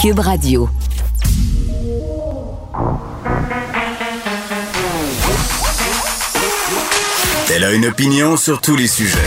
Cube 0.00 0.20
Radio. 0.20 0.66
Elle 7.54 7.64
a 7.64 7.72
une 7.72 7.84
opinion 7.84 8.38
sur 8.38 8.62
tous 8.62 8.76
les 8.76 8.86
sujets. 8.86 9.18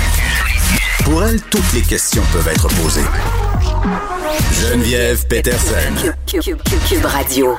Pour 1.04 1.24
elle, 1.26 1.40
toutes 1.44 1.72
les 1.74 1.82
questions 1.82 2.24
peuvent 2.32 2.48
être 2.48 2.68
posées. 2.70 3.06
Geneviève 4.64 5.28
Peterson. 5.28 6.12
Cube, 6.26 7.06
Radio. 7.06 7.56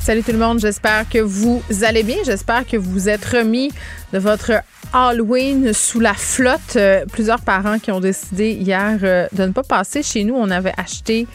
Salut 0.00 0.24
tout 0.24 0.32
le 0.32 0.38
monde, 0.38 0.58
j'espère 0.58 1.08
que 1.08 1.18
vous 1.18 1.62
allez 1.82 2.02
bien. 2.02 2.16
J'espère 2.26 2.66
que 2.66 2.76
vous 2.76 3.08
êtes 3.08 3.24
remis 3.24 3.70
de 4.12 4.18
votre 4.18 4.50
Halloween 4.92 5.72
sous 5.72 6.00
la 6.00 6.14
flotte. 6.14 6.76
Euh, 6.76 7.04
plusieurs 7.06 7.40
parents 7.40 7.78
qui 7.78 7.90
ont 7.90 8.00
décidé 8.00 8.52
hier 8.52 8.98
euh, 9.02 9.26
de 9.32 9.44
ne 9.44 9.52
pas 9.52 9.62
passer 9.62 10.02
chez 10.02 10.24
nous. 10.24 10.34
On 10.34 10.50
avait 10.50 10.74
acheté 10.76 11.26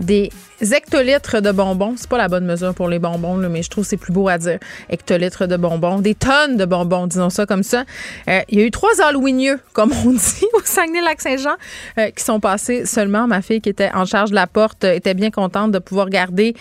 des 0.00 0.30
hectolitres 0.60 1.40
de 1.40 1.52
bonbons. 1.52 1.94
C'est 1.96 2.08
pas 2.08 2.18
la 2.18 2.28
bonne 2.28 2.44
mesure 2.44 2.74
pour 2.74 2.88
les 2.88 2.98
bonbons, 2.98 3.36
mais 3.36 3.62
je 3.62 3.70
trouve 3.70 3.84
que 3.84 3.90
c'est 3.90 3.96
plus 3.96 4.12
beau 4.12 4.28
à 4.28 4.38
dire. 4.38 4.58
Hectolitres 4.88 5.46
de 5.46 5.56
bonbons. 5.56 6.00
Des 6.00 6.14
tonnes 6.14 6.56
de 6.56 6.64
bonbons, 6.64 7.06
disons 7.06 7.30
ça 7.30 7.46
comme 7.46 7.62
ça. 7.62 7.84
Euh, 8.28 8.40
il 8.48 8.58
y 8.58 8.62
a 8.62 8.66
eu 8.66 8.70
trois 8.70 9.00
Halloweenieux, 9.00 9.60
comme 9.72 9.92
on 10.04 10.10
dit, 10.12 10.46
au 10.54 10.60
Saguenay-Lac-Saint-Jean, 10.64 11.56
euh, 11.98 12.10
qui 12.10 12.24
sont 12.24 12.40
passés 12.40 12.86
seulement. 12.86 13.26
Ma 13.26 13.42
fille, 13.42 13.60
qui 13.60 13.68
était 13.68 13.90
en 13.94 14.04
charge 14.04 14.30
de 14.30 14.34
la 14.34 14.46
porte, 14.46 14.84
euh, 14.84 14.94
était 14.94 15.14
bien 15.14 15.30
contente 15.30 15.72
de 15.72 15.78
pouvoir 15.78 16.08
garder 16.08 16.54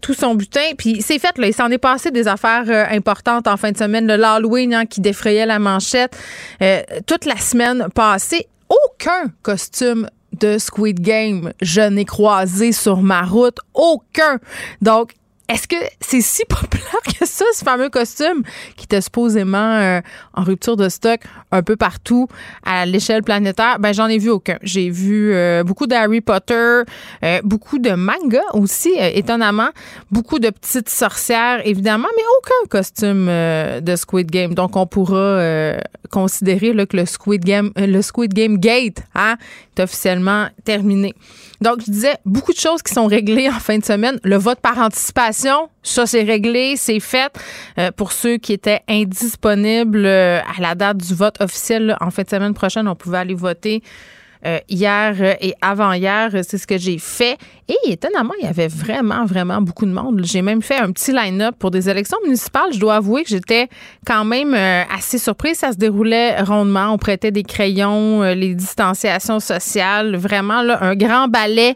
tout 0.00 0.14
son 0.14 0.34
butin. 0.34 0.72
Puis 0.76 1.02
c'est 1.02 1.18
fait, 1.18 1.36
là. 1.38 1.46
Il 1.46 1.54
s'en 1.54 1.70
est 1.70 1.78
passé 1.78 2.10
des 2.10 2.28
affaires 2.28 2.64
importantes 2.90 3.46
en 3.46 3.56
fin 3.56 3.72
de 3.72 3.76
semaine. 3.76 4.06
Le 4.06 4.22
Halloween 4.22 4.74
hein, 4.74 4.86
qui 4.86 5.00
défrayait 5.00 5.46
la 5.46 5.58
manchette. 5.58 6.16
toute 7.06 7.24
la 7.24 7.36
semaine 7.36 7.88
passée, 7.94 8.46
aucun 8.68 9.30
costume 9.42 10.08
de 10.38 10.58
Squid 10.58 11.00
Game, 11.00 11.52
je 11.60 11.80
n'ai 11.80 12.04
croisé 12.04 12.72
sur 12.72 13.02
ma 13.02 13.22
route 13.22 13.58
aucun. 13.74 14.38
Donc, 14.80 15.14
est-ce 15.52 15.68
que 15.68 15.76
c'est 16.00 16.22
si 16.22 16.44
populaire 16.48 17.02
que 17.04 17.26
ça, 17.26 17.44
ce 17.52 17.62
fameux 17.62 17.90
costume 17.90 18.42
qui 18.76 18.84
était 18.84 19.00
supposément 19.00 19.58
euh, 19.58 20.00
en 20.34 20.44
rupture 20.44 20.76
de 20.76 20.88
stock 20.88 21.20
un 21.50 21.62
peu 21.62 21.76
partout 21.76 22.26
à 22.64 22.86
l'échelle 22.86 23.22
planétaire? 23.22 23.78
Ben, 23.78 23.92
j'en 23.92 24.06
ai 24.06 24.16
vu 24.16 24.30
aucun. 24.30 24.58
J'ai 24.62 24.88
vu 24.88 25.34
euh, 25.34 25.62
beaucoup 25.62 25.86
d'Harry 25.86 26.22
Potter, 26.22 26.54
euh, 27.24 27.40
beaucoup 27.44 27.78
de 27.78 27.90
manga 27.90 28.40
aussi, 28.54 28.92
étonnamment, 28.98 29.70
beaucoup 30.10 30.38
de 30.38 30.48
petites 30.48 30.88
sorcières, 30.88 31.60
évidemment, 31.66 32.08
mais 32.16 32.22
aucun 32.38 32.68
costume 32.70 33.26
de 33.26 33.96
Squid 33.96 34.30
Game. 34.30 34.54
Donc, 34.54 34.76
on 34.76 34.86
pourra 34.86 35.76
considérer 36.10 36.72
là, 36.72 36.86
que 36.86 36.96
le 36.96 37.06
Squid 37.06 37.44
Game, 37.44 37.72
le 37.76 38.00
Squid 38.00 38.32
Game 38.32 38.58
Gate 38.58 39.02
hein, 39.14 39.36
officiellement 39.80 40.48
terminé. 40.64 41.14
Donc, 41.60 41.80
je 41.86 41.90
disais 41.90 42.16
beaucoup 42.24 42.52
de 42.52 42.58
choses 42.58 42.82
qui 42.82 42.92
sont 42.92 43.06
réglées 43.06 43.48
en 43.48 43.60
fin 43.60 43.78
de 43.78 43.84
semaine. 43.84 44.18
Le 44.24 44.36
vote 44.36 44.60
par 44.60 44.78
anticipation, 44.78 45.68
ça, 45.82 46.06
c'est 46.06 46.22
réglé, 46.22 46.74
c'est 46.76 47.00
fait. 47.00 47.32
Euh, 47.78 47.90
pour 47.92 48.12
ceux 48.12 48.36
qui 48.36 48.52
étaient 48.52 48.80
indisponibles 48.88 50.04
euh, 50.04 50.40
à 50.40 50.60
la 50.60 50.74
date 50.74 50.98
du 50.98 51.14
vote 51.14 51.40
officiel, 51.40 51.96
en 52.00 52.10
fin 52.10 52.22
de 52.22 52.28
semaine 52.28 52.54
prochaine, 52.54 52.88
on 52.88 52.96
pouvait 52.96 53.18
aller 53.18 53.34
voter 53.34 53.82
euh, 54.44 54.58
hier 54.68 55.14
euh, 55.20 55.34
et 55.40 55.54
avant-hier. 55.60 56.30
C'est 56.42 56.58
ce 56.58 56.66
que 56.66 56.76
j'ai 56.76 56.98
fait. 56.98 57.38
Et 57.68 57.92
étonnamment, 57.92 58.34
il 58.40 58.44
y 58.44 58.48
avait 58.48 58.66
vraiment, 58.66 59.24
vraiment 59.24 59.62
beaucoup 59.62 59.86
de 59.86 59.92
monde. 59.92 60.22
J'ai 60.24 60.42
même 60.42 60.62
fait 60.62 60.78
un 60.78 60.90
petit 60.90 61.12
line-up 61.12 61.54
pour 61.58 61.70
des 61.70 61.88
élections 61.88 62.18
municipales. 62.24 62.72
Je 62.72 62.80
dois 62.80 62.96
avouer 62.96 63.22
que 63.22 63.28
j'étais 63.28 63.68
quand 64.04 64.24
même 64.24 64.52
euh, 64.52 64.82
assez 64.92 65.18
surprise. 65.18 65.58
Ça 65.58 65.72
se 65.72 65.76
déroulait 65.76 66.40
rondement. 66.42 66.92
On 66.92 66.98
prêtait 66.98 67.30
des 67.30 67.44
crayons, 67.44 68.22
les 68.22 68.54
distanciations 68.54 69.38
sociales. 69.38 70.16
Vraiment, 70.16 70.62
là, 70.62 70.78
un 70.82 70.96
grand 70.96 71.28
ballet 71.28 71.74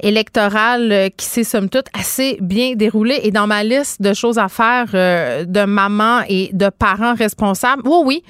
électoral 0.00 1.10
qui 1.16 1.26
s'est, 1.26 1.44
somme 1.44 1.68
toute, 1.68 1.86
assez 1.92 2.38
bien 2.40 2.74
déroulé. 2.76 3.18
Et 3.24 3.32
dans 3.32 3.48
ma 3.48 3.64
liste 3.64 4.00
de 4.00 4.14
choses 4.14 4.38
à 4.38 4.48
faire 4.48 4.86
de 4.92 5.64
maman 5.64 6.20
et 6.28 6.50
de 6.52 6.68
parents 6.68 7.14
responsables, 7.14 7.82
oui, 7.84 8.02
oui, 8.04 8.22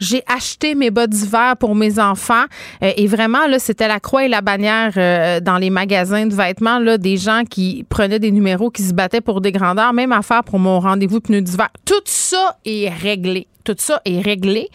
j'ai 0.00 0.22
acheté 0.26 0.74
mes 0.74 0.90
bas 0.90 1.06
d'hiver 1.06 1.56
pour 1.58 1.74
mes 1.74 1.98
enfants 1.98 2.44
euh, 2.82 2.92
et 2.96 3.06
vraiment 3.06 3.46
là, 3.46 3.58
c'était 3.58 3.88
la 3.88 4.00
croix 4.00 4.24
et 4.24 4.28
la 4.28 4.40
bannière 4.40 4.92
euh, 4.96 5.40
dans 5.40 5.58
les 5.58 5.70
magasins 5.70 6.26
de 6.26 6.34
vêtements 6.34 6.78
là, 6.78 6.98
des 6.98 7.16
gens 7.16 7.44
qui 7.48 7.84
prenaient 7.88 8.18
des 8.18 8.32
numéros 8.32 8.70
qui 8.70 8.82
se 8.82 8.92
battaient 8.92 9.20
pour 9.20 9.40
des 9.40 9.52
grandeurs, 9.52 9.92
même 9.92 10.12
affaire 10.12 10.42
pour 10.42 10.58
mon 10.58 10.80
rendez-vous 10.80 11.20
pneus 11.20 11.42
d'hiver. 11.42 11.68
Tout 11.84 12.02
ça 12.04 12.58
est 12.64 12.88
réglé. 12.88 13.46
Tout 13.64 13.76
ça 13.78 14.00
est 14.04 14.20
réglé. 14.20 14.68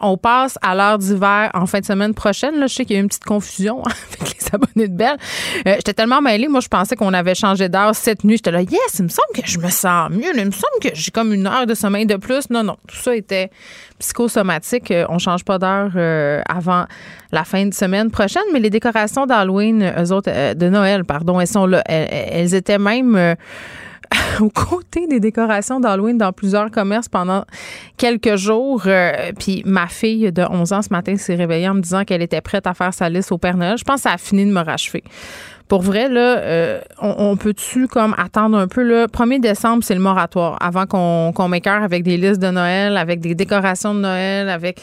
On 0.00 0.16
passe 0.16 0.58
à 0.62 0.74
l'heure 0.74 0.98
d'hiver 0.98 1.50
en 1.54 1.66
fin 1.66 1.80
de 1.80 1.84
semaine 1.84 2.14
prochaine. 2.14 2.58
Là, 2.58 2.66
je 2.66 2.74
sais 2.74 2.84
qu'il 2.84 2.94
y 2.94 2.96
a 2.96 3.00
eu 3.00 3.02
une 3.02 3.08
petite 3.08 3.24
confusion 3.24 3.82
avec 4.20 4.34
les 4.34 4.46
abonnés 4.52 4.88
de 4.88 4.96
Belle. 4.96 5.16
Euh, 5.66 5.74
j'étais 5.76 5.92
tellement 5.92 6.20
mêlée. 6.20 6.48
Moi, 6.48 6.60
je 6.60 6.68
pensais 6.68 6.96
qu'on 6.96 7.12
avait 7.12 7.34
changé 7.34 7.68
d'heure 7.68 7.94
cette 7.94 8.24
nuit. 8.24 8.36
J'étais 8.36 8.50
là, 8.50 8.62
yes, 8.62 8.98
il 8.98 9.04
me 9.04 9.08
semble 9.08 9.28
que 9.34 9.42
je 9.44 9.58
me 9.58 9.68
sens 9.68 10.10
mieux. 10.10 10.30
Il 10.34 10.46
me 10.46 10.50
semble 10.50 10.80
que 10.82 10.88
j'ai 10.94 11.10
comme 11.10 11.32
une 11.32 11.46
heure 11.46 11.66
de 11.66 11.74
sommeil 11.74 12.06
de 12.06 12.16
plus. 12.16 12.48
Non, 12.50 12.62
non, 12.62 12.76
tout 12.86 12.96
ça 12.96 13.14
était 13.14 13.50
psychosomatique. 13.98 14.90
Euh, 14.90 15.04
on 15.08 15.18
change 15.18 15.44
pas 15.44 15.58
d'heure 15.58 15.92
euh, 15.96 16.40
avant 16.48 16.86
la 17.32 17.44
fin 17.44 17.66
de 17.66 17.74
semaine 17.74 18.10
prochaine. 18.10 18.42
Mais 18.52 18.60
les 18.60 18.70
décorations 18.70 19.26
d'Halloween, 19.26 19.92
eux 19.98 20.12
autres, 20.12 20.54
de 20.54 20.68
Noël, 20.68 21.04
pardon, 21.04 21.40
elles 21.40 21.46
sont 21.46 21.66
là. 21.66 21.82
elles 21.86 22.54
étaient 22.54 22.78
même 22.78 23.36
aux 24.40 24.50
côtés 24.50 25.06
des 25.06 25.20
décorations 25.20 25.80
d'Halloween 25.80 26.18
dans 26.18 26.32
plusieurs 26.32 26.70
commerces 26.70 27.08
pendant 27.08 27.44
quelques 27.96 28.36
jours. 28.36 28.82
Euh, 28.86 29.32
puis 29.38 29.62
ma 29.64 29.86
fille 29.86 30.32
de 30.32 30.42
11 30.42 30.72
ans 30.72 30.82
ce 30.82 30.90
matin 30.90 31.16
s'est 31.16 31.34
réveillée 31.34 31.68
en 31.68 31.74
me 31.74 31.80
disant 31.80 32.04
qu'elle 32.04 32.22
était 32.22 32.40
prête 32.40 32.66
à 32.66 32.74
faire 32.74 32.94
sa 32.94 33.08
liste 33.08 33.32
au 33.32 33.38
Père 33.38 33.56
Noël. 33.56 33.76
Je 33.78 33.84
pense 33.84 33.96
que 33.96 34.02
ça 34.02 34.12
a 34.12 34.18
fini 34.18 34.44
de 34.44 34.52
me 34.52 34.60
rachever 34.60 35.04
pour 35.70 35.82
vrai, 35.82 36.08
euh, 36.10 36.80
on, 37.00 37.36
peut-tu 37.36 37.86
comme 37.86 38.12
attendre 38.18 38.58
un 38.58 38.66
peu? 38.66 38.82
Le 38.82 39.04
1er 39.04 39.40
décembre, 39.40 39.84
c'est 39.84 39.94
le 39.94 40.00
moratoire 40.00 40.58
avant 40.60 40.84
qu'on 40.84 41.32
qu'on 41.32 41.48
m'écœure 41.48 41.84
avec 41.84 42.02
des 42.02 42.16
listes 42.16 42.40
de 42.40 42.50
Noël, 42.50 42.96
avec 42.96 43.20
des 43.20 43.36
décorations 43.36 43.94
de 43.94 44.00
Noël, 44.00 44.48
avec 44.48 44.80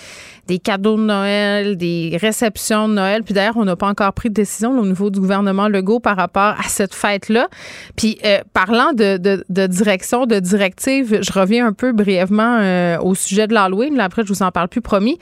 des 0.48 0.60
cadeaux 0.60 0.96
de 0.96 1.02
Noël, 1.02 1.76
des 1.76 2.18
réceptions 2.22 2.88
de 2.88 2.94
Noël. 2.94 3.24
Puis 3.24 3.34
d'ailleurs, 3.34 3.58
on 3.58 3.66
n'a 3.66 3.76
pas 3.76 3.90
encore 3.90 4.14
pris 4.14 4.30
de 4.30 4.36
décision 4.36 4.80
au 4.80 4.86
niveau 4.86 5.10
du 5.10 5.20
gouvernement 5.20 5.68
Legault 5.68 6.00
par 6.00 6.16
rapport 6.16 6.56
à 6.58 6.70
cette 6.70 6.94
fête-là. 6.94 7.50
Puis 7.98 8.18
euh, 8.24 8.40
parlant 8.54 8.94
de, 8.94 9.18
de, 9.18 9.68
direction, 9.68 10.26
de 10.26 10.40
directive, 10.40 11.20
je 11.22 11.34
reviens 11.34 11.68
un 11.68 11.74
peu 11.74 11.92
brièvement 11.92 12.60
euh, 12.62 12.98
au 13.00 13.14
sujet 13.14 13.48
de 13.48 13.54
l'Halloween. 13.54 14.00
Après, 14.00 14.24
je 14.24 14.30
vous 14.30 14.42
en 14.42 14.52
parle 14.52 14.70
plus, 14.70 14.80
promis. 14.80 15.20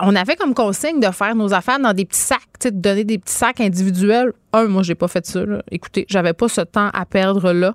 on 0.00 0.16
avait 0.16 0.36
comme 0.36 0.54
consigne 0.54 0.98
de 0.98 1.10
faire 1.10 1.34
nos 1.34 1.52
affaires 1.52 1.78
dans 1.78 1.92
des 1.92 2.06
petits 2.06 2.20
sacs, 2.20 2.40
de 2.62 2.70
donner 2.70 3.04
des 3.04 3.18
petits 3.18 3.34
sacs 3.34 3.60
individuels 3.60 4.32
un, 4.54 4.68
moi, 4.68 4.82
j'ai 4.82 4.93
pas 4.94 5.08
fait 5.08 5.26
ça. 5.26 5.40
Écoutez, 5.70 6.06
j'avais 6.08 6.32
pas 6.32 6.48
ce 6.48 6.60
temps 6.60 6.90
à 6.92 7.04
perdre 7.04 7.52
là. 7.52 7.74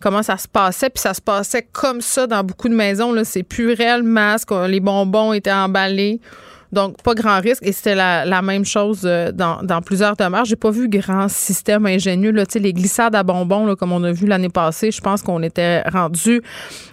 Comment 0.00 0.22
ça 0.22 0.36
se 0.36 0.48
passait, 0.48 0.90
puis 0.90 1.00
ça 1.00 1.14
se 1.14 1.20
passait 1.20 1.66
comme 1.70 2.00
ça 2.00 2.26
dans 2.26 2.42
beaucoup 2.42 2.68
de 2.68 2.74
maisons. 2.74 3.14
C'est 3.24 3.44
plus 3.44 3.72
réel 3.72 4.02
masque, 4.02 4.50
les 4.50 4.80
bonbons 4.80 5.32
étaient 5.32 5.52
emballés. 5.52 6.20
Donc, 6.72 7.02
pas 7.02 7.14
grand 7.14 7.38
risque. 7.38 7.62
Et 7.64 7.72
c'était 7.72 7.94
la, 7.94 8.42
même 8.42 8.64
chose 8.64 9.02
euh, 9.04 9.30
dans, 9.30 9.62
dans 9.62 9.82
plusieurs 9.82 10.16
demeures. 10.16 10.46
J'ai 10.46 10.56
pas 10.56 10.70
vu 10.70 10.88
grand 10.88 11.28
système 11.28 11.84
ingénieux. 11.86 12.32
Les 12.54 12.72
glissades 12.72 13.14
à 13.14 13.22
bonbons, 13.22 13.76
comme 13.76 13.92
on 13.92 14.02
a 14.04 14.10
vu 14.10 14.26
l'année 14.26 14.48
passée, 14.48 14.90
je 14.90 15.00
pense 15.00 15.22
qu'on 15.22 15.42
était 15.42 15.82
rendu 15.82 16.42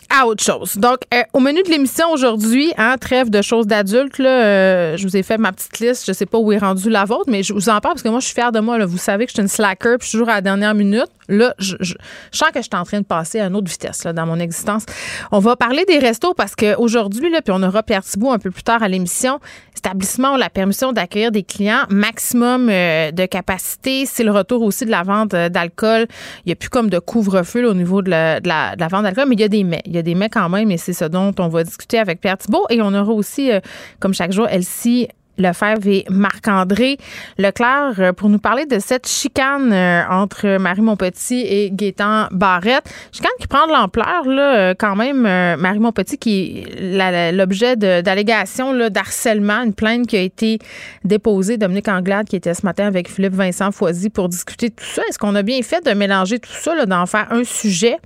à 0.09 0.25
autre 0.25 0.43
chose. 0.43 0.77
Donc, 0.77 0.99
euh, 1.13 1.21
au 1.33 1.39
menu 1.39 1.61
de 1.63 1.69
l'émission 1.69 2.11
aujourd'hui, 2.11 2.73
hein, 2.77 2.95
trêve 2.99 3.29
de 3.29 3.41
choses 3.41 3.67
d'adultes, 3.67 4.19
euh, 4.19 4.97
je 4.97 5.07
vous 5.07 5.15
ai 5.15 5.23
fait 5.23 5.37
ma 5.37 5.51
petite 5.51 5.79
liste. 5.79 6.05
Je 6.07 6.13
sais 6.13 6.25
pas 6.25 6.37
où 6.37 6.51
est 6.51 6.57
rendue 6.57 6.89
la 6.89 7.05
vôtre, 7.05 7.25
mais 7.27 7.43
je 7.43 7.53
vous 7.53 7.69
en 7.69 7.79
parle 7.79 7.93
parce 7.93 8.03
que 8.03 8.09
moi, 8.09 8.19
je 8.19 8.25
suis 8.25 8.33
fière 8.33 8.51
de 8.51 8.59
moi. 8.59 8.77
Là. 8.77 8.85
Vous 8.85 8.97
savez 8.97 9.25
que 9.25 9.31
je 9.31 9.35
suis 9.35 9.41
une 9.41 9.47
slacker, 9.47 9.97
puis 9.99 10.07
je 10.07 10.11
toujours 10.13 10.29
à 10.29 10.35
la 10.35 10.41
dernière 10.41 10.73
minute. 10.73 11.07
Là, 11.27 11.53
je, 11.59 11.75
je, 11.79 11.93
sens 12.31 12.49
que 12.49 12.57
je 12.57 12.63
suis 12.63 12.75
en 12.75 12.83
train 12.83 13.01
de 13.01 13.05
passer 13.05 13.39
à 13.39 13.45
une 13.45 13.55
autre 13.55 13.69
vitesse 13.69 14.03
là, 14.03 14.13
dans 14.13 14.25
mon 14.25 14.39
existence. 14.39 14.83
On 15.31 15.37
va 15.37 15.55
parler 15.55 15.85
des 15.85 15.99
restos 15.99 16.33
parce 16.33 16.55
qu'aujourd'hui, 16.55 17.29
puis 17.29 17.53
on 17.55 17.61
aura 17.61 17.83
Pierre 17.83 18.03
Thibault 18.03 18.31
un 18.31 18.39
peu 18.39 18.49
plus 18.49 18.63
tard 18.63 18.81
à 18.81 18.87
l'émission, 18.87 19.39
établissement 19.77 20.33
ont 20.33 20.37
la 20.37 20.49
permission 20.49 20.91
d'accueillir 20.91 21.31
des 21.31 21.43
clients 21.43 21.83
maximum 21.89 22.69
euh, 22.69 23.11
de 23.11 23.25
capacité. 23.25 24.05
C'est 24.05 24.23
le 24.23 24.31
retour 24.31 24.61
aussi 24.63 24.85
de 24.85 24.91
la 24.91 25.03
vente 25.03 25.29
d'alcool. 25.29 26.07
Il 26.45 26.49
n'y 26.49 26.53
a 26.53 26.55
plus 26.55 26.69
comme 26.69 26.89
de 26.89 26.99
couvre-feu 26.99 27.67
au 27.67 27.73
niveau 27.73 28.01
de 28.01 28.09
la, 28.09 28.39
de 28.39 28.47
la, 28.47 28.75
de 28.75 28.81
la 28.81 28.87
vente 28.87 29.03
d'alcool, 29.03 29.25
mais 29.27 29.35
il 29.35 29.41
y 29.41 29.43
a 29.43 29.47
des 29.47 29.63
mets 29.63 29.81
des 30.03 30.15
mecs 30.15 30.33
quand 30.33 30.49
même 30.49 30.71
et 30.71 30.77
c'est 30.77 30.93
ce 30.93 31.05
dont 31.05 31.33
on 31.39 31.47
va 31.47 31.63
discuter 31.63 31.99
avec 31.99 32.21
Pierre 32.21 32.37
Thibault. 32.37 32.65
Et 32.69 32.81
on 32.81 32.93
aura 32.93 33.11
aussi, 33.11 33.51
euh, 33.51 33.59
comme 33.99 34.13
chaque 34.13 34.31
jour, 34.31 34.47
Elsie 34.47 35.07
Lefebvre 35.37 35.87
et 35.87 36.05
Marc-André 36.09 36.97
Leclerc 37.37 37.93
euh, 37.99 38.11
pour 38.11 38.27
nous 38.27 38.39
parler 38.39 38.65
de 38.65 38.77
cette 38.79 39.07
chicane 39.07 39.71
euh, 39.71 40.01
entre 40.09 40.57
Marie 40.57 40.81
Montpetit 40.81 41.45
et 41.47 41.69
Gaétan 41.71 42.27
Barrette. 42.31 42.83
Chicane 43.13 43.31
qui 43.39 43.47
prend 43.47 43.65
de 43.65 43.71
l'ampleur, 43.71 44.25
là, 44.25 44.75
quand 44.75 44.97
même. 44.97 45.21
Marie 45.21 45.79
Montpetit 45.79 46.17
qui 46.17 46.65
est 46.77 47.31
l'objet 47.31 47.77
d'allégations 47.77 48.89
d'harcèlement, 48.89 49.63
une 49.63 49.73
plainte 49.73 50.07
qui 50.07 50.17
a 50.17 50.21
été 50.21 50.59
déposée. 51.05 51.57
Dominique 51.57 51.87
Anglade 51.87 52.27
qui 52.27 52.35
était 52.35 52.53
ce 52.53 52.65
matin 52.65 52.85
avec 52.87 53.09
Philippe 53.09 53.33
Vincent 53.33 53.71
Foisy 53.71 54.09
pour 54.09 54.27
discuter 54.27 54.69
de 54.69 54.75
tout 54.75 54.83
ça. 54.83 55.03
Est-ce 55.07 55.17
qu'on 55.17 55.35
a 55.35 55.41
bien 55.41 55.61
fait 55.61 55.85
de 55.85 55.91
mélanger 55.93 56.39
tout 56.39 56.51
ça, 56.51 56.85
d'en 56.85 57.05
faire 57.05 57.27
un 57.31 57.45
sujet? 57.45 57.97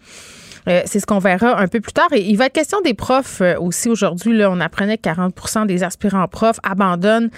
C'est 0.65 0.99
ce 0.99 1.05
qu'on 1.05 1.19
verra 1.19 1.59
un 1.59 1.67
peu 1.67 1.79
plus 1.79 1.93
tard. 1.93 2.07
Et 2.13 2.21
il 2.21 2.37
va 2.37 2.45
être 2.45 2.53
question 2.53 2.81
des 2.81 2.93
profs 2.93 3.41
aussi 3.59 3.89
aujourd'hui. 3.89 4.41
On 4.45 4.59
apprenait 4.59 4.97
que 4.97 5.09
40% 5.09 5.65
des 5.65 5.83
aspirants 5.83 6.27
profs 6.27 6.59
abandonnent 6.63 7.29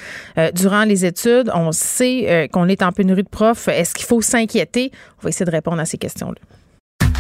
durant 0.54 0.84
les 0.84 1.06
études. 1.06 1.52
On 1.54 1.72
sait 1.72 2.50
qu'on 2.52 2.68
est 2.68 2.84
en 2.84 2.92
pénurie 2.92 3.24
de 3.24 3.30
profs. 3.30 3.68
Est-ce 3.68 3.94
qu'il 3.94 4.06
faut 4.06 4.22
s'inquiéter? 4.22 4.92
On 5.20 5.24
va 5.24 5.30
essayer 5.30 5.46
de 5.46 5.52
répondre 5.52 5.80
à 5.80 5.86
ces 5.86 5.98
questions-là. 5.98 6.42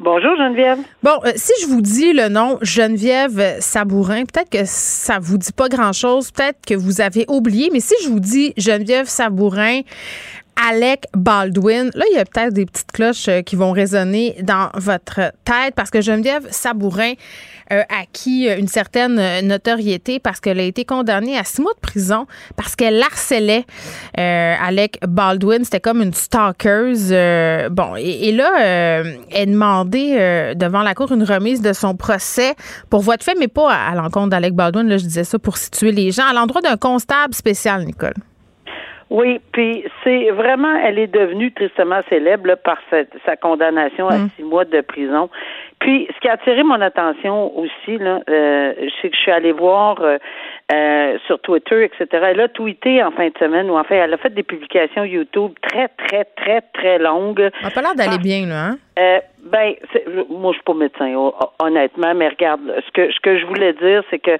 Bonjour 0.00 0.36
Geneviève. 0.36 0.78
Bon, 1.02 1.18
euh, 1.24 1.32
si 1.34 1.50
je 1.60 1.66
vous 1.66 1.82
dis 1.82 2.12
le 2.12 2.28
nom 2.28 2.56
Geneviève 2.62 3.56
Sabourin, 3.58 4.26
peut-être 4.26 4.48
que 4.48 4.64
ça 4.64 5.18
vous 5.18 5.38
dit 5.38 5.50
pas 5.50 5.68
grand-chose, 5.68 6.30
peut-être 6.30 6.60
que 6.64 6.74
vous 6.74 7.00
avez 7.00 7.24
oublié, 7.26 7.68
mais 7.72 7.80
si 7.80 7.94
je 8.04 8.08
vous 8.08 8.20
dis 8.20 8.52
Geneviève 8.56 9.08
Sabourin, 9.08 9.80
Alec 10.66 11.04
Baldwin. 11.14 11.90
Là, 11.94 12.04
il 12.10 12.16
y 12.16 12.18
a 12.18 12.24
peut-être 12.24 12.52
des 12.52 12.66
petites 12.66 12.90
cloches 12.90 13.28
euh, 13.28 13.42
qui 13.42 13.54
vont 13.54 13.70
résonner 13.70 14.36
dans 14.42 14.70
votre 14.74 15.32
tête 15.44 15.74
parce 15.76 15.90
que 15.90 16.00
Geneviève 16.00 16.46
Sabourin 16.50 17.12
a 17.70 17.84
acquis 18.00 18.48
une 18.48 18.66
certaine 18.66 19.46
notoriété 19.46 20.20
parce 20.20 20.40
qu'elle 20.40 20.58
a 20.58 20.62
été 20.62 20.86
condamnée 20.86 21.36
à 21.36 21.44
six 21.44 21.60
mois 21.60 21.74
de 21.74 21.80
prison 21.80 22.26
parce 22.56 22.74
qu'elle 22.74 23.02
harcelait 23.02 23.66
euh, 24.18 24.54
Alec 24.58 24.98
Baldwin. 25.06 25.64
C'était 25.64 25.80
comme 25.80 26.00
une 26.00 26.14
stalkeuse. 26.14 27.10
Euh, 27.12 27.68
bon, 27.68 27.94
et, 27.96 28.32
là, 28.32 29.02
elle 29.30 29.50
demandait 29.50 30.54
devant 30.54 30.82
la 30.82 30.94
cour 30.94 31.12
une 31.12 31.24
remise 31.24 31.60
de 31.60 31.74
son 31.74 31.94
procès 31.94 32.54
pour 32.88 33.02
voie 33.02 33.18
de 33.18 33.22
fait, 33.22 33.34
mais 33.38 33.48
pas 33.48 33.70
à, 33.70 33.90
à 33.90 33.94
l'encontre 33.94 34.30
d'Alec 34.30 34.54
Baldwin. 34.54 34.88
Là, 34.88 34.96
je 34.96 35.04
disais 35.04 35.24
ça 35.24 35.38
pour 35.38 35.58
situer 35.58 35.92
les 35.92 36.10
gens, 36.10 36.26
à 36.26 36.32
l'endroit 36.32 36.62
d'un 36.62 36.78
constable 36.78 37.34
spécial, 37.34 37.84
Nicole. 37.84 38.14
Oui, 39.10 39.40
puis 39.52 39.84
c'est 40.04 40.30
vraiment, 40.30 40.76
elle 40.84 40.98
est 40.98 41.06
devenue 41.06 41.50
tristement 41.52 42.00
célèbre 42.10 42.56
par 42.56 42.78
sa, 42.90 43.36
condamnation 43.36 44.08
à 44.08 44.18
mm. 44.18 44.30
six 44.36 44.42
mois 44.42 44.66
de 44.66 44.80
prison. 44.82 45.30
Puis, 45.78 46.08
ce 46.14 46.20
qui 46.20 46.28
a 46.28 46.32
attiré 46.32 46.62
mon 46.62 46.80
attention 46.80 47.56
aussi, 47.56 47.96
là, 47.98 48.20
euh, 48.28 48.74
c'est 49.00 49.08
que 49.08 49.16
je 49.16 49.20
suis 49.20 49.30
allée 49.30 49.52
voir 49.52 50.00
euh, 50.00 50.18
euh, 50.72 51.16
sur 51.26 51.40
Twitter, 51.40 51.84
etc. 51.84 52.06
Elle 52.30 52.40
a 52.40 52.48
tweeté 52.48 53.02
en 53.02 53.12
fin 53.12 53.28
de 53.28 53.38
semaine, 53.38 53.70
ou 53.70 53.78
en 53.78 53.84
fait, 53.84 53.96
elle 53.96 54.12
a 54.12 54.18
fait 54.18 54.34
des 54.34 54.42
publications 54.42 55.04
YouTube 55.04 55.52
très, 55.62 55.88
très, 55.88 56.24
très, 56.24 56.60
très 56.74 56.98
longues. 56.98 57.40
Elle 57.40 57.64
n'a 57.64 57.70
pas 57.70 57.80
l'air 57.80 57.94
d'aller 57.94 58.18
bien, 58.18 58.46
là, 58.46 58.66
hein? 58.66 58.78
Euh, 58.98 59.20
ben, 59.44 59.74
moi, 60.28 60.52
je 60.52 60.56
suis 60.56 60.64
pas 60.64 60.74
médecin, 60.74 61.14
honnêtement, 61.60 62.14
mais 62.14 62.28
regarde, 62.28 62.60
ce 62.84 62.90
que 62.90 63.12
ce 63.12 63.20
que 63.20 63.38
je 63.38 63.46
voulais 63.46 63.72
dire, 63.74 64.02
c'est 64.10 64.18
que 64.18 64.36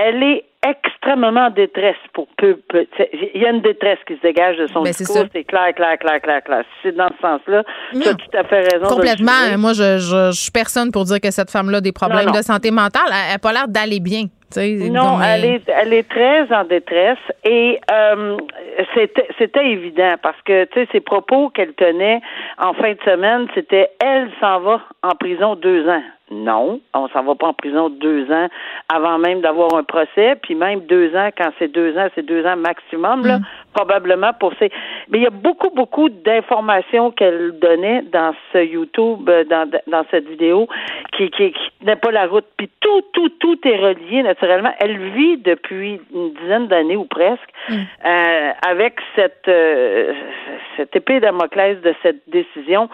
elle 0.00 0.22
est 0.22 0.44
extrêmement 0.66 1.46
en 1.46 1.50
détresse 1.50 1.96
pour 2.12 2.26
peu, 2.36 2.58
peu 2.68 2.86
il 3.34 3.40
y 3.40 3.46
a 3.46 3.50
une 3.50 3.62
détresse 3.62 3.98
qui 4.06 4.16
se 4.16 4.20
dégage 4.20 4.58
de 4.58 4.66
son 4.66 4.82
ben, 4.82 4.92
discours, 4.92 5.24
c'est 5.32 5.44
clair, 5.44 5.74
clair, 5.74 5.98
clair, 5.98 6.20
clair, 6.20 6.42
clair. 6.42 6.64
c'est 6.82 6.94
dans 6.94 7.08
ce 7.08 7.20
sens-là, 7.20 7.64
tu 7.92 8.08
as 8.08 8.14
tout 8.14 8.36
à 8.36 8.44
fait 8.44 8.60
raison. 8.60 8.86
Complètement. 8.86 9.58
Moi, 9.58 9.72
je, 9.72 9.98
je, 9.98 10.30
je, 10.32 10.40
suis 10.40 10.50
personne 10.50 10.92
pour 10.92 11.04
dire 11.04 11.20
que 11.20 11.30
cette 11.30 11.50
femme-là 11.50 11.78
a 11.78 11.80
des 11.80 11.92
problèmes 11.92 12.30
de 12.30 12.42
santé 12.42 12.70
mentale. 12.70 13.08
Elle 13.08 13.32
n'a 13.32 13.38
pas 13.38 13.52
l'air 13.52 13.68
d'aller 13.68 14.00
bien. 14.00 14.26
Non, 14.56 15.22
elle 15.22 15.44
est 15.44 15.62
elle 15.68 15.92
est 15.92 16.08
très 16.08 16.52
en 16.52 16.64
détresse 16.64 17.18
et 17.44 17.78
euh, 17.92 18.36
c'était 18.94 19.28
c'était 19.38 19.64
évident 19.64 20.16
parce 20.20 20.40
que 20.44 20.64
tu 20.64 20.80
sais 20.80 20.88
ses 20.90 21.00
propos 21.00 21.50
qu'elle 21.50 21.72
tenait 21.74 22.20
en 22.58 22.74
fin 22.74 22.92
de 22.92 22.98
semaine, 23.04 23.46
c'était 23.54 23.90
elle 24.00 24.28
s'en 24.40 24.58
va 24.60 24.80
en 25.04 25.14
prison 25.14 25.54
deux 25.54 25.88
ans. 25.88 26.02
Non, 26.32 26.80
on 26.94 27.08
s'en 27.08 27.24
va 27.24 27.34
pas 27.34 27.48
en 27.48 27.54
prison 27.54 27.88
deux 27.90 28.30
ans 28.30 28.46
avant 28.88 29.18
même 29.18 29.40
d'avoir 29.40 29.74
un 29.74 29.82
procès, 29.82 30.36
puis 30.40 30.54
même 30.54 30.80
deux 30.82 31.16
ans 31.16 31.30
quand 31.36 31.50
c'est 31.58 31.66
deux 31.66 31.98
ans, 31.98 32.06
c'est 32.14 32.24
deux 32.24 32.46
ans 32.46 32.56
maximum 32.56 33.26
là, 33.26 33.38
mm. 33.38 33.44
probablement 33.74 34.32
pour 34.38 34.52
ces. 34.60 34.70
Mais 35.08 35.18
il 35.18 35.24
y 35.24 35.26
a 35.26 35.30
beaucoup 35.30 35.70
beaucoup 35.70 36.08
d'informations 36.08 37.10
qu'elle 37.10 37.58
donnait 37.58 38.02
dans 38.12 38.32
ce 38.52 38.58
YouTube, 38.58 39.28
euh, 39.28 39.42
dans 39.42 39.68
dans 39.88 40.04
cette 40.12 40.28
vidéo, 40.28 40.68
qui 41.16 41.30
qui, 41.30 41.52
n'est 41.82 41.96
pas 41.96 42.12
la 42.12 42.28
route. 42.28 42.46
Puis 42.56 42.70
tout 42.78 43.02
tout 43.12 43.30
tout 43.40 43.58
est 43.66 43.76
relié 43.76 44.22
naturellement. 44.22 44.72
Elle 44.78 44.98
vit 44.98 45.36
depuis 45.38 46.00
une 46.14 46.32
dizaine 46.34 46.68
d'années 46.68 46.96
ou 46.96 47.06
presque 47.06 47.50
mm. 47.68 47.74
euh, 48.06 48.50
avec 48.68 49.00
cette 49.16 49.48
euh, 49.48 50.14
cette 50.76 50.94
épée 50.94 51.18
Damoclès 51.18 51.80
de 51.80 51.92
cette 52.04 52.22
décision 52.28 52.88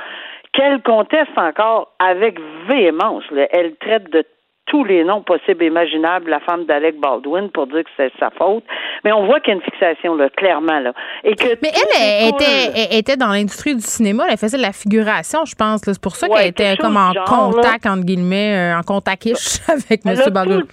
qu'elle 0.56 0.82
conteste 0.82 1.36
encore 1.36 1.92
avec 1.98 2.38
véhémence. 2.66 3.24
Elle 3.52 3.76
traite 3.76 4.10
de 4.10 4.24
tous 4.66 4.82
les 4.84 5.04
noms 5.04 5.22
possibles 5.22 5.62
et 5.62 5.68
imaginables 5.68 6.28
la 6.28 6.40
femme 6.40 6.64
d'Alec 6.64 6.98
Baldwin 6.98 7.50
pour 7.50 7.68
dire 7.68 7.84
que 7.84 7.90
c'est 7.96 8.12
sa 8.18 8.30
faute. 8.30 8.64
Mais 9.04 9.12
on 9.12 9.26
voit 9.26 9.38
qu'il 9.38 9.52
y 9.54 9.56
a 9.56 9.58
une 9.58 9.62
fixation, 9.62 10.16
là, 10.16 10.28
clairement. 10.30 10.80
Là. 10.80 10.92
Et 11.22 11.36
que 11.36 11.46
Mais 11.62 11.70
elle, 11.72 12.30
était, 12.30 12.98
était 12.98 13.16
dans 13.16 13.28
l'industrie 13.28 13.76
du 13.76 13.82
cinéma, 13.82 14.24
elle 14.28 14.36
faisait 14.36 14.56
de 14.56 14.62
la 14.62 14.72
figuration, 14.72 15.44
je 15.44 15.54
pense. 15.54 15.82
C'est 15.84 16.02
pour 16.02 16.16
ça 16.16 16.28
qu'elle 16.28 16.48
était 16.48 16.76
comme 16.78 16.96
en 16.96 17.12
contact, 17.26 17.86
entre 17.86 18.04
guillemets, 18.04 18.56
euh, 18.56 18.78
en 18.78 18.82
contact-ish 18.82 19.60
avec 19.68 20.04
M. 20.04 20.16
Baldwin. 20.32 20.64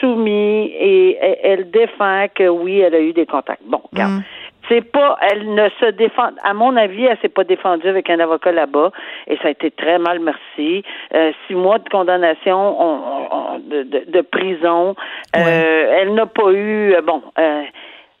soumis 0.00 0.72
et 0.78 1.16
elle 1.42 1.70
défend 1.70 2.26
que 2.34 2.48
oui, 2.48 2.80
elle 2.80 2.94
a 2.94 3.00
eu 3.00 3.14
des 3.14 3.24
contacts. 3.24 3.62
Bon, 3.64 3.80
regarde. 3.90 4.12
Mm. 4.12 4.22
C'est 4.68 4.80
pas, 4.80 5.18
elle 5.20 5.54
ne 5.54 5.68
se 5.80 5.90
défend, 5.90 6.30
à 6.42 6.54
mon 6.54 6.76
avis, 6.76 7.04
elle 7.04 7.18
s'est 7.20 7.28
pas 7.28 7.44
défendue 7.44 7.88
avec 7.88 8.08
un 8.08 8.18
avocat 8.20 8.52
là-bas, 8.52 8.92
et 9.26 9.36
ça 9.38 9.48
a 9.48 9.50
été 9.50 9.70
très 9.70 9.98
mal, 9.98 10.20
merci. 10.20 10.82
Euh, 11.14 11.32
six 11.46 11.54
mois 11.54 11.78
de 11.78 11.88
condamnation, 11.88 13.58
de, 13.58 13.82
de, 13.82 14.20
prison. 14.22 14.94
Euh, 15.36 15.96
elle 16.00 16.14
n'a 16.14 16.26
pas 16.26 16.50
eu, 16.50 16.94
euh, 16.94 17.02
bon. 17.02 17.22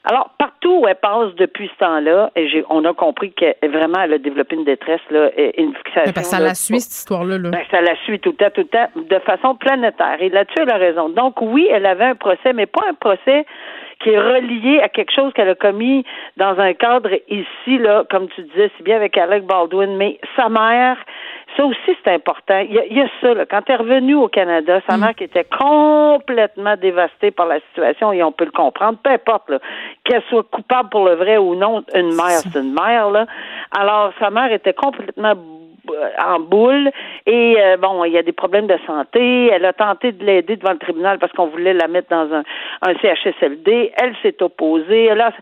alors 0.04 0.30
partout 0.38 0.80
où 0.82 0.88
elle 0.88 0.96
passe 0.96 1.34
depuis 1.36 1.70
ce 1.72 1.84
temps-là, 1.84 2.30
et 2.36 2.48
j'ai, 2.48 2.64
on 2.68 2.84
a 2.84 2.92
compris 2.92 3.32
que 3.32 3.66
vraiment 3.66 4.02
elle 4.02 4.14
a 4.14 4.18
développé 4.18 4.54
une 4.56 4.64
détresse 4.64 5.00
là, 5.10 5.30
une 5.56 5.74
fixation. 5.76 6.12
Ben, 6.14 6.22
ça 6.22 6.40
la 6.40 6.54
suit 6.54 6.80
cette 6.80 6.92
histoire-là. 6.92 7.38
Là. 7.38 7.50
Ben, 7.50 7.62
ça 7.70 7.80
la 7.80 7.96
suit 8.04 8.20
tout 8.20 8.30
le 8.30 8.36
temps, 8.36 8.50
tout 8.54 8.62
le 8.62 8.66
temps, 8.66 8.88
de 8.96 9.18
façon 9.20 9.54
planétaire. 9.54 10.16
Et 10.20 10.28
là-dessus, 10.28 10.60
elle 10.60 10.70
a 10.70 10.76
raison. 10.76 11.08
Donc 11.08 11.40
oui, 11.40 11.68
elle 11.70 11.86
avait 11.86 12.04
un 12.04 12.16
procès, 12.16 12.52
mais 12.52 12.66
pas 12.66 12.82
un 12.90 12.94
procès 12.94 13.46
qui 14.04 14.10
est 14.10 14.20
relié 14.20 14.80
à 14.80 14.88
quelque 14.90 15.12
chose 15.12 15.32
qu'elle 15.32 15.48
a 15.48 15.54
commis 15.54 16.04
dans 16.36 16.58
un 16.58 16.74
cadre 16.74 17.08
ici, 17.28 17.78
là, 17.78 18.04
comme 18.10 18.28
tu 18.28 18.42
disais, 18.42 18.70
si 18.76 18.82
bien 18.82 18.96
avec 18.96 19.16
Alec 19.16 19.44
Baldwin, 19.44 19.96
mais 19.96 20.20
sa 20.36 20.50
mère, 20.50 20.98
ça 21.56 21.64
aussi, 21.64 21.96
c'est 22.04 22.12
important. 22.12 22.58
Il 22.58 22.74
y, 22.74 23.00
a, 23.00 23.08
ça, 23.20 23.32
là. 23.32 23.46
Quand 23.46 23.62
elle 23.66 23.74
est 23.74 23.78
revenue 23.78 24.14
au 24.14 24.28
Canada, 24.28 24.80
sa 24.88 24.96
mm. 24.96 25.00
mère 25.00 25.14
qui 25.14 25.24
était 25.24 25.44
complètement 25.44 26.76
dévastée 26.76 27.30
par 27.30 27.46
la 27.46 27.60
situation, 27.68 28.12
et 28.12 28.22
on 28.22 28.32
peut 28.32 28.44
le 28.44 28.50
comprendre, 28.50 28.98
peu 29.02 29.10
importe, 29.10 29.50
qu'elle 30.04 30.22
soit 30.28 30.44
coupable 30.50 30.90
pour 30.90 31.04
le 31.06 31.14
vrai 31.14 31.38
ou 31.38 31.54
non, 31.54 31.82
une 31.94 32.14
mère, 32.14 32.40
c'est 32.42 32.58
une 32.58 32.74
mère, 32.74 33.10
là. 33.10 33.26
Alors, 33.76 34.12
sa 34.18 34.30
mère 34.30 34.52
était 34.52 34.74
complètement 34.74 35.34
en 36.24 36.40
boule 36.40 36.90
et 37.26 37.56
euh, 37.58 37.76
bon, 37.76 38.04
il 38.04 38.12
y 38.12 38.18
a 38.18 38.22
des 38.22 38.32
problèmes 38.32 38.66
de 38.66 38.78
santé. 38.86 39.46
Elle 39.46 39.64
a 39.64 39.72
tenté 39.72 40.12
de 40.12 40.24
l'aider 40.24 40.56
devant 40.56 40.72
le 40.72 40.78
tribunal 40.78 41.18
parce 41.18 41.32
qu'on 41.32 41.46
voulait 41.46 41.74
la 41.74 41.88
mettre 41.88 42.08
dans 42.10 42.32
un, 42.32 42.42
un 42.82 42.94
CHSLD. 43.00 43.92
Elle 44.00 44.14
s'est 44.22 44.42
opposée. 44.42 45.10
Alors, 45.10 45.32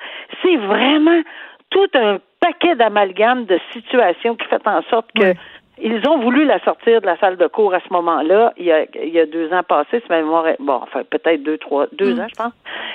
c'est 0.43 0.57
vraiment 0.57 1.23
tout 1.71 1.89
un 1.95 2.19
paquet 2.41 2.75
d'amalgames 2.75 3.45
de 3.47 3.59
situations 3.73 4.37
qui 4.37 4.47
fait 4.47 4.67
en 4.67 4.83
sorte 4.91 5.11
que 5.19 5.35
Ils 5.79 6.07
ont 6.09 6.19
voulu 6.19 6.45
la 6.45 6.61
sortir 6.61 7.01
de 7.01 7.07
la 7.07 7.17
salle 7.19 7.37
de 7.37 7.47
cours 7.47 7.75
à 7.75 7.81
ce 7.81 7.93
moment-là, 7.93 8.53
il 8.57 8.67
y 8.67 8.73
a, 8.73 8.85
il 8.95 9.09
y 9.09 9.19
a 9.19 9.27
deux 9.27 9.53
ans 9.53 9.63
passés, 9.63 10.03
c'est 10.03 10.11
même 10.11 10.27
bon, 10.27 10.81
enfin 10.83 11.03
peut-être 11.09 11.43
deux, 11.43 11.59
trois, 11.59 11.87
deux 11.93 12.15
mm. 12.15 12.21
ans, 12.21 12.27
je 12.29 12.35
pense. 12.35 12.53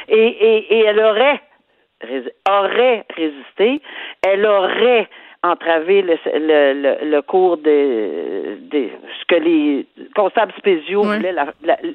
Et, 0.08 0.28
et, 0.28 0.78
et 0.78 0.86
elle 0.86 1.00
aurait 1.00 1.42
aurait 2.50 3.06
résisté, 3.16 3.82
elle 4.26 4.46
aurait 4.46 5.10
entraver 5.52 6.02
le, 6.02 6.18
le, 6.26 7.10
le, 7.10 7.22
cours 7.22 7.58
de, 7.58 8.58
de, 8.72 8.90
ce 9.20 9.26
que 9.28 9.36
les 9.36 9.86
constables 10.16 10.54
spéciaux 10.58 11.04
voulaient 11.04 11.36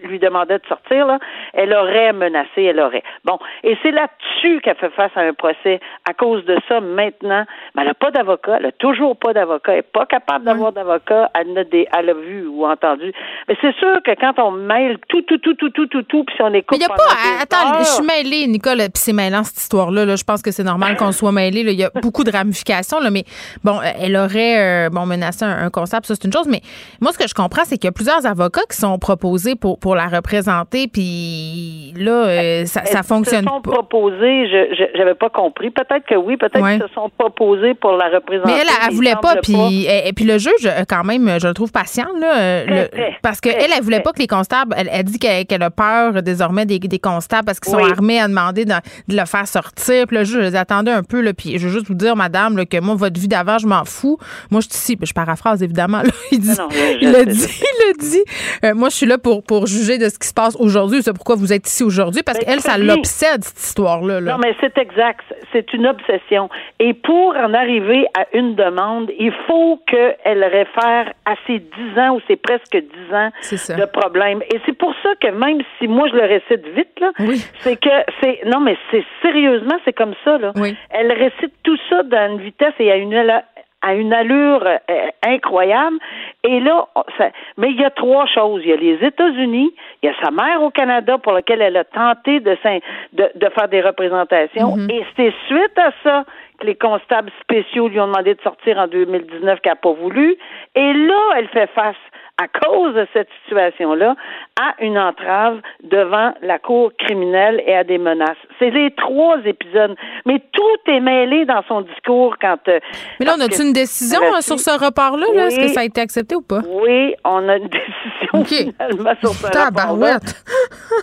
lui 0.04 0.18
demandaient 0.18 0.58
de 0.58 0.66
sortir, 0.68 1.06
là, 1.06 1.18
elle 1.52 1.72
aurait 1.72 2.12
menacé, 2.12 2.62
elle 2.62 2.80
aurait. 2.80 3.02
Bon, 3.24 3.38
et 3.62 3.76
c'est 3.82 3.90
là-dessus 3.90 4.60
qu'elle 4.60 4.76
fait 4.76 4.90
face 4.90 5.12
à 5.16 5.20
un 5.20 5.32
procès. 5.32 5.80
À 6.08 6.14
cause 6.14 6.44
de 6.44 6.56
ça, 6.68 6.80
maintenant, 6.80 7.44
mais 7.74 7.82
elle 7.82 7.88
n'a 7.88 7.94
pas 7.94 8.10
d'avocat, 8.10 8.56
elle 8.56 8.64
n'a 8.64 8.72
toujours 8.72 9.16
pas 9.16 9.32
d'avocat, 9.32 9.72
elle 9.72 9.78
n'est 9.78 9.82
pas 9.82 10.06
capable 10.06 10.44
d'avoir 10.44 10.72
d'avocat, 10.72 11.30
elle, 11.34 11.56
a 11.56 11.64
des, 11.64 11.86
elle 11.96 12.10
a 12.10 12.14
vu 12.14 12.46
ou 12.46 12.66
entendu. 12.66 13.12
Mais 13.48 13.56
c'est 13.60 13.74
sûr 13.76 14.02
que 14.04 14.12
quand 14.20 14.38
on 14.38 14.50
mêle 14.52 14.98
tout, 15.08 15.22
tout, 15.22 15.38
tout, 15.38 15.54
tout, 15.54 15.70
tout, 15.70 15.86
tout, 15.86 16.02
tout, 16.02 16.24
puis 16.24 16.36
si 16.36 16.42
on 16.42 16.52
écoute. 16.54 16.78
Mais 16.78 16.84
il 16.84 16.86
n'y 16.88 16.92
a 16.92 16.96
pas. 16.96 17.42
Attends, 17.42 17.78
je 17.78 17.84
suis 17.84 18.04
mêlée, 18.04 18.46
Nicole, 18.46 18.78
puis 18.78 18.92
c'est 18.94 19.12
mêlant 19.12 19.44
cette 19.44 19.58
histoire-là. 19.58 20.04
Là. 20.04 20.16
Je 20.16 20.24
pense 20.24 20.42
que 20.42 20.50
c'est 20.50 20.64
normal 20.64 20.96
qu'on 20.96 21.12
soit 21.12 21.32
mêlé. 21.32 21.60
Il 21.60 21.78
y 21.78 21.84
a 21.84 21.90
beaucoup 22.02 22.24
de 22.24 22.30
ramifications, 22.30 23.00
là, 23.00 23.10
mais 23.10 23.24
Bon, 23.64 23.78
elle 23.98 24.16
aurait 24.16 24.86
euh, 24.86 24.90
bon 24.90 25.06
menacé 25.06 25.44
un, 25.44 25.64
un 25.66 25.70
constable, 25.70 26.06
ça 26.06 26.14
c'est 26.14 26.24
une 26.26 26.32
chose, 26.32 26.46
mais 26.48 26.60
moi 27.00 27.12
ce 27.12 27.18
que 27.18 27.28
je 27.28 27.34
comprends, 27.34 27.62
c'est 27.64 27.76
qu'il 27.78 27.86
y 27.86 27.88
a 27.88 27.92
plusieurs 27.92 28.24
avocats 28.26 28.62
qui 28.70 28.76
sont 28.76 28.98
proposés 28.98 29.54
pour, 29.54 29.78
pour 29.78 29.94
la 29.94 30.06
représenter, 30.06 30.88
puis 30.88 31.92
là, 31.96 32.12
euh, 32.26 32.66
ça, 32.66 32.84
ça 32.84 33.02
fonctionne 33.02 33.44
Ils 33.44 33.48
se 33.48 33.54
sont 33.54 33.60
pas. 33.60 33.70
proposés, 33.72 34.46
je 34.48 34.86
j'avais 34.96 35.14
pas 35.14 35.30
compris. 35.30 35.70
Peut-être 35.70 36.06
que 36.06 36.14
oui, 36.14 36.36
peut-être 36.36 36.60
Ouais. 36.62 36.78
qu'ils 36.78 36.88
se 36.88 36.94
sont 36.94 37.10
proposés 37.18 37.74
pour 37.74 37.92
la 37.92 38.08
représenter. 38.08 38.52
Mais 38.52 38.58
elle, 38.60 38.68
elle, 38.88 38.94
voulait 38.94 39.14
pas, 39.20 39.36
puis 39.42 39.84
et, 39.86 40.08
et 40.08 40.12
puis 40.12 40.24
le 40.24 40.38
juge, 40.38 40.52
euh, 40.66 40.84
quand 40.88 41.04
même, 41.04 41.38
je 41.40 41.46
le 41.48 41.54
trouve 41.54 41.72
patient, 41.72 42.06
là, 42.20 42.38
euh, 42.40 42.64
le- 42.66 42.88
très, 42.88 43.16
parce 43.22 43.40
qu'elle, 43.40 43.54
très, 43.56 43.64
elle, 43.64 43.70
elle 43.76 43.82
voulait 43.82 44.00
pas 44.00 44.12
que 44.12 44.18
les 44.20 44.26
constables, 44.26 44.74
elle, 44.76 44.88
elle 44.92 45.04
dit 45.04 45.18
qu'elle, 45.18 45.62
a 45.62 45.70
peur 45.70 46.22
désormais 46.22 46.66
des, 46.66 46.78
des 46.78 46.98
constables 46.98 47.44
parce 47.46 47.58
qu'ils 47.60 47.72
sont 47.72 47.78
Oui. 47.82 47.90
armés 47.90 48.20
à 48.20 48.28
demander 48.28 48.64
de, 48.64 48.72
de 49.08 49.16
le 49.16 49.24
faire 49.26 49.46
sortir. 49.48 50.06
Puis 50.06 50.16
le 50.16 50.24
juge, 50.24 50.54
attendez 50.54 50.90
un 50.92 51.02
peu, 51.02 51.20
là, 51.20 51.32
puis 51.32 51.58
je 51.58 51.66
veux 51.66 51.72
juste 51.72 51.86
vous 51.88 51.94
dire, 51.94 52.14
madame, 52.16 52.56
là, 52.56 52.64
que 52.66 52.78
moi, 52.80 52.94
votre 52.94 53.18
vie 53.22 53.28
d'avant, 53.28 53.58
je 53.58 53.66
m'en 53.66 53.84
fous. 53.84 54.18
Moi, 54.50 54.60
je 54.60 54.68
suis 54.68 54.94
ici, 54.94 54.98
je 55.02 55.12
paraphrase 55.12 55.62
évidemment, 55.62 55.98
là, 56.02 56.10
il 56.30 56.40
dit, 56.40 56.48
Non, 56.58 56.68
il 57.00 57.08
sais, 57.12 57.26
dit, 57.26 57.62
il 57.62 57.90
a 57.90 57.92
dit, 57.98 58.24
euh, 58.64 58.74
moi, 58.74 58.88
je 58.90 58.96
suis 58.96 59.06
là 59.06 59.18
pour, 59.18 59.42
pour 59.42 59.66
juger 59.66 59.98
de 59.98 60.08
ce 60.08 60.18
qui 60.18 60.28
se 60.28 60.34
passe 60.34 60.56
aujourd'hui, 60.58 61.02
c'est 61.02 61.12
pourquoi 61.14 61.36
vous 61.36 61.52
êtes 61.52 61.66
ici 61.68 61.82
aujourd'hui, 61.82 62.22
parce 62.22 62.38
Mais 62.38 62.44
qu'elle, 62.44 62.60
ça 62.60 62.76
l'obsède, 62.78 63.44
cette 63.44 63.58
histoire-là. 63.58 64.20
là. 64.20 64.32
Non, 64.32 64.38
mais 64.38 64.54
c'est 64.60 64.76
exact. 64.78 65.24
C'est 65.52 65.72
une 65.72 65.86
obsession. 65.86 66.48
Et 66.78 66.94
pour 66.94 67.34
en 67.36 67.54
arriver 67.54 68.06
à 68.18 68.26
une 68.34 68.54
demande, 68.54 69.10
il 69.18 69.32
faut 69.46 69.80
qu'elle 69.86 70.44
réfère 70.44 71.12
à 71.24 71.34
ses 71.46 71.58
dix 71.60 71.98
ans 71.98 72.16
ou 72.16 72.20
c'est 72.28 72.36
presque 72.36 72.72
dix 72.76 73.14
ans 73.14 73.30
C'est 73.40 73.56
ça. 73.56 73.74
de 73.74 73.84
problème. 73.86 74.42
Et 74.52 74.58
c'est 74.66 74.76
pour 74.76 74.92
ça 75.02 75.10
que 75.20 75.28
même 75.28 75.58
si 75.78 75.88
moi 75.88 76.08
je 76.10 76.16
le 76.16 76.22
récite 76.24 76.66
vite, 76.74 76.88
là, 77.00 77.10
Oui. 77.20 77.44
c'est 77.60 77.76
que 77.76 77.90
c'est 78.20 78.40
non, 78.46 78.60
mais 78.60 78.76
c'est 78.90 79.04
sérieusement, 79.22 79.76
c'est 79.84 79.92
comme 79.92 80.14
ça, 80.24 80.38
là. 80.38 80.52
Oui. 80.56 80.74
Elle 80.90 81.12
récite 81.12 81.52
tout 81.62 81.76
ça 81.88 82.02
dans 82.02 82.32
une 82.32 82.40
vitesse 82.40 82.74
et 82.78 82.90
à 82.90 82.96
une 82.96 83.11
ala- 83.16 83.44
à 83.84 83.94
une 83.94 84.12
allure 84.12 84.64
euh, 84.64 85.06
incroyable. 85.26 85.96
Et 86.44 86.60
là, 86.60 86.86
ça- 87.18 87.30
mais 87.56 87.70
il 87.70 87.80
y 87.80 87.84
a 87.84 87.90
trois 87.90 88.26
choses. 88.26 88.62
Il 88.64 88.70
y 88.70 88.72
a 88.72 88.76
les 88.76 89.04
États-Unis, 89.04 89.74
il 90.02 90.06
y 90.06 90.08
a 90.12 90.14
sa 90.22 90.30
mère 90.30 90.62
au 90.62 90.70
Canada 90.70 91.18
pour 91.18 91.32
laquelle 91.32 91.60
elle 91.60 91.76
a 91.76 91.82
tenté 91.84 92.38
de, 92.38 92.56
s'in- 92.62 92.78
de, 93.12 93.28
de 93.34 93.48
faire 93.50 93.66
des 93.68 93.80
représentations. 93.80 94.76
Et 94.88 95.04
c'est 95.16 95.32
suite 95.48 95.76
à 95.78 95.90
ça 96.04 96.24
que 96.60 96.66
les 96.66 96.76
constables 96.76 97.32
spéciaux 97.40 97.88
lui 97.88 97.98
ont 97.98 98.06
demandé 98.06 98.34
de 98.36 98.40
sortir 98.42 98.78
en 98.78 98.86
2019 98.86 99.60
qu'elle 99.60 99.72
n'a 99.72 99.76
pas 99.76 99.92
voulu. 99.92 100.36
Et 100.76 100.92
là, 100.92 101.20
elle 101.38 101.48
fait 101.48 101.68
face 101.74 101.96
à 102.42 102.48
cause 102.48 102.94
de 102.94 103.06
cette 103.12 103.28
situation-là, 103.44 104.14
à 104.60 104.74
une 104.82 104.98
entrave 104.98 105.60
devant 105.82 106.32
la 106.42 106.58
cour 106.58 106.92
criminelle 106.98 107.62
et 107.66 107.74
à 107.74 107.84
des 107.84 107.98
menaces. 107.98 108.36
C'est 108.58 108.70
les 108.70 108.90
trois 108.92 109.38
épisodes. 109.44 109.94
Mais 110.26 110.40
tout 110.52 110.90
est 110.92 111.00
mêlé 111.00 111.44
dans 111.44 111.62
son 111.68 111.82
discours 111.82 112.36
quand... 112.40 112.58
euh, 112.68 112.80
Mais 113.20 113.26
là, 113.26 113.34
on 113.38 113.40
a-tu 113.40 113.62
une 113.62 113.72
décision 113.72 114.20
euh, 114.22 114.40
sur 114.40 114.58
ce 114.58 114.70
report-là? 114.70 115.26
là? 115.34 115.46
Est-ce 115.46 115.60
que 115.60 115.68
ça 115.68 115.80
a 115.80 115.84
été 115.84 116.00
accepté 116.00 116.34
ou 116.34 116.42
pas? 116.42 116.60
Oui, 116.68 117.14
on 117.24 117.48
a 117.48 117.56
une 117.56 117.68
décision 117.68 118.44
finalement 118.78 119.14
sur 119.20 119.30
ce. 119.34 119.50
Tabarouette. 119.50 120.44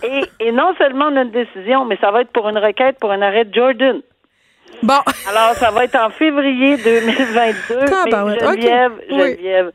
Et, 0.03 0.48
et 0.48 0.51
non 0.51 0.74
seulement 0.77 1.05
on 1.12 1.15
a 1.17 1.22
une 1.22 1.31
décision, 1.31 1.86
mais 1.86 1.98
ça 2.01 2.12
va 2.12 2.22
être 2.22 2.31
pour 2.31 2.50
une 2.50 2.58
requête 2.58 2.98
pour 3.00 3.12
un 3.12 3.22
arrêt 3.22 3.46
de 3.46 3.53
Jordan. 3.53 4.01
Bon. 4.84 4.93
Alors, 5.29 5.53
ça 5.55 5.72
va 5.72 5.84
être 5.86 5.96
en 5.96 6.10
février 6.10 6.77
2022. 6.77 7.86
Tabarouette, 7.86 8.41
mais 8.41 8.48
Geneviève, 8.62 8.91
OK, 8.93 9.03
oui. 9.12 9.17
Geneviève, 9.19 9.72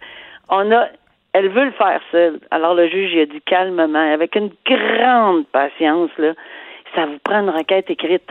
on 0.49 0.73
a, 0.73 0.87
elle 1.35 1.49
veut 1.49 1.65
le 1.65 1.73
faire 1.73 2.01
seule. 2.13 2.39
Alors, 2.51 2.75
le 2.75 2.89
juge, 2.89 3.11
il 3.13 3.21
a 3.21 3.27
dit 3.27 3.43
calmement, 3.45 4.13
avec 4.13 4.37
une 4.37 4.51
grande 4.65 5.47
patience, 5.49 6.11
là, 6.17 6.33
ça 6.95 7.07
vous 7.07 7.19
prend 7.25 7.41
une 7.41 7.51
requête 7.51 7.91
écrite. 7.91 8.31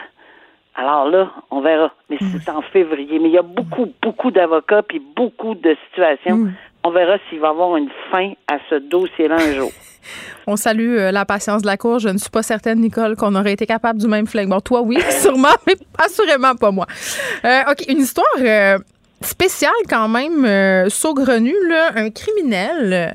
Alors 0.75 1.07
là, 1.09 1.31
on 1.51 1.61
verra. 1.61 1.91
Mais 2.09 2.17
c'est 2.19 2.49
en 2.49 2.61
février. 2.61 3.19
Mais 3.19 3.29
il 3.29 3.33
y 3.33 3.37
a 3.37 3.43
beaucoup, 3.43 3.91
beaucoup 4.01 4.31
d'avocats 4.31 4.81
puis 4.81 4.99
beaucoup 5.15 5.53
de 5.53 5.75
situations. 5.89 6.37
Mm. 6.37 6.53
On 6.85 6.91
verra 6.91 7.17
s'il 7.29 7.39
va 7.39 7.47
y 7.47 7.51
avoir 7.51 7.75
une 7.77 7.89
fin 8.09 8.31
à 8.47 8.57
ce 8.69 8.75
dossier-là 8.75 9.35
un 9.35 9.53
jour. 9.53 9.71
On 10.47 10.57
salue 10.57 10.97
euh, 10.97 11.11
la 11.11 11.25
patience 11.25 11.61
de 11.61 11.67
la 11.67 11.77
Cour. 11.77 11.99
Je 11.99 12.09
ne 12.09 12.17
suis 12.17 12.29
pas 12.29 12.43
certaine, 12.43 12.79
Nicole, 12.79 13.15
qu'on 13.15 13.35
aurait 13.35 13.53
été 13.53 13.65
capable 13.65 13.99
du 13.99 14.07
même 14.07 14.27
flingue. 14.27 14.49
Bon, 14.49 14.59
toi, 14.59 14.81
oui, 14.81 14.99
sûrement, 15.09 15.55
mais 15.67 15.75
assurément 15.97 16.55
pas 16.55 16.71
moi. 16.71 16.85
Euh, 17.45 17.61
OK, 17.71 17.85
une 17.87 17.99
histoire 17.99 18.25
euh, 18.39 18.77
spéciale 19.25 19.71
quand 19.89 20.07
même, 20.07 20.45
euh, 20.45 20.89
saugrenue, 20.89 21.55
là. 21.69 21.91
Un 21.95 22.09
criminel 22.09 22.93
euh, 22.93 23.07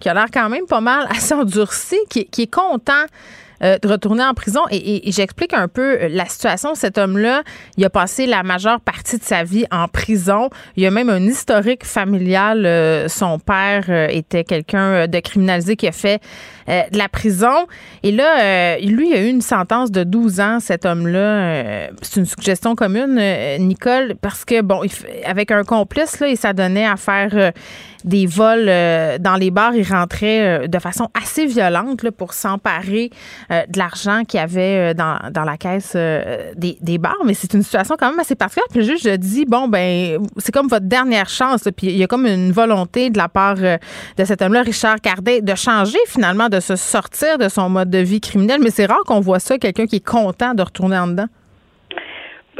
qui 0.00 0.08
a 0.08 0.14
l'air 0.14 0.26
quand 0.32 0.48
même 0.48 0.66
pas 0.66 0.80
mal 0.80 1.06
assez 1.10 1.34
endurci, 1.42 1.96
qui, 2.08 2.28
est 2.38 2.52
content 2.52 3.04
euh, 3.62 3.78
de 3.78 3.88
retourner 3.88 4.24
en 4.24 4.34
prison. 4.34 4.62
Et, 4.70 5.08
et- 5.08 5.12
j'explique 5.12 5.52
un 5.54 5.68
peu 5.68 5.98
euh, 6.02 6.08
la 6.10 6.26
situation. 6.26 6.74
Cet 6.74 6.98
homme-là, 6.98 7.42
il 7.76 7.84
a 7.84 7.90
passé 7.90 8.26
la 8.26 8.42
majeure 8.42 8.80
partie 8.80 9.18
de 9.18 9.24
sa 9.24 9.44
vie 9.44 9.66
en 9.70 9.88
prison. 9.88 10.50
Il 10.76 10.82
y 10.82 10.86
a 10.86 10.90
même 10.90 11.10
un 11.10 11.22
historique 11.22 11.84
familial. 11.84 13.08
Son 13.08 13.38
père 13.38 13.88
était 14.10 14.44
quelqu'un 14.44 15.06
de 15.06 15.20
criminalisé 15.20 15.76
qui 15.76 15.88
a 15.88 15.92
fait 15.92 16.20
euh, 16.68 16.82
de 16.90 16.98
la 16.98 17.08
prison. 17.08 17.66
Et 18.02 18.12
là, 18.12 18.40
euh, 18.40 18.78
lui, 18.80 19.10
il 19.10 19.14
a 19.14 19.22
eu 19.22 19.28
une 19.28 19.40
sentence 19.40 19.90
de 19.90 20.04
12 20.04 20.40
ans, 20.40 20.60
cet 20.60 20.86
homme-là. 20.86 21.18
Euh, 21.18 21.88
c'est 22.02 22.20
une 22.20 22.26
suggestion 22.26 22.74
commune, 22.74 23.16
euh, 23.18 23.58
Nicole, 23.58 24.14
parce 24.20 24.44
que, 24.44 24.62
bon, 24.62 24.82
il 24.84 24.90
avec 25.24 25.50
un 25.50 25.64
complice, 25.64 26.20
là, 26.20 26.28
il 26.28 26.36
s'adonnait 26.36 26.86
à 26.86 26.96
faire 26.96 27.52
des 28.04 28.26
vols 28.26 28.66
dans 29.20 29.36
les 29.38 29.50
bars. 29.50 29.74
Il 29.74 29.86
rentrait 29.88 30.68
de 30.68 30.78
façon 30.78 31.08
assez 31.20 31.46
violente 31.46 32.02
là, 32.02 32.12
pour 32.12 32.32
s'emparer 32.32 33.10
de 33.50 33.78
l'argent 33.78 34.22
qu'il 34.24 34.38
y 34.38 34.42
avait 34.42 34.94
dans, 34.94 35.18
dans 35.32 35.42
la 35.42 35.56
caisse 35.56 35.94
des, 35.94 36.78
des 36.80 36.98
bars. 36.98 37.16
Mais 37.24 37.34
c'est 37.34 37.52
une 37.54 37.62
situation 37.62 37.96
quand 37.98 38.10
même 38.10 38.20
assez 38.20 38.36
particulière. 38.36 38.68
Puis 38.70 38.80
le 38.80 38.86
juge 38.86 39.02
dit, 39.18 39.44
bon, 39.44 39.68
ben, 39.68 40.18
c'est 40.36 40.52
comme 40.52 40.68
votre 40.68 40.86
dernière 40.86 41.28
chance. 41.28 41.64
Puis 41.76 41.88
il 41.88 41.96
y 41.96 42.04
a 42.04 42.06
comme 42.06 42.26
une 42.26 42.52
volonté 42.52 43.10
de 43.10 43.18
la 43.18 43.28
part 43.28 43.56
de 43.56 44.24
cet 44.24 44.42
homme-là, 44.42 44.62
Richard 44.62 45.00
Cardet, 45.00 45.40
de 45.40 45.54
changer 45.54 45.98
finalement, 46.06 46.48
de 46.48 46.55
se 46.60 46.76
sortir 46.76 47.38
de 47.38 47.48
son 47.48 47.68
mode 47.68 47.90
de 47.90 47.98
vie 47.98 48.20
criminel. 48.20 48.60
Mais 48.62 48.70
c'est 48.70 48.86
rare 48.86 49.02
qu'on 49.06 49.20
voit 49.20 49.40
ça, 49.40 49.58
quelqu'un 49.58 49.86
qui 49.86 49.96
est 49.96 50.06
content 50.06 50.54
de 50.54 50.62
retourner 50.62 50.98
en 50.98 51.08
dedans. 51.08 51.28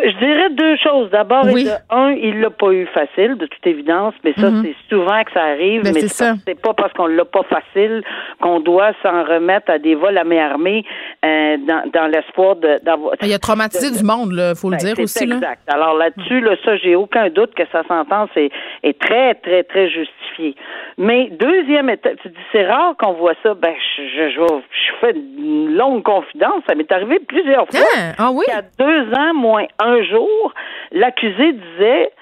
Je 0.03 0.19
dirais 0.19 0.51
deux 0.51 0.77
choses. 0.77 1.11
D'abord, 1.11 1.45
Oui. 1.47 1.63
et 1.63 1.65
de 1.65 1.71
un, 1.91 2.11
il 2.13 2.41
l'a 2.41 2.51
pas 2.51 2.71
eu 2.73 2.87
facile, 2.87 3.37
de 3.37 3.47
toute 3.47 3.67
évidence, 3.67 4.15
mais 4.25 4.33
ça, 4.39 4.49
c'est 4.63 4.75
souvent 4.91 5.23
que 5.25 5.33
ça 5.33 5.43
arrive. 5.43 5.83
Ben, 5.83 5.93
mais 5.95 6.01
c'est 6.01 6.09
ça. 6.09 6.33
pas- 6.33 6.39
c'est 6.47 6.61
pas 6.61 6.75
parce 6.75 6.93
qu'on 6.93 7.07
l'a 7.07 7.25
pas 7.25 7.43
facile 7.45 8.03
qu'on 8.41 8.61
doit 8.61 8.93
s'en 9.03 9.23
remettre 9.25 9.71
à 9.71 9.79
des 9.79 9.95
vols 9.95 10.19
à 10.19 10.25
main 10.25 10.51
armée 10.51 10.85
euh, 11.25 11.57
dans, 11.67 11.91
dans 11.93 12.07
l'espoir 12.09 12.57
de- 12.57 12.79
d'avoir. 12.85 13.15
Il 13.23 13.33
a 13.33 13.39
traumatisé 13.39 13.97
du 13.97 14.05
monde, 14.05 14.33
il 14.33 14.55
faut 14.57 14.69
le 14.71 14.77
Ben, 14.77 14.85
dire 14.95 15.01
aussi. 15.03 15.25
Là. 15.27 15.37
exact. 15.37 15.63
Alors 15.69 15.95
là-dessus, 15.95 16.41
là, 16.41 16.57
ça, 16.65 16.77
j'ai 16.77 16.95
aucun 16.97 17.29
doute 17.31 17.55
que 17.55 17.63
sa 17.73 17.83
sentence 17.85 18.29
est, 18.37 18.51
est 18.83 18.99
très, 19.01 19.35
très, 19.37 19.63
très 19.65 19.89
justifiée. 19.89 20.55
Mais 20.99 21.31
deuxième 21.31 21.89
étape, 21.91 22.15
tu 22.23 22.29
dis 22.29 22.35
c'est 22.53 22.67
rare 22.67 22.95
qu'on 22.99 23.13
voit 23.13 23.35
ça. 23.43 23.55
Ben, 23.55 23.75
je, 23.97 24.03
je, 24.03 24.31
je, 24.31 24.41
je 24.41 24.93
fais 25.01 25.13
une 25.13 25.75
longue 25.77 26.03
confidence. 26.03 26.63
Ça 26.69 26.75
m'est 26.75 26.91
arrivé 26.93 27.19
plusieurs 27.27 27.67
fois. 27.69 27.81
Ah, 27.97 28.13
ah 28.19 28.31
oui? 28.33 28.45
Il 28.49 28.53
y 28.53 28.57
a 28.57 28.63
deux 28.79 29.13
ans 29.15 29.35
moins 29.35 29.65
un 29.79 29.86
jour, 30.03 30.55
l'accusé 30.93 31.53
disait 31.53 32.13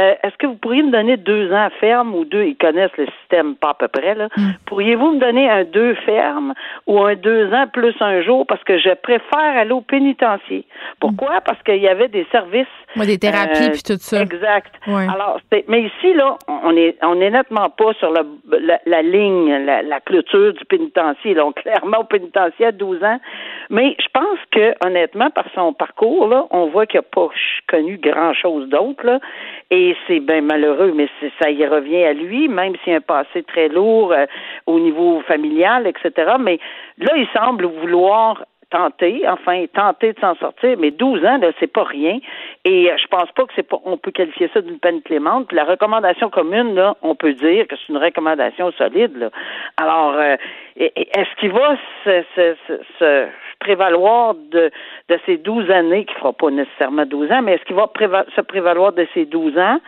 euh, 0.00 0.14
Est-ce 0.22 0.36
que 0.36 0.46
vous 0.46 0.56
pourriez 0.56 0.82
me 0.82 0.90
donner 0.90 1.16
deux 1.16 1.52
ans 1.52 1.68
ferme 1.78 2.14
ou 2.14 2.24
deux 2.24 2.44
Ils 2.44 2.56
connaissent 2.56 2.96
le 2.96 3.06
système 3.20 3.54
pas 3.56 3.70
à 3.70 3.74
peu 3.74 3.88
près 3.88 4.14
là. 4.14 4.28
Hmm. 4.36 4.52
Pourriez-vous 4.66 5.12
me 5.12 5.20
donner 5.20 5.48
un 5.48 5.64
deux 5.64 5.94
ferme 6.06 6.54
ou 6.86 7.02
un 7.02 7.14
deux 7.14 7.52
ans 7.52 7.66
plus 7.72 7.94
un 8.00 8.22
jour 8.22 8.46
parce 8.46 8.62
que 8.64 8.78
je 8.78 8.94
préfère 8.94 9.56
aller 9.56 9.72
au 9.72 9.80
pénitencier? 9.80 10.64
Pourquoi? 11.00 11.40
Parce 11.42 11.62
qu'il 11.62 11.76
y 11.82 11.88
avait 11.88 12.08
des 12.08 12.26
services 12.32 12.66
Ouais, 12.96 13.06
des 13.06 13.18
thérapies 13.18 13.68
euh, 13.68 13.70
puis 13.70 13.82
tout 13.82 13.98
ça. 13.98 14.20
Exact. 14.20 14.74
Ouais. 14.88 15.06
Alors, 15.08 15.38
mais 15.68 15.82
ici, 15.82 16.12
là, 16.14 16.36
on 16.48 16.76
est, 16.76 16.96
on 17.02 17.20
est 17.20 17.30
nettement 17.30 17.70
pas 17.70 17.92
sur 17.94 18.10
le, 18.10 18.26
la, 18.58 18.80
la 18.84 19.02
ligne, 19.02 19.48
la, 19.64 19.82
la 19.82 20.00
clôture 20.00 20.52
du 20.54 20.64
pénitencier. 20.64 21.34
Donc, 21.34 21.62
clairement, 21.62 21.98
au 22.00 22.04
pénitencier 22.04 22.66
à 22.66 22.72
12 22.72 23.04
ans. 23.04 23.20
Mais 23.70 23.96
je 24.00 24.08
pense 24.12 24.38
que, 24.50 24.74
honnêtement, 24.84 25.30
par 25.30 25.44
son 25.54 25.72
parcours, 25.72 26.26
là, 26.26 26.46
on 26.50 26.66
voit 26.66 26.86
qu'il 26.86 26.98
n'a 26.98 27.02
pas 27.02 27.28
connu 27.68 27.96
grand-chose 27.98 28.68
d'autre, 28.68 29.06
là. 29.06 29.20
Et 29.70 29.89
c'est 30.06 30.20
bien 30.20 30.40
malheureux, 30.40 30.92
mais 30.94 31.08
ça 31.40 31.50
y 31.50 31.66
revient 31.66 32.04
à 32.04 32.12
lui, 32.12 32.48
même 32.48 32.74
s'il 32.82 32.92
a 32.92 32.96
un 32.96 33.00
passé 33.00 33.42
très 33.42 33.68
lourd 33.68 34.12
euh, 34.12 34.26
au 34.66 34.78
niveau 34.78 35.20
familial, 35.22 35.86
etc. 35.86 36.32
Mais 36.38 36.58
là, 36.98 37.12
il 37.16 37.26
semble 37.34 37.66
vouloir 37.66 38.44
tenter, 38.70 39.28
enfin 39.28 39.66
tenter 39.74 40.12
de 40.12 40.20
s'en 40.20 40.34
sortir, 40.36 40.76
mais 40.78 40.90
12 40.92 41.24
ans, 41.24 41.38
là, 41.38 41.50
c'est 41.58 41.72
pas 41.72 41.84
rien. 41.84 42.18
Et 42.64 42.90
euh, 42.90 42.96
je 42.96 43.06
pense 43.08 43.30
pas 43.32 43.44
que 43.44 43.52
c'est 43.56 43.68
pas 43.68 43.78
on 43.84 43.96
peut 43.96 44.12
qualifier 44.12 44.48
ça 44.54 44.60
d'une 44.60 44.78
peine 44.78 45.02
clémente. 45.02 45.52
La 45.52 45.64
recommandation 45.64 46.30
commune, 46.30 46.74
là, 46.74 46.96
on 47.02 47.14
peut 47.14 47.34
dire 47.34 47.66
que 47.66 47.76
c'est 47.76 47.92
une 47.92 47.98
recommandation 47.98 48.70
solide. 48.72 49.16
Là. 49.16 49.30
Alors, 49.76 50.14
euh, 50.14 50.36
est-ce 50.76 51.40
qu'il 51.40 51.52
va 51.52 51.76
se, 52.04 52.22
se, 52.36 52.54
se 52.98 53.28
prévaloir 53.60 54.34
de, 54.34 54.70
de 55.08 55.20
ces 55.26 55.36
12 55.36 55.70
années, 55.70 56.04
qui 56.04 56.14
fera 56.14 56.32
pas 56.32 56.50
nécessairement 56.50 57.06
12 57.06 57.30
ans, 57.30 57.42
mais 57.42 57.54
est-ce 57.54 57.64
qu'il 57.64 57.76
va 57.76 57.88
se 58.34 58.40
prévaloir 58.40 58.92
de 58.92 59.06
ces 59.14 59.26
12 59.26 59.58
ans 59.58 59.78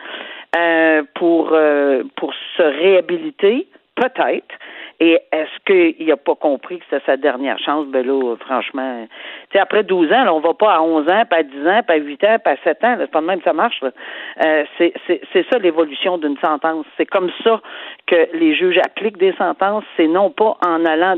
euh, 0.55 1.03
pour, 1.15 1.49
euh, 1.51 2.03
pour 2.15 2.33
se 2.55 2.63
réhabiliter? 2.63 3.67
Peut-être. 3.95 4.55
Et 4.99 5.19
est-ce 5.31 5.95
qu'il 5.97 6.07
n'a 6.07 6.17
pas 6.17 6.35
compris 6.35 6.79
que 6.79 6.85
c'était 6.89 7.05
sa 7.05 7.17
dernière 7.17 7.59
chance? 7.59 7.85
Ben 7.87 8.05
là, 8.05 8.35
franchement, 8.37 9.07
tu 9.51 9.57
après 9.57 9.83
12 9.83 10.11
ans, 10.11 10.23
là, 10.23 10.33
on 10.33 10.39
va 10.39 10.53
pas 10.53 10.73
à 10.75 10.81
11 10.81 11.09
ans, 11.09 11.23
pas 11.29 11.37
à 11.37 11.43
10 11.43 11.67
ans, 11.67 11.81
pas 11.85 11.93
à 11.93 11.97
8 11.97 12.23
ans, 12.23 12.37
pas 12.43 12.51
à 12.51 12.57
7 12.63 12.83
ans. 12.83 12.95
C'est 12.99 13.11
pas 13.11 13.21
de 13.21 13.25
même 13.25 13.39
que 13.39 13.43
ça 13.43 13.53
marche. 13.53 13.81
Euh, 13.83 14.63
c'est 14.77 15.45
ça 15.51 15.59
l'évolution 15.59 16.17
d'une 16.17 16.37
sentence. 16.37 16.85
C'est 16.97 17.05
comme 17.05 17.29
ça 17.43 17.61
que 18.07 18.29
les 18.33 18.55
juges 18.55 18.79
appliquent 18.79 19.17
des 19.17 19.33
sentences. 19.33 19.83
C'est 19.97 20.07
non 20.07 20.29
pas 20.31 20.57
en 20.65 20.85
allant 20.85 21.17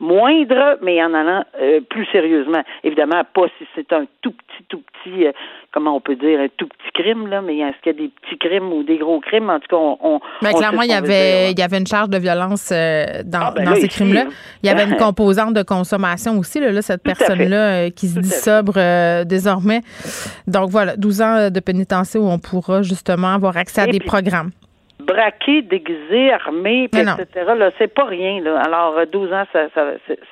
moindre, 0.00 0.78
mais 0.82 1.02
en 1.02 1.14
allant 1.14 1.44
euh, 1.60 1.80
plus 1.88 2.06
sérieusement. 2.06 2.62
Évidemment, 2.84 3.22
pas 3.34 3.46
si 3.58 3.66
c'est 3.74 3.92
un 3.92 4.04
tout 4.22 4.32
petit, 4.32 4.64
tout 4.68 4.82
petit, 4.82 5.26
euh, 5.26 5.32
comment 5.72 5.96
on 5.96 6.00
peut 6.00 6.16
dire, 6.16 6.40
un 6.40 6.48
tout 6.56 6.68
petit 6.68 6.92
crime, 6.94 7.26
là, 7.28 7.42
mais 7.42 7.58
est-ce 7.58 7.76
qu'il 7.82 7.92
y 7.92 7.96
a 7.96 7.98
des 8.06 8.10
petits 8.22 8.38
crimes 8.38 8.72
ou 8.72 8.82
des 8.82 8.98
gros 8.98 9.20
crimes? 9.20 9.50
En 9.50 9.58
tout 9.58 9.68
cas, 9.68 9.76
on. 9.76 10.20
mais 10.42 10.52
clairement, 10.52 10.82
il 10.82 10.90
y, 10.90 10.94
avait, 10.94 11.52
il 11.52 11.58
y 11.58 11.62
avait 11.62 11.78
une 11.78 11.86
charge 11.86 12.10
de 12.10 12.18
violence 12.18 12.70
euh, 12.72 13.04
dans, 13.24 13.40
ah, 13.40 13.52
ben 13.54 13.64
dans 13.64 13.74
ces 13.74 13.88
crimes-là. 13.88 14.26
Il 14.62 14.66
y 14.66 14.70
avait 14.70 14.84
une 14.84 14.96
composante 14.98 15.54
de 15.54 15.62
consommation 15.62 16.38
aussi, 16.38 16.60
là, 16.60 16.82
cette 16.82 17.02
personne-là 17.02 17.90
qui 17.90 18.08
se 18.08 18.20
dit 18.20 18.28
sobre 18.28 19.24
désormais. 19.24 19.80
Donc 20.46 20.70
voilà, 20.70 20.96
12 20.96 21.22
ans 21.22 21.50
de 21.50 21.60
pénitentiaire 21.60 22.22
où 22.22 22.28
on 22.28 22.38
pourra 22.38 22.82
justement 22.82 23.34
avoir 23.34 23.56
accès 23.56 23.82
à 23.82 23.86
des 23.86 24.00
programmes 24.00 24.50
braqué, 25.06 25.62
déguisé, 25.62 26.32
armé, 26.32 26.84
etc. 26.84 27.26
Là, 27.34 27.70
c'est 27.78 27.92
pas 27.92 28.04
rien. 28.04 28.40
Là. 28.40 28.60
Alors, 28.60 29.06
12 29.10 29.30
euh, 29.30 29.34
ans, 29.34 29.44
ça, 29.52 29.68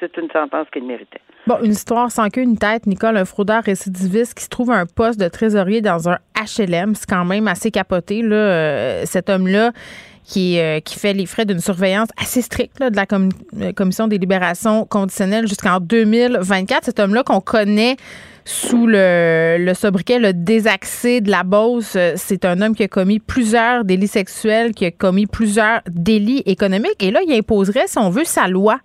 c'est 0.00 0.16
une 0.16 0.30
sentence 0.30 0.66
qu'il 0.72 0.84
méritait. 0.84 1.20
Bon, 1.46 1.58
une 1.62 1.72
histoire 1.72 2.10
sans 2.10 2.28
queue 2.28 2.42
ni 2.42 2.56
tête. 2.56 2.86
Nicole, 2.86 3.16
un 3.16 3.24
fraudeur 3.24 3.62
récidiviste 3.62 4.34
qui 4.34 4.44
se 4.44 4.48
trouve 4.48 4.70
un 4.70 4.86
poste 4.86 5.20
de 5.20 5.28
trésorier 5.28 5.80
dans 5.80 6.08
un 6.08 6.18
HLM. 6.36 6.94
C'est 6.94 7.08
quand 7.08 7.24
même 7.24 7.48
assez 7.48 7.70
capoté. 7.70 8.22
Là. 8.22 8.36
Euh, 8.36 9.02
cet 9.04 9.30
homme-là 9.30 9.72
qui, 10.24 10.58
euh, 10.58 10.80
qui 10.80 10.98
fait 10.98 11.12
les 11.12 11.26
frais 11.26 11.44
d'une 11.44 11.60
surveillance 11.60 12.08
assez 12.20 12.40
stricte 12.42 12.80
de 12.80 12.96
la 12.96 13.72
Commission 13.72 14.08
des 14.08 14.18
libérations 14.18 14.86
conditionnelles 14.86 15.46
jusqu'en 15.46 15.80
2024. 15.80 16.84
Cet 16.84 16.98
homme-là 16.98 17.22
qu'on 17.22 17.40
connaît 17.40 17.96
sous 18.44 18.86
le, 18.86 19.56
le 19.58 19.74
sobriquet 19.74 20.18
le 20.18 20.32
désaxé 20.32 21.20
de 21.20 21.30
la 21.30 21.42
Beauce. 21.42 21.96
C'est 22.16 22.44
un 22.44 22.60
homme 22.60 22.74
qui 22.74 22.82
a 22.82 22.88
commis 22.88 23.18
plusieurs 23.18 23.84
délits 23.84 24.08
sexuels, 24.08 24.72
qui 24.72 24.84
a 24.84 24.90
commis 24.90 25.26
plusieurs 25.26 25.80
délits 25.88 26.42
économiques. 26.46 27.02
Et 27.02 27.10
là, 27.10 27.20
il 27.26 27.32
imposerait, 27.32 27.86
si 27.86 27.98
on 27.98 28.10
veut, 28.10 28.24
sa 28.24 28.46
loi 28.48 28.78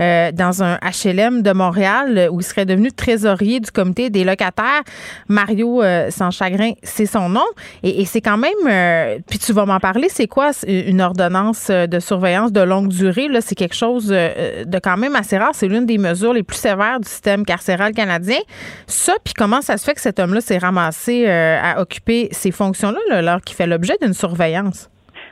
euh, 0.00 0.32
dans 0.32 0.62
un 0.62 0.78
HLM 0.78 1.42
de 1.42 1.52
Montréal 1.52 2.28
où 2.30 2.40
il 2.40 2.44
serait 2.44 2.64
devenu 2.64 2.90
trésorier 2.90 3.60
du 3.60 3.70
comité 3.70 4.10
des 4.10 4.24
locataires. 4.24 4.82
Mario 5.28 5.82
euh, 5.82 6.10
Sans 6.10 6.30
Chagrin, 6.30 6.72
c'est 6.82 7.06
son 7.06 7.28
nom. 7.28 7.44
Et, 7.82 8.00
et 8.00 8.04
c'est 8.06 8.20
quand 8.20 8.38
même, 8.38 8.52
euh, 8.66 9.18
puis 9.28 9.38
tu 9.38 9.52
vas 9.52 9.66
m'en 9.66 9.80
parler, 9.80 10.08
c'est 10.10 10.26
quoi 10.26 10.52
une 10.66 11.00
ordonnance 11.00 11.70
de 11.70 12.00
surveillance 12.00 12.52
de 12.52 12.60
longue 12.60 12.88
durée? 12.88 13.28
Là, 13.28 13.40
c'est 13.40 13.54
quelque 13.54 13.74
chose 13.74 14.08
de 14.08 14.78
quand 14.82 14.96
même 14.96 15.16
assez 15.16 15.36
rare. 15.36 15.52
C'est 15.54 15.68
l'une 15.68 15.86
des 15.86 15.98
mesures 15.98 16.32
les 16.32 16.42
plus 16.42 16.56
sévères 16.56 17.00
du 17.00 17.08
système 17.08 17.44
carcéral 17.44 17.92
canadien 17.92 18.38
ça, 19.02 19.14
puis 19.24 19.34
comment 19.34 19.60
ça 19.60 19.76
se 19.76 19.84
fait 19.84 19.94
que 19.94 20.00
cet 20.00 20.18
homme-là 20.20 20.40
s'est 20.40 20.58
ramassé 20.58 21.26
euh, 21.26 21.58
à 21.60 21.80
occuper 21.80 22.28
ces 22.30 22.52
fonctions-là, 22.52 23.00
alors 23.10 23.40
qu'il 23.40 23.56
fait 23.56 23.66
l'objet 23.66 23.94
d'une 24.00 24.14
surveillance? 24.14 24.88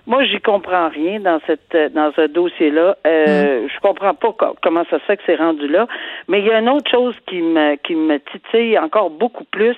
Moi, 0.06 0.24
j'y 0.24 0.40
comprends 0.40 0.88
rien 0.88 1.20
dans 1.20 1.38
cette 1.46 1.74
euh, 1.74 1.88
dans 1.90 2.10
ce 2.16 2.26
dossier-là. 2.26 2.96
Euh, 3.06 3.64
mm. 3.64 3.68
Je 3.68 3.80
comprends 3.80 4.14
pas 4.14 4.34
comment 4.60 4.84
ça 4.90 4.98
se 4.98 5.04
fait 5.04 5.16
que 5.18 5.22
c'est 5.24 5.36
rendu 5.36 5.68
là. 5.68 5.86
Mais 6.26 6.40
il 6.40 6.46
y 6.46 6.50
a 6.50 6.58
une 6.58 6.68
autre 6.68 6.90
chose 6.90 7.14
qui 7.28 7.40
me 7.42 7.76
qui 7.76 7.94
me 7.94 8.18
titille 8.32 8.76
encore 8.78 9.10
beaucoup 9.10 9.44
plus. 9.44 9.76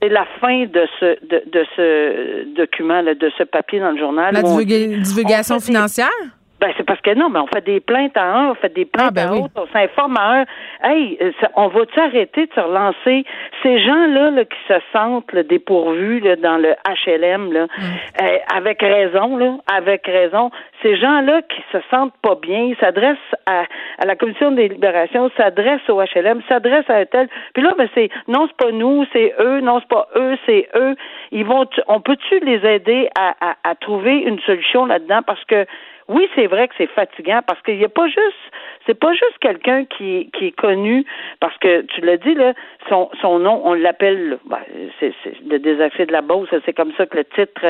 C'est 0.00 0.08
la 0.08 0.26
fin 0.40 0.66
de 0.66 0.86
ce 1.00 1.26
de, 1.26 1.42
de 1.50 1.66
ce 1.74 2.54
document, 2.54 3.02
de 3.02 3.32
ce 3.36 3.42
papier 3.42 3.80
dans 3.80 3.90
le 3.90 3.98
journal. 3.98 4.34
La 4.34 4.42
divulgation 4.42 5.58
financière? 5.58 6.10
Ben, 6.62 6.72
c'est 6.76 6.86
parce 6.86 7.00
que 7.00 7.12
non, 7.12 7.28
mais 7.28 7.40
on 7.40 7.48
fait 7.48 7.64
des 7.64 7.80
plaintes 7.80 8.16
à 8.16 8.22
un, 8.22 8.50
on 8.50 8.54
fait 8.54 8.72
des 8.72 8.84
plaintes 8.84 9.08
ah, 9.08 9.26
ben 9.26 9.32
à 9.32 9.34
l'autre, 9.34 9.52
on 9.56 9.66
s'informe 9.72 10.16
à 10.16 10.42
un. 10.42 10.44
Hey, 10.84 11.18
euh, 11.20 11.32
on 11.56 11.66
va-tu 11.66 11.98
arrêter 11.98 12.46
de 12.46 12.52
se 12.54 12.60
relancer? 12.60 13.24
Ces 13.64 13.80
gens-là 13.80 14.30
là, 14.30 14.44
qui 14.44 14.58
se 14.68 14.74
sentent 14.92 15.34
dépourvus 15.34 16.20
là, 16.20 16.36
dans 16.36 16.58
le 16.58 16.76
HLM, 16.86 17.52
là, 17.52 17.64
mm. 17.64 17.82
euh, 18.22 18.38
avec 18.54 18.80
raison, 18.80 19.36
là, 19.36 19.56
avec 19.74 20.06
raison, 20.06 20.52
ces 20.82 20.96
gens-là 20.96 21.42
qui 21.42 21.60
se 21.72 21.78
sentent 21.90 22.14
pas 22.22 22.36
bien, 22.36 22.72
s'adressent 22.78 23.18
à, 23.46 23.64
à 23.98 24.06
la 24.06 24.14
commission 24.14 24.52
des 24.52 24.68
libérations, 24.68 25.32
s'adressent 25.36 25.90
au 25.90 26.00
HLM, 26.00 26.42
s'adressent 26.48 26.88
à 26.88 26.98
un 26.98 27.06
tel. 27.06 27.28
Puis 27.54 27.64
là, 27.64 27.74
ben 27.76 27.88
c'est 27.92 28.08
non, 28.28 28.46
c'est 28.46 28.64
pas 28.64 28.70
nous, 28.70 29.04
c'est 29.12 29.34
eux, 29.40 29.60
non, 29.62 29.80
c'est 29.80 29.88
pas 29.88 30.06
eux, 30.14 30.38
c'est 30.46 30.68
eux. 30.76 30.94
Ils 31.32 31.44
vont 31.44 31.66
on 31.88 32.00
peut-tu 32.00 32.38
les 32.38 32.64
aider 32.64 33.08
à, 33.18 33.34
à, 33.40 33.56
à 33.64 33.74
trouver 33.74 34.18
une 34.18 34.38
solution 34.42 34.86
là-dedans? 34.86 35.22
Parce 35.26 35.44
que 35.46 35.66
oui, 36.08 36.28
c'est 36.34 36.46
vrai 36.46 36.68
que 36.68 36.74
c'est 36.76 36.88
fatigant 36.88 37.40
parce 37.46 37.60
qu'il 37.62 37.78
n'y 37.78 37.84
a 37.84 37.88
pas 37.88 38.06
juste, 38.06 38.52
c'est 38.86 38.98
pas 38.98 39.12
juste 39.12 39.38
quelqu'un 39.40 39.84
qui, 39.84 40.30
qui 40.36 40.46
est 40.46 40.56
connu 40.56 41.04
parce 41.40 41.56
que 41.58 41.82
tu 41.82 42.00
l'as 42.00 42.16
dit 42.16 42.34
là, 42.34 42.52
son, 42.88 43.10
son 43.20 43.38
nom, 43.38 43.62
on 43.64 43.74
l'appelle, 43.74 44.38
ben, 44.46 44.58
c'est, 44.98 45.12
le 45.48 45.58
désaccès 45.58 46.06
de 46.06 46.12
la 46.12 46.22
Beauce, 46.22 46.48
c'est 46.64 46.72
comme 46.72 46.92
ça 46.96 47.06
que 47.06 47.18
le 47.18 47.24
titre. 47.24 47.64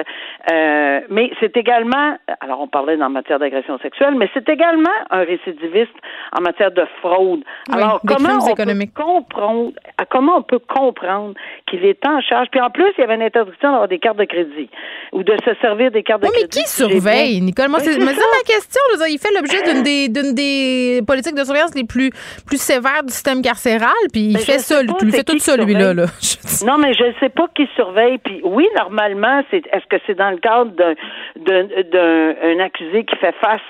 Euh, 0.53 1.01
mais 1.11 1.31
c'est 1.41 1.57
également, 1.57 2.17
alors 2.41 2.61
on 2.61 2.69
parlait 2.69 3.01
en 3.03 3.11
matière 3.11 3.39
d'agression 3.39 3.79
sexuelle, 3.79 4.15
mais 4.17 4.29
c'est 4.35 4.49
également 4.49 4.91
un 5.11 5.25
récidiviste 5.25 5.95
en 6.37 6.43
matière 6.43 6.71
de 6.71 6.85
fraude. 7.01 7.43
alors 7.73 8.01
comment 8.07 8.39
on 8.41 8.55
peut 8.55 8.87
comprendre, 8.95 9.73
comment 10.11 10.37
on 10.39 10.43
peut 10.43 10.61
comprendre 10.61 11.35
qu'il 11.67 11.85
est 11.85 12.05
en 12.07 12.21
charge? 12.21 12.49
Puis 12.51 12.61
en 12.61 12.71
plus, 12.71 12.91
il 12.97 13.01
y 13.01 13.05
avait 13.05 13.17
une 13.17 13.23
interdiction 13.23 13.71
d'avoir 13.71 13.89
des 13.89 13.99
cartes 13.99 14.19
de 14.19 14.25
crédit 14.25 14.71
ou 15.13 15.23
de 15.23 15.35
se 15.45 15.55
servir 15.61 15.91
des 15.91 16.03
cartes 16.03 16.23
de 16.23 16.29
crédit. 16.29 16.47
Mais 16.57 16.63
qui 16.63 16.69
surveille, 16.69 17.41
Nicole? 17.41 17.69
Moi, 17.69 17.81
c'est 17.81 17.99
ma 17.99 18.13
question. 18.47 18.81
il 19.09 19.19
fait 19.19 19.33
l'objet 19.35 19.63
d'une 19.63 19.83
des, 19.83 20.09
d'une 20.09 20.35
des 20.35 21.02
politiques 21.05 21.35
de 21.35 21.45
surveillance 21.45 21.75
les 21.75 21.85
plus, 21.85 22.11
plus 22.47 22.61
sévères 22.61 23.03
du 23.05 23.13
système 23.13 23.43
carcéral, 23.43 23.93
puis 24.13 24.31
il 24.31 24.39
fait 24.39 24.59
ça, 24.59 24.81
il 24.83 25.13
fait 25.13 25.25
tout 25.25 25.39
ça, 25.39 25.57
lui-là. 25.57 25.95
Là. 25.95 26.07
non, 26.67 26.79
mais 26.79 26.95
je 26.95 27.05
ne 27.05 27.13
sais 27.21 27.29
pas 27.29 27.47
qui 27.55 27.69
surveille. 27.75 28.19
Puis 28.19 28.41
oui, 28.45 28.69
normalement, 28.77 29.43
c'est 29.51 29.63
est-ce 29.73 29.87
que 29.89 29.97
c'est 30.07 30.15
dans 30.15 30.31
le 30.31 30.39
cadre 30.39 30.73
d'un, 30.73 30.95
d'un, 31.37 32.65
accusé 32.65 33.05
qui 33.05 33.17
fait 33.17 33.35
face 33.41 33.61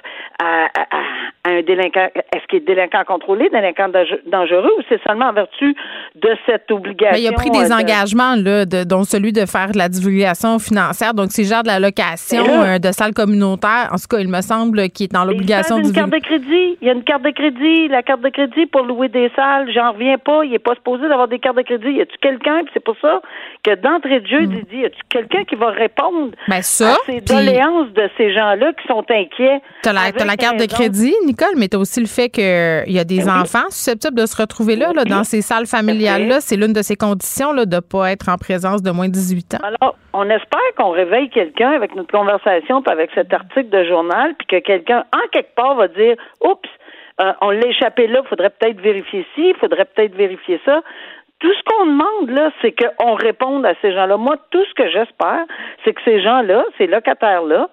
à, 0.42 0.68
un 1.44 1.62
délinquant, 1.62 2.08
est-ce 2.14 2.46
qu'il 2.48 2.58
est 2.60 2.66
délinquant 2.66 3.02
contrôlé, 3.04 3.48
délinquant 3.50 3.88
dangereux, 4.26 4.70
ou 4.78 4.82
c'est 4.88 5.00
seulement 5.06 5.26
en 5.26 5.32
vertu 5.32 5.74
de 6.14 6.30
cette 6.46 6.70
obligation? 6.70 7.18
il 7.18 7.26
a 7.26 7.32
pris 7.32 7.50
des 7.50 7.72
euh, 7.72 7.76
engagements, 7.76 8.36
là, 8.36 8.64
dont 8.64 9.04
celui 9.04 9.32
de 9.32 9.44
faire 9.46 9.72
de 9.72 9.78
la 9.78 9.88
divulgation 9.88 10.58
financière. 10.58 11.14
Donc, 11.14 11.28
c'est 11.30 11.44
genre 11.44 11.62
de 11.62 11.68
la 11.68 11.80
location 11.80 12.44
euh, 12.48 12.78
de 12.78 12.92
salles 12.92 13.14
communautaires. 13.14 13.88
En 13.90 13.96
tout 13.96 14.08
cas, 14.08 14.18
il 14.18 14.28
me 14.28 14.40
semble 14.40 14.88
qu'il 14.90 15.04
est 15.04 15.12
dans 15.12 15.24
l'obligation 15.24 15.78
de. 15.78 15.82
Il 15.82 15.96
y 15.96 15.98
a 15.98 16.04
une 16.04 16.10
carte 16.10 16.12
de 16.12 16.18
crédit. 16.18 16.78
Il 16.80 16.86
y 16.86 16.90
a 16.90 16.92
une 16.92 17.04
carte 17.04 17.22
de 17.22 17.30
crédit. 17.30 17.88
La 17.88 18.02
carte 18.02 18.20
de 18.20 18.28
crédit 18.28 18.66
pour 18.66 18.82
louer 18.82 19.08
des 19.08 19.30
salles, 19.34 19.70
j'en 19.72 19.92
reviens 19.92 20.18
pas. 20.18 20.44
Il 20.44 20.52
n'est 20.52 20.58
pas 20.58 20.74
supposé 20.74 21.08
d'avoir 21.08 21.28
des 21.28 21.38
cartes 21.38 21.56
de 21.56 21.62
crédit. 21.62 21.90
Y 21.90 22.02
a-tu 22.02 22.16
quelqu'un, 22.20 22.62
puis 22.64 22.70
c'est 22.74 22.84
pour 22.84 22.96
ça 23.00 23.20
que 23.64 23.74
d'entrée 23.74 24.20
de 24.20 24.26
jeu, 24.26 24.42
il 24.42 24.48
dit, 24.48 24.78
y 24.78 24.84
a-tu 24.84 25.00
quelqu'un 25.08 25.44
qui 25.44 25.54
va 25.54 25.70
répondre 25.70 26.32
ben 26.48 26.62
ça, 26.62 26.94
à 26.94 26.96
ces 27.06 27.20
doléances 27.20 27.92
de 27.92 28.08
ces 28.16 28.32
gens-là 28.32 28.72
qui 28.72 28.86
sont 28.88 29.04
inquiets? 29.08 29.60
T'as 29.82 29.92
la, 29.92 30.00
as 30.06 30.31
la 30.32 30.36
carte 30.36 30.56
de 30.56 30.66
crédit, 30.66 31.14
Nicole, 31.26 31.56
mais 31.58 31.68
t'as 31.68 31.78
aussi 31.78 32.00
le 32.00 32.06
fait 32.06 32.30
qu'il 32.30 32.92
y 32.92 32.98
a 32.98 33.04
des 33.04 33.24
ben 33.24 33.42
enfants 33.42 33.68
susceptibles 33.68 34.16
de 34.16 34.24
se 34.24 34.40
retrouver 34.40 34.76
là, 34.76 34.92
là 34.94 35.04
dans 35.04 35.24
ces 35.24 35.42
salles 35.42 35.66
familiales-là. 35.66 36.40
C'est 36.40 36.56
l'une 36.56 36.72
de 36.72 36.80
ces 36.80 36.96
conditions 36.96 37.52
là, 37.52 37.66
de 37.66 37.76
ne 37.76 37.80
pas 37.80 38.12
être 38.12 38.30
en 38.30 38.38
présence 38.38 38.82
de 38.82 38.90
moins 38.90 39.08
de 39.08 39.12
18 39.12 39.54
ans. 39.54 39.58
Alors, 39.62 39.96
on 40.14 40.24
espère 40.30 40.60
qu'on 40.78 40.90
réveille 40.90 41.28
quelqu'un 41.28 41.72
avec 41.72 41.94
notre 41.94 42.10
conversation, 42.10 42.80
puis 42.80 42.92
avec 42.92 43.10
cet 43.14 43.32
article 43.32 43.68
de 43.68 43.84
journal, 43.84 44.34
puis 44.38 44.46
que 44.46 44.58
quelqu'un, 44.66 45.04
en 45.12 45.28
quelque 45.30 45.54
part, 45.54 45.74
va 45.74 45.88
dire, 45.88 46.16
oups, 46.40 46.68
euh, 47.20 47.32
on 47.42 47.50
l'a 47.50 47.66
échappé 47.66 48.06
là, 48.06 48.22
il 48.24 48.28
faudrait 48.28 48.50
peut-être 48.50 48.80
vérifier 48.80 49.26
ci, 49.34 49.48
il 49.50 49.56
faudrait 49.60 49.84
peut-être 49.84 50.14
vérifier 50.14 50.58
ça. 50.64 50.80
Tout 51.40 51.52
ce 51.52 51.62
qu'on 51.64 51.86
demande, 51.86 52.30
là, 52.30 52.50
c'est 52.62 52.72
qu'on 52.72 53.14
réponde 53.14 53.66
à 53.66 53.74
ces 53.82 53.92
gens-là. 53.92 54.16
Moi, 54.16 54.36
tout 54.50 54.64
ce 54.64 54.74
que 54.74 54.88
j'espère, 54.88 55.44
c'est 55.84 55.92
que 55.92 56.00
ces 56.04 56.22
gens-là, 56.22 56.64
ces 56.78 56.86
locataires-là, 56.86 57.68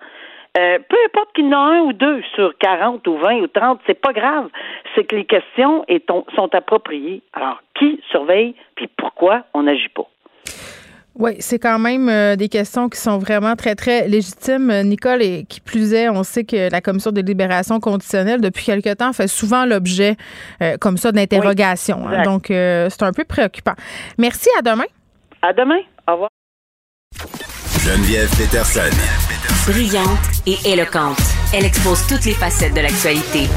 euh, 0.58 0.80
peu 0.88 0.98
importe 1.06 1.34
qu'il 1.34 1.46
y 1.46 1.54
en 1.54 1.60
a 1.60 1.78
un 1.78 1.82
ou 1.82 1.94
deux 1.94 2.22
sur 2.36 2.58
40 2.58 3.08
ou 3.08 3.18
20 3.18 3.36
ou 3.42 3.48
30, 3.48 3.80
c'est 3.86 4.00
pas 4.00 4.14
grave. 4.14 4.50
C'est 4.96 5.04
que 5.04 5.16
les 5.16 5.26
questions 5.26 5.86
sont 6.36 6.56
appropriées. 6.56 7.22
Alors, 7.34 7.62
qui 7.78 8.02
surveille, 8.10 8.56
puis 8.76 8.88
pourquoi 8.98 9.44
on 9.54 9.64
n'agit 9.64 9.90
pas? 9.90 10.08
Oui, 11.20 11.36
c'est 11.40 11.60
quand 11.60 11.80
même 11.80 12.08
euh, 12.08 12.38
des 12.38 12.48
questions 12.48 12.88
qui 12.88 12.98
sont 12.98 13.18
vraiment 13.18 13.56
très, 13.58 13.76
très 13.76 14.08
légitimes. 14.08 14.72
Nicole, 14.84 15.22
et 15.22 15.44
qui 15.44 15.60
plus 15.60 15.94
est, 15.94 16.08
on 16.08 16.24
sait 16.24 16.46
que 16.46 16.72
la 16.72 16.80
Commission 16.80 17.12
de 17.12 17.22
libération 17.22 17.80
conditionnelle, 17.82 18.40
depuis 18.40 18.66
quelque 18.66 18.94
temps, 18.94 19.12
fait 19.12 19.28
souvent 19.28 19.66
l'objet 19.66 20.16
euh, 20.64 20.78
comme 20.80 20.96
ça 20.96 21.12
d'interrogations. 21.12 22.08
Hein. 22.08 22.24
donc, 22.24 22.50
euh, 22.50 22.88
c'est 22.90 23.04
un 23.04 23.12
peu 23.12 23.26
préoccupant. 23.26 23.74
Merci, 24.18 24.50
à 24.58 24.62
demain. 24.62 24.86
À 25.42 25.52
demain. 25.52 25.82
Au 26.08 26.14
revoir. 26.14 26.30
Geneviève 27.84 28.30
Peterson. 28.38 29.29
Brillante 29.66 30.08
et 30.48 30.58
éloquente. 30.66 31.20
Elle 31.54 31.66
expose 31.66 32.06
toutes 32.08 32.26
les 32.26 32.34
facettes 32.34 32.74
de 32.74 32.82
l'actualité 32.82 33.48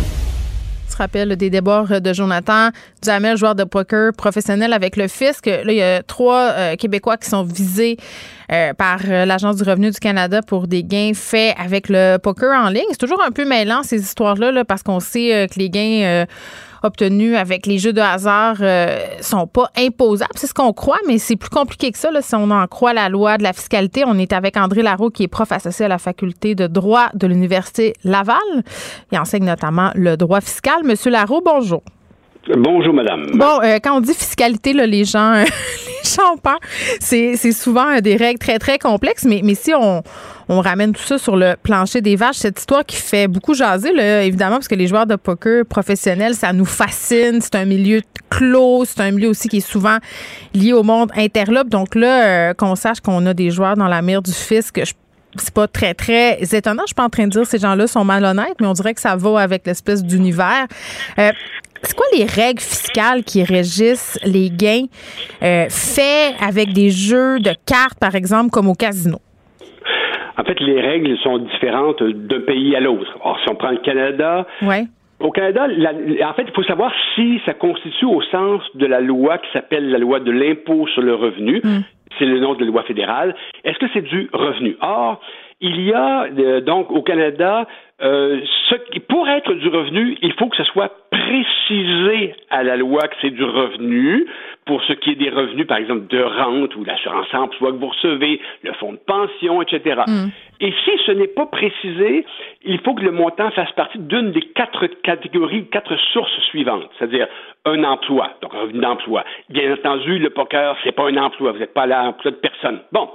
Tu 0.87 0.93
te 0.93 0.97
rappelles 0.97 1.37
des 1.37 1.51
débords 1.51 2.01
de 2.01 2.13
Jonathan 2.13 2.71
Jamel, 3.05 3.37
joueur 3.37 3.55
de 3.55 3.65
poker 3.65 4.13
professionnel 4.13 4.73
avec 4.73 4.97
le 4.97 5.09
fisc. 5.09 5.47
Là, 5.47 5.63
il 5.67 5.75
y 5.75 5.83
a 5.83 6.03
trois 6.03 6.51
euh, 6.53 6.77
Québécois 6.77 7.17
qui 7.17 7.29
sont 7.29 7.45
visés 7.45 7.97
euh, 8.51 8.75
par 8.75 9.01
euh, 9.09 9.25
l'Agence 9.25 9.57
du 9.57 9.63
revenu 9.63 9.91
du 9.91 9.99
Canada 9.99 10.41
pour 10.43 10.69
des 10.69 10.85
gains 10.85 11.13
faits 11.15 11.55
avec 11.59 11.89
le 11.89 12.19
poker 12.19 12.59
en 12.59 12.69
ligne. 12.69 12.85
C'est 12.91 12.99
toujours 12.99 13.23
un 13.23 13.31
peu 13.31 13.45
mêlant, 13.45 13.83
ces 13.83 14.01
histoires-là, 14.01 14.53
là, 14.53 14.65
parce 14.65 14.83
qu'on 14.83 15.01
sait 15.01 15.49
que 15.51 15.59
les 15.59 15.71
gains 15.71 16.27
obtenus 16.85 17.37
avec 17.37 17.67
les 17.67 17.79
jeux 17.79 17.93
de 17.93 18.01
hasard 18.01 18.57
euh, 18.61 18.99
sont 19.21 19.47
pas 19.47 19.71
imposables. 19.77 20.33
C'est 20.37 20.47
ce 20.47 20.55
qu'on 20.55 20.73
croit, 20.73 20.99
mais 21.07 21.19
c'est 21.19 21.37
plus 21.37 21.51
compliqué 21.51 21.91
que 21.93 21.99
ça. 21.99 22.11
Là, 22.11 22.23
si 22.23 22.35
on 22.35 22.51
en 22.51 22.67
croit 22.67 22.93
la 22.93 23.09
loi 23.09 23.39
de 23.39 23.43
la 23.43 23.53
fiscalité, 23.53 24.05
on 24.07 24.19
est 24.19 24.33
avec 24.33 24.57
André 24.57 24.83
Larreau, 24.83 25.11
qui 25.11 25.25
est 25.25 25.29
prof 25.29 25.51
associé 25.53 25.87
à 25.87 25.89
la 25.89 25.99
faculté 25.99 26.55
de 26.55 26.67
droit 26.67 27.09
de 27.15 27.27
l'Université 27.27 27.95
Laval. 28.05 28.37
Il 29.11 29.19
enseigne 29.19 29.45
notamment 29.45 29.91
le 29.95 30.17
droit 30.17 30.41
fiscal. 30.41 30.83
Monsieur 30.85 31.11
Larreau, 31.11 31.43
bonjour. 31.45 31.83
Bonjour, 32.57 32.93
madame. 32.93 33.27
Bon, 33.35 33.61
euh, 33.63 33.79
quand 33.83 33.97
on 33.97 34.01
dit 34.01 34.15
fiscalité, 34.15 34.73
là, 34.73 34.87
les 34.87 35.05
gens, 35.05 35.33
les 35.45 36.11
gens 36.11 36.35
ont 36.35 36.39
peur. 36.39 36.59
C'est, 36.99 37.37
souvent 37.53 37.97
euh, 37.97 38.01
des 38.01 38.17
règles 38.17 38.39
très, 38.39 38.59
très 38.59 38.79
complexes, 38.79 39.25
mais, 39.25 39.43
mais 39.45 39.55
si 39.55 39.73
on, 39.75 40.03
on 40.53 40.61
ramène 40.61 40.93
tout 40.93 41.03
ça 41.03 41.17
sur 41.17 41.35
le 41.35 41.55
plancher 41.61 42.03
des 42.03 42.15
vaches, 42.15 42.37
cette 42.37 42.59
histoire 42.59 42.85
qui 42.85 42.97
fait 42.97 43.27
beaucoup 43.27 43.55
jaser, 43.55 43.93
là, 43.95 44.23
évidemment, 44.23 44.57
parce 44.57 44.69
que 44.69 44.75
les 44.75 44.87
joueurs 44.87 45.07
de 45.07 45.17
poker 45.17 45.65
professionnels, 45.65 46.35
ça 46.35 46.53
nous 46.53 46.67
fascine. 46.67 47.41
C'est 47.41 47.55
un 47.55 47.65
milieu 47.65 48.03
clos, 48.29 48.85
c'est 48.85 49.01
un 49.01 49.13
milieu 49.13 49.31
aussi 49.31 49.49
qui 49.49 49.59
est 49.59 49.67
souvent 49.67 49.97
lié 50.53 50.75
au 50.75 50.83
monde 50.83 51.11
interlope. 51.17 51.71
Donc 51.71 51.95
là, 51.95 52.51
euh, 52.51 52.55
qu'on 52.55 52.77
sache 52.77 53.01
qu'on 53.01 53.25
a 53.25 53.33
des 53.33 53.51
joueurs 53.51 53.77
dans 53.77 53.89
la 53.89 54.03
mire 54.03 54.21
du 54.21 54.33
fisc, 54.33 54.79
c'est 55.37 55.55
pas 55.55 55.67
très, 55.67 55.95
très 55.95 56.39
étonnant. 56.43 56.83
Je 56.83 56.89
suis 56.89 56.95
pas 56.95 57.05
en 57.05 57.11
train 57.11 57.25
de 57.25 57.31
dire 57.31 57.43
que 57.43 57.49
ces 57.49 57.59
gens-là 57.59 57.87
sont 57.87 58.05
malhonnêtes, 58.05 58.61
mais 58.61 58.67
on 58.67 58.75
dirait 58.75 58.93
que 58.93 59.01
ça 59.01 59.17
va 59.17 59.41
avec 59.41 59.67
l'espèce 59.67 60.05
d'univers. 60.05 60.67
C'est 61.85 61.97
quoi 61.97 62.07
les 62.15 62.25
règles 62.25 62.61
fiscales 62.61 63.25
qui 63.25 63.43
régissent 63.43 64.19
les 64.23 64.51
gains 64.51 64.85
euh, 65.43 65.67
faits 65.71 66.35
avec 66.41 66.75
des 66.75 66.91
jeux 66.91 67.41
de 67.41 67.55
cartes, 67.65 67.99
par 67.99 68.15
exemple, 68.15 68.51
comme 68.51 68.69
au 68.69 68.75
casino? 68.75 69.19
En 70.39 70.45
fait, 70.45 70.59
les 70.61 70.81
règles 70.81 71.17
sont 71.19 71.39
différentes 71.39 72.03
d'un 72.03 72.41
pays 72.41 72.75
à 72.75 72.81
l'autre. 72.81 73.17
Alors, 73.23 73.39
si 73.41 73.51
on 73.51 73.55
prend 73.55 73.71
le 73.71 73.79
Canada, 73.79 74.47
ouais. 74.63 74.85
Au 75.23 75.31
Canada, 75.31 75.69
en 75.69 76.33
fait, 76.35 76.47
il 76.49 76.53
faut 76.53 76.65
savoir 76.65 76.93
si 77.15 77.41
ça 77.47 77.55
constitue 77.55 78.07
au 78.07 78.21
sens 78.23 78.61
de 78.75 78.87
la 78.87 79.01
loi 79.01 79.39
qui 79.39 79.47
s'appelle 79.53 79.89
la 79.89 79.99
loi 79.99 80.19
de 80.19 80.33
l'impôt 80.33 80.89
sur 80.89 81.03
le 81.03 81.15
revenu. 81.15 81.61
Hmm. 81.63 81.83
C'est 82.19 82.25
le 82.25 82.41
nom 82.41 82.55
de 82.55 82.61
la 82.61 82.67
loi 82.67 82.83
fédérale. 82.83 83.37
Est-ce 83.63 83.79
que 83.79 83.87
c'est 83.95 84.03
du 84.03 84.29
revenu? 84.33 84.77
Or, 84.81 85.21
il 85.61 85.81
y 85.81 85.93
a 85.93 86.25
euh, 86.25 86.61
donc 86.61 86.91
au 86.91 87.03
Canada 87.03 87.69
euh, 88.03 88.41
ce 88.69 88.75
qui, 88.91 88.99
pour 88.99 89.29
être 89.29 89.55
du 89.55 89.69
revenu, 89.69 90.19
il 90.23 90.33
faut 90.33 90.49
que 90.49 90.57
ce 90.57 90.65
soit 90.65 90.93
précisé 91.11 92.35
à 92.51 92.65
la 92.65 92.77
loi 92.77 93.07
que 93.07 93.15
c'est 93.21 93.31
du 93.31 93.45
revenu. 93.45 94.27
Pour 94.65 94.83
ce 94.85 94.93
qui 94.93 95.11
est 95.11 95.15
des 95.17 95.31
revenus, 95.31 95.67
par 95.67 95.79
exemple, 95.79 96.07
de 96.07 96.23
rente 96.23 96.77
ou 96.77 96.85
d'assurance 96.85 97.27
emploi 97.33 97.73
que 97.73 97.77
vous 97.77 97.89
recevez, 97.89 98.41
le 98.63 98.73
fonds 98.75 98.93
de 98.93 98.99
pension, 98.99 99.61
etc. 99.61 100.03
Mm. 100.07 100.29
Et 100.61 100.73
si 100.85 100.91
ce 101.05 101.11
n'est 101.13 101.27
pas 101.27 101.47
précisé, 101.47 102.25
il 102.65 102.79
faut 102.81 102.95
que 102.95 103.03
le 103.03 103.11
montant 103.11 103.51
fasse 103.51 103.73
partie 103.73 103.99
d'une 103.99 104.31
des 104.31 104.43
quatre 104.43 104.87
catégories, 105.03 105.67
quatre 105.67 105.97
sources 106.13 106.39
suivantes, 106.51 106.89
c'est-à-dire 106.99 107.27
un 107.65 107.83
emploi, 107.83 108.31
donc 108.41 108.55
un 108.55 108.61
revenu 108.61 108.81
d'emploi. 108.81 109.25
Bien 109.49 109.73
entendu, 109.73 110.19
le 110.19 110.31
poker, 110.31 110.77
c'est 110.85 110.93
pas 110.93 111.09
un 111.09 111.17
emploi, 111.17 111.53
vous 111.53 111.59
n'êtes 111.59 111.75
pas 111.75 111.83
à 111.83 111.87
l'emploi 111.87 112.31
de 112.31 112.37
personne. 112.37 112.81
Bon, 112.93 113.09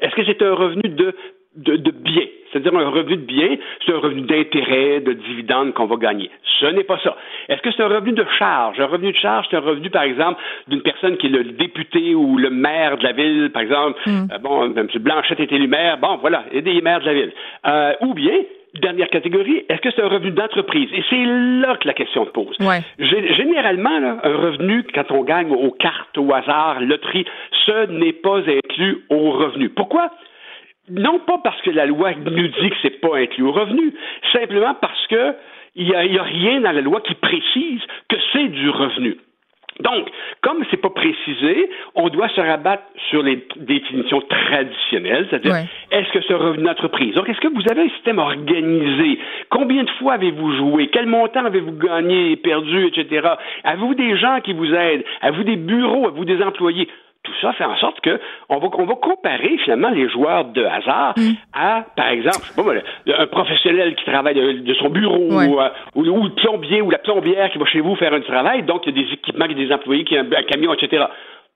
est-ce 0.00 0.14
que 0.14 0.24
c'est 0.24 0.40
un 0.42 0.54
revenu 0.54 0.88
de 0.88 1.14
de, 1.58 1.76
de 1.76 1.90
biais, 1.90 2.32
c'est-à-dire 2.50 2.74
un 2.76 2.88
revenu 2.88 3.16
de 3.16 3.22
bien, 3.22 3.56
c'est 3.84 3.92
un 3.92 3.98
revenu 3.98 4.22
d'intérêt, 4.22 5.00
de 5.00 5.12
dividende 5.12 5.74
qu'on 5.74 5.86
va 5.86 5.96
gagner. 5.96 6.30
Ce 6.60 6.66
n'est 6.66 6.84
pas 6.84 6.98
ça. 7.02 7.16
Est-ce 7.48 7.60
que 7.62 7.70
c'est 7.72 7.82
un 7.82 7.88
revenu 7.88 8.12
de 8.12 8.24
charge? 8.38 8.80
Un 8.80 8.86
revenu 8.86 9.12
de 9.12 9.16
charge, 9.16 9.46
c'est 9.50 9.56
un 9.56 9.60
revenu, 9.60 9.90
par 9.90 10.02
exemple, 10.02 10.40
d'une 10.68 10.82
personne 10.82 11.16
qui 11.16 11.26
est 11.26 11.30
le 11.30 11.44
député 11.44 12.14
ou 12.14 12.38
le 12.38 12.50
maire 12.50 12.96
de 12.96 13.04
la 13.04 13.12
ville, 13.12 13.50
par 13.52 13.62
exemple. 13.62 13.98
Mm. 14.06 14.28
Euh, 14.32 14.38
bon, 14.38 14.74
M. 14.74 14.88
Blanchette 15.00 15.40
est 15.40 15.52
élu 15.52 15.68
maire. 15.68 15.98
Bon, 15.98 16.16
voilà, 16.20 16.44
il 16.52 16.62
des 16.62 16.80
maires 16.80 17.00
de 17.00 17.06
la 17.06 17.14
ville. 17.14 17.32
Euh, 17.66 17.92
ou 18.02 18.14
bien, 18.14 18.34
dernière 18.80 19.08
catégorie, 19.08 19.64
est-ce 19.68 19.80
que 19.80 19.90
c'est 19.90 20.02
un 20.02 20.08
revenu 20.08 20.30
d'entreprise? 20.30 20.88
Et 20.92 21.02
c'est 21.10 21.24
là 21.24 21.76
que 21.76 21.86
la 21.86 21.94
question 21.94 22.24
se 22.24 22.30
pose. 22.30 22.56
Ouais. 22.60 22.80
Généralement, 22.98 23.98
là, 23.98 24.18
un 24.22 24.36
revenu, 24.36 24.84
quand 24.94 25.10
on 25.10 25.22
gagne 25.22 25.50
aux 25.50 25.72
cartes, 25.72 26.16
au 26.16 26.32
hasard, 26.32 26.80
loterie, 26.80 27.24
ce 27.66 27.90
n'est 27.90 28.12
pas 28.12 28.38
inclus 28.38 29.04
au 29.10 29.30
revenu. 29.32 29.68
Pourquoi? 29.70 30.10
Non 30.90 31.18
pas 31.20 31.38
parce 31.42 31.60
que 31.62 31.70
la 31.70 31.86
loi 31.86 32.12
nous 32.14 32.48
dit 32.48 32.70
que 32.70 32.76
c'est 32.82 33.00
pas 33.00 33.16
inclus 33.16 33.44
au 33.44 33.52
revenu, 33.52 33.92
simplement 34.32 34.74
parce 34.80 35.06
que 35.08 35.34
il 35.76 35.86
n'y 35.86 35.94
a, 35.94 36.22
a, 36.22 36.24
rien 36.24 36.60
dans 36.60 36.72
la 36.72 36.80
loi 36.80 37.00
qui 37.00 37.14
précise 37.14 37.80
que 38.08 38.16
c'est 38.32 38.48
du 38.48 38.68
revenu. 38.68 39.16
Donc, 39.80 40.08
comme 40.42 40.64
c'est 40.70 40.80
pas 40.80 40.90
précisé, 40.90 41.70
on 41.94 42.08
doit 42.08 42.28
se 42.30 42.40
rabattre 42.40 42.82
sur 43.10 43.22
les 43.22 43.46
définitions 43.56 44.20
traditionnelles, 44.22 45.28
c'est-à-dire 45.30 45.54
est-ce 45.92 46.12
que 46.12 46.20
c'est 46.26 46.34
un 46.34 46.38
revenu 46.38 46.64
d'entreprise? 46.64 47.14
Donc, 47.14 47.28
est-ce 47.28 47.40
que 47.40 47.48
vous 47.48 47.62
avez 47.70 47.82
un 47.82 47.88
système 47.90 48.18
organisé? 48.18 49.20
Combien 49.50 49.84
de 49.84 49.90
fois 49.90 50.14
avez-vous 50.14 50.56
joué? 50.56 50.88
Quel 50.88 51.06
montant 51.06 51.44
avez-vous 51.44 51.78
gagné, 51.78 52.36
perdu, 52.36 52.86
etc.? 52.86 53.28
Avez-vous 53.62 53.94
des 53.94 54.16
gens 54.16 54.40
qui 54.42 54.52
vous 54.52 54.74
aident? 54.74 55.04
Avez-vous 55.20 55.44
des 55.44 55.56
bureaux? 55.56 56.08
Avez-vous 56.08 56.24
des 56.24 56.42
employés? 56.42 56.88
Tout 57.28 57.40
ça 57.40 57.52
fait 57.52 57.64
en 57.64 57.76
sorte 57.76 58.00
que 58.00 58.18
on 58.48 58.58
va, 58.58 58.68
va 58.68 58.94
comparer 58.94 59.58
finalement 59.58 59.90
les 59.90 60.08
joueurs 60.08 60.46
de 60.46 60.64
hasard 60.64 61.14
mm. 61.16 61.32
à, 61.52 61.84
par 61.96 62.08
exemple, 62.08 62.46
un 63.06 63.26
professionnel 63.26 63.94
qui 63.94 64.04
travaille 64.04 64.34
de, 64.34 64.74
son 64.74 64.88
bureau 64.88 65.32
euh, 65.32 65.68
ou, 65.94 66.02
le 66.02 66.34
plombier 66.34 66.80
ou 66.80 66.90
la 66.90 66.98
plombière 66.98 67.50
qui 67.50 67.58
va 67.58 67.66
chez 67.66 67.80
vous 67.80 67.96
faire 67.96 68.12
un 68.12 68.20
travail, 68.20 68.62
donc 68.62 68.86
il 68.86 68.96
y 68.96 69.00
a 69.00 69.06
des 69.06 69.12
équipements, 69.12 69.46
il 69.46 69.58
y 69.58 69.64
a 69.64 69.66
des 69.66 69.74
employés, 69.74 70.04
qui 70.04 70.18
ont 70.18 70.20
un, 70.24 70.42
camion, 70.42 70.72
etc. 70.74 71.04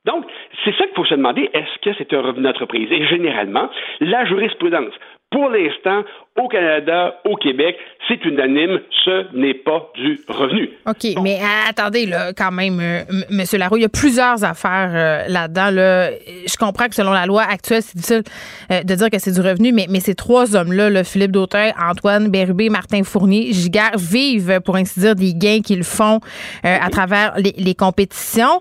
Donc, 0.05 0.25
c'est 0.65 0.75
ça 0.77 0.85
qu'il 0.87 0.95
faut 0.97 1.05
se 1.05 1.15
demander, 1.15 1.49
est-ce 1.55 1.79
que 1.81 1.97
c'est 1.97 2.13
un 2.13 2.23
revenu 2.23 2.45
d'entreprise? 2.45 2.89
Et 2.91 3.07
généralement, 3.07 3.69
la 4.01 4.25
jurisprudence, 4.25 4.95
pour 5.33 5.49
l'instant, 5.49 6.05
au 6.37 6.49
Canada, 6.49 7.15
au 7.27 7.37
Québec, 7.37 7.77
c'est 8.09 8.25
unanime, 8.25 8.81
ce 9.05 9.37
n'est 9.37 9.55
pas 9.55 9.91
du 9.95 10.19
revenu. 10.29 10.71
OK, 10.87 11.23
mais 11.23 11.37
euh, 11.37 11.69
attendez, 11.71 12.07
là, 12.07 12.33
quand 12.33 12.51
même, 12.51 12.81
euh, 12.81 13.03
M. 13.31 13.45
Laroux, 13.59 13.77
il 13.77 13.83
y 13.83 13.85
a 13.85 13.91
plusieurs 13.91 14.43
affaires 14.43 14.91
euh, 14.95 15.29
là-dedans. 15.29 15.71
Là. 15.71 16.11
Je 16.47 16.57
comprends 16.57 16.89
que 16.89 16.95
selon 16.95 17.13
la 17.13 17.27
loi 17.27 17.43
actuelle, 17.43 17.83
c'est 17.83 17.97
difficile 17.97 18.23
de 18.71 18.95
dire 18.95 19.11
que 19.11 19.19
c'est 19.19 19.33
du 19.33 19.41
revenu, 19.41 19.73
mais, 19.73 19.87
mais 19.91 20.01
ces 20.01 20.15
trois 20.15 20.57
hommes-là, 20.57 21.05
Philippe 21.05 21.33
Dauteuil, 21.33 21.73
Antoine 21.79 22.29
Bérubé, 22.29 22.71
Martin 22.71 23.03
Fournier, 23.05 23.53
Giguère, 23.53 23.97
vivent, 23.99 24.61
pour 24.65 24.77
ainsi 24.77 25.01
dire, 25.01 25.15
des 25.15 25.35
gains 25.35 25.61
qu'ils 25.61 25.85
font 25.85 26.21
à 26.63 26.89
travers 26.91 27.35
les, 27.37 27.75
compétitions. 27.75 28.61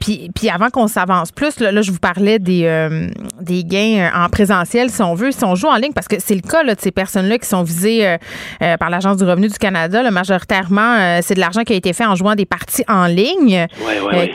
puis, 0.00 0.30
puis 0.34 0.48
avant 0.48 0.70
qu'on 0.70 0.86
s'avance 0.86 1.32
plus, 1.32 1.60
là, 1.60 1.82
je 1.82 1.90
vous 1.90 1.98
parlais 1.98 2.38
des, 2.38 2.88
des 3.40 3.64
gains 3.64 4.10
en 4.14 4.28
présentiel, 4.28 4.90
si 4.90 5.02
on 5.02 5.14
veut, 5.14 5.30
si 5.30 5.44
on 5.44 5.54
joue 5.54 5.68
en 5.68 5.76
ligne, 5.76 5.92
parce 5.92 6.03
que 6.08 6.16
c'est 6.18 6.34
le 6.34 6.40
cas 6.40 6.62
là, 6.62 6.74
de 6.74 6.80
ces 6.80 6.90
personnes 6.90 7.04
personnes-là 7.04 7.38
qui 7.38 7.48
sont 7.48 7.62
visées 7.62 8.06
euh, 8.06 8.16
euh, 8.62 8.76
par 8.76 8.90
l'Agence 8.90 9.18
du 9.18 9.24
revenu 9.24 9.48
du 9.48 9.58
Canada, 9.58 10.02
là, 10.02 10.10
majoritairement, 10.10 10.96
euh, 10.98 11.20
c'est 11.22 11.34
de 11.34 11.40
l'argent 11.40 11.62
qui 11.62 11.74
a 11.74 11.76
été 11.76 11.92
fait 11.92 12.06
en 12.06 12.14
jouant 12.14 12.34
des 12.34 12.46
parties 12.46 12.84
en 12.88 13.06
ligne. 13.06 13.66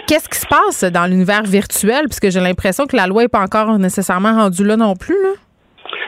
Qu'est-ce 0.07 0.29
qui 0.29 0.39
se 0.39 0.45
passe 0.47 0.83
dans 0.91 1.05
l'univers 1.07 1.43
virtuel? 1.43 2.05
Puisque 2.05 2.29
j'ai 2.29 2.39
l'impression 2.39 2.85
que 2.85 2.95
la 2.95 3.07
loi 3.07 3.23
n'est 3.23 3.27
pas 3.27 3.41
encore 3.41 3.77
nécessairement 3.79 4.33
rendue 4.33 4.63
là 4.63 4.77
non 4.77 4.95
plus. 4.95 5.15
Là. 5.23 5.31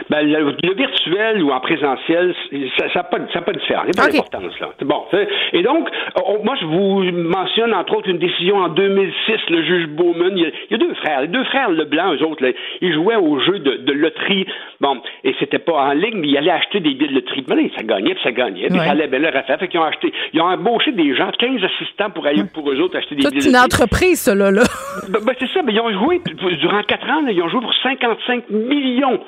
Ben, 0.09 0.27
le, 0.27 0.73
virtuel 0.73 1.43
ou 1.43 1.51
en 1.51 1.59
présentiel, 1.59 2.35
ça 2.77 2.85
n'a 2.93 3.03
pas, 3.03 3.17
ça 3.33 3.41
pas 3.41 3.53
de 3.53 3.59
différence. 3.59 3.85
Il 3.87 3.91
n'y 3.91 3.99
a 3.99 4.03
pas 4.03 4.11
d'importance, 4.11 4.59
là. 4.59 4.69
Bon. 4.81 5.05
Et 5.53 5.63
donc, 5.63 5.89
moi, 6.43 6.55
je 6.59 6.65
vous 6.65 7.03
mentionne, 7.11 7.73
entre 7.73 7.97
autres, 7.97 8.09
une 8.09 8.17
décision 8.17 8.57
en 8.57 8.69
2006, 8.69 9.33
le 9.49 9.63
juge 9.63 9.87
Bowman. 9.87 10.33
Il 10.35 10.51
y 10.69 10.73
a, 10.73 10.77
deux 10.77 10.93
frères. 10.95 11.21
Les 11.21 11.27
deux 11.27 11.43
frères 11.45 11.69
Leblanc, 11.69 12.13
eux 12.13 12.23
autres, 12.25 12.43
ils 12.81 12.93
jouaient 12.93 13.15
au 13.15 13.39
jeu 13.39 13.59
de, 13.59 13.91
loterie. 13.91 14.45
Bon. 14.79 15.01
Et 15.23 15.35
c'était 15.39 15.59
pas 15.59 15.73
en 15.73 15.93
ligne, 15.93 16.17
mais 16.17 16.27
ils 16.27 16.37
allaient 16.37 16.51
acheter 16.51 16.79
des 16.79 16.93
billets 16.93 17.09
de 17.09 17.15
loterie. 17.15 17.71
Ça 17.75 17.83
gagnait, 17.83 18.13
puis 18.15 18.23
ça 18.23 18.31
gagnait. 18.31 18.67
Puis 18.67 18.79
ça 18.79 18.91
allait 18.91 19.07
bien 19.07 19.19
leur 19.19 19.35
affaire. 19.35 19.59
Fait 19.59 19.67
qu'ils 19.67 19.79
ont 19.79 19.83
acheté, 19.83 20.11
ils 20.33 20.41
ont 20.41 20.45
embauché 20.45 20.91
des 20.91 21.15
gens, 21.15 21.31
15 21.37 21.61
assistants 21.63 22.09
pour 22.09 22.25
aller 22.25 22.43
pour 22.53 22.69
eux 22.69 22.79
autres 22.79 22.97
acheter 22.97 23.15
des 23.15 23.21
billets 23.21 23.29
de 23.29 23.35
loterie. 23.35 23.51
C'est 23.51 23.57
une 23.57 23.63
entreprise, 23.63 24.21
cela, 24.21 24.51
là. 24.51 24.63
Ben, 25.09 25.19
ben, 25.25 25.33
c'est 25.39 25.49
ça. 25.49 25.61
Mais 25.63 25.73
ils 25.73 25.79
ont 25.79 25.91
joué, 25.91 26.21
durant 26.59 26.83
quatre 26.83 27.09
ans, 27.09 27.25
ils 27.27 27.41
ont 27.41 27.49
joué 27.49 27.61
pour 27.61 27.73
55 27.75 28.49
millions 28.49 29.19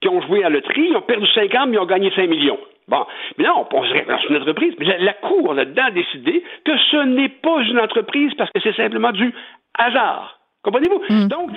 qui 0.00 0.08
ont 0.08 0.20
joué 0.22 0.40
à 0.40 0.48
la 0.48 0.56
loterie, 0.56 0.88
ils 0.90 0.96
ont 0.96 1.02
perdu 1.02 1.26
50, 1.34 1.68
mais 1.68 1.76
ils 1.76 1.80
ont 1.80 1.86
gagné 1.86 2.10
5 2.14 2.28
millions. 2.28 2.58
Bon, 2.88 3.04
mais 3.36 3.44
là, 3.44 3.54
on 3.56 3.64
penserait 3.64 4.06
c'est 4.08 4.28
une 4.30 4.40
entreprise. 4.40 4.74
Mais 4.78 4.98
la, 4.98 5.12
Cour, 5.14 5.52
là-dedans, 5.52 5.84
a 5.88 5.90
décidé 5.90 6.42
que 6.64 6.72
ce 6.90 7.04
n'est 7.04 7.28
pas 7.28 7.60
une 7.62 7.78
entreprise 7.78 8.32
parce 8.38 8.50
que 8.50 8.60
c'est 8.62 8.74
simplement 8.74 9.12
du 9.12 9.32
hasard. 9.78 10.38
Comprenez-vous? 10.62 11.02
Hmm. 11.08 11.28
Donc, 11.28 11.50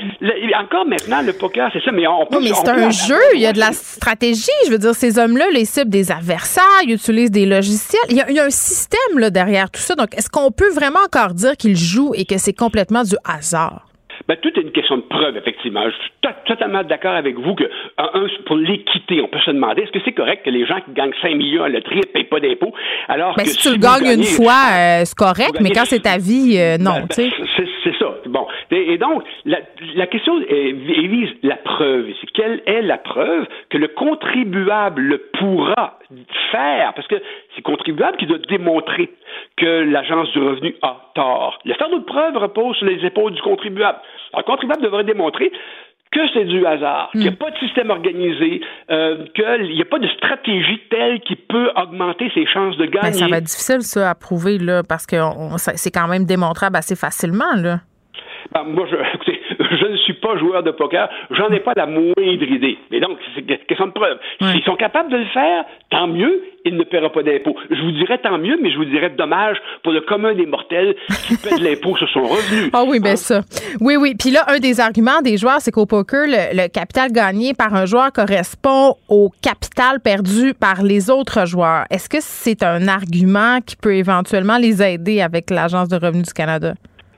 encore 0.59 0.85
maintenant, 0.85 1.21
le 1.21 1.33
poker, 1.33 1.69
c'est 1.73 1.83
ça, 1.83 1.91
mais 1.91 2.05
on 2.05 2.25
peut... 2.25 2.37
Oui, 2.37 2.49
mais 2.49 2.53
c'est 2.53 2.69
un 2.69 2.89
jeu, 2.91 3.19
il 3.33 3.41
y 3.41 3.47
a 3.47 3.53
de 3.53 3.59
la 3.59 3.71
stratégie. 3.71 4.51
Je 4.65 4.71
veux 4.71 4.77
dire, 4.77 4.93
ces 4.93 5.17
hommes-là, 5.17 5.45
les 5.53 5.65
cibles 5.65 5.89
des 5.89 6.11
adversaires, 6.11 6.63
ils 6.85 6.93
utilisent 6.93 7.31
des 7.31 7.45
logiciels. 7.45 8.01
Il 8.09 8.17
y 8.17 8.21
a, 8.21 8.29
il 8.29 8.35
y 8.35 8.39
a 8.39 8.45
un 8.45 8.51
système 8.51 9.17
là, 9.17 9.29
derrière 9.29 9.71
tout 9.71 9.81
ça. 9.81 9.95
Donc, 9.95 10.15
est-ce 10.15 10.29
qu'on 10.29 10.51
peut 10.51 10.71
vraiment 10.73 10.99
encore 11.05 11.33
dire 11.33 11.57
qu'ils 11.57 11.77
jouent 11.77 12.13
et 12.15 12.25
que 12.25 12.37
c'est 12.37 12.53
complètement 12.53 13.03
du 13.03 13.15
hasard? 13.25 13.90
Ben, 14.31 14.37
tout 14.41 14.57
est 14.57 14.61
une 14.61 14.71
question 14.71 14.95
de 14.95 15.01
preuve, 15.01 15.35
effectivement. 15.35 15.83
Je 15.83 15.95
suis 16.03 16.33
totalement 16.47 16.83
d'accord 16.83 17.15
avec 17.15 17.37
vous 17.37 17.53
que, 17.53 17.65
un, 17.97 18.27
pour 18.45 18.55
l'équité, 18.55 19.19
on 19.19 19.27
peut 19.27 19.41
se 19.45 19.51
demander 19.51 19.81
est-ce 19.81 19.91
que 19.91 19.99
c'est 20.05 20.13
correct 20.13 20.45
que 20.45 20.49
les 20.49 20.65
gens 20.65 20.79
qui 20.85 20.93
gagnent 20.93 21.11
5 21.21 21.35
millions 21.35 21.63
à 21.63 21.67
la 21.67 21.79
loterie 21.79 21.97
ne 21.97 22.03
payent 22.03 22.23
pas 22.23 22.39
d'impôts 22.39 22.73
alors 23.09 23.35
ben, 23.35 23.43
que 23.43 23.49
si 23.49 23.57
tu 23.57 23.71
le 23.71 23.77
gagnes 23.77 24.19
une 24.19 24.23
fois, 24.23 24.53
euh, 24.71 25.01
c'est 25.03 25.17
correct, 25.17 25.57
mais 25.59 25.71
quand 25.71 25.83
c'est 25.83 25.99
ta 25.99 26.17
vie, 26.17 26.55
euh, 26.57 26.77
non, 26.77 27.01
Ben, 27.01 27.07
c'est 27.09 27.29
ça. 28.01 28.15
Bon. 28.25 28.47
Et, 28.71 28.93
et 28.93 28.97
donc, 28.97 29.23
la, 29.45 29.59
la 29.95 30.07
question 30.07 30.39
est- 30.41 30.71
vise 30.71 31.29
la 31.43 31.57
preuve 31.57 32.09
ici. 32.09 32.25
Quelle 32.33 32.61
est 32.65 32.81
la 32.81 32.97
preuve 32.97 33.45
que 33.69 33.77
le 33.77 33.87
contribuable 33.89 35.19
pourra 35.39 35.99
faire? 36.51 36.93
Parce 36.95 37.07
que 37.07 37.15
c'est 37.51 37.57
le 37.57 37.63
contribuable 37.63 38.17
qui 38.17 38.25
doit 38.25 38.37
démontrer 38.49 39.09
que 39.57 39.83
l'Agence 39.83 40.31
du 40.31 40.39
revenu 40.39 40.75
a 40.81 41.11
tort. 41.15 41.59
Le 41.65 41.73
fardeau 41.75 41.99
de 41.99 42.03
preuve 42.05 42.35
repose 42.37 42.75
sur 42.77 42.87
les 42.87 43.05
épaules 43.05 43.33
du 43.33 43.41
contribuable. 43.41 43.99
Alors, 44.33 44.43
le 44.45 44.51
contribuable 44.51 44.81
devrait 44.83 45.03
démontrer 45.03 45.51
que 46.11 46.19
c'est 46.33 46.43
du 46.43 46.65
hasard, 46.65 47.09
qu'il 47.11 47.21
n'y 47.21 47.29
a 47.29 47.31
pas 47.31 47.51
de 47.51 47.57
système 47.59 47.89
organisé, 47.89 48.59
euh, 48.89 49.25
qu'il 49.33 49.73
n'y 49.75 49.81
a 49.81 49.85
pas 49.85 49.97
de 49.99 50.09
stratégie 50.09 50.81
telle 50.89 51.21
qui 51.21 51.37
peut 51.37 51.71
augmenter 51.77 52.29
ses 52.33 52.45
chances 52.47 52.75
de 52.75 52.85
gagner. 52.85 53.11
Ben, 53.11 53.13
ça 53.13 53.27
va 53.27 53.37
être 53.37 53.45
difficile, 53.45 53.81
ça, 53.81 54.09
à 54.09 54.15
prouver, 54.15 54.57
là, 54.57 54.83
parce 54.83 55.05
que 55.05 55.15
c'est 55.75 55.91
quand 55.91 56.09
même 56.09 56.25
démontrable 56.25 56.75
assez 56.75 56.97
facilement, 56.97 57.55
là. 57.55 57.77
Ben, 58.53 58.63
moi, 58.63 58.85
je, 58.89 58.95
écoutez, 59.15 59.39
je 59.59 59.85
ne 59.87 59.97
suis 59.97 60.13
pas 60.13 60.37
joueur 60.37 60.63
de 60.63 60.71
poker, 60.71 61.09
j'en 61.31 61.49
ai 61.49 61.59
pas 61.59 61.73
la 61.75 61.85
moindre 61.85 62.13
idée. 62.21 62.77
Mais 62.91 62.99
donc, 62.99 63.17
c'est 63.35 63.41
une 63.41 63.57
question 63.67 63.87
de 63.87 63.91
preuve. 63.91 64.17
Ouais. 64.41 64.51
S'ils 64.53 64.63
sont 64.63 64.75
capables 64.75 65.11
de 65.11 65.17
le 65.17 65.25
faire, 65.25 65.65
tant 65.89 66.07
mieux, 66.07 66.43
il 66.65 66.75
ne 66.75 66.83
paiera 66.83 67.11
pas 67.11 67.23
d'impôt. 67.23 67.55
Je 67.69 67.81
vous 67.81 67.91
dirais 67.91 68.19
tant 68.19 68.37
mieux, 68.37 68.57
mais 68.61 68.71
je 68.71 68.77
vous 68.77 68.85
dirais 68.85 69.09
dommage 69.17 69.57
pour 69.83 69.91
le 69.93 70.01
commun 70.01 70.33
des 70.35 70.45
mortels 70.45 70.95
qui 71.27 71.37
paie 71.37 71.57
de 71.57 71.63
l'impôt 71.63 71.95
sur 71.97 72.07
son 72.09 72.23
revenu. 72.23 72.69
Ah 72.73 72.83
oui, 72.87 72.99
ben 72.99 73.11
Hein? 73.11 73.15
ça. 73.15 73.41
Oui, 73.81 73.95
oui. 73.97 74.13
Puis 74.17 74.31
là, 74.31 74.41
un 74.47 74.59
des 74.59 74.79
arguments 74.79 75.21
des 75.21 75.37
joueurs, 75.37 75.59
c'est 75.59 75.71
qu'au 75.71 75.85
poker, 75.85 76.25
le, 76.27 76.55
le 76.63 76.67
capital 76.69 77.11
gagné 77.11 77.53
par 77.53 77.73
un 77.73 77.85
joueur 77.85 78.11
correspond 78.11 78.95
au 79.09 79.29
capital 79.41 79.99
perdu 80.03 80.53
par 80.53 80.83
les 80.83 81.09
autres 81.09 81.45
joueurs. 81.47 81.85
Est-ce 81.89 82.07
que 82.09 82.17
c'est 82.19 82.63
un 82.63 82.87
argument 82.87 83.59
qui 83.65 83.75
peut 83.75 83.95
éventuellement 83.95 84.57
les 84.57 84.81
aider 84.83 85.21
avec 85.21 85.49
l'Agence 85.49 85.89
de 85.89 85.95
revenus 85.95 86.27
du 86.27 86.33
Canada? 86.33 86.73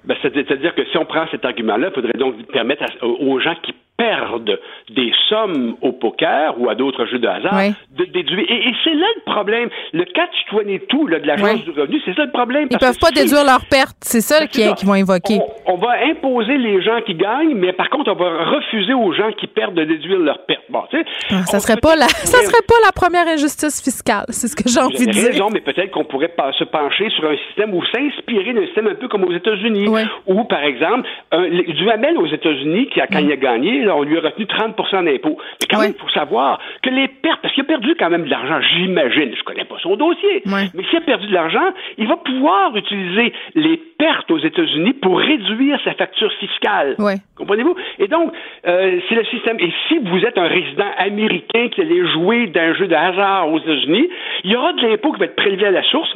Ben, 0.05 0.15
c'est- 0.21 0.33
C'est-à-dire 0.33 0.75
que 0.75 0.83
si 0.85 0.97
on 0.97 1.05
prend 1.05 1.25
cet 1.31 1.45
argument-là, 1.45 1.87
il 1.89 1.93
faudrait 1.93 2.17
donc 2.17 2.35
permettre 2.51 2.83
aux 3.03 3.39
gens 3.39 3.55
qui 3.63 3.73
perdent 4.03 4.59
des 4.89 5.11
sommes 5.29 5.75
au 5.81 5.91
poker 5.93 6.55
ou 6.59 6.69
à 6.69 6.75
d'autres 6.75 7.05
jeux 7.05 7.19
de 7.19 7.27
hasard 7.27 7.53
Oui. 7.55 7.73
de 7.97 8.05
déduire. 8.11 8.45
Et, 8.49 8.69
et 8.69 8.73
c'est 8.83 8.93
là 8.93 9.05
le 9.15 9.31
problème. 9.31 9.69
Le 9.93 10.03
catch 10.05 10.35
22 10.51 11.07
là, 11.09 11.19
de 11.19 11.27
l'Agence 11.27 11.49
Oui. 11.53 11.61
du 11.63 11.79
revenu, 11.79 12.01
c'est 12.05 12.13
ça 12.15 12.25
le 12.25 12.31
problème. 12.31 12.67
Ils 12.69 12.77
parce 12.77 12.97
peuvent 12.97 12.99
pas 12.99 13.15
si- 13.15 13.23
déduire 13.23 13.43
leurs 13.45 13.65
pertes. 13.69 13.95
C'est 14.01 14.21
ça 14.21 14.39
Ben, 14.41 14.47
qu'ils 14.47 14.73
qu'ils 14.75 14.87
vont 14.87 14.95
évoquer. 14.95 15.39
On, 15.67 15.73
on 15.73 15.77
va 15.77 15.93
imposer 16.05 16.57
les 16.57 16.81
gens 16.81 16.99
qui 17.05 17.15
gagnent, 17.15 17.55
mais 17.55 17.73
par 17.73 17.89
contre, 17.89 18.11
on 18.11 18.15
va 18.15 18.43
refuser 18.55 18.93
aux 18.93 19.13
gens 19.13 19.31
qui 19.39 19.47
perdent 19.47 19.75
de 19.75 19.85
déduire 19.85 20.19
leurs 20.19 20.45
pertes. 20.45 20.63
Bon, 20.69 20.83
tu 20.89 20.97
sais, 20.97 21.05
Ah, 21.31 21.43
ça 21.45 21.57
on 21.57 21.59
serait 21.59 21.79
pas 21.79 21.95
la, 21.95 22.07
ça 22.07 22.37
serait 22.39 22.65
pas 22.67 22.75
la 22.85 22.91
première 22.91 23.27
injustice 23.27 23.81
fiscale. 23.81 24.25
C'est 24.29 24.47
ce 24.47 24.55
que 24.55 24.67
j'ai 24.69 24.79
envie 24.79 25.05
de 25.07 25.11
dire. 25.11 25.27
raison, 25.31 25.49
mais 25.53 25.61
peut-être 25.61 25.91
qu'on 25.91 26.03
pourrait 26.05 26.27
pas- 26.29 26.51
se 26.53 26.63
pencher 26.65 27.09
sur 27.11 27.25
un 27.29 27.35
système 27.47 27.73
ou 27.73 27.81
s'inspirer 27.85 28.53
d'un 28.53 28.65
système 28.65 28.87
un 28.87 28.95
peu 28.95 29.07
comme 29.07 29.23
aux 29.23 29.33
États-Unis. 29.33 29.87
Ouais. 29.87 30.03
Où, 30.27 30.43
par 30.43 30.63
exemple, 30.63 31.07
un, 31.31 31.41
le- 31.47 31.73
Duhamel 31.73 32.17
aux 32.17 32.27
États-Unis, 32.27 32.87
qui 32.93 32.99
a, 33.01 33.07
quand 33.07 33.19
il 33.19 33.31
a 33.31 33.35
gagné, 33.37 33.83
là, 33.83 33.92
on 33.95 34.03
lui 34.03 34.17
a 34.17 34.21
retenu 34.21 34.45
30 34.45 34.75
d'impôts. 35.05 35.37
Mais 35.61 35.67
quand 35.69 35.77
Ouais. 35.77 35.85
même, 35.87 35.93
il 35.97 36.01
faut 36.01 36.09
savoir 36.09 36.59
que 36.81 36.89
les 36.89 37.07
pertes, 37.07 37.41
parce 37.41 37.53
qu'il 37.53 37.63
a 37.63 37.67
perdu 37.67 37.95
quand 37.99 38.09
même 38.09 38.25
de 38.25 38.29
l'argent, 38.29 38.59
j'imagine, 38.75 39.33
je 39.37 39.43
connais 39.43 39.65
pas 39.65 39.75
son 39.81 39.95
dossier, 39.95 40.41
Ouais. 40.45 40.67
mais 40.73 40.83
s'il 40.85 40.97
a 40.97 41.01
perdu 41.01 41.27
de 41.27 41.33
l'argent, 41.33 41.73
il 41.97 42.07
va 42.07 42.17
pouvoir 42.17 42.75
utiliser 42.75 43.33
les 43.55 43.77
pertes 43.77 44.29
aux 44.31 44.39
États-Unis 44.39 44.93
pour 44.93 45.19
réduire 45.19 45.79
sa 45.83 45.93
facture 45.93 46.31
fiscale. 46.33 46.95
Ouais. 46.99 47.15
Comprenez-vous? 47.37 47.75
Et 47.99 48.07
donc, 48.07 48.31
euh, 48.67 48.99
c'est 49.09 49.15
le 49.15 49.25
système. 49.25 49.57
Et 49.59 49.71
si 49.87 49.99
vous 49.99 50.19
êtes 50.25 50.37
un 50.37 50.47
résident 50.47 50.91
américain 50.97 51.69
qui 51.69 51.81
allait 51.81 52.05
jouer 52.07 52.47
d'un 52.47 52.73
jeu 52.75 52.87
de 52.87 52.95
hasard 52.95 53.49
aux 53.51 53.59
États-Unis, 53.59 54.09
il 54.43 54.51
y 54.51 54.55
aura 54.55 54.73
de 54.73 54.81
l'impôt 54.87 55.11
qui 55.13 55.19
va 55.19 55.25
être 55.25 55.35
prélevé 55.35 55.65
à 55.67 55.71
la 55.71 55.83
source 55.83 56.13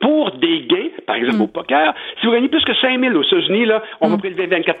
pour 0.00 0.30
des 0.32 0.60
gains, 0.62 0.88
par 1.06 1.16
exemple 1.16 1.38
Mm. 1.38 1.42
au 1.42 1.46
poker. 1.48 1.94
Si 2.20 2.26
vous 2.26 2.32
gagnez 2.32 2.48
plus 2.48 2.64
que 2.64 2.74
5 2.74 2.98
000 2.98 3.14
aux 3.14 3.22
États-Unis, 3.22 3.66
là, 3.66 3.82
on 4.00 4.08
va 4.08 4.18
prélever 4.18 4.46
24 4.46 4.80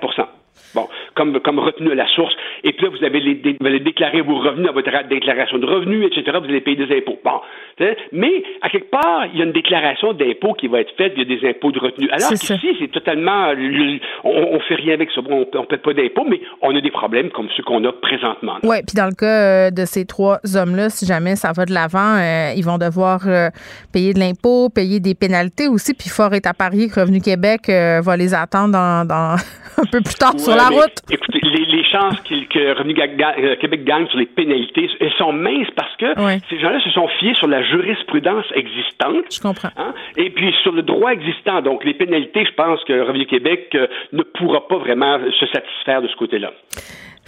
Bon, 0.74 0.88
comme, 1.14 1.38
comme 1.40 1.58
retenu 1.58 1.92
à 1.92 1.94
la 1.94 2.06
source. 2.08 2.32
Et 2.64 2.72
puis 2.72 2.86
là, 2.86 2.90
vous 2.96 3.04
avez 3.04 3.20
les, 3.20 3.56
vous 3.60 3.66
allez 3.66 3.80
déclarer 3.80 4.22
vos 4.22 4.38
revenus 4.38 4.66
dans 4.66 4.72
votre 4.72 4.90
déclaration 5.08 5.58
de 5.58 5.66
revenus, 5.66 6.06
etc. 6.06 6.38
Vous 6.40 6.48
allez 6.48 6.60
payer 6.62 6.76
des 6.76 6.96
impôts. 6.96 7.18
Bon. 7.24 7.40
Sais, 7.78 7.96
Mais, 8.12 8.42
à 8.62 8.70
quelque 8.70 8.90
part, 8.90 9.26
il 9.32 9.38
y 9.38 9.42
a 9.42 9.44
une 9.44 9.52
déclaration 9.52 10.12
d'impôt 10.14 10.54
qui 10.54 10.68
va 10.68 10.80
être 10.80 10.94
faite, 10.96 11.12
il 11.16 11.28
y 11.28 11.34
a 11.34 11.38
des 11.38 11.46
impôts 11.48 11.72
de 11.72 11.78
retenue. 11.78 12.08
Alors 12.10 12.30
qu'ici, 12.58 12.76
c'est 12.78 12.90
totalement, 12.90 13.52
le- 13.52 13.98
on, 14.24 14.30
on 14.56 14.60
fait 14.60 14.76
rien 14.76 14.94
avec 14.94 15.10
ça. 15.10 15.20
Bon, 15.20 15.46
on 15.54 15.60
ne 15.60 15.66
paie 15.66 15.76
pas 15.78 15.92
d'impôts, 15.92 16.24
mais 16.28 16.40
on 16.62 16.74
a 16.74 16.80
des 16.80 16.90
problèmes 16.90 17.30
comme 17.30 17.48
ceux 17.56 17.62
qu'on 17.62 17.84
a 17.84 17.92
présentement. 17.92 18.56
Oui, 18.62 18.76
puis 18.86 18.94
dans 18.96 19.06
le 19.06 19.14
cas 19.14 19.26
euh, 19.66 19.70
de 19.70 19.84
ces 19.84 20.06
trois 20.06 20.38
hommes-là, 20.56 20.88
si 20.90 21.04
jamais 21.06 21.36
ça 21.36 21.52
va 21.52 21.64
de 21.66 21.72
l'avant, 21.74 22.16
euh, 22.16 22.52
ils 22.56 22.64
vont 22.64 22.78
devoir 22.78 23.20
euh, 23.26 23.48
payer 23.92 24.14
de 24.14 24.18
l'impôt, 24.20 24.68
payer 24.70 25.00
des 25.00 25.14
pénalités 25.14 25.68
aussi, 25.68 25.92
puis 25.94 26.08
fort 26.08 26.32
est 26.34 26.46
à 26.46 26.54
parier 26.54 26.88
que 26.88 27.00
Revenu 27.00 27.20
Québec 27.20 27.68
euh, 27.68 28.00
va 28.02 28.16
les 28.16 28.32
attendre 28.34 28.72
dans, 28.72 29.06
dans- 29.06 29.36
un 29.78 29.86
peu 29.90 30.00
plus 30.02 30.14
tard 30.14 30.34
sur 30.42 30.52
Ouais, 30.52 30.58
la 30.58 30.70
mais 30.70 30.76
route. 30.76 30.92
Écoutez, 31.10 31.40
les, 31.42 31.64
les 31.66 31.84
chances 31.84 32.20
que 32.22 32.78
Revenu 32.78 32.94
Ga- 32.94 33.34
euh, 33.38 33.56
Québec 33.56 33.84
gagne 33.84 34.06
sur 34.08 34.18
les 34.18 34.26
pénalités, 34.26 34.88
elles 35.00 35.12
sont 35.18 35.32
minces 35.32 35.70
parce 35.76 35.94
que 35.96 36.06
ces 36.50 36.58
gens-là 36.60 36.80
se 36.80 36.90
sont 36.90 37.08
fiés 37.20 37.34
sur 37.34 37.46
la 37.48 37.62
jurisprudence 37.62 38.44
existante. 38.54 39.24
Je 39.32 39.40
comprends. 39.40 39.70
Hein? 39.76 39.94
Et 40.16 40.30
puis 40.30 40.52
sur 40.62 40.72
le 40.72 40.82
droit 40.82 41.10
existant, 41.12 41.60
donc 41.62 41.84
les 41.84 41.94
pénalités, 41.94 42.44
je 42.44 42.52
pense 42.54 42.82
que 42.84 43.00
Revenu 43.06 43.26
Québec 43.26 43.70
euh, 43.74 43.86
ne 44.12 44.22
pourra 44.22 44.66
pas 44.68 44.76
vraiment 44.78 45.18
se 45.38 45.46
satisfaire 45.46 46.02
de 46.02 46.08
ce 46.08 46.16
côté-là. 46.16 46.52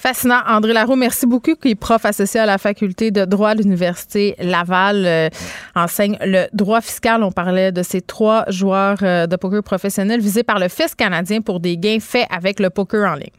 Fascinant. 0.04 0.42
André 0.46 0.74
Larreau, 0.74 0.96
merci 0.96 1.24
beaucoup, 1.24 1.54
qui 1.54 1.70
est 1.70 1.74
prof 1.74 2.04
associé 2.04 2.38
à 2.38 2.44
la 2.44 2.58
faculté 2.58 3.10
de 3.10 3.24
droit 3.24 3.48
à 3.48 3.54
l'Université 3.54 4.34
Laval, 4.38 5.06
euh, 5.06 5.30
enseigne 5.74 6.18
le 6.20 6.44
droit 6.52 6.82
fiscal. 6.82 7.22
On 7.22 7.32
parlait 7.32 7.72
de 7.72 7.82
ces 7.82 8.02
trois 8.02 8.44
joueurs 8.48 8.98
euh, 9.00 9.26
de 9.26 9.36
poker 9.36 9.62
professionnels 9.62 10.20
visés 10.20 10.42
par 10.42 10.58
le 10.58 10.68
fisc 10.68 10.96
canadien 10.96 11.40
pour 11.40 11.58
des 11.58 11.78
gains 11.78 12.00
faits 12.00 12.26
avec 12.30 12.60
le 12.60 12.68
poker 12.68 13.10
en 13.10 13.14
ligne. 13.14 13.30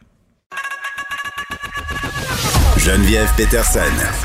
Geneviève 2.80 3.30
Peterson. 3.38 3.80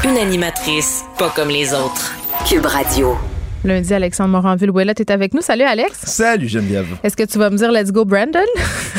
Une 0.05 0.17
animatrice 0.17 1.05
pas 1.19 1.29
comme 1.37 1.51
les 1.51 1.75
autres. 1.75 2.15
Cube 2.49 2.65
Radio. 2.65 3.19
Lundi, 3.63 3.93
Alexandre 3.93 4.31
Moranville-Ouellette 4.31 5.01
est 5.01 5.11
avec 5.11 5.35
nous. 5.35 5.43
Salut, 5.43 5.65
Alex. 5.65 5.99
Salut 6.05 6.49
Geneviève. 6.49 6.87
Est-ce 7.03 7.15
que 7.17 7.25
tu 7.25 7.37
vas 7.39 7.51
me 7.51 7.57
dire 7.59 7.71
Let's 7.71 7.93
go, 7.93 8.07
Brandon? 8.07 8.39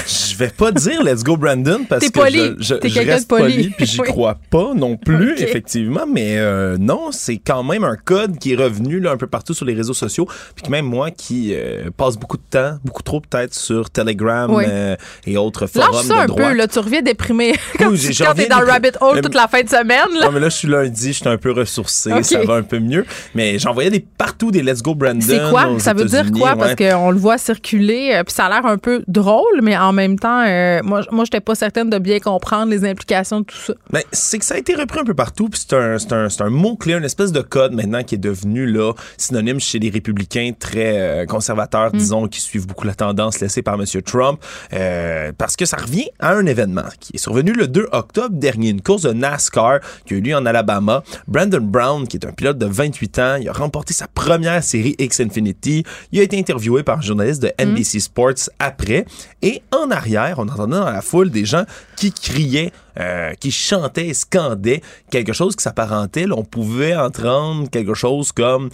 Je 0.08 0.38
vais 0.38 0.50
pas 0.50 0.72
dire 0.72 1.04
let's 1.04 1.24
go 1.24 1.38
Brandon 1.38 1.82
parce 1.88 2.10
que 2.10 2.20
je, 2.32 2.56
je, 2.60 2.74
T'es 2.76 2.90
je 2.90 3.00
reste 3.02 3.28
poli. 3.28 3.44
poli 3.54 3.70
puis 3.78 3.86
j'y 3.86 4.00
Oui. 4.02 4.08
crois 4.08 4.40
pas 4.50 4.72
non 4.74 4.98
plus 4.98 5.34
effectivement 5.40 6.06
mais 6.12 6.38
euh, 6.40 6.78
non 6.80 7.12
c'est 7.12 7.38
quand 7.38 7.62
même 7.64 7.84
un 7.84 7.96
code 7.96 8.40
qui 8.40 8.54
est 8.54 8.56
revenu 8.56 9.00
là, 9.00 9.12
un 9.12 9.18
peu 9.18 9.28
partout 9.28 9.54
sur 9.54 9.66
les 9.66 9.76
réseaux 9.76 9.94
sociaux 9.94 10.28
puis 10.56 10.72
même 10.72 10.86
moi 10.86 11.12
qui 11.12 11.54
euh, 11.54 11.92
passe 11.96 12.18
beaucoup 12.18 12.38
de 12.38 12.44
temps 12.50 12.80
beaucoup 12.84 13.04
trop 13.04 13.20
peut-être 13.22 13.54
sur 13.54 13.92
Telegram 13.92 14.52
Oui. 14.52 14.64
euh, 14.68 14.96
et 15.28 15.38
autres 15.38 15.68
forums 15.68 15.94
Lâche 15.96 16.06
ça 16.06 16.18
un 16.22 16.24
de 16.24 16.28
droit. 16.30 16.50
peu, 16.50 16.56
là. 16.56 16.68
Tu 16.68 16.80
reviens 16.80 17.02
déprimé 17.04 17.54
quand, 17.78 17.92
Oui, 17.92 18.00
tu- 18.00 18.24
quand 18.24 18.32
reviens 18.32 18.48
dans 18.48 18.62
le 18.62 18.68
rabbit 18.68 18.92
hole 19.00 19.16
Mais- 19.18 19.22
toute 19.22 19.36
la 19.36 19.48
fin 19.48 19.62
de 19.62 19.70
semaine, 19.70 20.08
là. 20.20 20.26
Non, 20.26 20.32
mais 20.32 20.40
là, 20.40 20.50
je 20.50 20.56
suis 20.58 20.68
lundi, 20.68 21.08
je 21.14 21.20
suis 21.20 21.30
un 21.30 21.38
peu 21.38 21.52
ressourcé, 21.52 22.24
ça 22.24 22.44
va 22.46 22.56
un 22.56 22.64
peu 22.64 22.80
mieux. 22.80 23.06
Mais 23.36 23.60
j'en 23.60 23.74
voyais 23.74 23.92
des 23.92 24.00
partout 24.18 24.50
des 24.52 24.62
Let's 24.62 24.82
Go 24.82 24.96
Brandon. 24.96 25.22
C'est 25.22 25.50
quoi? 25.50 25.80
Ça 25.80 25.94
veut 25.94 26.06
dire 26.06 26.32
quoi? 26.32 26.56
Parce 26.56 26.76
ouais. 26.76 26.92
qu'on 26.92 27.12
le 27.12 27.18
voit 27.18 27.38
circuler, 27.38 28.12
euh, 28.14 28.24
puis 28.24 28.34
ça 28.34 28.46
a 28.46 28.50
l'air 28.50 28.66
un 28.66 28.78
peu 28.78 29.04
drôle, 29.08 29.62
mais 29.64 29.78
en 29.78 29.94
même 29.94 30.20
temps, 30.20 30.44
euh, 30.46 30.82
moi, 30.84 31.02
moi 31.12 31.24
j'étais 31.26 31.42
pas 31.42 31.56
certaine 31.56 31.90
de 31.90 31.98
bien 31.98 32.20
comprendre 32.20 32.72
les 32.72 32.86
implications 32.86 33.40
de 33.42 33.46
tout 33.46 33.58
ça. 33.58 33.74
Ben, 33.92 34.02
c'est 34.12 34.40
que 34.40 34.46
ça 34.46 34.56
a 34.56 34.58
été 34.58 34.76
repris 34.76 35.00
un 35.00 35.06
peu 35.06 35.14
partout, 35.14 35.50
puis 35.50 35.62
c'est 35.62 35.76
un, 35.76 35.98
un, 36.12 36.28
un 36.40 36.50
mot 36.50 36.76
clé, 36.76 36.94
une 36.94 37.04
espèce 37.04 37.32
de 37.32 37.42
code 37.42 37.74
maintenant 37.74 38.04
qui 38.04 38.16
est 38.16 38.20
devenu 38.20 38.66
là 38.66 38.94
synonyme 39.18 39.60
chez 39.60 39.80
les 39.80 39.90
républicains 39.90 40.52
très 40.58 41.00
euh, 41.00 41.22
Mm. 41.24 41.28
conservateurs, 41.28 41.92
disons, 41.92 42.28
qui 42.28 42.42
suivent 42.42 42.68
beaucoup 42.68 42.86
la 42.86 42.94
tendance 42.94 43.40
laissée 43.40 43.62
par 43.62 43.76
M. 43.76 43.86
Trump, 44.04 44.40
euh, 44.74 45.32
parce 45.38 45.56
que 45.56 45.66
ça 45.66 45.78
revient 45.78 46.08
à 46.20 46.34
un 46.34 46.46
événement 46.46 46.84
qui 47.00 47.16
est 47.16 47.20
survenu 47.20 47.54
le 47.54 47.68
2 47.68 47.88
octobre 47.92 48.36
dernier, 48.36 48.70
une 48.70 48.82
course 48.82 49.04
de 49.04 49.14
NASCAR 49.14 49.80
qui 50.06 50.14
a 50.14 50.18
eu 50.18 50.22
lieu 50.22 50.36
en 50.36 50.46
Alabama. 50.46 51.04
Brandon 51.28 51.62
Brown, 51.62 52.08
qui 52.08 52.18
est 52.18 52.26
un 52.26 52.32
pilote 52.32 52.58
de 52.58 52.66
28 52.66 53.20
ans, 53.20 53.36
il 53.36 53.48
a 53.50 53.54
remporté 53.54 53.94
sa 53.94 54.08
première 54.08 54.41
série 54.62 54.96
X 54.98 55.20
Infinity. 55.20 55.84
Il 56.12 56.20
a 56.20 56.24
été 56.24 56.38
interviewé 56.40 56.84
par 56.84 56.98
un 56.98 57.02
journaliste 57.02 57.42
de 57.44 57.52
NBC 57.64 58.00
Sports 58.00 58.50
après, 58.60 59.06
et 59.42 59.62
en 59.72 59.92
arrière, 59.92 60.36
on 60.40 60.48
entendait 60.48 60.78
dans 60.78 60.90
la 60.90 61.02
foule 61.02 61.30
des 61.30 61.46
gens 61.46 61.64
qui 61.96 62.12
criaient, 62.12 62.72
euh, 63.00 63.34
qui 63.40 63.52
chantaient 63.52 64.14
scandaient 64.14 64.82
quelque 65.10 65.34
chose 65.34 65.56
qui 65.56 65.64
s'apparentait. 65.64 66.26
On 66.32 66.44
pouvait 66.44 66.96
entendre 66.96 67.70
quelque 67.70 67.94
chose 67.94 68.32
comme 68.32 68.70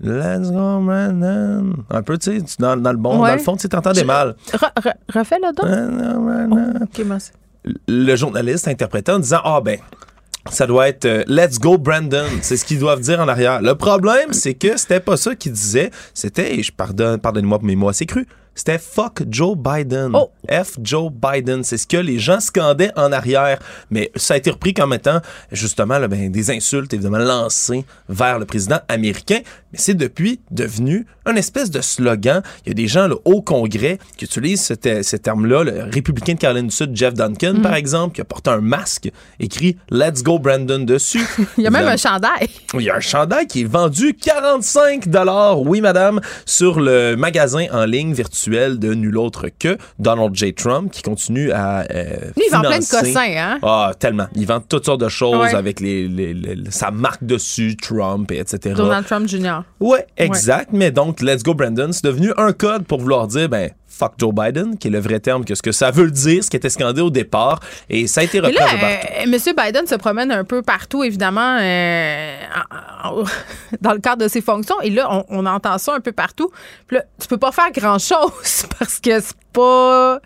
Let's 0.00 0.50
go, 0.50 0.80
Brandon. 0.80 1.72
Un 1.88 2.02
peu, 2.02 2.18
tu 2.18 2.38
sais, 2.40 2.44
dans, 2.58 2.76
dans 2.76 2.90
le 2.90 2.98
bon, 2.98 3.20
Ouais. 3.22 3.28
dans 3.30 3.36
le 3.36 3.40
fond, 3.42 3.56
tu 3.56 3.68
t'entendais 3.68 4.00
Je- 4.00 4.04
mal. 4.06 4.34
Re- 4.52 4.72
re- 4.82 4.94
refais 5.18 5.36
le 5.40 5.54
don. 5.54 5.62
Brandon, 5.66 6.48
Brandon. 6.48 6.80
OK, 6.82 7.04
merci. 7.06 7.30
Le 7.86 8.16
journaliste 8.16 8.66
interprétait 8.68 9.12
en 9.12 9.20
disant 9.20 9.40
Ah 9.44 9.60
ben. 9.64 9.78
Ça 10.50 10.66
doit 10.66 10.88
être 10.88 11.06
euh, 11.06 11.24
Let's 11.26 11.58
go 11.58 11.78
Brandon, 11.78 12.26
c'est 12.42 12.56
ce 12.56 12.64
qu'ils 12.64 12.78
doivent 12.78 13.00
dire 13.00 13.18
en 13.18 13.28
arrière. 13.28 13.62
Le 13.62 13.74
problème, 13.74 14.32
c'est 14.32 14.54
que 14.54 14.76
c'était 14.76 15.00
pas 15.00 15.16
ça 15.16 15.34
qu'ils 15.34 15.52
disaient, 15.52 15.90
c'était, 16.12 16.62
je 16.62 16.70
pardonne, 16.70 17.18
pardonnez-moi 17.18 17.58
pour 17.58 17.66
mes 17.66 17.76
mots 17.76 17.88
assez 17.88 18.04
crus, 18.04 18.26
C'était 18.54 18.78
fuck 18.78 19.22
Joe 19.30 19.56
Biden. 19.56 20.10
Oh. 20.14 20.30
F 20.48 20.76
Joe 20.82 21.10
Biden. 21.10 21.64
C'est 21.64 21.76
ce 21.78 21.86
que 21.86 21.96
les 21.96 22.18
gens 22.18 22.40
scandaient 22.40 22.92
en 22.96 23.10
arrière. 23.12 23.58
Mais 23.90 24.10
ça 24.16 24.34
a 24.34 24.36
été 24.36 24.50
repris 24.50 24.74
comme 24.74 24.92
étant, 24.94 25.20
justement, 25.50 25.98
là, 25.98 26.06
ben, 26.08 26.30
des 26.30 26.50
insultes, 26.50 26.92
évidemment, 26.94 27.18
lancées 27.18 27.84
vers 28.08 28.38
le 28.38 28.44
président 28.44 28.78
américain. 28.88 29.40
Mais 29.72 29.78
c'est 29.78 29.94
depuis 29.94 30.40
devenu 30.50 31.06
un 31.26 31.34
espèce 31.34 31.70
de 31.70 31.80
slogan. 31.80 32.42
Il 32.64 32.68
y 32.68 32.72
a 32.72 32.74
des 32.74 32.86
gens 32.86 33.08
là, 33.08 33.16
au 33.24 33.42
Congrès 33.42 33.98
qui 34.16 34.24
utilisent 34.26 34.62
ce, 34.64 34.74
te- 34.74 35.02
ce 35.02 35.16
terme-là. 35.16 35.64
Le 35.64 35.84
républicain 35.92 36.34
de 36.34 36.38
Caroline 36.38 36.68
du 36.68 36.74
Sud, 36.74 36.94
Jeff 36.94 37.14
Duncan, 37.14 37.56
par 37.62 37.74
exemple, 37.74 38.14
qui 38.14 38.20
a 38.20 38.24
porté 38.24 38.50
un 38.50 38.60
masque 38.60 39.10
écrit 39.40 39.76
Let's 39.90 40.22
go 40.22 40.38
Brandon 40.38 40.78
dessus. 40.84 41.24
Il 41.58 41.64
y 41.64 41.66
a 41.66 41.70
même 41.70 41.88
un 41.88 41.96
chandail. 41.96 42.48
il 42.74 42.82
y 42.82 42.90
a 42.90 42.96
un 42.96 43.00
chandail 43.00 43.46
qui 43.46 43.62
est 43.62 43.64
vendu 43.64 44.14
45 44.14 45.08
dollars, 45.08 45.60
oui 45.62 45.80
madame, 45.80 46.20
sur 46.46 46.78
le 46.78 47.16
magasin 47.16 47.66
en 47.72 47.84
ligne 47.84 48.12
virtuel 48.12 48.43
de 48.50 48.94
nul 48.94 49.16
autre 49.18 49.46
que 49.58 49.76
Donald 49.98 50.34
J. 50.34 50.54
Trump 50.54 50.90
qui 50.92 51.02
continue 51.02 51.50
à 51.52 51.80
euh, 51.90 52.16
Lui, 52.36 52.44
il 52.46 52.52
vend 52.52 52.60
plein 52.60 52.78
de 52.78 52.84
cossins, 52.84 53.34
hein? 53.36 53.58
Ah, 53.62 53.92
tellement. 53.98 54.26
Il 54.34 54.46
vend 54.46 54.60
toutes 54.60 54.84
sortes 54.84 55.00
de 55.00 55.08
choses 55.08 55.38
Ouais. 55.38 55.54
avec 55.54 55.80
les, 55.80 56.08
les- 56.08 56.34
les- 56.34 56.70
sa 56.70 56.90
marque 56.90 57.24
dessus, 57.24 57.76
Trump, 57.80 58.30
et 58.30 58.38
etc. 58.38 58.74
Donald 58.76 59.06
Trump 59.06 59.28
Jr. 59.28 59.60
Ouais, 59.80 60.06
exact. 60.16 60.70
Mais 60.72 60.90
donc, 60.90 61.20
Let's 61.22 61.42
Go 61.42 61.54
Brandon, 61.54 61.90
c'est 61.92 62.04
devenu 62.04 62.32
un 62.36 62.52
code 62.52 62.84
pour 62.84 63.00
vouloir 63.00 63.26
dire, 63.26 63.48
ben, 63.48 63.70
fuck 63.96 64.14
Joe 64.18 64.34
Biden, 64.34 64.76
qui 64.78 64.88
est 64.88 64.90
le 64.90 64.98
vrai 64.98 65.20
terme 65.20 65.44
que 65.44 65.54
ce 65.54 65.62
que 65.62 65.72
ça 65.72 65.90
veut 65.90 66.10
dire, 66.10 66.42
ce 66.42 66.50
qui 66.50 66.56
était 66.56 66.68
scandé 66.70 67.00
au 67.00 67.10
départ. 67.10 67.60
Et 67.88 68.06
ça 68.06 68.20
a 68.20 68.24
été 68.24 68.40
repris 68.40 68.54
là, 68.54 68.66
un 68.66 68.74
peu 68.74 68.80
partout. 68.80 69.06
euh, 69.12 69.22
M. 69.22 69.54
Biden 69.66 69.86
se 69.86 69.94
promène 69.94 70.32
un 70.32 70.44
peu 70.44 70.62
partout, 70.62 71.04
évidemment, 71.04 71.58
euh, 71.60 72.36
dans 73.80 73.92
le 73.92 74.00
cadre 74.00 74.22
de 74.24 74.28
ses 74.28 74.40
fonctions. 74.40 74.80
Et 74.82 74.90
là, 74.90 75.08
on, 75.10 75.24
on 75.28 75.46
entend 75.46 75.78
ça 75.78 75.94
un 75.94 76.00
peu 76.00 76.12
partout. 76.12 76.50
Puis 76.86 76.96
là, 76.96 77.04
tu 77.20 77.28
peux 77.28 77.38
pas 77.38 77.52
faire 77.52 77.70
grand-chose 77.72 78.66
parce 78.78 78.98
que 79.00 79.20
c'est 79.20 79.36
pas 79.52 80.18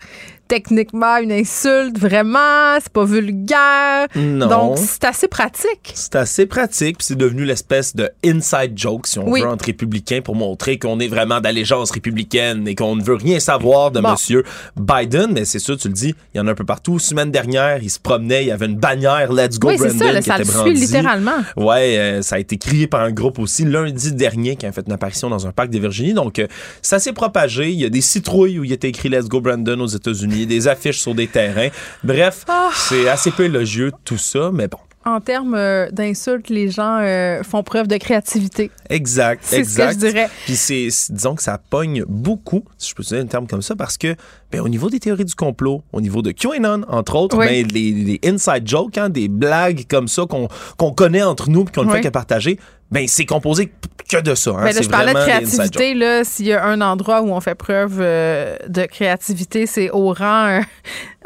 techniquement 0.49 1.17
une 1.19 1.31
insulte, 1.31 1.97
vraiment. 1.97 2.77
C'est 2.81 2.91
pas 2.91 3.05
vulgaire. 3.05 4.07
Non. 4.15 4.47
Donc, 4.47 4.77
c'est 4.79 5.05
assez 5.05 5.27
pratique. 5.29 5.91
C'est 5.93 6.15
assez 6.15 6.45
pratique, 6.45 6.97
puis 6.97 7.05
c'est 7.05 7.15
devenu 7.17 7.45
l'espèce 7.45 7.95
de 7.95 8.09
inside 8.25 8.73
joke, 8.75 9.07
si 9.07 9.19
on 9.19 9.29
Oui. 9.29 9.41
veut, 9.41 9.47
entre 9.47 9.65
républicains 9.65 10.19
pour 10.21 10.35
montrer 10.35 10.77
qu'on 10.77 10.99
est 10.99 11.07
vraiment 11.07 11.39
d'allégeance 11.39 11.91
républicaine 11.91 12.67
et 12.67 12.75
qu'on 12.75 12.95
ne 12.97 13.03
veut 13.03 13.13
rien 13.15 13.39
savoir 13.39 13.91
de 13.91 14.01
Bon. 14.01 14.11
Monsieur 14.11 14.43
Biden. 14.75 15.27
Mais 15.33 15.45
c'est 15.45 15.59
sûr, 15.59 15.77
tu 15.77 15.87
le 15.87 15.93
dis, 15.93 16.15
il 16.33 16.37
y 16.37 16.41
en 16.41 16.47
a 16.47 16.51
un 16.51 16.55
peu 16.55 16.65
partout. 16.65 16.99
Semaine 16.99 17.31
dernière, 17.31 17.81
il 17.83 17.89
se 17.89 17.99
promenait, 17.99 18.43
il 18.43 18.47
y 18.47 18.51
avait 18.51 18.65
une 18.65 18.75
bannière 18.77 19.31
Let's 19.31 19.59
Go 19.59 19.69
oui, 19.69 19.75
c'est 19.77 19.85
Brandon 19.87 19.99
ça, 20.05 20.11
là, 20.11 20.19
qui 20.21 20.27
ça 20.29 20.37
le 20.37 20.43
était 20.43 20.51
suit 20.51 20.57
brandie. 20.61 20.73
littéralement. 20.81 21.37
Ouais, 21.57 21.97
euh, 21.97 22.21
ça 22.23 22.35
a 22.35 22.39
été 22.39 22.57
crié 22.57 22.87
par 22.87 23.01
un 23.01 23.11
groupe 23.11 23.37
aussi 23.39 23.65
lundi 23.65 24.11
dernier 24.13 24.55
qui 24.55 24.65
a 24.65 24.71
fait 24.71 24.83
une 24.87 24.93
apparition 24.93 25.29
dans 25.29 25.45
un 25.45 25.51
parc 25.51 25.69
des 25.69 25.79
Virginie. 25.79 26.13
Donc, 26.13 26.39
euh, 26.39 26.47
ça 26.81 26.97
s'est 26.99 27.13
propagé. 27.13 27.69
Il 27.69 27.79
y 27.79 27.85
a 27.85 27.89
des 27.89 28.01
citrouilles 28.01 28.57
où 28.59 28.63
il 28.63 28.71
était 28.71 28.89
écrit 28.89 29.09
Let's 29.09 29.27
Go 29.27 29.41
Brandon 29.41 29.79
aux 29.79 29.87
États-Unis, 29.87 30.38
des 30.45 30.67
affiches 30.67 30.99
sur 30.99 31.15
des 31.15 31.27
terrains. 31.27 31.69
Bref, 32.03 32.45
Ah. 32.47 32.69
c'est 32.73 33.07
assez 33.09 33.31
peu 33.31 33.43
élogieux 33.45 33.91
tout 34.05 34.17
ça, 34.17 34.49
mais 34.53 34.67
bon. 34.67 34.77
En 35.05 35.21
termes 35.21 35.55
euh, 35.55 35.89
d'insultes, 35.91 36.49
les 36.49 36.69
gens 36.69 36.99
euh, 37.01 37.41
font 37.41 37.63
preuve 37.63 37.87
de 37.87 37.95
créativité. 37.95 38.69
Exact, 38.89 39.39
C'est 39.43 39.63
ce 39.63 39.77
que 39.77 39.81
exact. 39.81 39.93
je 39.93 39.97
dirais. 40.07 40.29
Puis 40.45 40.55
c'est, 40.57 40.89
disons 41.09 41.35
que 41.35 41.41
ça 41.41 41.57
pogne 41.57 42.03
beaucoup, 42.07 42.63
si 42.77 42.89
je 42.89 42.95
peux 42.95 43.01
utiliser 43.03 43.23
un 43.23 43.27
terme 43.27 43.47
comme 43.47 43.61
ça, 43.61 43.77
parce 43.77 43.97
que 43.97 44.15
ben, 44.51 44.59
au 44.59 44.67
niveau 44.67 44.89
des 44.89 44.99
théories 44.99 45.23
du 45.25 45.35
complot, 45.35 45.83
au 45.93 46.01
niveau 46.01 46.21
de 46.21 46.31
QAnon, 46.31 46.83
entre 46.89 47.15
autres, 47.15 47.37
Oui. 47.37 47.45
ben, 47.47 47.67
les, 47.73 47.91
les 47.91 48.19
inside 48.29 48.67
jokes, 48.67 48.97
hein, 48.97 49.09
des 49.09 49.29
blagues 49.29 49.85
comme 49.89 50.09
ça 50.09 50.23
qu'on, 50.27 50.91
connaît 50.91 51.23
entre 51.23 51.49
nous 51.49 51.63
puis 51.63 51.73
qu'on 51.73 51.83
ne 51.85 51.89
Oui. 51.91 51.95
fait 51.95 52.01
que 52.03 52.09
partager, 52.09 52.59
ben 52.91 53.07
c'est 53.07 53.25
composé 53.25 53.71
que 54.09 54.17
de 54.17 54.35
ça. 54.35 54.51
Hein. 54.51 54.63
Ben 54.63 54.75
là, 54.75 54.81
je 54.81 54.89
parlais 54.89 55.13
de 55.13 55.19
créativité. 55.19 55.93
Là, 55.93 56.23
s'il 56.23 56.47
y 56.47 56.53
a 56.53 56.65
un 56.65 56.81
endroit 56.81 57.21
où 57.21 57.29
on 57.31 57.39
fait 57.39 57.55
preuve 57.55 57.99
euh, 57.99 58.57
de 58.67 58.85
créativité, 58.85 59.67
c'est 59.67 59.91
au 59.91 60.13
rang, 60.13 60.47
euh, 60.47 60.61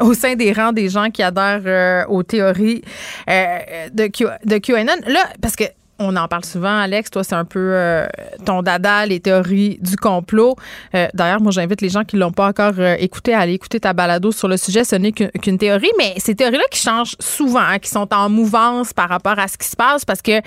au 0.00 0.14
sein 0.14 0.34
des 0.34 0.52
rangs 0.52 0.72
des 0.72 0.88
gens 0.88 1.10
qui 1.10 1.22
adhèrent 1.22 1.62
euh, 1.64 2.04
aux 2.08 2.22
théories 2.22 2.82
de, 3.26 4.06
Q, 4.08 4.26
de 4.44 4.58
QAnon. 4.58 4.92
Là, 5.06 5.24
parce 5.40 5.56
que 5.56 5.64
on 5.98 6.16
en 6.16 6.26
parle 6.26 6.44
souvent, 6.44 6.76
Alex. 6.76 7.10
Toi, 7.10 7.22
c'est 7.22 7.34
un 7.34 7.44
peu 7.44 7.60
euh, 7.60 8.06
ton 8.44 8.62
dada, 8.62 9.06
les 9.06 9.20
théories 9.20 9.78
du 9.80 9.96
complot. 9.96 10.56
Euh, 10.94 11.06
D'ailleurs, 11.14 11.40
moi, 11.40 11.52
j'invite 11.52 11.80
les 11.80 11.88
gens 11.88 12.04
qui 12.04 12.16
l'ont 12.16 12.32
pas 12.32 12.48
encore 12.48 12.74
euh, 12.78 12.96
écouté 12.98 13.32
à 13.32 13.40
aller 13.40 13.52
écouter 13.52 13.78
ta 13.78 13.92
balado 13.92 14.32
sur 14.32 14.48
le 14.48 14.56
sujet. 14.56 14.84
Ce 14.84 14.96
n'est 14.96 15.12
qu'une 15.12 15.58
théorie, 15.58 15.90
mais 15.96 16.14
ces 16.18 16.34
théories-là 16.34 16.64
qui 16.70 16.80
changent 16.80 17.14
souvent, 17.20 17.60
hein, 17.60 17.78
qui 17.78 17.90
sont 17.90 18.12
en 18.12 18.28
mouvance 18.28 18.92
par 18.92 19.08
rapport 19.08 19.38
à 19.38 19.46
ce 19.46 19.56
qui 19.56 19.68
se 19.68 19.76
passe, 19.76 20.04
parce 20.04 20.20
que 20.20 20.40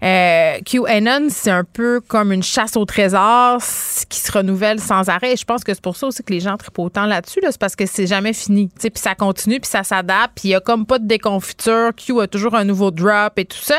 QAnon, 0.00 1.28
c'est 1.30 1.50
un 1.50 1.64
peu 1.64 2.00
comme 2.00 2.32
une 2.32 2.42
chasse 2.42 2.76
au 2.76 2.84
trésor 2.84 3.60
qui 4.08 4.18
se 4.18 4.32
renouvelle 4.32 4.80
sans 4.80 5.08
arrêt. 5.08 5.36
Je 5.36 5.44
pense 5.44 5.62
que 5.62 5.72
c'est 5.74 5.82
pour 5.82 5.96
ça 5.96 6.08
aussi 6.08 6.24
que 6.24 6.32
les 6.32 6.40
gens 6.40 6.56
trippent 6.56 6.78
autant 6.78 7.06
là-dessus, 7.06 7.40
là, 7.40 7.52
c'est 7.52 7.60
parce 7.60 7.76
que 7.76 7.86
c'est 7.86 8.06
jamais 8.06 8.32
fini. 8.32 8.68
Puis 8.78 8.90
ça 8.96 9.14
continue, 9.14 9.60
puis 9.60 9.70
ça 9.70 9.84
s'adapte, 9.84 10.32
puis 10.34 10.48
il 10.48 10.50
y 10.50 10.54
a 10.54 10.60
comme 10.60 10.86
pas 10.86 10.98
de 10.98 11.06
déconfiture. 11.06 11.90
Q 11.96 12.20
a 12.20 12.26
toujours 12.26 12.54
un 12.54 12.64
nouveau 12.64 12.90
drop 12.90 13.38
et 13.38 13.44
tout 13.44 13.58
ça. 13.58 13.76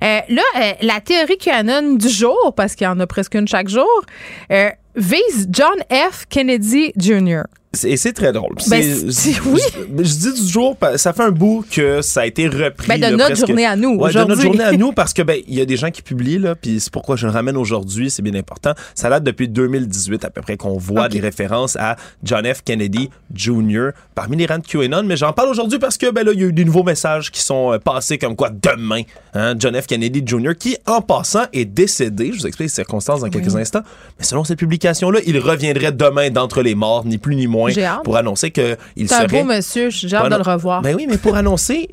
Là, 0.00 0.42
euh, 0.56 0.72
la 0.82 1.00
théorie 1.00 1.38
QAnon 1.38 1.94
du 1.94 2.08
jour, 2.08 2.52
parce 2.56 2.74
qu'il 2.74 2.84
y 2.84 2.88
en 2.88 3.00
a 3.00 3.06
presque 3.06 3.34
une 3.34 3.48
chaque 3.48 3.68
jour, 3.68 4.02
euh, 4.50 4.70
vise 4.96 5.48
John 5.50 5.76
F. 5.90 6.26
Kennedy 6.28 6.92
Jr. 6.96 7.42
Et 7.84 7.96
c'est 7.96 8.12
très 8.12 8.32
drôle. 8.32 8.54
Ben, 8.68 8.82
C'est- 9.10 9.40
oui. 9.46 9.60
Je, 9.98 10.04
je 10.04 10.14
dis 10.30 10.42
du 10.44 10.48
jour, 10.50 10.76
ça 10.96 11.12
fait 11.12 11.22
un 11.22 11.30
bout 11.30 11.64
que 11.70 12.02
ça 12.02 12.22
a 12.22 12.26
été 12.26 12.46
repris. 12.48 12.88
Ben, 12.88 12.96
de 12.96 13.02
là, 13.02 13.10
notre 13.10 13.24
presque- 13.26 13.46
journée 13.46 13.66
à 13.66 13.76
nous, 13.76 13.96
Ouais, 13.96 14.12
de 14.12 14.18
notre 14.24 14.40
journée 14.40 14.64
à 14.64 14.72
nous, 14.72 14.92
parce 14.94 15.12
que 15.12 15.22
ben 15.22 15.38
il 15.48 15.54
y 15.54 15.60
a 15.60 15.64
des 15.64 15.76
gens 15.76 15.90
qui 15.90 16.02
publient 16.02 16.38
là, 16.38 16.54
puis 16.54 16.80
c'est 16.80 16.92
pourquoi 16.92 17.16
je 17.16 17.26
le 17.26 17.32
ramène 17.32 17.56
aujourd'hui, 17.56 18.10
c'est 18.10 18.22
bien 18.22 18.34
important. 18.34 18.72
Ça 18.94 19.08
date 19.10 19.24
depuis 19.24 19.48
2018 19.48 20.24
à 20.24 20.30
peu 20.30 20.40
près 20.42 20.56
qu'on 20.56 20.76
voit 20.78 21.08
des 21.08 21.20
références 21.20 21.76
à 21.76 21.96
John 22.22 22.44
F. 22.46 22.62
Kennedy 22.64 23.10
Jr. 23.34 23.90
parmi 24.14 24.36
les 24.36 24.46
rangs 24.46 24.58
de 24.58 24.66
QAnon, 24.66 25.02
mais 25.04 25.16
j'en 25.16 25.32
parle 25.32 25.48
aujourd'hui 25.48 25.78
parce 25.78 25.96
que 25.98 26.10
ben 26.10 26.24
là 26.24 26.32
il 26.32 26.40
y 26.40 26.44
a 26.44 26.46
eu 26.46 26.52
des 26.52 26.64
nouveaux 26.64 26.82
messages 26.84 27.30
qui 27.30 27.40
sont 27.42 27.72
euh, 27.72 27.78
passés 27.78 28.18
comme 28.18 28.36
quoi 28.36 28.50
demain, 28.50 29.02
hein, 29.34 29.54
John 29.58 29.80
F. 29.80 29.86
Kennedy 29.86 30.22
Jr. 30.24 30.52
qui 30.58 30.76
en 30.86 31.00
passant 31.00 31.44
est 31.52 31.64
décédé. 31.64 32.30
Je 32.32 32.38
vous 32.40 32.46
explique 32.46 32.68
les 32.70 32.74
circonstances 32.74 33.20
dans 33.20 33.28
quelques 33.30 33.56
instants. 33.56 33.82
Mais 34.18 34.24
selon 34.24 34.44
cette 34.44 34.58
publication 34.58 35.10
là, 35.10 35.20
il 35.26 35.38
reviendrait 35.38 35.92
demain 35.92 36.30
d'entre 36.30 36.62
les 36.62 36.74
morts, 36.74 37.04
ni 37.04 37.18
plus 37.18 37.36
ni 37.36 37.46
moins, 37.46 37.63
Pour 38.04 38.16
annoncer 38.16 38.50
que 38.50 38.76
il 38.96 39.08
C'est 39.08 39.14
un 39.14 39.28
serait 39.28 39.42
beau 39.42 39.44
monsieur, 39.48 39.90
j'ai 39.90 40.14
hâte 40.14 40.30
de 40.30 40.36
le 40.36 40.42
revoir. 40.42 40.82
Ben 40.82 40.94
oui, 40.94 41.06
mais 41.08 41.18
pour 41.18 41.36
annoncer 41.36 41.88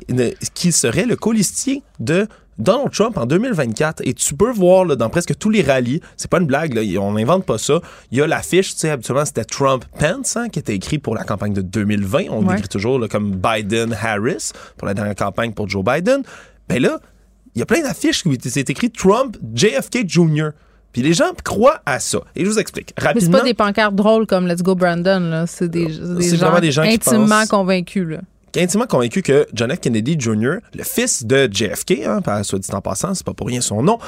qu'il 0.54 0.72
serait 0.72 1.06
le 1.06 1.16
colistier 1.16 1.82
de 2.00 2.26
Donald 2.58 2.90
Trump 2.92 3.16
en 3.16 3.24
2024 3.26 4.02
et 4.04 4.12
tu 4.12 4.34
peux 4.34 4.52
voir 4.52 4.84
là, 4.84 4.94
dans 4.94 5.08
presque 5.08 5.36
tous 5.38 5.48
les 5.50 5.62
rallyes, 5.62 6.00
c'est 6.16 6.30
pas 6.30 6.38
une 6.38 6.46
blague, 6.46 6.74
là, 6.74 6.82
on 7.00 7.12
n'invente 7.12 7.46
pas 7.46 7.56
ça. 7.58 7.80
Il 8.10 8.18
y 8.18 8.22
a 8.22 8.26
l'affiche, 8.26 8.74
tu 8.74 8.80
sais, 8.80 8.90
habituellement 8.90 9.24
c'était 9.24 9.44
Trump 9.44 9.84
Pence 9.98 10.36
hein, 10.36 10.48
qui 10.50 10.58
était 10.58 10.74
écrit 10.74 10.98
pour 10.98 11.14
la 11.14 11.24
campagne 11.24 11.54
de 11.54 11.62
2020. 11.62 12.24
On 12.30 12.44
Ouais. 12.44 12.54
l'écrit 12.54 12.68
toujours 12.68 12.98
là, 12.98 13.08
comme 13.08 13.32
Biden 13.36 13.96
Harris 14.00 14.50
pour 14.76 14.86
la 14.86 14.94
dernière 14.94 15.14
campagne 15.16 15.52
pour 15.52 15.68
Joe 15.68 15.82
Biden. 15.82 16.22
Ben 16.68 16.80
là, 16.80 17.00
il 17.54 17.58
y 17.58 17.62
a 17.62 17.66
plein 17.66 17.80
d'affiches 17.80 18.24
où 18.26 18.32
c'est 18.42 18.68
écrit 18.70 18.90
Trump 18.90 19.36
JFK 19.54 20.06
Jr. 20.06 20.50
Puis 20.92 21.02
les 21.02 21.14
gens 21.14 21.32
croient 21.44 21.80
à 21.86 21.98
ça. 22.00 22.18
Et 22.36 22.44
je 22.44 22.50
vous 22.50 22.58
explique 22.58 22.92
Mais 22.96 23.02
c'est 23.02 23.08
rapidement. 23.08 23.38
pas 23.38 23.44
des 23.44 23.54
pancartes 23.54 23.94
drôles 23.94 24.26
comme 24.26 24.46
Let's 24.46 24.62
Go 24.62 24.74
Brandon, 24.74 25.20
là. 25.20 25.46
C'est 25.46 25.68
des, 25.68 25.86
des 25.86 26.22
C'est 26.22 26.36
gens 26.36 26.58
des 26.60 26.70
gens 26.72 26.82
qui 26.82 26.94
intimement 26.94 27.40
pensent- 27.40 27.48
convaincus, 27.48 28.06
là. 28.08 28.18
qui 28.52 28.58
est 28.58 28.64
intimement 28.64 28.86
convaincu 28.86 29.22
que 29.22 29.46
John 29.54 29.74
F. 29.74 29.80
Kennedy 29.80 30.16
Jr., 30.18 30.56
le 30.74 30.82
fils 30.84 31.24
de 31.24 31.48
JFK, 31.50 32.02
hein, 32.06 32.42
soit 32.42 32.58
dit 32.58 32.68
en 32.72 32.82
passant, 32.82 33.14
c'est 33.14 33.24
pas 33.24 33.32
pour 33.32 33.46
rien 33.46 33.62
son 33.62 33.82
nom, 33.82 33.98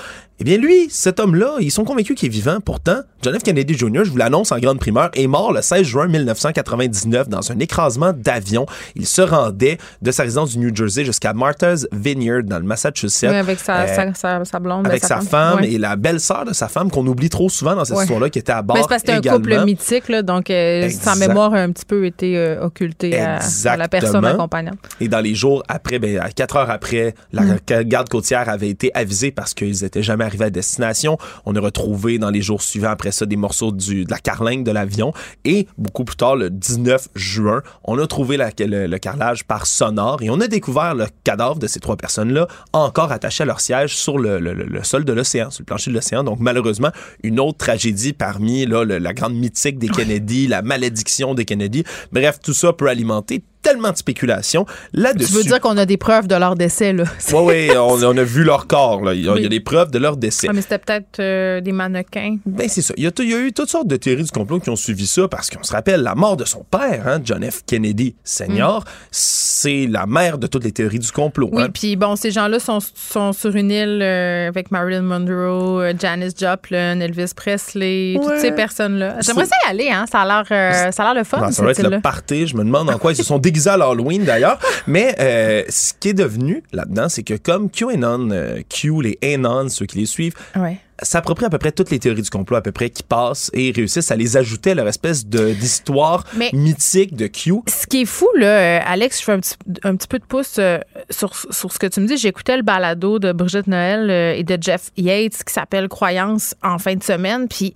eh 0.40 0.44
bien 0.44 0.57
lui, 0.59 0.88
cet 0.90 1.20
homme-là, 1.20 1.57
ils 1.61 1.70
sont 1.70 1.85
convaincus 1.85 2.16
qu'il 2.16 2.27
est 2.27 2.33
vivant. 2.33 2.59
Pourtant, 2.64 3.01
John 3.23 3.38
F. 3.38 3.42
Kennedy 3.42 3.75
Jr., 3.79 4.01
je 4.05 4.11
vous 4.11 4.16
l'annonce 4.16 4.51
en 4.53 4.59
grande 4.59 4.79
primeur, 4.81 5.11
est 5.14 5.27
mort 5.27 5.53
le 5.53 5.62
16 5.62 5.83
juin 5.85 6.09
1999 6.09 7.29
dans 7.29 7.53
un 7.53 7.59
écrasement 7.59 8.12
d'avion. 8.12 8.66
Il 8.97 9.07
se 9.07 9.23
rendait 9.23 9.79
de 10.03 10.11
sa 10.11 10.25
résidence 10.25 10.51
du 10.53 10.59
New 10.59 10.75
Jersey 10.75 11.05
jusqu'à 11.05 11.33
Martha's 11.33 11.87
Vineyard 11.92 12.42
dans 12.44 12.59
le 12.59 12.64
Massachusetts. 12.64 13.29
Oui, 13.31 13.37
avec 13.37 13.61
sa, 13.61 13.83
Euh, 13.83 13.94
sa, 13.94 14.14
sa, 14.14 14.44
sa 14.44 14.59
blonde. 14.59 14.87
avec 14.87 15.03
ben, 15.03 15.09
sa 15.09 15.20
femme 15.20 15.61
Ouais. 15.61 15.73
et 15.73 15.79
la 15.79 15.97
belle-sœur 15.97 16.44
de 16.44 16.53
sa 16.53 16.68
femme 16.68 16.90
qu'on 16.90 17.07
oublie 17.07 17.29
trop 17.31 17.49
souvent 17.49 17.75
dans 17.75 17.85
cette 17.85 17.97
Ouais. 17.97 18.03
histoire-là 18.05 18.31
qui 18.31 18.38
était 18.38 18.53
à 18.53 18.62
bord 18.62 18.77
Ben, 18.77 18.83
c'est 18.83 18.88
parce 18.88 19.03
que 19.03 19.12
c'était 19.14 19.29
un 19.29 19.33
couple 19.37 19.64
mythique, 19.64 20.09
là, 20.09 20.23
donc 20.23 20.51
euh, 20.51 20.88
sa 20.90 21.14
mémoire 21.16 21.55
a 21.55 21.59
un 21.61 21.70
petit 21.70 21.85
peu 21.87 22.05
été 22.07 22.37
euh, 22.37 22.61
occultée 22.64 23.18
à, 23.20 23.38
à 23.66 23.77
la 23.77 23.88
personne 23.88 24.25
accompagnante. 24.25 24.79
Et 25.01 25.09
dans 25.09 25.20
les 25.20 25.35
jours 25.35 25.62
après, 25.68 25.99
ben, 25.99 26.18
à 26.18 26.31
quatre 26.31 26.57
heures 26.57 26.70
après, 26.70 27.14
la 27.33 27.42
Mm. 27.42 27.83
garde 27.85 28.09
côtière 28.09 28.49
avait 28.49 28.68
été 28.68 28.90
avisée 28.94 29.31
parce 29.31 29.55
qu'ils 29.55 29.85
étaient 29.85 30.03
jamais 30.03 30.24
arrivés 30.25 30.47
à 30.47 30.51
destination. 30.51 31.17
On 31.47 31.55
a 31.57 31.61
retrouvé 31.61 32.19
dans 32.19 32.31
les 32.31 32.43
jours 32.43 32.63
suivants 32.63 32.91
après 32.91 33.13
ça 33.13 33.27
des 33.27 33.37
morceaux 33.37 33.73
du, 33.73 34.05
de 34.05 34.11
la 34.11 34.19
carlingue 34.19 34.65
de 34.65 34.71
l'avion. 34.71 35.13
Et 35.45 35.67
beaucoup 35.79 36.05
plus 36.05 36.17
tard, 36.17 36.37
le 36.37 36.51
19 36.51 37.09
juin, 37.15 37.63
on 37.85 37.99
a 37.99 38.07
trouvé 38.07 38.37
la- 38.37 38.51
le, 38.59 38.87
le 38.87 38.99
carrelage 38.99 39.45
par 39.45 39.67
sonore 39.67 40.23
et 40.23 40.31
on 40.31 40.41
a 40.41 40.49
découvert 40.49 40.95
le 40.95 41.07
cadavre 41.25 41.59
de 41.59 41.67
ces 41.67 41.81
trois 41.81 41.97
personnes-là 41.97 42.49
encore 42.73 43.13
attachés 43.13 43.43
à 43.43 43.47
leur 43.47 43.61
siège 43.61 43.97
sur 43.97 44.19
le, 44.19 44.39
le- 44.39 44.55
le- 44.55 44.65
le 44.65 44.85
sol 44.85 45.05
de 45.05 45.13
l'océan, 45.13 45.51
sur 45.51 45.63
le 45.63 45.67
plancher 45.67 45.91
de 45.91 45.95
l'océan. 45.97 46.25
Donc 46.25 46.39
malheureusement, 46.41 46.91
une 47.23 47.39
autre 47.41 47.59
tragédie 47.59 48.13
parmi 48.13 48.67
là, 48.67 48.85
la 48.85 49.13
grande 49.13 49.35
mythique 49.35 49.79
des 49.79 49.89
Kennedy, 49.89 50.47
la 50.47 50.63
malédiction 50.63 51.35
des 51.35 51.45
Kennedy. 51.45 51.85
Bref, 52.13 52.39
tout 52.43 52.55
ça 52.55 52.73
peut 52.73 52.89
alimenter 52.89 53.43
tellement 53.64 53.90
de 53.90 53.96
spéculation 53.96 54.66
là-dessus. 54.92 55.33
Tu 55.33 55.37
veux 55.38 55.42
dire 55.42 55.61
qu'on 55.61 55.77
a 55.77 55.87
des 55.87 55.96
preuves 55.96 56.29
de 56.29 56.37
leur 56.37 56.55
décès, 56.55 56.92
là? 56.92 57.05
Oui, 57.33 57.68
oui, 57.70 57.77
on, 57.77 58.03
on, 58.03 58.16
a 58.16 58.22
vu 58.22 58.44
leur 58.44 58.66
corps. 58.66 59.03
Là. 59.03 59.14
Il, 59.14 59.24
y 59.24 59.29
a, 59.29 59.35
il 59.37 59.42
y 59.42 59.46
a 59.46 59.48
des 59.48 59.61
preuves 59.61 59.90
de 59.90 59.98
leur 59.98 60.16
décès. 60.16 60.46
Ah, 60.48 60.53
mais 60.53 60.62
c'était 60.62 60.79
peut-être 60.79 61.18
euh, 61.18 61.61
des 61.61 61.72
mannequins. 61.72 62.37
Ben, 62.46 62.68
c'est 62.68 62.83
ça. 62.83 62.94
Il 62.96 63.03
y, 63.03 63.07
a, 63.07 63.11
il 63.18 63.31
y, 63.31 63.35
a, 63.35 63.38
eu 63.38 63.53
toutes 63.53 63.70
sortes 63.70 63.88
de 63.88 63.96
théories 63.96 64.22
du 64.22 64.31
complot 64.31 64.61
qui 64.61 64.70
ont 64.70 64.77
suivi 64.77 65.07
ça 65.07 65.27
parce 65.27 65.50
qu'on 65.50 65.62
se 65.62 65.72
rappelle 65.72 66.03
la 66.03 66.14
mort 66.14 66.37
de 66.37 66.44
son 66.44 66.64
père, 66.70 67.03
hein, 67.07 67.20
John 67.24 67.42
F. 67.42 67.62
Kennedy 67.66 68.14
Sr., 68.22 68.81
mm. 68.81 68.85
c'est 69.11 69.87
la 69.88 70.07
mère 70.07 70.38
de 70.38 70.46
toutes 70.46 70.64
les 70.64 70.72
théories 70.72 70.98
du 70.98 71.11
complot. 71.11 71.48
Oui, 71.53 71.62
hein. 71.62 71.68
puis 71.72 71.96
bon, 71.96 72.14
ces 72.14 72.31
gens-là 72.31 72.60
sont, 72.60 72.79
sont 72.94 73.33
sur 73.33 73.56
une 73.56 73.71
île 73.71 74.00
euh, 74.02 74.48
avec 74.48 74.71
Marilyn 74.71 75.02
Monroe, 75.02 75.83
euh, 75.83 75.94
Janis 75.98 76.33
Joplin, 76.38 77.00
Elvis 77.00 77.33
Presley, 77.35 78.17
ouais. 78.17 78.25
toutes 78.25 78.38
ces 78.38 78.52
personnes-là. 78.52 79.17
J'aimerais 79.21 79.46
ça 79.46 79.56
y 79.67 79.71
aller, 79.71 79.90
hein? 79.90 80.04
Ça 80.10 80.21
a 80.21 80.27
l'air, 80.27 80.44
euh, 80.50 80.92
ça 80.92 81.02
a 81.02 81.06
l'air 81.06 81.23
le 81.23 81.25
fun. 81.25 81.40
Non, 81.40 81.50
ça 81.50 81.62
va 81.65 81.71
être 81.71 81.83
le 81.83 82.00
party. 82.00 82.46
Je 82.46 82.56
me 82.56 82.65
demande 82.65 82.90
en 82.90 82.98
quoi 82.98 83.12
ils 83.12 83.17
se 83.17 83.23
sont 83.23 83.38
déguisés 83.38 83.54
à 83.69 83.77
l'Halloween 83.77 84.25
d'ailleurs. 84.25 84.59
Mais 84.87 85.15
euh, 85.21 85.63
ce 85.69 85.92
qui 85.98 86.11
est 86.11 86.15
devenu 86.15 86.63
là-dedans, 86.73 87.09
c'est 87.09 87.23
que 87.23 87.35
comme 87.35 87.71
QAnon, 87.71 88.31
euh, 88.31 88.61
Q, 88.69 89.02
les 89.02 89.19
Anon, 89.23 89.69
ceux 89.69 89.87
qui 89.87 89.98
les 89.98 90.07
suivent, 90.07 90.35
ouais 90.57 90.79
s'approprient 91.02 91.46
à 91.46 91.50
peu 91.50 91.59
près 91.59 91.73
toutes 91.73 91.90
les 91.90 91.98
théories 91.98 92.23
du 92.23 92.31
complot 92.31 92.57
à 92.57 92.63
peu 92.63 92.73
près 92.73 92.90
qui 92.90 93.02
passent 93.02 93.50
et 93.52 93.73
réussissent 93.73 94.11
à 94.11 94.17
les 94.17 94.37
ajouter 94.37 94.73
à 94.73 94.75
leur 94.75 94.88
espèce 94.88 95.27
d'histoire 95.27 96.25
mythique 96.52 97.17
de 97.17 97.27
Q. 97.27 97.55
Ce 97.69 97.87
qui 97.87 98.02
est 98.02 98.07
fou, 98.07 98.29
là, 98.37 98.83
Alex, 98.87 99.21
je 99.21 99.25
fais 99.25 99.33
un 99.33 99.40
petit, 99.40 99.57
un 99.83 99.96
petit 99.96 100.09
peu 100.09 100.19
de 100.19 100.25
pouce 100.25 100.57
euh, 100.59 100.79
sur, 101.11 101.35
sur, 101.35 101.73
ce 101.73 101.79
que 101.79 101.87
tu 101.87 102.00
me 102.00 102.07
dis. 102.07 102.17
J'écoutais 102.17 102.57
le 102.57 102.63
balado 102.63 103.19
de 103.19 103.33
Brigitte 103.33 103.67
Noël 103.67 104.11
euh, 104.11 104.35
et 104.35 104.44
de 104.44 104.59
Jeff 104.61 104.90
Yates 104.96 105.44
qui 105.44 105.52
s'appelle 105.52 105.88
Croyance 105.88 106.55
en 106.63 106.79
fin 106.79 106.94
de 106.94 107.02
semaine. 107.02 107.48
Puis 107.48 107.75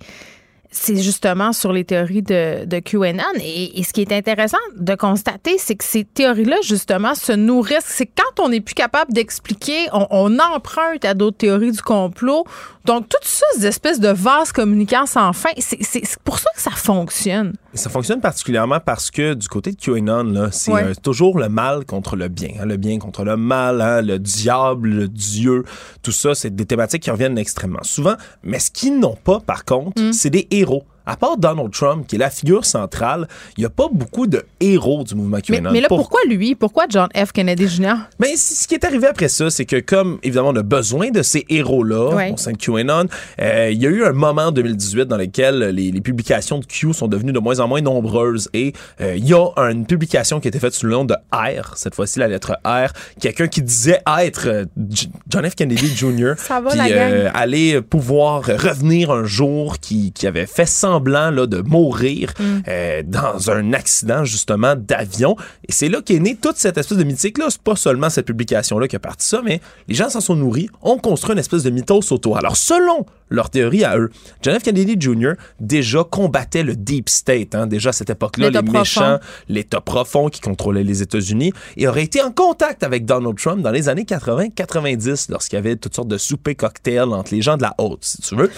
c'est 0.71 0.97
justement 0.97 1.51
sur 1.51 1.73
les 1.73 1.83
théories 1.83 2.21
de, 2.21 2.65
de 2.65 2.79
QAnon. 2.79 3.23
Et, 3.41 3.79
et, 3.79 3.83
ce 3.83 3.91
qui 3.91 4.01
est 4.01 4.11
intéressant 4.11 4.57
de 4.75 4.93
constater, 4.95 5.57
c'est 5.57 5.75
que 5.75 5.83
ces 5.83 6.03
théories-là, 6.03 6.57
justement, 6.63 7.15
se 7.15 7.31
nourrissent. 7.31 7.85
C'est 7.87 8.05
quand 8.05 8.43
on 8.43 8.49
n'est 8.49 8.61
plus 8.61 8.75
capable 8.75 9.11
d'expliquer, 9.11 9.87
on, 9.93 10.07
on, 10.11 10.39
emprunte 10.39 11.05
à 11.05 11.15
d'autres 11.15 11.37
théories 11.37 11.71
du 11.71 11.81
complot. 11.81 12.45
Donc, 12.85 13.09
toutes 13.09 13.25
ces 13.25 13.65
espèces 13.65 13.99
de 13.99 14.09
vases 14.09 14.51
communicants 14.51 15.07
sans 15.07 15.33
fin, 15.33 15.49
c'est 15.57 16.19
pour 16.23 16.39
ça 16.39 16.49
que 16.55 16.61
ça 16.61 16.71
fonctionne. 16.71 17.53
Ça 17.73 17.89
fonctionne 17.89 18.19
particulièrement 18.19 18.79
parce 18.79 19.11
que 19.11 19.35
du 19.35 19.47
côté 19.47 19.71
de 19.71 19.77
QAnon, 19.77 20.49
c'est 20.51 20.71
ouais. 20.71 20.83
euh, 20.83 20.93
toujours 21.01 21.37
le 21.37 21.49
mal 21.49 21.85
contre 21.85 22.15
le 22.15 22.27
bien. 22.27 22.49
Hein, 22.59 22.65
le 22.65 22.77
bien 22.77 22.97
contre 22.97 23.23
le 23.23 23.37
mal, 23.37 23.81
hein, 23.81 24.01
le 24.01 24.17
diable, 24.17 24.89
le 24.89 25.07
Dieu, 25.07 25.63
tout 26.01 26.11
ça, 26.11 26.33
c'est 26.33 26.55
des 26.55 26.65
thématiques 26.65 27.03
qui 27.03 27.11
reviennent 27.11 27.37
extrêmement 27.37 27.83
souvent. 27.83 28.15
Mais 28.43 28.59
ce 28.59 28.71
qu'ils 28.71 28.99
n'ont 28.99 29.15
pas, 29.15 29.39
par 29.39 29.65
contre, 29.65 30.01
mm. 30.01 30.13
c'est 30.13 30.31
des 30.31 30.47
héros. 30.51 30.83
À 31.09 31.15
part 31.15 31.37
Donald 31.37 31.71
Trump, 31.71 32.05
qui 32.05 32.17
est 32.17 32.19
la 32.19 32.29
figure 32.29 32.65
centrale, 32.65 33.27
il 33.57 33.61
n'y 33.61 33.65
a 33.65 33.71
pas 33.71 33.87
beaucoup 33.91 34.27
de 34.27 34.43
héros 34.59 35.03
du 35.03 35.15
mouvement 35.15 35.39
QAnon. 35.39 35.63
Mais, 35.63 35.71
mais 35.71 35.81
là, 35.81 35.87
Pour... 35.87 35.97
pourquoi 35.97 36.19
lui? 36.27 36.53
Pourquoi 36.53 36.85
John 36.87 37.09
F. 37.15 37.31
Kennedy 37.31 37.67
Jr.? 37.67 37.95
Mais 38.19 38.35
ce 38.35 38.67
qui 38.67 38.75
est 38.75 38.85
arrivé 38.85 39.07
après 39.07 39.27
ça, 39.27 39.49
c'est 39.49 39.65
que 39.65 39.79
comme, 39.79 40.19
évidemment, 40.21 40.49
on 40.49 40.55
a 40.55 40.61
besoin 40.61 41.09
de 41.09 41.23
ces 41.23 41.47
héros-là 41.49 42.13
ouais. 42.13 42.31
au 42.31 42.37
sein 42.37 42.51
de 42.51 42.57
QAnon, 42.57 43.07
euh, 43.41 43.69
il 43.71 43.81
y 43.81 43.87
a 43.87 43.89
eu 43.89 44.03
un 44.03 44.11
moment 44.11 44.43
en 44.43 44.51
2018 44.51 45.05
dans 45.05 45.17
lequel 45.17 45.69
les, 45.69 45.91
les, 45.91 46.01
publications 46.01 46.59
de 46.59 46.65
Q 46.65 46.93
sont 46.93 47.07
devenues 47.07 47.33
de 47.33 47.39
moins 47.39 47.59
en 47.59 47.67
moins 47.67 47.81
nombreuses 47.81 48.47
et 48.53 48.73
euh, 49.01 49.15
il 49.17 49.27
y 49.27 49.33
a 49.33 49.47
une 49.57 49.87
publication 49.87 50.39
qui 50.39 50.47
a 50.47 50.49
été 50.49 50.59
faite 50.59 50.75
sous 50.75 50.85
le 50.85 50.91
nom 50.91 51.05
de 51.05 51.15
R, 51.31 51.75
cette 51.75 51.95
fois-ci 51.95 52.19
la 52.19 52.27
lettre 52.27 52.59
R, 52.63 52.93
quelqu'un 53.19 53.47
qui 53.47 53.63
disait 53.63 54.01
être 54.19 54.47
euh, 54.47 54.65
John 55.27 55.49
F. 55.49 55.55
Kennedy 55.55 55.87
Jr. 55.87 56.33
Ça 56.37 56.61
va, 56.61 56.69
puis, 56.69 56.77
la 56.77 57.31
aller 57.31 57.81
pouvoir 57.81 58.43
revenir 58.43 59.09
un 59.09 59.23
jour 59.23 59.79
qui, 59.79 60.11
qui 60.11 60.27
avait 60.27 60.45
fait 60.45 60.67
semblant 60.67 60.98
Là, 61.07 61.31
de 61.31 61.61
mourir 61.61 62.33
mm. 62.39 62.43
euh, 62.67 63.03
dans 63.05 63.49
un 63.49 63.73
accident 63.73 64.23
justement 64.25 64.75
d'avion. 64.75 65.35
Et 65.67 65.71
c'est 65.71 65.89
là 65.89 66.01
qu'est 66.01 66.19
née 66.19 66.35
toute 66.35 66.57
cette 66.57 66.77
espèce 66.77 66.97
de 66.97 67.03
mythique-là. 67.03 67.47
C'est 67.49 67.61
pas 67.61 67.75
seulement 67.75 68.09
cette 68.09 68.25
publication-là 68.25 68.87
qui 68.87 68.95
a 68.95 68.99
parti 68.99 69.25
ça, 69.25 69.41
mais 69.43 69.61
les 69.87 69.95
gens 69.95 70.09
s'en 70.09 70.21
sont 70.21 70.35
nourris, 70.35 70.69
ont 70.81 70.97
construit 70.97 71.33
une 71.33 71.39
espèce 71.39 71.63
de 71.63 71.69
mythos 71.69 72.11
autour. 72.11 72.37
Alors 72.37 72.57
selon 72.57 73.05
leur 73.29 73.49
théorie 73.49 73.83
à 73.83 73.97
eux, 73.97 74.09
John 74.41 74.59
F. 74.59 74.63
Kennedy 74.63 74.95
Jr. 74.99 75.33
déjà 75.59 76.03
combattait 76.03 76.63
le 76.63 76.75
Deep 76.75 77.09
State. 77.09 77.55
Hein, 77.55 77.67
déjà 77.67 77.89
à 77.89 77.93
cette 77.93 78.09
époque-là, 78.09 78.49
les 78.49 78.61
méchants, 78.61 79.19
l'État 79.47 79.81
profond 79.81 80.29
qui 80.29 80.41
contrôlait 80.41 80.83
les 80.83 81.01
États-Unis, 81.01 81.53
et 81.77 81.87
aurait 81.87 82.03
été 82.03 82.21
en 82.21 82.31
contact 82.31 82.83
avec 82.83 83.05
Donald 83.05 83.37
Trump 83.37 83.61
dans 83.61 83.71
les 83.71 83.89
années 83.89 84.03
80-90 84.03 85.31
lorsqu'il 85.31 85.57
y 85.57 85.59
avait 85.59 85.75
toutes 85.75 85.95
sortes 85.95 86.07
de 86.07 86.17
soupers 86.17 86.55
cocktails 86.55 87.13
entre 87.13 87.33
les 87.33 87.41
gens 87.41 87.57
de 87.57 87.61
la 87.61 87.75
haute, 87.77 88.03
si 88.03 88.21
tu 88.21 88.35
veux. 88.35 88.51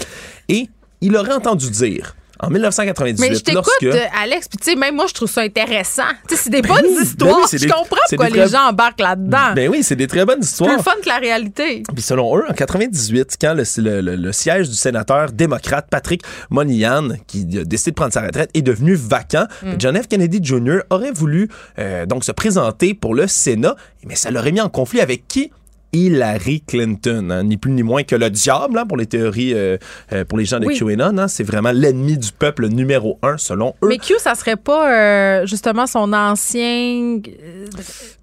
Et 0.49 0.69
il 1.01 1.15
aurait 1.15 1.33
entendu 1.33 1.69
dire 1.69 2.15
en 2.41 2.49
1998, 2.49 3.19
Mais 3.19 3.35
je 3.35 3.41
t'écoute, 3.41 3.65
lorsque... 3.81 3.99
Alex, 4.21 4.47
puis 4.47 4.57
tu 4.57 4.71
sais, 4.71 4.75
même 4.75 4.95
moi, 4.95 5.05
je 5.07 5.13
trouve 5.13 5.29
ça 5.29 5.41
intéressant. 5.41 6.03
Tu 6.27 6.35
sais, 6.35 6.43
c'est 6.43 6.49
des 6.49 6.61
bonnes 6.61 6.81
ben 6.81 7.03
histoires. 7.03 7.35
Ben 7.35 7.41
oui, 7.43 7.47
je 7.51 7.57
des, 7.57 7.67
comprends 7.67 7.97
pourquoi 8.09 8.29
les 8.29 8.39
très... 8.39 8.49
gens 8.49 8.69
embarquent 8.69 9.01
là-dedans. 9.01 9.53
Ben 9.55 9.69
oui, 9.69 9.83
c'est 9.83 9.95
des 9.95 10.07
très 10.07 10.25
bonnes 10.25 10.41
histoires. 10.41 10.73
Plus 10.73 10.83
fun 10.83 10.95
que 11.01 11.07
la 11.07 11.17
réalité. 11.17 11.83
Puis 11.93 12.01
selon 12.01 12.37
eux, 12.37 12.43
en 12.49 12.53
98, 12.53 13.37
quand 13.39 13.53
le, 13.53 13.63
le, 13.77 14.01
le, 14.01 14.15
le 14.15 14.31
siège 14.31 14.69
du 14.69 14.75
sénateur 14.75 15.31
démocrate 15.31 15.87
Patrick 15.89 16.23
Moynihan, 16.49 17.09
qui 17.27 17.47
a 17.59 17.63
décidé 17.63 17.91
de 17.91 17.95
prendre 17.95 18.13
sa 18.13 18.21
retraite, 18.21 18.49
est 18.53 18.61
devenu 18.61 18.95
vacant, 18.95 19.45
mm. 19.63 19.73
John 19.77 20.01
F. 20.01 20.07
Kennedy 20.07 20.39
Jr. 20.41 20.79
aurait 20.89 21.11
voulu 21.11 21.49
euh, 21.79 22.05
donc 22.05 22.23
se 22.23 22.31
présenter 22.31 22.93
pour 22.93 23.13
le 23.13 23.27
Sénat, 23.27 23.75
mais 24.05 24.15
ça 24.15 24.31
l'aurait 24.31 24.51
mis 24.51 24.61
en 24.61 24.69
conflit 24.69 25.01
avec 25.01 25.27
qui? 25.27 25.51
Hillary 25.93 26.61
Clinton, 26.61 27.29
hein, 27.31 27.43
ni 27.43 27.57
plus 27.57 27.71
ni 27.71 27.83
moins 27.83 28.03
que 28.03 28.15
le 28.15 28.29
diable 28.29 28.77
hein, 28.77 28.85
pour 28.85 28.97
les 28.97 29.05
théories, 29.05 29.53
euh, 29.53 29.77
euh, 30.13 30.23
pour 30.23 30.37
les 30.37 30.45
gens 30.45 30.59
de 30.59 30.65
oui. 30.65 30.77
QAnon. 30.77 31.17
Hein, 31.17 31.27
c'est 31.27 31.43
vraiment 31.43 31.71
l'ennemi 31.71 32.17
du 32.17 32.31
peuple 32.31 32.67
numéro 32.67 33.19
un 33.21 33.37
selon 33.37 33.73
eux. 33.83 33.87
Mais 33.87 33.97
Q, 33.97 34.15
ça 34.19 34.35
serait 34.35 34.55
pas 34.55 34.89
euh, 34.91 35.45
justement 35.45 35.87
son 35.87 36.13
ancien. 36.13 37.19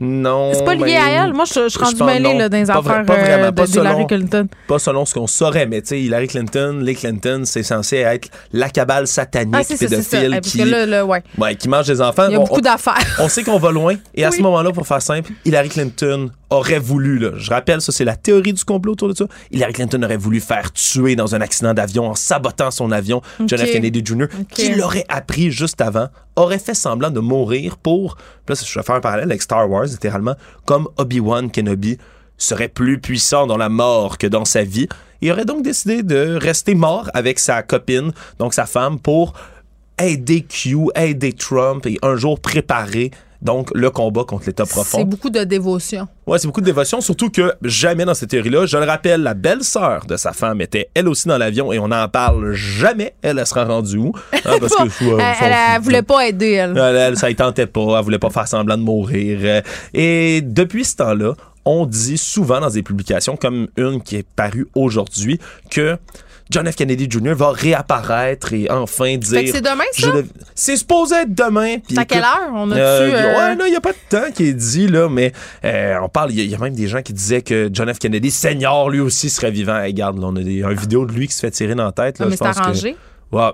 Non. 0.00 0.52
C'est 0.54 0.64
pas 0.64 0.74
lié 0.74 0.96
à 0.96 1.24
elle? 1.24 1.34
Moi, 1.34 1.44
je, 1.44 1.68
suis 1.68 1.78
rendu 1.78 2.02
mêlé 2.04 2.38
dans 2.38 2.56
les 2.56 2.64
pas 2.64 2.78
affaires 2.78 3.04
pas 3.04 3.16
vraiment, 3.16 3.52
pas 3.52 3.66
d'Hillary 3.66 4.06
Clinton. 4.06 4.48
Pas 4.66 4.78
selon 4.78 5.04
ce 5.04 5.14
qu'on 5.14 5.26
saurait, 5.26 5.66
mais 5.66 5.82
tu 5.82 5.88
sais, 5.88 6.00
Hillary 6.00 6.28
Clinton, 6.28 6.80
les 6.82 6.94
Clinton, 6.94 7.42
c'est 7.44 7.62
censé 7.62 7.96
être 7.96 8.28
la 8.52 8.70
cabale 8.70 9.06
satanique 9.06 9.54
ah, 9.54 9.76
pédophile 9.78 10.30
ça, 10.32 10.40
qui, 10.40 10.58
là, 10.64 10.86
là, 10.86 11.04
ouais. 11.04 11.22
Ouais, 11.36 11.54
qui 11.54 11.68
mange 11.68 11.86
des 11.86 12.00
enfants. 12.00 12.26
Il 12.28 12.32
y 12.32 12.36
a 12.36 12.40
on, 12.40 12.44
beaucoup 12.44 12.60
d'affaires. 12.60 13.18
On 13.20 13.28
sait 13.28 13.44
qu'on 13.44 13.58
va 13.58 13.70
loin. 13.70 13.96
Et 14.14 14.24
à 14.24 14.30
ce 14.30 14.40
moment-là, 14.40 14.72
pour 14.72 14.86
faire 14.86 15.02
simple, 15.02 15.32
Hillary 15.44 15.68
Clinton 15.68 16.30
aurait 16.50 16.78
voulu, 16.78 17.18
là, 17.18 17.30
je 17.36 17.50
rappelle, 17.58 17.80
ça 17.80 17.92
c'est 17.92 18.04
la 18.04 18.16
théorie 18.16 18.52
du 18.52 18.64
complot 18.64 18.92
autour 18.92 19.08
de 19.08 19.14
ça, 19.14 19.26
Hillary 19.50 19.72
Clinton 19.72 20.02
aurait 20.02 20.16
voulu 20.16 20.40
faire 20.40 20.72
tuer 20.72 21.16
dans 21.16 21.34
un 21.34 21.40
accident 21.40 21.74
d'avion 21.74 22.06
en 22.06 22.14
sabotant 22.14 22.70
son 22.70 22.90
avion 22.90 23.22
John. 23.46 23.58
F. 23.58 23.72
Kennedy 23.72 24.02
Jr., 24.04 24.24
okay. 24.24 24.44
qui 24.50 24.74
l'aurait 24.74 25.04
appris 25.08 25.50
juste 25.50 25.80
avant, 25.80 26.08
aurait 26.36 26.58
fait 26.58 26.74
semblant 26.74 27.10
de 27.10 27.20
mourir 27.20 27.76
pour, 27.76 28.16
là 28.48 28.54
je 28.54 28.78
vais 28.78 28.84
faire 28.84 28.94
un 28.94 29.00
parallèle 29.00 29.30
avec 29.30 29.42
Star 29.42 29.68
Wars, 29.68 29.86
littéralement, 29.86 30.34
comme 30.64 30.88
Obi-Wan 30.96 31.50
Kenobi 31.50 31.98
serait 32.38 32.68
plus 32.68 33.00
puissant 33.00 33.46
dans 33.46 33.56
la 33.56 33.68
mort 33.68 34.16
que 34.16 34.26
dans 34.26 34.44
sa 34.44 34.62
vie. 34.62 34.88
Il 35.20 35.32
aurait 35.32 35.44
donc 35.44 35.64
décidé 35.64 36.02
de 36.02 36.38
rester 36.40 36.74
mort 36.74 37.10
avec 37.12 37.40
sa 37.40 37.62
copine, 37.62 38.12
donc 38.38 38.54
sa 38.54 38.66
femme, 38.66 39.00
pour 39.00 39.34
aider 39.98 40.42
Q, 40.42 40.90
aider 40.94 41.32
Trump 41.32 41.84
et 41.86 41.98
un 42.02 42.16
jour 42.16 42.38
préparer 42.38 43.10
donc 43.40 43.70
le 43.74 43.90
combat 43.90 44.24
contre 44.24 44.46
l'État 44.46 44.66
profond. 44.66 44.98
C'est 44.98 45.04
beaucoup 45.04 45.30
de 45.30 45.44
dévotion. 45.44 46.08
Ouais, 46.26 46.38
c'est 46.38 46.46
beaucoup 46.46 46.60
de 46.60 46.66
dévotion, 46.66 47.00
surtout 47.00 47.30
que 47.30 47.52
jamais 47.62 48.04
dans 48.04 48.14
cette 48.14 48.30
théorie-là, 48.30 48.66
je 48.66 48.76
le 48.76 48.84
rappelle, 48.84 49.22
la 49.22 49.34
belle-sœur 49.34 50.06
de 50.06 50.16
sa 50.16 50.32
femme 50.32 50.60
était 50.60 50.90
elle 50.94 51.08
aussi 51.08 51.28
dans 51.28 51.38
l'avion 51.38 51.72
et 51.72 51.78
on 51.78 51.88
n'en 51.88 52.08
parle 52.08 52.52
jamais. 52.52 53.14
Elle, 53.22 53.38
elle 53.38 53.46
sera 53.46 53.64
rendue 53.64 53.98
où? 53.98 54.12
Hein, 54.44 54.56
parce 54.60 54.74
que, 54.74 55.04
elle, 55.04 55.36
elle, 55.42 55.54
elle, 55.74 55.82
voulait 55.82 56.02
pas 56.02 56.26
aider, 56.26 56.52
elle. 56.52 56.76
elle, 56.78 56.96
elle 56.96 57.16
ça 57.18 57.28
ne 57.28 57.34
tentait 57.34 57.66
pas, 57.66 57.98
elle 57.98 58.04
voulait 58.04 58.18
pas 58.18 58.30
faire 58.30 58.48
semblant 58.48 58.78
de 58.78 58.82
mourir. 58.82 59.62
Et 59.92 60.40
depuis 60.42 60.84
ce 60.84 60.96
temps-là, 60.96 61.34
on 61.64 61.84
dit 61.84 62.16
souvent 62.16 62.60
dans 62.60 62.70
des 62.70 62.82
publications, 62.82 63.36
comme 63.36 63.68
une 63.76 64.00
qui 64.00 64.16
est 64.16 64.26
parue 64.36 64.68
aujourd'hui, 64.74 65.38
que 65.70 65.98
John 66.50 66.70
F. 66.70 66.76
Kennedy 66.76 67.08
Jr. 67.10 67.34
va 67.34 67.52
réapparaître 67.52 68.52
et 68.52 68.70
enfin 68.70 69.16
dire. 69.16 69.42
c'est 69.52 69.60
demain, 69.60 69.84
ça? 69.92 70.12
Le... 70.12 70.26
C'est 70.54 70.76
supposé 70.76 71.16
être 71.16 71.34
demain. 71.34 71.76
C'est 71.88 71.98
à 71.98 72.04
quelle 72.04 72.22
heure? 72.22 72.50
On 72.54 72.70
a 72.70 72.76
euh, 72.76 73.06
dessus, 73.06 73.16
euh... 73.16 73.38
Ouais, 73.38 73.56
non, 73.56 73.64
il 73.66 73.70
n'y 73.70 73.76
a 73.76 73.80
pas 73.80 73.92
de 73.92 73.98
temps 74.08 74.30
qui 74.34 74.46
est 74.46 74.54
dit, 74.54 74.88
là, 74.88 75.08
mais 75.08 75.32
euh, 75.64 75.98
on 76.02 76.08
parle, 76.08 76.32
il 76.32 76.40
y, 76.40 76.46
y, 76.46 76.54
a 76.54 76.58
même 76.58 76.74
des 76.74 76.88
gens 76.88 77.02
qui 77.02 77.12
disaient 77.12 77.42
que 77.42 77.68
John 77.72 77.92
F. 77.92 77.98
Kennedy, 77.98 78.30
senior, 78.30 78.90
lui 78.90 79.00
aussi 79.00 79.30
serait 79.30 79.50
vivant. 79.50 79.78
Hey, 79.78 79.92
regarde, 79.92 80.18
là, 80.18 80.26
on 80.26 80.36
a 80.36 80.42
des, 80.42 80.62
une 80.62 80.74
vidéo 80.74 81.04
de 81.04 81.12
lui 81.12 81.28
qui 81.28 81.34
se 81.34 81.40
fait 81.40 81.50
tirer 81.50 81.74
dans 81.74 81.84
la 81.84 81.92
tête. 81.92 82.18
Là, 82.18 82.26
ah, 82.26 82.30
mais 82.30 82.36
c'est 82.36 82.46
arrangé. 82.46 82.92
Que... 82.92 82.98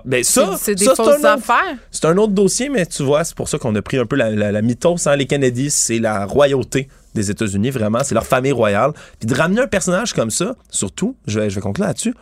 Ben 0.05 0.23
ça, 0.23 0.55
c'est 0.57 0.75
des 0.75 0.85
ça, 0.85 0.95
fausses 0.95 1.23
un 1.23 1.35
affaires. 1.35 1.77
C'est 1.91 2.05
un 2.05 2.17
autre 2.17 2.31
dossier, 2.31 2.69
mais 2.69 2.85
tu 2.85 3.03
vois, 3.03 3.23
c'est 3.23 3.35
pour 3.35 3.49
ça 3.49 3.57
qu'on 3.57 3.75
a 3.75 3.81
pris 3.81 3.97
un 3.97 4.05
peu 4.05 4.15
la, 4.15 4.29
la, 4.29 4.51
la 4.51 4.61
mythos. 4.61 5.05
Hein, 5.05 5.17
les 5.17 5.25
Kennedy, 5.25 5.69
c'est 5.69 5.99
la 5.99 6.25
royauté 6.25 6.87
des 7.13 7.29
États-Unis, 7.29 7.71
vraiment. 7.71 7.99
C'est 8.03 8.15
leur 8.15 8.25
famille 8.25 8.51
royale. 8.51 8.91
Puis 9.19 9.27
de 9.27 9.35
ramener 9.35 9.61
un 9.61 9.67
personnage 9.67 10.13
comme 10.13 10.31
ça, 10.31 10.55
surtout, 10.69 11.17
je 11.27 11.39
vais, 11.39 11.49
je 11.49 11.55
vais 11.55 11.61
conclure 11.61 11.87
là-dessus, 11.87 12.13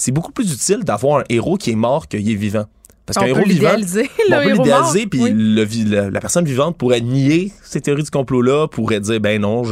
c'est 0.00 0.12
beaucoup 0.12 0.32
plus 0.32 0.52
utile 0.52 0.82
d'avoir 0.82 1.20
un 1.20 1.24
héros 1.28 1.56
qui 1.56 1.70
est 1.70 1.76
mort 1.76 2.08
qu'il 2.08 2.28
est 2.28 2.34
vivant. 2.34 2.64
Parce 3.04 3.18
qu'un 3.18 3.26
héros 3.26 3.44
vivant, 3.44 3.68
on 3.72 3.74
peut 3.74 4.52
l'idéaliser, 4.52 5.06
puis 5.06 5.22
oui. 5.22 5.84
la, 5.86 6.10
la, 6.10 6.20
personne 6.20 6.44
vivante 6.44 6.78
pourrait 6.78 7.00
nier 7.02 7.52
ces 7.62 7.80
théories 7.80 8.04
du 8.04 8.10
complot-là, 8.10 8.66
pourrait 8.68 9.00
dire, 9.00 9.20
ben 9.20 9.40
non, 9.40 9.62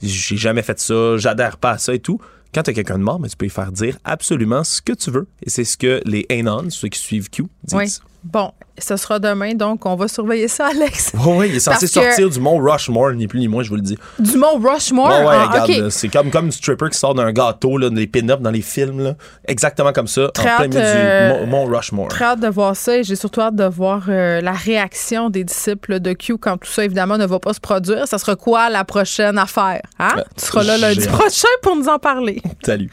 j'ai 0.00 0.36
jamais 0.36 0.62
fait 0.62 0.78
ça, 0.78 1.16
j'adhère 1.16 1.56
pas 1.56 1.72
à 1.72 1.78
ça 1.78 1.92
et 1.92 1.98
tout. 1.98 2.20
Quand 2.54 2.62
tu 2.62 2.70
as 2.70 2.72
quelqu'un 2.72 2.98
de 2.98 3.02
mort, 3.02 3.18
mais 3.18 3.28
tu 3.28 3.36
peux 3.36 3.46
lui 3.46 3.50
faire 3.50 3.72
dire 3.72 3.98
absolument 4.04 4.62
ce 4.62 4.80
que 4.80 4.92
tu 4.92 5.10
veux. 5.10 5.26
Et 5.42 5.50
c'est 5.50 5.64
ce 5.64 5.76
que 5.76 6.00
les 6.04 6.24
Anons, 6.30 6.70
ceux 6.70 6.88
qui 6.88 7.00
suivent 7.00 7.28
Q, 7.28 7.46
disent. 7.64 7.74
Oui. 7.74 7.86
Bon, 8.22 8.52
ce 8.78 8.96
sera 8.96 9.18
demain, 9.18 9.54
donc 9.54 9.86
on 9.86 9.94
va 9.94 10.08
surveiller 10.08 10.48
ça, 10.48 10.66
Alex. 10.70 11.12
Oui, 11.14 11.34
oui, 11.36 11.46
il 11.50 11.56
est 11.56 11.60
censé 11.60 11.86
sortir 11.86 12.28
du 12.28 12.40
mont 12.40 12.58
Rushmore, 12.58 13.12
ni 13.12 13.26
plus 13.26 13.40
ni 13.40 13.48
moins, 13.48 13.62
je 13.62 13.68
vous 13.68 13.76
le 13.76 13.82
dis. 13.82 13.98
Du 14.18 14.36
mont 14.36 14.58
Rushmore? 14.58 15.08
Ouais, 15.08 15.26
ah, 15.28 15.46
regarde, 15.46 15.90
c'est 15.90 16.08
comme, 16.08 16.30
comme 16.30 16.46
une 16.46 16.52
stripper 16.52 16.90
qui 16.90 16.98
sort 16.98 17.14
d'un 17.14 17.32
gâteau, 17.32 17.78
là, 17.78 17.90
des 17.90 18.06
pin-ups 18.06 18.42
dans 18.42 18.50
les 18.50 18.62
films, 18.62 19.02
là. 19.02 19.14
exactement 19.46 19.92
comme 19.92 20.08
ça, 20.08 20.28
très 20.34 20.52
en 20.52 20.56
plein 20.56 20.68
milieu 20.68 20.80
du 20.80 20.86
euh, 20.86 21.46
mont, 21.46 21.66
Rushmore. 21.66 22.08
Très 22.08 22.24
hâte 22.24 22.40
de 22.40 22.48
voir 22.48 22.74
ça 22.76 22.98
et 22.98 23.04
j'ai 23.04 23.16
surtout 23.16 23.40
hâte 23.40 23.56
de 23.56 23.64
voir 23.64 24.04
euh, 24.08 24.40
la 24.40 24.52
réaction 24.52 25.30
des 25.30 25.44
disciples 25.44 26.00
de 26.00 26.12
Q 26.12 26.38
quand 26.38 26.58
tout 26.58 26.70
ça, 26.70 26.84
évidemment, 26.84 27.18
ne 27.18 27.26
va 27.26 27.38
pas 27.38 27.52
se 27.52 27.60
produire. 27.60 28.06
Ça 28.08 28.18
sera 28.18 28.36
quoi 28.36 28.70
la 28.70 28.84
prochaine 28.84 29.38
affaire? 29.38 29.82
Hein? 29.98 30.16
tu 30.36 30.44
seras 30.44 30.64
là 30.64 30.78
lundi 30.78 31.06
prochain 31.06 31.48
pour 31.62 31.76
nous 31.76 31.88
en 31.88 31.98
parler. 31.98 32.42
Salut. 32.64 32.90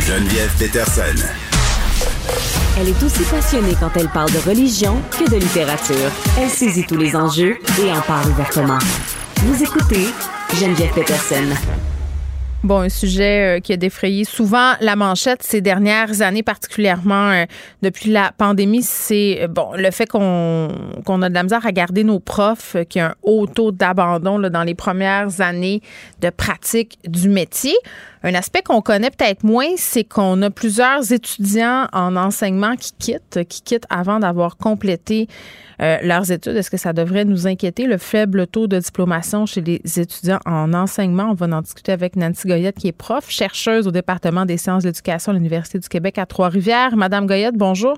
Geneviève 0.00 0.50
Peterson. 0.58 1.47
Elle 2.80 2.90
est 2.90 3.02
aussi 3.02 3.24
passionnée 3.24 3.74
quand 3.80 3.90
elle 3.96 4.06
parle 4.08 4.30
de 4.30 4.38
religion 4.48 4.94
que 5.10 5.28
de 5.28 5.34
littérature. 5.34 6.12
Elle 6.40 6.48
saisit 6.48 6.86
tous 6.86 6.96
les 6.96 7.16
enjeux 7.16 7.56
et 7.82 7.90
en 7.90 8.00
parle 8.02 8.30
ouvertement. 8.30 8.78
Vous 9.38 9.60
écoutez 9.64 10.06
Geneviève 10.54 10.92
Peterson. 10.94 11.56
Bon, 12.62 12.80
un 12.80 12.88
sujet 12.88 13.58
euh, 13.58 13.60
qui 13.60 13.72
a 13.72 13.76
défrayé 13.76 14.24
souvent 14.24 14.74
la 14.80 14.94
manchette 14.94 15.42
ces 15.42 15.60
dernières 15.60 16.22
années, 16.22 16.42
particulièrement 16.42 17.30
euh, 17.30 17.44
depuis 17.82 18.10
la 18.10 18.32
pandémie, 18.36 18.82
c'est 18.82 19.42
euh, 19.42 19.48
bon 19.48 19.70
le 19.76 19.90
fait 19.92 20.06
qu'on 20.06 20.68
a 20.68 21.28
de 21.28 21.34
la 21.34 21.42
misère 21.44 21.64
à 21.66 21.72
garder 21.72 22.02
nos 22.02 22.18
profs, 22.18 22.76
qu'il 22.88 23.00
y 23.00 23.02
a 23.02 23.10
un 23.10 23.14
haut 23.22 23.46
taux 23.46 23.70
d'abandon 23.72 24.38
dans 24.38 24.64
les 24.64 24.74
premières 24.74 25.40
années 25.40 25.82
de 26.20 26.30
pratique 26.30 26.98
du 27.04 27.28
métier. 27.28 27.74
Un 28.22 28.34
aspect 28.34 28.62
qu'on 28.62 28.80
connaît 28.80 29.10
peut-être 29.10 29.44
moins, 29.44 29.68
c'est 29.76 30.04
qu'on 30.04 30.42
a 30.42 30.50
plusieurs 30.50 31.12
étudiants 31.12 31.86
en 31.92 32.16
enseignement 32.16 32.74
qui 32.74 32.92
quittent, 32.98 33.44
qui 33.48 33.62
quittent 33.62 33.86
avant 33.90 34.18
d'avoir 34.18 34.56
complété 34.56 35.28
euh, 35.80 35.98
leurs 36.02 36.32
études. 36.32 36.56
Est-ce 36.56 36.70
que 36.70 36.76
ça 36.76 36.92
devrait 36.92 37.24
nous 37.24 37.46
inquiéter, 37.46 37.86
le 37.86 37.98
faible 37.98 38.48
taux 38.48 38.66
de 38.66 38.78
diplomation 38.78 39.46
chez 39.46 39.60
les 39.60 39.80
étudiants 40.00 40.40
en 40.46 40.72
enseignement? 40.74 41.28
On 41.30 41.34
va 41.34 41.46
en 41.56 41.62
discuter 41.62 41.92
avec 41.92 42.16
Nancy 42.16 42.48
Goyette, 42.48 42.76
qui 42.76 42.88
est 42.88 42.92
prof, 42.92 43.30
chercheuse 43.30 43.86
au 43.86 43.92
département 43.92 44.44
des 44.44 44.56
sciences 44.56 44.82
de 44.82 44.88
l'éducation 44.88 45.30
à 45.30 45.34
l'Université 45.36 45.78
du 45.78 45.88
Québec 45.88 46.18
à 46.18 46.26
Trois-Rivières. 46.26 46.96
Madame 46.96 47.26
Goyette, 47.26 47.56
bonjour. 47.56 47.96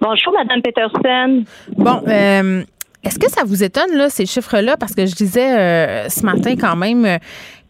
Bonjour, 0.00 0.32
Madame 0.32 0.62
Peterson. 0.62 1.44
Bon, 1.76 2.02
euh, 2.06 2.62
est-ce 3.02 3.18
que 3.18 3.30
ça 3.30 3.42
vous 3.44 3.64
étonne, 3.64 3.96
là, 3.96 4.08
ces 4.08 4.26
chiffres-là? 4.26 4.76
Parce 4.76 4.94
que 4.94 5.06
je 5.06 5.14
disais 5.14 5.58
euh, 5.58 6.08
ce 6.08 6.24
matin 6.24 6.54
quand 6.56 6.76
même, 6.76 7.18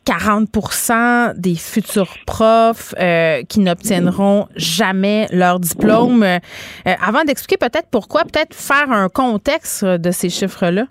40% 0.09 1.39
des 1.39 1.55
futurs 1.55 2.15
profs 2.27 2.95
euh, 2.99 3.43
qui 3.43 3.61
n'obtiendront 3.61 4.49
jamais 4.57 5.27
leur 5.31 5.61
diplôme. 5.61 6.23
Euh, 6.23 6.39
avant 6.85 7.25
d'expliquer 7.25 7.59
peut-être 7.59 7.89
pourquoi, 7.91 8.23
peut-être 8.23 8.55
faire 8.55 8.91
un 8.91 9.11
contexte 9.11 9.85
de 9.85 10.11
ces 10.11 10.31
chiffres-là. 10.31 10.87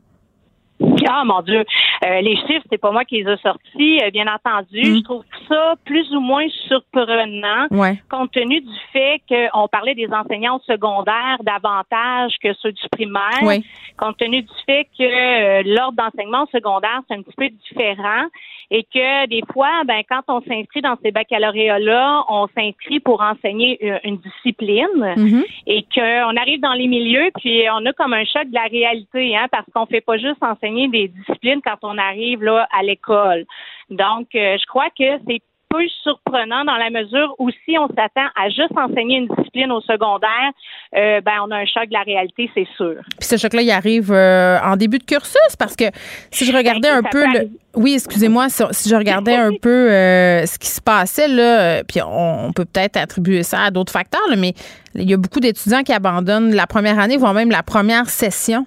Ah 1.10 1.24
mon 1.26 1.42
Dieu, 1.42 1.64
euh, 2.06 2.22
les 2.22 2.36
chiffres, 2.36 2.66
c'est 2.70 2.78
pas 2.78 2.92
moi 2.92 3.04
qui 3.06 3.24
les 3.24 3.32
ai 3.32 3.38
sortis, 3.38 4.00
bien 4.14 4.28
entendu. 4.28 4.82
Mm. 4.82 4.98
Je 4.98 5.04
trouve 5.04 5.24
ça 5.48 5.74
plus 5.86 6.14
ou 6.14 6.20
moins 6.20 6.46
surprenant, 6.68 7.68
compte 8.12 8.32
tenu 8.32 8.62
du 8.62 8.78
fait 8.94 9.22
qu'on 9.28 9.68
parlait 9.70 9.96
des 9.96 10.10
enseignants 10.12 10.60
secondaires 10.68 11.38
davantage 11.42 12.36
que 12.44 12.54
ceux 12.62 12.72
du 12.72 12.84
primaire, 12.92 13.62
compte 13.98 14.18
tenu 14.18 14.44
du 14.44 14.54
fait 14.68 14.88
que 14.96 15.64
l'ordre 15.74 15.98
d'enseignement 15.98 16.46
secondaire 16.52 17.02
c'est 17.08 17.16
un 17.16 17.24
petit 17.24 17.36
peu 17.36 17.50
différent 17.50 18.28
et 18.70 18.84
que 18.84 19.28
des 19.28 19.42
fois, 19.54 19.84
ben, 19.86 20.02
quand 20.10 20.22
on 20.28 20.42
s'inscrit 20.42 20.82
dans 20.82 20.98
ces 21.04 21.12
baccalauréats-là, 21.12 22.24
on 22.28 22.48
s'inscrit 22.56 23.00
pour 23.00 23.22
enseigner 23.22 23.80
une, 24.04 24.18
discipline 24.18 24.88
mm-hmm. 24.98 25.46
et 25.68 25.86
qu'on 25.94 26.36
arrive 26.36 26.60
dans 26.60 26.74
les 26.74 26.88
milieux, 26.88 27.30
puis 27.40 27.64
on 27.72 27.86
a 27.86 27.94
comme 27.94 28.14
un 28.14 28.26
choc 28.26 28.50
de 28.50 28.54
la 28.54 28.64
réalité, 28.64 29.38
hein, 29.38 29.48
parce 29.52 29.66
qu'on 29.74 29.86
fait 29.86 30.02
pas 30.02 30.18
juste 30.18 30.42
enseigner 30.42 30.88
des 30.88 31.08
disciplines 31.08 31.62
quand 31.64 31.78
on 31.84 31.98
arrive 31.98 32.44
là 32.44 32.68
à 32.78 32.84
l'école. 32.84 33.46
Donc, 33.90 34.28
euh, 34.36 34.58
je 34.60 34.66
crois 34.66 34.90
que 34.90 35.18
c'est 35.28 35.42
peu 35.70 35.84
surprenant 36.04 36.66
dans 36.66 36.76
la 36.78 36.90
mesure 36.90 37.36
où 37.40 37.50
si 37.66 37.78
on 37.78 37.88
s'attend 37.88 38.28
à 38.36 38.50
juste 38.50 38.76
enseigner 38.76 39.18
une 39.18 39.28
discipline 39.28 39.72
au 39.72 39.82
secondaire, 39.82 40.52
euh, 40.96 41.22
ben 41.22 41.34
on 41.44 41.52
a 41.52 41.58
un 41.58 41.66
choc 41.66 41.88
de 41.88 41.94
la 41.94 42.04
réalité, 42.04 42.50
c'est 42.54 42.68
sûr. 42.76 42.96
Puis 43.20 43.28
ce 43.28 43.38
choc-là, 43.38 43.62
il 43.62 43.72
arrive 43.72 44.12
euh, 44.12 44.60
en 44.64 44.76
début 44.76 45.00
de 45.00 45.04
cursus 45.04 45.56
parce 45.60 45.76
que 45.76 45.86
si 46.32 46.46
je 46.46 46.56
regardais 46.56 46.90
ben, 46.90 47.06
un 47.06 47.10
peu 47.10 47.26
le... 47.26 47.50
Oui, 47.76 47.94
excusez-moi, 47.94 48.48
si 48.50 48.90
je 48.90 48.96
regardais 48.96 49.36
un 49.36 49.52
peu 49.62 49.92
euh, 49.92 50.46
ce 50.46 50.58
qui 50.58 50.68
se 50.68 50.82
passait 50.82 51.28
là, 51.28 51.84
puis 51.84 52.02
on, 52.02 52.52
peut 52.54 52.66
peut-être 52.66 52.98
attribuer 52.98 53.44
ça 53.44 53.64
à 53.64 53.72
d'autres 53.72 53.92
facteurs, 53.92 54.22
mais 54.36 54.54
il 54.96 55.08
y 55.08 55.14
a 55.14 55.18
beaucoup 55.18 55.40
d'étudiants 55.40 55.84
qui 55.84 55.94
abandonnent 55.94 56.56
la 56.56 56.66
première 56.66 56.98
année, 56.98 57.18
voire 57.18 57.36
même 57.36 57.52
la 57.52 57.62
première 57.62 58.10
session. 58.10 58.66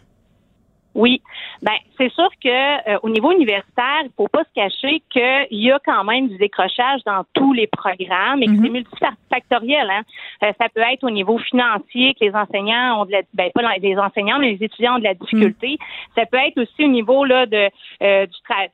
Oui, 0.95 1.23
ben 1.63 1.73
c'est 2.01 2.13
sûr 2.15 2.31
que 2.43 2.49
euh, 2.91 2.99
au 3.03 3.11
niveau 3.11 3.31
universitaire, 3.31 4.01
il 4.05 4.11
faut 4.17 4.29
pas 4.29 4.43
se 4.45 4.55
cacher 4.55 5.03
qu'il 5.11 5.61
y 5.61 5.71
a 5.71 5.79
quand 5.85 6.03
même 6.05 6.29
du 6.29 6.39
décrochage 6.39 7.03
dans 7.05 7.25
tous 7.35 7.53
les 7.53 7.67
programmes 7.67 8.43
et 8.43 8.47
que 8.47 8.53
c'est 8.53 8.71
mhm. 8.71 8.73
multifactoriel. 8.73 9.91
Hein. 9.91 10.03
Euh, 10.43 10.53
ça 10.59 10.69
peut 10.75 10.81
être 10.81 11.05
au 11.05 11.11
niveau 11.11 11.37
financier 11.37 12.15
que 12.15 12.25
les 12.25 12.35
enseignants 12.35 13.03
ont 13.03 13.05
de 13.05 13.13
la, 13.13 13.21
ben 13.35 13.51
pas 13.55 13.77
les 13.77 13.99
enseignants, 13.99 14.39
mais 14.39 14.53
les 14.53 14.65
étudiants 14.65 14.97
ont 14.97 14.99
de 14.99 15.05
la 15.05 15.13
difficulté. 15.13 15.73
Mhm. 15.73 15.77
Ça 16.17 16.25
peut 16.25 16.39
être 16.39 16.59
aussi 16.59 16.85
au 16.85 16.89
niveau 16.89 17.25
là 17.27 17.45
de 17.45 17.69
euh, 18.03 18.27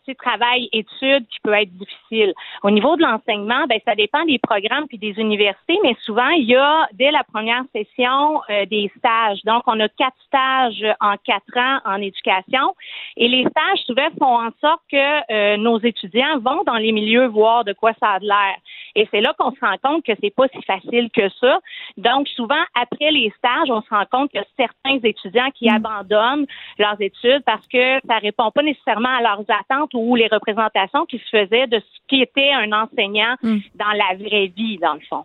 du 0.07 0.15
travail 0.15 0.69
études 0.73 1.27
qui 1.27 1.41
peut 1.43 1.55
être 1.55 1.73
difficile. 1.77 2.33
Au 2.63 2.71
niveau 2.71 2.95
de 2.95 3.03
l'enseignement, 3.03 3.67
ben 3.69 3.81
ça 3.85 3.97
dépend 3.97 4.25
des 4.25 4.39
programmes 4.39 4.87
puis 4.87 4.99
des 4.99 5.19
universités, 5.19 5.79
mais 5.83 5.97
souvent 6.05 6.29
il 6.29 6.45
y 6.45 6.55
a 6.55 6.87
dès 6.93 7.11
la 7.11 7.25
première 7.25 7.65
session 7.75 8.41
des 8.71 8.91
stages. 8.99 9.41
Donc 9.45 9.65
on 9.67 9.81
a 9.81 9.89
quatre 9.89 10.17
stages 10.27 10.85
en 11.01 11.17
quatre 11.25 11.57
ans 11.57 11.81
en 11.85 12.01
éducation 12.01 12.75
et 13.17 13.29
les 13.29 13.45
stages, 13.45 13.79
souvent, 13.87 14.09
font 14.19 14.47
en 14.47 14.51
sorte 14.61 14.83
que 14.91 15.33
euh, 15.33 15.57
nos 15.57 15.79
étudiants 15.81 16.39
vont 16.39 16.63
dans 16.65 16.77
les 16.77 16.93
milieux 16.93 17.27
voir 17.27 17.65
de 17.65 17.73
quoi 17.73 17.93
ça 17.99 18.11
a 18.11 18.19
l'air. 18.19 18.57
Et 18.95 19.09
c'est 19.11 19.21
là 19.21 19.35
qu'on 19.39 19.53
se 19.53 19.61
rend 19.61 19.77
compte 19.83 20.05
que 20.05 20.13
c'est 20.23 20.35
pas 20.35 20.47
si 20.49 20.63
facile 20.63 21.09
que 21.15 21.29
ça. 21.41 21.61
Donc, 21.97 22.29
souvent, 22.29 22.63
après 22.75 23.11
les 23.11 23.33
stages, 23.39 23.71
on 23.71 23.81
se 23.81 23.89
rend 23.89 24.05
compte 24.11 24.33
que 24.33 24.39
certains 24.57 24.99
étudiants 25.03 25.51
qui 25.55 25.71
mm. 25.71 25.77
abandonnent 25.77 26.47
leurs 26.79 27.01
études 27.01 27.43
parce 27.47 27.67
que 27.69 28.01
ça 28.07 28.19
répond 28.19 28.51
pas 28.51 28.63
nécessairement 28.63 29.17
à 29.17 29.23
leurs 29.23 29.45
attentes 29.49 29.91
ou 29.95 30.15
les 30.15 30.29
représentations 30.29 31.07
qui 31.07 31.19
se 31.19 31.29
faisaient 31.31 31.67
de 31.67 31.79
ce 31.79 31.99
qui 32.09 32.21
était 32.21 32.53
un 32.53 32.73
enseignant 32.73 33.37
mm. 33.43 33.59
dans 33.77 33.93
la 33.93 34.17
vraie 34.17 34.53
vie, 34.55 34.77
dans 34.79 34.95
le 34.95 35.01
fond. 35.09 35.25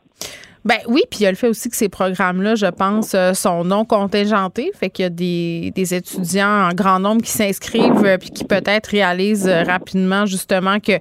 Ben 0.64 0.78
oui, 0.88 1.02
puis 1.10 1.22
il 1.22 1.24
y 1.24 1.26
a 1.26 1.32
le 1.32 1.36
fait 1.38 1.48
aussi 1.48 1.70
que 1.72 1.76
ces 1.76 1.90
programmes-là, 1.90 2.54
je 2.54 2.68
pense, 2.68 3.14
euh, 3.16 3.34
sont 3.34 3.64
non 3.64 3.84
contingentés. 3.84 4.72
Fait 4.80 4.92
qu'il 4.92 5.04
y 5.04 5.06
a 5.08 5.10
des, 5.10 5.72
des, 5.76 5.96
étudiants 5.96 6.70
en 6.70 6.74
grand 6.74 7.00
nombre 7.00 7.24
qui 7.24 7.32
s'inscrivent 7.32 8.06
euh, 8.06 8.20
puis 8.20 8.30
qui 8.30 8.44
peut-être 8.44 8.88
réalisent 8.88 9.48
euh, 9.48 9.64
rapidement 9.64 10.28
justement 10.28 10.80
que 10.80 11.00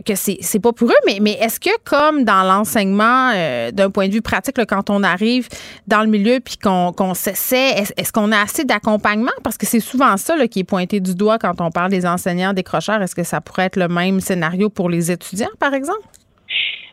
que 0.00 0.14
c'est 0.14 0.38
c'est 0.40 0.60
pas 0.60 0.72
pour 0.72 0.90
eux. 0.90 1.02
Mais 1.06 1.18
mais 1.20 1.32
est-ce 1.32 1.58
que 1.58 1.70
comme 1.84 2.24
dans 2.24 2.44
l'enseignement, 2.44 3.32
d'un 3.72 3.90
point 3.90 4.08
de 4.08 4.12
vue 4.12 4.22
pratique, 4.22 4.64
quand 4.66 4.90
on 4.90 5.02
arrive 5.02 5.48
dans 5.88 6.02
le 6.02 6.08
milieu 6.08 6.38
puis 6.38 6.56
qu'on 6.56 6.92
qu'on 6.92 7.14
s'essaie, 7.14 7.84
est-ce, 7.96 8.12
qu'on 8.12 8.30
a 8.30 8.40
assez 8.40 8.64
d'accompagnement? 8.64 9.32
Parce 9.42 9.58
que 9.58 9.66
c'est 9.66 9.80
souvent 9.80 10.16
ça 10.16 10.36
là, 10.36 10.46
qui 10.46 10.60
est 10.60 10.64
pointé 10.64 11.00
du 11.00 11.14
doigt 11.14 11.38
quand 11.38 11.60
on 11.60 11.70
parle 11.70 11.90
des 11.90 12.06
enseignants 12.06 12.52
décrocheurs. 12.52 13.02
Est-ce 13.02 13.14
que 13.14 13.24
ça 13.24 13.40
pourrait 13.40 13.64
être 13.64 13.76
le 13.76 13.88
même 13.88 14.20
scénario 14.20 14.68
pour 14.68 14.88
les 14.88 15.10
étudiants, 15.10 15.50
par 15.58 15.74
exemple? 15.74 16.06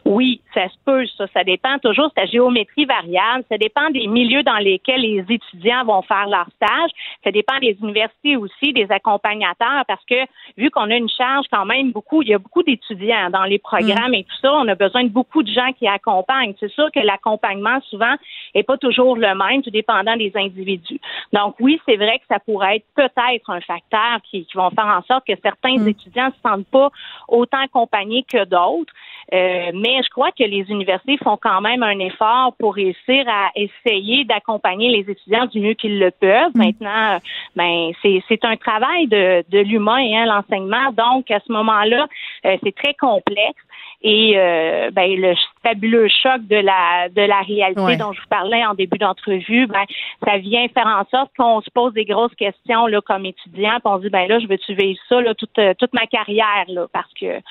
Oui, 0.09 0.41
ça 0.55 0.67
se 0.69 0.73
peut, 0.85 1.05
ça. 1.19 1.27
Ça 1.35 1.43
dépend 1.43 1.77
toujours, 1.77 2.09
c'est 2.15 2.21
la 2.21 2.25
géométrie 2.25 2.85
variable. 2.85 3.43
Ça 3.47 3.59
dépend 3.59 3.91
des 3.91 4.07
milieux 4.07 4.41
dans 4.41 4.57
lesquels 4.57 5.01
les 5.01 5.23
étudiants 5.29 5.85
vont 5.85 6.01
faire 6.01 6.27
leur 6.27 6.47
stage. 6.55 6.89
Ça 7.23 7.29
dépend 7.29 7.59
des 7.59 7.77
universités 7.79 8.35
aussi, 8.35 8.73
des 8.73 8.87
accompagnateurs, 8.89 9.85
parce 9.87 10.03
que 10.05 10.15
vu 10.57 10.71
qu'on 10.71 10.89
a 10.89 10.95
une 10.95 11.09
charge 11.09 11.45
quand 11.51 11.65
même 11.65 11.91
beaucoup, 11.91 12.23
il 12.23 12.29
y 12.29 12.33
a 12.33 12.39
beaucoup 12.39 12.63
d'étudiants 12.63 13.29
dans 13.29 13.43
les 13.43 13.59
programmes 13.59 14.15
et 14.15 14.23
tout 14.23 14.35
ça, 14.41 14.51
on 14.51 14.67
a 14.67 14.73
besoin 14.73 15.03
de 15.03 15.09
beaucoup 15.09 15.43
de 15.43 15.51
gens 15.51 15.71
qui 15.77 15.87
accompagnent. 15.87 16.55
C'est 16.59 16.71
sûr 16.71 16.89
que 16.91 17.01
l'accompagnement, 17.01 17.79
souvent, 17.87 18.15
est 18.55 18.63
pas 18.63 18.77
toujours 18.77 19.15
le 19.15 19.27
même, 19.35 19.61
tout 19.61 19.69
dépendant 19.69 20.17
des 20.17 20.31
individus. 20.33 20.99
Donc 21.33 21.53
oui, 21.59 21.79
c'est 21.87 21.97
vrai 21.97 22.17
que 22.17 22.25
ça 22.27 22.39
pourrait 22.39 22.77
être 22.77 22.85
peut-être 22.95 23.51
un 23.51 23.61
facteur 23.61 24.21
qui, 24.23 24.43
qui 24.47 24.57
vont 24.57 24.71
faire 24.71 24.87
en 24.87 25.03
sorte 25.03 25.27
que 25.27 25.33
certains 25.43 25.77
mm. 25.77 25.87
étudiants 25.87 26.29
ne 26.29 26.31
se 26.31 26.39
sentent 26.43 26.67
pas 26.71 26.89
autant 27.27 27.59
accompagnés 27.59 28.23
que 28.23 28.43
d'autres. 28.45 28.91
Euh, 29.33 29.71
mais 29.73 30.01
je 30.03 30.09
crois 30.09 30.31
que 30.31 30.43
les 30.43 30.65
universités 30.69 31.17
font 31.17 31.37
quand 31.37 31.61
même 31.61 31.83
un 31.83 31.99
effort 31.99 32.53
pour 32.57 32.75
réussir 32.75 33.25
à 33.27 33.49
essayer 33.55 34.25
d'accompagner 34.25 34.89
les 34.89 35.11
étudiants 35.11 35.45
du 35.45 35.59
mieux 35.59 35.73
qu'ils 35.73 35.99
le 35.99 36.11
peuvent. 36.11 36.51
Mm. 36.55 36.65
Maintenant, 36.65 37.19
ben 37.55 37.91
c'est 38.01 38.43
un 38.45 38.55
travail 38.57 39.07
de, 39.07 39.43
de 39.49 39.59
l'humain, 39.59 40.01
hein, 40.01 40.25
l'enseignement. 40.25 40.91
Donc 40.93 41.29
à 41.29 41.39
ce 41.45 41.51
moment-là, 41.51 42.07
euh, 42.45 42.57
c'est 42.63 42.75
très 42.75 42.93
complexe 42.95 43.61
et 44.01 44.33
euh, 44.37 44.91
ben, 44.91 45.09
le 45.19 45.35
fabuleux 45.63 46.07
choc 46.23 46.41
de 46.47 46.55
la 46.55 47.09
de 47.09 47.21
la 47.21 47.41
réalité 47.41 47.97
dont 47.97 48.13
je 48.13 48.21
vous 48.21 48.27
parlais 48.29 48.65
en 48.65 48.73
début 48.73 48.97
d'entrevue, 48.97 49.67
ben 49.67 49.83
ça 50.25 50.37
vient 50.37 50.67
faire 50.69 50.87
en 50.87 51.05
sorte 51.09 51.31
qu'on 51.37 51.61
se 51.61 51.69
pose 51.71 51.93
des 51.93 52.05
grosses 52.05 52.35
questions 52.35 52.87
là 52.87 53.01
comme 53.01 53.25
étudiant, 53.25 53.79
puis 53.83 53.85
on 53.85 53.97
se 53.97 54.03
dit 54.03 54.09
ben 54.09 54.27
là 54.27 54.39
je 54.39 54.47
veux-tu 54.47 54.73
vivre 54.75 54.99
ça 55.09 55.21
là 55.21 55.33
toute 55.35 55.59
toute 55.77 55.93
ma 55.93 56.07
carrière 56.07 56.65
là 56.67 56.87
parce 56.93 57.11
que 57.19 57.41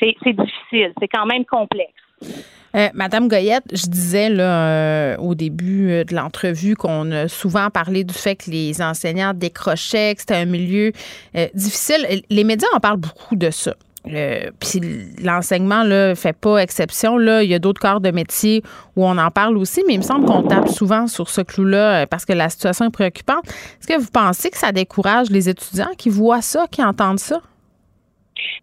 c'est 0.00 0.14
c'est 0.24 0.34
difficile, 0.34 0.92
c'est 1.00 1.08
quand 1.08 1.26
même 1.26 1.44
complexe. 1.44 1.92
Euh, 2.74 2.88
Madame 2.94 3.28
Goyette, 3.28 3.64
je 3.70 3.86
disais 3.86 4.30
là, 4.30 4.68
euh, 4.68 5.16
au 5.18 5.34
début 5.34 5.90
euh, 5.90 6.04
de 6.04 6.14
l'entrevue 6.14 6.74
qu'on 6.74 7.10
a 7.12 7.28
souvent 7.28 7.68
parlé 7.68 8.02
du 8.02 8.14
fait 8.14 8.36
que 8.36 8.50
les 8.50 8.80
enseignants 8.80 9.34
décrochaient, 9.34 10.14
que 10.14 10.20
c'était 10.20 10.36
un 10.36 10.46
milieu 10.46 10.92
difficile. 11.54 12.22
Les 12.30 12.44
médias 12.44 12.68
en 12.74 12.80
parlent 12.80 12.96
beaucoup 12.96 13.36
de 13.36 13.50
ça. 13.50 13.74
Puis 14.04 14.80
l'enseignement 15.22 15.84
ne 15.84 16.14
fait 16.16 16.32
pas 16.32 16.58
exception. 16.58 17.18
Là. 17.18 17.42
Il 17.42 17.50
y 17.50 17.54
a 17.54 17.58
d'autres 17.58 17.80
corps 17.80 18.00
de 18.00 18.10
métier 18.10 18.62
où 18.96 19.06
on 19.06 19.16
en 19.16 19.30
parle 19.30 19.56
aussi, 19.56 19.82
mais 19.86 19.94
il 19.94 19.98
me 19.98 20.02
semble 20.02 20.26
qu'on 20.26 20.42
tape 20.42 20.68
souvent 20.68 21.06
sur 21.06 21.30
ce 21.30 21.40
clou-là 21.40 22.06
parce 22.06 22.24
que 22.24 22.32
la 22.32 22.48
situation 22.48 22.86
est 22.86 22.90
préoccupante. 22.90 23.44
Est-ce 23.46 23.86
que 23.86 24.00
vous 24.00 24.10
pensez 24.12 24.50
que 24.50 24.58
ça 24.58 24.72
décourage 24.72 25.30
les 25.30 25.48
étudiants 25.48 25.92
qui 25.96 26.10
voient 26.10 26.42
ça, 26.42 26.66
qui 26.70 26.82
entendent 26.82 27.20
ça? 27.20 27.40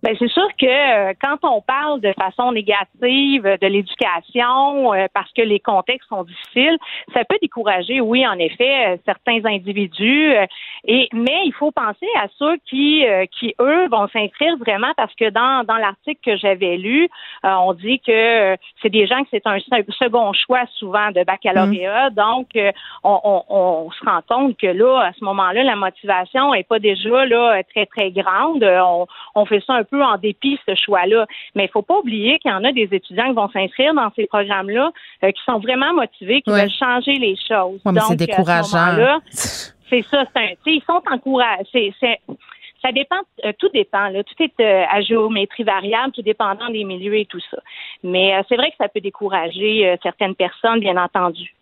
Ben 0.04 0.16
c'est 0.18 0.30
sûr 0.30 0.48
que 0.58 0.66
euh, 0.66 1.14
quand 1.22 1.38
on 1.44 1.62
parle 1.62 2.02
de 2.02 2.14
façon 2.14 2.52
négative 2.52 3.44
de 3.44 3.68
l'éducation, 3.68 4.94
euh, 4.94 5.08
parce 5.14 5.32
que 5.34 5.42
les 5.42 5.60
contextes 5.60 6.08
sont 6.10 6.24
difficiles, 6.24 6.78
ça 7.14 7.24
peut 7.26 7.38
décourager, 7.42 8.00
oui, 8.00 8.26
en 8.26 8.38
effet, 8.40 8.94
euh, 8.94 8.98
certains 9.06 9.46
individus. 9.46 10.34
et 10.86 11.10
mais 11.14 11.42
il 11.46 11.54
faut 11.54 11.72
penser 11.72 12.08
à 12.16 12.28
ceux 12.38 12.58
qui, 12.70 13.06
qui 13.38 13.54
eux, 13.60 13.88
vont 13.90 14.08
s'inscrire 14.08 14.58
vraiment 14.58 14.94
parce 14.96 15.14
que 15.16 15.30
dans 15.30 15.64
dans 15.66 15.78
l'article 15.78 16.20
que 16.24 16.38
j'avais 16.38 16.78
lu, 16.78 17.10
on 17.44 17.74
dit 17.74 18.00
que 18.00 18.56
c'est 18.82 18.90
des 18.90 19.06
gens 19.08 19.22
que 19.24 19.30
c'est 19.32 19.46
un 19.46 19.60
second 19.60 20.32
choix 20.34 20.66
souvent 20.76 21.12
de 21.12 21.24
baccalauréat. 21.24 22.10
Mmh. 22.10 22.14
Donc, 22.14 22.48
on, 23.04 23.20
on, 23.24 23.44
on, 23.50 23.92
se 23.92 24.06
rend 24.06 24.22
compte 24.28 24.58
que 24.58 24.68
là, 24.68 25.08
à 25.08 25.14
ce 25.14 25.24
moment-là, 25.26 25.64
la 25.64 25.76
motivation 25.76 26.54
est 26.54 26.68
pas 26.68 26.80
déjà 26.80 27.26
là 27.26 27.62
très 27.64 27.86
très 27.86 28.12
grande. 28.12 28.64
On, 28.64 29.08
on 29.36 29.46
fait 29.46 29.59
ça 29.66 29.74
un 29.74 29.84
peu 29.84 30.04
en 30.04 30.18
dépit, 30.18 30.60
ce 30.68 30.76
choix-là. 30.76 31.26
Mais 31.56 31.66
il 31.66 31.70
faut 31.70 31.82
pas 31.82 31.98
oublier 32.00 32.40
qu'il 32.40 32.52
y 32.52 32.54
en 32.54 32.64
a 32.64 32.72
des 32.72 32.88
étudiants 32.92 33.28
qui 33.28 33.36
vont 33.36 33.50
s'inscrire 33.50 33.94
dans 33.94 34.12
ces 34.16 34.28
programmes-là 34.28 34.92
euh, 35.24 35.32
qui 35.32 35.42
sont 35.46 35.60
vraiment 35.60 35.94
motivés, 35.94 36.42
qui 36.42 36.50
veulent 36.50 36.70
changer 36.70 37.14
les 37.14 37.36
choses. 37.36 37.82
Donc, 37.84 38.00
c'est 38.08 38.16
décourageant. 38.16 39.20
C'est 39.92 40.04
ça, 40.04 40.24
c'est 40.36 40.40
un, 40.40 40.50
ils 40.68 40.84
sont 40.84 41.02
encouragés. 41.12 41.96
ça 42.00 42.92
dépend, 42.92 43.16
euh, 43.44 43.54
tout 43.58 43.70
dépend. 43.70 44.10
Là. 44.10 44.24
Tout 44.24 44.36
est 44.38 44.54
euh, 44.60 44.86
à 44.88 45.02
géométrie 45.02 45.64
variable, 45.64 46.12
tout 46.12 46.22
dépendant 46.22 46.70
des 46.70 46.84
milieux 46.84 47.16
et 47.16 47.26
tout 47.26 47.40
ça. 47.50 47.58
Mais 48.04 48.40
c'est 48.48 48.56
vrai 48.56 48.70
que 48.70 48.76
ça 48.78 48.88
peut 48.88 49.02
décourager 49.02 49.98
certaines 50.04 50.36
personnes, 50.36 50.80
bien 50.80 50.96
entendu. 50.96 51.56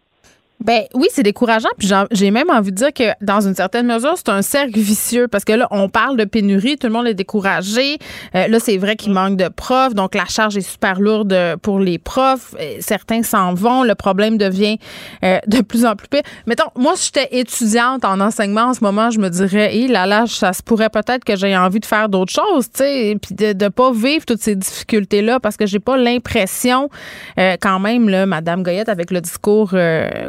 Ben 0.60 0.84
oui, 0.96 1.08
c'est 1.12 1.22
décourageant. 1.24 1.70
Puis 1.78 1.90
j'ai 2.12 2.32
même 2.32 2.50
envie 2.50 2.72
de 2.72 2.78
dire 2.78 2.92
que 2.92 3.04
dans 3.22 3.42
une 3.42 3.54
certaine 3.54 3.86
mesure, 3.86 4.14
c'est 4.16 4.30
un 4.30 4.42
cercle 4.42 4.80
vicieux 4.80 5.28
parce 5.28 5.46
que 5.46 5.54
là, 5.54 5.68
on 5.70 5.88
parle 5.88 6.18
de 6.18 6.26
pénurie, 6.26 6.78
tout 6.78 6.88
le 6.88 6.94
monde 6.94 7.06
est 7.06 7.14
découragé. 7.14 8.00
Euh, 8.34 8.48
là, 8.48 8.60
c'est 8.60 8.78
vrai 8.78 8.96
qu'il 8.96 9.14
manque 9.14 9.38
de 9.38 9.50
profs, 9.50 9.94
donc 9.94 10.16
la 10.16 10.26
charge 10.26 10.58
est 10.58 10.68
super 10.68 11.00
lourde 11.00 11.58
pour 11.62 11.80
les 11.80 12.00
profs. 12.00 12.56
Euh, 12.60 12.78
certains 12.80 13.22
s'en 13.22 13.54
vont, 13.54 13.84
le 13.84 13.94
problème 13.94 14.40
devient 14.40 14.80
euh, 15.24 15.38
de 15.48 15.62
plus 15.62 15.86
en 15.86 15.96
plus 15.96 16.08
pire. 16.08 16.24
Mettons, 16.48 16.70
moi, 16.76 16.94
si 16.96 17.12
j'étais 17.14 17.38
étudiante 17.38 18.04
en 18.04 18.20
enseignement 18.20 18.70
en 18.70 18.74
ce 18.74 18.84
moment, 18.84 19.12
je 19.12 19.20
me 19.20 19.30
dirais, 19.30 19.76
hé 19.76 19.88
là 19.88 20.08
là, 20.08 20.26
ça 20.26 20.54
se 20.54 20.64
pourrait 20.64 20.90
peut-être 20.90 21.24
que 21.24 21.36
j'ai 21.36 21.56
envie 21.56 21.80
de 21.80 21.86
faire 21.86 22.10
d'autres 22.10 22.34
choses, 22.34 22.66
tu 22.72 22.80
sais, 22.80 23.18
puis 23.22 23.36
de, 23.36 23.54
de 23.54 23.68
pas 23.68 23.92
vivre 23.92 24.26
toutes 24.26 24.42
ces 24.42 24.56
difficultés 24.56 25.22
là 25.22 25.40
parce 25.40 25.56
que 25.56 25.68
j'ai 25.68 25.80
pas 25.80 25.98
l'impression, 25.98 26.90
quand 27.38 27.80
même, 27.80 28.10
là, 28.10 28.26
Madame 28.26 28.64
Goyette, 28.64 28.90
avec 28.90 29.12
le 29.12 29.22
discours 29.22 29.76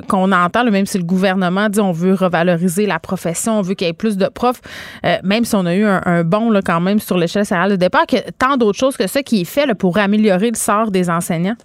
qu'on 0.07 0.18
on 0.19 0.33
entend, 0.33 0.65
même 0.65 0.87
si 0.87 0.99
le 0.99 1.05
gouvernement 1.05 1.69
dit 1.69 1.81
on 1.81 1.93
veut 1.93 2.15
revaloriser 2.15 2.87
la 2.87 2.99
profession, 2.99 3.59
on 3.59 3.63
veut 3.63 3.75
qu'il 3.75 3.87
y 3.87 3.91
ait 3.91 3.95
plus 3.95 4.17
de 4.17 4.27
profs, 4.27 4.61
euh, 5.05 5.17
même 5.23 5.45
si 5.45 5.55
on 5.55 5.67
a 5.67 5.75
eu 5.75 5.85
un, 5.85 6.03
un 6.05 6.25
bond 6.25 6.51
là, 6.51 6.61
quand 6.63 6.81
même 6.81 6.99
sur 6.99 7.17
l'échelle 7.17 7.45
salariale 7.45 7.73
de 7.73 7.77
départ, 7.77 8.07
que 8.07 8.31
tant 8.39 8.57
d'autres 8.57 8.79
choses 8.79 8.97
que 8.97 9.07
ça 9.07 9.23
qui 9.23 9.43
est 9.43 9.45
fait 9.45 9.75
pour 9.75 9.99
améliorer 9.99 10.51
le 10.51 10.57
sort 10.57 10.91
des 10.91 11.11
enseignants? 11.11 11.57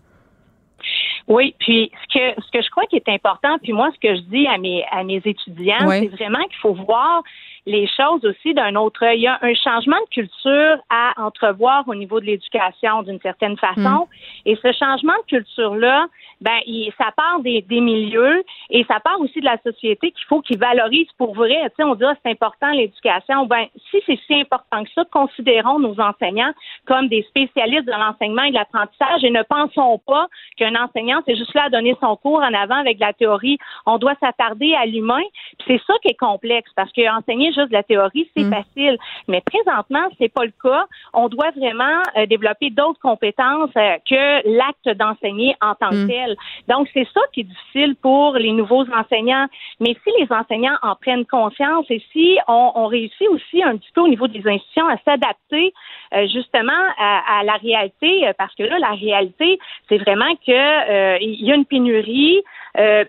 Oui, 1.27 1.55
puis 1.59 1.89
ce 2.03 2.19
que 2.19 2.41
ce 2.41 2.51
que 2.51 2.61
je 2.61 2.69
crois 2.69 2.83
qui 2.89 2.97
est 2.97 3.09
important, 3.09 3.57
puis 3.61 3.71
moi 3.71 3.89
ce 3.93 3.99
que 3.99 4.15
je 4.15 4.21
dis 4.23 4.45
à 4.47 4.57
mes 4.57 4.83
à 4.91 5.03
mes 5.03 5.21
étudiants, 5.23 5.87
c'est 5.89 6.07
vraiment 6.07 6.43
qu'il 6.43 6.57
faut 6.61 6.73
voir 6.73 7.23
les 7.65 7.87
choses 7.87 8.25
aussi 8.25 8.53
d'un 8.53 8.75
autre 8.75 9.05
œil. 9.05 9.19
Il 9.19 9.23
y 9.23 9.27
a 9.27 9.39
un 9.41 9.53
changement 9.53 9.99
de 9.99 10.09
culture 10.09 10.77
à 10.89 11.13
entrevoir 11.17 11.87
au 11.87 11.95
niveau 11.95 12.19
de 12.19 12.25
l'éducation 12.25 13.03
d'une 13.03 13.19
certaine 13.21 13.57
façon. 13.57 14.07
Mm. 14.07 14.07
Et 14.45 14.57
ce 14.61 14.71
changement 14.73 15.13
de 15.27 15.37
culture-là, 15.37 16.07
ben, 16.41 16.59
il, 16.65 16.91
ça 16.97 17.11
part 17.15 17.39
des, 17.39 17.61
des, 17.61 17.79
milieux 17.79 18.43
et 18.69 18.83
ça 18.85 18.99
part 18.99 19.19
aussi 19.21 19.39
de 19.39 19.45
la 19.45 19.57
société 19.63 20.11
qu'il 20.11 20.25
faut 20.27 20.41
qu'ils 20.41 20.59
valorisent 20.59 21.11
pour 21.17 21.33
vrai. 21.33 21.55
Tu 21.69 21.75
sais, 21.77 21.83
on 21.83 21.95
dit, 21.95 22.03
ah, 22.03 22.15
c'est 22.21 22.31
important 22.31 22.69
l'éducation. 22.71 23.45
Ben, 23.45 23.67
si 23.89 24.01
c'est 24.05 24.19
si 24.27 24.41
important 24.41 24.83
que 24.83 24.89
ça, 24.93 25.05
considérons 25.09 25.79
nos 25.79 25.97
enseignants 25.99 26.53
comme 26.85 27.07
des 27.07 27.23
spécialistes 27.23 27.85
de 27.85 27.91
l'enseignement 27.91 28.43
et 28.43 28.49
de 28.49 28.55
l'apprentissage 28.55 29.23
et 29.23 29.29
ne 29.29 29.43
pensons 29.43 30.01
pas 30.05 30.27
qu'un 30.57 30.75
enseignant, 30.75 31.21
c'est 31.25 31.35
juste 31.35 31.53
là 31.53 31.65
à 31.65 31.69
donner 31.69 31.95
son 32.01 32.17
cours 32.17 32.41
en 32.41 32.53
avant 32.53 32.75
avec 32.75 32.99
la 32.99 33.13
théorie. 33.13 33.57
On 33.85 33.97
doit 33.97 34.15
s'attarder 34.19 34.73
à 34.75 34.85
l'humain. 34.85 35.21
C'est 35.65 35.79
ça 35.87 35.93
qui 36.01 36.09
est 36.09 36.19
complexe 36.19 36.71
parce 36.75 36.91
que 36.91 37.09
enseigner 37.09 37.52
juste 37.53 37.69
de 37.69 37.73
la 37.73 37.83
théorie, 37.83 38.29
c'est 38.35 38.43
mm. 38.43 38.53
facile. 38.53 38.97
Mais 39.27 39.41
présentement, 39.41 40.07
c'est 40.19 40.31
pas 40.33 40.45
le 40.45 40.53
cas. 40.61 40.85
On 41.13 41.29
doit 41.29 41.51
vraiment 41.51 42.01
euh, 42.17 42.25
développer 42.25 42.69
d'autres 42.69 42.99
compétences 42.99 43.71
euh, 43.77 43.97
que 44.09 44.57
l'acte 44.57 44.89
d'enseigner 44.97 45.55
en 45.61 45.75
tant 45.75 45.89
que 45.89 46.05
mm. 46.05 46.07
tel. 46.07 46.35
Donc, 46.67 46.89
c'est 46.93 47.07
ça 47.13 47.21
qui 47.33 47.41
est 47.41 47.43
difficile 47.43 47.95
pour 48.01 48.33
les 48.33 48.51
nouveaux 48.51 48.85
enseignants. 48.91 49.47
Mais 49.79 49.95
si 50.03 50.11
les 50.19 50.27
enseignants 50.31 50.77
en 50.81 50.95
prennent 50.95 51.25
conscience 51.25 51.85
et 51.89 52.01
si 52.11 52.37
on, 52.47 52.71
on 52.75 52.87
réussit 52.87 53.27
aussi 53.29 53.63
un 53.63 53.77
petit 53.77 53.91
peu 53.93 54.01
au 54.01 54.07
niveau 54.07 54.27
des 54.27 54.45
institutions 54.47 54.87
à 54.87 54.97
s'adapter 55.05 55.73
euh, 56.13 56.27
justement 56.27 56.71
à, 56.97 57.39
à, 57.39 57.43
la 57.43 57.53
réalité, 57.53 58.31
parce 58.37 58.53
que 58.55 58.63
là, 58.63 58.79
la 58.79 58.91
réalité, 58.91 59.59
c'est 59.89 59.97
vraiment 59.97 60.33
que 60.45 61.21
il 61.21 61.45
y 61.45 61.51
a 61.51 61.55
une 61.55 61.65
pénurie. 61.65 62.41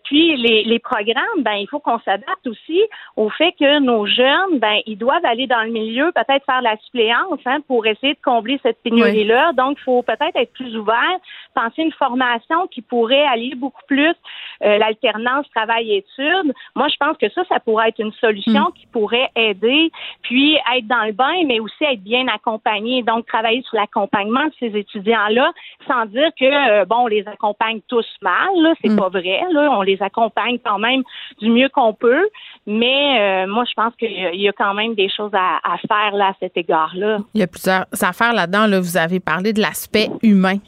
Puis 0.05 0.37
les, 0.37 0.65
les, 0.65 0.79
programmes, 0.79 1.39
ben 1.39 1.55
il 1.55 1.67
faut 1.69 1.81
qu'on 1.81 1.99
s'adapte 2.01 2.47
aussi 2.47 2.83
au 3.17 3.31
fait 3.31 3.53
que 3.59 3.79
nos 3.81 4.07
jeunes, 4.07 4.34
ben 4.59 4.79
ils 4.87 4.97
doivent 4.97 5.25
aller 5.25 5.47
dans 5.47 5.63
le 5.63 5.71
milieu, 5.71 6.13
peut-être 6.13 6.45
faire 6.45 6.63
la 6.63 6.77
suppléance 6.79 7.41
hein, 7.47 7.59
pour 7.67 7.87
essayer 7.87 8.15
de 8.15 8.19
combler 8.25 8.59
cette 8.63 8.83
pénurie-là. 8.83 9.53
Donc, 9.53 9.79
il 9.81 9.85
faut 9.85 10.03
peut-être 10.03 10.37
être 10.37 10.53
plus 10.53 10.77
ouvert, 10.77 11.17
penser 11.55 11.83
une 11.83 11.93
formation 11.93 12.67
qui 12.69 12.83
pourrait 12.83 13.25
allier 13.25 13.55
beaucoup 13.55 13.83
plus 13.87 14.15
euh, 14.63 14.79
l'alternance 14.79 15.47
travail-études. 15.55 16.53
Moi, 16.75 16.89
je 16.89 16.97
pense 16.99 17.17
que 17.17 17.29
ça, 17.31 17.43
ça 17.49 17.61
pourrait 17.61 17.89
être 17.89 17.99
une 17.99 18.13
solution 18.13 18.69
mm. 18.69 18.73
qui 18.75 18.87
pourrait 18.87 19.31
aider, 19.37 19.91
puis 20.23 20.57
être 20.77 20.87
dans 20.87 21.05
le 21.05 21.13
bain, 21.13 21.45
mais 21.47 21.61
aussi 21.61 21.85
être 21.85 22.03
bien 22.03 22.27
accompagné. 22.29 23.03
Donc, 23.03 23.27
travailler 23.27 23.63
sur 23.63 23.77
l'accompagnement 23.77 24.45
de 24.47 24.53
ces 24.61 24.77
étudiants-là, 24.77 25.53
sans 25.87 26.07
dire 26.07 26.31
que 26.39 26.45
euh, 26.45 26.85
bon, 26.85 27.05
on 27.05 27.07
les 27.07 27.27
accompagne 27.27 27.81
tous 27.89 28.07
mal, 28.23 28.51
là, 28.57 28.75
c'est 28.83 28.91
mm. 28.91 28.97
pas 28.97 29.09
vrai 29.09 29.45
on 29.55 29.83
les 29.83 30.03
accompagne 30.03 30.59
quand 30.65 30.79
même 30.79 31.03
du 31.41 31.51
mieux 31.51 31.69
qu'on 31.69 31.93
peut. 31.95 32.29
Mais 32.67 33.45
euh, 33.45 33.47
moi, 33.47 33.65
je 33.69 33.75
pense 33.75 33.95
qu'il 34.31 34.41
y, 34.41 34.49
a 34.49 34.53
quand 34.53 34.75
même 34.75 34.95
des 34.95 35.09
choses 35.15 35.33
à, 35.35 35.77
faire 35.87 36.17
là 36.17 36.29
à 36.29 36.33
cet 36.41 36.57
égard-là. 36.57 37.19
Il 37.35 37.41
y 37.41 37.43
a 37.43 37.47
plusieurs 37.47 37.87
affaires 38.01 38.33
là-dedans. 38.33 38.67
Là. 38.67 38.81
Vous 38.81 38.97
avez 38.97 39.21
parlé 39.21 39.53
de 39.53 39.61
l'aspect 39.61 40.11
humain. 40.23 40.59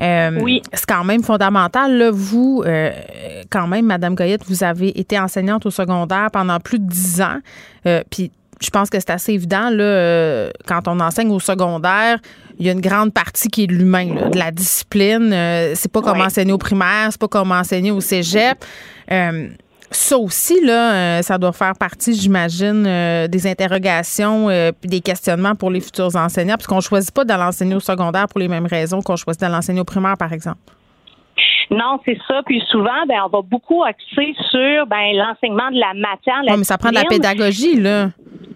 Euh, 0.00 0.38
oui. 0.40 0.62
C'est 0.72 0.86
quand 0.86 1.04
même 1.04 1.22
fondamental. 1.22 1.96
Là, 1.96 2.10
vous, 2.12 2.62
euh, 2.66 2.90
quand 3.50 3.66
même, 3.66 3.86
Madame 3.86 4.14
Goyette, 4.14 4.44
vous 4.46 4.64
avez 4.64 4.98
été 4.98 5.18
enseignante 5.18 5.66
au 5.66 5.70
secondaire 5.70 6.30
pendant 6.32 6.58
plus 6.58 6.78
de 6.78 6.86
dix 6.86 7.20
ans. 7.20 7.38
Puis 8.10 8.30
je 8.60 8.70
pense 8.70 8.90
que 8.90 8.98
c'est 9.00 9.10
assez 9.10 9.32
évident 9.32 9.70
là, 9.70 10.50
quand 10.66 10.86
on 10.86 11.00
enseigne 11.00 11.30
au 11.30 11.40
secondaire, 11.40 12.18
il 12.58 12.66
y 12.66 12.68
a 12.68 12.72
une 12.72 12.80
grande 12.80 13.12
partie 13.12 13.48
qui 13.48 13.64
est 13.64 13.66
de 13.66 13.74
l'humain, 13.74 14.30
de 14.30 14.38
la 14.38 14.50
discipline. 14.50 15.32
Euh, 15.32 15.72
c'est 15.74 15.90
pas 15.90 16.00
comme 16.00 16.20
enseigner 16.20 16.52
au 16.52 16.58
primaire, 16.58 17.08
c'est 17.10 17.20
pas 17.20 17.28
comme 17.28 17.52
enseigner 17.52 17.90
au 17.90 18.00
cégep. 18.00 18.64
Euh, 19.92 19.94
ça 19.94 20.18
aussi, 20.18 20.64
là, 20.64 20.92
euh, 20.92 21.22
ça 21.22 21.38
doit 21.38 21.52
faire 21.52 21.74
partie, 21.78 22.14
j'imagine, 22.14 22.82
des 23.28 23.46
interrogations 23.46 24.48
puis 24.80 24.88
des 24.88 25.00
questionnements 25.00 25.54
pour 25.54 25.70
les 25.70 25.80
futurs 25.80 26.14
enseignants, 26.16 26.54
parce 26.54 26.66
qu'on 26.66 26.76
ne 26.76 26.80
choisit 26.80 27.12
pas 27.12 27.24
d'aller 27.24 27.44
enseigner 27.44 27.74
au 27.74 27.80
secondaire 27.80 28.26
pour 28.28 28.40
les 28.40 28.48
mêmes 28.48 28.66
raisons 28.66 29.00
qu'on 29.02 29.16
choisit 29.16 29.40
d'aller 29.40 29.56
enseigner 29.56 29.80
au 29.80 29.84
primaire, 29.84 30.16
par 30.18 30.32
exemple. 30.32 30.60
Non, 31.70 31.98
c'est 32.04 32.18
ça. 32.28 32.42
Puis 32.44 32.62
souvent, 32.70 33.06
ben, 33.08 33.20
on 33.24 33.28
va 33.28 33.40
beaucoup 33.42 33.82
axer 33.82 34.34
sur 34.50 34.86
ben, 34.86 35.12
l'enseignement 35.14 35.70
de 35.70 35.80
la 35.80 35.94
matière. 35.94 36.42
mais 36.58 36.64
ça 36.64 36.76
prend 36.76 36.90
de 36.90 36.96
la 36.96 37.04
pédagogie, 37.04 37.80
là. 37.80 38.10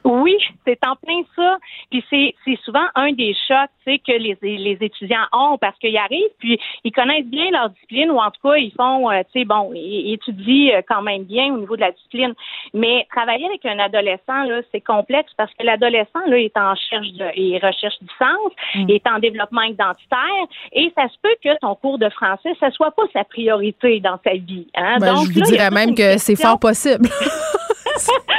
Oui, 0.06 0.36
c'est 0.64 0.78
en 0.86 0.94
plein 0.94 1.22
ça. 1.34 1.58
Puis 1.90 2.04
c'est, 2.08 2.34
c'est 2.44 2.58
souvent 2.64 2.86
un 2.94 3.12
des 3.12 3.34
chocs 3.48 3.70
que 3.86 4.12
les, 4.12 4.36
les 4.42 4.78
étudiants 4.80 5.26
ont 5.32 5.58
parce 5.58 5.78
qu'ils 5.78 5.96
arrivent, 5.96 6.34
puis 6.38 6.58
ils 6.84 6.92
connaissent 6.92 7.26
bien 7.26 7.50
leur 7.50 7.70
discipline 7.70 8.10
ou 8.10 8.18
en 8.18 8.30
tout 8.30 8.48
cas, 8.48 8.56
ils 8.56 8.72
font, 8.72 9.10
euh, 9.10 9.20
tu 9.32 9.40
sais, 9.40 9.44
bon, 9.44 9.72
ils, 9.74 10.14
étudient 10.14 10.76
euh, 10.76 10.82
quand 10.88 11.02
même 11.02 11.24
bien 11.24 11.52
au 11.54 11.58
niveau 11.58 11.76
de 11.76 11.82
la 11.82 11.92
discipline. 11.92 12.34
Mais 12.74 13.06
travailler 13.10 13.46
avec 13.46 13.64
un 13.64 13.78
adolescent, 13.78 14.44
là, 14.44 14.60
c'est 14.72 14.80
complexe 14.80 15.32
parce 15.36 15.52
que 15.54 15.64
l'adolescent, 15.64 16.24
là, 16.26 16.38
est 16.38 16.56
en 16.56 16.70
recherche 16.70 17.12
de, 17.12 17.26
il 17.36 17.58
recherche 17.58 17.98
du 18.00 18.08
sens, 18.18 18.52
mm. 18.74 18.86
il 18.88 18.92
est 18.92 19.06
en 19.06 19.18
développement 19.18 19.62
identitaire 19.62 20.46
et 20.72 20.92
ça 20.96 21.08
se 21.08 21.14
peut 21.22 21.36
que 21.42 21.56
ton 21.60 21.74
cours 21.74 21.98
de 21.98 22.08
français, 22.10 22.50
ça 22.60 22.70
soit 22.70 22.90
pas 22.90 23.04
sa 23.12 23.24
priorité 23.24 24.00
dans 24.00 24.18
sa 24.24 24.34
vie. 24.34 24.66
Hein? 24.74 24.98
Ben, 25.00 25.14
Donc, 25.14 25.28
je 25.28 25.34
vous 25.34 25.46
dirais 25.46 25.70
même 25.70 25.94
que 25.94 26.18
c'est 26.18 26.36
fort 26.36 26.58
possible. 26.58 27.08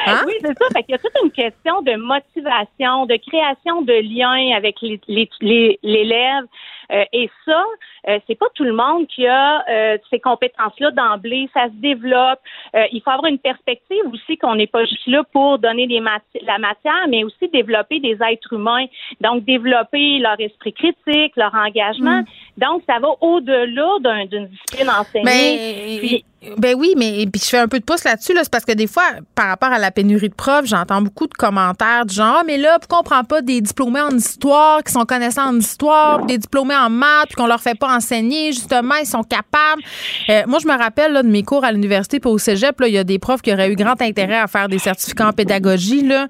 Hein? 0.05 0.23
Oui, 0.25 0.33
c'est 0.41 0.57
ça. 0.57 0.65
Fait 0.73 0.83
qu'il 0.83 0.91
y 0.91 0.95
a 0.95 0.99
toute 0.99 1.17
une 1.23 1.31
question 1.31 1.81
de 1.81 1.95
motivation, 1.95 3.05
de 3.05 3.17
création 3.17 3.81
de 3.81 3.93
liens 3.93 4.55
avec 4.55 4.77
l'élève. 5.83 6.45
Euh, 6.91 7.03
et 7.11 7.29
ça, 7.45 7.65
euh, 8.07 8.19
c'est 8.27 8.35
pas 8.35 8.45
tout 8.53 8.63
le 8.63 8.71
monde 8.71 9.07
qui 9.07 9.27
a 9.27 9.63
euh, 9.69 9.97
ces 10.09 10.19
compétences-là 10.19 10.91
d'emblée. 10.91 11.49
Ça 11.53 11.65
se 11.65 11.81
développe. 11.81 12.39
il 12.91 13.01
faut 13.01 13.11
avoir 13.11 13.25
une 13.25 13.39
perspective 13.39 14.03
aussi 14.13 14.37
qu'on 14.37 14.55
n'est 14.55 14.67
pas 14.67 14.85
juste 14.85 15.07
là 15.07 15.23
pour 15.33 15.59
donner 15.59 15.87
des 15.87 16.01
la 16.43 16.57
matière, 16.57 17.07
mais 17.09 17.23
aussi 17.23 17.49
développer 17.51 17.99
des 17.99 18.17
êtres 18.21 18.53
humains. 18.53 18.85
Donc, 19.19 19.43
développer 19.43 20.19
leur 20.19 20.39
esprit 20.39 20.73
critique, 20.73 21.35
leur 21.35 21.53
engagement. 21.53 22.21
Mm. 22.21 22.25
Donc, 22.57 22.83
ça 22.87 22.99
va 22.99 23.09
au-delà 23.19 24.25
d'une 24.25 24.47
discipline 24.47 24.89
enseignée. 24.89 26.23
Ben 26.57 26.75
oui, 26.77 26.93
mais 26.95 27.25
puis 27.25 27.41
je 27.43 27.49
fais 27.49 27.57
un 27.57 27.67
peu 27.67 27.79
de 27.79 27.83
pouce 27.83 28.03
là-dessus, 28.03 28.33
là, 28.33 28.41
c'est 28.43 28.51
parce 28.51 28.63
que 28.63 28.73
des 28.73 28.85
fois, 28.85 29.03
par 29.33 29.47
rapport 29.47 29.69
à 29.69 29.79
la 29.79 29.89
pénurie 29.89 30.29
de 30.29 30.35
profs, 30.35 30.67
j'entends 30.67 31.01
beaucoup 31.01 31.25
de 31.25 31.33
commentaires 31.33 32.05
du 32.05 32.13
genre, 32.13 32.37
ah, 32.39 32.43
mais 32.45 32.57
là, 32.57 32.77
pourquoi 32.79 32.99
on 32.99 33.03
prend 33.03 33.23
pas 33.23 33.41
des 33.41 33.59
diplômés 33.59 34.01
en 34.01 34.11
histoire 34.11 34.83
qui 34.83 34.91
sont 34.91 35.05
connaissants 35.05 35.47
en 35.47 35.57
histoire, 35.57 36.25
des 36.27 36.37
diplômés 36.37 36.75
en 36.75 36.91
maths, 36.91 37.27
puis 37.29 37.35
qu'on 37.35 37.47
leur 37.47 37.59
fait 37.59 37.77
pas 37.77 37.95
enseigner, 37.95 38.51
justement, 38.51 38.95
ils 39.01 39.07
sont 39.07 39.23
capables. 39.23 39.81
Euh, 40.29 40.43
moi, 40.45 40.59
je 40.61 40.67
me 40.67 40.77
rappelle 40.77 41.13
là, 41.13 41.23
de 41.23 41.27
mes 41.27 41.41
cours 41.41 41.65
à 41.65 41.71
l'université 41.71 42.19
puis 42.19 42.29
au 42.29 42.37
cégep, 42.37 42.79
là, 42.79 42.87
il 42.87 42.93
y 42.93 42.99
a 42.99 43.03
des 43.03 43.17
profs 43.17 43.41
qui 43.41 43.51
auraient 43.51 43.71
eu 43.71 43.75
grand 43.75 43.99
intérêt 43.99 44.37
à 44.37 44.45
faire 44.45 44.69
des 44.69 44.79
certificats 44.79 45.29
en 45.29 45.33
pédagogie, 45.33 46.03
là. 46.03 46.27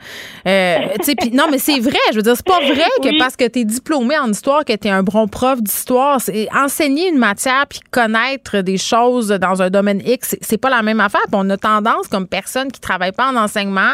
Euh, 0.48 0.78
pis, 1.04 1.32
non, 1.32 1.46
mais 1.52 1.60
c'est 1.60 1.80
vrai, 1.80 2.00
je 2.12 2.16
veux 2.16 2.24
dire, 2.24 2.36
c'est 2.38 2.46
pas 2.46 2.62
vrai 2.62 2.90
que 3.04 3.20
parce 3.20 3.36
que 3.36 3.46
tu 3.48 3.60
es 3.60 3.66
diplômé 3.66 4.18
en 4.18 4.32
histoire, 4.32 4.64
que 4.64 4.74
tu 4.74 4.88
es 4.88 4.92
un 4.92 5.04
bon 5.04 5.28
prof 5.28 5.62
d'histoire, 5.62 6.22
c'est 6.22 6.48
enseigner 6.56 7.10
une 7.10 7.18
matière 7.18 7.66
puis 7.68 7.82
connaître 7.92 8.62
des 8.62 8.78
choses 8.78 9.28
dans 9.28 9.62
un 9.62 9.70
domaine 9.70 9.97
X, 10.06 10.36
c'est 10.42 10.58
pas 10.58 10.70
la 10.70 10.82
même 10.82 11.00
affaire. 11.00 11.22
on 11.34 11.50
a 11.50 11.58
tendance, 11.58 12.08
comme 12.08 12.28
personne 12.28 12.72
qui 12.72 12.80
travaille 12.80 13.12
pas 13.12 13.32
en 13.32 13.36
enseignement, 13.36 13.94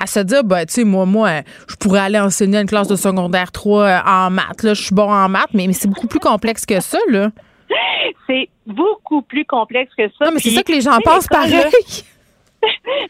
à 0.00 0.06
se 0.06 0.20
dire, 0.20 0.44
bah, 0.44 0.66
tu 0.66 0.74
sais, 0.74 0.84
moi, 0.84 1.06
moi, 1.06 1.30
je 1.68 1.76
pourrais 1.76 2.00
aller 2.00 2.18
enseigner 2.18 2.60
une 2.60 2.66
classe 2.66 2.88
de 2.88 2.96
secondaire 2.96 3.52
3 3.52 3.82
euh, 3.82 3.98
en 4.06 4.30
maths. 4.30 4.62
Là, 4.62 4.74
je 4.74 4.82
suis 4.82 4.94
bon 4.94 5.10
en 5.10 5.28
maths, 5.28 5.50
mais, 5.54 5.66
mais 5.66 5.72
c'est 5.72 5.88
beaucoup 5.88 6.06
plus 6.06 6.20
complexe 6.20 6.66
que 6.66 6.80
ça, 6.80 6.98
là. 7.08 7.30
C'est 8.26 8.48
beaucoup 8.66 9.22
plus 9.22 9.44
complexe 9.44 9.92
que 9.96 10.08
ça. 10.18 10.26
Non, 10.26 10.32
mais 10.34 10.40
c'est 10.40 10.50
ça 10.50 10.62
que 10.62 10.72
les 10.72 10.80
gens 10.80 10.98
pensent 11.02 11.26
pareil. 11.26 11.64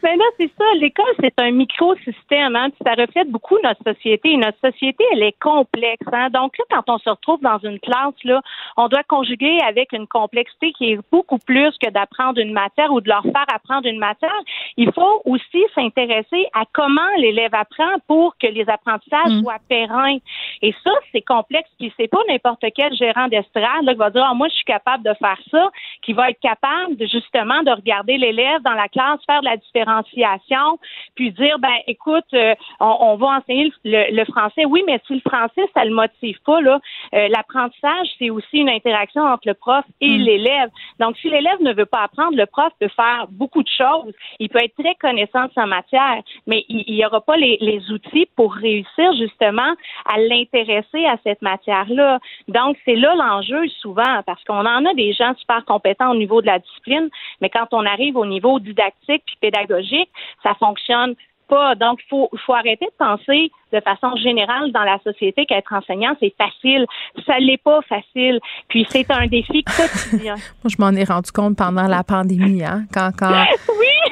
Mais 0.03 0.17
là, 0.17 0.25
c'est 0.39 0.51
ça. 0.59 0.65
L'école, 0.77 1.15
c'est 1.21 1.39
un 1.39 1.51
microsystème. 1.51 2.57
Hein, 2.57 2.69
ça 2.85 2.93
reflète 2.95 3.31
beaucoup 3.31 3.59
notre 3.63 3.83
société. 3.85 4.33
Et 4.33 4.37
notre 4.37 4.59
société, 4.61 5.05
elle 5.13 5.23
est 5.23 5.39
complexe. 5.41 6.07
Hein. 6.13 6.31
Donc 6.31 6.57
là, 6.59 6.65
quand 6.71 6.95
on 6.95 6.99
se 6.99 7.11
retrouve 7.11 7.41
dans 7.41 7.59
une 7.59 7.79
classe, 7.81 8.15
là, 8.25 8.41
on 8.77 8.89
doit 8.89 9.03
conjuguer 9.05 9.59
avec 9.67 9.93
une 9.93 10.07
complexité 10.07 10.73
qui 10.73 10.93
est 10.93 11.01
beaucoup 11.11 11.39
plus 11.39 11.77
que 11.79 11.91
d'apprendre 11.91 12.41
une 12.41 12.53
matière 12.53 12.93
ou 12.93 13.01
de 13.01 13.09
leur 13.09 13.23
faire 13.23 13.47
apprendre 13.53 13.87
une 13.87 13.99
matière. 13.99 14.41
Il 14.77 14.93
faut 14.93 15.23
aussi 15.25 15.65
s'intéresser 15.75 16.47
à 16.55 16.65
comment 16.73 17.01
l'élève 17.19 17.55
apprend 17.55 17.99
pour 18.07 18.37
que 18.39 18.47
les 18.47 18.69
apprentissages 18.69 19.33
mm. 19.33 19.43
soient 19.43 19.61
pérennes. 19.69 20.21
Et 20.63 20.75
ça, 20.85 20.93
c'est 21.13 21.23
complexe. 21.23 21.69
Puis 21.79 21.93
c'est 21.97 22.09
pas 22.09 22.21
n'importe 22.29 22.65
quel 22.75 22.95
gérant 22.95 23.29
d'estrade 23.29 23.87
qui 23.89 23.95
va 23.95 24.11
dire 24.11 24.25
ah, 24.25 24.35
moi, 24.35 24.49
je 24.49 24.55
suis 24.55 24.65
capable 24.65 25.05
de 25.05 25.15
faire 25.15 25.39
ça, 25.51 25.71
qui 26.03 26.13
va 26.13 26.31
être 26.31 26.41
capable 26.41 26.97
de 26.97 27.07
justement 27.07 27.63
de 27.63 27.71
regarder 27.71 28.19
l'élève 28.19 28.61
dans 28.63 28.75
la 28.75 28.89
classe, 28.89 29.21
faire 29.25 29.43
la 29.43 29.57
différenciation, 29.57 30.79
puis 31.15 31.31
dire, 31.33 31.59
ben 31.59 31.75
écoute, 31.87 32.25
euh, 32.35 32.55
on, 32.81 33.17
va 33.17 33.39
enseigner 33.39 33.73
le, 33.85 34.25
français. 34.25 34.65
Oui, 34.65 34.83
mais 34.87 35.01
si 35.07 35.15
le 35.15 35.21
français, 35.21 35.63
ça 35.75 35.85
le 35.85 35.95
motive 35.95 36.39
pas, 36.45 36.61
là, 36.61 36.81
euh, 37.15 37.29
l'apprentissage, 37.29 38.09
c'est 38.19 38.31
aussi 38.31 38.59
une 38.59 38.69
interaction 38.69 39.23
entre 39.23 39.47
le 39.47 39.55
prof 39.55 39.85
et 40.01 40.19
mm. 40.19 40.21
l'élève. 40.21 40.71
Donc, 40.99 41.17
si 41.19 41.31
l'élève 41.31 41.61
ne 41.61 41.73
veut 41.73 41.87
pas 41.87 42.03
apprendre, 42.03 42.37
le 42.37 42.47
prof 42.47 42.73
peut 42.81 42.91
faire 42.95 43.27
beaucoup 43.31 43.63
de 43.63 43.69
choses. 43.69 44.13
Il 44.41 44.49
peut 44.49 44.63
être 44.63 44.75
très 44.77 44.95
connaissant 44.97 45.45
de 45.45 45.53
sa 45.55 45.67
matière, 45.67 46.23
mais 46.47 46.65
il 46.69 46.95
n'y 46.95 47.07
aura 47.07 47.21
pas 47.21 47.37
les, 47.37 47.59
les 47.61 47.91
outils 47.93 48.27
pour 48.37 48.55
réussir 48.55 49.13
justement 49.17 49.75
à 50.07 50.19
l'intéresser 50.19 51.07
à 51.07 51.17
cette 51.23 51.43
matière-là. 51.43 52.19
Donc, 52.49 52.77
c'est 52.85 52.97
là 52.97 53.15
l'enjeu 53.15 53.69
souvent, 53.81 54.23
parce 54.27 54.43
qu'on 54.45 54.67
en 54.67 54.85
a 54.85 54.95
des 54.95 55.13
gens 55.13 55.35
super 55.37 55.65
compétents 55.65 55.92
au 56.01 56.15
niveau 56.15 56.41
de 56.41 56.47
la 56.47 56.59
discipline, 56.59 57.09
mais 57.41 57.51
quand 57.51 57.69
on 57.73 57.85
arrive 57.87 58.17
au 58.17 58.27
niveau 58.27 58.59
didactique 58.61 59.37
pédagogique, 59.41 60.11
ça 60.43 60.55
fonctionne 60.55 61.15
pas. 61.49 61.75
Donc, 61.75 62.01
il 62.11 62.39
faut 62.39 62.55
arrêter 62.55 62.87
de 62.87 62.97
penser 62.99 63.51
de 63.73 63.81
façon 63.81 64.15
générale 64.17 64.71
dans 64.73 64.85
la 64.85 64.99
société 65.05 65.47
qu'être 65.47 65.73
enseignant, 65.73 66.15
c'est 66.21 66.35
facile. 66.37 66.87
Ça 67.27 67.39
l'est 67.39 67.63
pas 67.63 67.81
facile. 67.89 68.39
Puis 68.69 68.87
c'est 68.89 69.11
un 69.11 69.27
défi 69.27 69.65
quotidien. 69.77 70.35
Moi, 70.35 70.71
je 70.71 70.77
m'en 70.79 70.91
ai 70.91 71.05
rendu 71.05 71.31
compte 71.33 71.57
pendant 71.57 71.87
la 71.87 72.05
pandémie, 72.05 72.65
hein, 72.65 72.85
quand, 72.93 73.11
quand, 73.19 73.47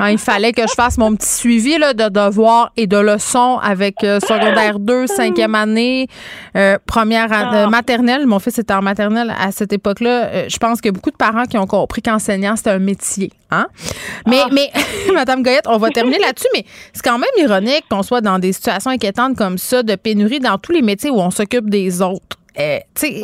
il 0.06 0.18
fallait 0.18 0.52
que 0.52 0.62
je 0.62 0.74
fasse 0.74 0.98
mon 0.98 1.14
petit 1.14 1.28
suivi 1.28 1.78
là, 1.78 1.94
de 1.94 2.08
devoirs 2.08 2.72
et 2.76 2.86
de 2.86 2.96
leçons 2.96 3.58
avec 3.62 4.02
euh, 4.04 4.20
secondaire 4.20 4.78
2, 4.78 5.06
cinquième 5.06 5.54
année, 5.54 6.06
euh, 6.56 6.78
première 6.86 7.32
euh, 7.32 7.64
ah. 7.66 7.66
maternelle. 7.68 8.26
Mon 8.26 8.38
fils 8.38 8.58
était 8.58 8.74
en 8.74 8.82
maternelle 8.82 9.32
à 9.38 9.52
cette 9.52 9.72
époque-là. 9.72 10.48
je 10.48 10.56
pense 10.58 10.80
qu'il 10.80 10.88
y 10.88 10.90
a 10.90 10.92
beaucoup 10.92 11.11
de 11.11 11.16
parents 11.16 11.44
qui 11.44 11.58
ont 11.58 11.66
compris 11.66 12.02
qu'enseignant, 12.02 12.56
c'était 12.56 12.70
un 12.70 12.78
métier. 12.78 13.30
Hein? 13.50 13.66
Mais, 14.26 14.40
ah. 14.44 14.48
mais 14.52 14.70
Madame 15.12 15.42
Goyette, 15.42 15.66
on 15.66 15.78
va 15.78 15.90
terminer 15.90 16.18
là-dessus, 16.18 16.48
mais 16.54 16.64
c'est 16.92 17.02
quand 17.02 17.18
même 17.18 17.30
ironique 17.36 17.84
qu'on 17.90 18.02
soit 18.02 18.20
dans 18.20 18.38
des 18.38 18.52
situations 18.52 18.90
inquiétantes 18.90 19.36
comme 19.36 19.49
ça 19.59 19.82
de 19.82 19.94
pénurie 19.94 20.40
dans 20.40 20.59
tous 20.59 20.72
les 20.72 20.82
métiers 20.82 21.11
où 21.11 21.20
on 21.20 21.30
s'occupe 21.30 21.70
des 21.70 22.03
autres. 22.03 22.38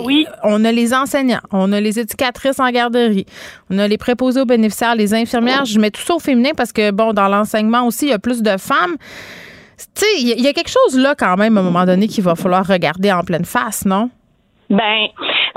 Oui. 0.05 0.27
On 0.45 0.65
a 0.65 0.73
les 0.73 0.95
enseignants, 0.95 1.41
on 1.53 1.73
a 1.73 1.81
les 1.81 1.99
éducatrices 1.99 2.61
en 2.61 2.71
garderie, 2.71 3.27
on 3.71 3.79
a 3.79 3.89
les 3.89 3.99
préposés 3.99 4.41
aux 4.41 4.47
bénéficiaires, 4.47 4.95
les 4.95 5.15
infirmières. 5.15 5.65
Je 5.65 5.79
mets 5.79 5.91
tout 5.91 6.01
ça 6.01 6.15
au 6.15 6.19
féminin 6.19 6.51
parce 6.57 6.73
que, 6.73 6.91
bon, 6.91 7.13
dans 7.13 7.29
l'enseignement 7.29 7.87
aussi, 7.87 8.07
il 8.07 8.11
y 8.11 8.15
a 8.15 8.19
plus 8.19 8.43
de 8.43 8.57
femmes. 8.57 8.97
Tu 9.79 9.85
sais, 9.95 10.07
il 10.21 10.41
y, 10.41 10.49
a 10.49 10.53
quelque 10.55 10.71
chose 10.71 10.99
là, 10.99 11.15
quand 11.15 11.37
même, 11.37 11.59
à 11.59 11.61
un 11.61 11.65
moment 11.65 11.85
donné, 11.85 12.09
qu'il 12.09 12.25
va 12.25 12.35
falloir 12.35 12.67
regarder 12.67 13.13
en 13.13 13.23
pleine 13.23 13.45
face, 13.45 13.85
non? 13.85 14.09
Ben, 14.71 15.09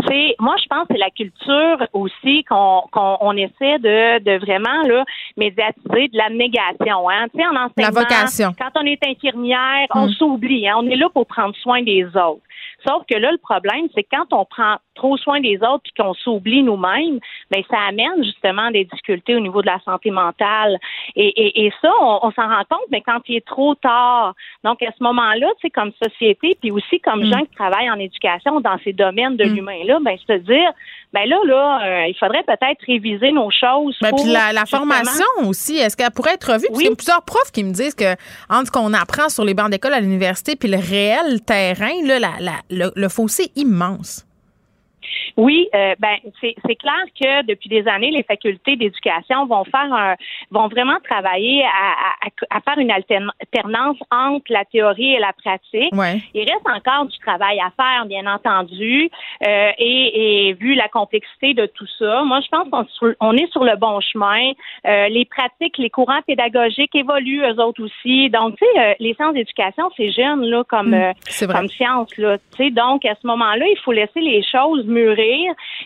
c'est 0.08 0.36
moi 0.40 0.56
je 0.62 0.68
pense 0.68 0.88
que 0.88 0.94
c'est 0.94 0.98
la 0.98 1.10
culture 1.10 1.88
aussi 1.94 2.44
qu'on 2.44 2.84
qu'on 2.92 3.38
essaie 3.38 3.80
de, 3.80 4.20
de 4.20 4.40
vraiment 4.40 4.84
là 4.88 5.04
médiatiser 5.38 6.08
de 6.10 6.18
la 6.18 6.30
négation 6.30 7.10
hein 7.10 7.28
tu 7.34 7.40
sais 7.40 7.48
en 7.48 7.56
enseignement 7.56 7.76
la 7.78 7.92
vocation. 7.92 8.54
quand 8.58 8.80
on 8.82 8.86
est 8.86 9.00
infirmière 9.06 9.88
on 9.94 10.08
hmm. 10.08 10.12
s'oublie 10.12 10.68
hein? 10.68 10.76
on 10.78 10.88
est 10.88 10.96
là 10.96 11.10
pour 11.10 11.26
prendre 11.26 11.56
soin 11.56 11.82
des 11.82 12.06
autres 12.06 12.42
sauf 12.88 13.04
que 13.10 13.16
là 13.16 13.32
le 13.32 13.38
problème 13.38 13.88
c'est 13.94 14.04
quand 14.04 14.26
on 14.32 14.46
prend 14.46 14.78
trop 15.00 15.18
soin 15.18 15.40
des 15.40 15.58
autres 15.58 15.84
puis 15.84 15.94
qu'on 15.98 16.14
s'oublie 16.14 16.62
nous-mêmes, 16.62 17.20
ben 17.52 17.64
ça 17.70 17.78
amène 17.88 18.24
justement 18.24 18.70
des 18.70 18.84
difficultés 18.84 19.36
au 19.36 19.40
niveau 19.40 19.62
de 19.62 19.68
la 19.68 19.80
santé 19.80 20.12
mentale. 20.12 20.78
Et, 21.16 21.66
et, 21.66 21.72
ça, 21.82 21.90
on, 22.02 22.32
s'en 22.32 22.48
rend 22.48 22.64
compte, 22.70 22.88
mais 22.92 23.02
quand 23.02 23.22
il 23.28 23.38
est 23.38 23.46
trop 23.46 23.76
tard. 23.76 24.36
Donc 24.64 24.84
à 24.84 24.92
ce 24.98 25.04
moment-là, 25.04 25.48
tu 25.60 25.62
sais, 25.62 25.70
comme 25.70 25.92
société, 26.04 26.58
puis 26.62 26.72
aussi 26.72 27.00
comme 27.00 27.22
mm. 27.22 27.32
gens 27.32 27.46
qui 27.46 27.56
travaillent 27.56 27.90
en 27.90 28.00
éducation 28.00 28.60
dans 28.60 28.78
ces 28.84 28.94
domaines 28.94 29.38
de 29.38 29.46
mm. 29.46 29.56
l'humain-là, 29.56 30.00
ben 30.02 30.18
se 30.18 30.34
dire, 30.34 30.72
ben 31.12 31.28
là, 31.28 31.38
là, 31.46 31.80
euh, 31.84 32.08
il 32.08 32.16
faudrait 32.20 32.44
peut-être 32.44 32.80
réviser 32.86 33.32
nos 33.32 33.50
choses. 33.50 33.98
Ben, 34.02 34.12
puis 34.16 34.32
la, 34.32 34.66
formation 34.66 35.26
aussi, 35.48 35.78
est-ce 35.78 35.98
qu'elle 35.98 36.12
pourrait 36.12 36.36
être 36.36 36.54
revue? 36.54 36.68
Parce 36.68 36.80
qu'il 36.80 36.90
y 36.90 36.92
a 36.92 36.96
plusieurs 36.96 37.24
profs 37.24 37.52
qui 37.52 37.64
me 37.64 37.72
disent 37.72 37.96
que 37.96 38.14
entre 38.50 38.68
ce 38.68 38.72
qu'on 38.72 38.94
apprend 38.94 39.30
sur 39.30 39.44
les 39.44 39.56
bancs 39.56 39.72
d'école 39.72 39.94
à 39.94 40.00
l'université 40.00 40.56
puis 40.56 40.70
le 40.70 40.78
réel 40.78 41.42
terrain, 41.42 41.94
là, 42.06 42.20
la, 42.20 42.52
le, 42.70 42.92
le 42.96 43.10
fossé 43.10 43.52
immense. 43.56 44.26
Oui, 45.40 45.70
euh, 45.74 45.96
ben 46.00 46.18
c'est 46.42 46.76
clair 46.76 47.02
que 47.18 47.46
depuis 47.46 47.70
des 47.70 47.88
années, 47.88 48.12
les 48.12 48.24
facultés 48.24 48.76
d'éducation 48.76 49.46
vont 49.46 49.64
faire 49.64 49.94
un, 49.94 50.16
vont 50.52 50.68
vraiment 50.68 50.98
travailler 51.02 51.64
à, 51.64 52.28
à, 52.28 52.58
à, 52.58 52.60
faire 52.60 52.78
une 52.78 52.92
alternance 52.92 53.96
entre 54.12 54.44
la 54.50 54.66
théorie 54.66 55.14
et 55.14 55.20
la 55.20 55.32
pratique. 55.32 55.94
Il 56.34 56.42
reste 56.42 56.68
encore 56.68 57.06
du 57.06 57.18
travail 57.20 57.58
à 57.62 57.72
faire, 57.72 58.06
bien 58.06 58.28
entendu, 58.28 59.10
euh, 59.48 59.72
et, 59.78 60.50
et, 60.50 60.54
vu 60.56 60.76
la 60.76 60.90
complexité 60.90 61.54
de 61.54 61.68
tout 61.68 61.88
ça, 61.98 62.24
moi 62.24 62.42
je 62.42 62.50
pense 62.50 62.68
qu'on 63.00 63.14
on 63.22 63.38
est 63.38 63.50
sur 63.54 63.64
le 63.64 63.78
bon 63.78 64.02
chemin. 64.02 64.52
Euh, 64.86 65.08
les 65.08 65.24
pratiques, 65.24 65.78
les 65.78 65.90
courants 65.90 66.22
pédagogiques 66.28 66.96
évoluent 66.96 67.44
eux 67.44 67.62
autres 67.62 67.82
aussi. 67.82 68.30
Donc 68.30 68.58
tu 68.58 68.66
sais, 68.66 68.82
euh, 68.82 68.94
les 69.00 69.14
sciences 69.14 69.36
d'éducation 69.36 69.90
c'est 69.96 70.12
jeune 70.12 70.44
là 70.44 70.66
comme 70.68 70.90
mm, 70.90 71.14
euh, 71.42 71.48
comme 71.48 71.70
science 71.70 72.18
là. 72.18 72.38
Tu 72.58 72.66
sais, 72.66 72.72
donc 72.72 73.06
à 73.06 73.16
ce 73.16 73.26
moment-là, 73.26 73.66
il 73.66 73.78
faut 73.86 73.94
laisser 73.94 74.20
les 74.20 74.44
choses 74.44 74.86
mûrir. 74.86 75.29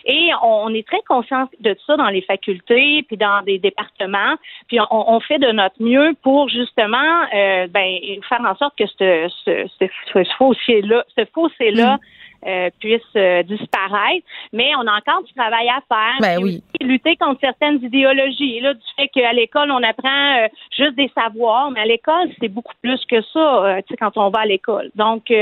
Et 0.04 0.30
on, 0.42 0.72
est 0.74 0.86
très 0.86 1.02
conscient 1.08 1.48
de 1.60 1.76
ça 1.86 1.96
dans 1.96 2.08
les 2.08 2.22
facultés, 2.22 3.04
puis 3.06 3.16
dans 3.16 3.42
des 3.42 3.58
départements. 3.58 4.34
Puis 4.68 4.78
on, 4.90 5.20
fait 5.20 5.38
de 5.38 5.52
notre 5.52 5.80
mieux 5.80 6.14
pour 6.22 6.48
justement 6.48 6.98
euh, 7.34 7.66
ben, 7.68 7.98
faire 8.28 8.40
en 8.40 8.56
sorte 8.56 8.76
que 8.76 8.86
ce, 8.86 9.28
ce, 9.44 9.86
ce, 10.12 10.24
fossé-là, 10.38 11.04
ce 11.16 11.24
fossé-là 11.32 11.96
mm. 11.96 12.48
euh, 12.48 12.70
puisse 12.80 13.02
euh, 13.16 13.42
disparaître. 13.42 14.26
Mais 14.52 14.72
on 14.76 14.86
a 14.86 14.98
encore 14.98 15.22
du 15.22 15.32
travail 15.32 15.68
à 15.68 15.80
faire. 15.88 16.18
Ben 16.20 16.36
Puis 16.36 16.44
oui. 16.44 16.62
aussi 16.74 16.90
lutter 16.90 17.16
contre 17.16 17.40
certaines 17.40 17.82
idéologies. 17.82 18.60
Là, 18.60 18.74
du 18.74 18.86
fait 18.96 19.08
qu'à 19.08 19.32
l'école, 19.32 19.70
on 19.70 19.82
apprend 19.82 20.48
juste 20.76 20.94
des 20.96 21.10
savoirs, 21.16 21.70
mais 21.70 21.80
à 21.80 21.86
l'école, 21.86 22.28
c'est 22.40 22.48
beaucoup 22.48 22.74
plus 22.82 23.02
que 23.06 23.22
ça, 23.32 23.78
quand 23.98 24.16
on 24.16 24.28
va 24.28 24.40
à 24.40 24.46
l'école. 24.46 24.90
Donc, 24.94 25.32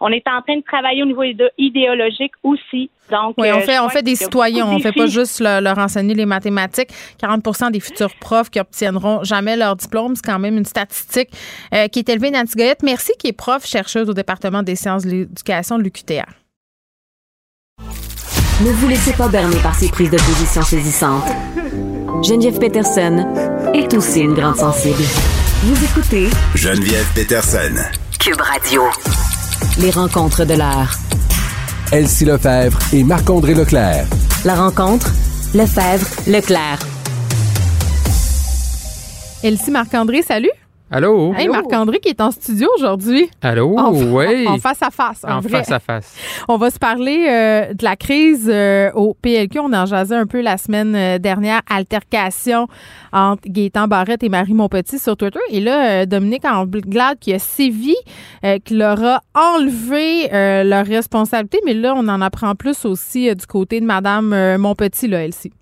on 0.00 0.08
est 0.08 0.26
en 0.26 0.42
train 0.42 0.56
de 0.56 0.62
travailler 0.62 1.02
au 1.02 1.06
niveau 1.06 1.22
idé- 1.22 1.50
idéologique 1.58 2.32
aussi. 2.42 2.90
Donc, 3.10 3.34
Oui, 3.36 3.48
on 3.52 3.58
euh, 3.58 3.60
fait, 3.60 3.78
on 3.78 3.88
des 4.02 4.16
citoyens, 4.16 4.66
on 4.66 4.78
de 4.78 4.82
fait 4.82 4.92
pas 4.92 5.06
juste 5.06 5.40
le- 5.40 5.60
leur 5.60 5.76
enseigner 5.78 6.14
les 6.14 6.24
mathématiques. 6.24 6.88
40% 7.22 7.70
des 7.70 7.80
futurs 7.80 8.14
profs 8.20 8.48
qui 8.48 8.58
obtiendront 8.60 9.22
jamais 9.24 9.56
leur 9.56 9.76
diplôme, 9.76 10.14
c'est 10.16 10.24
quand 10.24 10.38
même 10.38 10.56
une 10.56 10.64
statistique 10.64 11.28
euh, 11.74 11.88
qui 11.88 11.98
est 11.98 12.08
élevée. 12.08 12.30
Nancy 12.30 12.54
Goyette, 12.56 12.82
merci, 12.82 13.12
qui 13.18 13.28
est 13.28 13.32
prof 13.32 13.66
chercheuse 13.66 14.08
au 14.08 14.14
département 14.14 14.62
des 14.62 14.76
sciences 14.76 15.04
de 15.04 15.10
l'éducation 15.10 15.76
de 15.78 15.82
l'UQTR. 15.82 16.24
Ne 18.60 18.70
vous 18.70 18.88
laissez 18.88 19.12
pas 19.14 19.28
berner 19.28 19.56
par 19.56 19.74
ces 19.74 19.88
prises 19.88 20.10
de 20.10 20.16
position 20.18 20.62
saisissantes. 20.62 21.24
Geneviève 22.22 22.58
Peterson 22.58 23.26
est 23.74 23.92
aussi 23.94 24.20
une 24.20 24.34
grande 24.34 24.56
sensible. 24.56 25.02
Vous 25.64 25.84
écoutez 25.84 26.28
Geneviève 26.54 27.06
Peterson. 27.14 27.74
Cube 28.20 28.40
Radio. 28.40 28.82
Les 29.80 29.90
rencontres 29.90 30.44
de 30.44 30.54
l'heure. 30.54 30.94
Elsie 31.92 32.24
Lefebvre 32.24 32.78
et 32.94 33.04
Marc-André 33.04 33.52
Leclerc. 33.52 34.06
La 34.46 34.54
rencontre, 34.54 35.12
Lefebvre, 35.52 36.06
Leclerc. 36.26 36.78
Elsie 39.42 39.70
Marc-André, 39.70 40.22
salut. 40.22 40.48
Allô? 40.94 41.32
Hey, 41.34 41.48
Marc-André 41.48 42.00
qui 42.00 42.10
est 42.10 42.20
en 42.20 42.30
studio 42.30 42.68
aujourd'hui. 42.76 43.30
Allô? 43.40 43.78
En, 43.78 43.92
oui. 43.94 44.46
en 44.46 44.58
face 44.58 44.82
à 44.82 44.90
face. 44.90 45.24
En, 45.24 45.36
En 45.36 45.40
vrai. 45.40 45.60
face 45.64 45.72
à 45.72 45.78
face. 45.80 46.14
On 46.48 46.58
va 46.58 46.70
se 46.70 46.78
parler 46.78 47.26
euh, 47.30 47.72
de 47.72 47.82
la 47.82 47.96
crise 47.96 48.46
euh, 48.52 48.90
au 48.92 49.14
PLQ. 49.14 49.58
On 49.60 49.72
en 49.72 49.86
jasait 49.86 50.16
un 50.16 50.26
peu 50.26 50.42
la 50.42 50.58
semaine 50.58 50.94
euh, 50.94 51.18
dernière. 51.18 51.62
Altercation 51.70 52.68
entre 53.10 53.42
Gaétan 53.46 53.88
Barrette 53.88 54.22
et 54.22 54.28
Marie 54.28 54.52
Montpetit 54.52 54.98
sur 54.98 55.16
Twitter. 55.16 55.40
Et 55.48 55.60
là, 55.60 56.02
euh, 56.02 56.04
Dominique 56.06 56.44
Anglade 56.44 57.18
qui 57.18 57.32
a 57.32 57.38
sévi, 57.38 57.94
euh, 58.44 58.58
qui 58.62 58.74
leur 58.74 59.02
a 59.02 59.20
enlevé 59.34 60.28
euh, 60.34 60.62
leur 60.62 60.84
responsabilité. 60.84 61.58
Mais 61.64 61.72
là, 61.72 61.94
on 61.96 62.06
en 62.08 62.20
apprend 62.20 62.54
plus 62.54 62.84
aussi 62.84 63.30
euh, 63.30 63.34
du 63.34 63.46
côté 63.46 63.80
de 63.80 63.86
Madame 63.86 64.34
euh, 64.34 64.58
Montpetit, 64.58 65.08
là, 65.08 65.24
Elsie. 65.24 65.52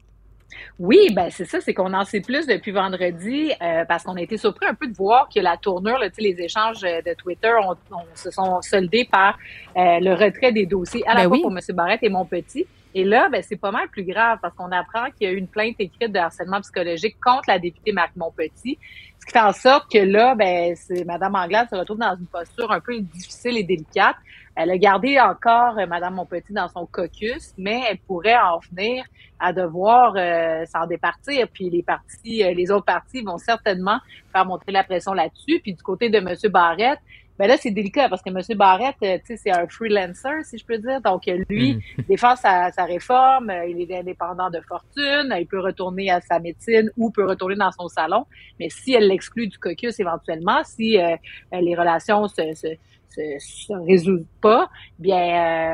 Oui, 0.82 1.12
ben 1.14 1.28
c'est 1.30 1.44
ça, 1.44 1.60
c'est 1.60 1.74
qu'on 1.74 1.92
en 1.92 2.04
sait 2.04 2.22
plus 2.22 2.46
depuis 2.46 2.72
vendredi 2.72 3.52
euh, 3.60 3.84
parce 3.84 4.02
qu'on 4.02 4.16
a 4.16 4.22
été 4.22 4.38
surpris 4.38 4.64
un 4.66 4.72
peu 4.72 4.86
de 4.86 4.96
voir 4.96 5.28
que 5.28 5.38
la 5.38 5.58
tournure, 5.58 5.98
là, 5.98 6.08
les 6.18 6.40
échanges 6.40 6.82
euh, 6.84 7.02
de 7.02 7.12
Twitter 7.12 7.52
ont, 7.62 7.72
ont- 7.94 8.06
se 8.14 8.30
sont 8.30 8.62
soldés 8.62 9.04
par 9.04 9.36
euh, 9.76 10.00
le 10.00 10.14
retrait 10.14 10.52
des 10.52 10.64
dossiers 10.64 11.06
à 11.06 11.10
la 11.12 11.22
Ben 11.24 11.28
fois 11.28 11.36
oui. 11.36 11.42
pour 11.42 11.50
M. 11.52 11.58
Barrette 11.76 12.02
et 12.02 12.08
mon 12.08 12.24
petit. 12.24 12.66
Et 12.94 13.04
là, 13.04 13.28
ben, 13.30 13.42
c'est 13.46 13.56
pas 13.60 13.70
mal 13.70 13.88
plus 13.88 14.04
grave 14.04 14.38
parce 14.40 14.54
qu'on 14.54 14.72
apprend 14.72 15.10
qu'il 15.10 15.26
y 15.28 15.30
a 15.30 15.32
eu 15.32 15.36
une 15.36 15.48
plainte 15.48 15.76
écrite 15.78 16.12
de 16.12 16.18
harcèlement 16.18 16.60
psychologique 16.62 17.16
contre 17.22 17.44
la 17.48 17.58
députée 17.58 17.92
Marc 17.92 18.16
Montpetit. 18.16 18.78
Ce 19.20 19.26
qui 19.26 19.32
fait 19.32 19.38
en 19.40 19.52
sorte 19.52 19.92
que 19.92 19.98
là, 19.98 20.34
ben, 20.34 20.74
c'est 20.76 21.04
Mme 21.04 21.34
Anglade 21.34 21.68
se 21.68 21.76
retrouve 21.76 21.98
dans 21.98 22.16
une 22.18 22.26
posture 22.26 22.72
un 22.72 22.80
peu 22.80 22.98
difficile 23.00 23.58
et 23.58 23.62
délicate. 23.64 24.16
Elle 24.57 24.70
a 24.70 24.78
gardé 24.78 25.18
encore 25.20 25.78
euh, 25.78 25.86
Mme 25.86 26.14
Montpetit 26.14 26.53
dans 26.53 26.68
son 26.68 26.86
caucus, 26.86 27.55
mais 27.57 27.80
elle 27.88 27.98
pourrait 27.98 28.36
en 28.36 28.59
venir 28.70 29.05
à 29.38 29.53
devoir 29.53 30.14
euh, 30.16 30.64
s'en 30.66 30.86
départir. 30.86 31.46
Puis 31.53 31.70
les 31.70 31.82
partis, 31.82 32.42
euh, 32.44 32.53
les 32.53 32.70
autres 32.70 32.84
partis 32.84 33.22
vont 33.22 33.38
certainement 33.38 33.98
faire 34.32 34.44
monter 34.44 34.72
la 34.72 34.84
pression 34.84 35.12
là-dessus. 35.14 35.61
Puis 35.62 35.74
du 35.74 35.82
côté 35.82 36.11
de 36.11 36.18
M. 36.18 36.34
Barrette, 36.53 36.98
ben 37.38 37.46
là, 37.46 37.57
c'est 37.57 37.70
délicat 37.70 38.11
parce 38.11 38.20
que 38.20 38.28
M. 38.28 38.59
Barrette, 38.59 38.96
euh, 39.03 39.16
tu 39.16 39.28
sais, 39.28 39.36
c'est 39.38 39.51
un 39.51 39.66
freelancer, 39.66 40.44
si 40.44 40.59
je 40.59 40.66
peux 40.66 40.76
dire. 40.76 41.01
Donc, 41.01 41.26
euh, 41.26 41.42
lui, 41.48 41.72
Mhm. 41.96 42.05
défend 42.09 42.36
sa, 42.36 42.70
sa 42.70 42.84
réforme, 42.84 43.48
euh, 43.48 43.64
il 43.66 43.80
est 43.80 43.98
indépendant 43.98 44.51
de 44.51 44.61
fortune, 44.68 45.34
il 45.38 45.46
peut 45.46 45.61
retourner 45.61 46.11
à 46.11 46.20
sa 46.20 46.38
médecine 46.38 46.90
ou 46.98 47.11
peut 47.11 47.24
retourner 47.26 47.55
dans 47.57 47.72
son 47.72 47.88
salon. 47.88 48.26
Mais 48.59 48.68
si 48.68 48.92
elle 48.92 49.09
l'exclut 49.09 49.46
du 49.48 49.59
caucus 49.59 49.98
éventuellement, 50.01 50.62
si 50.64 50.98
euh, 51.01 51.16
les 51.59 51.74
relations 51.74 52.28
se, 52.28 52.42
se, 52.55 52.66
se, 53.11 53.22
se 53.38 53.72
résolvent 53.86 54.24
pas, 54.40 54.68
bien, 54.98 55.16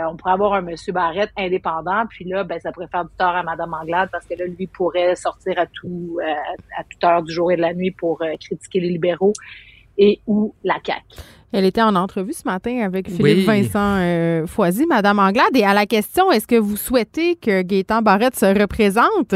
euh, 0.04 0.10
on 0.10 0.16
pourrait 0.16 0.32
avoir 0.32 0.54
un 0.54 0.62
monsieur 0.62 0.92
Barrette 0.92 1.30
indépendant, 1.36 2.04
puis 2.08 2.24
là, 2.24 2.44
ben, 2.44 2.58
ça 2.60 2.72
pourrait 2.72 2.88
faire 2.88 3.04
du 3.04 3.10
tort 3.18 3.36
à 3.36 3.42
Madame 3.42 3.74
Anglade 3.74 4.08
parce 4.10 4.26
que 4.26 4.34
là, 4.34 4.46
lui 4.46 4.66
pourrait 4.66 5.14
sortir 5.16 5.58
à 5.58 5.66
tout, 5.66 6.18
euh, 6.20 6.32
à 6.78 6.84
toute 6.84 7.02
heure 7.04 7.22
du 7.22 7.32
jour 7.32 7.52
et 7.52 7.56
de 7.56 7.62
la 7.62 7.74
nuit 7.74 7.90
pour 7.90 8.22
euh, 8.22 8.34
critiquer 8.40 8.80
les 8.80 8.90
libéraux 8.90 9.32
et 9.98 10.20
ou 10.26 10.54
la 10.64 10.78
CAQ. 10.84 11.02
Elle 11.52 11.64
était 11.64 11.82
en 11.82 11.94
entrevue 11.94 12.32
ce 12.32 12.42
matin 12.44 12.80
avec 12.80 13.08
Philippe 13.08 13.22
Oui. 13.22 13.44
Vincent 13.44 13.98
euh, 13.98 14.46
Foisy, 14.46 14.84
Madame 14.86 15.18
Anglade. 15.18 15.54
Et 15.54 15.64
à 15.64 15.72
la 15.72 15.86
question, 15.86 16.30
est-ce 16.30 16.46
que 16.46 16.56
vous 16.56 16.76
souhaitez 16.76 17.36
que 17.36 17.62
Gaétan 17.62 18.02
Barrette 18.02 18.36
se 18.36 18.46
représente? 18.46 19.34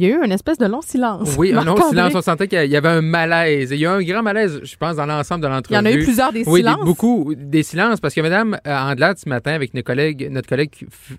Il 0.00 0.08
y 0.08 0.12
a 0.12 0.16
eu 0.16 0.24
une 0.24 0.32
espèce 0.32 0.56
de 0.56 0.64
long 0.64 0.80
silence. 0.80 1.34
Oui, 1.36 1.52
un 1.52 1.62
long 1.62 1.76
silence. 1.76 2.14
On 2.14 2.22
sentait 2.22 2.48
qu'il 2.48 2.64
y 2.70 2.76
avait 2.76 2.88
un 2.88 3.02
malaise. 3.02 3.70
Et 3.70 3.74
il 3.74 3.80
y 3.82 3.84
a 3.84 3.92
un 3.92 4.02
grand 4.02 4.22
malaise, 4.22 4.58
je 4.62 4.76
pense, 4.76 4.96
dans 4.96 5.04
l'ensemble 5.04 5.42
de 5.42 5.46
Il 5.48 5.50
l'entrevue. 5.50 5.74
y 5.76 5.78
en 5.78 5.84
a 5.84 5.92
eu 5.92 6.02
plusieurs 6.04 6.32
des 6.32 6.42
Oui, 6.46 6.60
silences. 6.60 6.84
beaucoup 6.86 7.34
des 7.36 7.62
silences 7.62 8.00
parce 8.00 8.14
que 8.14 8.22
Mme 8.22 8.58
euh, 8.66 8.74
Andelade, 8.78 9.18
ce 9.18 9.28
matin, 9.28 9.52
avec 9.52 9.74
nos 9.74 9.82
collègues, 9.82 10.26
notre 10.30 10.48
collègue 10.48 10.70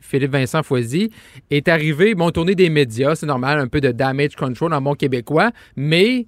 Philippe 0.01 0.31
Vincent 0.31 0.63
Foisy, 0.63 1.11
est 1.51 1.67
arrivé, 1.67 2.15
bon, 2.15 2.31
tournée 2.31 2.55
des 2.55 2.69
médias, 2.71 3.13
c'est 3.13 3.27
normal, 3.27 3.59
un 3.59 3.67
peu 3.67 3.81
de 3.81 3.91
damage 3.91 4.35
control 4.35 4.73
en 4.73 4.81
bon 4.81 4.95
québécois, 4.95 5.51
mais 5.75 6.25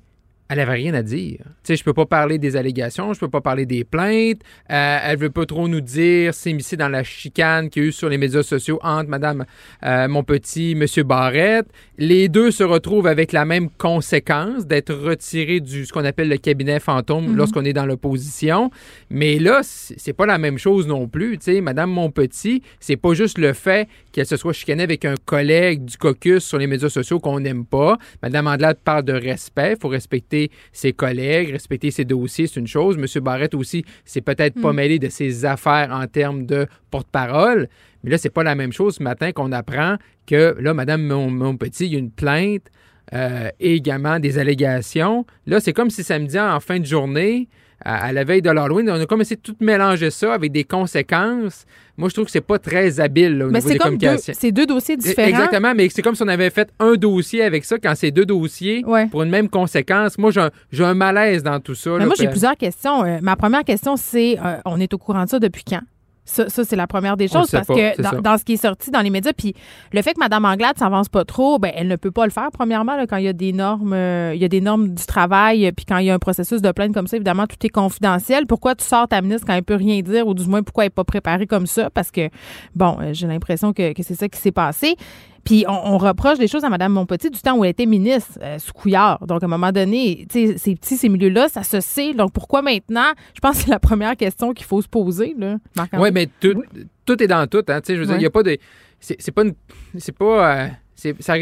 elle 0.50 0.60
avait 0.60 0.74
rien 0.74 0.94
à 0.94 1.02
dire. 1.02 1.40
Tu 1.40 1.46
sais, 1.64 1.76
je 1.78 1.84
peux 1.84 1.94
pas 1.94 2.06
parler 2.06 2.38
des 2.38 2.56
allégations, 2.56 3.14
je 3.14 3.20
peux 3.20 3.30
pas 3.30 3.42
parler 3.42 3.66
des 3.66 3.84
plaintes. 3.84 4.42
Euh, 4.70 5.00
elle 5.04 5.18
veut 5.18 5.30
pas 5.30 5.46
trop 5.46 5.68
nous 5.68 5.82
dire 5.82 6.34
s'immiscer 6.34 6.76
dans 6.76 6.90
la 6.90 7.04
chicane 7.04 7.70
qu'il 7.70 7.84
y 7.84 7.86
a 7.86 7.90
eu 7.90 7.92
sur 7.92 8.10
les 8.10 8.18
médias 8.18 8.44
sociaux 8.44 8.80
entre 8.84 9.10
Madame 9.10 9.46
euh, 9.84 10.08
mon 10.08 10.24
petit 10.24 10.76
Monsieur 10.76 11.04
Barrette. 11.04 11.68
Les 11.98 12.28
deux 12.28 12.52
se 12.52 12.64
retrouvent 12.64 13.08
avec 13.08 13.32
la 13.32 13.46
même 13.46 13.70
conséquence 13.70 14.68
d'être 14.68 14.94
retirés 14.94 15.62
du 15.62 15.86
ce 15.86 15.94
qu'on 15.94 16.06
appelle 16.06 16.30
le 16.30 16.38
cabinet 16.38 16.80
fantôme 16.80 17.36
lorsqu'on 17.36 17.64
est 17.64 17.74
dans 17.74 17.86
l'opposition. 17.86 18.70
Mais 19.10 19.40
là, 19.40 19.62
c'est 19.64 20.14
pas 20.14 20.26
la 20.26 20.38
même 20.38 20.58
chose 20.58 20.88
non 20.88 21.08
plus. 21.08 21.38
Tu 21.38 21.46
sais, 21.46 21.62
Madame 21.62 21.90
Monpetit, 21.90 22.62
c'est 22.80 22.98
pas 22.98 23.14
juste 23.14 23.38
le 23.38 23.54
fait 23.54 23.88
qu'elle 24.12 24.26
se 24.26 24.38
soit 24.38 24.54
chicanée 24.54 24.84
avec 24.84 25.06
un 25.06 25.16
collègue 25.26 25.86
du 25.86 25.98
caucus 25.98 26.44
sur 26.44 26.58
les 26.58 26.68
médias 26.68 26.90
sociaux 26.90 27.20
qu'on 27.20 27.40
n'aime 27.40 27.66
pas. 27.66 27.98
Madame 28.22 28.48
Andelade 28.48 28.78
parle 28.84 29.04
de 29.04 29.14
respect. 29.14 29.74
Il 29.74 29.82
faut 29.82 29.88
respecter 29.88 30.33
ses 30.72 30.94
collègues, 30.94 31.52
respecter 31.52 31.92
ses 31.92 32.06
dossiers, 32.06 32.48
c'est 32.48 32.60
une 32.60 32.68
chose. 32.68 32.98
Monsieur 32.98 33.22
Barrette 33.22 33.54
aussi, 33.56 33.84
c'est 34.06 34.22
peut-être 34.22 34.60
pas 34.62 34.74
mêlé 34.74 35.00
de 35.00 35.10
ses 35.10 35.46
affaires 35.46 35.90
en 35.92 36.06
termes 36.08 36.46
de 36.46 36.68
porte-parole. 36.92 37.68
Mais 38.04 38.12
là, 38.12 38.18
c'est 38.18 38.30
pas 38.34 38.44
la 38.44 38.56
même 38.56 38.72
chose 38.74 38.96
ce 38.96 39.04
matin 39.04 39.32
qu'on 39.32 39.52
apprend 39.52 39.98
que 40.28 40.56
là, 40.60 40.74
Madame 40.74 41.04
Mon- 41.04 41.30
Monpetit, 41.32 41.86
il 41.86 41.94
y 41.94 41.96
a 41.96 42.00
une 42.00 42.12
plainte 42.12 42.68
euh, 43.14 43.50
et 43.60 43.76
également 43.76 44.20
des 44.20 44.38
allégations. 44.38 45.26
Là, 45.46 45.60
c'est 45.60 45.74
comme 45.74 45.90
si 45.90 46.04
samedi, 46.04 46.40
en 46.40 46.60
fin 46.60 46.80
de 46.80 46.86
journée, 46.86 47.48
à, 47.84 48.06
à 48.06 48.12
la 48.12 48.24
veille 48.24 48.42
de 48.42 48.50
l'Halloween, 48.50 48.90
on 48.90 49.00
a 49.00 49.06
comme 49.06 49.22
essayé 49.22 49.36
de 49.36 49.42
tout 49.42 49.56
mélanger 49.60 50.10
ça 50.12 50.34
avec 50.34 50.52
des 50.52 50.64
conséquences. 50.64 51.66
Moi, 51.98 52.10
je 52.10 52.14
trouve 52.16 52.26
que 52.26 52.32
c'est 52.32 52.42
pas 52.42 52.58
très 52.58 53.00
habile 53.00 53.38
là, 53.38 53.46
au 53.46 53.50
Mais 53.52 53.60
niveau 53.60 53.70
des 53.74 53.78
comme 53.78 53.98
deux, 53.98 54.08
communications. 54.08 54.34
c'est 54.36 54.52
deux 54.52 54.66
dossiers 54.66 54.98
différents. 54.98 55.28
Exactement, 55.28 55.74
mais 55.76 55.90
c'est 55.90 56.02
comme 56.02 56.16
si 56.16 56.24
on 56.24 56.28
avait 56.28 56.50
fait 56.50 56.70
un 56.80 56.94
dossier 56.96 57.44
avec 57.44 57.66
ça, 57.66 57.78
quand 57.78 57.94
c'est 57.96 58.10
deux 58.12 58.26
dossiers 58.26 58.84
Ouais. 58.86 59.06
pour 59.08 59.22
une 59.24 59.30
même 59.30 59.48
conséquence. 59.50 60.18
Moi, 60.18 60.32
j'ai 60.72 60.84
un, 60.84 60.94
malaise 60.96 61.44
dans 61.44 61.60
tout 61.60 61.76
ça. 61.76 61.92
Mais 61.92 62.00
là, 62.00 62.06
moi, 62.08 62.16
j'ai 62.18 62.24
puis- 62.26 62.32
plusieurs 62.32 62.58
questions. 62.58 63.04
Euh, 63.06 63.20
ma 63.22 63.36
première 63.36 63.64
question, 63.64 63.96
c'est 63.96 64.38
euh, 64.44 64.58
on 64.66 64.80
est 64.80 64.92
au 64.94 64.98
courant 64.98 65.26
de 65.26 65.30
ça 65.30 65.40
depuis 65.40 65.64
quand? 65.64 65.82
Ça, 66.26 66.50
ça, 66.50 66.64
c'est 66.64 66.76
la 66.76 66.88
première 66.88 67.18
des 67.18 67.28
choses 67.28 67.52
parce 67.52 67.68
pas, 67.68 67.76
que 67.76 68.22
dans, 68.22 68.38
ce 68.38 68.46
qui 68.46 68.54
est 68.54 68.58
sorti 68.58 68.92
dans 68.92 69.02
les 69.02 69.10
médias, 69.10 69.34
puis 69.34 69.54
le 69.92 70.02
fait 70.02 70.14
que 70.14 70.20
Mme 70.20 70.46
Anglade 70.46 70.78
s'avance 70.78 71.10
pas 71.10 71.26
trop, 71.26 71.60
ben 71.60 71.72
elle 71.76 71.88
ne 71.88 71.98
peut 71.98 72.12
pas 72.12 72.26
le 72.26 72.32
faire. 72.32 72.50
Premièrement, 72.54 72.96
là, 72.96 73.06
quand 73.08 73.18
il 73.18 73.26
y 73.26 73.28
a 73.28 73.34
des 73.34 73.52
normes, 73.52 73.94
euh, 73.94 74.32
il 74.34 74.42
y 74.42 74.46
a 74.46 74.48
des 74.48 74.62
normes 74.62 74.90
du 74.94 75.06
travail, 75.06 75.70
puis 75.74 75.86
quand 75.86 75.98
il 75.98 76.06
y 76.06 76.10
a 76.10 76.14
un 76.14 76.20
processus 76.20 76.62
de 76.62 76.72
plainte 76.72 76.94
comme 76.94 77.08
ça, 77.08 77.18
évidemment, 77.18 77.46
tout 77.46 77.58
est 77.66 77.70
confidentiel. 77.70 78.48
Pourquoi 78.48 78.76
tu 78.76 78.86
sors 78.86 79.08
ta 79.08 79.22
ministre 79.22 79.46
quand 79.46 79.54
elle 79.54 79.64
peut 79.64 79.76
rien 79.76 80.02
dire, 80.02 80.28
ou 80.28 80.34
du 80.34 80.48
moins 80.48 80.64
pourquoi 80.64 80.86
elle 80.86 80.88
n'est 80.88 80.92
pas 80.92 81.04
préparée 81.04 81.48
comme 81.48 81.68
ça? 81.68 81.90
Parce 81.90 82.10
que 82.10 82.30
bon, 82.76 82.98
euh, 83.02 83.14
j'ai 83.14 83.28
l'impression 83.28 83.74
que, 83.74 83.94
que 83.94 84.04
c'est 84.04 84.16
ça 84.16 84.30
qui 84.30 84.40
s'est 84.40 84.52
passé. 84.52 84.96
Puis 85.44 85.66
on, 85.68 85.94
on 85.94 85.98
reproche 85.98 86.38
des 86.38 86.48
choses 86.48 86.64
à 86.64 86.70
Mme 86.70 86.94
Monpetit 86.94 87.30
du 87.30 87.40
temps 87.40 87.58
où 87.58 87.66
elle 87.66 87.72
était 87.72 87.86
ministre 87.86 88.40
euh, 88.42 88.60
sous 88.60 88.72
Couillard. 88.74 89.26
Donc, 89.28 89.44
à 89.44 89.46
un 89.46 89.50
moment 89.50 89.72
donné, 89.72 90.26
tu 90.30 90.48
sais, 90.48 90.58
ces 90.58 90.76
petits, 90.76 90.96
ces 90.96 91.10
milieux-là, 91.10 91.50
ça 91.50 91.64
se 91.64 91.82
sait. 91.82 92.14
Donc, 92.14 92.32
pourquoi 92.32 92.62
maintenant? 92.62 93.12
Je 93.34 93.40
pense 93.42 93.58
que 93.58 93.64
c'est 93.64 93.70
la 93.70 93.80
première 93.80 94.16
question 94.16 94.54
qu'il 94.54 94.66
faut 94.66 94.82
se 94.82 94.88
poser, 94.88 95.36
là, 95.38 95.58
Marc-André. 95.76 96.10
Oui, 96.10 96.12
mais 96.14 96.30
tout, 96.40 96.64
tout 97.06 97.22
est 97.22 97.28
dans 97.28 97.46
tout. 97.48 97.64
Hein, 97.68 97.82
tu 97.82 97.88
sais, 97.88 97.96
je 97.96 98.00
veux 98.02 98.08
dire, 98.08 98.16
il 98.18 98.24
y 98.24 98.26
a 98.26 98.30
pas 98.30 98.44
de. 98.44 98.58
C'est 99.00 99.18
c'est 99.20 99.32
pas 99.32 99.44
une. 99.44 99.54
C'est 99.98 100.18
pas. 100.18 100.56
euh, 100.64 100.68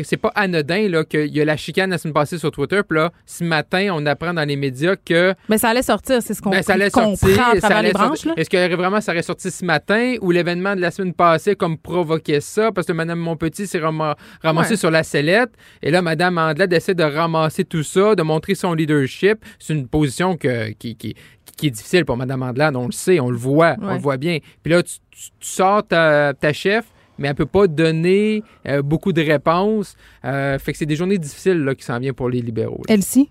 c'est 0.03 0.17
pas 0.17 0.31
anodin 0.35 0.87
là, 0.89 1.03
qu'il 1.03 1.27
y 1.35 1.41
a 1.41 1.45
la 1.45 1.57
chicane 1.57 1.89
la 1.89 1.97
semaine 1.97 2.13
passée 2.13 2.37
sur 2.37 2.51
Twitter, 2.51 2.81
puis 2.87 2.97
là, 2.97 3.11
ce 3.25 3.43
matin, 3.43 3.89
on 3.93 4.05
apprend 4.05 4.33
dans 4.33 4.47
les 4.47 4.55
médias 4.55 4.95
que 4.95 5.33
Mais 5.49 5.57
ça 5.57 5.69
allait 5.69 5.81
sortir, 5.83 6.21
c'est 6.21 6.33
ce 6.33 6.41
qu'on 6.41 6.49
ben, 6.49 6.61
ça 6.63 6.73
allait 6.73 6.89
comprend 6.89 7.15
sortir. 7.15 7.41
à 7.47 7.59
ça 7.59 7.77
allait 7.77 7.89
les 7.89 7.93
branches. 7.93 8.27
Est-ce 8.37 8.49
que 8.49 8.75
vraiment 8.75 9.01
ça 9.01 9.11
aurait 9.11 9.21
sorti 9.21 9.51
ce 9.51 9.63
matin 9.65 10.15
ou 10.21 10.31
l'événement 10.31 10.75
de 10.75 10.81
la 10.81 10.91
semaine 10.91 11.13
passée 11.13 11.55
comme 11.55 11.77
provoquait 11.77 12.41
ça? 12.41 12.71
Parce 12.71 12.87
que 12.87 12.93
Mme 12.93 13.19
Monpetit 13.19 13.67
s'est 13.67 13.79
rama- 13.79 14.15
ramassée 14.41 14.71
Ouais. 14.71 14.77
sur 14.77 14.91
la 14.91 15.03
sellette. 15.03 15.51
Et 15.81 15.91
là, 15.91 16.01
Mme 16.01 16.37
Andelade 16.37 16.73
essaie 16.73 16.93
de 16.95 17.03
ramasser 17.03 17.63
tout 17.65 17.83
ça, 17.83 18.15
de 18.15 18.23
montrer 18.23 18.55
son 18.55 18.73
leadership. 18.73 19.39
C'est 19.59 19.73
une 19.73 19.87
position 19.87 20.37
que, 20.37 20.69
qui, 20.71 20.95
qui, 20.95 21.15
qui 21.57 21.67
est 21.67 21.71
difficile 21.71 22.05
pour 22.05 22.17
Mme 22.17 22.43
Andelade. 22.43 22.75
On 22.75 22.85
le 22.87 22.91
sait, 22.91 23.19
on 23.19 23.29
le 23.29 23.37
voit, 23.37 23.75
on 23.81 23.93
le 23.93 23.99
voit 23.99 24.17
bien. 24.17 24.37
Puis 24.63 24.71
là, 24.73 24.81
tu, 24.83 24.95
tu- 25.11 25.29
tu 25.39 25.47
sors 25.49 25.85
ta, 25.85 26.33
ta 26.33 26.53
chef, 26.53 26.85
mais 27.21 27.27
elle 27.29 27.35
peut 27.35 27.45
pas 27.45 27.67
donner 27.67 28.43
euh, 28.67 28.81
beaucoup 28.81 29.13
de 29.13 29.21
réponses. 29.21 29.95
Euh, 30.25 30.57
fait 30.59 30.71
que 30.73 30.77
c'est 30.77 30.85
des 30.85 30.95
journées 30.95 31.17
difficiles 31.17 31.63
là, 31.63 31.75
qui 31.75 31.83
s'en 31.83 31.99
viennent 31.99 32.13
pour 32.13 32.29
les 32.29 32.41
libéraux. 32.41 32.81
là. 32.87 32.93
Elsie? 32.95 33.29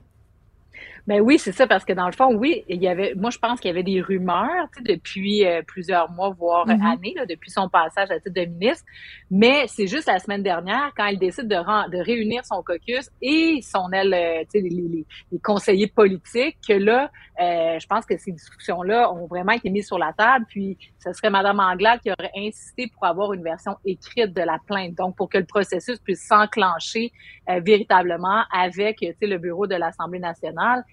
Ben 1.07 1.21
oui, 1.23 1.39
c'est 1.39 1.53
ça, 1.53 1.67
parce 1.67 1.85
que 1.85 1.95
dans 1.95 2.07
le 2.07 2.13
fond, 2.13 2.33
oui, 2.37 2.63
il 2.69 2.81
y 2.81 2.87
avait, 2.87 3.15
moi, 3.17 3.31
je 3.31 3.39
pense 3.39 3.59
qu'il 3.59 3.69
y 3.69 3.73
avait 3.73 3.83
des 3.83 4.01
rumeurs, 4.01 4.69
depuis 4.85 5.45
euh, 5.45 5.63
plusieurs 5.67 6.11
mois, 6.13 6.31
voire 6.39 6.69
Mhm. 6.69 6.83
années, 6.87 7.15
là, 7.17 7.25
depuis 7.27 7.51
son 7.51 7.69
passage 7.69 8.11
à 8.11 8.21
titre 8.21 8.35
de 8.35 8.45
ministre. 8.45 8.85
Mais 9.31 9.65
c'est 9.67 9.87
juste 9.89 10.07
la 10.07 10.19
semaine 10.21 10.43
dernière, 10.43 10.93
quand 10.97 11.07
il 11.07 11.19
décide 11.19 11.49
de, 11.49 11.57
de 11.57 11.99
réunir 12.05 12.45
son 12.45 12.63
caucus 12.63 13.11
et 13.23 13.61
son 13.63 13.91
aile, 13.93 14.15
euh, 14.15 14.41
tu 14.43 14.47
sais, 14.51 14.61
les, 14.61 14.69
les- 14.69 15.07
les 15.33 15.39
conseillers 15.41 15.87
politiques, 15.89 16.59
que 16.69 16.75
là, 16.75 17.11
euh, 17.41 17.79
je 17.81 17.87
pense 17.87 18.05
que 18.05 18.17
ces 18.19 18.31
discussions-là 18.33 19.11
ont 19.13 19.27
vraiment 19.27 19.53
été 19.53 19.71
mises 19.71 19.87
sur 19.87 19.99
la 19.99 20.13
table. 20.13 20.45
Puis, 20.49 20.77
ce 21.03 21.13
serait 21.13 21.31
Mme 21.31 21.61
Anglade 21.61 22.01
qui 22.01 22.11
aurait 22.11 22.31
insisté 22.37 22.91
pour 22.93 23.05
avoir 23.07 23.33
une 23.33 23.43
version 23.43 23.77
écrite 23.85 24.35
de 24.35 24.43
la 24.43 24.59
plainte. 24.67 24.95
Donc, 24.95 25.17
pour 25.17 25.29
que 25.29 25.39
le 25.39 25.47
processus 25.47 25.99
puisse 25.99 26.27
s'enclencher 26.27 27.11
euh, 27.49 27.61
véritablement 27.61 28.43
avec, 28.53 29.01
le 29.01 29.39
bureau 29.39 29.67
de 29.67 29.75
l'Assemblée 29.75 30.19
nationale. 30.19 30.85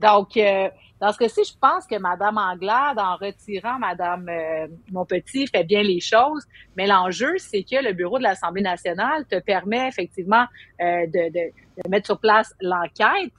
Donc, 0.00 0.36
euh, 0.36 0.68
dans 1.00 1.12
ce 1.12 1.18
cas-ci, 1.18 1.42
je 1.44 1.58
pense 1.58 1.86
que 1.86 1.98
Mme 1.98 2.38
Anglade, 2.38 2.98
en 2.98 3.16
retirant 3.16 3.78
Mme 3.78 4.28
euh, 4.28 4.66
Monpetit, 4.92 5.46
fait 5.46 5.64
bien 5.64 5.82
les 5.82 6.00
choses. 6.00 6.44
Mais 6.76 6.86
l'enjeu, 6.86 7.34
c'est 7.38 7.62
que 7.64 7.82
le 7.82 7.92
bureau 7.92 8.18
de 8.18 8.22
l'Assemblée 8.22 8.62
nationale 8.62 9.26
te 9.26 9.38
permet 9.40 9.88
effectivement 9.88 10.46
euh, 10.80 11.06
de, 11.06 11.32
de, 11.32 11.52
de 11.82 11.90
mettre 11.90 12.06
sur 12.06 12.18
place 12.18 12.54
l'enquête, 12.60 13.32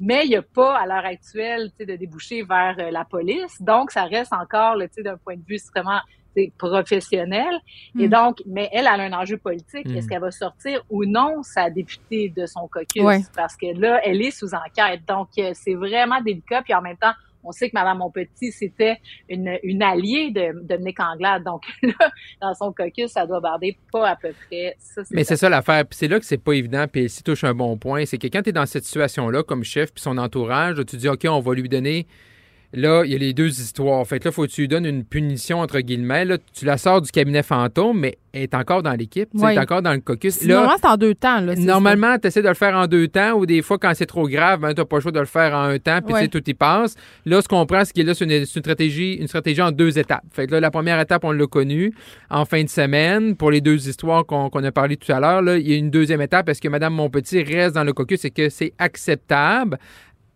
mais 0.00 0.24
il 0.24 0.30
n'y 0.30 0.36
a 0.36 0.42
pas 0.42 0.76
à 0.76 0.86
l'heure 0.86 1.04
actuelle 1.04 1.70
de 1.78 1.96
déboucher 1.96 2.42
vers 2.42 2.76
euh, 2.78 2.90
la 2.90 3.04
police. 3.04 3.60
Donc, 3.60 3.90
ça 3.90 4.04
reste 4.04 4.32
encore, 4.32 4.76
là, 4.76 4.86
tu 4.88 4.94
sais, 4.94 5.02
d'un 5.02 5.16
point 5.16 5.36
de 5.36 5.42
vue 5.46 5.54
extrêmement 5.54 6.00
professionnel. 6.58 7.54
Et 7.98 8.06
Mm. 8.08 8.10
donc, 8.10 8.42
mais 8.46 8.68
elle, 8.72 8.88
elle 8.92 9.00
a 9.00 9.04
un 9.04 9.12
enjeu 9.12 9.36
politique. 9.38 9.86
Mm. 9.86 9.96
Est-ce 9.96 10.08
qu'elle 10.08 10.20
va 10.20 10.30
sortir 10.30 10.82
ou 10.90 11.04
non 11.04 11.42
sa 11.42 11.70
députée 11.70 12.32
de 12.36 12.46
son 12.46 12.68
caucus? 12.68 13.02
Ouais. 13.02 13.20
Parce 13.36 13.56
que 13.56 13.66
là, 13.78 14.00
elle 14.04 14.20
est 14.20 14.30
sous 14.32 14.52
enquête. 14.54 15.02
Donc, 15.06 15.28
euh, 15.38 15.52
c'est 15.54 15.74
vraiment 15.74 16.20
délicat. 16.20 16.62
Puis 16.62 16.74
en 16.74 16.82
même 16.82 16.96
temps, 16.96 17.12
on 17.44 17.52
sait 17.52 17.68
que 17.68 17.74
Mme 17.74 17.98
Monpetit, 17.98 18.52
c'était 18.52 18.96
une, 19.28 19.58
une 19.62 19.82
alliée 19.82 20.30
de 20.30 20.62
Dominique 20.62 21.00
Anglade. 21.00 21.44
Donc 21.44 21.62
là, 21.82 22.10
dans 22.40 22.54
son 22.54 22.72
caucus, 22.72 23.10
ça 23.10 23.26
doit 23.26 23.40
barder 23.40 23.76
pas 23.92 24.10
à 24.10 24.16
peu 24.16 24.32
près. 24.48 24.76
Ça, 24.78 25.02
Mais 25.10 25.24
c'est 25.24 25.36
ça 25.36 25.48
l'affaire. 25.48 25.84
Puis 25.86 25.98
c'est 25.98 26.08
là 26.08 26.18
que 26.18 26.26
c'est 26.26 26.42
pas 26.42 26.52
évident. 26.52 26.86
Puis 26.90 27.08
s'il 27.08 27.22
touche 27.22 27.44
un 27.44 27.54
bon 27.54 27.76
point, 27.76 28.06
c'est 28.06 28.18
que 28.18 28.26
quand 28.26 28.42
tu 28.42 28.50
es 28.50 28.52
dans 28.52 28.66
cette 28.66 28.84
situation-là, 28.84 29.42
comme 29.42 29.64
chef, 29.64 29.92
puis 29.92 30.02
son 30.02 30.18
entourage, 30.18 30.76
tu 30.86 30.96
dis, 30.96 31.08
OK, 31.08 31.26
on 31.28 31.40
va 31.40 31.54
lui 31.54 31.68
donner. 31.68 32.06
Là, 32.74 33.04
il 33.04 33.12
y 33.12 33.14
a 33.14 33.18
les 33.18 33.32
deux 33.32 33.48
histoires. 33.60 34.04
Fait 34.06 34.18
que 34.18 34.24
là, 34.24 34.32
faut 34.32 34.42
que 34.42 34.50
tu 34.50 34.62
lui 34.62 34.68
donnes 34.68 34.86
une 34.86 35.04
punition, 35.04 35.60
entre 35.60 35.78
guillemets. 35.78 36.24
Là, 36.24 36.38
tu 36.52 36.64
la 36.64 36.76
sors 36.76 37.00
du 37.00 37.10
cabinet 37.10 37.44
fantôme, 37.44 38.00
mais 38.00 38.18
elle 38.32 38.42
est 38.42 38.54
encore 38.54 38.82
dans 38.82 38.94
l'équipe. 38.94 39.28
Oui. 39.34 39.42
Elle 39.44 39.58
est 39.58 39.60
encore 39.60 39.80
dans 39.80 39.92
le 39.92 40.00
caucus. 40.00 40.42
Là, 40.42 40.54
Normalement, 40.54 40.76
c'est 40.82 40.88
en 40.88 40.96
deux 40.96 41.14
temps. 41.14 41.40
Là, 41.40 41.54
Normalement, 41.54 42.18
tu 42.18 42.26
essaies 42.26 42.42
de 42.42 42.48
le 42.48 42.54
faire 42.54 42.74
en 42.74 42.88
deux 42.88 43.06
temps 43.06 43.34
ou 43.34 43.46
des 43.46 43.62
fois, 43.62 43.78
quand 43.78 43.92
c'est 43.94 44.06
trop 44.06 44.28
grave, 44.28 44.60
ben, 44.60 44.74
tu 44.74 44.80
n'as 44.80 44.84
pas 44.84 44.96
le 44.96 45.02
choix 45.02 45.12
de 45.12 45.20
le 45.20 45.26
faire 45.26 45.54
en 45.54 45.62
un 45.62 45.78
temps, 45.78 46.00
puis 46.04 46.14
sais, 46.16 46.26
tout 46.26 46.42
y 46.44 46.54
passe. 46.54 46.96
Là, 47.24 47.40
ce 47.40 47.46
qu'on 47.46 47.64
prend, 47.64 47.84
c'est 47.84 47.94
que 47.94 48.02
là, 48.02 48.12
c'est 48.12 48.24
une, 48.24 48.44
stratégie, 48.44 49.14
une 49.14 49.28
stratégie 49.28 49.62
en 49.62 49.70
deux 49.70 49.96
étapes. 49.96 50.24
Fait 50.32 50.48
que 50.48 50.52
là, 50.52 50.60
la 50.60 50.72
première 50.72 50.98
étape, 50.98 51.22
on 51.22 51.30
l'a 51.30 51.46
connue 51.46 51.94
en 52.28 52.44
fin 52.44 52.64
de 52.64 52.68
semaine 52.68 53.36
pour 53.36 53.52
les 53.52 53.60
deux 53.60 53.88
histoires 53.88 54.26
qu'on 54.26 54.48
a 54.48 54.72
parlé 54.72 54.96
tout 54.96 55.12
à 55.12 55.20
l'heure. 55.20 55.42
Là, 55.42 55.58
il 55.58 55.68
y 55.68 55.72
a 55.72 55.76
une 55.76 55.90
deuxième 55.90 56.20
étape. 56.20 56.48
Est-ce 56.48 56.60
que 56.60 56.68
Mme 56.68 56.94
Monpetit 56.94 57.44
reste 57.44 57.76
dans 57.76 57.84
le 57.84 57.92
caucus? 57.92 58.24
Et 58.24 58.30
que 58.30 58.48
c'est 58.48 58.72
acceptable? 58.78 59.78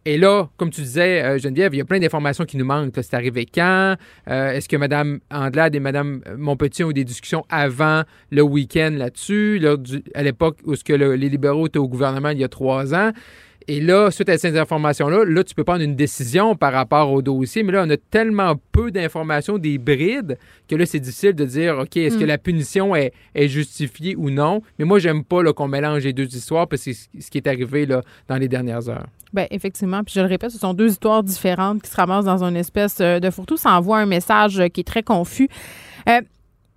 Et 0.04 0.16
là, 0.16 0.48
comme 0.56 0.70
tu 0.70 0.80
disais, 0.80 1.22
euh, 1.22 1.38
Geneviève, 1.38 1.74
il 1.74 1.78
y 1.78 1.80
a 1.80 1.84
plein 1.84 1.98
d'informations 1.98 2.44
qui 2.44 2.56
nous 2.56 2.64
manquent. 2.64 2.94
C'est 3.02 3.14
arrivé 3.14 3.44
quand? 3.46 3.96
Euh, 4.28 4.52
Est-ce 4.52 4.68
que 4.68 4.76
Mme 4.76 5.20
Andelade 5.30 5.74
et 5.74 5.80
Mme 5.80 6.22
Monpetit 6.38 6.82
ont 6.84 6.90
eu 6.90 6.94
des 6.94 7.04
discussions 7.04 7.44
avant 7.50 8.04
le 8.30 8.42
week-end 8.42 8.94
là-dessus, 8.96 9.60
à 10.14 10.22
l'époque 10.22 10.58
où 10.64 10.74
ce 10.76 10.84
que 10.84 10.94
le- 10.94 11.14
les 11.16 11.28
libéraux 11.28 11.66
étaient 11.66 11.78
au 11.78 11.88
gouvernement 11.88 12.30
il 12.30 12.38
y 12.38 12.44
a 12.44 12.48
trois 12.48 12.94
ans? 12.94 13.10
Et 13.70 13.80
là, 13.80 14.10
suite 14.10 14.30
à 14.30 14.38
ces 14.38 14.56
informations-là, 14.58 15.24
là, 15.26 15.44
tu 15.44 15.54
peux 15.54 15.62
prendre 15.62 15.82
une 15.82 15.94
décision 15.94 16.56
par 16.56 16.72
rapport 16.72 17.12
au 17.12 17.20
dossier, 17.20 17.62
mais 17.62 17.72
là, 17.72 17.84
on 17.86 17.90
a 17.90 17.98
tellement 17.98 18.54
peu 18.72 18.90
d'informations, 18.90 19.58
des 19.58 19.76
brides, 19.76 20.38
que 20.68 20.74
là, 20.74 20.86
c'est 20.86 21.00
difficile 21.00 21.34
de 21.34 21.44
dire, 21.44 21.78
OK, 21.78 21.96
est-ce 21.98 22.16
que 22.16 22.24
Mm. 22.24 22.28
la 22.28 22.38
punition 22.38 22.96
est, 22.96 23.12
est 23.34 23.48
justifiée 23.48 24.16
ou 24.16 24.30
non? 24.30 24.62
Mais 24.78 24.86
moi, 24.86 24.98
j'aime 24.98 25.22
pas 25.22 25.44
qu'on 25.52 25.68
mélange 25.68 26.04
les 26.04 26.14
deux 26.14 26.34
histoires, 26.34 26.66
parce 26.66 26.82
que 26.82 26.92
c'est 26.94 27.20
ce 27.20 27.30
qui 27.30 27.36
est 27.36 27.46
arrivé 27.46 27.84
là, 27.84 28.00
dans 28.26 28.36
les 28.36 28.48
dernières 28.48 28.88
heures. 28.88 29.06
Ben, 29.34 29.46
effectivement. 29.50 30.02
Puis 30.02 30.14
je 30.16 30.20
le 30.20 30.26
répète, 30.26 30.50
ce 30.50 30.58
sont 30.58 30.72
deux 30.72 30.88
histoires 30.92 31.22
différentes 31.22 31.82
qui 31.82 31.90
se 31.90 31.96
ramassent 31.96 32.24
dans 32.24 32.42
une 32.42 32.56
espèce 32.56 32.96
euh, 33.02 33.20
de 33.20 33.28
fourre-tout. 33.28 33.58
Ça 33.58 33.72
envoie 33.72 33.98
un 33.98 34.06
message 34.06 34.58
euh, 34.58 34.68
qui 34.68 34.80
est 34.80 34.84
très 34.84 35.02
confus. 35.02 35.48
Euh, 36.08 36.22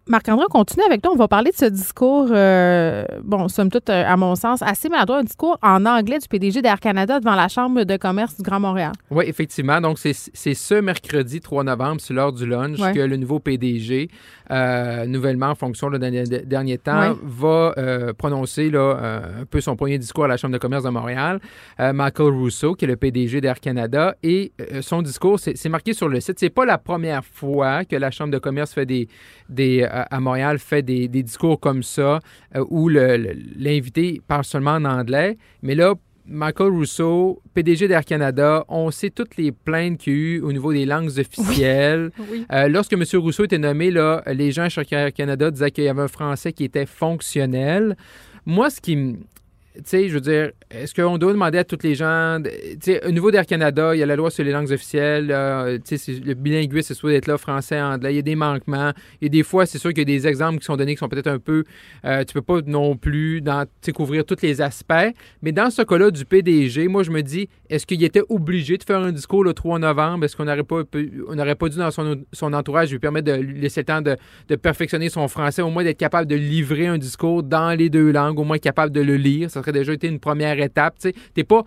Marc-André, 0.08 0.46
on 0.50 0.52
continue 0.52 0.84
avec 0.84 1.02
toi. 1.02 1.12
On 1.14 1.18
va 1.18 1.28
parler 1.28 1.52
de 1.52 1.56
ce 1.56 1.66
discours, 1.66 2.28
euh, 2.32 3.06
bon, 3.24 3.48
somme 3.48 3.70
toute, 3.70 3.90
euh, 3.90 4.04
à 4.06 4.18
mon 4.18 4.36
sens, 4.36 4.62
assez 4.64 4.90
maladroit, 4.90 5.20
un 5.20 5.24
discours 5.24 5.60
en 5.62 5.86
anglais 5.86 6.18
du 6.18 6.28
PDG 6.28 6.62
d'Air 6.64 6.80
Canada 6.80 7.20
devant 7.20 7.36
la 7.36 7.48
Chambre 7.48 7.84
de 7.84 7.98
commerce 7.98 8.36
du 8.36 8.42
Grand 8.42 8.60
Montréal. 8.60 8.94
Oui, 9.12 9.26
effectivement. 9.28 9.80
Donc, 9.80 10.00
c'est 10.00 10.14
ce 10.14 10.74
mercredi 10.82 11.40
3 11.40 11.64
novembre, 11.64 12.02
c'est 12.02 12.14
l'heure 12.16 12.34
du 12.34 12.48
lunch, 12.48 12.80
Ouais. 12.80 12.94
que 12.94 13.00
le 13.00 13.16
nouveau 13.16 13.40
PDG, 13.40 14.10
euh, 14.50 15.06
nouvellement 15.06 15.48
en 15.52 15.56
fonction 15.56 15.88
là, 15.88 16.00
dans 16.00 16.12
les 16.12 16.24
d- 16.24 16.44
derniers 16.46 16.80
temps, 16.80 17.12
Ouais. 17.12 17.16
va 17.24 17.74
euh, 17.78 18.12
prononcer 18.14 18.72
là, 18.72 19.22
un 19.42 19.46
peu 19.46 19.62
son 19.62 19.76
premier 19.76 20.00
discours 20.00 20.26
à 20.26 20.28
la 20.28 20.38
Chambre 20.38 20.54
de 20.54 20.58
commerce 20.60 20.84
de 20.84 20.90
Montréal. 20.90 21.40
Michael 21.80 22.34
Rousseau, 22.34 22.74
qui 22.74 22.86
est 22.86 22.88
le 22.88 22.96
PDG 22.98 23.40
d'Air 23.40 23.60
Canada, 23.60 24.16
et 24.24 24.52
son 24.82 25.04
discours, 25.04 25.40
c'est 25.40 25.70
marqué 25.70 25.94
sur 25.94 26.10
le 26.10 26.20
site. 26.20 26.40
C'est 26.40 26.50
pas 26.50 26.66
la 26.66 26.80
première 26.80 27.24
fois 27.24 27.86
que 27.86 27.96
la 27.96 28.10
Chambre 28.10 28.32
de 28.32 28.40
commerce 28.40 28.74
fait 28.74 28.86
des, 28.88 29.08
des 29.48 29.88
à 29.92 30.20
Montréal 30.20 30.60
fait 30.60 30.82
des, 30.82 31.08
des 31.08 31.24
discours 31.24 31.60
comme 31.60 31.84
ça, 31.84 32.20
euh, 32.56 32.66
où 32.70 32.90
l'invité 32.90 34.22
parle 34.28 34.44
seulement 34.44 34.72
en 34.72 34.86
anglais. 34.86 35.38
Mais 35.62 35.76
là, 35.76 35.96
Michael 36.26 36.70
Rousseau, 36.70 37.42
PDG 37.54 37.88
d'Air 37.88 38.06
Canada, 38.06 38.64
on 38.70 38.90
sait 38.92 39.10
toutes 39.10 39.38
les 39.38 39.52
plaintes 39.52 39.98
qu'il 39.98 40.14
y 40.14 40.16
a 40.16 40.20
eu 40.20 40.42
au 40.42 40.52
niveau 40.52 40.72
des 40.72 40.86
langues 40.86 41.12
officielles. 41.18 42.12
Oui. 42.32 42.46
Euh, 42.52 42.68
lorsque 42.68 42.94
M. 42.94 43.04
Rousseau 43.16 43.46
était 43.46 43.58
nommé, 43.58 43.92
là, 43.92 44.22
les 44.28 44.52
gens 44.52 44.70
chez 44.70 44.84
Air 44.92 45.12
Canada 45.12 45.50
disaient 45.52 45.72
qu'il 45.72 45.84
y 45.84 45.88
avait 45.88 46.04
un 46.04 46.08
français 46.08 46.54
qui 46.54 46.64
était 46.64 46.86
fonctionnel. 46.86 47.98
Moi, 48.46 48.70
ce 48.70 48.80
qui. 48.80 49.18
Tu 49.74 49.82
sais, 49.86 50.10
je 50.10 50.16
veux 50.16 50.22
dire, 50.22 50.52
est-ce 50.70 50.94
qu'on 50.94 51.18
doit 51.18 51.32
demander 51.32 51.58
à 51.58 51.64
toutes 51.64 51.84
les 51.84 51.96
gens. 51.96 52.40
Tu 52.44 52.78
sais, 52.82 53.06
au 53.06 53.12
niveau 53.12 53.32
d'Air 53.32 53.46
Canada, 53.46 53.96
il 53.96 54.00
y 54.00 54.04
a 54.04 54.06
la 54.06 54.18
loi 54.18 54.30
sur 54.30 54.44
les 54.44 54.52
langues 54.52 54.70
officielles. 54.70 55.32
euh, 55.32 55.78
tu 55.78 55.98
sais, 55.98 56.12
le 56.14 56.34
bilinguisme, 56.34 56.88
c'est 56.90 56.94
soit 56.94 57.12
d'être 57.12 57.28
là 57.28 57.38
français, 57.38 57.82
anglais. 57.82 58.12
Il 58.14 58.16
y 58.18 58.20
a 58.20 58.24
des 58.24 58.36
manquements. 58.36 58.92
Et 59.22 59.30
des 59.30 59.44
fois, 59.44 59.66
c'est 59.66 59.78
sûr 59.78 59.92
qu'il 59.92 60.00
y 60.00 60.02
a 60.02 60.18
des 60.18 60.28
exemples 60.28 60.60
qui 60.60 60.66
sont 60.66 60.76
donnés 60.76 60.96
qui 60.96 61.00
sont 61.00 61.08
peut-être 61.08 61.28
un 61.28 61.40
peu. 61.40 61.64
euh, 62.04 62.24
tu 62.26 62.34
peux 62.34 62.42
pas 62.42 62.60
non 62.66 62.98
plus 62.98 63.42
dans, 63.42 63.66
couvrir 63.96 64.26
tous 64.26 64.42
les 64.42 64.62
aspects. 64.62 64.94
Mais 65.42 65.54
dans 65.54 65.70
ce 65.70 65.84
cas-là 65.84 66.12
du 66.12 66.26
PDG, 66.26 66.90
moi, 66.90 67.04
je 67.04 67.12
me 67.12 67.22
dis, 67.22 67.48
est-ce 67.70 67.86
qu'il 67.86 68.04
était 68.04 68.24
obligé 68.28 68.78
de 68.78 68.84
faire 68.84 69.00
un 69.00 69.14
discours 69.14 69.44
le 69.44 69.54
3 69.54 69.80
novembre? 69.80 70.26
Est-ce 70.26 70.36
qu'on 70.36 70.46
n'aurait 70.46 70.64
pas, 70.64 70.84
pas 70.84 71.70
dû, 71.70 71.78
dans 71.78 71.92
son, 71.92 72.24
son 72.34 72.52
entourage, 72.52 72.92
lui 72.92 73.00
permettre 73.00 73.28
de 73.28 73.42
laisser 73.42 73.82
le 73.82 73.86
temps 73.86 74.02
de, 74.02 74.18
perfectionner 74.58 75.08
son 75.10 75.30
français, 75.30 75.62
au 75.62 75.70
moins 75.70 75.84
d'être 75.84 75.98
capable 75.98 76.28
de 76.28 76.36
livrer 76.36 76.88
un 76.88 76.98
discours 76.98 77.42
dans 77.42 77.78
les 77.78 77.90
deux 77.90 78.12
langues, 78.12 78.38
au 78.38 78.44
moins 78.44 78.58
capable 78.58 78.92
de 78.92 79.02
le 79.02 79.16
lire? 79.16 79.50
Serait 79.62 79.72
déjà 79.72 79.94
été 79.94 80.08
une 80.08 80.20
première 80.20 80.60
étape. 80.60 80.96
Tu 81.02 81.14
t'es 81.34 81.44
pas. 81.44 81.64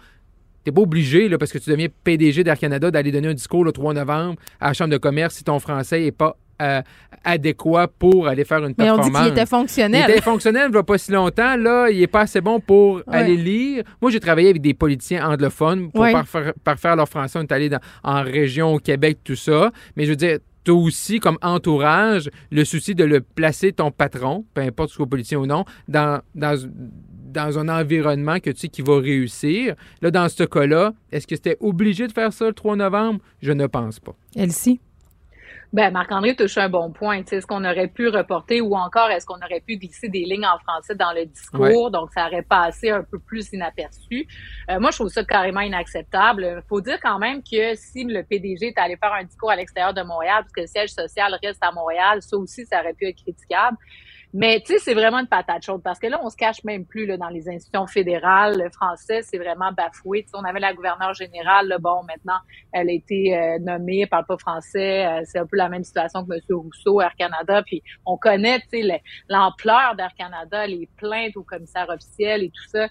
T'es 0.64 0.72
pas 0.72 0.80
obligé, 0.80 1.28
là, 1.28 1.36
parce 1.36 1.52
que 1.52 1.58
tu 1.58 1.68
deviens 1.68 1.88
PDG 2.04 2.42
d'Air 2.42 2.58
Canada, 2.58 2.90
d'aller 2.90 3.12
donner 3.12 3.28
un 3.28 3.34
discours 3.34 3.64
le 3.64 3.72
3 3.72 3.92
novembre 3.92 4.36
à 4.58 4.68
la 4.68 4.72
Chambre 4.72 4.92
de 4.92 4.96
commerce 4.96 5.34
si 5.34 5.44
ton 5.44 5.58
français 5.58 6.00
n'est 6.00 6.10
pas 6.10 6.38
euh, 6.62 6.80
adéquat 7.22 7.88
pour 7.98 8.28
aller 8.28 8.44
faire 8.44 8.64
une 8.64 8.72
Mais 8.78 8.90
on 8.90 8.94
dit 8.94 9.10
performance. 9.10 9.22
qu'il 9.24 9.32
était 9.32 9.42
Il 9.42 9.46
fonctionnel. 9.46 10.10
était 10.10 10.20
fonctionnel 10.22 10.66
il 10.68 10.72
n'y 10.72 10.78
a 10.78 10.82
pas 10.82 10.96
si 10.96 11.12
longtemps. 11.12 11.56
Là, 11.58 11.90
il 11.90 11.98
n'est 12.00 12.06
pas 12.06 12.20
assez 12.22 12.40
bon 12.40 12.60
pour 12.60 12.94
Ouais. 12.96 13.02
aller 13.08 13.36
lire. 13.36 13.84
Moi, 14.00 14.10
j'ai 14.10 14.20
travaillé 14.20 14.48
avec 14.48 14.62
des 14.62 14.72
politiciens 14.72 15.28
anglophones 15.28 15.90
pour 15.90 16.00
Ouais. 16.00 16.12
parfaire, 16.12 16.54
parfaire 16.64 16.96
leur 16.96 17.08
français. 17.10 17.38
On 17.38 17.42
est 17.42 17.52
allé 17.52 17.68
dans- 17.68 17.80
en 18.02 18.22
région 18.22 18.72
au 18.72 18.78
Québec, 18.78 19.18
tout 19.22 19.36
ça. 19.36 19.70
Mais 19.96 20.04
je 20.06 20.10
veux 20.10 20.16
dire, 20.16 20.38
tu 20.64 20.70
as 20.70 20.74
aussi 20.74 21.20
comme 21.20 21.36
entourage 21.42 22.30
le 22.50 22.64
souci 22.64 22.94
de 22.94 23.04
le 23.04 23.20
placer 23.20 23.72
ton 23.72 23.90
patron, 23.90 24.46
peu 24.54 24.62
importe 24.62 24.88
ce 24.90 24.94
soit 24.96 25.06
politicien 25.06 25.38
ou 25.40 25.46
non, 25.46 25.66
dans, 25.88 26.22
dans, 26.34 26.56
dans 27.34 27.58
un 27.58 27.68
environnement 27.68 28.40
que 28.40 28.50
tu 28.50 28.60
sais 28.60 28.68
qui 28.68 28.80
va 28.80 28.98
réussir. 28.98 29.74
Là, 30.00 30.10
dans 30.10 30.28
ce 30.28 30.44
cas-là, 30.44 30.92
est-ce 31.12 31.26
que 31.26 31.36
c'était 31.36 31.58
obligé 31.60 32.06
de 32.06 32.12
faire 32.12 32.32
ça 32.32 32.46
le 32.46 32.54
3 32.54 32.76
novembre? 32.76 33.20
Je 33.42 33.52
ne 33.52 33.66
pense 33.66 34.00
pas. 34.00 34.14
Elsie? 34.34 34.80
Ben, 35.74 35.92
Marc-André 35.92 36.36
touche 36.36 36.56
un 36.56 36.68
bon 36.68 36.92
point. 36.92 37.24
Est-ce 37.28 37.48
qu'on 37.48 37.64
aurait 37.64 37.88
pu 37.88 38.06
reporter 38.06 38.60
ou 38.60 38.76
encore 38.76 39.10
est-ce 39.10 39.26
qu'on 39.26 39.38
aurait 39.38 39.60
pu 39.66 39.76
glisser 39.76 40.08
des 40.08 40.20
lignes 40.20 40.46
en 40.46 40.56
français 40.60 40.94
dans 40.94 41.12
le 41.12 41.26
discours? 41.26 41.90
Donc, 41.90 42.10
ça 42.14 42.28
aurait 42.28 42.44
passé 42.44 42.90
un 42.90 43.02
peu 43.02 43.18
plus 43.18 43.52
inaperçu. 43.52 44.24
Euh, 44.70 44.78
moi, 44.78 44.92
je 44.92 44.98
trouve 44.98 45.08
ça 45.08 45.24
carrément 45.24 45.62
inacceptable. 45.62 46.62
Il 46.62 46.68
faut 46.68 46.80
dire 46.80 47.00
quand 47.02 47.18
même 47.18 47.42
que 47.42 47.74
si 47.74 48.04
le 48.04 48.22
PDG 48.22 48.68
est 48.68 48.78
allé 48.78 48.96
faire 48.96 49.12
un 49.14 49.24
discours 49.24 49.50
à 49.50 49.56
l'extérieur 49.56 49.92
de 49.92 50.02
Montréal, 50.02 50.42
parce 50.42 50.52
que 50.52 50.60
le 50.60 50.68
siège 50.68 50.90
social 50.90 51.36
reste 51.42 51.60
à 51.60 51.72
Montréal, 51.72 52.22
ça 52.22 52.36
aussi, 52.36 52.64
ça 52.66 52.78
aurait 52.80 52.94
pu 52.94 53.08
être 53.08 53.20
critiquable. 53.20 53.76
Mais 54.36 54.60
tu 54.66 54.72
sais, 54.72 54.78
c'est 54.80 54.94
vraiment 54.94 55.20
une 55.20 55.28
patate 55.28 55.62
chaude 55.62 55.80
parce 55.84 56.00
que 56.00 56.08
là, 56.08 56.20
on 56.20 56.28
se 56.28 56.36
cache 56.36 56.64
même 56.64 56.84
plus 56.84 57.06
là, 57.06 57.16
dans 57.16 57.28
les 57.28 57.48
institutions 57.48 57.86
fédérales. 57.86 58.58
Le 58.58 58.68
français, 58.68 59.22
c'est 59.22 59.38
vraiment 59.38 59.70
bafoué. 59.70 60.26
on 60.34 60.42
avait 60.42 60.58
la 60.58 60.74
gouverneure 60.74 61.14
générale. 61.14 61.68
Là, 61.68 61.78
bon, 61.78 62.02
maintenant, 62.02 62.40
elle 62.72 62.88
a 62.88 62.92
été 62.92 63.38
euh, 63.38 63.58
nommée, 63.60 64.00
elle 64.00 64.08
parle 64.08 64.26
pas 64.26 64.36
français. 64.36 65.06
Euh, 65.06 65.22
c'est 65.24 65.38
un 65.38 65.46
peu 65.46 65.56
la 65.56 65.68
même 65.68 65.84
situation 65.84 66.26
que 66.26 66.34
M. 66.34 66.40
Rousseau, 66.50 67.00
Air 67.00 67.14
Canada. 67.16 67.62
Puis 67.62 67.80
on 68.04 68.16
connaît, 68.16 68.58
l'ampleur 69.28 69.94
d'Air 69.96 70.12
Canada, 70.18 70.66
les 70.66 70.88
plaintes 70.96 71.36
au 71.36 71.44
commissaire 71.44 71.88
officiel 71.88 72.42
et 72.42 72.48
tout 72.48 72.68
ça. 72.70 72.88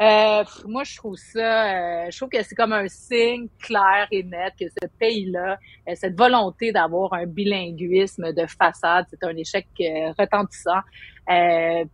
Euh, 0.00 0.44
moi, 0.66 0.84
je 0.84 0.96
trouve 0.96 1.16
ça, 1.16 2.04
euh, 2.04 2.06
je 2.10 2.16
trouve 2.16 2.28
que 2.28 2.40
c'est 2.44 2.54
comme 2.54 2.72
un 2.72 2.86
signe 2.86 3.48
clair 3.60 4.06
et 4.12 4.22
net 4.22 4.52
que 4.58 4.66
ce 4.68 4.86
pays-là, 5.00 5.58
euh, 5.88 5.92
cette 5.96 6.16
volonté 6.16 6.70
d'avoir 6.70 7.14
un 7.14 7.26
bilinguisme 7.26 8.32
de 8.32 8.46
façade, 8.46 9.06
c'est 9.10 9.24
un 9.24 9.36
échec 9.36 9.66
retentissant. 10.16 10.80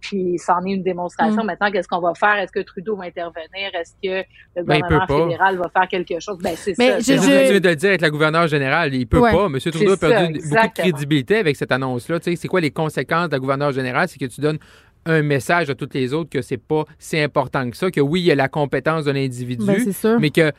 puis, 0.01 0.39
c'en 0.39 0.65
est 0.67 0.73
une 0.73 0.83
démonstration. 0.83 1.43
Mm. 1.43 1.47
Maintenant, 1.47 1.71
qu'est-ce 1.71 1.89
qu'on 1.89 2.01
va 2.01 2.13
faire? 2.15 2.37
Est-ce 2.37 2.53
que 2.53 2.61
Trudeau 2.61 2.97
va 2.97 3.05
intervenir? 3.05 3.75
Est-ce 3.75 3.95
que 4.03 4.29
le 4.55 4.65
ben, 4.65 4.81
gouvernement 4.81 5.25
fédéral 5.25 5.57
va 5.57 5.71
faire 5.71 5.89
quelque 5.89 6.21
chose? 6.21 6.39
Ben, 6.43 6.55
c'est 6.57 6.75
ça. 6.75 6.99
Je, 6.99 7.05
je... 7.05 7.49
viens 7.51 7.61
de 7.61 7.69
le 7.69 7.77
dire 7.77 7.89
avec 7.89 8.03
la 8.03 8.11
gouverneure 8.11 8.49
générale. 8.49 8.95
Il 8.95 9.07
peut 9.07 9.21
pas. 9.21 9.47
M. 9.47 9.59
Trudeau 9.59 9.93
a 9.93 9.97
perdu 9.97 10.41
beaucoup 10.41 10.67
de 10.67 10.73
crédibilité 10.75 11.39
avec 11.39 11.57
cette 11.57 11.73
annonce-là. 11.73 12.21
Tu 12.21 12.31
sais, 12.31 12.37
c'est 12.37 12.49
quoi 12.49 12.61
les 12.61 12.71
conséquences 12.71 13.29
de 13.29 13.33
la 13.35 13.39
gouverneure 13.39 13.73
générale? 13.73 14.09
C'est 14.09 14.19
que 14.19 14.27
tu 14.27 14.43
donnes 14.43 14.59
un 15.07 15.23
message 15.23 15.71
à 15.71 15.75
toutes 15.75 15.95
les 15.95 16.13
autres 16.13 16.31
que 16.31 16.43
c'est 16.43 16.57
pas 16.57 16.85
si 16.99 17.19
important 17.19 17.69
que 17.71 17.77
ça, 17.77 17.91
que 17.91 18.01
oui, 18.01 18.21
il 18.21 18.27
y 18.27 18.33
a 18.33 18.35
la 18.35 18.49
compétence 18.49 19.05
de 19.05 19.11
l'individu, 19.11 19.65
ben, 19.67 20.19
mais 20.21 20.31
que 20.31 20.53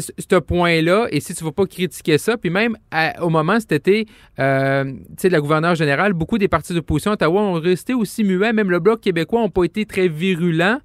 ce 0.00 0.38
point-là, 0.38 1.06
et 1.10 1.20
si 1.20 1.34
tu 1.34 1.44
ne 1.44 1.48
vas 1.48 1.52
pas 1.52 1.66
critiquer 1.66 2.16
ça, 2.18 2.36
puis 2.36 2.50
même 2.50 2.76
au 3.20 3.28
moment 3.28 3.60
cet 3.60 3.72
été, 3.72 4.06
euh, 4.38 4.84
de 4.84 5.28
la 5.28 5.40
gouverneure 5.40 5.74
générale, 5.74 6.12
beaucoup 6.14 6.38
des 6.38 6.48
partis 6.48 6.72
d'opposition 6.72 7.10
à 7.10 7.14
Ottawa 7.14 7.42
ont 7.42 7.60
resté 7.60 7.94
aussi 7.94 8.24
muets, 8.24 8.52
même 8.52 8.70
le 8.70 8.78
Bloc 8.78 9.00
québécois 9.00 9.42
n'a 9.42 9.48
pas 9.48 9.64
été 9.64 9.84
très 9.84 10.08
virulent 10.08 10.78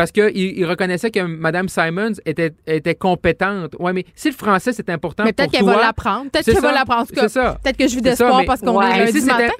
parce 0.00 0.12
qu'ils 0.12 0.64
reconnaissaient 0.64 1.10
que 1.10 1.20
Mme 1.20 1.68
Simons 1.68 2.14
était, 2.24 2.54
était 2.66 2.94
compétente. 2.94 3.76
Oui, 3.78 3.92
mais 3.92 4.06
si 4.14 4.30
le 4.30 4.34
français, 4.34 4.72
c'est 4.72 4.88
important 4.88 5.24
mais 5.24 5.34
peut-être 5.34 5.50
qu'elle 5.50 5.64
va 5.66 5.78
l'apprendre. 5.78 6.30
Peut-être 6.30 6.46
qu'elle 6.46 6.62
va 6.62 6.72
l'apprendre. 6.72 7.06
Peut-être 7.06 7.76
que 7.76 7.86
je 7.86 7.96
vis 7.96 8.00
d'espoir 8.00 8.42
parce 8.46 8.62
qu'on 8.62 8.80
est 8.80 9.04
lundi 9.04 9.20
matin 9.26 9.52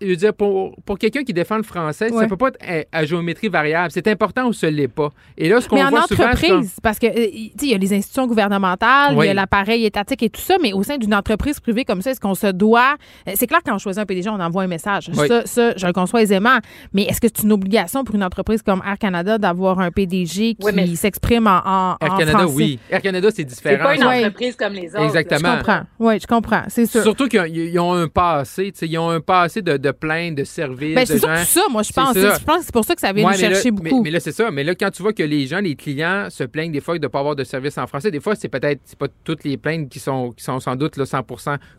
je 0.00 0.10
veux 0.10 0.16
dire, 0.16 0.34
pour, 0.34 0.74
pour 0.84 0.98
quelqu'un 0.98 1.22
qui 1.22 1.32
défend 1.32 1.56
le 1.56 1.62
français, 1.62 2.10
ça 2.10 2.20
ça 2.20 2.26
peut 2.26 2.36
pas 2.36 2.48
être 2.48 2.88
à, 2.92 3.04
géométrie 3.04 3.48
variable. 3.48 3.90
C'est 3.92 4.08
important 4.08 4.46
ou 4.46 4.52
ce 4.52 4.66
l'est 4.66 4.88
pas. 4.88 5.10
Et 5.36 5.48
là, 5.48 5.60
ce 5.60 5.68
qu'on 5.68 5.76
voit 5.76 6.00
en 6.00 6.02
entreprise, 6.02 6.76
parce 6.82 6.98
que 6.98 7.06
euh, 7.06 7.28
il 7.32 7.52
y 7.62 7.74
a 7.74 7.78
les 7.78 7.92
institutions 7.92 8.26
gouvernementales, 8.26 9.14
il 9.16 9.24
y 9.24 9.28
a 9.28 9.34
l'appareil 9.34 9.84
étatique 9.84 10.22
et 10.22 10.30
tout 10.30 10.40
ça, 10.40 10.56
mais 10.60 10.72
au 10.72 10.82
sein 10.82 10.96
d'une 10.96 11.14
entreprise 11.14 11.60
privée 11.60 11.84
comme 11.84 12.02
ça, 12.02 12.10
est-ce 12.10 12.20
qu'on 12.20 12.34
se 12.34 12.48
doit 12.48 12.96
euh, 13.28 13.32
C'est 13.34 13.46
clair 13.46 13.60
quand 13.64 13.74
on 13.74 13.78
choisit 13.78 14.02
un 14.02 14.06
PDG, 14.06 14.28
on 14.30 14.40
envoie 14.40 14.62
un 14.62 14.68
message. 14.68 15.10
Ça, 15.12 15.46
ça, 15.46 15.76
je 15.76 15.86
le 15.86 15.92
conçois 15.92 16.22
aisément. 16.22 16.58
Mais 16.92 17.02
est-ce 17.02 17.20
que 17.20 17.28
c'est 17.34 17.42
une 17.42 17.52
obligation 17.52 18.04
pour 18.04 18.14
une 18.14 18.24
entreprise 18.24 18.62
comme 18.62 18.82
Air 18.86 18.98
Canada 18.98 19.38
d'avoir 19.38 19.63
un 19.70 19.90
PDG 19.90 20.54
qui 20.54 20.96
s'exprime 20.96 21.46
en, 21.46 21.60
en, 21.64 21.96
Air 22.00 22.16
Canada, 22.16 22.46
oui. 22.48 22.78
Air 22.90 23.02
Canada, 23.02 23.28
c'est 23.34 23.44
différent. 23.44 23.76
C'est 23.78 24.00
pas 24.00 24.16
une 24.16 24.24
entreprise 24.24 24.56
comme 24.56 24.72
les 24.72 24.88
autres. 24.94 25.04
Exactement. 25.04 25.52
Je 25.52 25.56
comprends. 25.58 25.82
Oui, 25.98 26.20
je 26.20 26.26
comprends. 26.26 26.62
C'est 26.68 26.86
sûr. 26.86 27.02
Surtout 27.02 27.28
qu'ils 27.28 27.78
ont 27.78 27.92
un 27.92 28.08
passé. 28.08 28.72
Ils 28.82 28.98
ont 28.98 29.10
un 29.10 29.20
passé 29.20 29.62
de 29.62 29.76
de 29.76 29.90
plaintes, 29.90 30.36
de 30.36 30.44
services. 30.44 30.94
Ben, 30.94 31.06
c'est 31.06 31.18
ça, 31.18 31.36
ça, 31.44 31.62
moi, 31.70 31.82
je 31.82 31.92
pense. 31.92 32.14
Je 32.14 32.44
pense 32.44 32.58
que 32.58 32.64
c'est 32.64 32.72
pour 32.72 32.84
ça 32.84 32.94
que 32.94 33.00
ça 33.00 33.12
vient 33.12 33.30
nous 33.30 33.36
chercher 33.36 33.70
beaucoup. 33.70 34.02
Mais, 34.02 34.10
là, 34.10 34.20
c'est 34.20 34.32
ça. 34.32 34.50
Mais 34.50 34.64
là, 34.64 34.74
quand 34.74 34.90
tu 34.90 35.02
vois 35.02 35.12
que 35.12 35.22
les 35.22 35.46
gens, 35.46 35.60
les 35.60 35.76
clients 35.76 36.28
se 36.30 36.44
plaignent 36.44 36.72
des 36.72 36.80
fois 36.80 36.98
de 36.98 37.02
ne 37.02 37.08
pas 37.08 37.20
avoir 37.20 37.36
de 37.36 37.44
service 37.44 37.78
en 37.78 37.86
français, 37.86 38.10
des 38.10 38.20
fois, 38.20 38.34
c'est 38.34 38.48
peut-être 38.48 38.80
c'est 38.84 38.98
pas 38.98 39.08
toutes 39.24 39.44
les 39.44 39.56
plaintes 39.56 39.88
qui 39.88 39.98
sont, 39.98 40.32
qui 40.32 40.44
sont 40.44 40.60
sans 40.60 40.76
doute 40.76 40.96
là, 40.96 41.06
100 41.06 41.22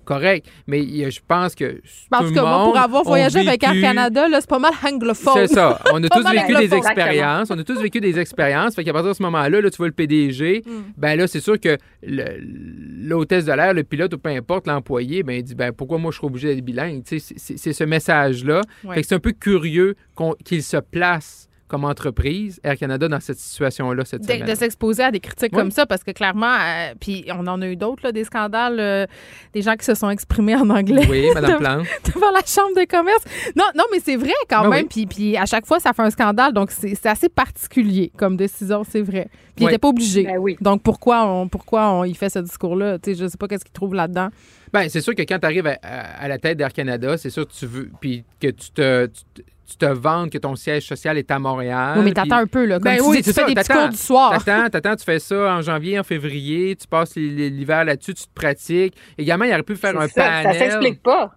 correctes. 0.05 0.47
Mais 0.67 0.83
je 1.09 1.19
pense 1.27 1.55
que. 1.55 1.81
En 2.11 2.23
tout 2.23 2.33
cas, 2.33 2.41
moi, 2.41 2.63
pour 2.63 2.77
avoir 2.77 3.03
voyagé 3.03 3.39
avec 3.39 3.63
Air 3.63 3.79
Canada, 3.81 4.27
là, 4.27 4.41
c'est 4.41 4.49
pas 4.49 4.59
mal 4.59 4.73
anglophone. 4.85 5.33
C'est 5.35 5.53
ça. 5.53 5.79
On 5.91 6.03
a 6.03 6.09
tous 6.09 6.29
vécu 6.29 6.53
des 6.55 6.75
expériences. 6.75 7.49
On 7.51 7.57
a 7.59 7.63
tous 7.65 7.81
vécu 7.81 7.99
des 7.99 8.19
expériences. 8.19 8.75
Fait 8.75 8.83
qu'à 8.83 8.93
partir 8.93 9.09
de 9.09 9.17
ce 9.17 9.23
moment-là, 9.23 9.61
là, 9.61 9.69
tu 9.69 9.77
vois 9.77 9.87
le 9.87 9.93
PDG, 9.93 10.63
mm. 10.65 10.71
ben 10.97 11.15
là, 11.15 11.27
c'est 11.27 11.39
sûr 11.39 11.59
que 11.59 11.77
l'hôtesse 12.03 13.45
de 13.45 13.51
l'air, 13.51 13.73
le 13.73 13.83
pilote 13.83 14.13
ou 14.13 14.17
peu 14.17 14.29
importe, 14.29 14.67
l'employé, 14.67 15.23
ben 15.23 15.33
il 15.33 15.43
dit 15.43 15.55
ben 15.55 15.71
pourquoi 15.71 15.97
moi 15.97 16.11
je 16.11 16.17
suis 16.17 16.27
obligé 16.27 16.53
d'être 16.53 16.65
bilingue? 16.65 17.03
C'est 17.05 17.73
ce 17.73 17.83
message-là 17.83 18.61
c'est 19.05 19.15
un 19.15 19.19
peu 19.19 19.31
curieux 19.31 19.95
qu'il 20.43 20.63
se 20.63 20.77
place 20.77 21.44
comme 21.67 21.83
entreprise, 21.83 22.59
Air 22.63 22.77
Canada, 22.77 23.07
dans 23.07 23.19
cette 23.19 23.39
situation-là 23.39 24.05
cette 24.05 24.21
de, 24.21 24.45
De 24.45 24.55
s'exposer 24.55 25.03
à 25.03 25.11
des 25.11 25.19
critiques 25.19 25.51
comme 25.51 25.71
ça, 25.71 25.85
parce 25.85 26.03
que 26.03 26.11
clairement, 26.11 26.53
euh, 26.53 26.93
puis 26.99 27.25
on 27.31 27.47
en 27.47 27.61
a 27.61 27.67
eu 27.67 27.75
d'autres, 27.75 28.11
des 28.11 28.23
scandales, 28.23 28.79
euh, 28.79 29.05
des 29.53 29.61
gens 29.61 29.75
qui 29.75 29.85
se 29.85 29.95
sont 29.95 30.09
exprimés 30.09 30.55
en 30.55 30.69
anglais. 30.69 31.07
Oui, 31.09 31.27
Mme 31.33 31.57
Plante. 31.59 31.87
devant 32.13 32.31
la 32.31 32.41
Chambre 32.45 32.75
de 32.75 32.85
commerce. 32.85 33.23
Non, 33.55 33.65
non, 33.75 33.85
mais 33.91 33.99
c'est 33.99 34.15
vrai 34.15 34.33
quand 34.49 34.63
ben 34.63 34.69
même. 34.69 34.87
Puis, 34.87 35.07
puis 35.07 35.37
à 35.37 35.45
chaque 35.45 35.65
fois, 35.65 35.79
ça 35.79 35.93
fait 35.93 36.03
un 36.03 36.11
scandale. 36.11 36.53
Donc, 36.53 36.69
c'est 36.71 37.05
assez 37.05 37.29
particulier 37.29 38.11
comme 38.15 38.37
décision, 38.37 38.83
c'est 38.87 39.01
vrai. 39.01 39.29
Puis 39.55 39.63
il 39.63 39.67
n'était 39.67 39.79
pas 39.79 39.87
obligé. 39.87 40.23
Ben 40.23 40.37
oui. 40.37 40.57
Donc, 40.61 40.83
pourquoi 40.83 41.25
on, 41.25 41.47
pourquoi 41.47 41.89
on, 41.91 42.03
il 42.03 42.15
fait 42.15 42.29
ce 42.29 42.39
discours-là? 42.39 42.97
Je 43.05 43.23
ne 43.23 43.27
sais 43.27 43.37
pas 43.37 43.47
qu'est-ce 43.47 43.63
qu'il 43.63 43.73
trouve 43.73 43.95
là-dedans. 43.95 44.29
Ben, 44.71 44.89
c'est 44.89 45.01
sûr 45.01 45.15
que 45.15 45.21
quand 45.21 45.39
tu 45.39 45.45
arrives 45.45 45.67
à, 45.81 46.27
la 46.27 46.37
tête 46.37 46.57
d'Air 46.57 46.73
Canada, 46.73 47.17
c'est 47.17 47.29
sûr 47.29 47.47
que 47.47 47.53
tu 47.53 47.65
veux, 47.65 47.89
puis 48.01 48.25
que 48.39 48.47
tu 48.47 48.71
te, 48.71 49.05
tu 49.05 49.43
te 49.77 49.85
vantes 49.85 50.31
que 50.31 50.37
ton 50.37 50.55
siège 50.55 50.85
social 50.85 51.17
est 51.17 51.29
à 51.31 51.39
Montréal. 51.39 51.97
Oui, 51.97 52.05
mais 52.05 52.13
t'attends 52.13 52.37
un 52.37 52.47
peu, 52.47 52.65
là. 52.65 52.75
Comme 52.75 52.91
ben 52.91 52.97
tu 52.97 53.03
oui, 53.03 53.17
dis, 53.17 53.23
tu 53.23 53.33
fais 53.33 53.45
des 53.45 53.55
petits 53.55 53.71
cours 53.71 53.89
du 53.89 53.97
soir. 53.97 54.43
T'attends, 54.43 54.69
t'attends, 54.69 54.95
tu 54.95 55.03
fais 55.03 55.19
ça 55.19 55.55
en 55.55 55.61
janvier, 55.61 55.99
en 55.99 56.03
février, 56.03 56.75
tu 56.75 56.87
passes 56.87 57.15
l'hiver 57.15 57.83
là-dessus, 57.85 58.13
tu 58.13 58.23
te 58.23 58.33
pratiques. 58.33 58.95
Également, 59.17 59.45
il 59.45 59.51
aurait 59.51 59.63
pu 59.63 59.75
faire 59.75 59.99
un 59.99 60.07
ça, 60.07 60.21
panel. 60.21 60.53
Ça 60.53 60.59
s'explique 60.59 61.01
pas. 61.01 61.35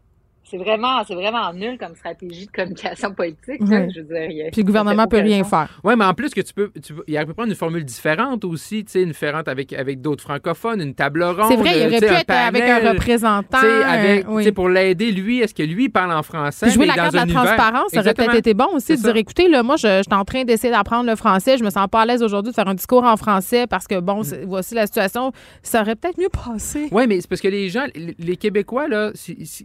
C'est 0.51 0.57
vraiment, 0.57 1.03
c'est 1.07 1.15
vraiment 1.15 1.53
nul 1.53 1.77
comme 1.79 1.95
stratégie 1.95 2.47
de 2.47 2.51
communication 2.51 3.13
politique. 3.13 3.61
je 3.61 4.01
veux 4.01 4.05
dire, 4.05 4.47
Puis 4.51 4.63
le 4.63 4.67
gouvernement 4.67 5.07
peut 5.07 5.21
rien 5.21 5.45
faire. 5.45 5.69
Oui, 5.85 5.95
mais 5.97 6.05
en 6.05 6.15
plus 6.15 6.33
que 6.33 6.41
tu 6.41 6.55
peux, 6.55 6.71
tu, 6.83 6.95
il 7.07 7.15
aurait 7.17 7.27
prendre 7.27 7.51
une 7.51 7.55
formule 7.55 7.85
différente 7.85 8.45
aussi, 8.45 8.85
tu 8.85 8.93
sais, 8.93 9.03
une 9.03 9.09
différente 9.09 9.47
avec, 9.49 9.73
avec 9.73 10.01
d'autres 10.01 10.23
francophones, 10.23 10.81
une 10.81 10.95
table 10.95 11.23
ronde. 11.23 11.47
C'est 11.49 11.57
vrai, 11.57 11.81
il 11.81 11.87
aurait 11.89 12.01
pu 12.01 12.15
être 12.15 12.31
avec 12.31 12.63
un 12.63 12.93
représentant. 12.93 13.59
Avec, 13.59 14.27
euh, 14.27 14.53
Pour 14.53 14.69
l'aider, 14.69 15.13
lui, 15.13 15.41
est-ce 15.41 15.53
que 15.55 15.63
lui 15.63 15.89
parle 15.89 16.13
en 16.13 16.23
français? 16.23 16.67
Puis 16.67 16.75
jouer 16.75 16.87
la 16.87 16.95
carte 16.95 17.13
de 17.13 17.17
la 17.19 17.27
transparence, 17.27 17.91
ça 17.93 18.01
aurait 18.01 18.15
peut-être 18.15 18.35
été 18.35 18.55
bon 18.55 18.69
aussi 18.73 18.97
de 18.97 19.03
dire, 19.03 19.17
écoutez, 19.17 19.49
là, 19.49 19.63
moi, 19.63 19.77
je, 19.77 20.03
suis 20.03 20.15
en 20.19 20.25
train 20.25 20.45
d'essayer 20.45 20.73
d'apprendre 20.73 21.09
le 21.09 21.17
français, 21.17 21.59
je 21.59 21.65
me 21.65 21.71
sens 21.71 21.89
pas 21.91 22.03
à 22.03 22.07
l'aise 22.07 22.23
aujourd'hui 22.23 22.53
de 22.53 22.55
faire 22.55 22.69
un 22.69 22.75
discours 22.75 23.05
en 23.05 23.17
français 23.17 23.67
parce 23.67 23.87
que, 23.87 24.01
bon, 24.01 24.23
mm. 24.23 24.47
voici 24.47 24.75
la 24.75 24.87
situation. 24.87 25.33
Ça 25.63 25.83
aurait 25.83 25.97
peut-être 25.97 26.19
mieux 26.19 26.29
passé. 26.31 26.89
Oui, 26.91 27.07
mais 27.07 27.21
c'est 27.21 27.29
parce 27.29 27.41
que 27.41 27.49
les 27.49 27.69
gens, 27.69 27.85
les 27.95 28.37
Québécois, 28.37 28.89
là, 28.89 29.13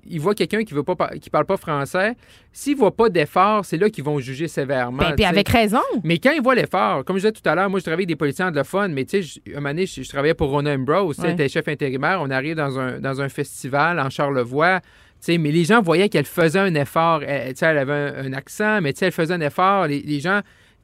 ils 0.10 0.20
voient 0.20 0.36
quelqu'un 0.36 0.64
qui 0.64 0.73
veut 0.74 0.84
pas, 0.84 0.96
qui 1.22 1.30
parle 1.30 1.46
pas 1.46 1.58
français, 1.58 2.16
s'ils 2.52 2.76
voient 2.76 2.96
pas 2.96 3.10
d'effort, 3.10 3.66
c'est 3.66 3.78
là 3.78 3.90
qu'ils 3.90 4.04
vont 4.04 4.20
juger 4.20 4.48
sévèrement. 4.48 4.98
Ben, 4.98 5.16
puis 5.16 5.26
avec 5.26 5.48
raison. 5.50 5.82
Mais 6.04 6.18
quand 6.18 6.32
ils 6.32 6.42
voient 6.42 6.56
l'effort, 6.56 7.06
comme 7.06 7.18
je 7.18 7.22
disais 7.22 7.32
tout 7.32 7.48
à 7.48 7.56
l'heure, 7.56 7.70
moi, 7.70 7.80
je 7.80 7.84
travaillais 7.84 8.04
avec 8.04 8.08
des 8.08 8.16
policiers 8.16 8.46
anglophones, 8.46 8.94
mais 8.94 9.06
tu 9.06 9.24
sais, 9.24 9.42
un 9.52 9.56
moment 9.56 9.70
donné, 9.70 9.86
je, 9.86 10.08
travaillais 10.10 10.34
pour 10.34 10.50
Rona 10.50 10.74
Ambrose, 10.74 11.20
ouais. 11.20 11.48
chef 11.48 11.68
intérimaire. 11.68 12.20
On 12.22 12.30
arrive 12.30 12.56
dans 12.56 12.80
un, 12.80 13.00
dans 13.00 13.22
un 13.22 13.30
festival 13.30 14.00
en 14.00 14.10
Charlevoix. 14.10 14.82
sais, 15.20 15.38
mais 15.38 15.52
les 15.52 15.64
gens 15.64 15.82
voyaient 15.82 16.10
qu'elle 16.10 16.26
faisait 16.26 16.60
un 16.60 16.76
effort. 16.76 17.24
Elle, 17.24 17.54
elle 17.60 17.78
avait 17.78 18.14
un, 18.18 18.34
accent, 18.34 18.82
mais 18.82 18.94
elle 19.00 19.12
faisait 19.12 19.34
un 19.34 19.42
effort. 19.42 19.88
les 19.88 20.20
gens 20.20 20.42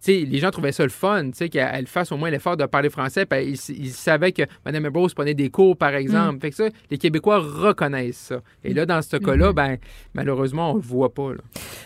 les 0.08 0.38
gens 0.40 0.52
trouvaient 0.52 0.72
ça 0.72 0.84
le 0.84 0.90
fun, 0.90 1.32
qu'elle 1.32 1.88
fasse 1.88 2.12
au 2.12 2.18
moins 2.18 2.30
l'effort 2.30 2.58
de 2.58 2.66
parler 2.66 2.90
français. 2.90 3.26
Ils, 3.32 3.58
ils, 3.70 3.92
savaient 3.92 4.32
que 4.32 4.44
Mme 4.66 4.88
Ambrose 4.88 5.14
prenait 5.14 5.34
des 5.34 5.50
cours, 5.50 5.78
par 5.78 5.94
exemple. 5.96 6.38
Mm. 6.38 6.42
Fait 6.42 6.50
que 6.52 6.56
ça, 6.56 6.70
les 6.90 6.98
Québécois 6.98 7.40
reconnaissent 7.40 8.18
ça. 8.18 8.42
Et 8.64 8.74
là, 8.74 8.86
dans 8.86 9.02
ce 9.02 9.16
mm-hmm. 9.16 9.26
cas-là, 9.26 9.54
ben, 9.54 9.78
malheureusement, 10.14 10.72
on 10.72 10.76
ne 10.76 10.82
le 10.82 10.88
voit 10.88 11.14
pas. 11.14 11.32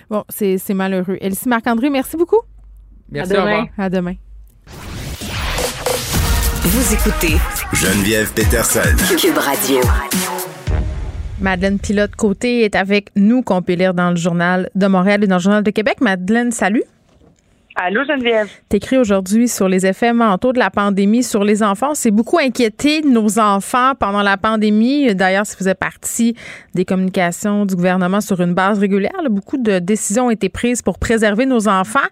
Bon, 0.09 0.23
c'est 0.29 0.73
malheureux. 0.73 1.17
Elsie 1.21 1.49
Marc-André, 1.49 1.89
merci 1.89 2.17
beaucoup. 2.17 2.41
Merci, 3.09 3.33
à 3.33 3.41
demain. 3.41 3.65
À 3.77 3.89
demain. 3.89 4.15
Vous 6.65 6.93
écoutez 6.93 7.35
Geneviève 7.73 8.33
Peterson. 8.33 8.95
Cube 9.19 9.37
Radio. 9.37 9.79
Madeleine 11.41 11.77
Pilote-Côté 11.77 12.63
est 12.63 12.75
avec 12.75 13.09
nous, 13.17 13.41
qu'on 13.41 13.61
peut 13.61 13.73
lire 13.73 13.93
dans 13.93 14.11
le 14.11 14.15
Journal 14.15 14.69
de 14.73 14.87
Montréal 14.87 15.23
et 15.23 15.27
dans 15.27 15.35
le 15.35 15.41
Journal 15.41 15.63
de 15.63 15.71
Québec. 15.71 15.99
Madeleine, 15.99 16.51
salut. 16.51 16.83
Allô, 17.75 18.03
Geneviève? 18.03 18.49
T'écris 18.69 18.97
aujourd'hui 18.97 19.47
sur 19.47 19.67
les 19.67 19.87
effets 19.87 20.13
mentaux 20.13 20.53
de 20.53 20.59
la 20.59 20.69
pandémie 20.69 21.23
sur 21.23 21.43
les 21.43 21.63
enfants. 21.63 21.95
C'est 21.95 22.11
beaucoup 22.11 22.37
inquiété 22.37 23.01
nos 23.01 23.39
enfants 23.39 23.93
pendant 23.99 24.21
la 24.21 24.37
pandémie. 24.37 25.15
D'ailleurs, 25.15 25.47
ça 25.47 25.57
faisait 25.57 25.73
partie 25.73 26.35
des 26.75 26.85
communications 26.85 27.65
du 27.65 27.75
gouvernement 27.75 28.21
sur 28.21 28.41
une 28.41 28.53
base 28.53 28.77
régulière. 28.77 29.11
beaucoup 29.31 29.57
de 29.57 29.79
décisions 29.79 30.27
ont 30.27 30.29
été 30.29 30.49
prises 30.49 30.83
pour 30.83 30.99
préserver 30.99 31.47
nos 31.47 31.67
enfants, 31.67 32.07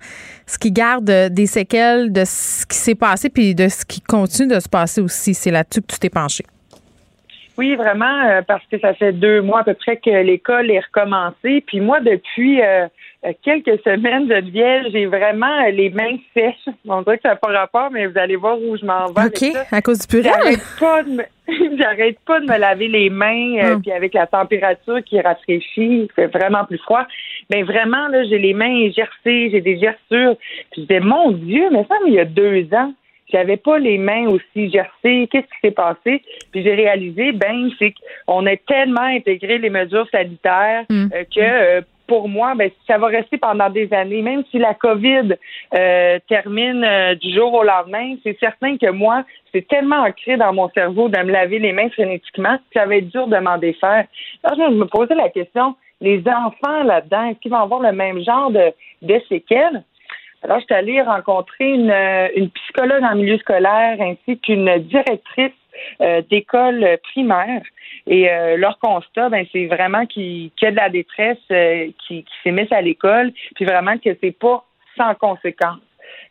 ce 0.48 0.58
qui 0.58 0.72
garde 0.72 1.06
des 1.30 1.46
séquelles 1.46 2.12
de 2.12 2.24
ce 2.26 2.66
qui 2.66 2.78
s'est 2.78 2.96
passé 2.96 3.30
puis 3.30 3.54
de 3.54 3.68
ce 3.68 3.86
qui 3.86 4.02
continue 4.02 4.56
de 4.56 4.60
se 4.60 4.68
passer 4.68 5.00
aussi. 5.00 5.36
C'est 5.36 5.52
là-dessus 5.52 5.82
que 5.82 5.94
tu 5.94 6.00
t'es 6.00 6.10
penché. 6.10 6.44
Oui, 7.58 7.76
vraiment, 7.76 8.24
euh, 8.26 8.42
parce 8.42 8.64
que 8.72 8.80
ça 8.80 8.96
fait 8.96 9.12
deux 9.12 9.42
mois 9.42 9.60
à 9.60 9.64
peu 9.64 9.76
près 9.76 9.98
que 9.98 10.10
l'école 10.10 10.72
est 10.72 10.80
recommencée. 10.80 11.64
Puis 11.68 11.82
moi, 11.82 12.00
depuis 12.00 12.62
euh, 12.62 12.86
euh, 12.86 12.88
quelques 13.44 13.80
semaines, 13.84 14.28
Geneviève, 14.28 14.86
j'ai 14.92 15.06
vraiment 15.06 15.62
les 15.72 15.90
mains 15.90 16.18
sèches. 16.34 16.74
On 16.88 17.02
dirait 17.04 17.18
que 17.18 17.24
ça 17.24 17.30
n'a 17.30 17.36
pas 17.36 17.50
rapport, 17.52 17.90
mais 17.92 18.08
vous 18.08 18.18
allez 18.18 18.36
voir 18.36 18.58
où 18.60 18.76
je 18.78 18.86
m'en 18.86 19.08
vais. 19.08 19.26
OK, 19.28 19.56
à 19.72 19.82
cause 19.82 20.00
du 20.00 20.08
purée? 20.08 20.24
J'arrête 20.24 20.60
pas 20.80 21.04
de 21.04 21.10
me... 21.10 21.24
J'arrête 21.78 22.18
pas 22.26 22.40
de 22.40 22.46
me 22.46 22.58
laver 22.58 22.88
les 22.88 23.10
mains, 23.10 23.76
Mm. 23.76 23.82
puis 23.82 23.92
avec 23.92 24.14
la 24.14 24.26
température 24.28 25.04
qui 25.04 25.20
rafraîchit, 25.20 26.04
il 26.04 26.08
fait 26.16 26.28
vraiment 26.28 26.66
plus 26.66 26.78
froid. 26.80 27.06
Mais 27.52 27.64
vraiment, 27.64 28.08
là, 28.08 28.24
j'ai 28.24 28.38
les 28.40 28.54
mains 28.54 28.90
gercées, 28.90 29.50
j'ai 29.52 29.62
des 29.62 29.78
gerçures. 29.78 30.36
Puis 30.72 30.78
je 30.78 30.82
disais, 30.82 31.00
mon 31.00 31.32
Dieu, 31.32 31.68
mais 31.72 31.86
ça, 31.90 31.96
mais 32.04 32.12
il 32.12 32.16
y 32.16 32.20
a 32.20 32.26
deux 32.26 32.68
ans, 32.74 32.94
j'avais 33.32 33.58
pas 33.58 33.80
les 33.80 33.98
mains 33.98 34.28
aussi 34.28 34.70
gercées. 34.72 35.28
Qu'est-ce 35.32 35.46
qui 35.48 35.60
s'est 35.62 35.72
passé? 35.72 36.22
Puis 36.52 36.64
j'ai 36.64 36.74
réalisé, 36.74 37.32
ben, 37.34 37.70
c'est 37.80 37.94
qu'on 38.28 38.46
a 38.46 38.56
tellement 38.58 39.02
intégré 39.02 39.58
les 39.58 39.70
mesures 39.70 40.08
sanitaires 40.12 40.86
Mm. 40.90 41.08
euh, 41.14 41.24
que 41.34 41.40
euh, 41.42 41.82
pour 42.12 42.28
moi, 42.28 42.56
ben, 42.56 42.70
ça 42.88 42.98
va 42.98 43.08
rester 43.08 43.38
pendant 43.38 43.70
des 43.70 43.88
années. 43.94 44.22
Même 44.22 44.44
si 44.52 44.58
la 44.58 44.74
COVID 44.74 45.34
euh, 45.74 46.20
termine 46.28 46.84
euh, 46.84 47.16
du 47.16 47.34
jour 47.34 47.54
au 47.54 47.64
lendemain, 47.64 48.16
c'est 48.22 48.38
certain 48.38 48.76
que 48.76 48.92
moi, 48.92 49.24
c'est 49.54 49.66
tellement 49.66 50.02
ancré 50.02 50.36
dans 50.36 50.52
mon 50.52 50.68
cerveau 50.72 51.08
de 51.08 51.18
me 51.20 51.32
laver 51.32 51.60
les 51.60 51.72
mains 51.72 51.90
frénétiquement 51.90 52.58
que 52.58 52.64
ça 52.74 52.86
va 52.86 52.98
être 52.98 53.08
dur 53.08 53.28
de 53.28 53.38
m'en 53.38 53.58
défaire. 53.58 54.08
Alors, 54.44 54.60
je 54.60 54.76
me 54.76 54.86
posais 54.88 55.16
la 55.16 55.30
question, 55.30 55.76
les 56.02 56.22
enfants 56.28 56.84
là-dedans, 56.84 57.30
est-ce 57.30 57.40
qu'ils 57.40 57.52
vont 57.52 57.64
avoir 57.64 57.80
le 57.80 57.94
même 57.94 58.22
genre 58.26 58.52
de, 58.52 59.22
séquelles? 59.30 59.82
Alors, 60.44 60.60
je 60.60 60.66
suis 60.66 60.76
allée 60.76 61.02
rencontrer 61.02 61.76
euh, 61.78 62.28
une 62.36 62.50
psychologue 62.50 63.04
en 63.04 63.16
milieu 63.16 63.38
scolaire 63.38 63.96
ainsi 64.02 64.38
qu'une 64.40 64.80
directrice 64.80 65.54
euh, 66.02 66.22
d'école 66.30 66.98
primaire. 67.04 67.62
Et 68.08 68.30
euh, 68.30 68.58
leur 68.58 68.80
constat, 68.80 69.30
ben, 69.30 69.46
c'est 69.52 69.68
vraiment 69.68 70.06
qu'il 70.06 70.52
y 70.62 70.66
a 70.66 70.72
de 70.72 70.76
la 70.76 70.90
détresse 70.90 71.38
euh, 71.52 71.88
qui, 72.06 72.24
qui 72.24 72.34
s'est 72.44 72.52
mise 72.52 72.72
à 72.72 72.82
l'école, 72.82 73.32
puis 73.56 73.66
vraiment 73.66 73.98
que 73.98 74.10
c'est 74.22 74.38
pas 74.38 74.66
sans 74.98 75.14
conséquence. 75.16 75.80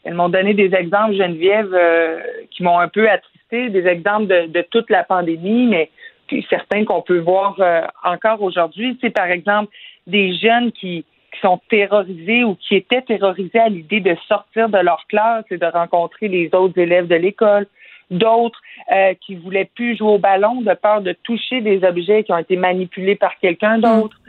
Elles 0.05 0.15
m'ont 0.15 0.29
donné 0.29 0.55
des 0.55 0.75
exemples, 0.75 1.15
Geneviève, 1.15 1.73
euh, 1.73 2.21
qui 2.51 2.63
m'ont 2.63 2.79
un 2.79 2.89
peu 2.89 3.09
attristé, 3.09 3.69
des 3.71 3.87
exemples 3.87 4.27
de, 4.27 4.63
toute 4.71 4.91
la 4.91 5.05
pandémie, 5.05 5.67
mais 5.67 5.91
certains 6.49 6.85
qu'on 6.85 7.03
peut 7.03 7.19
voir 7.19 7.59
encore 8.05 8.41
aujourd'hui. 8.43 8.97
C'est 9.01 9.11
par 9.11 9.27
exemple 9.27 9.73
des 10.07 10.35
jeunes 10.35 10.71
qui 10.71 11.05
sont 11.43 11.61
terrorisés 11.69 12.45
ou 12.45 12.55
qui 12.55 12.77
étaient 12.77 13.03
terrorisés 13.03 13.59
à 13.59 13.69
l'idée 13.69 14.01
de 14.01 14.17
sortir 14.29 14.69
de 14.69 14.79
leur 14.79 15.05
classe 15.09 15.45
et 15.51 15.57
de 15.57 15.67
rencontrer 15.67 16.29
les 16.29 16.49
autres 16.55 16.79
élèves 16.79 17.09
de 17.09 17.17
l'école. 17.17 17.67
D'autres 18.11 18.61
euh, 18.93 19.15
qui 19.25 19.37
voulaient 19.37 19.71
plus 19.75 19.97
jouer 19.97 20.13
au 20.13 20.19
ballon 20.19 20.63
de 20.63 20.75
peur 20.75 21.01
de 21.01 21.13
toucher 21.13 21.61
des 21.61 21.85
objets 21.85 22.25
qui 22.25 22.33
ont 22.33 22.39
été 22.39 22.57
manipulés 22.57 23.15
par 23.15 23.39
quelqu'un 23.39 23.79
d'autre. 23.79 24.20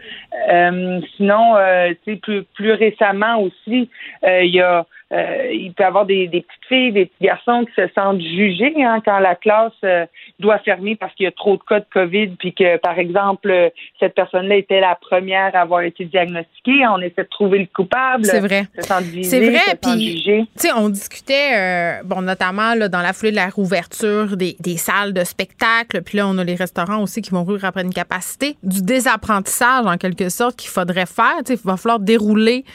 Euh, 0.49 0.99
sinon, 1.18 1.56
euh, 1.56 1.94
tu 2.03 2.14
sais, 2.14 2.15
plus, 2.18 2.44
plus 2.56 2.73
récemment 2.73 3.41
aussi, 3.41 3.90
euh, 4.23 4.44
il 4.44 4.53
y 4.53 4.61
a 4.61 4.86
euh, 5.11 5.52
il 5.52 5.73
peut 5.73 5.84
y 5.84 5.86
avoir 5.86 6.06
des, 6.06 6.28
des 6.30 6.41
petites 6.41 6.65
filles, 6.69 6.91
des 6.94 7.06
petits 7.07 7.26
garçons 7.26 7.65
qui 7.65 7.73
se 7.76 7.88
sentent 7.94 8.22
jugés 8.22 8.73
hein, 8.82 9.02
quand 9.03 9.19
la 9.19 9.36
classe 9.36 9.73
euh, 9.84 10.06
doit 10.40 10.60
fermer 10.60 10.95
parce 10.95 11.14
qu'il 11.15 11.26
y 11.26 11.28
a 11.28 11.32
trop 11.32 11.57
de 11.57 11.61
cas 11.68 11.82
de 11.82 11.86
COVID, 11.91 12.30
puis 12.40 12.53
que, 12.53 12.78
par 12.78 12.98
exemple, 12.98 13.52
euh, 13.52 13.69
cette 13.99 14.15
personne-là 14.15 14.56
était 14.56 14.80
la 14.80 14.95
première 14.95 15.53
à 15.53 15.61
avoir 15.61 15.82
été 15.82 16.06
diagnostiquée. 16.06 16.88
On 16.88 16.99
essaie 16.99 17.23
de 17.23 17.30
trouver 17.30 17.60
le 17.60 17.68
coupable. 17.73 18.23
C'est 18.23 18.40
vrai. 18.40 18.68
Se 18.80 19.23
C'est 19.23 19.49
vrai, 19.49 19.76
puis 19.82 20.41
on 20.78 20.88
discutait, 20.88 22.02
bon, 22.06 22.22
notamment 22.22 22.73
là, 22.76 22.88
dans 22.88 23.02
la 23.02 23.11
foulée 23.11 23.32
de 23.32 23.36
la 23.36 23.49
rouverture 23.49 24.38
des, 24.38 24.56
des 24.61 24.78
salles 24.78 25.14
de 25.14 25.26
spectacle, 25.26 26.02
puis 26.03 26.19
là, 26.19 26.28
on 26.28 26.38
a 26.38 26.44
les 26.44 26.56
restaurants 26.56 27.02
aussi 27.02 27.22
qui 27.22 27.32
vont 27.32 27.44
rouvrir 27.44 27.65
après 27.65 27.82
une 27.82 27.94
capacité, 27.94 28.56
du 28.64 28.82
désapprentissage 28.82 29.86
en 29.91 29.97
quelque 29.97 30.30
sorte 30.30 30.55
qu'il 30.55 30.69
faudrait 30.69 31.05
faire. 31.05 31.41
Il 31.49 31.55
va 31.63 31.77
falloir 31.77 31.99
dérouler. 31.99 32.65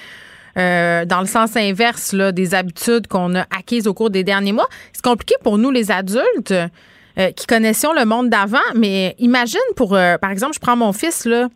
euh, 0.57 1.05
dans 1.05 1.21
le 1.21 1.27
sens 1.27 1.57
inverse 1.57 2.13
là, 2.13 2.33
des 2.33 2.55
habitudes 2.55 3.07
qu'on 3.07 3.35
a 3.35 3.43
acquises 3.57 3.87
au 3.87 3.95
cours 3.95 4.11
des 4.11 4.25
derniers 4.25 4.53
mois. 4.53 4.69
C'est 4.93 5.05
compliqué 5.05 5.35
pour 5.43 5.59
nous, 5.59 5.71
les 5.71 5.91
adultes, 5.91 6.53
euh, 6.53 7.31
qui 7.33 7.47
connaissions 7.47 7.93
le 7.93 8.05
monde 8.05 8.31
d'avant, 8.31 8.59
mais 8.75 9.15
imagine 9.19 9.61
pour, 9.77 9.95
euh, 9.95 10.19
par 10.19 10.31
exemple, 10.31 10.55
je 10.55 10.61
prends 10.61 10.77
mon 10.77 10.93
fils, 10.93 11.25
là, 11.25 11.49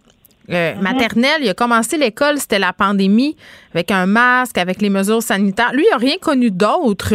euh, 0.51 0.75
maternelle, 0.81 1.43
il 1.43 1.49
a 1.49 1.55
commencé 1.55 1.97
l'école, 1.97 2.39
c'était 2.39 2.59
la 2.59 2.73
pandémie, 2.73 3.37
avec 3.73 3.91
un 3.91 4.07
masque, 4.07 4.59
avec 4.59 4.83
les 4.83 4.91
mesures 4.91 5.23
sanitaires. 5.23 5.73
Lui, 5.73 5.85
il 5.87 5.91
n'a 5.91 5.99
rien 5.99 6.17
connu 6.21 6.51
d'autre. 6.51 7.15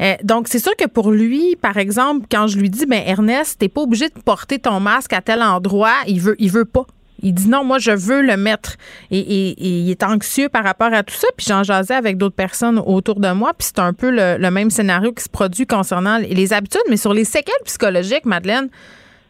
Euh, 0.00 0.14
donc, 0.24 0.48
c'est 0.48 0.58
sûr 0.58 0.74
que 0.76 0.86
pour 0.86 1.10
lui, 1.10 1.54
par 1.60 1.76
exemple, 1.76 2.26
quand 2.30 2.46
je 2.46 2.56
lui 2.58 2.70
dis, 2.70 2.86
ben 2.86 3.02
Ernest, 3.06 3.58
t'es 3.58 3.68
pas 3.68 3.82
obligé 3.82 4.08
de 4.08 4.18
porter 4.24 4.58
ton 4.58 4.80
masque 4.80 5.12
à 5.12 5.20
tel 5.20 5.42
endroit, 5.42 5.94
il 6.06 6.20
veut, 6.20 6.34
il 6.38 6.50
veut 6.50 6.64
pas. 6.64 6.86
Il 7.22 7.34
dit 7.34 7.48
non, 7.48 7.64
moi 7.64 7.78
je 7.78 7.92
veux 7.92 8.22
le 8.22 8.36
mettre. 8.36 8.76
Et, 9.10 9.54
il 9.58 9.90
est 9.90 10.02
anxieux 10.02 10.48
par 10.48 10.64
rapport 10.64 10.92
à 10.92 11.02
tout 11.02 11.14
ça. 11.14 11.28
Puis 11.36 11.46
j'en 11.48 11.62
jasais 11.62 11.94
avec 11.94 12.16
d'autres 12.18 12.34
personnes 12.34 12.80
autour 12.84 13.20
de 13.20 13.30
moi. 13.32 13.52
Puis 13.56 13.68
c'est 13.68 13.78
un 13.78 13.92
peu 13.92 14.10
le, 14.10 14.50
même 14.50 14.70
scénario 14.70 15.12
qui 15.12 15.22
se 15.22 15.28
produit 15.28 15.66
concernant 15.66 16.18
les- 16.18 16.52
habitudes. 16.52 16.82
Mais 16.90 16.96
sur 16.96 17.14
les 17.14 17.24
séquelles 17.24 17.54
psychologiques, 17.64 18.26
Madeleine, 18.26 18.68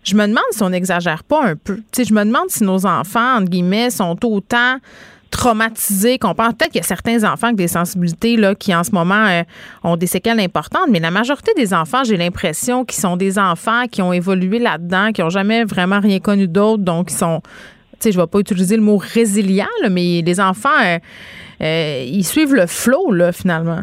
je 0.03 0.15
me 0.15 0.27
demande 0.27 0.43
si 0.51 0.63
on 0.63 0.71
n'exagère 0.71 1.23
pas 1.23 1.45
un 1.45 1.55
peu. 1.55 1.77
Tu 1.77 1.83
sais, 1.93 2.05
je 2.05 2.15
me 2.15 2.25
demande 2.25 2.49
si 2.49 2.65
nos 2.65 2.87
enfants, 2.87 3.37
entre 3.37 3.51
guillemets, 3.51 3.91
sont 3.91 4.19
autant 4.25 4.79
traumatisés 5.33 6.19
qu'on 6.19 6.35
pense. 6.35 6.55
Peut-être 6.55 6.71
qu'il 6.71 6.81
y 6.81 6.85
a 6.85 6.87
certains 6.87 7.25
enfants 7.25 7.49
avec 7.49 7.57
des 7.57 7.69
sensibilités 7.69 8.37
là, 8.37 8.55
qui, 8.55 8.75
en 8.75 8.85
ce 8.85 8.93
moment, 8.93 9.27
euh, 9.27 9.43
ont 9.83 9.97
des 9.97 10.07
séquelles 10.07 10.39
importantes, 10.39 10.89
mais 10.91 11.01
la 11.01 11.11
majorité 11.11 11.53
des 11.57 11.73
enfants, 11.75 12.05
j'ai 12.05 12.17
l'impression 12.17 12.85
qu'ils 12.85 13.01
sont 13.01 13.17
des 13.17 13.39
enfants 13.39 13.85
qui 13.91 14.03
ont 14.03 14.13
évolué 14.13 14.59
là-dedans, 14.59 15.11
qui 15.13 15.23
n'ont 15.23 15.31
jamais 15.31 15.65
vraiment 15.65 16.01
rien 16.01 16.21
connu 16.21 16.47
d'autre, 16.47 16.85
donc 16.85 17.11
ils 17.11 17.17
sont... 17.17 17.41
Sais, 18.03 18.11
je 18.11 18.21
vais 18.21 18.27
pas 18.27 18.41
utiliser 18.41 18.75
le 18.75 18.83
mot 18.83 18.97
résilient, 18.97 19.69
mais 19.89 20.23
les 20.23 20.41
enfants, 20.41 20.71
euh, 20.85 20.99
euh, 21.63 22.05
ils 22.05 22.25
suivent 22.25 22.53
le 22.53 22.67
flot, 22.67 23.13
finalement. 23.31 23.83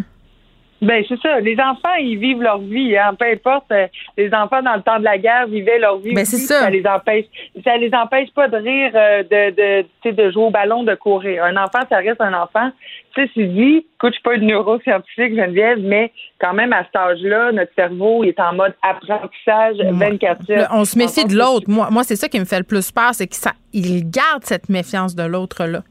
Ben 0.81 1.03
c'est 1.07 1.19
ça. 1.19 1.39
Les 1.39 1.57
enfants, 1.59 1.95
ils 1.99 2.17
vivent 2.17 2.41
leur 2.41 2.59
vie. 2.59 2.97
Hein. 2.97 3.13
Peu 3.19 3.25
importe. 3.25 3.71
euh, 3.71 3.87
les 4.17 4.33
enfants 4.33 4.61
dans 4.61 4.75
le 4.75 4.81
temps 4.81 4.99
de 4.99 5.03
la 5.03 5.17
guerre 5.17 5.47
vivaient 5.47 5.79
leur 5.79 5.97
vie. 5.99 6.13
Ben, 6.13 6.25
c'est 6.25 6.37
ça. 6.37 6.69
les 6.69 6.85
empêche. 6.85 7.25
Ça 7.63 7.75
les 7.77 7.93
empêche 7.93 8.29
pas 8.33 8.47
de 8.47 8.57
rire, 8.57 8.91
euh, 8.95 9.23
de 9.23 9.83
de 10.05 10.11
de 10.11 10.31
jouer 10.31 10.43
au 10.43 10.49
ballon, 10.49 10.83
de 10.83 10.95
courir. 10.95 11.43
Un 11.43 11.57
enfant, 11.57 11.79
ça 11.89 11.97
reste 11.97 12.21
un 12.21 12.33
enfant. 12.33 12.71
Tu 13.15 13.27
sais, 13.27 13.45
dit, 13.47 13.85
écoute, 13.95 14.11
je 14.11 14.13
suis 14.13 14.21
pas 14.23 14.35
une 14.35 14.45
neuroscientifique, 14.47 15.35
Geneviève, 15.35 15.79
mais 15.81 16.11
quand 16.39 16.53
même 16.53 16.71
à 16.73 16.83
cet 16.85 16.95
âge-là, 16.95 17.51
notre 17.51 17.73
cerveau 17.75 18.23
il 18.23 18.29
est 18.29 18.39
en 18.39 18.53
mode 18.53 18.75
apprentissage 18.81 19.77
24 19.77 20.41
Là, 20.47 20.67
on 20.71 20.85
se 20.85 20.97
méfie 20.97 21.25
de 21.25 21.35
l'autre. 21.35 21.65
Moi, 21.67 21.89
moi 21.91 22.03
c'est 22.03 22.15
ça 22.15 22.29
qui 22.29 22.39
me 22.39 22.45
fait 22.45 22.59
le 22.59 22.63
plus 22.63 22.91
peur, 22.91 23.13
c'est 23.13 23.27
qu'il 23.27 24.09
garde 24.09 24.43
cette 24.43 24.69
méfiance 24.69 25.15
de 25.15 25.23
l'autre-là. 25.23 25.81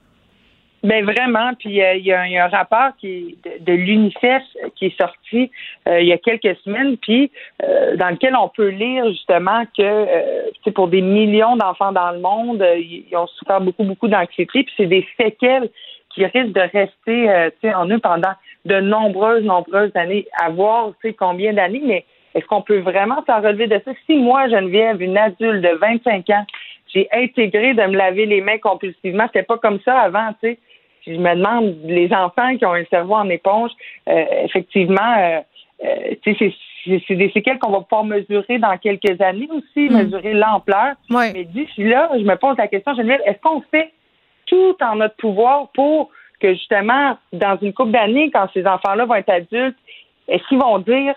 Ben 0.85 1.05
vraiment, 1.05 1.55
puis 1.59 1.83
euh, 1.83 1.95
il 1.95 2.07
y, 2.07 2.13
a 2.13 2.29
y 2.29 2.39
a 2.39 2.45
un 2.45 2.49
rapport 2.49 2.91
qui 3.01 3.37
de, 3.45 3.65
de 3.65 3.73
l'UNICEF 3.73 4.43
qui 4.77 4.87
est 4.87 5.01
sorti 5.01 5.51
euh, 5.89 6.01
il 6.01 6.07
y 6.07 6.13
a 6.13 6.19
quelques 6.19 6.57
semaines, 6.59 6.97
puis 6.99 7.33
euh, 7.65 7.97
dans 7.97 8.11
lequel 8.11 8.37
on 8.37 8.49
peut 8.49 8.69
lire 8.69 9.05
justement 9.09 9.65
que 9.77 9.83
euh, 9.83 10.71
pour 10.77 10.87
des 10.87 11.01
millions 11.01 11.57
d'enfants 11.57 11.91
dans 11.91 12.13
le 12.13 12.21
monde, 12.21 12.63
euh, 12.63 12.79
ils 12.79 13.17
ont 13.17 13.27
souffert 13.27 13.61
beaucoup 13.61 13.83
beaucoup 13.83 14.07
d'anxiété, 14.07 14.63
puis 14.63 14.73
c'est 14.77 14.87
des 14.87 15.05
séquelles 15.21 15.69
qui 16.15 16.25
risquent 16.25 16.55
de 16.55 16.61
rester 16.61 17.29
euh, 17.29 17.51
en 17.75 17.91
eux 17.91 17.99
pendant 17.99 18.33
de 18.65 18.79
nombreuses 18.79 19.43
nombreuses 19.43 19.93
années, 19.97 20.29
à 20.41 20.51
voir 20.51 20.93
combien 21.19 21.55
d'années, 21.55 21.83
mais 21.85 22.05
est-ce 22.37 22.47
qu'on 22.47 22.63
peut 22.63 22.79
vraiment 22.79 23.25
s'en 23.27 23.41
relever 23.41 23.67
de 23.67 23.81
ça? 23.85 23.91
Si 24.07 24.15
moi 24.15 24.49
Geneviève, 24.49 25.03
une 25.03 25.19
adulte 25.19 25.61
de 25.61 25.77
25 25.77 26.31
ans, 26.31 26.47
j'ai 26.95 27.09
intégré 27.13 27.75
de 27.75 27.83
me 27.83 27.97
laver 27.97 28.27
les 28.27 28.41
mains 28.41 28.59
compulsivement, 28.59 29.25
c'était 29.27 29.43
pas 29.43 29.59
comme 29.59 29.81
ça 29.85 29.99
avant, 29.99 30.29
tu 30.41 30.51
sais 30.51 30.59
je 31.15 31.19
me 31.21 31.35
demande, 31.35 31.77
les 31.85 32.13
enfants 32.13 32.57
qui 32.57 32.65
ont 32.67 32.75
un 32.75 32.85
cerveau 32.85 33.15
en 33.15 33.29
éponge, 33.29 33.71
euh, 34.09 34.25
effectivement, 34.45 35.15
euh, 35.19 35.41
euh, 35.85 36.15
tu 36.23 36.35
sais, 36.37 36.55
c'est- 37.07 37.15
des 37.15 37.31
séquelles 37.31 37.59
qu'on 37.59 37.71
va 37.71 37.81
pouvoir 37.81 38.05
mesurer 38.05 38.59
dans 38.59 38.77
quelques 38.79 39.21
années 39.21 39.49
aussi, 39.51 39.89
mesurer 39.91 40.33
l'ampleur. 40.33 40.95
Mais 41.35 41.45
d'ici 41.45 41.85
là, 41.85 42.09
je 42.15 42.25
me 42.25 42.35
pose 42.37 42.57
la 42.57 42.67
question, 42.69 42.95
Geneviève, 42.95 43.21
est-ce 43.27 43.39
qu'on 43.43 43.61
fait 43.71 43.93
tout 44.47 44.77
en 44.81 44.97
notre 44.97 45.17
pouvoir 45.17 45.69
pour 45.75 46.11
que 46.41 46.55
justement, 46.55 47.19
dans 47.33 47.59
une 47.61 47.73
couple 47.73 47.91
d'années, 47.91 48.31
quand 48.31 48.47
ces 48.55 48.67
enfants-là 48.67 49.05
vont 49.05 49.17
être 49.17 49.29
adultes, 49.31 49.77
est-ce 50.29 50.47
qu'ils 50.49 50.59
vont 50.59 50.79
dire 50.79 51.15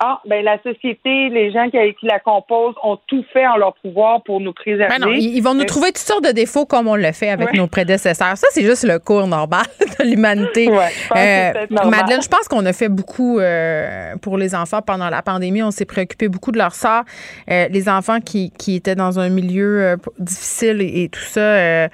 ah, 0.00 0.20
ben 0.26 0.44
la 0.44 0.62
société, 0.62 1.28
les 1.28 1.50
gens 1.50 1.68
qui, 1.70 1.78
qui 1.98 2.06
la 2.06 2.20
composent 2.20 2.76
ont 2.84 2.98
tout 3.08 3.24
fait 3.32 3.46
en 3.46 3.56
leur 3.56 3.74
pouvoir 3.74 4.22
pour 4.22 4.40
nous 4.40 4.52
préserver. 4.52 4.94
Ben 4.96 5.04
non, 5.04 5.12
ils, 5.12 5.40
vont 5.40 5.54
nous 5.54 5.62
Euh, 5.62 5.64
trouver 5.66 5.88
toutes 5.88 5.98
sortes 5.98 6.24
de 6.24 6.30
défauts 6.32 6.66
comme 6.66 6.86
on 6.86 6.94
le 6.94 7.10
fait 7.12 7.30
avec 7.30 7.50
Ouais. 7.50 7.56
nos 7.58 7.66
prédécesseurs. 7.66 8.36
Ça, 8.36 8.46
c'est 8.50 8.62
juste 8.62 8.84
le 8.84 8.98
cours 9.00 9.26
normal 9.26 9.64
de 9.98 10.04
l'humanité. 10.04 10.68
Ouais, 10.70 11.66
normal. 11.70 11.90
Madeleine, 12.00 12.22
je 12.22 12.28
pense 12.28 12.46
qu'on 12.48 12.64
a 12.66 12.72
fait 12.72 12.88
beaucoup 12.88 13.38
euh, 13.40 14.14
pour 14.22 14.38
les 14.38 14.54
enfants 14.54 14.82
pendant 14.82 15.10
la 15.10 15.22
pandémie. 15.22 15.62
On 15.62 15.70
s'est 15.72 15.84
préoccupé 15.84 16.28
beaucoup 16.28 16.52
de 16.52 16.58
leur 16.58 16.74
sort. 16.74 17.02
Euh, 17.50 17.66
les 17.68 17.88
enfants 17.88 18.20
qui, 18.20 18.52
qui 18.52 18.76
étaient 18.76 18.94
dans 18.94 19.18
un 19.18 19.28
milieu 19.30 19.82
euh, 19.82 19.96
difficile 20.18 20.80
et, 20.80 21.04
et 21.04 21.08
tout 21.08 21.20
ça, 21.20 21.40
euh, 21.40 21.88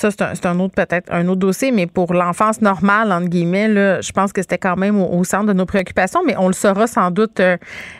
ça, 0.00 0.10
c'est 0.10 0.46
un, 0.46 0.58
autre, 0.60 0.74
peut-être, 0.74 1.12
un 1.12 1.28
autre 1.28 1.40
dossier. 1.40 1.72
Mais 1.72 1.86
pour 1.86 2.14
l'enfance 2.14 2.62
normale, 2.62 3.12
entre 3.12 3.28
guillemets, 3.28 3.68
là, 3.68 4.00
je 4.00 4.12
pense 4.12 4.32
que 4.32 4.40
c'était 4.40 4.58
quand 4.58 4.76
même 4.76 4.98
au, 5.00 5.22
centre 5.24 5.46
de 5.46 5.52
nos 5.52 5.66
préoccupations. 5.66 6.22
Mais 6.26 6.34
on 6.38 6.46
le 6.46 6.54
saura 6.54 6.86
sans 6.86 7.10
doute 7.10 7.40
euh, 7.40 7.56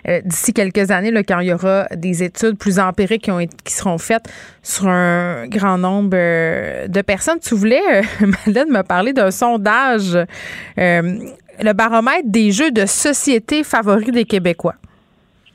euh, 0.08 0.20
d'ici 0.24 0.52
quelques 0.54 0.90
années, 0.90 1.10
là, 1.10 1.22
quand 1.22 1.40
il 1.40 1.48
y 1.48 1.52
aura 1.52 1.86
des 1.94 2.22
études 2.22 2.56
plus 2.56 2.78
empiriques 2.78 3.24
qui, 3.24 3.30
ont 3.30 3.46
qui 3.64 3.74
seront 3.74 3.98
faites 3.98 4.24
sur 4.62 4.88
un 4.88 5.46
grand 5.46 5.76
nombre 5.76 6.10
de 6.10 7.02
personnes. 7.02 7.38
Tu 7.40 7.54
voulais, 7.54 8.02
Madeleine, 8.20 8.70
me 8.70 8.82
parler 8.82 9.12
d'un 9.12 9.30
sondage, 9.30 10.16
le 10.76 11.72
baromètre 11.74 12.24
des 12.24 12.50
jeux 12.50 12.70
de 12.70 12.86
société 12.86 13.62
favoris 13.62 14.10
des 14.10 14.24
Québécois. 14.24 14.74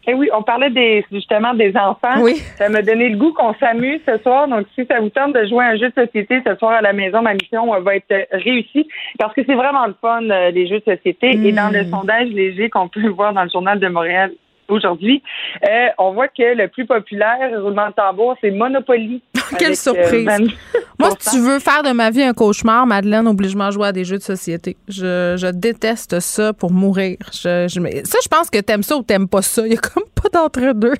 Eh 0.07 0.13
oui, 0.13 0.29
on 0.33 0.43
parlait 0.43 0.69
des, 0.69 1.05
justement 1.11 1.53
des 1.53 1.75
enfants. 1.75 2.21
Oui. 2.21 2.35
Ça 2.57 2.69
m'a 2.69 2.81
donné 2.81 3.09
le 3.09 3.17
goût 3.17 3.33
qu'on 3.33 3.53
s'amuse 3.55 4.01
ce 4.07 4.17
soir. 4.19 4.47
Donc, 4.47 4.67
si 4.75 4.85
ça 4.85 4.99
vous 4.99 5.09
tente 5.09 5.33
de 5.33 5.45
jouer 5.45 5.65
à 5.65 5.69
un 5.69 5.77
jeu 5.77 5.89
de 5.89 6.05
société 6.05 6.41
ce 6.45 6.55
soir 6.55 6.73
à 6.73 6.81
la 6.81 6.93
maison, 6.93 7.21
ma 7.21 7.33
mission 7.33 7.67
va 7.81 7.95
être 7.95 8.27
réussie 8.31 8.87
parce 9.17 9.33
que 9.33 9.41
c'est 9.45 9.55
vraiment 9.55 9.85
le 9.87 9.95
fun, 9.99 10.29
euh, 10.29 10.51
les 10.51 10.67
jeux 10.67 10.79
de 10.79 10.95
société. 10.95 11.31
Et 11.31 11.51
dans 11.51 11.71
le 11.71 11.83
hmm. 11.83 11.89
sondage 11.89 12.29
léger 12.29 12.69
qu'on 12.69 12.87
peut 12.87 13.07
voir 13.07 13.33
dans 13.33 13.43
le 13.43 13.49
Journal 13.49 13.79
de 13.79 13.87
Montréal 13.87 14.31
aujourd'hui, 14.67 15.21
euh, 15.67 15.87
on 15.97 16.11
voit 16.11 16.27
que 16.27 16.55
le 16.55 16.67
plus 16.67 16.85
populaire, 16.85 17.61
roulement 17.61 17.87
de 17.87 17.93
tambour, 17.93 18.35
c'est 18.41 18.51
Monopoly. 18.51 19.21
Quelle 19.59 19.71
euh, 19.71 19.75
surprise! 19.75 20.27
Moi, 20.99 21.09
si 21.19 21.37
tu 21.37 21.43
veux 21.43 21.59
faire 21.59 21.83
de 21.83 21.91
ma 21.91 22.09
vie 22.09 22.23
un 22.23 22.33
cauchemar, 22.33 22.85
Madeleine, 22.85 23.27
oblige-moi 23.27 23.67
à 23.67 23.71
jouer 23.71 23.87
à 23.87 23.91
des 23.91 24.05
jeux 24.05 24.17
de 24.17 24.23
société. 24.23 24.77
Je, 24.87 25.51
déteste 25.51 26.19
ça 26.19 26.53
pour 26.53 26.71
mourir. 26.71 27.17
Je, 27.33 27.67
ça, 28.05 28.17
je 28.23 28.27
pense 28.29 28.49
que 28.49 28.59
t'aimes 28.59 28.83
ça 28.83 28.95
ou 28.95 29.03
t'aimes 29.03 29.27
pas 29.27 29.41
ça. 29.41 29.65
Il 29.65 29.73
y 29.73 29.77
a 29.77 29.79
comme 29.79 30.03
pas 30.15 30.29
d'entre-deux. 30.29 30.93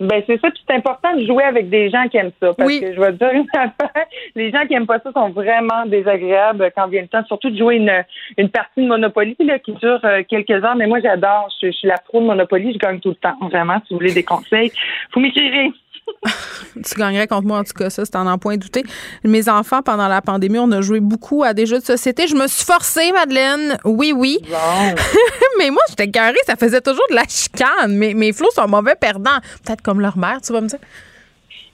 Ben 0.00 0.22
c'est 0.26 0.40
ça, 0.40 0.48
c'est 0.52 0.74
important 0.74 1.14
de 1.14 1.24
jouer 1.24 1.44
avec 1.44 1.70
des 1.70 1.88
gens 1.88 2.08
qui 2.08 2.16
aiment 2.16 2.32
ça. 2.40 2.52
Parce 2.52 2.80
que 2.80 2.94
je 2.94 3.00
vais 3.00 3.12
te 3.12 3.18
dire 3.18 3.30
une 3.32 3.46
affaire, 3.54 4.06
les 4.34 4.50
gens 4.50 4.66
qui 4.66 4.74
aiment 4.74 4.86
pas 4.86 4.98
ça 4.98 5.12
sont 5.12 5.30
vraiment 5.30 5.86
désagréables 5.86 6.72
quand 6.76 6.88
vient 6.88 7.02
le 7.02 7.08
temps, 7.08 7.24
surtout 7.26 7.50
de 7.50 7.56
jouer 7.56 7.76
une, 7.76 8.04
une 8.36 8.48
partie 8.48 8.82
de 8.82 8.88
Monopoly 8.88 9.36
là, 9.40 9.58
qui 9.60 9.72
dure 9.72 10.00
euh, 10.04 10.22
quelques 10.28 10.50
heures. 10.50 10.74
Mais 10.74 10.88
moi 10.88 10.98
j'adore, 11.00 11.48
je, 11.62 11.70
suis 11.70 11.86
la 11.86 11.98
pro 11.98 12.20
de 12.20 12.26
Monopoly, 12.26 12.72
je 12.72 12.78
gagne 12.78 12.98
tout 12.98 13.10
le 13.10 13.14
temps. 13.14 13.36
Vraiment, 13.48 13.80
si 13.86 13.94
vous 13.94 14.00
voulez 14.00 14.14
des 14.14 14.24
conseils, 14.24 14.72
vous 15.14 15.20
m'écrirez. 15.20 15.70
tu 16.74 16.94
gagnerais 16.98 17.26
contre 17.26 17.46
moi, 17.46 17.58
en 17.58 17.64
tout 17.64 17.72
cas, 17.72 17.90
ça, 17.90 18.04
c'est 18.04 18.16
en 18.16 18.26
en 18.26 18.38
point 18.38 18.56
douter. 18.56 18.84
Mes 19.24 19.48
enfants, 19.48 19.82
pendant 19.82 20.08
la 20.08 20.22
pandémie, 20.22 20.58
on 20.58 20.70
a 20.72 20.80
joué 20.80 21.00
beaucoup 21.00 21.44
à 21.44 21.54
des 21.54 21.66
jeux 21.66 21.78
de 21.78 21.84
société. 21.84 22.26
Je 22.26 22.34
me 22.34 22.46
suis 22.46 22.64
forcée, 22.64 23.12
Madeleine. 23.12 23.78
Oui, 23.84 24.12
oui. 24.14 24.38
mais 25.58 25.70
moi, 25.70 25.82
j'étais 25.88 26.10
carré, 26.10 26.36
ça 26.46 26.56
faisait 26.56 26.80
toujours 26.80 27.06
de 27.10 27.14
la 27.14 27.24
chicane. 27.28 27.96
Mais 27.96 28.14
mes 28.14 28.32
flots 28.32 28.50
sont 28.54 28.68
mauvais 28.68 28.96
perdants. 28.96 29.38
Peut-être 29.64 29.82
comme 29.82 30.00
leur 30.00 30.18
mère, 30.18 30.40
tu 30.40 30.52
vas 30.52 30.60
me 30.60 30.68
dire. 30.68 30.80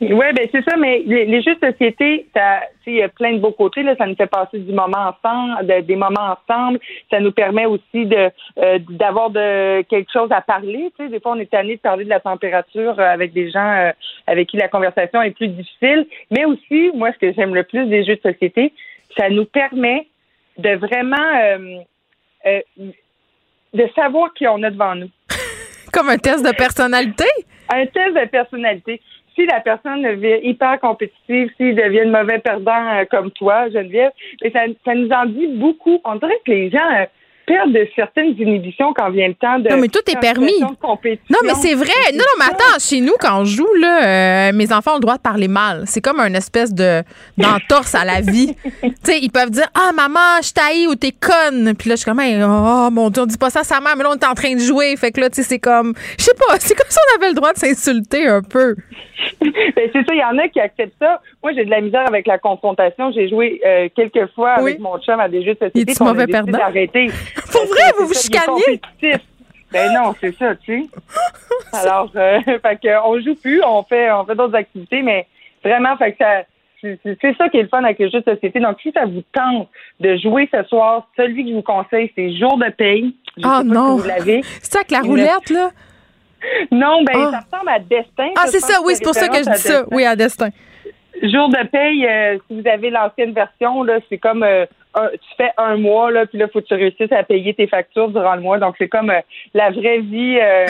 Oui, 0.01 0.33
ben 0.35 0.49
c'est 0.51 0.65
ça, 0.65 0.79
mais 0.79 1.03
les, 1.05 1.43
jeux 1.43 1.57
de 1.57 1.71
société, 1.71 2.27
ça, 2.35 2.63
il 2.87 2.95
y 2.95 3.03
a 3.03 3.11
plein 3.11 3.35
de 3.35 3.39
beaux 3.39 3.53
côtés. 3.53 3.83
Là, 3.83 3.95
ça 3.97 4.07
nous 4.07 4.17
fait 4.17 4.27
passer 4.27 4.59
du 4.59 4.73
moment 4.73 5.13
ensemble, 5.13 5.85
des 5.85 5.97
moments 5.97 6.37
ensemble. 6.49 6.81
Ça 7.11 7.21
nous 7.21 7.33
permet 7.33 7.67
aussi 7.67 8.07
de 8.07 8.31
euh, 8.59 8.79
d'avoir 8.89 9.29
de 9.29 9.83
quelque 9.83 10.11
chose 10.11 10.31
à 10.33 10.41
parler. 10.41 10.91
Tu 10.97 11.05
sais, 11.05 11.11
des 11.11 11.21
fois, 11.21 11.33
on 11.33 11.39
est 11.39 11.51
tanné 11.51 11.77
de 11.77 11.81
parler 11.81 12.05
de 12.05 12.09
la 12.09 12.21
température 12.21 12.99
euh, 12.99 13.13
avec 13.13 13.35
des 13.35 13.51
gens 13.51 13.73
euh, 13.73 13.93
avec 14.27 14.49
qui 14.49 14.57
la 14.57 14.69
conversation 14.69 15.21
est 15.21 15.33
plus 15.33 15.49
difficile. 15.49 16.07
Mais 16.31 16.47
aussi, 16.47 16.91
moi, 16.95 17.13
ce 17.13 17.19
que 17.19 17.35
j'aime 17.35 17.55
le 17.55 17.65
plus 17.65 17.87
des 17.87 18.03
jeux 18.05 18.17
de 18.17 18.33
société, 18.33 18.73
ça 19.19 19.29
nous 19.29 19.45
permet 19.45 20.07
de 20.57 20.77
vraiment 20.77 21.77
de 23.75 23.89
savoir 23.95 24.33
qui 24.33 24.49
on 24.49 24.63
a 24.63 24.71
devant 24.71 24.95
nous. 24.95 25.11
Comme 25.93 26.09
un 26.09 26.17
test 26.17 26.45
de 26.45 26.55
personnalité? 26.57 27.27
Un 27.69 27.85
test 27.87 28.15
de 28.15 28.27
personnalité 28.29 29.01
si 29.35 29.47
la 29.47 29.61
personne 29.61 30.03
devient 30.03 30.39
hyper 30.43 30.79
compétitive, 30.81 31.51
s'il 31.57 31.75
devient 31.75 32.07
mauvais 32.07 32.39
perdant 32.39 32.89
euh, 32.89 33.05
comme 33.11 33.31
toi, 33.31 33.69
Geneviève, 33.71 34.13
ça, 34.53 34.61
ça 34.85 34.95
nous 34.95 35.11
en 35.11 35.27
dit 35.27 35.49
beaucoup. 35.49 36.01
On 36.05 36.17
dirait 36.17 36.41
que 36.45 36.51
les 36.51 36.71
gens 36.71 36.91
euh, 36.93 37.05
perdre 37.51 37.73
de 37.73 37.89
certaines 37.97 38.35
inhibitions 38.39 38.93
quand 38.97 39.11
vient 39.11 39.27
le 39.27 39.35
temps 39.35 39.59
de. 39.59 39.69
Non, 39.69 39.79
mais 39.79 39.89
tout 39.89 40.09
est 40.09 40.21
permis. 40.21 40.61
Non, 40.61 41.39
mais 41.45 41.55
c'est 41.55 41.75
vrai. 41.75 42.13
Non, 42.13 42.19
non, 42.19 42.39
mais 42.39 42.45
attends, 42.45 42.79
chez 42.79 43.01
nous, 43.01 43.15
quand 43.19 43.41
on 43.41 43.45
joue, 43.45 43.75
là, 43.81 44.51
euh, 44.51 44.53
mes 44.55 44.73
enfants 44.73 44.93
ont 44.93 44.97
le 44.97 45.01
droit 45.01 45.17
de 45.17 45.23
parler 45.23 45.49
mal. 45.49 45.83
C'est 45.87 46.01
comme 46.01 46.21
un 46.21 46.33
espèce 46.35 46.73
de 46.73 47.03
d'entorse 47.37 47.97
à 47.97 48.05
la 48.05 48.21
vie. 48.21 48.55
tu 48.83 48.91
sais, 49.03 49.19
ils 49.21 49.31
peuvent 49.31 49.51
dire 49.51 49.67
Ah, 49.75 49.91
maman, 49.93 50.41
je 50.43 50.53
t'haïs 50.53 50.87
ou 50.87 50.95
t'es 50.95 51.11
conne. 51.11 51.75
Puis 51.77 51.89
là, 51.89 51.97
je 51.97 52.03
suis 52.03 52.05
comme 52.05 52.21
Oh, 52.21 52.89
mon 52.93 53.11
Dieu, 53.11 53.23
on 53.23 53.27
dit 53.27 53.39
pas 53.39 53.51
ça 53.51 53.61
à 53.61 53.65
sa 53.65 53.81
mère, 53.81 53.97
mais 53.97 54.05
là, 54.05 54.11
on 54.13 54.17
est 54.17 54.27
en 54.27 54.35
train 54.35 54.55
de 54.55 54.61
jouer. 54.61 54.97
Fait 54.97 55.11
que 55.11 55.21
là, 55.21 55.29
tu 55.29 55.37
sais, 55.37 55.43
c'est 55.43 55.59
comme. 55.59 55.93
Je 56.19 56.25
sais 56.25 56.35
pas, 56.35 56.55
c'est 56.61 56.77
comme 56.77 56.91
si 56.91 56.99
on 56.99 57.19
avait 57.19 57.31
le 57.31 57.35
droit 57.35 57.53
de 57.53 57.59
s'insulter 57.59 58.29
un 58.29 58.43
peu. 58.43 58.77
ben, 59.41 59.91
c'est 59.93 60.05
ça, 60.07 60.15
il 60.15 60.19
y 60.19 60.25
en 60.25 60.39
a 60.39 60.49
qui 60.49 60.61
acceptent 60.61 60.97
ça. 61.01 61.21
Moi, 61.43 61.53
j'ai 61.55 61.65
de 61.65 61.71
la 61.71 61.81
misère 61.81 62.07
avec 62.07 62.27
la 62.27 62.39
confrontation. 62.39 63.11
J'ai 63.13 63.29
joué 63.29 63.61
euh, 63.67 63.89
quelques 63.95 64.31
fois 64.35 64.53
avec 64.53 64.79
mon 64.79 64.99
chum 64.99 65.19
à 65.21 65.29
des 65.29 65.45
jeux 65.45 65.55
de 65.55 65.59
société. 65.59 65.93
Il 65.99 66.05
mauvais 66.05 66.27
perdant? 66.27 66.59
Pour 67.53 67.67
vrai, 67.67 67.93
vous 67.99 68.07
vous 68.07 68.15
chicaniez? 68.15 68.81
Ben 69.73 69.93
non, 69.93 70.15
c'est 70.21 70.37
ça, 70.37 70.55
tu 70.57 70.83
sais. 70.83 70.89
Alors, 71.73 72.11
euh, 72.17 72.41
fait 72.47 72.81
que 72.83 73.07
on 73.07 73.21
joue 73.21 73.37
plus, 73.37 73.63
on 73.63 73.83
fait, 73.85 74.11
on 74.11 74.25
fait 74.25 74.35
d'autres 74.35 74.57
activités, 74.57 75.03
mais 75.03 75.27
vraiment, 75.65 75.97
fait 75.97 76.13
que 76.13 76.19
ça, 76.19 76.43
c'est 76.83 77.37
ça 77.37 77.49
qui 77.49 77.59
est 77.59 77.63
le 77.63 77.69
fun 77.69 77.85
avec 77.85 77.99
les 77.99 78.11
jeux 78.11 78.21
de 78.21 78.35
société. 78.35 78.59
Donc, 78.59 78.79
si 78.81 78.91
ça 78.93 79.05
vous 79.05 79.23
tente 79.33 79.69
de 80.01 80.17
jouer 80.17 80.49
ce 80.53 80.63
soir, 80.65 81.07
celui 81.17 81.45
que 81.45 81.51
je 81.51 81.55
vous 81.55 81.63
conseille, 81.63 82.11
c'est 82.17 82.33
Jour 82.37 82.57
de 82.57 82.71
paye. 82.71 83.15
oh 83.45 83.61
non! 83.65 83.97
vous 83.97 84.09
l'avez. 84.09 84.43
C'est 84.63 84.73
ça 84.73 84.79
avec 84.79 84.91
la 84.91 85.01
roulette, 85.01 85.51
là? 85.51 85.71
Non, 86.73 87.05
ben, 87.05 87.13
ah. 87.17 87.31
ça 87.31 87.41
ressemble 87.51 87.71
à 87.71 87.79
Destin. 87.79 88.31
Ah, 88.35 88.47
c'est 88.47 88.61
ça, 88.61 88.81
oui, 88.83 88.95
c'est 88.97 89.05
pour 89.05 89.15
ça 89.15 89.29
que 89.29 89.37
je 89.37 89.51
dis 89.51 89.59
ça. 89.59 89.85
Oui, 89.91 90.07
à 90.07 90.17
Destin. 90.17 90.49
Jour 91.23 91.51
de 91.51 91.67
paye, 91.69 92.07
euh, 92.07 92.39
si 92.49 92.59
vous 92.59 92.67
avez 92.67 92.89
l'ancienne 92.89 93.33
version, 93.33 93.83
là, 93.83 93.99
c'est 94.09 94.17
comme 94.17 94.43
euh, 94.43 94.65
tu 94.95 95.37
fais 95.37 95.51
un 95.57 95.77
mois, 95.77 96.11
là, 96.11 96.27
puis 96.27 96.39
là, 96.39 96.47
faut 96.53 96.61
que 96.61 96.67
tu 96.67 96.75
réussisses 96.75 97.13
à 97.13 97.23
payer 97.23 97.55
tes 97.55 97.67
factures 97.69 98.09
durant 98.09 98.35
le 98.35 98.41
mois. 98.41 98.59
Donc, 98.59 98.75
c'est 98.79 98.89
comme 98.89 99.11
euh, 99.11 99.21
la 99.55 99.71
vraie 99.71 100.01
vie. 100.01 100.39
Euh, 100.41 100.67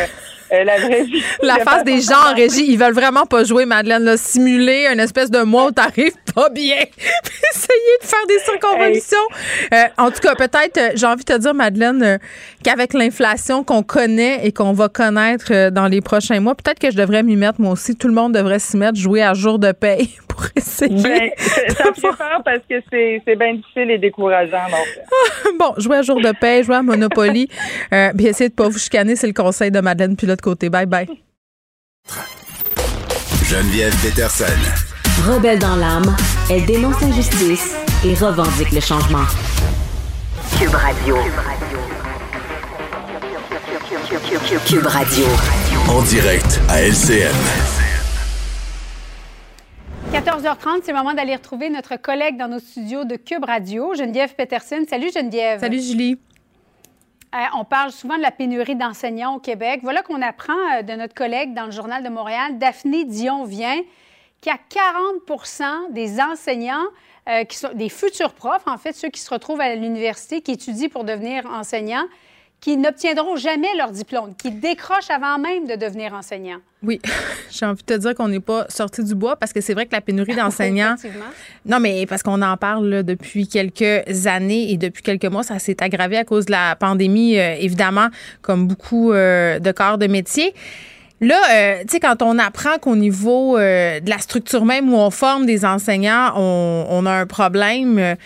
euh, 0.52 0.64
la 0.64 0.76
vraie 0.78 1.04
vie. 1.04 1.22
la 1.42 1.56
face 1.58 1.84
des 1.84 2.00
gens 2.00 2.30
en 2.30 2.34
régie, 2.34 2.66
ils 2.68 2.78
veulent 2.78 2.94
vraiment 2.94 3.24
pas 3.24 3.44
jouer, 3.44 3.64
Madeleine. 3.64 4.04
Là, 4.04 4.16
simuler 4.16 4.86
un 4.88 4.98
espèce 4.98 5.30
de 5.30 5.42
mois 5.42 5.66
où 5.66 5.70
t'arrives 5.70 6.12
pas 6.34 6.50
bien. 6.50 6.76
Essayer 6.76 7.96
de 8.02 8.06
faire 8.06 8.26
des 8.28 8.38
circonvolutions. 8.40 9.16
en 9.96 10.10
tout 10.10 10.20
cas, 10.20 10.34
peut-être, 10.34 10.96
j'ai 10.96 11.06
envie 11.06 11.24
de 11.24 11.32
te 11.32 11.38
dire, 11.38 11.54
Madeleine, 11.54 12.18
qu'avec 12.62 12.94
l'inflation 12.94 13.64
qu'on 13.64 13.82
connaît 13.82 14.46
et 14.46 14.52
qu'on 14.52 14.72
va 14.72 14.88
connaître 14.88 15.70
dans 15.70 15.86
les 15.86 16.00
prochains 16.00 16.40
mois, 16.40 16.54
peut-être 16.54 16.78
que 16.78 16.90
je 16.90 16.96
devrais 16.96 17.22
m'y 17.22 17.36
mettre, 17.36 17.60
moi 17.60 17.72
aussi. 17.72 17.96
Tout 17.96 18.08
le 18.08 18.14
monde 18.14 18.34
devrait 18.34 18.58
s'y 18.58 18.76
mettre, 18.76 18.98
jouer 18.98 19.22
à 19.22 19.34
jour 19.34 19.58
de 19.58 19.72
paye 19.72 20.10
pour 20.40 20.50
essayer. 20.56 21.02
Ben, 21.02 21.30
ça 21.76 21.90
me 21.90 21.94
fait 21.94 22.16
peur 22.16 22.42
parce 22.44 22.60
que 22.68 22.74
c'est 22.90 23.36
bien 23.36 23.54
difficile 23.54 23.90
et 23.90 23.98
décourageant. 23.98 24.66
Donc. 24.70 25.58
bon, 25.58 25.74
jouer 25.78 25.98
à 25.98 26.02
jour 26.02 26.20
de 26.20 26.32
paix, 26.32 26.62
jouer 26.62 26.76
à 26.76 26.82
Monopoly. 26.82 27.48
Euh, 27.92 28.12
bien, 28.14 28.30
essayez 28.30 28.50
de 28.50 28.54
pas 28.54 28.68
vous 28.68 28.78
chicaner, 28.78 29.16
c'est 29.16 29.26
le 29.26 29.32
conseil 29.32 29.70
de 29.70 29.80
Madeleine 29.80 30.14
puis 30.14 30.26
l'autre 30.26 30.42
côté. 30.42 30.68
Bye 30.70 30.86
bye. 30.86 31.08
Geneviève 33.44 33.94
Peterson. 34.02 34.44
Rebelle 35.26 35.58
dans 35.58 35.76
l'âme, 35.76 36.14
elle 36.50 36.64
dénonce 36.66 37.00
l'injustice 37.00 37.74
et 38.04 38.14
revendique 38.14 38.70
le 38.72 38.80
changement. 38.80 39.24
Cube 40.58 40.74
Radio. 40.74 41.16
Cube 44.66 44.86
Radio. 44.86 45.26
En 45.88 46.02
direct 46.02 46.60
à 46.68 46.82
LCN. 46.82 47.79
14h30, 50.10 50.80
c'est 50.82 50.90
le 50.90 50.98
moment 50.98 51.14
d'aller 51.14 51.36
retrouver 51.36 51.70
notre 51.70 51.94
collègue 51.94 52.36
dans 52.36 52.48
nos 52.48 52.58
studios 52.58 53.04
de 53.04 53.14
Cube 53.14 53.44
Radio, 53.44 53.94
Geneviève 53.94 54.34
Peterson. 54.34 54.82
Salut 54.88 55.12
Geneviève. 55.14 55.60
Salut 55.60 55.80
Julie. 55.80 56.18
Euh, 57.32 57.38
on 57.56 57.64
parle 57.64 57.92
souvent 57.92 58.16
de 58.16 58.22
la 58.22 58.32
pénurie 58.32 58.74
d'enseignants 58.74 59.36
au 59.36 59.38
Québec. 59.38 59.80
Voilà 59.84 60.02
qu'on 60.02 60.20
apprend 60.20 60.58
euh, 60.74 60.82
de 60.82 60.94
notre 60.94 61.14
collègue 61.14 61.54
dans 61.54 61.66
le 61.66 61.70
Journal 61.70 62.02
de 62.02 62.08
Montréal, 62.08 62.58
Daphné 62.58 63.04
Dion 63.04 63.44
vient, 63.44 63.80
qu'il 64.40 64.50
y 64.50 64.54
a 64.54 64.58
40 64.68 65.92
des 65.92 66.20
enseignants 66.20 66.88
euh, 67.28 67.44
qui 67.44 67.56
sont 67.56 67.72
des 67.72 67.88
futurs 67.88 68.32
profs, 68.32 68.66
en 68.66 68.78
fait, 68.78 68.94
ceux 68.94 69.10
qui 69.10 69.20
se 69.20 69.30
retrouvent 69.30 69.60
à 69.60 69.76
l'université, 69.76 70.40
qui 70.40 70.50
étudient 70.50 70.88
pour 70.88 71.04
devenir 71.04 71.46
enseignants, 71.46 72.06
qui 72.60 72.76
n'obtiendront 72.76 73.36
jamais 73.36 73.74
leur 73.78 73.90
diplôme, 73.90 74.34
qui 74.36 74.50
décrochent 74.50 75.10
avant 75.10 75.38
même 75.38 75.66
de 75.66 75.76
devenir 75.76 76.12
enseignants. 76.12 76.58
Oui, 76.82 77.00
j'ai 77.50 77.64
envie 77.64 77.82
de 77.82 77.94
te 77.94 77.98
dire 77.98 78.14
qu'on 78.14 78.28
n'est 78.28 78.40
pas 78.40 78.66
sorti 78.68 79.02
du 79.02 79.14
bois 79.14 79.36
parce 79.36 79.52
que 79.52 79.60
c'est 79.60 79.72
vrai 79.72 79.86
que 79.86 79.92
la 79.92 80.02
pénurie 80.02 80.36
d'enseignants. 80.36 80.96
non, 81.64 81.80
mais 81.80 82.04
parce 82.06 82.22
qu'on 82.22 82.42
en 82.42 82.56
parle 82.56 83.02
depuis 83.02 83.48
quelques 83.48 84.26
années 84.26 84.72
et 84.72 84.76
depuis 84.76 85.02
quelques 85.02 85.24
mois, 85.24 85.42
ça 85.42 85.58
s'est 85.58 85.82
aggravé 85.82 86.18
à 86.18 86.24
cause 86.24 86.46
de 86.46 86.52
la 86.52 86.76
pandémie, 86.76 87.38
euh, 87.38 87.56
évidemment, 87.58 88.08
comme 88.42 88.66
beaucoup 88.66 89.12
euh, 89.12 89.58
de 89.58 89.72
corps 89.72 89.98
de 89.98 90.06
métier. 90.06 90.54
Là, 91.22 91.38
euh, 91.52 91.80
tu 91.82 91.88
sais, 91.92 92.00
quand 92.00 92.22
on 92.22 92.38
apprend 92.38 92.78
qu'au 92.78 92.96
niveau 92.96 93.58
de 93.58 94.08
la 94.08 94.18
structure 94.18 94.64
même 94.64 94.92
où 94.92 94.96
on 94.96 95.10
forme 95.10 95.44
des 95.44 95.66
enseignants, 95.66 96.32
on, 96.34 96.86
on 96.88 97.04
a 97.04 97.12
un 97.12 97.26
problème 97.26 98.16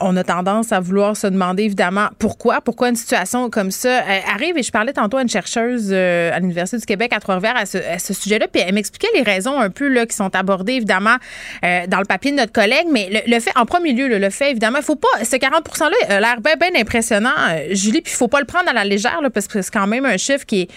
on 0.00 0.16
a 0.16 0.24
tendance 0.24 0.72
à 0.72 0.80
vouloir 0.80 1.16
se 1.16 1.26
demander 1.26 1.64
évidemment 1.64 2.08
pourquoi, 2.18 2.60
pourquoi 2.60 2.88
une 2.88 2.96
situation 2.96 3.50
comme 3.50 3.70
ça 3.70 4.00
euh, 4.00 4.18
arrive. 4.32 4.56
Et 4.56 4.62
je 4.62 4.72
parlais 4.72 4.92
tantôt 4.92 5.18
à 5.18 5.22
une 5.22 5.28
chercheuse 5.28 5.90
euh, 5.92 6.32
à 6.32 6.40
l'Université 6.40 6.78
du 6.78 6.86
Québec 6.86 7.12
à 7.14 7.20
Trois-Rivières 7.20 7.56
à 7.56 7.66
ce, 7.66 8.14
sujet-là, 8.14 8.46
puis 8.50 8.62
elle 8.66 8.74
m'expliquait 8.74 9.08
les 9.14 9.22
raisons 9.22 9.58
un 9.58 9.70
peu 9.70 9.88
là, 9.88 10.06
qui 10.06 10.16
sont 10.16 10.34
abordées 10.34 10.74
évidemment 10.74 11.16
euh, 11.64 11.86
dans 11.86 11.98
le 11.98 12.06
papier 12.06 12.32
de 12.32 12.36
notre 12.36 12.52
collègue. 12.52 12.86
Mais 12.90 13.24
le, 13.26 13.40
fait, 13.40 13.52
en 13.56 13.66
premier 13.66 13.92
lieu, 13.92 14.08
le 14.08 14.30
fait 14.30 14.50
évidemment, 14.50 14.78
il 14.78 14.84
faut 14.84 14.96
pas, 14.96 15.08
ce 15.22 15.36
40 15.36 15.68
%-là 15.68 16.16
a 16.16 16.20
l'air 16.20 16.40
bien, 16.40 16.54
bien 16.56 16.80
impressionnant, 16.80 17.30
Julie, 17.70 18.00
puis 18.00 18.12
il 18.12 18.16
faut 18.16 18.28
pas 18.28 18.40
le 18.40 18.46
prendre 18.46 18.68
à 18.68 18.72
la 18.72 18.84
légère 18.84 19.20
là, 19.22 19.30
parce 19.30 19.46
que 19.46 19.62
c'est 19.62 19.72
quand 19.72 19.86
même 19.86 20.04
un 20.04 20.16
chiffre 20.16 20.46
qui 20.46 20.62
est 20.62 20.68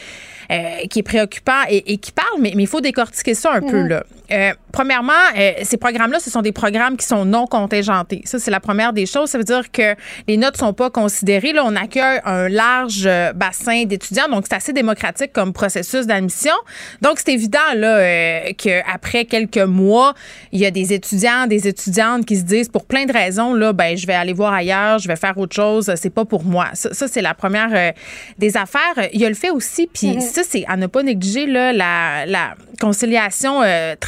euh, 0.51 0.87
qui 0.89 0.99
est 0.99 1.03
préoccupant 1.03 1.61
et, 1.69 1.97
qui 1.97 2.11
parle, 2.11 2.41
mais, 2.41 2.51
il 2.53 2.67
faut 2.67 2.81
décortiquer 2.81 3.33
ça 3.33 3.53
un 3.53 3.61
peu. 3.61 3.83
Mhm. 3.83 3.87
Là. 3.87 4.03
Euh, 4.31 4.53
premièrement, 4.71 5.13
euh, 5.37 5.51
ces 5.63 5.77
programmes-là, 5.77 6.19
ce 6.19 6.29
sont 6.29 6.41
des 6.41 6.51
programmes 6.51 6.97
qui 6.97 7.05
sont 7.05 7.25
non 7.25 7.45
contingentés. 7.45 8.21
Ça, 8.25 8.39
c'est 8.39 8.51
la 8.51 8.59
première 8.59 8.93
des 8.93 9.05
choses. 9.05 9.29
Ça 9.29 9.37
veut 9.37 9.43
dire 9.43 9.71
que 9.71 9.95
les 10.27 10.37
notes 10.37 10.57
sont 10.57 10.73
pas 10.73 10.89
considérées. 10.89 11.53
Là, 11.53 11.63
on 11.65 11.75
accueille 11.75 12.19
un 12.25 12.49
large 12.49 13.07
bassin 13.35 13.85
d'étudiants, 13.85 14.27
donc 14.29 14.45
c'est 14.47 14.55
assez 14.55 14.73
démocratique 14.73 15.31
comme 15.33 15.53
processus 15.53 16.07
d'admission. 16.07 16.53
Donc, 17.01 17.19
c'est 17.23 17.33
évident 17.33 17.59
là 17.75 18.51
qu'après 18.53 19.25
quelques 19.25 19.57
mois, 19.57 20.13
il 20.51 20.59
y 20.59 20.65
a 20.65 20.71
des 20.71 20.93
étudiants, 20.93 21.47
des 21.47 21.67
étudiantes 21.67 22.25
qui 22.25 22.37
se 22.37 22.43
disent, 22.43 22.69
pour 22.69 22.85
plein 22.85 23.05
de 23.05 23.13
raisons, 23.13 23.53
là, 23.53 23.73
ben, 23.73 23.95
je 23.95 24.07
vais 24.07 24.13
aller 24.13 24.33
voir 24.33 24.53
ailleurs, 24.53 24.99
je 24.99 25.07
vais 25.07 25.15
faire 25.15 25.37
autre 25.37 25.55
chose. 25.55 25.91
C'est 25.95 26.09
pas 26.09 26.25
pour 26.25 26.43
moi. 26.43 26.69
Ça, 26.73 27.07
c'est 27.07 27.21
la 27.21 27.33
première 27.33 27.93
des 28.37 28.57
affaires. 28.57 29.09
Il 29.13 29.21
y 29.21 29.25
a 29.25 29.29
le 29.29 29.35
fait 29.35 29.51
aussi, 29.51 29.87
puis 29.87 30.15
mhm 30.15 30.23
ça, 30.33 30.41
c'est 30.43 30.65
à 30.67 30.77
ne 30.77 30.87
pas 30.87 31.03
négliger 31.03 31.45
là, 31.45 31.73
la, 31.73 32.25
la 32.25 32.55
conciliation 32.79 33.61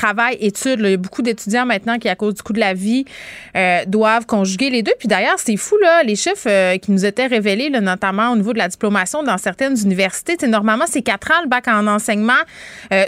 euh, 0.06 0.14
travail-études. 0.14 0.80
Il 0.80 0.90
y 0.90 0.94
a 0.94 0.98
beaucoup 0.98 1.22
d'étudiants 1.22 1.66
maintenant 1.66 1.98
qui, 1.98 2.10
à 2.10 2.16
cause 2.16 2.36
du 2.36 2.44
coût 2.44 2.54
de 2.54 2.60
la 2.60 2.74
vie, 2.74 3.06
euh, 3.56 3.84
doivent 3.88 4.26
conjuguer 4.26 4.70
les 4.70 4.84
deux. 4.84 4.94
Puis 5.00 5.08
d'ailleurs, 5.08 5.38
c'est 5.38 5.58
fou, 5.58 5.78
là, 5.82 6.04
les 6.04 6.16
chiffres 6.16 6.48
euh, 6.48 6.78
qui 6.78 6.92
nous 6.92 7.06
étaient 7.06 7.28
révélés, 7.28 7.70
là, 7.70 7.82
notamment 7.82 8.32
au 8.32 8.36
niveau 8.36 8.54
de 8.54 8.58
la 8.58 8.68
diplomation 8.68 9.24
dans 9.24 9.38
certaines 9.38 9.78
universités. 9.78 10.36
normalement, 10.48 10.86
c'est 10.88 11.02
quatre 11.02 11.32
ans 11.32 11.42
le 11.44 11.50
bac 11.50 11.68
en 11.68 11.88
enseignement. 11.88 12.34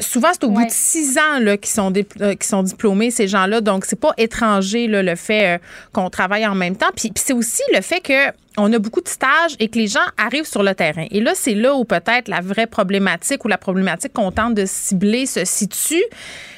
souvent, 0.01 0.29
c'est 0.33 0.43
au 0.43 0.49
bout 0.49 0.65
de 0.65 0.71
six 0.71 1.17
ans 1.17 1.39
là, 1.39 1.57
qui, 1.57 1.69
sont 1.69 1.91
qui 1.91 2.47
sont 2.47 2.63
diplômés, 2.63 3.11
ces 3.11 3.27
gens-là. 3.27 3.61
Donc, 3.61 3.85
c'est 3.85 3.99
pas 3.99 4.13
étranger 4.17 4.87
là, 4.87 5.03
le 5.03 5.15
fait 5.15 5.59
qu'on 5.93 6.09
travaille 6.09 6.45
en 6.47 6.55
même 6.55 6.75
temps. 6.75 6.91
Puis, 6.95 7.09
puis 7.09 7.23
c'est 7.25 7.33
aussi 7.33 7.61
le 7.73 7.81
fait 7.81 8.01
que 8.01 8.31
on 8.57 8.73
a 8.73 8.79
beaucoup 8.79 9.01
de 9.01 9.07
stages 9.07 9.55
et 9.59 9.67
que 9.69 9.77
les 9.77 9.87
gens 9.87 9.99
arrivent 10.17 10.47
sur 10.47 10.63
le 10.63 10.73
terrain. 10.73 11.05
Et 11.11 11.21
là, 11.21 11.33
c'est 11.35 11.53
là 11.53 11.75
où 11.75 11.85
peut-être 11.85 12.27
la 12.27 12.41
vraie 12.41 12.65
problématique 12.65 13.45
ou 13.45 13.47
la 13.47 13.57
problématique 13.57 14.13
qu'on 14.13 14.31
tente 14.31 14.55
de 14.55 14.65
cibler 14.65 15.27
se 15.27 15.45
situe. 15.45 16.03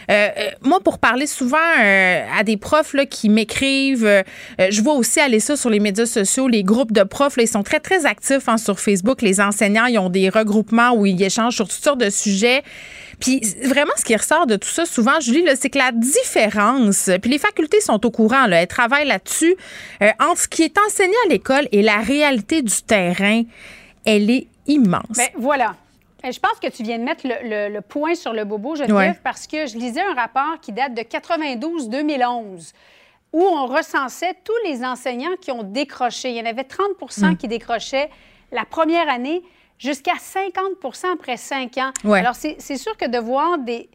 Euh, 0.09 0.29
euh, 0.37 0.49
moi, 0.63 0.79
pour 0.79 0.97
parler 0.97 1.27
souvent 1.27 1.57
euh, 1.57 2.25
à 2.37 2.43
des 2.43 2.57
profs 2.57 2.93
là, 2.93 3.05
qui 3.05 3.29
m'écrivent, 3.29 4.23
je 4.57 4.81
vois 4.81 4.93
aussi 4.93 5.19
aller 5.19 5.39
ça 5.39 5.55
sur 5.55 5.69
les 5.69 5.79
médias 5.79 6.05
sociaux, 6.05 6.47
les 6.47 6.63
groupes 6.63 6.91
de 6.91 7.03
profs, 7.03 7.37
là, 7.37 7.43
ils 7.43 7.47
sont 7.47 7.63
très, 7.63 7.79
très 7.79 8.05
actifs 8.05 8.47
hein, 8.47 8.57
sur 8.57 8.79
Facebook. 8.79 9.21
Les 9.21 9.39
enseignants, 9.39 9.85
ils 9.85 9.99
ont 9.99 10.09
des 10.09 10.29
regroupements 10.29 10.91
où 10.93 11.05
ils 11.05 11.21
échangent 11.21 11.55
sur 11.55 11.67
toutes 11.67 11.83
sortes 11.83 11.99
de 11.99 12.09
sujets. 12.09 12.63
Puis 13.19 13.41
vraiment, 13.63 13.91
ce 13.97 14.05
qui 14.05 14.15
ressort 14.15 14.47
de 14.47 14.55
tout 14.55 14.69
ça, 14.69 14.85
souvent, 14.85 15.19
Julie, 15.19 15.43
c'est 15.59 15.69
que 15.69 15.77
la 15.77 15.91
différence, 15.91 17.09
puis 17.21 17.29
les 17.29 17.39
facultés 17.39 17.81
sont 17.81 18.03
au 18.05 18.11
courant, 18.11 18.47
là, 18.47 18.61
elles 18.61 18.67
travaillent 18.67 19.07
là-dessus, 19.07 19.55
entre 20.19 20.41
ce 20.41 20.47
qui 20.47 20.63
est 20.63 20.77
enseigné 20.87 21.15
à 21.25 21.29
l'école 21.29 21.67
et 21.71 21.81
la 21.81 21.97
réalité 21.97 22.61
du 22.61 22.81
terrain, 22.81 23.43
elle 24.05 24.29
est 24.29 24.47
immense. 24.67 25.03
Bien, 25.15 25.27
voilà. 25.37 25.75
Je 26.23 26.39
pense 26.39 26.59
que 26.61 26.67
tu 26.67 26.83
viens 26.83 26.97
de 26.97 27.03
mettre 27.03 27.25
le, 27.25 27.79
point 27.79 28.15
sur 28.15 28.33
le 28.33 28.43
bobo, 28.43 28.75
Geneviève, 28.75 29.19
parce 29.23 29.47
que 29.47 29.67
je 29.67 29.77
lisais 29.77 30.01
un 30.01 30.13
rapport 30.13 30.59
qui 30.61 30.71
date 30.71 30.93
de 30.93 31.01
92-2011 31.01 32.73
où 33.31 33.41
on 33.43 33.67
recensait 33.67 34.33
tous 34.43 34.57
les 34.65 34.83
enseignants 34.83 35.35
qui 35.39 35.51
ont 35.51 35.63
décroché. 35.63 36.31
Il 36.31 36.37
y 36.37 36.41
en 36.41 36.45
avait 36.45 36.63
30% 36.63 37.33
hmm. 37.33 37.37
qui 37.37 37.47
décrochaient 37.47 38.09
la 38.51 38.65
première 38.65 39.07
année 39.07 39.43
jusqu'à 39.77 40.15
50% 40.15 41.13
après 41.13 41.37
cinq 41.37 41.77
ans. 41.77 41.91
Alors, 42.11 42.35
c'est 42.35 42.77
sûr 42.77 42.97
que 42.97 43.07
de 43.07 43.17
voir 43.17 43.59
des, 43.59 43.89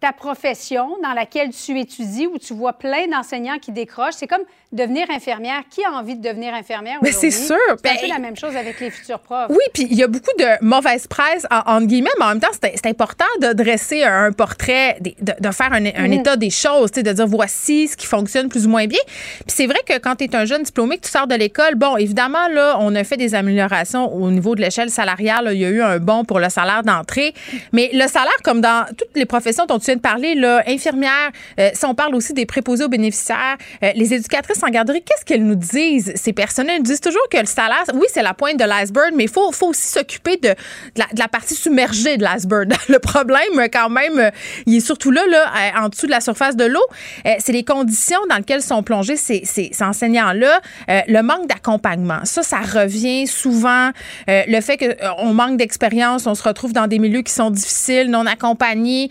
ta 0.00 0.12
profession 0.12 0.96
dans 1.02 1.12
laquelle 1.12 1.50
tu 1.50 1.78
étudies, 1.78 2.28
où 2.28 2.38
tu 2.38 2.54
vois 2.54 2.72
plein 2.72 3.08
d'enseignants 3.08 3.58
qui 3.58 3.72
décrochent, 3.72 4.14
c'est 4.14 4.28
comme 4.28 4.44
devenir 4.70 5.10
infirmière. 5.10 5.62
Qui 5.70 5.84
a 5.84 5.90
envie 5.90 6.14
de 6.14 6.26
devenir 6.26 6.54
infirmière 6.54 6.98
Mais 7.02 7.10
c'est 7.10 7.30
sûr. 7.30 7.56
C'est 7.82 7.90
un 7.90 7.94
peu 7.94 8.02
ben, 8.02 8.08
la 8.08 8.18
même 8.18 8.36
chose 8.36 8.54
avec 8.54 8.78
les 8.80 8.90
futurs 8.90 9.18
profs. 9.18 9.50
Oui, 9.50 9.64
puis 9.72 9.88
il 9.90 9.96
y 9.96 10.02
a 10.02 10.06
beaucoup 10.06 10.30
de 10.38 10.64
mauvaise 10.64 11.06
presse, 11.06 11.46
entre 11.50 11.86
guillemets, 11.86 12.10
mais 12.18 12.26
en 12.26 12.28
même 12.28 12.40
temps, 12.40 12.48
c'est 12.52 12.86
important 12.86 13.24
de 13.40 13.52
dresser 13.52 14.04
un 14.04 14.30
portrait, 14.32 14.98
de, 15.00 15.50
faire 15.50 15.72
un, 15.72 15.80
mhm. 15.80 16.12
état 16.12 16.36
des 16.36 16.50
choses, 16.50 16.92
de 16.92 17.12
dire 17.12 17.26
voici 17.26 17.88
ce 17.88 17.96
qui 17.96 18.06
fonctionne 18.06 18.48
plus 18.48 18.66
ou 18.66 18.70
moins 18.70 18.86
bien. 18.86 19.00
Puis 19.06 19.54
c'est 19.56 19.66
vrai 19.66 19.80
que 19.86 19.98
quand 19.98 20.16
tu 20.16 20.24
es 20.24 20.36
un 20.36 20.44
jeune 20.44 20.62
diplômé, 20.62 20.98
que 20.98 21.06
tu 21.06 21.10
sors 21.10 21.26
de 21.26 21.34
l'école, 21.34 21.74
bon, 21.74 21.96
évidemment, 21.96 22.48
là, 22.48 22.76
on 22.80 22.94
a 22.94 23.04
fait 23.04 23.16
des 23.16 23.34
améliorations 23.34 24.14
au 24.14 24.30
niveau 24.30 24.54
de 24.54 24.60
l'échelle 24.60 24.90
salariale. 24.90 25.50
Il 25.52 25.60
y 25.60 25.64
a 25.64 25.70
eu 25.70 25.82
un 25.82 25.98
bon 25.98 26.24
pour 26.24 26.38
le 26.38 26.48
salaire 26.50 26.82
d'entrée. 26.82 27.34
Mais 27.72 27.90
le 27.92 28.06
salaire, 28.06 28.36
comme 28.44 28.60
dans 28.60 28.86
toutes 28.96 29.16
les 29.16 29.26
professions 29.26 29.66
dont 29.66 29.78
tu 29.78 29.87
viens 29.88 29.96
de 29.96 30.00
parler, 30.00 30.34
là, 30.34 30.62
infirmière, 30.66 31.30
euh, 31.58 31.70
si 31.74 31.84
on 31.84 31.94
parle 31.94 32.14
aussi 32.14 32.32
des 32.32 32.46
préposés 32.46 32.84
aux 32.84 32.88
bénéficiaires, 32.88 33.56
euh, 33.82 33.90
les 33.94 34.14
éducatrices 34.14 34.62
en 34.62 34.68
garderie, 34.68 35.02
qu'est-ce 35.02 35.24
qu'elles 35.24 35.44
nous 35.44 35.54
disent, 35.54 36.12
ces 36.14 36.32
personnels? 36.32 36.76
Elles 36.78 36.82
disent 36.82 37.00
toujours 37.00 37.28
que 37.30 37.38
le 37.38 37.46
salaire, 37.46 37.84
oui, 37.94 38.06
c'est 38.12 38.22
la 38.22 38.34
pointe 38.34 38.58
de 38.58 38.64
l'iceberg, 38.64 39.12
mais 39.14 39.24
il 39.24 39.30
faut, 39.30 39.48
aussi 39.48 39.88
s'occuper 39.88 40.36
de, 40.36 40.54
la, 40.96 41.28
partie 41.28 41.54
submergée 41.54 42.16
de 42.16 42.22
l'iceberg. 42.22 42.72
le 42.88 42.98
problème, 42.98 43.68
quand 43.72 43.90
même, 43.90 44.30
il 44.66 44.76
est 44.76 44.80
surtout 44.80 45.10
là, 45.10 45.22
là, 45.28 45.44
euh, 45.46 45.84
en 45.84 45.88
dessous 45.88 46.06
de 46.06 46.10
la 46.10 46.20
surface 46.20 46.56
de 46.56 46.64
l'eau. 46.64 46.84
Euh, 47.26 47.34
c'est 47.38 47.52
les 47.52 47.64
conditions 47.64 48.18
dans 48.28 48.36
lesquelles 48.36 48.62
sont 48.62 48.82
plongés 48.82 49.16
ces, 49.16 49.42
ces, 49.44 49.70
enseignants-là. 49.80 50.60
Euh, 50.90 51.00
le 51.08 51.22
manque 51.22 51.46
d'accompagnement. 51.46 52.20
Ça, 52.24 52.42
ça 52.42 52.58
revient 52.58 53.26
souvent. 53.26 53.90
le 54.26 54.60
fait 54.60 54.76
qu'on 54.78 55.32
manque 55.32 55.56
d'expérience, 55.56 56.26
on 56.26 56.34
se 56.34 56.42
retrouve 56.42 56.72
dans 56.72 56.86
des 56.86 56.98
milieux 56.98 57.22
qui 57.22 57.32
sont 57.32 57.50
difficiles, 57.50 58.10
non 58.10 58.26
accompagnés. 58.26 59.10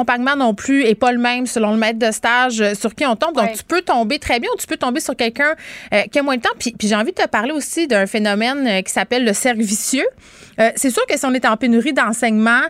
L'accompagnement 0.00 0.34
non 0.34 0.54
plus 0.54 0.84
est 0.86 0.94
pas 0.94 1.12
le 1.12 1.18
même 1.18 1.44
selon 1.44 1.72
le 1.72 1.76
maître 1.76 1.98
de 1.98 2.10
stage 2.10 2.64
sur 2.72 2.94
qui 2.94 3.04
on 3.04 3.16
tombe. 3.16 3.34
Donc, 3.34 3.52
tu 3.52 3.62
peux 3.62 3.82
tomber 3.82 4.18
très 4.18 4.40
bien 4.40 4.48
ou 4.54 4.56
tu 4.56 4.66
peux 4.66 4.78
tomber 4.78 5.00
sur 5.00 5.14
quelqu'un 5.14 5.54
euh, 5.92 6.02
qui 6.10 6.18
a 6.18 6.22
moins 6.22 6.36
de 6.36 6.40
temps. 6.40 6.48
Puis, 6.58 6.74
j'ai 6.80 6.94
envie 6.94 7.12
de 7.12 7.22
te 7.22 7.28
parler 7.28 7.52
aussi 7.52 7.86
d'un 7.86 8.06
phénomène 8.06 8.66
euh, 8.66 8.80
qui 8.80 8.90
s'appelle 8.90 9.26
le 9.26 9.34
cercle 9.34 9.60
vicieux. 9.60 10.06
Euh, 10.58 10.70
c'est 10.74 10.90
sûr 10.90 11.04
que 11.06 11.18
si 11.18 11.26
on 11.26 11.34
est 11.34 11.44
en 11.44 11.56
pénurie 11.56 11.92
d'enseignement, 11.92 12.60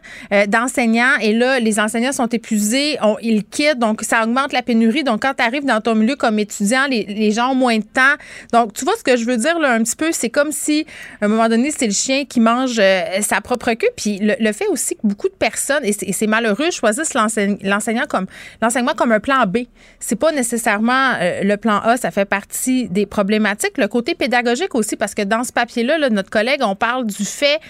d'enseignants, 0.49 1.17
et 1.21 1.33
là, 1.33 1.59
les 1.59 1.81
enseignants 1.81 2.13
sont 2.13 2.29
épuisés, 2.29 2.99
ils 3.21 3.45
quittent, 3.45 3.79
donc 3.79 4.03
ça 4.03 4.23
augmente 4.23 4.53
la 4.53 4.63
pénurie. 4.63 5.03
Donc, 5.03 5.23
quand 5.23 5.35
tu 5.37 5.43
arrives 5.43 5.65
dans 5.65 5.81
ton 5.81 5.95
milieu 5.95 6.15
comme 6.15 6.39
étudiant, 6.39 6.87
les, 6.89 7.31
gens 7.33 7.51
ont 7.51 7.55
moins 7.55 7.79
de 7.79 7.85
temps. 7.85 8.15
Donc, 8.53 8.75
tu 8.75 8.85
vois 8.85 8.95
ce 8.97 9.03
que 9.03 9.17
je 9.17 9.25
veux 9.25 9.37
dire 9.37 9.59
là 9.59 9.73
un 9.73 9.83
petit 9.83 9.97
peu, 9.97 10.13
c'est 10.13 10.31
comme 10.31 10.53
si, 10.53 10.87
à 11.21 11.25
un 11.25 11.29
moment 11.29 11.49
donné, 11.49 11.73
c'est 11.77 11.87
le 11.87 11.93
chien 11.93 12.25
qui 12.25 12.39
mange 12.39 12.81
sa 13.21 13.41
propre 13.41 13.73
queue. 13.73 13.89
Puis 13.97 14.21
le, 14.21 14.53
fait 14.53 14.69
aussi 14.69 14.95
que 14.95 15.01
beaucoup 15.03 15.29
de 15.29 15.35
personnes, 15.35 15.85
et 15.85 16.13
c'est 16.13 16.27
malheureux, 16.27 16.71
choisissent 16.71 17.15
l'enseignant 17.63 18.07
comme 18.09 18.27
l'enseignement 18.63 18.95
comme 18.95 19.13
un 19.13 19.21
plan 19.21 19.47
B. 19.47 19.59
C'est 19.99 20.17
pas 20.17 20.33
nécessairement 20.33 21.13
le 21.43 21.57
plan 21.57 21.79
A, 21.81 21.97
ça 21.97 22.11
fait 22.11 22.25
partie 22.25 22.89
des 22.89 23.07
problématiques. 23.07 23.79
Le 23.79 23.89
côté 23.89 24.15
pédagogique 24.15 24.75
aussi, 24.75 24.97
parce 24.97 25.15
que 25.15 25.23
dans 25.23 25.45
ce 25.45 25.53
papier-là, 25.53 26.11
notre 26.11 26.31
collègue, 26.31 26.61
on 26.63 26.75
parle 26.75 27.07
du 27.07 27.25
fait 27.25 27.61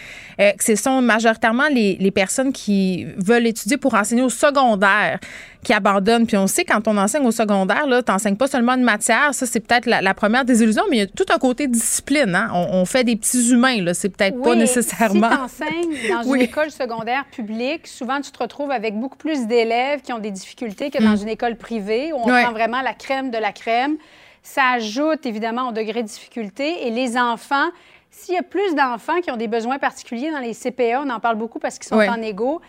euh, 0.41 0.53
que 0.53 0.65
ce 0.65 0.77
sont 0.77 1.03
majoritairement 1.03 1.69
les, 1.71 2.11
personnes 2.11 2.53
qui 2.53 3.07
veulent 3.17 3.47
étudier 3.47 3.77
pour 3.77 3.95
enseigner 3.95 4.23
au 4.23 4.31
secondaire 4.31 5.21
qui 5.63 5.73
abandonnent. 5.73 6.27
Puis 6.27 6.37
on 6.37 6.47
sait, 6.47 6.65
quand 6.65 6.89
on 6.89 6.97
enseigne 6.97 7.27
au 7.27 7.31
secondaire, 7.31 7.85
tu 7.85 8.13
n'enseignes 8.13 8.37
pas 8.37 8.47
seulement 8.47 8.75
une 8.75 8.83
matière. 8.83 9.35
Ça, 9.35 9.47
c'est 9.47 9.61
peut-être 9.61 9.87
la, 9.87 10.15
première 10.15 10.45
des 10.45 10.63
illusions, 10.63 10.85
mais 10.91 10.97
il 10.97 11.01
y 11.01 11.03
a 11.03 11.07
tout 11.07 11.27
un 11.33 11.39
côté 11.39 11.67
discipline. 11.67 12.35
Hein? 12.35 12.51
On, 12.53 12.85
fait 12.85 13.05
des 13.05 13.17
petits 13.17 13.51
humains. 13.51 13.83
Là. 13.83 13.95
C'est 13.95 14.09
peut-être 14.09 14.41
pas 14.41 14.55
nécessairement. 14.55 15.31
Si 15.31 15.37
tu 15.37 15.65
enseignes 15.65 16.09
dans 16.11 16.35
une 16.35 16.41
école 16.41 16.71
secondaire 16.71 17.25
publique, 17.31 17.87
souvent, 17.87 18.21
tu 18.21 18.31
te 18.31 18.39
retrouves 18.39 18.71
avec 18.71 18.99
beaucoup 18.99 19.19
plus 19.19 19.47
d'élèves 19.47 20.01
qui 20.01 20.13
ont 20.13 20.19
des 20.19 20.31
difficultés 20.31 20.91
que 20.91 21.03
dans 21.03 21.17
mm. 21.17 21.23
une 21.23 21.29
école 21.29 21.57
privée 21.57 22.13
où 22.13 22.17
on 22.17 22.27
prend 22.27 22.53
vraiment 22.53 22.81
la 22.83 22.95
crème 22.95 23.31
de 23.31 23.39
la 23.39 23.53
crème. 23.53 23.97
Ça 24.43 24.63
ajoute 24.77 25.27
évidemment 25.27 25.69
au 25.69 25.73
degré 25.73 26.03
de 26.03 26.09
difficulté. 26.09 26.87
Et 26.87 26.91
les 26.91 27.19
enfants, 27.19 27.69
s'il 28.11 28.35
y 28.35 28.39
a 28.39 28.43
plus 28.43 28.75
d'enfants 28.75 29.21
qui 29.21 29.31
ont 29.31 29.37
des 29.37 29.49
besoins 29.49 29.79
particuliers 29.79 30.31
dans 30.31 30.39
les 30.39 30.55
CPA, 30.55 31.03
on 31.05 31.11
en 31.11 31.21
parle 31.21 31.37
beaucoup 31.37 31.59
parce 31.59 31.79
qu'ils 31.79 31.89
sont 31.89 31.97
en 31.97 32.23
égaux, 32.23 32.61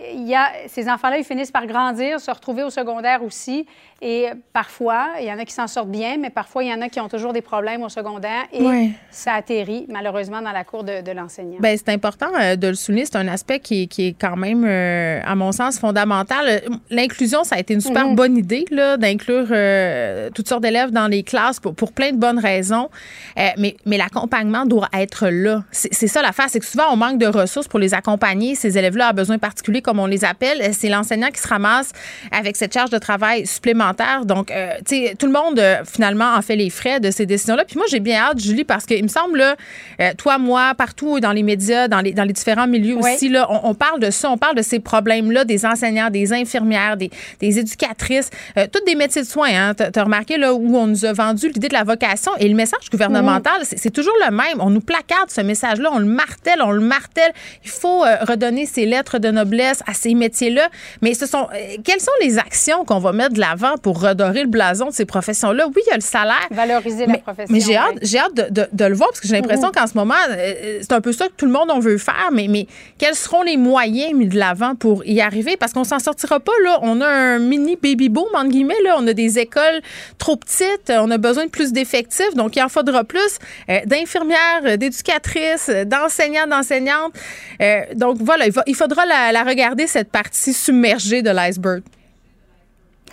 il 0.00 0.36
ces 0.68 0.88
enfants-là, 0.88 1.18
ils 1.18 1.24
finissent 1.24 1.50
par 1.50 1.66
grandir, 1.66 2.20
se 2.20 2.30
retrouver 2.30 2.62
au 2.62 2.70
secondaire 2.70 3.22
aussi. 3.22 3.66
Et 4.00 4.28
parfois, 4.52 5.08
il 5.20 5.26
y 5.26 5.32
en 5.32 5.38
a 5.38 5.44
qui 5.44 5.52
s'en 5.52 5.66
sortent 5.66 5.90
bien, 5.90 6.18
mais 6.18 6.30
parfois, 6.30 6.62
il 6.62 6.70
y 6.70 6.72
en 6.72 6.80
a 6.82 6.88
qui 6.88 7.00
ont 7.00 7.08
toujours 7.08 7.32
des 7.32 7.40
problèmes 7.42 7.82
au 7.82 7.88
secondaire 7.88 8.44
et 8.52 8.92
ça 9.10 9.32
atterrit 9.32 9.86
malheureusement 9.88 10.40
dans 10.40 10.52
la 10.52 10.62
cour 10.62 10.84
de, 10.84 11.10
l'enseignant. 11.10 11.58
Bien, 11.58 11.74
c'est 11.76 11.88
important 11.88 12.28
euh, 12.40 12.54
de 12.54 12.68
le 12.68 12.74
souligner. 12.74 13.06
C'est 13.06 13.16
un 13.16 13.26
aspect 13.26 13.58
qui, 13.58 13.88
est 13.98 14.16
quand 14.20 14.36
même, 14.36 14.64
euh, 14.64 15.20
à 15.24 15.34
mon 15.34 15.50
sens, 15.50 15.80
fondamental. 15.80 16.62
L'inclusion, 16.90 17.42
ça 17.42 17.56
a 17.56 17.58
été 17.58 17.74
une 17.74 17.80
super 17.80 18.06
mhm. 18.06 18.14
bonne 18.14 18.36
idée 18.36 18.64
d'inclure 18.70 19.46
euh, 19.50 20.30
toutes 20.32 20.48
sortes 20.48 20.62
d'élèves 20.62 20.90
dans 20.90 21.08
les 21.08 21.24
classes 21.24 21.58
pour, 21.58 21.74
pour, 21.74 21.92
plein 21.92 22.12
de 22.12 22.18
bonnes 22.18 22.38
raisons. 22.38 22.90
mais 23.36 23.76
mais 23.84 23.96
l'accompagnement 23.96 24.66
doit 24.66 24.88
être 24.92 25.28
là. 25.28 25.64
C'est 25.72 26.06
ça 26.06 26.22
l'affaire, 26.22 26.46
c'est 26.48 26.60
que 26.60 26.66
souvent, 26.66 26.92
on 26.92 26.96
manque 26.96 27.18
de 27.18 27.26
ressources 27.26 27.66
pour 27.66 27.78
les 27.78 27.94
accompagner. 27.94 28.54
Ces 28.54 28.78
élèves-là 28.78 29.10
ont 29.10 29.14
besoin 29.14 29.38
particuliers 29.38 29.82
comme 29.82 29.98
on 29.98 30.06
les 30.06 30.24
appelle, 30.24 30.72
c'est 30.74 30.88
l'enseignant 30.88 31.28
qui 31.28 31.40
se 31.40 31.48
ramasse 31.48 31.92
avec 32.30 32.56
cette 32.56 32.72
charge 32.72 32.90
de 32.90 32.98
travail 32.98 33.46
supplémentaire. 33.46 33.87
Donc, 34.24 34.50
euh, 34.50 34.74
tu 34.86 35.06
sais, 35.06 35.14
tout 35.18 35.26
le 35.26 35.32
monde, 35.32 35.58
euh, 35.58 35.76
finalement, 35.84 36.34
en 36.36 36.42
fait 36.42 36.56
les 36.56 36.70
frais 36.70 37.00
de 37.00 37.10
ces 37.10 37.26
décisions-là. 37.26 37.64
Puis 37.64 37.76
moi, 37.76 37.86
j'ai 37.90 38.00
bien 38.00 38.20
hâte, 38.20 38.40
Julie, 38.40 38.64
parce 38.64 38.86
qu'il 38.86 39.02
me 39.02 39.08
semble, 39.08 39.38
là, 39.38 39.56
euh, 40.00 40.10
toi, 40.16 40.38
moi, 40.38 40.74
partout 40.76 41.18
dans 41.18 41.32
les 41.32 41.42
médias, 41.42 41.88
dans 41.88 42.00
les, 42.00 42.12
dans 42.12 42.24
les 42.24 42.32
différents 42.32 42.68
milieux 42.68 42.96
aussi, 42.96 43.28
là, 43.28 43.46
on, 43.50 43.70
on 43.70 43.74
parle 43.74 44.00
de 44.00 44.10
ça, 44.10 44.30
on 44.30 44.38
parle 44.38 44.54
de 44.54 44.62
ces 44.62 44.78
problèmes-là 44.78 45.44
des 45.44 45.66
enseignants, 45.66 46.10
des 46.10 46.32
infirmières, 46.32 46.96
des, 46.96 47.10
des 47.40 47.58
éducatrices, 47.58 48.30
toutes 48.72 48.86
des 48.86 48.94
métiers 48.94 49.22
de 49.22 49.26
soins. 49.26 49.48
Hein. 49.52 49.74
Tu 49.74 49.98
as 49.98 50.04
remarqué 50.04 50.36
là, 50.36 50.54
où 50.54 50.76
on 50.76 50.86
nous 50.86 51.04
a 51.04 51.12
vendu 51.12 51.48
l'idée 51.48 51.68
de 51.68 51.74
la 51.74 51.84
vocation 51.84 52.32
et 52.38 52.48
le 52.48 52.54
message 52.54 52.90
gouvernemental, 52.90 53.62
c'est 53.62 53.88
c'est 53.88 53.94
toujours 53.94 54.14
le 54.22 54.30
même. 54.30 54.60
On 54.60 54.68
nous 54.68 54.82
placarde 54.82 55.30
ce 55.30 55.40
message-là, 55.40 55.88
on 55.90 55.98
le 55.98 56.04
martèle, 56.04 56.60
on 56.60 56.72
le 56.72 56.80
martèle. 56.82 57.32
Il 57.64 57.70
faut 57.70 58.00
redonner 58.00 58.66
ces 58.66 58.84
lettres 58.84 59.18
de 59.18 59.30
noblesse 59.30 59.82
à 59.86 59.94
ces 59.94 60.12
métiers-là. 60.12 60.68
Mais 61.00 61.14
ce 61.14 61.24
sont 61.24 61.48
quelles 61.84 62.00
sont 62.00 62.12
les 62.20 62.38
actions 62.38 62.84
qu'on 62.84 62.98
va 62.98 63.12
mettre 63.12 63.32
de 63.32 63.40
l'avant 63.40 63.77
pour 63.78 64.00
redorer 64.00 64.42
le 64.42 64.48
blason 64.48 64.86
de 64.86 64.92
ces 64.92 65.04
professions-là? 65.06 65.66
Oui, 65.68 65.82
il 65.86 65.90
y 65.90 65.92
a 65.92 65.96
le 65.96 66.00
salaire. 66.00 66.46
Valoriser 66.50 67.06
la 67.06 67.12
Mais, 67.12 67.18
profession. 67.18 67.52
mais 67.54 67.60
j'ai 67.60 67.76
hâte, 67.76 67.92
oui. 67.94 68.00
j'ai 68.02 68.18
hâte 68.18 68.34
de, 68.34 68.46
de- 68.50 68.68
de 68.72 68.84
le 68.84 68.94
voir 68.94 69.08
parce 69.10 69.20
que 69.20 69.28
j'ai 69.28 69.34
l'impression 69.36 69.68
Mhm. 69.68 69.72
qu'en 69.74 69.86
ce 69.86 69.94
moment, 69.94 70.14
euh, 70.30 70.78
c'est 70.80 70.92
un 70.92 71.00
peu 71.00 71.12
ça 71.12 71.26
que 71.28 71.32
tout 71.36 71.46
le 71.46 71.52
monde 71.52 71.68
on 71.72 71.78
veut 71.80 71.98
faire. 71.98 72.28
Mais, 72.32 72.46
mais 72.48 72.66
quels 72.98 73.14
seront 73.14 73.42
les 73.42 73.56
moyens 73.56 74.12
mis 74.14 74.26
de 74.26 74.38
l'avant 74.38 74.74
pour 74.74 75.04
y 75.06 75.20
arriver? 75.20 75.56
Parce 75.56 75.72
qu'on 75.72 75.84
s'en 75.84 75.98
sortira 75.98 76.40
pas, 76.40 76.52
là. 76.64 76.78
On 76.82 77.00
a 77.00 77.06
un 77.08 77.38
mini 77.38 77.76
baby 77.76 78.08
boom, 78.08 78.28
entre 78.34 78.48
guillemets, 78.48 78.74
là. 78.84 78.96
On 78.98 79.06
a 79.06 79.12
des 79.12 79.38
écoles 79.38 79.80
trop 80.18 80.36
petites. 80.36 80.90
On 80.90 81.10
a 81.10 81.18
besoin 81.18 81.44
de 81.46 81.50
plus 81.50 81.72
d'effectifs. 81.72 82.34
Donc, 82.34 82.56
il 82.56 82.62
en 82.62 82.68
faudra 82.68 83.04
plus 83.04 83.38
euh, 83.70 83.78
d'infirmières, 83.86 84.38
euh, 84.64 84.76
d'éducatrices, 84.76 85.68
euh, 85.68 85.84
d'enseignants, 85.84 86.46
d'enseignantes. 86.48 87.12
Euh, 87.60 87.80
donc, 87.94 88.18
voilà, 88.20 88.46
il, 88.46 88.52
va- 88.52 88.62
il 88.66 88.74
faudra 88.74 89.04
la, 89.06 89.32
la 89.32 89.42
regarder, 89.44 89.86
cette 89.86 90.10
partie 90.10 90.52
submergée 90.52 91.22
de 91.22 91.30
l'iceberg. 91.30 91.82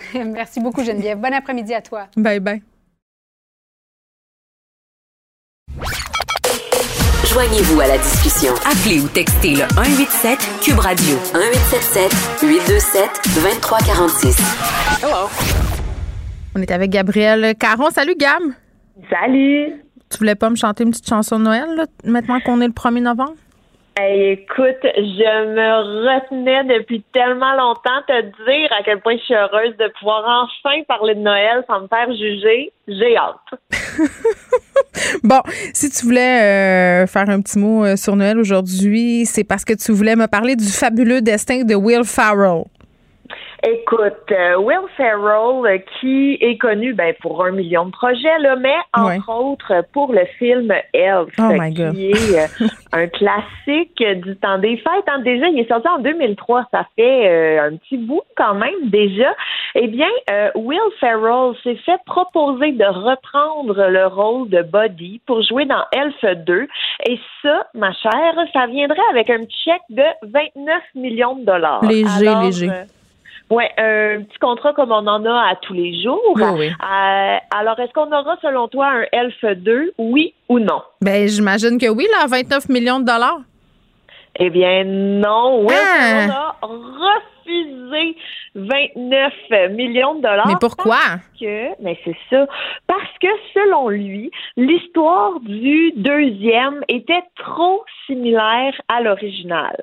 Merci 0.14 0.60
beaucoup, 0.60 0.84
Geneviève. 0.84 1.18
Bon 1.18 1.32
après-midi 1.32 1.74
à 1.74 1.82
toi. 1.82 2.06
Bye 2.16 2.40
bye. 2.40 2.62
Joignez-vous 7.32 7.80
à 7.80 7.86
la 7.86 7.98
discussion. 7.98 8.54
Appelez 8.64 9.00
ou 9.00 9.08
textez 9.08 9.50
le 9.50 9.68
187 9.74 10.38
Cube 10.62 10.78
Radio 10.78 11.16
1877 11.34 12.40
827 12.42 13.10
2346. 13.34 14.36
Hello. 15.02 15.28
On 16.54 16.62
est 16.62 16.70
avec 16.70 16.90
Gabrielle 16.90 17.54
Caron. 17.56 17.90
Salut, 17.90 18.14
Gab. 18.16 18.42
Salut. 19.10 19.74
Tu 20.08 20.18
voulais 20.18 20.34
pas 20.34 20.48
me 20.48 20.56
chanter 20.56 20.84
une 20.84 20.90
petite 20.90 21.08
chanson 21.08 21.38
de 21.38 21.44
Noël, 21.44 21.66
là, 21.76 21.84
maintenant 22.04 22.40
qu'on 22.40 22.60
est 22.60 22.68
le 22.68 22.72
1er 22.72 23.02
novembre? 23.02 23.34
Hey, 23.98 24.32
écoute, 24.32 24.82
je 24.82 25.54
me 25.54 26.04
retenais 26.04 26.64
depuis 26.64 27.02
tellement 27.14 27.54
longtemps 27.54 28.02
te 28.06 28.20
dire 28.20 28.70
à 28.78 28.82
quel 28.84 29.00
point 29.00 29.16
je 29.16 29.22
suis 29.22 29.34
heureuse 29.34 29.74
de 29.78 29.90
pouvoir 29.98 30.22
enfin 30.44 30.82
parler 30.86 31.14
de 31.14 31.20
Noël 31.20 31.64
sans 31.66 31.80
me 31.80 31.88
faire 31.88 32.06
juger. 32.12 32.72
J'ai 32.86 33.16
hâte. 33.16 33.58
Bon, 35.22 35.40
si 35.74 35.90
tu 35.90 36.06
voulais 36.06 37.02
euh, 37.02 37.06
faire 37.06 37.28
un 37.28 37.40
petit 37.40 37.58
mot 37.58 37.84
euh, 37.84 37.96
sur 37.96 38.16
Noël 38.16 38.38
aujourd'hui, 38.38 39.26
c'est 39.26 39.44
parce 39.44 39.64
que 39.64 39.74
tu 39.74 39.92
voulais 39.92 40.16
me 40.16 40.26
parler 40.26 40.56
du 40.56 40.66
fabuleux 40.66 41.20
destin 41.20 41.64
de 41.64 41.74
Will 41.74 42.04
Farrell. 42.04 42.64
Écoute, 43.68 44.30
euh, 44.30 44.56
Will 44.58 44.78
Ferrell, 44.96 45.66
euh, 45.66 45.78
qui 45.98 46.38
est 46.40 46.56
connu 46.56 46.92
ben, 46.94 47.12
pour 47.20 47.44
un 47.44 47.50
million 47.50 47.86
de 47.86 47.90
projets, 47.90 48.38
là, 48.38 48.54
mais 48.54 48.76
entre 48.94 49.28
autres 49.32 49.84
pour 49.92 50.12
le 50.12 50.24
film 50.38 50.72
Elf, 50.92 51.28
Oh 51.38 51.50
qui 51.92 52.10
est 52.12 52.38
euh, 52.38 52.66
un 52.92 53.08
classique 53.08 54.00
du 54.22 54.36
temps 54.36 54.58
des 54.58 54.76
fêtes. 54.76 55.08
hein. 55.08 55.18
Déjà, 55.24 55.48
il 55.48 55.58
est 55.58 55.68
sorti 55.68 55.88
en 55.88 55.98
2003, 55.98 56.66
ça 56.70 56.86
fait 56.94 57.28
euh, 57.28 57.68
un 57.68 57.76
petit 57.76 57.96
bout 57.96 58.22
quand 58.36 58.54
même 58.54 58.74
déjà. 58.84 59.34
Eh 59.74 59.88
bien, 59.88 60.08
euh, 60.30 60.50
Will 60.54 60.78
Ferrell 61.00 61.52
s'est 61.64 61.76
fait 61.84 61.98
proposer 62.06 62.70
de 62.70 62.84
reprendre 62.84 63.88
le 63.88 64.06
rôle 64.06 64.48
de 64.48 64.62
Buddy 64.62 65.20
pour 65.26 65.42
jouer 65.42 65.64
dans 65.64 65.82
Elf 65.92 66.36
2. 66.46 66.68
Et 67.08 67.18
ça, 67.42 67.66
ma 67.74 67.92
chère, 67.92 68.34
ça 68.52 68.66
viendrait 68.68 68.96
avec 69.10 69.28
un 69.28 69.40
chèque 69.64 69.82
de 69.90 70.04
29 70.22 70.82
millions 70.94 71.34
de 71.34 71.44
dollars. 71.44 71.84
Léger, 71.84 72.28
Alors, 72.28 72.44
léger. 72.44 72.70
euh, 72.70 72.84
Ouais, 73.48 73.70
un 73.78 74.22
petit 74.24 74.38
contrat 74.40 74.72
comme 74.72 74.90
on 74.90 75.06
en 75.06 75.24
a 75.24 75.50
à 75.50 75.54
tous 75.62 75.72
les 75.72 76.02
jours. 76.02 76.20
Oui, 76.34 76.42
oui. 76.58 76.66
Euh, 76.68 77.36
alors, 77.56 77.78
est-ce 77.78 77.92
qu'on 77.92 78.10
aura, 78.10 78.36
selon 78.42 78.66
toi, 78.66 78.88
un 78.88 79.04
Elf 79.12 79.34
2, 79.44 79.92
oui 79.98 80.34
ou 80.48 80.58
non? 80.58 80.82
Ben, 81.00 81.28
j'imagine 81.28 81.78
que 81.78 81.88
oui, 81.88 82.06
là, 82.12 82.26
29 82.26 82.68
millions 82.70 82.98
de 82.98 83.04
dollars. 83.04 83.38
Eh 84.38 84.50
bien, 84.50 84.82
non. 84.84 85.60
Will 85.64 85.76
Ah! 85.76 86.02
Ferrell 86.02 86.30
a 86.30 86.56
refusé 87.46 88.16
29 88.54 89.32
millions 89.72 90.16
de 90.16 90.22
dollars. 90.22 90.46
Mais 90.46 90.54
pourquoi? 90.60 90.96
Parce 90.96 91.40
que, 91.40 91.82
mais 91.82 91.98
c'est 92.04 92.16
ça. 92.30 92.46
Parce 92.86 93.18
que, 93.20 93.28
selon 93.54 93.88
lui, 93.88 94.30
l'histoire 94.56 95.40
du 95.40 95.92
deuxième 95.96 96.82
était 96.88 97.22
trop 97.36 97.84
similaire 98.06 98.74
à 98.88 99.00
l'original. 99.00 99.76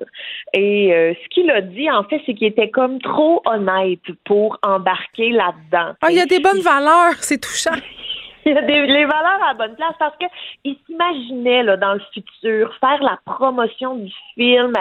Et 0.52 0.92
euh, 0.94 1.14
ce 1.22 1.28
qu'il 1.28 1.50
a 1.50 1.60
dit, 1.60 1.90
en 1.90 2.04
fait, 2.04 2.20
c'est 2.26 2.34
qu'il 2.34 2.48
était 2.48 2.70
comme 2.70 3.00
trop 3.00 3.42
honnête 3.46 4.00
pour 4.24 4.58
embarquer 4.62 5.30
là-dedans. 5.30 5.94
Ah, 6.00 6.10
il 6.10 6.16
y 6.16 6.20
a 6.20 6.26
des 6.26 6.40
bonnes 6.40 6.60
valeurs, 6.60 7.14
c'est 7.20 7.40
touchant. 7.40 7.76
Il 8.46 8.52
y 8.52 8.58
a 8.58 8.62
des, 8.62 8.86
les 8.86 9.04
valeurs 9.04 9.42
à 9.42 9.48
la 9.48 9.54
bonne 9.54 9.74
place 9.76 9.94
parce 9.98 10.16
que 10.16 10.26
il 10.64 10.76
s'imaginait 10.86 11.62
là 11.62 11.76
dans 11.76 11.94
le 11.94 12.00
futur 12.12 12.74
faire 12.78 13.02
la 13.02 13.18
promotion 13.24 13.96
du 13.96 14.12
film, 14.34 14.72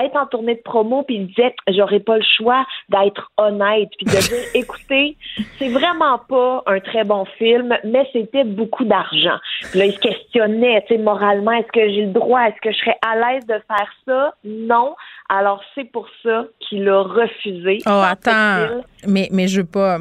être 0.00 0.16
en 0.16 0.26
tournée 0.26 0.56
de 0.56 0.62
promo 0.62 1.02
puis 1.02 1.16
il 1.16 1.26
disait 1.28 1.54
j'aurais 1.68 2.00
pas 2.00 2.16
le 2.16 2.24
choix 2.36 2.64
d'être 2.88 3.30
honnête 3.36 3.90
puis 3.96 4.06
de 4.06 4.10
dire 4.28 4.44
écoutez 4.54 5.16
c'est 5.58 5.68
vraiment 5.68 6.18
pas 6.18 6.62
un 6.66 6.80
très 6.80 7.04
bon 7.04 7.24
film 7.38 7.76
mais 7.84 8.08
c'était 8.12 8.44
beaucoup 8.44 8.84
d'argent. 8.84 9.38
Puis 9.70 9.78
Là 9.78 9.86
il 9.86 9.92
se 9.92 10.00
questionnait 10.00 10.82
tu 10.88 10.94
sais 10.94 11.00
moralement 11.00 11.52
est-ce 11.52 11.72
que 11.72 11.88
j'ai 11.88 12.06
le 12.06 12.12
droit 12.12 12.40
est-ce 12.42 12.60
que 12.60 12.72
je 12.72 12.78
serais 12.78 12.98
à 13.02 13.16
l'aise 13.16 13.46
de 13.46 13.54
faire 13.68 13.92
ça? 14.06 14.34
Non. 14.44 14.96
Alors 15.28 15.62
c'est 15.74 15.90
pour 15.90 16.08
ça 16.22 16.44
qu'il 16.60 16.88
a 16.88 17.02
refusé. 17.02 17.78
Oh, 17.86 18.02
attends. 18.04 18.82
Mais, 19.06 19.28
mais 19.30 19.48
je 19.48 19.60
veux 19.60 19.66
pas. 19.66 19.98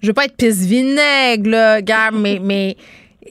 Je 0.00 0.06
veux 0.08 0.12
pas 0.12 0.24
être 0.24 0.36
pisse 0.36 0.64
vinaigre, 0.64 1.50
là, 1.50 1.82
Gab, 1.82 2.14
mais, 2.14 2.38
mais 2.42 2.76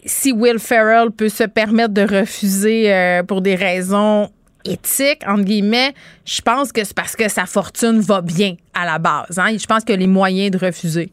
si 0.06 0.32
Will 0.32 0.60
Ferrell 0.60 1.12
peut 1.12 1.30
se 1.30 1.44
permettre 1.44 1.94
de 1.94 2.02
refuser 2.02 2.94
euh, 2.94 3.24
pour 3.24 3.42
des 3.42 3.56
raisons 3.56 4.30
éthiques, 4.66 5.24
entre 5.28 5.44
guillemets, 5.44 5.94
je 6.26 6.42
pense 6.42 6.72
que 6.72 6.84
c'est 6.84 6.94
parce 6.94 7.16
que 7.16 7.28
sa 7.30 7.46
fortune 7.46 8.00
va 8.00 8.22
bien 8.22 8.56
à 8.74 8.86
la 8.86 9.00
base. 9.00 9.40
Hein? 9.40 9.58
Je 9.58 9.66
pense 9.66 9.84
a 9.88 9.96
les 9.96 10.08
moyens 10.08 10.52
de 10.52 10.66
refuser. 10.66 11.12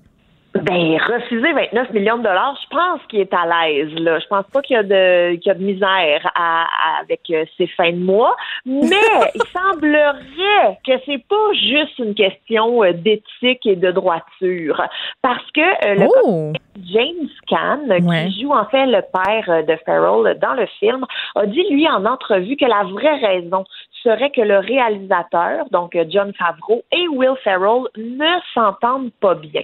Ben, 0.62 0.96
refuser 0.98 1.52
29 1.52 1.90
millions 1.92 2.18
de 2.18 2.22
dollars, 2.22 2.58
je 2.62 2.68
pense 2.76 3.00
qu'il 3.08 3.20
est 3.20 3.32
à 3.34 3.44
l'aise, 3.46 3.92
là. 3.98 4.18
Je 4.18 4.26
pense 4.26 4.44
pas 4.52 4.62
qu'il 4.62 4.74
y 4.74 4.78
a 4.78 4.82
de, 4.82 5.34
qu'il 5.36 5.46
y 5.46 5.50
a 5.50 5.54
de 5.54 5.62
misère 5.64 6.30
à, 6.34 6.62
à- 6.64 7.00
avec 7.02 7.20
euh, 7.30 7.44
ses 7.56 7.66
fins 7.68 7.92
de 7.92 7.96
mois. 7.98 8.36
Mais 8.64 8.82
il 9.34 9.42
semblerait 9.52 10.78
que 10.86 10.92
c'est 11.04 11.22
pas 11.28 11.52
juste 11.52 11.98
une 11.98 12.14
question 12.14 12.82
euh, 12.82 12.92
d'éthique 12.92 13.64
et 13.66 13.76
de 13.76 13.90
droiture. 13.90 14.82
Parce 15.22 15.50
que 15.52 15.60
euh, 15.60 15.94
le 15.94 16.06
Oh! 16.24 16.52
James 16.92 17.28
Caan, 17.48 17.80
Ouais. 17.88 18.26
qui 18.28 18.42
joue 18.42 18.52
en 18.52 18.66
fait 18.66 18.86
le 18.86 19.00
père 19.00 19.64
de 19.64 19.76
Farrell 19.86 20.38
dans 20.38 20.54
le 20.54 20.66
film, 20.78 21.04
a 21.34 21.46
dit, 21.46 21.64
lui, 21.70 21.88
en 21.88 22.04
entrevue, 22.04 22.56
que 22.56 22.66
la 22.66 22.82
vraie 22.84 23.16
raison 23.26 23.64
serait 24.06 24.30
que 24.30 24.40
le 24.40 24.58
réalisateur, 24.58 25.66
donc 25.70 25.94
euh, 25.96 26.04
John 26.08 26.32
Favreau, 26.34 26.82
et 26.92 27.08
Will 27.08 27.36
Ferrell 27.42 27.84
ne 27.96 28.40
s'entendent 28.54 29.12
pas 29.20 29.34
bien. 29.34 29.62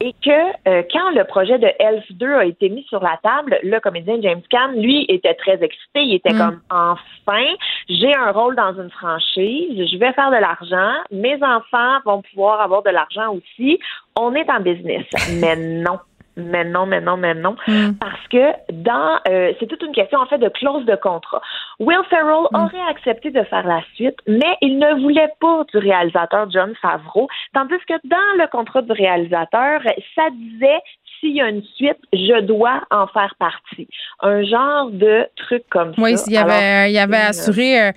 Et 0.00 0.14
que 0.24 0.68
euh, 0.68 0.82
quand 0.92 1.10
le 1.10 1.24
projet 1.24 1.58
de 1.58 1.68
Elf 1.78 2.04
2 2.10 2.34
a 2.34 2.44
été 2.44 2.68
mis 2.68 2.84
sur 2.84 3.02
la 3.02 3.18
table, 3.22 3.58
le 3.62 3.78
comédien 3.80 4.16
James 4.22 4.42
Caan, 4.48 4.72
lui, 4.76 5.06
était 5.08 5.34
très 5.34 5.62
excité. 5.62 6.02
Il 6.02 6.14
était 6.14 6.32
Mm. 6.32 6.38
comme, 6.38 6.60
enfin, 6.70 7.44
j'ai 7.88 8.14
un 8.14 8.30
rôle 8.30 8.54
dans 8.56 8.74
une 8.80 8.90
franchise, 8.90 9.88
je 9.92 9.98
vais 9.98 10.12
faire 10.12 10.30
de 10.30 10.36
l'argent, 10.36 10.92
mes 11.10 11.38
enfants 11.42 11.98
vont 12.04 12.22
pouvoir 12.22 12.60
avoir 12.60 12.82
de 12.82 12.90
l'argent 12.90 13.34
aussi. 13.34 13.78
On 14.18 14.34
est 14.34 14.48
en 14.50 14.60
business. 14.60 15.06
Mais 15.40 15.56
non. 15.56 15.98
Mais 16.36 16.64
non, 16.64 16.86
mais 16.86 17.00
non, 17.00 17.16
mais 17.16 17.34
non. 17.34 17.56
Parce 18.00 18.26
que 18.30 18.52
dans 18.72 19.18
euh, 19.28 19.52
c'est 19.58 19.66
toute 19.66 19.82
une 19.82 19.92
question 19.92 20.18
en 20.20 20.26
fait 20.26 20.38
de 20.38 20.48
clause 20.48 20.84
de 20.86 20.96
contrat. 20.96 21.42
Will 21.78 21.98
Ferrell 22.08 22.46
aurait 22.54 22.88
accepté 22.88 23.30
de 23.30 23.42
faire 23.44 23.66
la 23.66 23.82
suite, 23.94 24.16
mais 24.26 24.56
il 24.60 24.78
ne 24.78 25.00
voulait 25.02 25.32
pas 25.40 25.64
du 25.72 25.78
réalisateur 25.78 26.50
John 26.50 26.72
Favreau, 26.80 27.28
tandis 27.54 27.74
que 27.88 27.94
dans 28.04 28.38
le 28.42 28.48
contrat 28.50 28.82
du 28.82 28.92
réalisateur, 28.92 29.80
ça 30.14 30.22
disait 30.32 30.80
s'il 31.20 31.36
y 31.36 31.40
a 31.42 31.48
une 31.48 31.62
suite, 31.76 31.98
je 32.12 32.40
dois 32.40 32.80
en 32.90 33.06
faire 33.08 33.34
partie. 33.38 33.88
Un 34.22 34.42
genre 34.42 34.90
de 34.90 35.26
truc 35.36 35.64
comme 35.70 35.92
Oui, 35.98 36.16
ça. 36.16 36.24
il 36.28 36.32
y 36.32 36.38
avait, 36.38 36.52
Alors, 36.52 36.86
il 36.88 36.92
y 36.92 36.98
avait 36.98 37.16
c'est, 37.16 37.24
euh, 37.24 37.28
assuré 37.28 37.80
euh. 37.88 37.92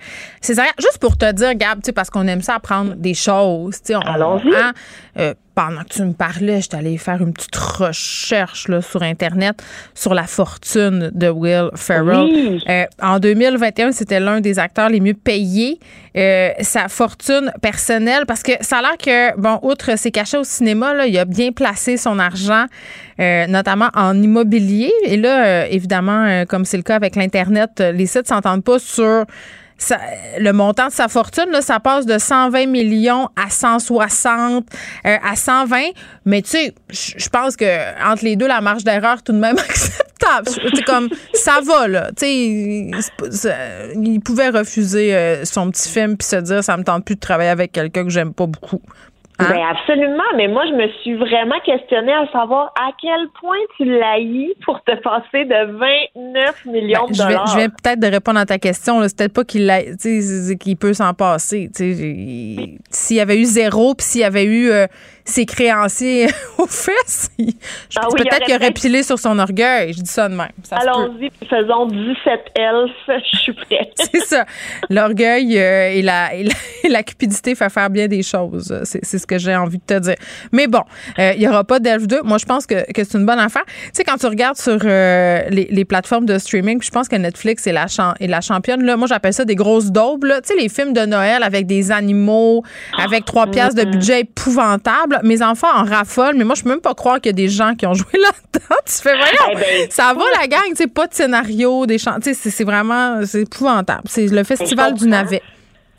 Juste 0.78 0.98
pour 1.00 1.16
te 1.16 1.32
dire, 1.32 1.54
Gab, 1.54 1.78
parce 1.94 2.10
qu'on 2.10 2.26
aime 2.26 2.42
ça 2.42 2.56
apprendre 2.56 2.94
des 2.96 3.14
choses. 3.14 3.80
Allons-y. 4.06 4.54
hein, 4.54 4.72
euh, 5.18 5.34
pendant 5.54 5.82
que 5.82 5.94
tu 5.94 6.02
me 6.02 6.12
parlais, 6.12 6.60
j'étais 6.60 6.76
allée 6.76 6.98
faire 6.98 7.22
une 7.22 7.32
petite 7.32 7.56
recherche 7.56 8.68
là, 8.68 8.82
sur 8.82 9.02
Internet 9.02 9.62
sur 9.94 10.14
la 10.14 10.24
fortune 10.24 11.10
de 11.14 11.28
Will 11.28 11.70
Ferrell. 11.74 12.60
Euh, 12.68 12.84
en 13.02 13.18
2021, 13.18 13.92
c'était 13.92 14.20
l'un 14.20 14.40
des 14.40 14.58
acteurs 14.58 14.88
les 14.88 15.00
mieux 15.00 15.14
payés. 15.14 15.78
Euh, 16.16 16.50
sa 16.60 16.88
fortune 16.88 17.52
personnelle, 17.60 18.24
parce 18.26 18.42
que 18.42 18.52
ça 18.60 18.78
a 18.78 18.82
l'air 18.82 18.96
que, 18.96 19.40
bon, 19.40 19.58
outre 19.62 19.98
ses 19.98 20.10
cachets 20.10 20.38
au 20.38 20.44
cinéma, 20.44 20.94
là, 20.94 21.06
il 21.06 21.18
a 21.18 21.24
bien 21.24 21.52
placé 21.52 21.96
son 21.96 22.18
argent, 22.18 22.66
euh, 23.20 23.46
notamment 23.46 23.88
en 23.94 24.20
immobilier. 24.20 24.92
Et 25.04 25.16
là, 25.16 25.66
évidemment, 25.68 26.44
comme 26.48 26.64
c'est 26.64 26.76
le 26.76 26.82
cas 26.82 26.96
avec 26.96 27.16
l'Internet, 27.16 27.80
les 27.80 28.06
sites 28.06 28.28
s'entendent 28.28 28.64
pas 28.64 28.78
sur 28.78 29.24
le 30.38 30.52
montant 30.52 30.88
de 30.88 30.92
sa 30.92 31.08
fortune, 31.08 31.50
là, 31.50 31.60
ça 31.60 31.80
passe 31.80 32.06
de 32.06 32.18
120 32.18 32.66
millions 32.66 33.28
à 33.36 33.50
160, 33.50 34.64
euh, 35.06 35.16
à 35.22 35.36
120. 35.36 35.78
Mais 36.24 36.42
tu 36.42 36.50
sais, 36.50 36.74
je 36.90 37.28
pense 37.28 37.56
que 37.56 37.64
entre 38.10 38.24
les 38.24 38.36
deux, 38.36 38.46
la 38.46 38.60
marge 38.60 38.84
d'erreur 38.84 39.22
tout 39.22 39.32
de 39.32 39.38
même 39.38 39.58
acceptable. 39.58 40.48
C'est 40.74 40.84
comme 40.84 41.08
ça 41.34 41.60
va 41.64 41.88
là. 41.88 42.10
Tu 42.16 42.24
sais, 42.24 42.34
il, 43.96 44.20
pouvait 44.20 44.48
refuser 44.48 45.14
euh, 45.14 45.44
son 45.44 45.70
petit 45.70 45.88
film 45.88 46.16
puis 46.16 46.26
se 46.26 46.36
dire 46.36 46.64
ça 46.64 46.76
me 46.76 46.84
tente 46.84 47.04
plus 47.04 47.16
de 47.16 47.20
travailler 47.20 47.50
avec 47.50 47.72
quelqu'un 47.72 48.04
que 48.04 48.10
j'aime 48.10 48.32
pas 48.32 48.46
beaucoup. 48.46 48.80
Hein? 49.38 49.46
Ben 49.50 49.62
absolument, 49.68 50.22
mais 50.36 50.46
moi 50.46 50.64
je 50.66 50.74
me 50.74 50.88
suis 51.02 51.14
vraiment 51.14 51.58
questionnée 51.64 52.12
à 52.12 52.30
savoir 52.30 52.72
à 52.76 52.90
quel 53.00 53.28
point 53.40 53.56
tu 53.76 53.84
l'haïs 53.84 54.54
pour 54.64 54.80
te 54.84 54.94
passer 55.02 55.44
de 55.44 55.72
29 56.14 56.66
millions 56.66 57.06
de 57.08 57.16
dollars. 57.16 57.46
Je 57.48 57.56
vais, 57.56 57.68
peut-être 57.68 57.98
de 57.98 58.06
répondre 58.06 58.38
à 58.38 58.46
ta 58.46 58.58
question. 58.58 59.02
C'est 59.02 59.16
peut-être 59.16 59.32
pas 59.32 59.44
qu'il 59.44 59.68
qu'il 60.60 60.76
peut 60.76 60.94
s'en 60.94 61.14
passer. 61.14 61.68
S'il 61.74 63.16
y 63.16 63.20
avait 63.20 63.40
eu 63.40 63.44
zéro, 63.44 63.94
puis 63.94 64.06
s'il 64.06 64.20
y 64.20 64.24
avait 64.24 64.44
eu 64.44 64.70
euh, 64.70 64.86
ses 65.24 65.46
créanciers 65.46 66.26
aux 66.58 66.66
fesses, 66.66 67.30
ah 67.96 68.08
peut-être 68.14 68.44
qu'il 68.44 68.54
aurait 68.54 68.72
pilé 68.72 69.02
sur 69.02 69.18
son 69.18 69.38
orgueil. 69.38 69.92
Je 69.92 70.00
dis 70.00 70.10
ça 70.10 70.28
de 70.28 70.34
même. 70.34 70.48
Allons-y, 70.70 71.30
faisons 71.48 71.86
17 71.86 72.52
elfes. 72.54 72.90
Je 73.32 73.38
suis 73.38 73.52
prête. 73.52 73.92
c'est 73.96 74.24
ça. 74.24 74.44
L'orgueil 74.90 75.58
euh, 75.58 75.90
et, 75.90 76.02
la, 76.02 76.34
et, 76.34 76.48
la, 76.88 77.02
cupidité 77.02 77.54
fait 77.54 77.70
faire 77.70 77.90
bien 77.90 78.06
des 78.06 78.22
choses. 78.22 78.74
C'est 78.84 79.18
ce 79.18 79.26
que 79.26 79.38
j'ai 79.38 79.54
envie 79.56 79.78
de 79.78 79.84
te 79.84 79.98
dire. 79.98 80.16
Mais 80.52 80.66
bon, 80.66 80.82
euh, 81.18 81.32
il 81.34 81.40
n'y 81.40 81.48
aura 81.48 81.64
pas 81.64 81.80
d'Elf 81.80 82.06
2. 82.06 82.22
Moi, 82.22 82.38
je 82.38 82.44
pense 82.44 82.66
que, 82.66 82.90
que 82.92 83.04
c'est 83.04 83.18
une 83.18 83.26
bonne 83.26 83.38
affaire. 83.38 83.64
Tu 83.66 83.90
sais, 83.94 84.04
quand 84.04 84.16
tu 84.16 84.26
regardes 84.26 84.56
sur 84.56 84.78
euh, 84.84 85.42
les, 85.50 85.68
les, 85.70 85.84
plateformes 85.84 86.26
de 86.26 86.38
streaming, 86.38 86.82
je 86.82 86.90
pense 86.90 87.08
que 87.08 87.16
Netflix 87.16 87.66
est 87.66 87.72
la, 87.72 87.86
est 88.20 88.26
la 88.26 88.40
championne. 88.40 88.82
Là, 88.84 88.96
moi, 88.96 89.06
j'appelle 89.06 89.34
ça 89.34 89.44
des 89.44 89.54
grosses 89.54 89.90
daubes. 89.90 90.24
Tu 90.24 90.54
sais, 90.54 90.60
les 90.60 90.68
films 90.68 90.92
de 90.92 91.06
Noël 91.06 91.42
avec 91.42 91.66
des 91.66 91.92
animaux, 91.92 92.62
avec 92.98 93.24
trois 93.24 93.46
pièces 93.46 93.74
de 93.74 93.82
mm-hmm. 93.82 93.90
budget 93.90 94.20
épouvantable. 94.20 95.13
Mes 95.22 95.42
enfants 95.42 95.72
en 95.74 95.84
raffolent, 95.84 96.36
mais 96.36 96.44
moi, 96.44 96.54
je 96.54 96.62
peux 96.62 96.68
même 96.68 96.80
pas 96.80 96.94
croire 96.94 97.16
qu'il 97.20 97.26
y 97.26 97.30
a 97.30 97.32
des 97.32 97.48
gens 97.48 97.74
qui 97.74 97.86
ont 97.86 97.94
joué 97.94 98.06
là-dedans. 98.12 98.76
Tu 98.86 98.92
fais, 98.92 99.16
voyons, 99.16 99.52
eh 99.52 99.54
ben, 99.54 99.90
ça 99.90 100.14
va 100.14 100.24
la 100.40 100.46
gang. 100.46 100.68
Tu 100.70 100.76
sais, 100.76 100.86
pas 100.86 101.06
de 101.06 101.14
scénario, 101.14 101.86
des 101.86 101.98
chants. 101.98 102.18
Tu 102.22 102.34
sais, 102.34 102.50
c'est 102.50 102.64
vraiment, 102.64 103.20
c'est 103.24 103.42
épouvantable. 103.42 104.02
C'est 104.06 104.26
le 104.26 104.44
festival 104.44 104.94
du 104.94 105.06
navet. 105.06 105.42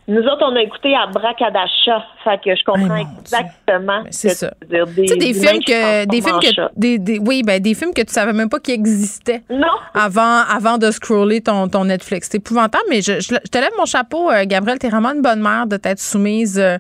Nous 0.08 0.22
autres, 0.22 0.46
on 0.48 0.56
a 0.56 0.62
écouté 0.62 0.96
à 0.96 1.08
Bracadacha, 1.08 2.06
fait 2.24 2.38
que 2.44 2.56
je 2.56 2.64
comprends 2.64 2.96
exactement. 2.96 4.04
C'est 4.12 4.30
ça. 4.30 4.54
Dire, 4.70 4.86
des, 4.86 5.08
des, 5.08 5.34
films 5.34 5.64
que, 5.64 6.06
des 6.06 6.22
films 6.22 6.40
que, 6.40 6.80
des, 6.80 7.00
des, 7.00 7.18
oui, 7.18 7.42
ben 7.42 7.60
des 7.60 7.74
films 7.74 7.92
que 7.92 8.04
tu 8.04 8.14
savais 8.14 8.34
même 8.34 8.50
pas 8.50 8.60
qu'ils 8.60 8.76
existaient. 8.76 9.42
Non. 9.50 9.68
Avant, 9.96 10.44
avant 10.48 10.78
de 10.78 10.92
scroller 10.92 11.42
ton, 11.42 11.68
ton 11.68 11.86
Netflix. 11.86 12.28
C'est 12.32 12.38
épouvantable, 12.38 12.84
mais 12.88 13.02
je, 13.02 13.20
je, 13.20 13.36
te 13.36 13.58
lève 13.58 13.72
mon 13.80 13.86
chapeau, 13.86 14.30
euh, 14.30 14.46
Gabriel. 14.46 14.78
T'es 14.78 14.90
vraiment 14.90 15.12
une 15.12 15.24
bonne 15.24 15.42
mère 15.42 15.66
de 15.66 15.78
t'être 15.78 16.00
soumise. 16.00 16.60
Euh, 16.60 16.78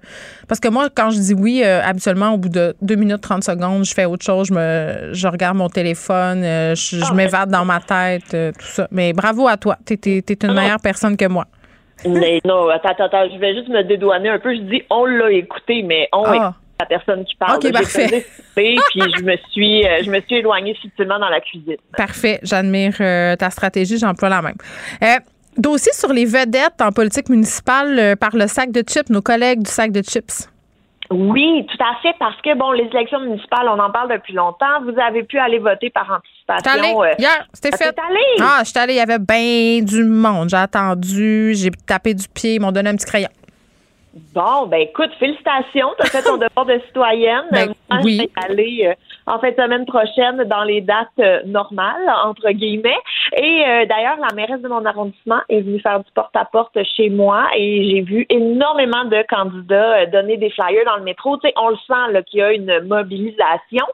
parce 0.47 0.59
que 0.59 0.67
moi, 0.67 0.89
quand 0.93 1.09
je 1.09 1.17
dis 1.17 1.33
oui, 1.33 1.63
euh, 1.65 1.81
habituellement, 1.83 2.31
au 2.33 2.37
bout 2.37 2.49
de 2.49 2.75
2 2.83 2.93
minutes 2.93 3.21
30 3.21 3.43
secondes, 3.43 3.85
je 3.85 3.93
fais 3.95 4.05
autre 4.05 4.23
chose. 4.23 4.49
Je 4.49 4.53
me, 4.53 5.13
je 5.13 5.27
regarde 5.27 5.57
mon 5.57 5.69
téléphone, 5.69 6.43
je, 6.43 6.97
je 6.99 7.05
ah, 7.09 7.13
m'évade 7.15 7.49
dans 7.49 7.65
ma 7.65 7.79
tête, 7.79 8.29
tout 8.29 8.67
ça. 8.67 8.87
Mais 8.91 9.13
bravo 9.13 9.47
à 9.47 9.57
toi. 9.57 9.77
T'es, 9.83 9.97
t'es, 9.97 10.21
t'es 10.21 10.37
une 10.43 10.51
ah 10.51 10.61
meilleure 10.61 10.79
personne 10.79 11.17
que 11.17 11.25
moi. 11.25 11.45
Mais 12.07 12.41
non, 12.45 12.69
attends, 12.69 13.05
attends, 13.05 13.29
je 13.31 13.37
vais 13.37 13.55
juste 13.55 13.69
me 13.69 13.83
dédouaner 13.83 14.29
un 14.29 14.39
peu. 14.39 14.53
Je 14.53 14.61
dis 14.61 14.83
on 14.89 15.05
l'a 15.05 15.31
écouté, 15.31 15.83
mais 15.83 16.07
on 16.13 16.23
ah. 16.25 16.53
la 16.79 16.85
personne 16.85 17.25
qui 17.25 17.35
parle. 17.35 17.57
OK, 17.57 17.71
parfait. 17.71 18.25
puis 18.55 18.77
je 18.95 19.23
me 19.23 19.35
suis 19.51 19.85
euh, 19.85 20.03
je 20.03 20.09
me 20.09 20.19
suis 20.21 20.35
éloignée 20.37 20.75
subtilement 20.81 21.19
dans 21.19 21.29
la 21.29 21.41
cuisine. 21.41 21.77
Parfait, 21.97 22.39
j'admire 22.43 22.95
euh, 22.99 23.35
ta 23.35 23.49
stratégie, 23.49 23.97
j'emploie 23.97 24.29
la 24.29 24.41
même. 24.41 24.57
Euh, 25.03 25.19
dossier 25.57 25.93
sur 25.93 26.11
les 26.11 26.25
vedettes 26.25 26.81
en 26.81 26.91
politique 26.91 27.29
municipale 27.29 28.17
par 28.17 28.35
le 28.35 28.47
sac 28.47 28.71
de 28.71 28.83
chips, 28.87 29.09
nos 29.09 29.21
collègues 29.21 29.63
du 29.63 29.71
sac 29.71 29.91
de 29.91 30.01
chips. 30.01 30.49
Oui, 31.11 31.65
tout 31.69 31.83
à 31.83 31.95
fait, 32.01 32.15
parce 32.17 32.39
que 32.41 32.55
bon, 32.55 32.71
les 32.71 32.85
élections 32.85 33.19
municipales, 33.19 33.67
on 33.67 33.79
en 33.79 33.91
parle 33.91 34.11
depuis 34.11 34.33
longtemps. 34.33 34.81
Vous 34.83 34.99
avez 34.99 35.23
pu 35.23 35.37
aller 35.37 35.59
voter 35.59 35.89
par 35.89 36.09
anticipation. 36.09 37.03
Euh, 37.03 37.13
Hier, 37.19 37.47
c'était 37.53 37.69
ah, 37.73 37.77
fait. 37.77 37.99
Allé? 37.99 38.19
Ah, 38.41 38.59
je 38.63 38.69
suis 38.69 38.79
allée, 38.79 38.93
il 38.93 38.97
y 38.97 38.99
avait 38.99 39.19
bien 39.19 39.81
du 39.83 40.03
monde. 40.03 40.49
J'ai 40.49 40.57
attendu, 40.57 41.53
j'ai 41.53 41.71
tapé 41.85 42.13
du 42.13 42.27
pied, 42.27 42.55
ils 42.55 42.59
m'ont 42.59 42.71
donné 42.71 42.89
un 42.89 42.95
petit 42.95 43.05
crayon. 43.05 43.29
Bon, 44.33 44.65
ben 44.67 44.79
écoute, 44.79 45.11
félicitations, 45.19 45.89
tu 45.99 46.03
as 46.03 46.09
fait 46.09 46.21
ton 46.21 46.37
devoir 46.37 46.65
de 46.65 46.79
citoyenne. 46.87 47.43
Ben, 47.51 47.73
Moi, 47.89 47.99
oui. 48.01 48.15
je 48.15 48.21
vais 48.21 48.29
aller 48.49 48.87
euh, 48.87 48.93
en 49.33 49.39
fin 49.39 49.51
de 49.51 49.55
semaine 49.55 49.85
prochaine 49.85 50.41
dans 50.45 50.63
les 50.63 50.79
dates 50.79 51.09
euh, 51.19 51.41
normales, 51.45 52.09
entre 52.23 52.49
guillemets. 52.51 52.97
Et 53.35 53.63
euh, 53.67 53.85
d'ailleurs, 53.85 54.15
la 54.17 54.33
mairesse 54.33 54.61
de 54.61 54.69
mon 54.69 54.85
arrondissement 54.85 55.41
est 55.49 55.59
venue 55.59 55.81
faire 55.81 55.99
du 55.99 56.09
porte-à-porte 56.13 56.77
chez 56.95 57.09
moi 57.09 57.47
et 57.57 57.89
j'ai 57.89 58.01
vu 58.03 58.25
énormément 58.29 59.03
de 59.03 59.21
candidats 59.27 60.05
donner 60.05 60.37
des 60.37 60.49
flyers 60.49 60.85
dans 60.85 60.95
le 60.95 61.03
métro. 61.03 61.35
Tu 61.37 61.49
sais, 61.49 61.53
on 61.57 61.69
le 61.69 61.75
sent 61.75 62.23
qu'il 62.27 62.39
y 62.39 62.43
a 62.43 62.53
une 62.53 62.87
mobilisation 62.87 63.85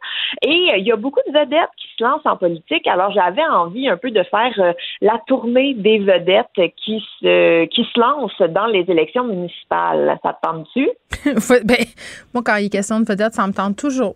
et 0.43 0.69
il 0.77 0.85
y 0.85 0.91
a 0.91 0.97
beaucoup 0.97 1.21
de 1.27 1.33
vedettes 1.33 1.69
qui 1.77 1.87
se 1.97 2.03
lancent 2.03 2.25
en 2.25 2.37
politique. 2.37 2.85
Alors, 2.85 3.11
j'avais 3.11 3.45
envie 3.45 3.89
un 3.89 3.97
peu 3.97 4.11
de 4.11 4.21
faire 4.23 4.53
la 5.01 5.19
tournée 5.25 5.73
des 5.73 5.97
vedettes 5.97 6.73
qui 6.77 7.03
se, 7.19 7.65
qui 7.65 7.83
se 7.91 7.99
lancent 7.99 8.51
dans 8.51 8.67
les 8.67 8.85
élections 8.87 9.23
municipales. 9.23 10.10
Ça 10.23 10.33
te 10.33 10.47
tente-tu? 10.47 10.89
ben, 11.65 11.85
moi, 12.33 12.43
quand 12.45 12.55
il 12.57 12.65
est 12.65 12.69
question 12.69 12.99
de 12.99 13.05
vedette, 13.05 13.33
ça 13.33 13.47
me 13.47 13.53
tente 13.53 13.77
toujours. 13.77 14.15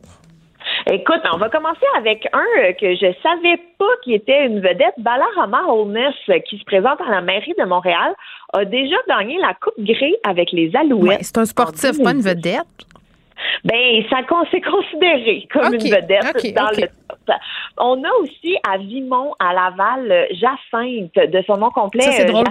Écoute, 0.91 1.21
on 1.33 1.37
va 1.37 1.49
commencer 1.49 1.85
avec 1.97 2.27
un 2.33 2.73
que 2.73 2.95
je 2.95 3.13
savais 3.21 3.57
pas 3.77 3.85
qui 4.03 4.13
était 4.13 4.45
une 4.45 4.59
vedette. 4.59 4.93
Balarama 4.97 5.63
Holness, 5.67 6.13
qui 6.47 6.57
se 6.57 6.63
présente 6.65 6.99
à 7.01 7.09
la 7.09 7.21
mairie 7.21 7.53
de 7.57 7.65
Montréal, 7.65 8.15
a 8.53 8.65
déjà 8.65 8.95
gagné 9.07 9.37
la 9.39 9.53
Coupe 9.53 9.79
Grey 9.79 10.13
avec 10.27 10.51
les 10.51 10.75
Alouettes. 10.75 11.23
c'est 11.23 11.37
un 11.37 11.45
sportif, 11.45 12.01
pas 12.03 12.11
une 12.11 12.21
vedette. 12.21 12.65
Ben, 13.63 14.03
ça 14.09 14.17
s'est 14.51 14.61
considéré 14.61 15.47
comme 15.51 15.73
une 15.73 15.81
vedette 15.81 16.53
dans 16.55 16.69
le 16.69 16.87
top. 17.07 17.35
On 17.77 18.03
a 18.03 18.11
aussi 18.21 18.57
à 18.67 18.77
Vimont, 18.77 19.33
à 19.39 19.53
Laval, 19.53 20.27
Jacinthe, 20.31 21.31
de 21.31 21.43
son 21.45 21.57
nom 21.57 21.71
complet. 21.71 22.01
Ça, 22.01 22.11
c'est 22.11 22.25
drôle. 22.25 22.45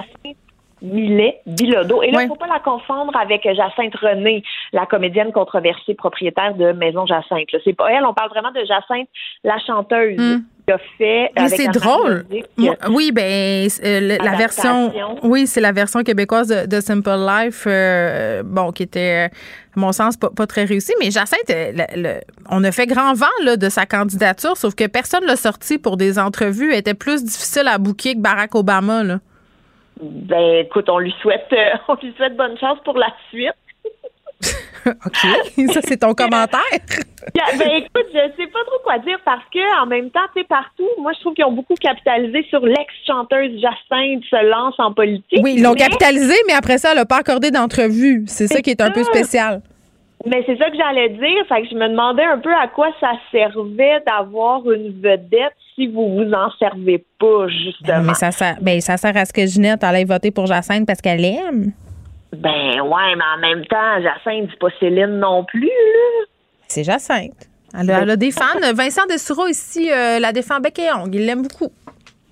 Millet 0.84 1.40
Bilodeau. 1.46 2.02
Et 2.02 2.10
là, 2.10 2.20
il 2.20 2.24
ne 2.24 2.28
faut 2.28 2.36
pas 2.36 2.46
la 2.46 2.60
confondre 2.60 3.16
avec 3.16 3.42
Jacinthe 3.42 3.96
René, 3.96 4.42
la 4.72 4.86
comédienne 4.86 5.32
controversée 5.32 5.94
propriétaire 5.94 6.54
de 6.54 6.72
Maison 6.72 7.06
Jacinthe. 7.06 7.48
C'est 7.64 7.72
pas 7.72 7.90
elle, 7.90 8.04
on 8.04 8.14
parle 8.14 8.30
vraiment 8.30 8.52
de 8.52 8.60
Jacinthe, 8.60 9.08
la 9.42 9.58
chanteuse. 9.58 10.18
Hmm. 10.18 10.42
Qui 10.66 10.72
a 10.72 10.78
fait 10.96 11.30
Mais 11.36 11.48
c'est 11.50 11.68
drôle. 11.68 12.24
oui, 12.88 13.12
ben 13.12 13.68
euh, 13.84 14.16
la 14.18 14.36
version, 14.36 14.90
oui, 15.22 15.46
c'est 15.46 15.60
la 15.60 15.72
version 15.72 16.02
québécoise 16.02 16.48
de, 16.48 16.80
Simple 16.80 17.10
Life, 17.18 17.64
euh, 17.66 18.42
bon, 18.42 18.72
qui 18.72 18.84
était, 18.84 19.28
à 19.76 19.78
mon 19.80 19.92
sens, 19.92 20.16
pas, 20.16 20.46
très 20.46 20.64
réussie. 20.64 20.94
Mais 21.00 21.10
Jacinthe, 21.10 21.50
euh, 21.50 22.20
on 22.48 22.64
a 22.64 22.72
fait 22.72 22.86
grand 22.86 23.12
vent 23.12 23.26
là, 23.44 23.58
de 23.58 23.68
sa 23.68 23.84
candidature, 23.84 24.56
sauf 24.56 24.74
que 24.74 24.86
personne 24.86 25.26
l'a 25.26 25.36
sorti 25.36 25.76
pour 25.76 25.98
des 25.98 26.18
entrevues. 26.18 26.72
Elle 26.72 26.78
était 26.78 26.94
plus 26.94 27.22
difficile 27.22 27.68
à 27.68 27.76
bouquer 27.76 28.14
que 28.14 28.20
Barack 28.20 28.54
Obama. 28.54 29.02
Là. 29.02 29.18
Ben, 30.10 30.64
écoute, 30.64 30.88
on 30.88 30.98
lui 30.98 31.14
souhaite, 31.20 31.48
euh, 31.52 31.76
on 31.88 31.94
lui 31.94 32.12
souhaite 32.16 32.36
bonne 32.36 32.58
chance 32.58 32.78
pour 32.84 32.98
la 32.98 33.08
suite. 33.30 33.52
OK. 34.86 35.72
Ça, 35.72 35.80
c'est 35.82 35.96
ton 35.96 36.12
commentaire. 36.12 36.60
ben, 37.34 37.70
écoute, 37.76 38.06
je 38.12 38.30
sais 38.36 38.46
pas 38.48 38.64
trop 38.66 38.78
quoi 38.84 38.98
dire 38.98 39.18
parce 39.24 39.44
que, 39.52 39.82
en 39.82 39.86
même 39.86 40.10
temps, 40.10 40.20
tu 40.34 40.42
sais, 40.42 40.46
partout, 40.46 40.88
moi, 40.98 41.12
je 41.14 41.20
trouve 41.20 41.34
qu'ils 41.34 41.44
ont 41.44 41.52
beaucoup 41.52 41.74
capitalisé 41.74 42.44
sur 42.50 42.60
l'ex-chanteuse 42.60 43.60
Jacinthe 43.60 44.24
se 44.28 44.50
lance 44.50 44.74
en 44.78 44.92
politique. 44.92 45.40
Oui, 45.42 45.54
ils 45.56 45.62
l'ont 45.62 45.74
capitalisé, 45.74 46.34
mais 46.46 46.52
après 46.52 46.76
ça, 46.78 46.90
elle 46.90 46.98
n'a 46.98 47.06
pas 47.06 47.18
accordé 47.18 47.50
d'entrevue. 47.50 48.24
C'est 48.26 48.46
ça 48.46 48.60
qui 48.60 48.70
est 48.70 48.82
un 48.82 48.90
peu 48.90 49.04
spécial. 49.04 49.62
Mais 50.26 50.42
c'est 50.46 50.56
ça 50.56 50.70
que 50.70 50.76
j'allais 50.76 51.10
dire. 51.10 51.46
Fait 51.48 51.62
que 51.62 51.68
je 51.68 51.74
me 51.74 51.88
demandais 51.88 52.24
un 52.24 52.38
peu 52.38 52.54
à 52.54 52.66
quoi 52.68 52.88
ça 53.00 53.12
servait 53.30 54.00
d'avoir 54.06 54.70
une 54.70 55.00
vedette 55.00 55.54
si 55.74 55.86
vous 55.86 56.14
vous 56.14 56.32
en 56.32 56.50
servez 56.58 57.04
pas, 57.18 57.48
justement. 57.48 58.02
Mais 58.02 58.14
ça 58.14 58.30
sert, 58.30 58.56
ben, 58.60 58.80
ça 58.80 58.96
sert 58.96 59.16
à 59.16 59.24
ce 59.24 59.32
que 59.32 59.46
Ginette 59.46 59.84
allait 59.84 60.04
voter 60.04 60.30
pour 60.30 60.46
Jacinthe 60.46 60.86
parce 60.86 61.00
qu'elle 61.00 61.24
aime. 61.24 61.72
Ben 62.32 62.80
ouais, 62.80 63.16
mais 63.16 63.24
en 63.36 63.40
même 63.40 63.64
temps, 63.66 64.02
Jacinthe, 64.02 64.48
c'est 64.50 64.58
pas 64.58 64.68
Céline 64.80 65.18
non 65.18 65.44
plus, 65.44 65.70
C'est 66.68 66.84
Jacinthe. 66.84 67.48
Elle 67.76 67.90
a, 67.90 68.16
des 68.16 68.30
fans. 68.30 68.44
Vincent 68.74 69.04
Dessoureau 69.10 69.48
ici 69.48 69.90
euh, 69.90 70.20
la 70.20 70.32
défend 70.32 70.60
bec 70.60 70.78
et 70.78 70.92
ongle. 70.92 71.16
Il 71.16 71.26
l'aime 71.26 71.42
beaucoup. 71.42 71.72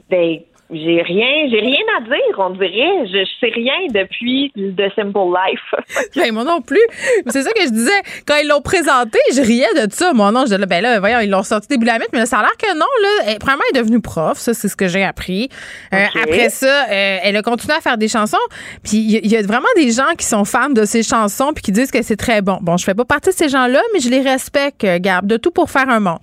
Ben 0.09 0.39
j'ai 0.73 1.03
rien, 1.03 1.49
j'ai 1.51 1.61
rien 1.61 1.81
à 1.99 2.01
dire, 2.03 2.39
on 2.39 2.51
dirait. 2.51 3.07
Je, 3.07 3.25
je 3.25 3.31
sais 3.41 3.53
rien 3.55 3.75
depuis 3.93 4.51
The 4.57 4.93
Simple 4.97 5.31
Life. 5.33 5.85
Ben, 6.17 6.33
moi 6.33 6.45
non 6.45 6.61
plus. 6.61 6.81
C'est 7.29 7.43
ça 7.43 7.53
que 7.53 7.63
je 7.63 7.71
disais. 7.71 7.91
Quand 8.27 8.37
ils 8.43 8.47
l'ont 8.49 8.61
présenté, 8.61 9.19
je 9.35 9.41
riais 9.41 9.67
de 9.87 9.93
ça. 9.93 10.13
Moi, 10.13 10.31
non, 10.31 10.41
je 10.47 10.55
disais, 10.55 10.67
ben 10.67 10.83
là, 10.83 11.01
voyons, 11.01 11.21
ils 11.21 11.31
l'ont 11.31 11.43
sorti 11.43 11.69
début 11.69 11.85
de 11.87 11.91
la 11.91 11.99
mythe, 11.99 12.09
mais 12.13 12.21
là, 12.21 12.27
ça 12.27 12.39
a 12.39 12.43
l'air 12.43 12.57
que 12.59 12.73
non, 12.75 12.87
là. 13.03 13.09
Elle, 13.29 13.39
premièrement, 13.39 13.63
elle 13.73 13.79
est 13.79 13.83
devenue 13.83 14.01
prof. 14.01 14.39
Ça, 14.39 14.55
c'est 14.55 14.69
ce 14.69 14.77
que 14.77 14.89
j'ai 14.89 15.05
appris. 15.05 15.49
Euh, 15.95 16.05
après 16.23 16.49
ça, 16.51 16.87
euh, 16.91 17.19
elle 17.23 17.37
a 17.37 17.43
continué 17.43 17.75
à 17.75 17.81
faire 17.81 17.99
des 17.99 18.09
chansons. 18.09 18.37
Puis, 18.83 18.97
il 18.99 19.11
y, 19.13 19.17
a- 19.17 19.21
il 19.23 19.31
y 19.33 19.37
a 19.37 19.43
vraiment 19.43 19.69
des 19.77 19.91
gens 19.91 20.15
qui 20.19 20.27
sont 20.27 20.45
fans 20.45 20.71
de 20.71 20.85
ses 20.85 21.03
chansons 21.03 21.53
puis 21.55 21.63
qui 21.63 21.73
disent 21.73 21.91
que 21.91 22.03
c'est 22.03 22.17
très 22.17 22.41
bon. 22.43 22.59
Bon, 22.61 22.77
je 22.77 22.85
fais 22.85 22.95
pas 22.95 23.05
partie 23.05 23.31
de 23.31 23.35
ces 23.35 23.49
gens-là, 23.49 23.81
mais 23.95 24.01
je 24.01 24.09
les 24.11 24.21
respecte, 24.21 24.85
euh, 24.85 24.99
Gab, 25.01 25.27
de 25.27 25.37
tout 25.37 25.51
pour 25.51 25.71
faire 25.71 25.89
un 25.89 26.01
monde. 26.01 26.19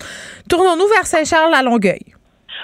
Tournons-nous 0.49 0.87
vers 0.87 1.05
Saint-Charles 1.05 1.53
à 1.53 1.61
Longueuil. 1.63 2.01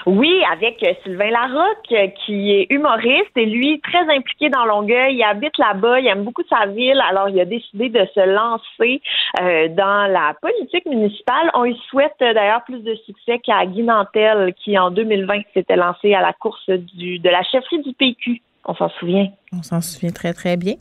Oui, 0.06 0.40
avec 0.52 0.80
euh, 0.84 0.92
Sylvain 1.02 1.30
Larocque, 1.30 1.90
euh, 1.90 2.06
qui 2.24 2.52
est 2.52 2.68
humoriste 2.70 3.32
et 3.34 3.44
lui, 3.44 3.80
très 3.80 4.02
impliqué 4.16 4.48
dans 4.48 4.64
Longueuil. 4.64 5.16
Il 5.16 5.22
habite 5.24 5.58
là-bas, 5.58 5.98
il 5.98 6.06
aime 6.06 6.22
beaucoup 6.22 6.44
sa 6.48 6.66
ville, 6.66 7.02
alors 7.10 7.28
il 7.28 7.40
a 7.40 7.44
décidé 7.44 7.88
de 7.88 8.06
se 8.14 8.20
lancer 8.20 9.02
euh, 9.40 9.66
dans 9.68 10.06
la 10.06 10.34
politique 10.40 10.86
municipale. 10.86 11.50
On 11.54 11.64
lui 11.64 11.76
souhaite 11.90 12.14
d'ailleurs 12.20 12.62
plus 12.64 12.84
de 12.84 12.94
succès 13.04 13.40
qu'à 13.40 13.66
Guy 13.66 13.82
Nantel, 13.82 14.54
qui 14.62 14.78
en 14.78 14.92
2020 14.92 15.40
s'était 15.54 15.74
lancé 15.74 16.14
à 16.14 16.22
la 16.22 16.32
course 16.32 16.70
du, 16.70 17.18
de 17.18 17.28
la 17.28 17.42
chefferie 17.42 17.82
du 17.82 17.92
PQ. 17.92 18.40
On 18.64 18.76
s'en 18.76 18.88
souvient. 19.00 19.28
On 19.52 19.62
s'en 19.64 19.80
souvient 19.80 20.12
très, 20.12 20.32
très 20.32 20.56
bien. 20.56 20.74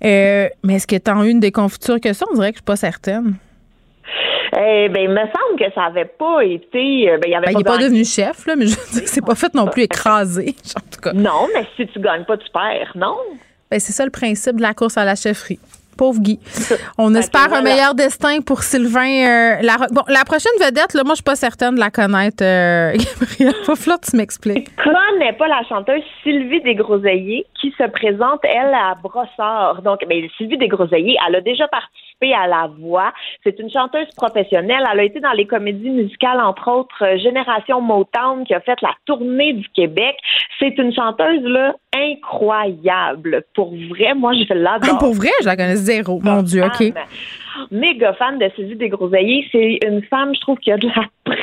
Mais 0.00 0.74
est-ce 0.74 0.86
que 0.86 0.94
eu 0.94 1.28
une 1.28 1.40
déconfiture 1.40 2.00
que 2.00 2.12
ça? 2.12 2.24
On 2.30 2.34
dirait 2.34 2.52
que 2.52 2.58
je 2.58 2.60
suis 2.60 2.64
pas 2.64 2.76
certaine. 2.76 3.34
Eh 4.56 4.88
ben, 4.88 5.02
il 5.04 5.08
me 5.10 5.16
semble 5.20 5.58
que 5.58 5.72
ça 5.74 5.84
avait 5.84 6.04
pas 6.04 6.44
été. 6.44 7.10
euh, 7.10 7.18
Ben, 7.18 7.28
il 7.28 7.34
avait 7.34 7.46
Ben, 7.46 7.58
il 7.58 7.64
pas 7.64 7.72
gagné. 7.72 7.84
devenu 7.88 8.04
chef, 8.04 8.46
là, 8.46 8.54
mais 8.56 8.66
je 8.66 8.76
veux 8.78 9.00
dire, 9.00 9.08
c'est 9.08 9.24
pas 9.24 9.34
fait 9.34 9.52
non 9.54 9.66
plus 9.66 9.82
écrasé. 9.82 10.54
En 10.76 10.80
tout 10.90 11.00
cas. 11.00 11.12
Non, 11.12 11.48
mais 11.54 11.66
si 11.76 11.86
tu 11.88 11.98
gagnes 12.00 12.24
pas, 12.24 12.36
tu 12.36 12.48
perds, 12.52 12.92
non? 12.94 13.16
Ben, 13.70 13.80
c'est 13.80 13.92
ça 13.92 14.04
le 14.04 14.10
principe 14.10 14.56
de 14.56 14.62
la 14.62 14.74
course 14.74 14.96
à 14.96 15.04
la 15.04 15.14
chefferie. 15.16 15.58
Pauvre 15.96 16.20
Guy. 16.20 16.38
On 16.98 17.14
espère 17.14 17.44
un 17.44 17.48
voilà. 17.48 17.62
meilleur 17.62 17.94
destin 17.94 18.40
pour 18.40 18.62
Sylvain 18.62 19.00
euh, 19.00 19.62
Larocque. 19.62 19.92
Bon, 19.92 20.02
la 20.08 20.24
prochaine 20.24 20.52
vedette, 20.60 20.94
là, 20.94 21.02
moi, 21.04 21.12
je 21.12 21.16
suis 21.16 21.22
pas 21.24 21.36
certaine 21.36 21.74
de 21.74 21.80
la 21.80 21.90
connaître. 21.90 22.42
Euh, 22.42 22.92
Gabrielle, 23.38 23.54
falloir 23.64 24.00
que 24.00 24.10
tu 24.10 24.16
m'expliques. 24.16 24.68
connais 24.76 25.32
pas 25.32 25.48
la 25.48 25.62
chanteuse 25.68 26.02
Sylvie 26.22 26.60
Desgroseilliers 26.62 27.46
qui 27.60 27.72
se 27.78 27.84
présente, 27.88 28.40
elle, 28.44 28.74
à 28.74 28.94
Brossard. 29.02 29.82
Donc, 29.82 30.00
ben, 30.08 30.26
Sylvie 30.36 30.58
Desgroseilliers, 30.58 31.16
elle 31.26 31.36
a 31.36 31.40
déjà 31.40 31.68
participé 31.68 32.34
à 32.34 32.46
La 32.46 32.70
Voix. 32.78 33.12
C'est 33.42 33.58
une 33.58 33.70
chanteuse 33.70 34.08
professionnelle. 34.16 34.84
Elle 34.92 35.00
a 35.00 35.04
été 35.04 35.20
dans 35.20 35.32
les 35.32 35.46
comédies 35.46 35.90
musicales, 35.90 36.40
entre 36.40 36.70
autres, 36.70 37.02
euh, 37.02 37.18
Génération 37.18 37.80
Motown, 37.80 38.44
qui 38.44 38.54
a 38.54 38.60
fait 38.60 38.80
la 38.82 38.90
tournée 39.06 39.52
du 39.54 39.68
Québec. 39.70 40.16
C'est 40.58 40.76
une 40.78 40.94
chanteuse, 40.94 41.42
là, 41.42 41.74
incroyable. 41.94 43.44
Pour 43.54 43.74
vrai, 43.90 44.14
moi, 44.14 44.32
je 44.32 44.54
l'adore. 44.54 44.98
Pour 44.98 45.14
vrai, 45.14 45.30
je 45.40 45.46
la 45.46 45.56
connais 45.56 45.76
zéro. 45.84 46.20
Mon 46.22 46.42
Dieu, 46.42 46.64
OK. 46.64 46.92
Méga 47.70 48.12
fan 48.14 48.38
de 48.38 48.50
Sylvie 48.56 48.76
Desgroseilliers. 48.76 49.48
C'est 49.52 49.78
une 49.86 50.02
femme, 50.02 50.34
je 50.34 50.40
trouve, 50.40 50.58
qui 50.58 50.72
a 50.72 50.76
de 50.76 50.88
la 50.88 51.04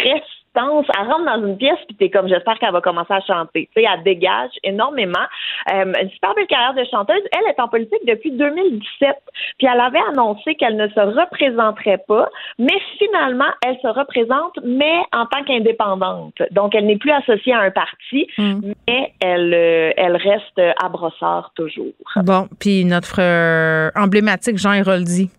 prestance. 0.54 0.86
Elle 1.00 1.08
rentre 1.08 1.26
dans 1.26 1.48
une 1.48 1.58
pièce, 1.58 1.78
puis 1.88 1.98
t'es 1.98 2.10
comme, 2.10 2.28
j'espère 2.28 2.58
qu'elle 2.60 2.72
va 2.72 2.82
commencer 2.82 3.14
à 3.14 3.22
chanter. 3.22 3.70
Tu 3.76 3.82
sais, 3.82 3.88
elle 3.92 4.04
dégage 4.04 4.52
énormément. 4.64 5.26
Euh, 5.74 5.94
une 6.02 6.10
super 6.10 6.34
belle 6.36 6.48
carrière 6.48 6.74
de 6.74 6.84
chanteuse. 6.90 7.22
Elle 7.32 7.50
est 7.50 7.60
en 7.60 7.68
politique 7.68 8.06
depuis 8.08 8.32
2017. 8.32 9.16
Puis 9.58 9.68
elle 9.72 9.80
avait 9.80 10.00
annoncé 10.10 10.56
qu'elle 10.56 10.76
ne 10.76 10.88
se 10.88 11.00
représenterait 11.00 12.04
pas, 12.08 12.30
mais 12.60 12.78
finalement, 12.98 13.52
elle 13.66 13.78
se 13.82 13.88
représente, 13.88 14.58
mais 14.64 15.00
en 15.14 15.26
tant 15.26 15.44
qu'indépendante. 15.46 16.42
Donc, 16.52 16.76
elle 16.76 16.86
n'est 16.86 16.98
plus 16.98 17.12
associée 17.12 17.54
à 17.54 17.62
un 17.62 17.72
parti, 17.72 18.28
mais 18.38 19.14
elle, 19.20 19.54
euh, 19.54 19.92
elle 19.98 20.16
reste 20.16 20.60
à 20.82 20.90
Brossard 20.90 21.52
toujours. 21.56 21.94
Bon, 22.18 22.48
puis 22.60 22.86
notre 22.86 23.22
euh, 23.22 23.90
emblématique 23.96 24.58
Jean 24.58 24.74
Héroldi. 24.74 25.30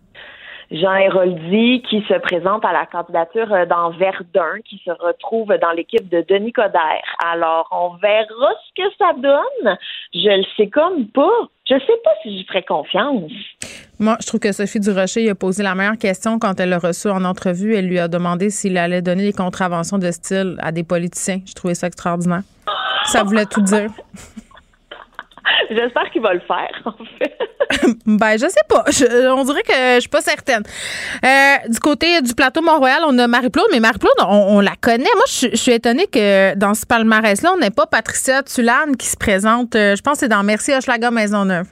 Jean 0.73 0.95
Héroldi 0.95 1.83
qui 1.87 2.01
se 2.07 2.17
présente 2.19 2.65
à 2.65 2.73
la 2.73 2.87
candidature 2.87 3.53
euh, 3.53 3.65
dans 3.67 3.91
Verdun, 3.91 4.59
qui 4.65 4.81
se 4.83 4.89
retrouve 4.89 5.53
dans 5.61 5.71
l'équipe 5.71 6.09
de 6.09 6.25
Denis 6.27 6.51
Coderre. 6.51 7.03
Alors, 7.23 7.67
on 7.71 7.95
verra 7.97 8.25
ce 8.27 8.81
que 8.81 8.89
ça 8.97 9.13
donne. 9.13 9.77
Je 10.15 10.37
le 10.37 10.43
sais 10.57 10.69
comme 10.69 11.07
pas. 11.09 11.47
Je 11.69 11.75
sais 11.75 11.99
pas 12.03 12.11
si 12.23 12.37
j'y 12.37 12.45
ferais 12.45 12.63
confiance. 12.63 13.31
Moi, 13.99 14.17
je 14.19 14.25
trouve 14.25 14.39
que 14.39 14.51
Sophie 14.51 14.79
Durocher 14.79 15.29
a 15.29 15.35
posé 15.35 15.61
la 15.61 15.75
meilleure 15.75 15.97
question 15.97 16.39
quand 16.39 16.59
elle 16.59 16.69
l'a 16.69 16.79
reçu 16.79 17.07
en 17.07 17.23
entrevue. 17.23 17.75
Elle 17.75 17.87
lui 17.87 17.99
a 17.99 18.07
demandé 18.07 18.49
s'il 18.49 18.75
allait 18.77 19.03
donner 19.03 19.23
des 19.23 19.33
contraventions 19.33 19.99
de 19.99 20.09
style 20.09 20.57
à 20.59 20.71
des 20.71 20.83
politiciens. 20.83 21.39
Je 21.45 21.53
trouvais 21.53 21.75
ça 21.75 21.85
extraordinaire. 21.85 22.41
Ça 23.05 23.23
voulait 23.23 23.45
tout 23.45 23.61
dire. 23.61 23.91
J'espère 25.75 26.09
qu'il 26.11 26.21
va 26.21 26.33
le 26.33 26.39
faire, 26.41 26.81
en 26.85 26.93
fait. 27.19 27.37
Ben, 28.05 28.33
je 28.33 28.47
sais 28.47 28.61
pas. 28.69 28.83
Je- 28.89 29.31
on 29.33 29.43
dirait 29.43 29.63
que 29.63 29.73
je 29.95 29.99
suis 30.01 30.09
pas 30.09 30.21
certaine. 30.21 30.61
Euh, 31.25 31.69
du 31.69 31.79
côté 31.79 32.21
du 32.21 32.33
plateau 32.35 32.61
Mont-Royal, 32.61 33.01
on 33.07 33.17
a 33.17 33.27
Marie-Claude, 33.27 33.65
mais 33.71 33.79
Marie-Claude, 33.79 34.13
on, 34.27 34.57
on 34.57 34.59
la 34.59 34.75
connaît. 34.79 35.03
Moi, 35.15 35.23
je, 35.27 35.47
je 35.51 35.55
suis 35.55 35.71
étonnée 35.71 36.05
que 36.07 36.55
dans 36.55 36.73
ce 36.73 36.85
palmarès-là, 36.85 37.51
on 37.53 37.57
n'ait 37.57 37.71
pas 37.71 37.87
Patricia 37.87 38.43
Tulane 38.43 38.95
qui 38.97 39.07
se 39.07 39.17
présente. 39.17 39.75
euh, 39.75 39.95
je 39.95 40.01
pense 40.01 40.13
que 40.15 40.19
c'est 40.19 40.27
dans 40.29 40.43
Merci 40.43 40.73
Hochelaga 40.73 41.09
Maisonneuve. 41.09 41.67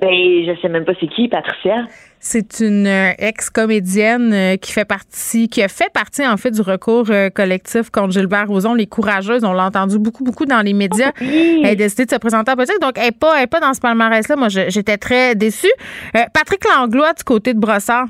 Ben, 0.00 0.08
je 0.10 0.58
sais 0.62 0.68
même 0.68 0.84
pas 0.84 0.92
c'est 1.00 1.08
qui, 1.08 1.28
Patricia. 1.28 1.84
C'est 2.24 2.60
une 2.60 2.86
euh, 2.86 3.10
ex-comédienne 3.18 4.32
euh, 4.32 4.56
qui 4.56 4.70
fait 4.70 4.84
partie, 4.84 5.48
qui 5.48 5.60
a 5.60 5.66
fait 5.66 5.92
partie 5.92 6.24
en 6.24 6.36
fait 6.36 6.52
du 6.52 6.60
recours 6.60 7.06
euh, 7.10 7.30
collectif 7.30 7.90
contre 7.90 8.12
Gilbert 8.12 8.46
Rozon, 8.46 8.74
les 8.74 8.86
courageuses. 8.86 9.42
On 9.42 9.52
l'a 9.52 9.64
entendu 9.64 9.98
beaucoup, 9.98 10.22
beaucoup 10.22 10.46
dans 10.46 10.64
les 10.64 10.72
médias. 10.72 11.10
Elle 11.20 11.66
a 11.66 11.74
décidé 11.74 12.04
de 12.04 12.10
se 12.10 12.16
présenter 12.16 12.52
en 12.52 12.54
politique, 12.54 12.80
donc 12.80 12.92
elle 12.96 13.06
n'est 13.06 13.10
pas, 13.10 13.38
elle 13.38 13.42
est 13.42 13.46
pas 13.48 13.58
dans 13.58 13.74
ce 13.74 13.80
palmarès-là. 13.80 14.36
Moi, 14.36 14.48
j'étais 14.50 14.98
très 14.98 15.34
déçue. 15.34 15.72
Euh, 16.14 16.20
Patrick 16.32 16.62
Langlois 16.64 17.12
du 17.12 17.24
côté 17.24 17.54
de 17.54 17.58
Brossard. 17.58 18.06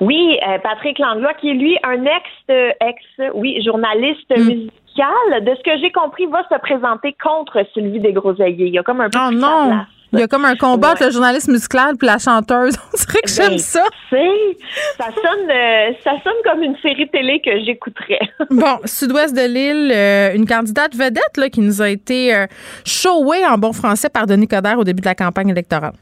Oui, 0.00 0.38
euh, 0.46 0.58
Patrick 0.58 0.98
Langlois, 0.98 1.32
qui 1.40 1.48
est 1.48 1.54
lui 1.54 1.78
un 1.82 2.04
ex, 2.04 2.26
euh, 2.50 2.72
ex, 2.82 3.32
oui, 3.32 3.62
journaliste 3.64 4.30
musical. 4.36 5.44
De 5.46 5.54
ce 5.54 5.62
que 5.62 5.78
j'ai 5.80 5.90
compris, 5.92 6.26
va 6.26 6.42
se 6.42 6.58
présenter 6.60 7.16
contre 7.22 7.64
Sylvie 7.72 8.00
Desgroseilliers. 8.00 8.66
Il 8.66 8.74
y 8.74 8.78
a 8.78 8.82
comme 8.82 9.00
un 9.00 9.08
peu 9.08 9.18
Oh 9.18 9.30
non! 9.32 9.68
place. 9.68 9.86
Il 10.12 10.20
y 10.20 10.22
a 10.22 10.26
comme 10.28 10.44
un 10.44 10.56
combat 10.56 10.92
entre 10.92 11.06
le 11.06 11.10
journaliste 11.10 11.48
musical 11.48 11.96
puis 11.98 12.06
la 12.06 12.18
chanteuse. 12.18 12.76
On 12.92 12.96
dirait 12.96 13.20
que 13.22 13.30
j'aime 13.30 13.50
Ben, 13.52 13.58
ça. 13.58 13.82
ça 14.98 15.06
sonne, 15.06 15.50
euh, 15.50 15.92
ça 16.04 16.12
sonne 16.22 16.34
comme 16.44 16.62
une 16.62 16.76
série 16.82 17.08
télé 17.08 17.40
que 17.40 17.50
j'écouterais. 17.64 18.20
Bon, 18.50 18.78
sud-ouest 18.84 19.34
de 19.34 19.46
l'île, 19.46 19.90
euh, 19.92 20.34
une 20.34 20.46
candidate 20.46 20.94
vedette 20.94 21.36
là, 21.38 21.48
qui 21.48 21.60
nous 21.60 21.80
a 21.80 21.88
été 21.88 22.34
euh, 22.34 22.46
showée 22.84 23.46
en 23.46 23.56
bon 23.56 23.72
français 23.72 24.10
par 24.10 24.26
Denis 24.26 24.48
Coderre 24.48 24.78
au 24.78 24.84
début 24.84 25.00
de 25.00 25.06
la 25.06 25.14
campagne 25.14 25.48
électorale. 25.48 25.94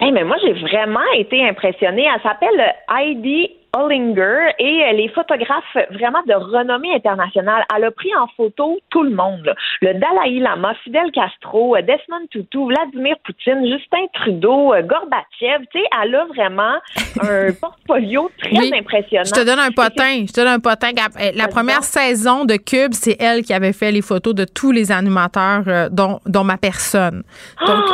Hey, 0.00 0.10
mais 0.10 0.24
moi, 0.24 0.36
j'ai 0.42 0.54
vraiment 0.54 1.00
été 1.16 1.46
impressionnée. 1.46 2.06
Elle 2.12 2.22
s'appelle 2.22 2.74
Heidi 2.90 3.50
Hollinger 3.76 4.52
et 4.58 4.78
elle 4.80 5.00
est 5.00 5.08
photographe 5.14 5.64
vraiment 5.90 6.22
de 6.26 6.34
renommée 6.34 6.94
internationale. 6.94 7.64
Elle 7.74 7.84
a 7.84 7.90
pris 7.90 8.14
en 8.16 8.26
photo 8.36 8.78
tout 8.90 9.02
le 9.02 9.10
monde. 9.10 9.42
là. 9.44 9.54
Le 9.80 9.94
Dalai 9.94 10.38
Lama, 10.40 10.74
Fidel 10.84 11.10
Castro, 11.12 11.74
euh, 11.76 11.80
Desmond 11.82 12.26
Tutu, 12.30 12.66
Vladimir 12.66 13.16
Poutine, 13.24 13.66
Justin 13.66 14.06
Trudeau, 14.14 14.74
euh, 14.74 14.82
Gorbatchev. 14.82 15.64
Tu 15.72 15.80
sais, 15.80 15.84
elle 16.02 16.14
a 16.14 16.24
vraiment 16.26 16.74
un 17.22 17.52
portfolio 17.52 18.30
très 18.42 18.58
Oui. 18.58 18.72
impressionnant. 18.78 19.24
Je 19.24 19.32
te 19.32 19.44
donne 19.44 19.58
un 19.58 19.70
potin. 19.70 20.24
Je 20.26 20.32
te 20.32 20.40
donne 20.40 20.48
un 20.48 20.60
potin. 20.60 20.90
Euh, 21.20 21.30
La 21.34 21.48
première 21.48 21.82
saison 21.82 22.44
de 22.44 22.56
Cube, 22.56 22.92
c'est 22.92 23.16
elle 23.20 23.42
qui 23.42 23.54
avait 23.54 23.72
fait 23.72 23.90
les 23.90 24.02
photos 24.02 24.34
de 24.34 24.44
tous 24.44 24.70
les 24.70 24.92
animateurs, 24.92 25.62
euh, 25.66 25.88
dont, 25.90 26.20
dont 26.26 26.44
ma 26.44 26.58
personne. 26.58 27.22
Donc, 27.66 27.84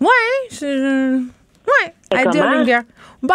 ouais, 0.00 0.08
je, 0.50 1.18
ouais, 1.18 1.94
Heidi? 2.12 2.40
Hollinger. 2.40 2.80
Ben, 3.22 3.34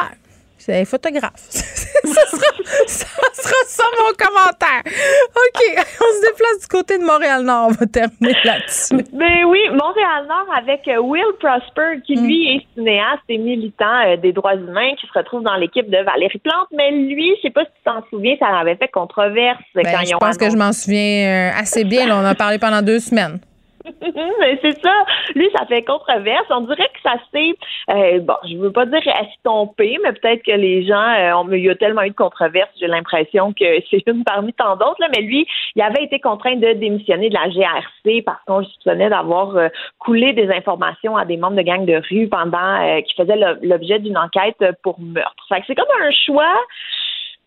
c'est 0.66 0.84
photographe. 0.86 1.34
ça, 1.38 2.26
sera, 2.26 2.52
ça 2.88 3.06
sera 3.34 3.56
ça 3.68 3.84
mon 4.00 4.14
commentaire. 4.18 4.82
OK, 4.84 5.62
on 5.78 6.16
se 6.16 6.22
déplace 6.22 6.62
du 6.62 6.68
côté 6.68 6.98
de 6.98 7.04
Montréal-Nord. 7.04 7.68
On 7.70 7.72
va 7.72 7.86
terminer 7.86 8.36
là-dessus. 8.44 8.96
Ben 9.14 9.46
oui, 9.46 9.60
Montréal-Nord 9.70 10.48
avec 10.58 10.88
euh, 10.88 10.98
Will 11.02 11.24
Prosper, 11.40 12.02
qui 12.06 12.16
lui 12.16 12.56
est 12.56 12.66
cinéaste 12.74 13.22
et 13.30 13.38
militant 13.38 14.08
euh, 14.08 14.18
des 14.18 14.34
droits 14.34 14.56
humains, 14.56 14.96
qui 15.00 15.06
se 15.06 15.14
retrouve 15.14 15.44
dans 15.44 15.56
l'équipe 15.56 15.88
de 15.88 16.04
Valérie 16.04 16.40
Plante. 16.40 16.68
Mais 16.76 16.90
lui, 16.92 17.36
je 17.38 17.42
sais 17.44 17.52
pas 17.52 17.66
si 17.66 17.72
tu 17.78 17.84
t'en 17.86 18.04
souviens, 18.10 18.36
ça 18.40 18.48
avait 18.48 18.76
fait 18.76 18.88
controverse 18.88 19.60
Ben, 19.76 19.84
quand 19.84 20.00
je 20.04 20.10
ils 20.10 20.16
ont 20.16 20.20
pense 20.20 20.38
que 20.38 20.50
je 20.50 20.58
m'en 20.58 20.72
souviens 20.72 21.52
euh, 21.52 21.60
assez 21.60 21.84
bien. 21.84 22.08
là. 22.08 22.16
on 22.16 22.22
en 22.22 22.26
a 22.26 22.36
parlé 22.36 22.58
pendant 22.58 22.82
deux 22.82 23.00
semaines. 23.00 23.40
Mais 24.40 24.60
c'est 24.62 24.80
ça. 24.82 24.94
Lui, 25.36 25.49
ça 25.56 25.66
fait 25.66 25.84
controverse. 25.84 26.45
On 26.49 26.62
dirait 26.62 26.90
que 26.94 27.02
ça 27.03 27.16
s'est, 27.32 27.56
euh, 27.90 28.20
bon, 28.20 28.36
je 28.49 28.57
veux 28.57 28.72
pas 28.72 28.86
dire 28.86 29.02
estompé, 29.22 29.98
mais 30.03 30.14
peut-être 30.14 30.44
que 30.44 30.52
les 30.52 30.86
gens, 30.86 30.95
euh, 30.98 31.57
il 31.57 31.64
y 31.64 31.70
a 31.70 31.76
tellement 31.76 32.03
eu 32.03 32.10
de 32.10 32.16
controverses, 32.16 32.70
j'ai 32.80 32.88
l'impression 32.88 33.53
que 33.53 33.66
c'est 33.90 34.03
une 34.07 34.24
parmi 34.24 34.53
tant 34.53 34.76
d'autres. 34.76 34.99
Là, 34.99 35.07
mais 35.16 35.22
lui, 35.22 35.48
il 35.76 35.82
avait 35.82 36.03
été 36.03 36.20
contraint 36.20 36.56
de 36.56 36.74
démissionner 36.74 37.30
de 37.30 37.36
la 37.36 37.49
GRC 37.49 38.22
parce 38.24 38.44
qu'on 38.45 38.64
soupçonnait 38.64 39.10
d'avoir 39.10 39.56
euh, 39.56 39.70
coulé 39.99 40.34
des 40.34 40.49
informations 40.49 41.18
à 41.18 41.26
des 41.26 41.38
membres 41.38 41.57
de 41.57 41.62
gangs 41.62 41.86
de 41.86 42.02
rue 42.10 42.28
pendant 42.28 42.82
euh, 42.82 43.02
qui 43.02 43.14
faisaient 43.16 43.40
l'objet 43.62 43.99
d'une 43.99 44.18
enquête 44.18 44.64
pour 44.84 44.99
meurtre. 44.99 45.45
Fait 45.49 45.60
que 45.62 45.68
c'est 45.68 45.76
comme 45.76 45.86
un 46.02 46.12
choix 46.26 46.56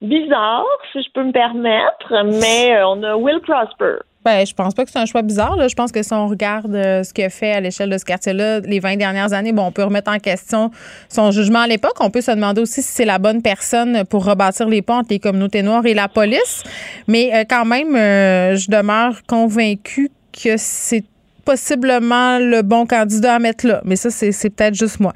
bizarre, 0.00 0.64
si 0.92 1.02
je 1.02 1.10
peux 1.12 1.24
me 1.24 1.32
permettre, 1.32 2.24
mais 2.24 2.76
euh, 2.76 2.88
on 2.88 3.02
a 3.02 3.16
Will 3.16 3.40
Prosper 3.40 3.96
Ben, 4.24 4.44
je 4.44 4.52
pense 4.52 4.74
pas 4.74 4.84
que 4.84 4.90
c'est 4.90 4.98
un 4.98 5.06
choix 5.06 5.22
bizarre. 5.22 5.56
Là. 5.56 5.68
Je 5.68 5.74
pense 5.74 5.92
que 5.92 6.02
si 6.02 6.12
on 6.12 6.26
regarde 6.26 6.74
euh, 6.74 7.02
ce 7.02 7.14
qu'il 7.14 7.24
a 7.24 7.30
fait 7.30 7.52
à 7.52 7.60
l'échelle 7.60 7.88
de 7.88 7.98
ce 7.98 8.04
quartier-là 8.04 8.60
les 8.60 8.80
20 8.80 8.96
dernières 8.96 9.32
années, 9.32 9.52
bon, 9.52 9.66
on 9.66 9.72
peut 9.72 9.84
remettre 9.84 10.10
en 10.10 10.18
question 10.18 10.70
son 11.08 11.30
jugement 11.30 11.60
à 11.60 11.66
l'époque. 11.66 11.96
On 12.00 12.10
peut 12.10 12.20
se 12.20 12.32
demander 12.32 12.60
aussi 12.60 12.82
si 12.82 12.92
c'est 12.92 13.04
la 13.04 13.18
bonne 13.18 13.42
personne 13.42 14.04
pour 14.04 14.24
rebâtir 14.24 14.68
les 14.68 14.82
ponts 14.82 14.98
entre 14.98 15.10
les 15.10 15.20
communautés 15.20 15.62
noires 15.62 15.86
et 15.86 15.94
la 15.94 16.08
police. 16.08 16.64
Mais 17.06 17.30
euh, 17.32 17.44
quand 17.48 17.64
même, 17.64 17.94
euh, 17.94 18.56
je 18.56 18.70
demeure 18.70 19.22
convaincue 19.26 20.10
que 20.32 20.56
c'est 20.56 21.04
possiblement 21.44 22.38
le 22.38 22.62
bon 22.62 22.86
candidat 22.86 23.36
à 23.36 23.38
mettre 23.38 23.66
là. 23.66 23.80
Mais 23.84 23.96
ça, 23.96 24.10
c'est, 24.10 24.32
c'est 24.32 24.50
peut-être 24.50 24.74
juste 24.74 25.00
moi. 25.00 25.12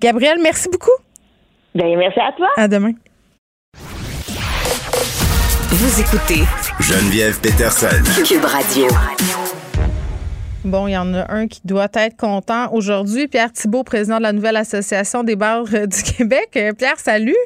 Gabriel, 0.00 0.38
merci 0.42 0.68
beaucoup. 0.70 0.90
Ben, 1.74 1.98
merci 1.98 2.20
à 2.20 2.32
toi. 2.32 2.48
À 2.56 2.68
demain. 2.68 2.92
Vous 5.70 6.00
écoutez 6.00 6.44
Geneviève 6.80 7.40
Peterson. 7.40 8.02
Cube 8.26 8.44
Radio. 8.44 8.86
Bon, 10.64 10.88
il 10.88 10.92
y 10.92 10.96
en 10.96 11.14
a 11.14 11.32
un 11.32 11.46
qui 11.46 11.60
doit 11.64 11.88
être 11.94 12.16
content 12.16 12.72
aujourd'hui. 12.72 13.28
Pierre 13.28 13.52
Thibault, 13.52 13.84
président 13.84 14.18
de 14.18 14.22
la 14.22 14.32
nouvelle 14.32 14.56
Association 14.56 15.22
des 15.22 15.36
bars 15.36 15.64
euh, 15.72 15.86
du 15.86 16.02
Québec. 16.02 16.50
Euh, 16.56 16.72
Pierre, 16.72 16.98
salut. 16.98 17.36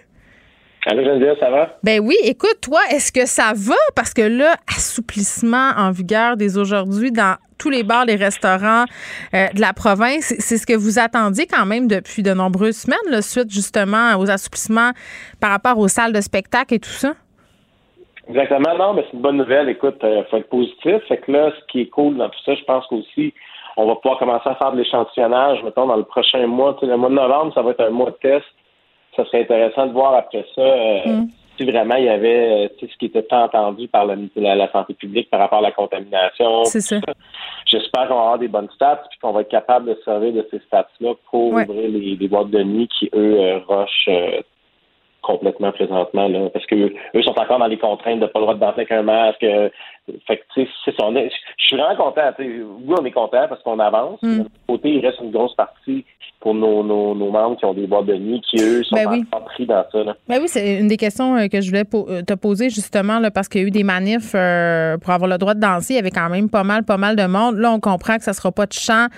Allô, 0.87 1.05
Geneviève, 1.05 1.37
ça 1.39 1.51
va? 1.51 1.79
Ben 1.83 2.01
oui, 2.01 2.17
écoute, 2.23 2.57
toi, 2.63 2.81
est-ce 2.91 3.13
que 3.13 3.27
ça 3.27 3.53
va? 3.55 3.75
Parce 3.95 4.15
que 4.15 4.23
là, 4.23 4.57
assouplissement 4.75 5.73
en 5.77 5.91
vigueur 5.91 6.37
dès 6.37 6.57
aujourd'hui 6.57 7.13
dans 7.13 7.37
tous 7.59 7.71
les 7.71 7.83
bars, 7.83 8.07
les 8.07 8.17
restaurants 8.17 8.85
euh, 9.35 9.49
de 9.53 9.61
la 9.61 9.75
province, 9.75 10.35
c'est 10.39 10.57
ce 10.57 10.67
que 10.67 10.75
vous 10.75 10.99
attendiez 10.99 11.47
quand 11.47 11.67
même 11.67 11.87
depuis 11.87 12.23
de 12.23 12.33
nombreuses 12.33 12.79
semaines, 12.79 12.99
là, 13.11 13.21
suite 13.21 13.53
justement 13.53 14.17
aux 14.17 14.31
assouplissements 14.31 14.93
par 15.39 15.51
rapport 15.51 15.77
aux 15.79 15.89
salles 15.89 16.13
de 16.13 16.21
spectacle 16.21 16.75
et 16.75 16.79
tout 16.79 16.89
ça? 16.89 17.15
Exactement. 18.29 18.77
Non, 18.79 18.95
mais 18.95 19.05
c'est 19.07 19.15
une 19.17 19.23
bonne 19.23 19.37
nouvelle. 19.39 19.69
Écoute, 19.69 19.97
il 20.03 20.25
faut 20.31 20.37
être 20.37 20.49
positif. 20.49 20.97
Fait 21.09 21.17
que 21.19 21.33
là, 21.33 21.51
ce 21.59 21.65
qui 21.73 21.81
est 21.83 21.87
cool 21.87 22.17
dans 22.17 22.29
tout 22.29 22.39
ça, 22.45 22.55
je 22.55 22.65
pense 22.65 22.87
qu'aussi, 22.87 23.33
on 23.77 23.87
va 23.87 23.95
pouvoir 23.97 24.19
commencer 24.19 24.49
à 24.49 24.55
faire 24.57 24.73
de 24.73 24.79
l'échantillonnage, 24.79 25.63
mettons, 25.63 25.87
dans 25.87 25.97
le 25.97 26.03
prochain 26.05 26.47
mois. 26.47 26.75
Tu 26.75 26.81
sais, 26.81 26.87
le 26.87 26.97
mois 26.97 27.09
de 27.11 27.15
novembre, 27.15 27.55
ça 27.55 27.63
va 27.63 27.71
être 27.71 27.81
un 27.81 27.91
mois 27.91 28.11
de 28.11 28.17
test. 28.21 28.45
Ça 29.17 29.25
serait 29.27 29.43
intéressant 29.43 29.87
de 29.87 29.93
voir 29.93 30.15
après 30.15 30.45
ça 30.55 30.61
euh, 30.61 31.23
si 31.57 31.65
vraiment 31.65 31.97
il 31.97 32.05
y 32.05 32.09
avait 32.09 32.67
euh, 32.67 32.69
tu 32.79 32.87
sais, 32.87 32.93
ce 32.93 32.99
qui 32.99 33.07
était 33.07 33.23
tant 33.23 33.45
entendu 33.45 33.89
par 33.89 34.05
la, 34.07 34.15
la, 34.37 34.55
la 34.55 34.71
santé 34.71 34.95
publique 34.95 35.29
par 35.31 35.41
rapport 35.41 35.59
à 35.59 35.63
la 35.63 35.73
contamination. 35.73 36.65
C'est 36.67 36.81
ça. 36.83 36.97
J'espère 37.67 38.07
qu'on 38.09 38.15
va 38.15 38.21
avoir 38.21 38.39
des 38.39 38.47
bonnes 38.49 38.69
stats 38.77 39.03
puis 39.11 39.19
qu'on 39.21 39.33
va 39.33 39.41
être 39.41 39.49
capable 39.51 39.89
de 39.89 39.95
se 39.97 40.03
servir 40.03 40.33
de 40.35 40.47
ces 40.51 40.61
stats-là 40.61 41.15
pour 41.31 41.53
Ouais. 41.53 41.65
ouvrir 41.69 41.89
les, 41.89 42.15
les 42.17 42.29
boîtes 42.29 42.51
de 42.51 42.63
nuit 42.63 42.89
qui, 42.99 43.11
eux, 43.15 43.37
euh, 43.41 43.59
rushent 43.67 44.09
euh, 44.09 44.41
complètement 45.23 45.73
présentement. 45.73 46.29
Là, 46.29 46.49
parce 46.53 46.65
que 46.67 46.75
eux, 46.75 46.95
eux 47.15 47.23
sont 47.23 47.39
encore 47.39 47.59
dans 47.59 47.67
les 47.67 47.79
contraintes 47.79 48.21
de 48.21 48.27
pas 48.27 48.39
le 48.39 48.45
droit 48.45 48.55
de 48.55 48.61
danser 48.61 48.75
avec 48.81 48.93
un 48.93 49.03
masque. 49.03 49.43
euh, 49.43 49.69
fait 50.27 50.39
que, 50.39 50.43
tu 50.55 50.63
sais, 50.65 50.69
c'est 50.87 50.91
ça. 50.97 51.05
On 51.07 51.15
est- 51.17 51.31
Je 51.59 51.67
suis 51.67 51.77
vraiment 51.77 51.97
content. 51.97 52.31
Oui, 52.39 52.95
on 52.99 53.05
est 53.05 53.11
content 53.11 53.47
parce 53.49 53.63
qu'on 53.63 53.79
avance. 53.79 54.19
Mm. 54.23 54.33
De 54.33 54.39
l'autre 54.39 54.51
côté, 54.67 54.89
il 54.91 55.05
reste 55.07 55.21
une 55.21 55.31
grosse 55.31 55.55
partie 55.55 56.05
pour 56.41 56.55
nos, 56.55 56.83
nos, 56.83 57.15
nos 57.15 57.31
membres 57.31 57.57
qui 57.59 57.65
ont 57.67 57.75
des 57.75 57.87
boîtes 57.87 58.07
de 58.07 58.15
nuit 58.15 58.41
qui, 58.49 58.57
eux, 58.63 58.83
sont 58.85 58.95
Ben 58.97 59.07
oui. 59.11 59.25
encore 59.31 59.45
pris 59.47 59.67
dans 59.67 59.85
ça. 59.93 60.05
Là. 60.05 60.15
Ben 60.29 60.39
oui, 60.41 60.47
c'est 60.49 60.79
une 60.79 60.89
des 60.89 60.97
questions 60.97 61.37
euh, 61.37 61.49
que 61.49 61.61
je 61.61 61.69
voulais 61.69 61.85
euh, 61.95 62.23
te 62.23 62.33
poser 62.35 62.71
justement 62.71 63.19
là, 63.19 63.31
parce 63.31 63.49
qu'il 63.49 63.61
y 63.61 63.65
a 63.65 63.67
eu 63.67 63.71
des 63.71 63.83
manifs 63.85 64.33
euh, 64.35 64.97
pour 64.99 65.11
avoir 65.11 65.29
le 65.29 65.37
droit 65.37 65.53
de 65.55 65.61
danser. 65.61 65.95
Il 65.95 65.97
y 65.97 66.01
avait 66.01 66.11
quand 66.11 66.31
même 66.31 66.49
pas 66.49 66.63
mal, 66.65 66.85
pas 66.85 66.97
mal 66.97 67.15
de 67.17 67.27
monde. 67.27 67.57
Là, 67.57 67.71
on 67.73 67.81
comprend 67.81 68.17
que 68.17 68.23
ça 68.23 68.33
sera 68.33 68.51
pas 68.53 68.67
de 68.67 68.73
chant, 68.73 69.09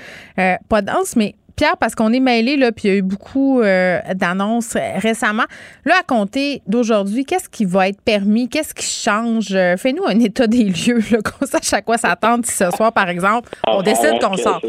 euh, 0.41 0.55
pas 0.69 0.81
de 0.81 0.87
danse, 0.87 1.15
mais 1.15 1.35
Pierre, 1.61 1.77
parce 1.79 1.95
qu'on 1.95 2.11
est 2.11 2.21
mêlés, 2.21 2.57
là, 2.57 2.73
puis 2.73 2.89
il 2.89 2.91
y 2.91 2.95
a 2.95 2.97
eu 2.97 3.03
beaucoup 3.03 3.61
euh, 3.61 3.99
d'annonces 4.15 4.79
récemment. 4.97 5.43
Là, 5.85 5.93
à 6.01 6.03
compter 6.03 6.63
d'aujourd'hui, 6.67 7.27
qu'est-ce 7.27 7.51
qui 7.51 7.67
va 7.67 7.89
être 7.89 8.01
permis? 8.03 8.49
Qu'est-ce 8.49 8.73
qui 8.75 8.87
change? 8.87 9.55
Euh, 9.55 9.77
Fais-nous 9.77 10.07
un 10.07 10.19
état 10.21 10.47
des 10.47 10.65
lieux, 10.65 11.01
qu'on 11.39 11.45
sache 11.45 11.75
à 11.75 11.83
quoi 11.83 11.99
s'attendre 11.99 12.47
si 12.47 12.55
ce 12.55 12.71
soir, 12.71 12.95
par 12.95 13.11
exemple, 13.11 13.51
on 13.69 13.81
Ah, 13.81 13.83
décide 13.83 14.13
ouais, 14.13 14.19
qu'on 14.21 14.39
sort. 14.39 14.63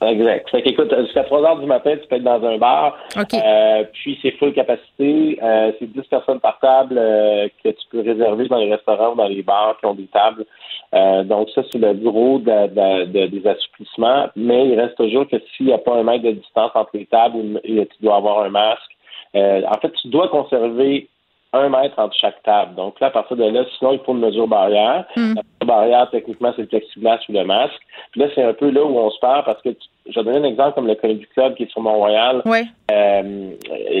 Exact. 0.00 0.48
Fait 0.50 0.62
qu'écoute, 0.62 0.94
jusqu'à 1.04 1.24
3 1.24 1.42
heures 1.42 1.58
du 1.58 1.66
matin, 1.66 1.92
tu 2.00 2.06
peux 2.06 2.16
être 2.16 2.22
dans 2.22 2.44
un 2.44 2.58
bar. 2.58 2.96
OK. 3.16 3.34
Euh, 3.34 3.84
puis 3.94 4.18
c'est 4.22 4.32
full 4.32 4.52
capacité. 4.52 5.38
Euh, 5.42 5.72
c'est 5.78 5.90
10 5.92 6.02
personnes 6.02 6.38
par 6.38 6.58
table 6.60 6.96
euh, 6.98 7.48
que 7.64 7.70
tu 7.70 7.82
peux 7.90 8.00
réserver 8.00 8.46
dans 8.46 8.58
les 8.58 8.70
restaurants 8.72 9.12
ou 9.12 9.16
dans 9.16 9.26
les 9.26 9.42
bars 9.42 9.76
qui 9.80 9.86
ont 9.86 9.94
des 9.94 10.06
tables. 10.06 10.44
Euh, 10.94 11.22
donc 11.24 11.50
ça, 11.50 11.62
c'est 11.70 11.78
le 11.78 11.92
gros 11.94 12.38
de- 12.38 12.66
de- 12.68 13.04
de- 13.06 13.26
des 13.26 13.46
assouplissements. 13.46 14.26
Mais 14.36 14.68
il 14.68 14.80
reste 14.80 14.96
toujours 14.96 15.28
que 15.28 15.36
s'il 15.56 15.66
n'y 15.66 15.72
a 15.72 15.78
pas 15.78 15.96
un 15.96 16.02
mètre 16.02 16.24
de 16.24 16.30
distance 16.32 16.70
entre 16.74 16.90
les 16.94 17.06
tables, 17.06 17.60
tu 17.64 17.86
dois 18.02 18.16
avoir 18.16 18.40
un 18.40 18.48
masque. 18.50 18.90
Euh, 19.36 19.62
en 19.68 19.78
fait, 19.80 19.92
tu 20.00 20.08
dois 20.08 20.28
conserver 20.28 21.08
un 21.54 21.68
mètre 21.70 21.98
entre 21.98 22.14
chaque 22.14 22.42
table. 22.42 22.74
Donc 22.74 23.00
là, 23.00 23.06
à 23.06 23.10
partir 23.10 23.36
de 23.36 23.44
là, 23.44 23.64
sinon, 23.78 23.92
il 23.92 23.98
faut 24.00 24.12
une 24.12 24.20
mesure 24.20 24.46
barrière. 24.48 25.04
Hmm. 25.16 25.34
La 25.34 25.42
mesure 25.42 25.66
barrière, 25.66 26.10
techniquement, 26.10 26.52
c'est 26.54 26.62
le 26.62 26.68
plexiglas 26.68 27.18
ou 27.28 27.32
le 27.32 27.44
masque. 27.44 27.80
Puis 28.12 28.20
là, 28.20 28.28
c'est 28.34 28.42
un 28.42 28.52
peu 28.52 28.70
là 28.70 28.84
où 28.84 28.98
on 28.98 29.10
se 29.10 29.18
perd 29.18 29.44
parce 29.46 29.60
que, 29.62 29.70
tu- 29.70 29.88
je 30.10 30.18
vais 30.20 30.24
donner 30.24 30.46
un 30.46 30.50
exemple 30.50 30.74
comme 30.74 30.86
le 30.86 30.94
Comedy 30.94 31.26
Club 31.34 31.54
qui 31.54 31.62
est 31.64 31.70
sur 31.70 31.80
Mont-Royal. 31.82 32.42
Ouais. 32.46 32.64
Euh, 32.90 33.52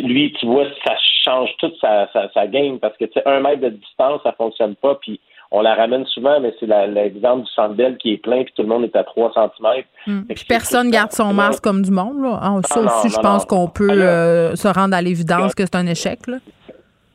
lui, 0.02 0.32
tu 0.38 0.46
vois, 0.46 0.64
ça 0.86 0.94
change 1.24 1.50
toute 1.58 1.76
sa, 1.80 2.08
sa, 2.12 2.30
sa 2.32 2.46
game 2.46 2.78
parce 2.78 2.96
que, 2.96 3.04
tu 3.06 3.12
sais, 3.14 3.22
un 3.26 3.40
mètre 3.40 3.60
de 3.60 3.70
distance, 3.70 4.20
ça 4.22 4.32
fonctionne 4.32 4.74
pas. 4.76 4.94
Puis 4.96 5.20
on 5.50 5.62
la 5.62 5.74
ramène 5.74 6.04
souvent, 6.06 6.40
mais 6.40 6.54
c'est 6.60 6.66
l'exemple 6.66 7.44
du 7.44 7.74
Bell 7.74 7.96
qui 7.98 8.12
est 8.12 8.16
plein 8.18 8.44
puis 8.44 8.52
tout 8.54 8.62
le 8.62 8.68
monde 8.68 8.84
est 8.84 8.94
à 8.96 9.04
3 9.04 9.32
cm. 9.34 9.82
Hum. 10.06 10.24
Puis 10.28 10.44
personne 10.48 10.90
garde 10.90 11.12
son 11.12 11.32
masque 11.32 11.62
comme 11.64 11.82
du 11.82 11.90
monde. 11.90 12.20
Là. 12.22 12.38
Ah, 12.42 12.56
ça 12.64 12.74
Ah, 12.78 12.82
non, 12.82 12.86
aussi, 12.88 13.08
je 13.08 13.16
non, 13.16 13.22
pense 13.22 13.44
qu'on 13.46 13.68
peut 13.68 13.90
Alors- 13.90 14.04
euh, 14.06 14.54
se 14.56 14.68
rendre 14.68 14.94
à 14.94 15.00
l'évidence 15.02 15.54
que 15.54 15.64
c'est 15.64 15.76
un 15.76 15.86
échec. 15.86 16.26
Là. 16.26 16.36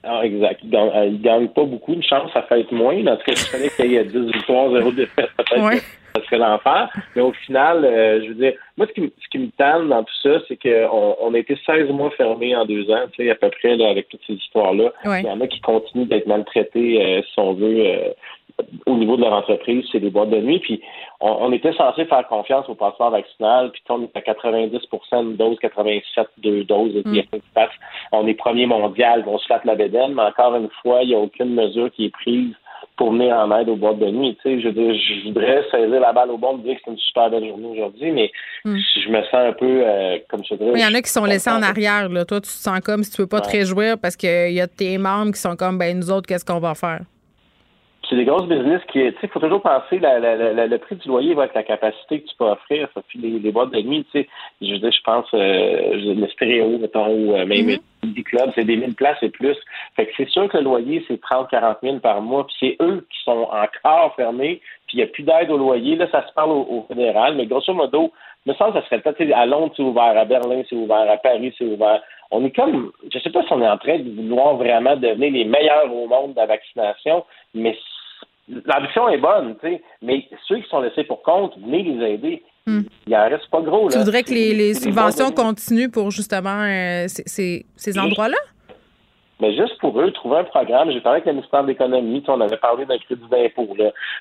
Ah, 0.05 0.21
exact. 0.25 0.59
Il 0.63 0.69
gagne, 0.69 0.89
euh, 0.95 1.05
il 1.05 1.21
gagne 1.21 1.47
pas 1.49 1.63
beaucoup. 1.63 1.93
Une 1.93 2.03
chance, 2.03 2.29
ça 2.33 2.41
fait 2.43 2.61
être 2.61 2.71
moins. 2.73 2.95
S'il 3.25 3.37
fallait 3.37 3.69
qu'il 3.69 3.91
y 3.91 3.95
ait 3.95 4.03
10 4.03 4.19
victoires, 4.33 4.69
0 4.71 4.91
défaites, 4.91 5.29
peut-être 5.37 5.63
Ouais. 5.63 5.77
que 5.77 5.83
ça 6.15 6.23
serait 6.25 6.37
l'enfer. 6.37 6.89
Mais 7.15 7.21
au 7.21 7.31
final, 7.31 7.83
euh, 7.85 8.21
je 8.23 8.27
veux 8.29 8.35
dire, 8.35 8.53
moi, 8.77 8.87
ce 8.87 8.93
qui, 8.93 9.01
me- 9.01 9.11
ce 9.21 9.27
qui 9.29 9.39
me 9.39 9.49
tanne 9.57 9.89
dans 9.89 10.03
tout 10.03 10.13
ça, 10.21 10.39
c'est 10.47 10.57
qu'on 10.61 11.15
on 11.21 11.33
a 11.33 11.37
été 11.37 11.57
16 11.65 11.89
mois 11.89 12.11
fermés 12.11 12.55
en 12.55 12.65
deux 12.65 12.89
ans, 12.91 13.05
tu 13.13 13.23
sais, 13.23 13.29
à 13.31 13.35
peu 13.35 13.49
près, 13.49 13.75
là, 13.75 13.89
avec 13.89 14.09
toutes 14.09 14.21
ces 14.27 14.33
histoires-là. 14.33 14.91
Ouais. 15.05 15.21
Il 15.21 15.27
y 15.27 15.31
en 15.31 15.41
a 15.41 15.47
qui 15.47 15.61
continuent 15.61 16.05
d'être 16.07 16.27
maltraités, 16.27 17.03
euh, 17.03 17.21
si 17.23 17.39
on 17.39 17.53
veut, 17.53 17.85
euh, 17.85 18.09
au 18.85 18.93
niveau 18.97 19.15
de 19.17 19.21
leur 19.21 19.33
entreprise, 19.33 19.83
c'est 19.91 19.99
des 19.99 20.11
boîtes 20.11 20.29
de 20.29 20.37
nuit. 20.39 20.59
Puis 20.59 20.79
on, 21.19 21.31
on 21.31 21.51
était 21.51 21.73
censé 21.73 22.05
faire 22.05 22.27
confiance 22.27 22.69
au 22.69 22.75
passeport 22.75 23.09
vaccinal, 23.09 23.71
puis 23.71 23.81
on 23.89 24.03
est 24.03 24.15
à 24.15 24.21
90 24.21 24.71
de 24.71 25.33
doses, 25.33 25.57
87 25.59 26.27
deux 26.37 26.63
doses, 26.63 26.91
il 27.33 27.41
passe. 27.55 27.71
On 28.11 28.27
est 28.27 28.35
premier 28.35 28.67
mondial, 28.67 29.23
on 29.25 29.39
se 29.39 29.45
flatte 29.45 29.65
la 29.65 29.73
bédaine, 29.75 30.13
mais 30.13 30.21
encore 30.21 30.55
une 30.55 30.69
fois, 30.83 31.01
il 31.01 31.09
n'y 31.09 31.15
a 31.15 31.19
aucune 31.19 31.55
mesure 31.55 31.89
qui 31.91 32.05
est 32.05 32.09
prise 32.11 32.53
pour 32.97 33.11
venir 33.11 33.35
en 33.35 33.57
aide 33.57 33.69
aux 33.69 33.75
boîtes 33.75 33.99
de 33.99 34.09
nuit. 34.09 34.37
Tu 34.41 34.49
sais, 34.49 34.61
je 34.61 34.69
veux 34.69 34.93
je 34.93 35.27
voudrais 35.27 35.63
saisir 35.71 35.99
la 35.99 36.13
balle 36.13 36.29
au 36.31 36.37
bon, 36.37 36.57
me 36.57 36.63
dire 36.63 36.75
que 36.75 36.81
c'est 36.85 36.91
une 36.91 36.97
super 36.97 37.29
belle 37.29 37.47
journée 37.47 37.67
aujourd'hui, 37.67 38.11
mais 38.11 38.31
Mm. 38.65 38.77
je 38.77 39.09
me 39.09 39.21
sens 39.23 39.33
un 39.33 39.51
peu, 39.51 39.65
euh, 39.85 40.17
comme 40.29 40.41
je 40.49 40.55
dirais... 40.55 40.71
Il 40.75 40.81
y 40.81 40.85
en 40.85 40.93
a 40.93 41.01
qui 41.01 41.09
sont 41.09 41.25
laissés 41.25 41.49
en 41.49 41.61
arrière. 41.61 42.07
Là. 42.07 42.23
Toi, 42.23 42.39
tu 42.39 42.47
te 42.47 42.53
sens 42.53 42.79
comme 42.79 43.03
si 43.03 43.11
tu 43.11 43.17
peux 43.17 43.27
pas 43.27 43.41
te 43.41 43.49
réjouir 43.49 43.97
parce 43.97 44.15
qu'il 44.15 44.53
y 44.53 44.61
a 44.61 44.67
tes 44.67 44.97
membres 44.97 45.33
qui 45.33 45.39
sont 45.41 45.57
comme, 45.57 45.77
ben 45.77 45.97
nous 45.97 46.09
autres, 46.09 46.27
qu'est-ce 46.27 46.45
qu'on 46.45 46.59
va 46.59 46.73
faire? 46.73 47.01
C'est 48.13 48.17
des 48.19 48.25
grosses 48.25 48.47
business 48.47 48.81
qui, 48.91 48.99
tu 48.99 49.11
sais, 49.11 49.17
il 49.23 49.29
faut 49.29 49.39
toujours 49.39 49.61
penser 49.61 49.97
la, 49.99 50.19
la, 50.19 50.35
la- 50.53 50.67
le 50.67 50.77
prix 50.77 50.95
du 50.95 51.07
loyer 51.07 51.33
va 51.33 51.45
être 51.45 51.55
la 51.55 51.63
capacité 51.63 52.21
que 52.21 52.27
tu 52.29 52.35
peux 52.37 52.45
offrir. 52.45 52.87
Ça 52.93 53.01
puis 53.07 53.17
les, 53.19 53.39
les 53.39 53.51
boîtes 53.51 53.71
de 53.71 53.81
nuit, 53.81 54.05
tu 54.11 54.21
sais, 54.21 54.27
je 54.61 54.71
veux 54.73 54.79
dire, 54.79 54.91
je 54.91 55.01
pense 55.03 55.25
euh, 55.33 55.95
le 56.15 56.27
stéréo, 56.27 56.77
mettons, 56.77 57.07
ou 57.07 57.33
euh, 57.35 57.45
même 57.45 57.77
des 58.03 58.23
clubs, 58.23 58.51
c'est 58.53 58.65
des 58.65 58.75
1000 58.77 58.95
places 58.95 59.17
et 59.23 59.29
plus. 59.29 59.57
Fait 59.95 60.05
que 60.05 60.11
c'est 60.17 60.29
sûr 60.29 60.47
que 60.49 60.57
le 60.57 60.63
loyer, 60.63 61.03
c'est 61.07 61.19
30, 61.21 61.49
40 61.49 61.77
000 61.81 61.99
par 61.99 62.21
mois, 62.21 62.45
puis 62.45 62.55
c'est 62.59 62.83
eux 62.85 63.05
qui 63.09 63.23
sont 63.23 63.47
encore 63.51 64.13
fermés, 64.15 64.61
puis 64.87 64.97
il 64.97 64.97
n'y 64.97 65.03
a 65.03 65.07
plus 65.07 65.23
d'aide 65.23 65.49
au 65.49 65.57
loyer. 65.57 65.95
Là, 65.95 66.07
ça 66.11 66.27
se 66.27 66.33
parle 66.33 66.51
au, 66.51 66.61
au 66.69 66.85
fédéral, 66.87 67.35
mais 67.35 67.45
grosso 67.47 67.73
modo, 67.73 68.11
me 68.45 68.53
semble 68.55 68.73
que 68.73 68.79
ça 68.81 68.85
serait 68.87 68.99
peut-être, 68.99 69.17
tu 69.17 69.27
sais, 69.27 69.33
à 69.33 69.45
Londres, 69.45 69.73
c'est 69.75 69.83
ouvert, 69.83 70.17
à 70.17 70.25
Berlin, 70.25 70.61
c'est 70.69 70.75
ouvert, 70.75 71.09
à 71.09 71.17
Paris, 71.17 71.53
c'est 71.57 71.65
ouvert. 71.65 72.01
On 72.31 72.43
est 72.43 72.51
comme, 72.55 72.91
je 73.13 73.19
sais 73.19 73.29
pas 73.29 73.43
si 73.43 73.53
on 73.53 73.61
est 73.61 73.67
en 73.69 73.77
train 73.77 73.99
de 73.99 74.09
vouloir 74.21 74.55
vraiment 74.55 74.95
devenir 74.97 75.31
les 75.31 75.45
meilleurs 75.45 75.93
au 75.93 76.07
monde 76.07 76.33
de 76.33 76.39
la 76.39 76.47
vaccination, 76.47 77.23
mais 77.53 77.77
l'ambition 78.47 79.09
est 79.09 79.17
bonne, 79.17 79.55
tu 79.61 79.67
sais, 79.67 79.81
mais 80.01 80.27
ceux 80.47 80.57
qui 80.57 80.69
sont 80.69 80.81
laissés 80.81 81.03
pour 81.03 81.21
compte, 81.23 81.53
venez 81.59 81.83
les 81.83 82.13
aider. 82.13 82.43
Hmm. 82.65 82.81
Il 83.07 83.15
en 83.15 83.29
reste 83.29 83.49
pas 83.49 83.61
gros, 83.61 83.89
là. 83.89 83.93
Tu 83.93 83.99
voudrais 83.99 84.23
que 84.23 84.31
les, 84.31 84.73
subventions 84.73 85.31
continuent 85.31 85.89
pour 85.91 86.11
justement 86.11 86.61
euh, 86.61 87.05
ces, 87.07 87.23
ces- 87.25 87.65
ces 87.75 87.99
endroits-là? 87.99 88.37
Mais 89.41 89.53
juste 89.57 89.77
pour 89.79 89.99
eux, 89.99 90.09
trouver 90.11 90.37
un 90.37 90.43
programme. 90.45 90.89
J'ai 90.91 91.01
parlé 91.01 91.17
avec 91.17 91.25
le 91.25 91.33
ministère 91.33 91.63
de 91.63 91.67
l'Économie, 91.67 92.23
on 92.29 92.39
avait 92.39 92.55
parlé 92.55 92.85
d'un 92.85 92.97
crédit 92.97 93.25
d'impôt. 93.29 93.67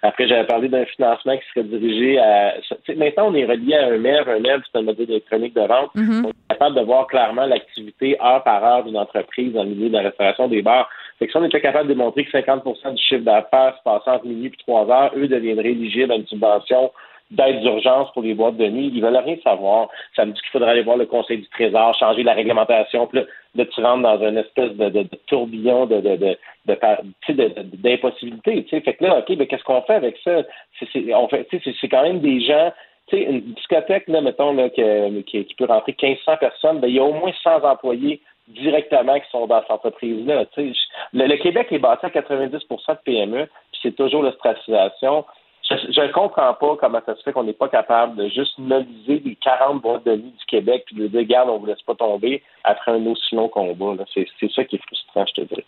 Après, 0.03 0.27
j'avais 0.27 0.47
parlé 0.47 0.69
d'un 0.69 0.85
financement 0.87 1.37
qui 1.37 1.45
serait 1.55 1.65
dirigé 1.65 2.19
à. 2.19 2.55
maintenant, 2.97 3.29
on 3.29 3.35
est 3.35 3.45
relié 3.45 3.77
à 3.77 3.87
un 3.87 3.99
MEV. 3.99 4.29
Un 4.29 4.41
MEV, 4.41 4.63
c'est 4.73 4.79
un 4.79 4.83
modèle 4.83 5.11
électronique 5.11 5.55
de 5.55 5.61
vente. 5.61 5.95
Mhm. 5.95 6.25
On 6.27 6.31
est 6.31 6.49
capable 6.49 6.77
de 6.77 6.81
voir 6.81 7.07
clairement 7.07 7.47
l'activité 7.47 8.17
heure 8.21 8.43
par 8.43 8.65
heure 8.65 8.85
d'une 8.85 8.97
entreprise 8.97 9.53
dans 9.53 9.63
le 9.63 9.69
milieu 9.71 9.89
de 9.91 9.95
la 9.95 10.03
restauration 10.03 10.49
des 10.49 10.63
bars. 10.63 10.89
Fait 11.23 11.29
que 11.29 11.33
si 11.35 11.39
on 11.39 11.45
était 11.45 11.61
capable 11.61 11.87
de 11.87 11.95
démontrer 11.95 12.25
que 12.25 12.37
50% 12.37 12.95
du 12.95 13.03
chiffre 13.05 13.23
d'affaires 13.23 13.77
se 13.79 13.83
passait 13.85 14.11
entre 14.11 14.27
minuit 14.27 14.51
et 14.53 14.63
3 14.65 14.91
heures, 14.91 15.13
eux 15.15 15.29
deviendraient 15.29 15.71
éligibles 15.71 16.11
à 16.11 16.17
une 16.17 16.27
subvention 16.27 16.91
d'aide 17.31 17.61
d'urgence 17.61 18.13
pour 18.13 18.23
les 18.23 18.35
boîtes 18.35 18.57
de 18.57 18.67
nuit. 18.67 18.91
Ils 18.93 19.01
veulent 19.01 19.17
rien 19.17 19.37
savoir. 19.45 19.89
Ça 20.17 20.25
me 20.25 20.33
dit 20.33 20.41
qu'il 20.41 20.51
faudrait 20.51 20.73
aller 20.73 20.83
voir 20.83 20.97
le 20.97 21.07
Conseil 21.07 21.39
du 21.39 21.49
Trésor, 21.51 21.97
changer 21.97 22.25
la 22.25 22.33
réglementation. 22.33 23.07
Puis 23.07 23.21
là, 23.21 23.27
de 23.55 23.63
tu 23.63 23.81
rentres 23.81 24.03
dans 24.03 24.21
une 24.21 24.37
espèce 24.37 24.73
de, 24.73 25.07
tourbillon 25.29 25.87
d'impossibilité. 26.67 28.67
Fait 28.69 28.83
que 28.83 29.05
là, 29.05 29.21
OK, 29.21 29.47
qu'est-ce 29.47 29.63
qu'on 29.63 29.83
fait 29.83 29.95
avec 29.95 30.19
ça? 30.25 30.43
C'est, 30.93 31.89
quand 31.89 32.03
même 32.03 32.19
des 32.19 32.41
gens 32.41 32.73
une 33.13 33.43
discothèque, 33.55 34.09
là, 34.09 34.23
mettons, 34.23 34.55
là, 34.55 34.71
qui, 34.71 35.45
qui, 35.45 35.55
peut 35.55 35.67
rentrer 35.67 35.95
1500 36.03 36.37
personnes, 36.39 36.81
ben, 36.81 36.89
il 36.89 36.95
y 36.95 36.99
a 36.99 37.05
au 37.05 37.13
moins 37.13 37.31
100 37.45 37.63
employés 37.63 38.21
directement 38.53 39.19
qui 39.19 39.31
sont 39.31 39.47
dans 39.47 39.61
cette 39.63 39.71
entreprise-là. 39.71 40.45
Le, 41.13 41.37
Québec 41.43 41.69
est 41.71 41.79
bâti 41.79 42.07
à 42.07 42.11
90% 42.11 42.51
de 42.51 42.99
PME, 43.05 43.47
puis 43.47 43.81
c'est 43.83 43.97
toujours 43.97 44.23
l'ostracisation. 44.23 45.25
Je 45.69 46.01
ne 46.01 46.13
comprends 46.13 46.53
pas 46.55 46.77
comment 46.81 47.01
ça 47.07 47.17
se 47.17 47.23
fait 47.23 47.33
qu'on 47.33 47.45
n'est 47.45 47.53
pas 47.53 47.69
capable 47.69 48.17
de 48.17 48.29
juste 48.29 48.59
noviser 48.59 49.23
les 49.25 49.37
40 49.37 49.81
boîtes 49.81 50.05
de 50.05 50.17
nuit 50.17 50.35
du 50.39 50.45
Québec 50.47 50.85
puis 50.87 50.97
de 50.97 51.07
dire, 51.07 51.21
regarde, 51.21 51.49
on 51.49 51.55
ne 51.55 51.59
vous 51.61 51.67
laisse 51.67 51.83
pas 51.83 51.95
tomber 51.95 52.43
après 52.65 52.93
un 52.93 53.07
aussi 53.07 53.35
long 53.35 53.49
combat. 53.49 54.05
C'est 54.13 54.53
ça 54.53 54.65
qui 54.65 54.77
est 54.77 54.83
frustrant, 54.87 55.25
je 55.27 55.43
te 55.43 55.49
dirais. 55.49 55.65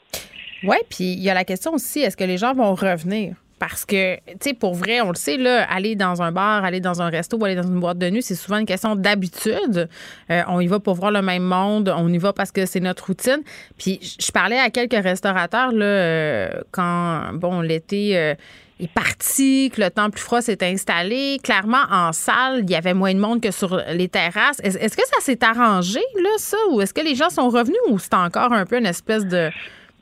Oui, 0.64 0.76
puis 0.88 1.12
il 1.12 1.22
y 1.22 1.30
a 1.30 1.34
la 1.34 1.44
question 1.44 1.72
aussi, 1.72 2.00
est-ce 2.00 2.16
que 2.16 2.24
les 2.24 2.38
gens 2.38 2.54
vont 2.54 2.74
revenir? 2.74 3.36
Parce 3.66 3.86
que, 3.86 4.16
tu 4.16 4.36
sais, 4.42 4.52
pour 4.52 4.74
vrai, 4.74 5.00
on 5.00 5.08
le 5.08 5.14
sait, 5.14 5.38
là, 5.38 5.64
aller 5.70 5.96
dans 5.96 6.20
un 6.20 6.32
bar, 6.32 6.64
aller 6.64 6.80
dans 6.80 7.00
un 7.00 7.08
resto 7.08 7.38
ou 7.38 7.46
aller 7.46 7.54
dans 7.54 7.62
une 7.62 7.80
boîte 7.80 7.96
de 7.96 8.10
nuit, 8.10 8.22
c'est 8.22 8.34
souvent 8.34 8.58
une 8.58 8.66
question 8.66 8.94
d'habitude. 8.94 9.88
Euh, 10.30 10.42
on 10.48 10.60
y 10.60 10.66
va 10.66 10.80
pour 10.80 10.96
voir 10.96 11.10
le 11.10 11.22
même 11.22 11.44
monde, 11.44 11.90
on 11.96 12.12
y 12.12 12.18
va 12.18 12.34
parce 12.34 12.52
que 12.52 12.66
c'est 12.66 12.80
notre 12.80 13.06
routine. 13.06 13.40
Puis, 13.78 14.16
je 14.20 14.30
parlais 14.32 14.58
à 14.58 14.68
quelques 14.68 15.02
restaurateurs, 15.02 15.72
là, 15.72 15.86
euh, 15.86 16.50
quand, 16.72 17.32
bon, 17.32 17.62
l'été 17.62 18.18
euh, 18.18 18.34
est 18.80 18.92
parti, 18.92 19.72
que 19.74 19.80
le 19.80 19.88
temps 19.88 20.10
plus 20.10 20.20
froid 20.20 20.42
s'est 20.42 20.62
installé. 20.62 21.38
Clairement, 21.42 21.84
en 21.90 22.12
salle, 22.12 22.64
il 22.64 22.70
y 22.70 22.74
avait 22.74 22.92
moins 22.92 23.14
de 23.14 23.18
monde 23.18 23.40
que 23.40 23.50
sur 23.50 23.80
les 23.94 24.08
terrasses. 24.08 24.60
Est-ce 24.62 24.94
que 24.94 25.06
ça 25.06 25.20
s'est 25.22 25.42
arrangé, 25.42 26.00
là, 26.22 26.30
ça? 26.36 26.58
Ou 26.70 26.82
est-ce 26.82 26.92
que 26.92 27.00
les 27.00 27.14
gens 27.14 27.30
sont 27.30 27.48
revenus 27.48 27.78
ou 27.88 27.98
c'est 27.98 28.12
encore 28.12 28.52
un 28.52 28.66
peu 28.66 28.76
une 28.76 28.84
espèce 28.84 29.24
de 29.24 29.48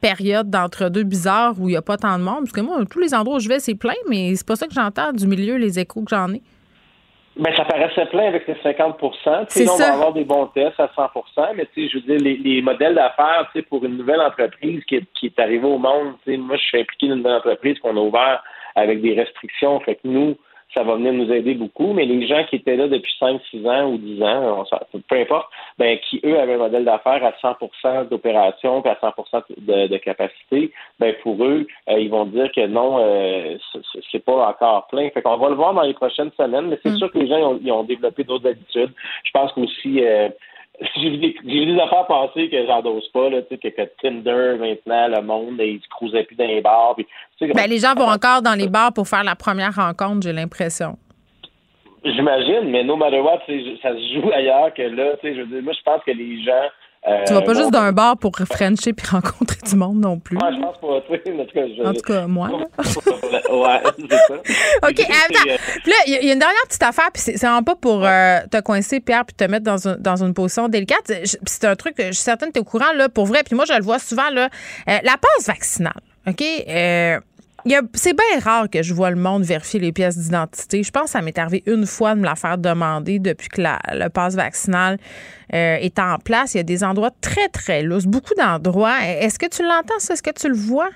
période 0.02 0.50
d'entre-deux 0.50 1.04
bizarres 1.04 1.54
où 1.58 1.68
il 1.68 1.72
n'y 1.72 1.76
a 1.76 1.82
pas 1.82 1.96
tant 1.96 2.18
de 2.18 2.24
monde. 2.24 2.40
Parce 2.40 2.52
que 2.52 2.60
moi, 2.60 2.78
tous 2.90 2.98
les 2.98 3.14
endroits 3.14 3.36
où 3.36 3.40
je 3.40 3.48
vais, 3.48 3.60
c'est 3.60 3.76
plein, 3.76 3.94
mais 4.08 4.34
c'est 4.34 4.46
pas 4.46 4.56
ça 4.56 4.66
que 4.66 4.74
j'entends 4.74 5.12
du 5.12 5.26
milieu, 5.26 5.56
les 5.56 5.78
échos 5.78 6.02
que 6.02 6.10
j'en 6.10 6.32
ai. 6.34 6.42
Ben, 7.36 7.50
ça 7.56 7.64
paraissait 7.64 8.04
plein 8.06 8.26
avec 8.26 8.46
les 8.46 8.54
50% 8.54 9.46
C'est 9.48 9.66
on 9.66 9.76
va 9.76 9.92
avoir 9.94 10.12
des 10.12 10.24
bons 10.24 10.48
tests 10.48 10.78
à 10.78 10.90
100% 10.94 11.54
mais 11.56 11.66
je 11.74 11.94
veux 11.94 12.18
dire, 12.18 12.36
les, 12.44 12.60
modèles 12.60 12.94
d'affaires 12.94 13.50
pour 13.70 13.82
une 13.86 13.96
nouvelle 13.96 14.20
entreprise 14.20 14.84
qui 14.84 14.96
est, 14.96 15.04
qui 15.18 15.26
est 15.26 15.38
arrivée 15.38 15.66
au 15.66 15.78
monde, 15.78 16.12
moi, 16.26 16.56
je 16.56 16.62
suis 16.62 16.80
impliqué 16.80 17.08
dans 17.08 17.14
une 17.14 17.22
nouvelle 17.22 17.38
entreprise 17.38 17.78
qu'on 17.78 17.96
a 17.96 18.00
ouvert 18.00 18.42
avec 18.74 19.00
des 19.00 19.14
restrictions. 19.14 19.80
Fait 19.80 19.94
que 19.94 20.00
nous, 20.04 20.36
ça 20.74 20.82
va 20.82 20.96
venir 20.96 21.12
nous 21.12 21.30
aider 21.32 21.54
beaucoup. 21.54 21.92
Mais 21.92 22.04
les 22.04 22.26
gens 22.26 22.44
qui 22.44 22.56
étaient 22.56 22.76
là 22.76 22.88
depuis 22.88 23.12
5, 23.18 23.40
6 23.50 23.66
ans 23.66 23.90
ou 23.90 23.98
10 23.98 24.22
ans, 24.22 24.64
peu 25.08 25.16
importe, 25.16 25.48
ben, 25.78 25.98
qui, 25.98 26.20
eux, 26.24 26.38
avaient 26.38 26.54
un 26.54 26.58
modèle 26.58 26.84
d'affaires 26.84 27.24
à 27.24 27.32
100% 27.42 28.08
d'opération 28.08 28.82
à 28.84 28.96
100 29.00 29.14
de, 29.58 29.86
de, 29.88 29.96
capacité, 29.98 30.72
ben, 30.98 31.14
pour 31.22 31.42
eux, 31.44 31.66
euh, 31.88 31.98
ils 31.98 32.10
vont 32.10 32.26
dire 32.26 32.50
que 32.54 32.66
non, 32.66 32.98
euh, 33.00 33.56
c'est 34.10 34.24
pas 34.24 34.48
encore 34.48 34.86
plein. 34.88 35.10
Fait 35.10 35.22
qu'on 35.22 35.36
va 35.36 35.48
le 35.48 35.54
voir 35.54 35.74
dans 35.74 35.82
les 35.82 35.94
prochaines 35.94 36.32
semaines, 36.36 36.68
mais 36.68 36.78
c'est 36.82 36.90
mm. 36.90 36.98
sûr 36.98 37.12
que 37.12 37.18
les 37.18 37.28
gens 37.28 37.52
ont, 37.52 37.60
ils 37.62 37.72
ont 37.72 37.84
développé 37.84 38.24
d'autres 38.24 38.48
habitudes. 38.48 38.92
Je 39.24 39.30
pense 39.32 39.52
qu'aussi, 39.52 40.04
euh, 40.04 40.28
j'ai 40.96 41.10
vu, 41.10 41.18
des, 41.18 41.34
des 41.44 41.80
affaires 41.80 42.06
passer 42.06 42.48
que 42.48 42.66
j'endose 42.66 43.08
pas, 43.08 43.28
là, 43.30 43.42
tu 43.42 43.56
sais, 43.56 43.70
que, 43.70 43.82
Tinder, 44.00 44.56
maintenant, 44.58 45.08
le 45.08 45.22
monde, 45.22 45.60
ils 45.60 45.80
se 45.80 45.88
cruisaient 45.88 46.24
plus 46.24 46.36
dans 46.36 46.46
les 46.46 46.60
bars. 46.60 46.96
ben, 47.40 47.66
les 47.68 47.78
gens 47.78 47.94
vont 47.94 48.08
encore 48.08 48.42
dans 48.42 48.58
les 48.58 48.68
bars 48.68 48.92
pour 48.92 49.06
faire 49.06 49.24
la 49.24 49.36
première 49.36 49.74
rencontre, 49.74 50.22
j'ai 50.22 50.32
l'impression. 50.32 50.96
J'imagine, 52.04 52.64
mais 52.64 52.82
no 52.82 52.96
matter 52.96 53.20
what, 53.20 53.40
ça 53.80 53.94
se 53.94 54.14
joue 54.14 54.32
ailleurs 54.32 54.74
que 54.74 54.82
là, 54.82 55.16
tu 55.20 55.28
sais, 55.28 55.36
je 55.36 55.40
veux 55.42 55.46
dire, 55.46 55.62
moi, 55.62 55.72
je 55.72 55.82
pense 55.82 56.02
que 56.04 56.10
les 56.10 56.42
gens 56.42 56.68
tu 57.26 57.34
vas 57.34 57.42
pas 57.42 57.54
juste 57.54 57.70
d'un 57.70 57.92
bar 57.92 58.16
pour 58.16 58.36
frencher 58.36 58.92
puis 58.92 59.06
rencontrer 59.10 59.58
du 59.66 59.76
monde 59.76 60.00
non 60.00 60.18
plus. 60.18 60.38
Je 60.40 60.60
pense 60.60 60.78
pas. 60.78 60.86
En 60.86 61.00
tout 61.00 61.52
cas, 61.52 61.66
je... 61.66 61.82
en 61.84 61.92
tout 61.94 62.00
cas 62.00 62.26
moi. 62.26 62.48
ouais, 62.48 63.82
c'est 63.98 64.16
ça. 64.16 64.34
OK, 64.88 65.00
attends. 65.00 65.50
Euh, 65.50 65.56
puis 65.82 65.90
là, 65.90 65.96
il 66.06 66.12
y, 66.12 66.30
a 66.30 66.32
une 66.32 66.38
dernière 66.38 66.62
petite 66.66 66.82
affaire, 66.82 67.10
puis 67.12 67.22
c'est 67.22 67.36
vraiment 67.36 67.62
pas 67.62 67.76
pour 67.76 68.04
euh, 68.04 68.38
te 68.50 68.60
coincer, 68.60 69.00
Pierre, 69.00 69.24
puis 69.24 69.34
te 69.34 69.44
mettre 69.44 69.64
dans, 69.64 69.88
un, 69.88 69.96
dans 69.96 70.22
une 70.22 70.34
position 70.34 70.68
délicate. 70.68 71.12
C'est 71.24 71.64
un 71.64 71.76
truc 71.76 71.96
que 71.96 72.06
je 72.06 72.12
suis 72.12 72.22
certaine 72.22 72.48
que 72.48 72.54
tu 72.54 72.58
es 72.58 72.62
au 72.62 72.64
courant, 72.64 72.92
là, 72.94 73.08
pour 73.08 73.26
vrai. 73.26 73.42
Puis 73.44 73.56
moi, 73.56 73.64
je 73.64 73.74
le 73.74 73.82
vois 73.82 73.98
souvent, 73.98 74.30
là. 74.30 74.48
la 74.86 75.16
passe 75.16 75.46
vaccinale, 75.46 76.00
OK? 76.26 76.42
C'est 77.94 78.14
bien 78.14 78.40
rare 78.42 78.68
que 78.70 78.82
je 78.82 78.94
vois 78.94 79.10
le 79.10 79.16
monde 79.16 79.44
vérifier 79.44 79.80
les 79.80 79.92
pièces 79.92 80.18
d'identité. 80.18 80.82
Je 80.82 80.90
pense 80.90 81.04
que 81.04 81.10
ça 81.10 81.22
m'est 81.22 81.38
arrivé 81.38 81.62
une 81.66 81.86
fois 81.86 82.14
de 82.14 82.20
me 82.20 82.24
la 82.24 82.34
faire 82.34 82.58
demander 82.58 83.18
depuis 83.18 83.48
que 83.48 83.60
le 83.60 84.08
passe 84.08 84.34
vaccinal 84.34 84.98
euh, 85.54 85.76
est 85.76 85.98
en 85.98 86.18
place. 86.18 86.54
Il 86.54 86.58
y 86.58 86.60
a 86.60 86.64
des 86.64 86.82
endroits 86.84 87.12
très, 87.20 87.48
très 87.48 87.82
lousses, 87.82 88.06
beaucoup 88.06 88.34
d'endroits. 88.34 89.04
Est-ce 89.04 89.38
que 89.38 89.46
tu 89.46 89.62
l'entends, 89.62 89.98
ça? 89.98 90.14
Est-ce 90.14 90.22
que 90.22 90.30
tu 90.30 90.48
le 90.48 90.56
vois? 90.56 90.90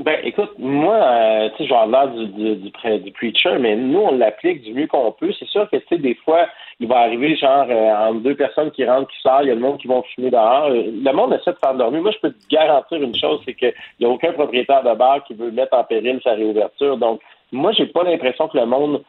Ben, 0.00 0.20
écoute, 0.22 0.52
moi, 0.58 0.94
euh, 0.94 1.48
tu 1.56 1.64
sais, 1.64 1.68
genre 1.68 1.86
l'air 1.88 2.08
du, 2.08 2.26
du, 2.28 2.56
du, 2.56 2.98
du, 3.00 3.10
preacher, 3.10 3.58
mais 3.58 3.74
nous, 3.74 3.98
on 3.98 4.16
l'applique 4.16 4.62
du 4.62 4.72
mieux 4.72 4.86
qu'on 4.86 5.10
peut. 5.10 5.32
C'est 5.36 5.48
sûr 5.48 5.68
que, 5.68 5.76
tu 5.76 5.86
sais, 5.88 5.98
des 5.98 6.14
fois, 6.14 6.46
il 6.78 6.86
va 6.86 6.98
arriver, 6.98 7.34
genre, 7.34 7.66
euh, 7.68 8.08
entre 8.08 8.20
deux 8.20 8.36
personnes 8.36 8.70
qui 8.70 8.84
rentrent, 8.84 9.10
qui 9.10 9.20
sortent, 9.20 9.42
il 9.42 9.48
y 9.48 9.50
a 9.50 9.56
le 9.56 9.60
monde 9.60 9.78
qui 9.78 9.88
vont 9.88 10.04
fumer 10.14 10.30
dehors. 10.30 10.66
Euh, 10.66 10.84
le 11.04 11.12
monde 11.12 11.34
essaie 11.34 11.50
de 11.50 11.58
faire 11.58 11.74
dormir. 11.74 12.00
Moi, 12.00 12.12
je 12.12 12.18
peux 12.18 12.30
te 12.30 12.48
garantir 12.48 13.02
une 13.02 13.16
chose, 13.16 13.40
c'est 13.44 13.54
qu'il 13.54 13.74
n'y 13.98 14.06
a 14.06 14.08
aucun 14.08 14.32
propriétaire 14.32 14.84
de 14.84 14.94
bar 14.94 15.24
qui 15.24 15.34
veut 15.34 15.50
mettre 15.50 15.76
en 15.76 15.82
péril 15.82 16.20
sa 16.22 16.34
réouverture. 16.34 16.96
Donc, 16.96 17.20
moi, 17.50 17.72
j'ai 17.72 17.86
pas 17.86 18.04
l'impression 18.04 18.46
que 18.46 18.56
le 18.56 18.66
monde 18.66 19.02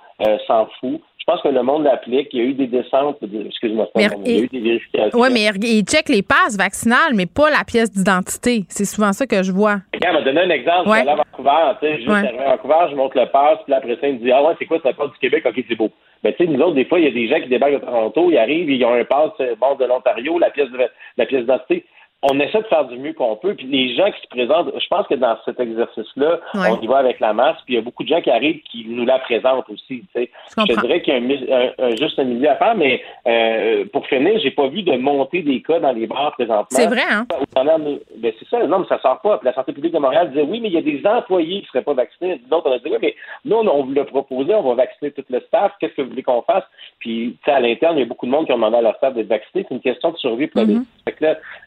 s'en 0.48 0.66
fout. 0.80 1.02
Je 1.20 1.26
pense 1.26 1.42
que 1.42 1.50
le 1.50 1.62
monde 1.62 1.84
l'applique. 1.84 2.30
Il 2.32 2.40
y 2.40 2.42
a 2.42 2.46
eu 2.46 2.54
des 2.54 2.68
descentes. 2.68 3.18
Excuse-moi, 3.22 3.88
il 3.96 4.02
y 4.02 4.06
a 4.06 4.44
eu 4.44 4.48
des 4.48 4.60
vérifications. 4.60 5.20
Oui, 5.20 5.30
mais 5.32 5.50
il 5.62 5.84
check 5.84 6.10
les 6.10 6.24
passes 6.24 6.58
vaccinales, 6.58 7.14
mais 7.14 7.26
pas 7.26 7.50
la 7.50 7.64
pièce 7.64 7.92
d'identité. 7.92 8.64
C'est 8.70 8.86
souvent 8.86 9.14
ça 9.14 9.28
que 9.28 9.44
je 9.44 9.52
vois. 9.52 9.78
Regarde, 9.94 10.16
m'a 10.16 10.22
donné 10.22 10.42
un 10.42 10.50
exemple. 10.50 10.90
Ouais. 10.90 10.98
Je 10.98 11.02
suis 11.02 11.10
allé 11.10 11.22
à 11.22 11.24
Vancouver. 11.24 11.78
Tu 11.80 11.88
sais, 11.88 11.96
juste 11.98 12.10
ouais. 12.10 12.46
à 12.46 12.56
Vancouver, 12.56 12.88
je 12.92 12.96
montre 12.96 13.20
le 13.20 13.26
passe, 13.28 13.60
puis 13.66 13.74
après 13.74 13.96
ça, 14.02 14.08
il 14.08 14.16
me 14.16 14.20
dit 14.20 14.32
Ah 14.32 14.44
ouais, 14.44 14.54
c'est 14.58 14.66
quoi, 14.66 14.80
ça 14.82 14.94
passe 14.94 15.12
du 15.12 15.20
Québec? 15.20 15.46
OK, 15.46 15.64
c'est 15.68 15.76
beau. 15.76 15.92
Mais 16.24 16.34
tu 16.34 16.46
sais, 16.46 16.52
nous 16.52 16.60
autres, 16.62 16.76
des 16.76 16.86
fois, 16.86 17.00
il 17.00 17.06
y 17.06 17.08
a 17.08 17.12
des 17.12 17.28
gens 17.28 17.42
qui 17.42 17.50
débarquent 17.50 17.74
de 17.74 17.86
Toronto, 17.86 18.30
ils 18.32 18.38
arrivent, 18.38 18.70
ils 18.70 18.84
ont 18.84 18.94
un 18.94 19.06
passe 19.06 19.32
euh, 19.40 19.56
bon 19.60 19.76
de 19.76 19.86
l'Ontario, 19.86 20.38
la 20.38 20.50
pièce 20.50 20.70
de, 20.70 20.80
la 21.18 21.26
pièce 21.26 21.42
d'identité 21.42 21.86
on 22.22 22.40
essaie 22.40 22.60
de 22.62 22.68
faire 22.68 22.86
du 22.86 22.98
mieux 22.98 23.14
qu'on 23.14 23.36
peut. 23.38 23.54
Puis 23.54 23.68
les 23.68 23.96
gens 23.96 24.12
qui 24.12 24.22
se 24.22 24.28
présentent, 24.28 24.72
je 24.78 24.88
pense 24.88 25.08
que 25.08 25.16
dans 25.16 25.38
cet 25.46 25.60
exercice-là, 25.60 26.40
on 26.54 26.80
y 26.82 26.88
va 26.88 26.98
avec 26.98 27.20
la 27.20 27.34
masse. 27.34 27.58
Puis 27.66 27.76
il 27.76 27.78
y 27.78 27.80
a 27.80 27.82
beaucoup 27.82 28.04
de 28.04 28.10
gens 28.10 28.22
qui 28.22 28.30
arrivent 28.30 28.62
qui 28.64 28.86
nous 28.88 29.06
la 29.06 29.20
présentent 29.20 29.70
aussi. 29.70 30.02
Tu 30.02 30.08
sais. 30.14 30.30
Je, 30.58 30.80
dirais 30.82 31.02
qu'il 31.02 31.14
y 31.14 31.18
a 31.18 31.74
un, 31.80 31.90
juste 31.96 32.20
un 32.20 32.26
milieu 32.26 32.50
à 32.50 32.56
faire, 32.56 32.76
mais 32.76 33.02
euh, 33.28 33.86
pour 33.94 34.06
finir, 34.08 34.38
j'ai 34.40 34.52
pas 34.52 34.68
vu 34.68 34.84
de 34.84 34.98
monter 34.98 35.42
des 35.44 35.62
cas 35.62 35.80
dans 35.80 35.94
les 35.94 36.08
bars 36.08 36.34
présentement. 36.34 36.68
C'est 36.70 36.88
vrai, 36.88 37.04
hein? 37.10 37.26
Ben, 37.30 38.34
c'est 38.38 38.48
ça, 38.50 38.66
non, 38.68 38.80
mais 38.80 38.88
ça 38.88 39.00
sort 39.00 39.22
pas. 39.22 39.38
Puis 39.38 39.46
la 39.46 39.54
santé 39.54 39.72
publique 39.72 39.94
de 39.94 40.00
Montréal 40.00 40.30
disait 40.30 40.44
oui, 40.44 40.60
mais 40.60 40.68
il 40.68 40.74
y 40.74 40.78
a 40.78 40.82
des 40.82 41.02
employés 41.06 41.62
qui 41.62 41.68
seraient 41.68 41.84
pas 41.84 41.94
vaccinés. 41.94 42.42
Donc 42.50 42.66
on 42.66 42.72
a 42.72 42.80
dit 42.80 42.90
oui, 42.92 42.98
mais 43.02 43.16
nous, 43.46 43.56
on 43.56 43.84
vous 43.84 43.94
l'a 43.94 44.04
proposé, 44.04 44.54
on 44.54 44.64
va 44.64 44.76
vacciner 44.76 45.12
tout 45.12 45.24
le 45.30 45.40
staff. 45.48 45.72
Qu'est-ce 45.80 45.94
que 45.94 46.02
vous 46.02 46.10
voulez 46.10 46.24
qu'on 46.24 46.42
fasse? 46.42 46.66
Puis 47.00 47.38
à 47.46 47.62
l'interne, 47.62 47.96
il 47.98 48.02
y 48.02 48.04
a 48.04 48.08
beaucoup 48.08 48.26
de 48.26 48.32
monde 48.32 48.46
qui 48.46 48.52
ont 48.52 48.56
demandé 48.56 48.78
à 48.78 48.82
leur 48.82 48.98
staff 48.98 49.14
d'être 49.14 49.28
vacciné. 49.28 49.66
C'est 49.68 49.76
une 49.76 49.82
question 49.82 50.12
de 50.12 50.18
survie 50.18 50.48
pour 50.48 50.64
mm 50.64 50.84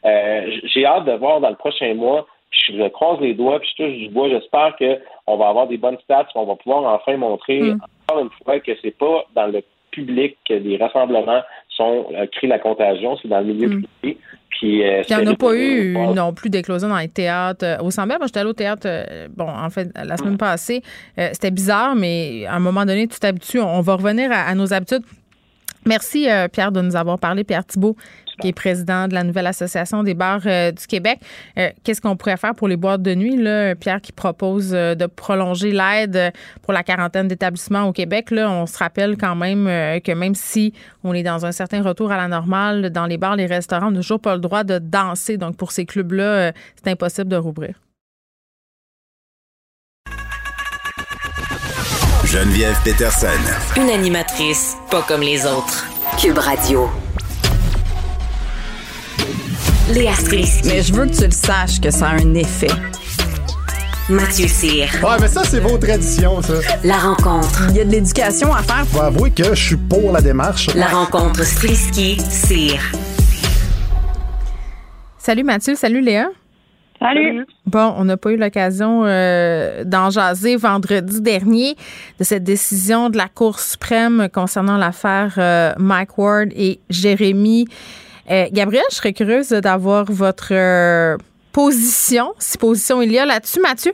euh, 0.05 0.42
j'ai 0.65 0.85
hâte 0.85 1.05
de 1.05 1.13
voir 1.13 1.39
dans 1.41 1.49
le 1.49 1.55
prochain 1.55 1.93
mois. 1.93 2.27
je 2.51 2.87
croise 2.89 3.19
les 3.21 3.33
doigts, 3.33 3.59
puis 3.59 3.69
je 3.77 3.83
touche 3.83 3.97
du 3.97 4.09
bois. 4.09 4.29
J'espère 4.29 4.75
qu'on 4.77 5.37
va 5.37 5.49
avoir 5.49 5.67
des 5.67 5.77
bonnes 5.77 5.97
stats, 6.03 6.27
qu'on 6.33 6.45
va 6.45 6.55
pouvoir 6.55 6.83
enfin 6.93 7.17
montrer 7.17 7.61
mm. 7.61 7.79
encore 8.07 8.23
une 8.23 8.29
fois 8.43 8.59
que 8.59 8.71
c'est 8.81 8.97
pas 8.97 9.25
dans 9.35 9.47
le 9.47 9.61
public 9.91 10.37
que 10.47 10.55
les 10.55 10.77
rassemblements 10.77 11.41
sont 11.69 12.07
euh, 12.13 12.25
créent 12.31 12.47
la 12.47 12.59
contagion, 12.59 13.17
c'est 13.21 13.27
dans 13.27 13.39
le 13.39 13.53
milieu 13.53 13.67
mm. 13.69 13.83
privé. 14.01 14.17
Puis, 14.49 14.83
euh, 14.83 15.01
il 15.09 15.17
n'y 15.17 15.27
en 15.27 15.31
a 15.31 15.35
pas 15.35 15.55
eu 15.55 15.97
non 16.15 16.31
plus 16.31 16.49
d'éclosion 16.49 16.87
dans 16.87 16.97
les 16.97 17.07
théâtres. 17.07 17.83
Au 17.83 17.89
Sambel, 17.89 18.17
moi, 18.19 18.27
j'étais 18.27 18.39
allé 18.39 18.49
au 18.49 18.53
théâtre, 18.53 18.87
bon, 19.35 19.47
en 19.49 19.69
fait, 19.71 19.89
la 19.95 20.15
semaine 20.15 20.37
passée. 20.37 20.83
C'était 21.17 21.49
bizarre, 21.49 21.95
mais 21.95 22.45
à 22.45 22.57
un 22.57 22.59
moment 22.59 22.85
donné, 22.85 23.07
tu 23.07 23.19
t'habitues. 23.19 23.59
On 23.59 23.81
va 23.81 23.95
revenir 23.95 24.31
à 24.31 24.53
nos 24.53 24.71
habitudes. 24.71 25.01
Merci, 25.87 26.27
Pierre, 26.51 26.71
de 26.71 26.81
nous 26.81 26.95
avoir 26.95 27.17
parlé. 27.17 27.43
Pierre 27.43 27.65
Thibault, 27.65 27.95
qui 28.41 28.49
est 28.49 28.53
président 28.53 29.07
de 29.07 29.13
la 29.13 29.23
nouvelle 29.23 29.47
association 29.47 30.03
des 30.03 30.13
bars 30.13 30.41
euh, 30.45 30.71
du 30.71 30.87
Québec. 30.87 31.19
Euh, 31.57 31.69
qu'est-ce 31.83 32.01
qu'on 32.01 32.15
pourrait 32.15 32.37
faire 32.37 32.55
pour 32.55 32.67
les 32.67 32.77
boîtes 32.77 33.01
de 33.01 33.15
nuit? 33.15 33.37
Là? 33.37 33.75
Pierre 33.75 34.01
qui 34.01 34.11
propose 34.11 34.71
euh, 34.73 34.95
de 34.95 35.05
prolonger 35.05 35.71
l'aide 35.71 36.33
pour 36.61 36.73
la 36.73 36.83
quarantaine 36.83 37.27
d'établissements 37.27 37.83
au 37.83 37.93
Québec. 37.93 38.31
Là, 38.31 38.49
on 38.49 38.65
se 38.65 38.77
rappelle 38.77 39.17
quand 39.17 39.35
même 39.35 39.65
que 40.01 40.11
même 40.11 40.35
si 40.35 40.73
on 41.03 41.13
est 41.13 41.23
dans 41.23 41.45
un 41.45 41.51
certain 41.51 41.81
retour 41.81 42.11
à 42.11 42.17
la 42.17 42.27
normale, 42.27 42.89
dans 42.89 43.05
les 43.05 43.17
bars, 43.17 43.35
les 43.35 43.45
restaurants, 43.45 43.87
on 43.87 43.91
n'a 43.91 43.99
toujours 43.99 44.19
pas 44.19 44.35
le 44.35 44.41
droit 44.41 44.63
de 44.63 44.79
danser. 44.79 45.37
Donc, 45.37 45.57
pour 45.57 45.71
ces 45.71 45.85
clubs-là, 45.85 46.51
c'est 46.75 46.91
impossible 46.91 47.29
de 47.29 47.35
rouvrir. 47.35 47.75
Geneviève 52.25 52.75
Peterson. 52.83 53.27
Une 53.77 53.89
animatrice 53.89 54.75
pas 54.89 55.03
comme 55.03 55.21
les 55.21 55.45
autres. 55.45 55.85
Cube 56.19 56.39
Radio. 56.39 56.89
Léa 59.93 60.13
Mais 60.65 60.81
je 60.81 60.91
veux 60.91 61.05
que 61.05 61.15
tu 61.15 61.25
le 61.25 61.31
saches 61.31 61.79
que 61.79 61.91
ça 61.91 62.07
a 62.07 62.13
un 62.15 62.33
effet. 62.33 62.71
Mathieu 64.09 64.47
Cyr. 64.47 64.87
Ouais, 65.03 65.17
mais 65.21 65.27
ça, 65.27 65.43
c'est 65.43 65.59
vos 65.59 65.77
traditions, 65.77 66.41
ça. 66.41 66.53
La 66.83 66.97
rencontre. 66.97 67.67
Il 67.69 67.77
y 67.77 67.79
a 67.79 67.85
de 67.85 67.91
l'éducation 67.91 68.51
à 68.51 68.63
faire. 68.63 68.87
Faut 68.87 69.01
avouer 69.01 69.29
que 69.29 69.53
je 69.53 69.67
suis 69.67 69.75
pour 69.75 70.11
la 70.11 70.21
démarche. 70.21 70.73
La 70.73 70.87
rencontre 70.87 71.43
Strisky-Cyr. 71.43 72.79
Salut 75.19 75.43
Mathieu, 75.43 75.75
salut 75.75 76.01
Léa. 76.01 76.25
Salut. 76.99 77.45
Bon, 77.67 77.93
on 77.95 78.05
n'a 78.05 78.17
pas 78.17 78.31
eu 78.31 78.37
l'occasion 78.37 79.03
euh, 79.05 79.83
d'en 79.83 80.09
jaser 80.09 80.55
vendredi 80.55 81.21
dernier 81.21 81.75
de 82.17 82.23
cette 82.23 82.43
décision 82.43 83.11
de 83.11 83.17
la 83.17 83.27
Cour 83.27 83.59
suprême 83.59 84.27
concernant 84.33 84.77
l'affaire 84.77 85.35
euh, 85.37 85.73
Mike 85.77 86.17
Ward 86.17 86.49
et 86.55 86.79
Jérémy. 86.89 87.67
Euh, 88.31 88.45
Gabriel, 88.51 88.83
je 88.89 88.95
serais 88.95 89.13
curieuse 89.13 89.49
d'avoir 89.49 90.05
votre 90.05 90.53
euh, 90.53 91.17
position, 91.51 92.33
si 92.39 92.57
position 92.57 93.01
il 93.01 93.11
y 93.11 93.19
a 93.19 93.25
là-dessus, 93.25 93.59
Mathieu. 93.59 93.91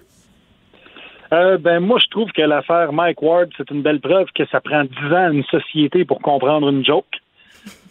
Euh, 1.34 1.58
ben 1.58 1.80
moi, 1.80 2.00
je 2.00 2.08
trouve 2.10 2.32
que 2.32 2.42
l'affaire 2.42 2.94
Mike 2.94 3.22
Ward, 3.22 3.50
c'est 3.58 3.70
une 3.72 3.82
belle 3.82 4.00
preuve 4.00 4.28
que 4.36 4.46
ça 4.48 4.62
prend 4.62 4.84
dix 4.84 5.14
ans 5.14 5.28
à 5.28 5.30
une 5.30 5.44
société 5.46 6.06
pour 6.06 6.20
comprendre 6.20 6.70
une 6.70 6.86
joke. 6.86 7.06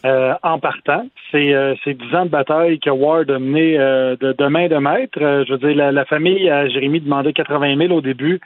En 0.04 0.58
partant, 0.60 1.06
c'est 1.32 1.52
dix 1.86 2.14
ans 2.14 2.24
de 2.24 2.30
bataille 2.30 2.78
que 2.78 2.88
Ward 2.88 3.30
a 3.30 3.38
mené 3.38 3.76
de, 3.76 4.46
main 4.46 4.68
de 4.68 4.76
maître. 4.76 5.18
Je 5.18 5.52
veux 5.52 5.58
dire, 5.58 5.92
la, 5.92 6.04
famille 6.04 6.48
à 6.48 6.68
Jérémy 6.68 7.00
demandait 7.00 7.32
80 7.32 7.76
000 7.76 7.92
au 7.92 8.00
début. 8.00 8.40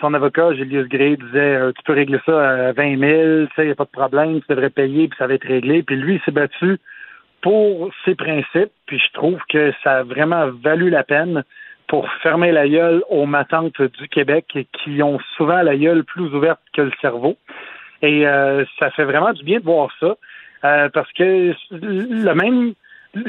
Son 0.00 0.14
avocat, 0.14 0.54
Julius 0.54 0.88
Gray, 0.88 1.16
disait 1.16 1.58
tu 1.76 1.82
peux 1.84 1.92
régler 1.92 2.20
ça 2.24 2.68
à 2.68 2.72
20 2.72 2.98
000, 2.98 3.46
tu 3.46 3.54
sais, 3.56 3.68
y 3.68 3.70
a 3.70 3.74
pas 3.74 3.84
de 3.84 3.90
problème, 3.90 4.40
tu 4.40 4.46
devrais 4.48 4.70
payer, 4.70 5.08
puis 5.08 5.18
ça 5.18 5.26
va 5.26 5.34
être 5.34 5.46
réglé. 5.46 5.82
Puis 5.82 5.96
lui, 5.96 6.14
il 6.14 6.20
s'est 6.22 6.30
battu 6.30 6.78
pour 7.42 7.90
ses 8.04 8.14
principes, 8.14 8.72
puis 8.86 8.98
je 8.98 9.12
trouve 9.12 9.38
que 9.48 9.72
ça 9.82 9.98
a 9.98 10.02
vraiment 10.02 10.48
valu 10.62 10.90
la 10.90 11.04
peine 11.04 11.44
pour 11.88 12.08
fermer 12.22 12.52
la 12.52 12.68
gueule 12.68 13.02
aux 13.10 13.26
matantes 13.26 13.82
du 13.82 14.08
Québec 14.08 14.46
qui 14.72 15.02
ont 15.02 15.18
souvent 15.36 15.60
la 15.62 15.76
gueule 15.76 16.04
plus 16.04 16.34
ouverte 16.34 16.60
que 16.72 16.82
le 16.82 16.92
cerveau. 17.00 17.36
Et 18.00 18.26
euh, 18.26 18.64
ça 18.78 18.90
fait 18.90 19.04
vraiment 19.04 19.32
du 19.32 19.44
bien 19.44 19.58
de 19.58 19.64
voir 19.64 19.90
ça. 20.00 20.16
Euh, 20.64 20.88
parce 20.88 21.12
que 21.12 21.52
le 21.70 22.34
même 22.34 22.74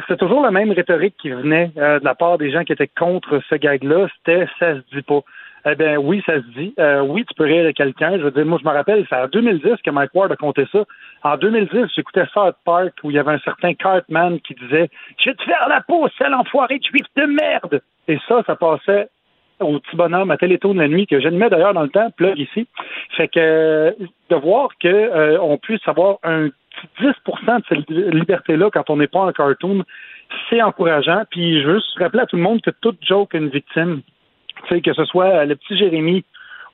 c'est 0.07 0.17
toujours 0.17 0.41
la 0.41 0.51
même 0.51 0.71
rhétorique 0.71 1.15
qui 1.21 1.29
venait 1.29 1.71
euh, 1.77 1.99
de 1.99 2.05
la 2.05 2.15
part 2.15 2.37
des 2.37 2.51
gens 2.51 2.63
qui 2.63 2.71
étaient 2.71 2.87
contre 2.87 3.41
ce 3.49 3.55
gag-là, 3.55 4.07
c'était 4.17 4.47
ça 4.59 4.75
se 4.75 4.95
dit 4.95 5.01
pas. 5.01 5.21
Eh 5.65 5.75
bien, 5.75 5.97
oui, 5.97 6.21
ça 6.25 6.35
se 6.35 6.59
dit. 6.59 6.73
Euh, 6.77 7.01
oui, 7.01 7.23
tu 7.25 7.33
peux 7.35 7.45
rire 7.45 7.65
de 7.65 7.71
quelqu'un. 7.71 8.17
Je 8.17 8.23
veux 8.23 8.31
dire, 8.31 8.45
moi, 8.45 8.59
je 8.61 8.67
me 8.67 8.73
rappelle, 8.73 9.05
c'est 9.09 9.15
en 9.15 9.27
2010 9.27 9.81
que 9.83 9.91
Mike 9.91 10.11
Ward 10.13 10.31
a 10.31 10.35
compté 10.35 10.65
ça. 10.71 10.83
En 11.23 11.37
2010, 11.37 11.85
j'écoutais 11.95 12.25
South 12.33 12.55
Park 12.65 12.93
où 13.03 13.11
il 13.11 13.15
y 13.15 13.19
avait 13.19 13.31
un 13.31 13.39
certain 13.39 13.73
Cartman 13.73 14.39
qui 14.41 14.55
disait 14.55 14.89
Je 15.19 15.29
vais 15.29 15.35
te 15.35 15.43
faire 15.43 15.67
la 15.69 15.81
peau, 15.81 16.07
sale 16.17 16.33
enfoiré 16.33 16.79
juif 16.83 17.05
de 17.15 17.23
merde. 17.23 17.81
Et 18.07 18.19
ça, 18.27 18.43
ça 18.45 18.55
passait 18.57 19.07
au 19.59 19.79
petit 19.79 19.95
bonhomme 19.95 20.31
à 20.31 20.37
Télétoon 20.37 20.73
de 20.73 20.79
la 20.79 20.87
nuit 20.87 21.07
que 21.07 21.21
j'animais 21.21 21.49
d'ailleurs 21.49 21.73
dans 21.73 21.83
le 21.83 21.89
temps, 21.89 22.09
plug 22.11 22.37
ici. 22.37 22.67
Fait 23.15 23.29
que 23.29 23.95
de 24.29 24.35
voir 24.35 24.69
que 24.79 24.87
euh, 24.87 25.57
puisse 25.61 25.87
avoir 25.87 26.17
un 26.23 26.49
10% 26.99 27.11
de 27.59 27.63
cette 27.69 27.89
liberté-là 27.89 28.69
quand 28.71 28.89
on 28.89 28.97
n'est 28.97 29.07
pas 29.07 29.21
en 29.21 29.31
cartoon, 29.31 29.83
c'est 30.49 30.61
encourageant. 30.61 31.23
Puis 31.29 31.61
je 31.61 31.67
veux 31.67 31.75
juste 31.75 31.97
rappeler 31.99 32.23
à 32.23 32.25
tout 32.25 32.35
le 32.35 32.41
monde 32.41 32.61
que 32.61 32.71
toute 32.81 32.97
joke 33.05 33.35
a 33.35 33.37
une 33.37 33.49
victime. 33.49 34.01
Tu 34.67 34.75
sais, 34.75 34.81
que 34.81 34.93
ce 34.93 35.05
soit 35.05 35.45
le 35.45 35.55
petit 35.55 35.77
Jérémy 35.77 36.23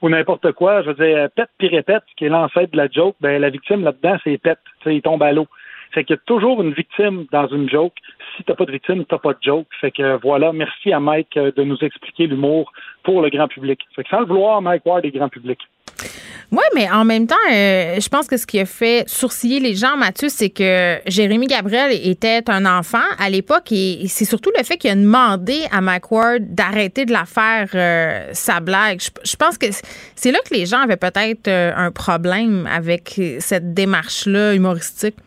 ou 0.02 0.10
n'importe 0.10 0.52
quoi, 0.54 0.82
je 0.82 0.92
veux 0.92 1.06
dire, 1.06 1.30
pète 1.36 1.50
puis 1.58 1.70
qui 1.70 2.26
est 2.26 2.30
l'ancêtre 2.30 2.72
de 2.72 2.78
la 2.78 2.88
joke, 2.88 3.16
ben 3.20 3.42
la 3.42 3.50
victime 3.50 3.84
là-dedans, 3.84 4.18
c'est 4.24 4.38
pète. 4.38 4.60
Tu 4.80 4.84
sais, 4.84 4.96
il 4.96 5.02
tombe 5.02 5.22
à 5.24 5.32
l'eau. 5.32 5.48
Fait 5.92 6.04
qu'il 6.04 6.16
y 6.16 6.20
a 6.20 6.22
toujours 6.26 6.62
une 6.62 6.74
victime 6.74 7.26
dans 7.32 7.48
une 7.48 7.70
joke. 7.70 7.96
Si 8.38 8.44
t'as 8.44 8.54
pas 8.54 8.66
de 8.66 8.72
victime, 8.72 9.06
t'as 9.06 9.18
pas 9.18 9.34
de 9.34 9.40
joke. 9.42 9.68
Fait 9.82 9.92
que 9.92 10.20
voilà, 10.22 10.54
merci 10.54 10.94
à 10.94 11.00
Mike 11.00 11.36
euh, 11.38 11.52
de 11.52 11.64
nous 11.64 11.78
expliquer 11.78 12.28
l'humour 12.28 12.72
pour 13.04 13.22
le 13.22 13.30
grand 13.30 13.48
public. 13.48 13.82
Fait 13.96 14.04
que 14.04 14.10
sans 14.10 14.20
le 14.20 14.28
vouloir, 14.28 14.62
Mike 14.62 14.86
Ward 14.86 15.04
est 15.04 15.12
grand 15.12 15.30
public. 15.30 15.60
Oui, 16.52 16.64
mais 16.74 16.90
en 16.90 17.06
même 17.06 17.28
temps, 17.28 17.36
euh, 17.52 18.00
je 18.00 18.10
pense 18.10 18.28
que 18.28 18.36
ce 18.36 18.48
qui 18.48 18.60
a 18.60 18.66
fait 18.66 19.08
sourciller 19.08 19.60
les 19.60 19.76
gens, 19.76 19.96
Mathieu, 19.98 20.30
c'est 20.30 20.50
que 20.50 20.98
Jérémy 21.06 21.46
Gabriel 21.46 21.92
était 21.92 22.42
un 22.50 22.66
enfant 22.66 23.06
à 23.20 23.30
l'époque 23.30 23.72
et 23.72 24.08
c'est 24.08 24.26
surtout 24.26 24.50
le 24.58 24.64
fait 24.64 24.78
qu'il 24.78 24.90
a 24.90 24.96
demandé 24.96 25.66
à 25.72 25.80
Mike 25.82 26.06
d'arrêter 26.40 27.06
de 27.06 27.12
la 27.12 27.26
faire 27.26 27.68
euh, 27.76 28.30
sa 28.34 28.62
blague. 28.62 29.00
Je, 29.00 29.12
je 29.24 29.36
pense 29.36 29.60
que 29.60 29.68
c'est 30.16 30.32
là 30.32 30.40
que 30.40 30.56
les 30.56 30.66
gens 30.66 30.80
avaient 30.80 30.98
peut-être 30.98 31.48
euh, 31.48 31.72
un 31.76 31.92
problème 31.92 32.68
avec 32.72 33.22
cette 33.40 33.76
démarche-là 33.76 34.56
humoristique. 34.56 35.18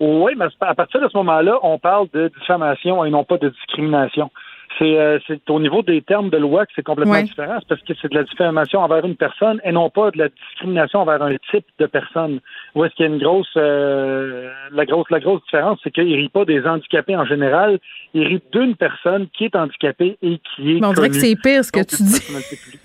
Oui, 0.00 0.32
mais 0.36 0.46
à 0.60 0.74
partir 0.74 1.00
de 1.00 1.08
ce 1.08 1.16
moment-là, 1.16 1.58
on 1.62 1.78
parle 1.78 2.08
de 2.12 2.30
diffamation 2.38 3.04
et 3.06 3.10
non 3.10 3.24
pas 3.24 3.38
de 3.38 3.48
discrimination. 3.48 4.30
C'est 4.78 4.98
euh, 4.98 5.18
c'est 5.26 5.48
au 5.50 5.58
niveau 5.58 5.82
des 5.82 6.02
termes 6.02 6.30
de 6.30 6.36
loi 6.36 6.64
que 6.66 6.72
c'est 6.76 6.82
complètement 6.84 7.14
Ouais. 7.14 7.24
différent. 7.24 7.58
Parce 7.68 7.80
que 7.82 7.92
c'est 8.00 8.10
de 8.10 8.14
la 8.16 8.22
diffamation 8.24 8.80
envers 8.80 9.04
une 9.04 9.16
personne 9.16 9.60
et 9.64 9.72
non 9.72 9.90
pas 9.90 10.10
de 10.12 10.18
la 10.18 10.28
discrimination 10.28 11.00
envers 11.00 11.20
un 11.22 11.34
type 11.50 11.66
de 11.78 11.86
personne. 11.86 12.40
Où 12.74 12.84
est-ce 12.84 12.94
qu'il 12.94 13.06
y 13.06 13.08
a 13.08 13.12
une 13.12 13.18
grosse 13.20 13.48
euh, 13.56 14.50
la 14.72 14.84
grosse 14.86 15.10
la 15.10 15.20
grosse 15.20 15.42
différence, 15.44 15.80
c'est 15.82 15.90
qu'il 15.90 16.14
rit 16.14 16.28
pas 16.28 16.44
des 16.44 16.64
handicapés 16.66 17.16
en 17.16 17.24
général, 17.24 17.78
il 18.14 18.24
rit 18.26 18.42
d'une 18.52 18.76
personne 18.76 19.26
qui 19.36 19.46
est 19.46 19.56
handicapée 19.56 20.16
et 20.22 20.38
qui 20.54 20.76
est 20.76 20.80
Mais 20.80 20.86
on 20.86 20.92
dirait 20.92 21.08
que 21.08 21.16
c'est 21.16 21.34
pire 21.42 21.64
ce 21.64 21.72
que 21.72 21.80
Donc, 21.80 21.88
tu 21.88 22.02
dis. 22.02 22.78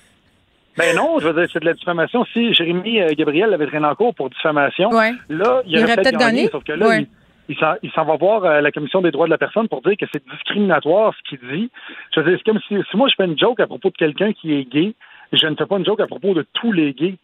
Ben 0.76 0.96
non, 0.96 1.20
je 1.20 1.28
veux 1.28 1.34
dire, 1.40 1.48
c'est 1.54 1.60
de 1.60 1.66
la 1.66 1.74
diffamation. 1.74 2.26
Si 2.34 2.52
Jérémy 2.56 3.00
euh, 3.00 3.10
Gabriel 3.16 3.54
avait 3.54 3.68
traîné 3.68 3.86
en 3.86 3.94
cours 3.94 4.16
pour 4.16 4.32
diffamation, 4.32 4.90
Ouais. 4.90 5.12
là, 5.30 5.62
il, 5.68 5.74
Il 5.74 5.78
aurait 5.78 5.84
aurait 5.94 5.96
peut-être 5.98 6.18
gagné, 6.18 6.36
gagné. 6.38 6.50
sauf 6.50 6.64
que 6.64 6.72
là, 6.72 6.88
Ouais. 6.88 7.02
il, 7.02 7.08
il 7.50 7.58
s'en, 7.58 8.06
va 8.06 8.16
voir 8.16 8.46
euh, 8.46 8.62
la 8.62 8.72
Commission 8.72 9.02
des 9.02 9.12
droits 9.12 9.26
de 9.26 9.32
la 9.32 9.38
personne 9.38 9.68
pour 9.68 9.82
dire 9.82 9.98
que 9.98 10.06
c'est 10.14 10.24
discriminatoire 10.30 11.14
ce 11.16 11.30
qu'il 11.30 11.40
dit. 11.40 11.70
Je 12.14 12.20
veux 12.22 12.30
dire, 12.30 12.38
c'est 12.38 12.52
comme 12.52 12.62
si, 12.68 12.76
si 12.90 12.98
moi 12.98 13.08
je 13.10 13.16
fais 13.16 13.26
une 13.26 13.38
joke 13.38 13.60
à 13.60 13.68
propos 13.68 13.90
de 13.90 13.98
quelqu'un 13.98 14.34
qui 14.34 14.54
est 14.54 14.64
gay, 14.64 14.94
je 15.34 15.48
ne 15.48 15.56
fais 15.56 15.66
pas 15.66 15.78
une 15.78 15.86
joke 15.86 16.00
à 16.00 16.08
propos 16.08 16.34
de 16.34 16.46
tous 16.54 16.72
les 16.72 16.94
gays. 16.94 17.16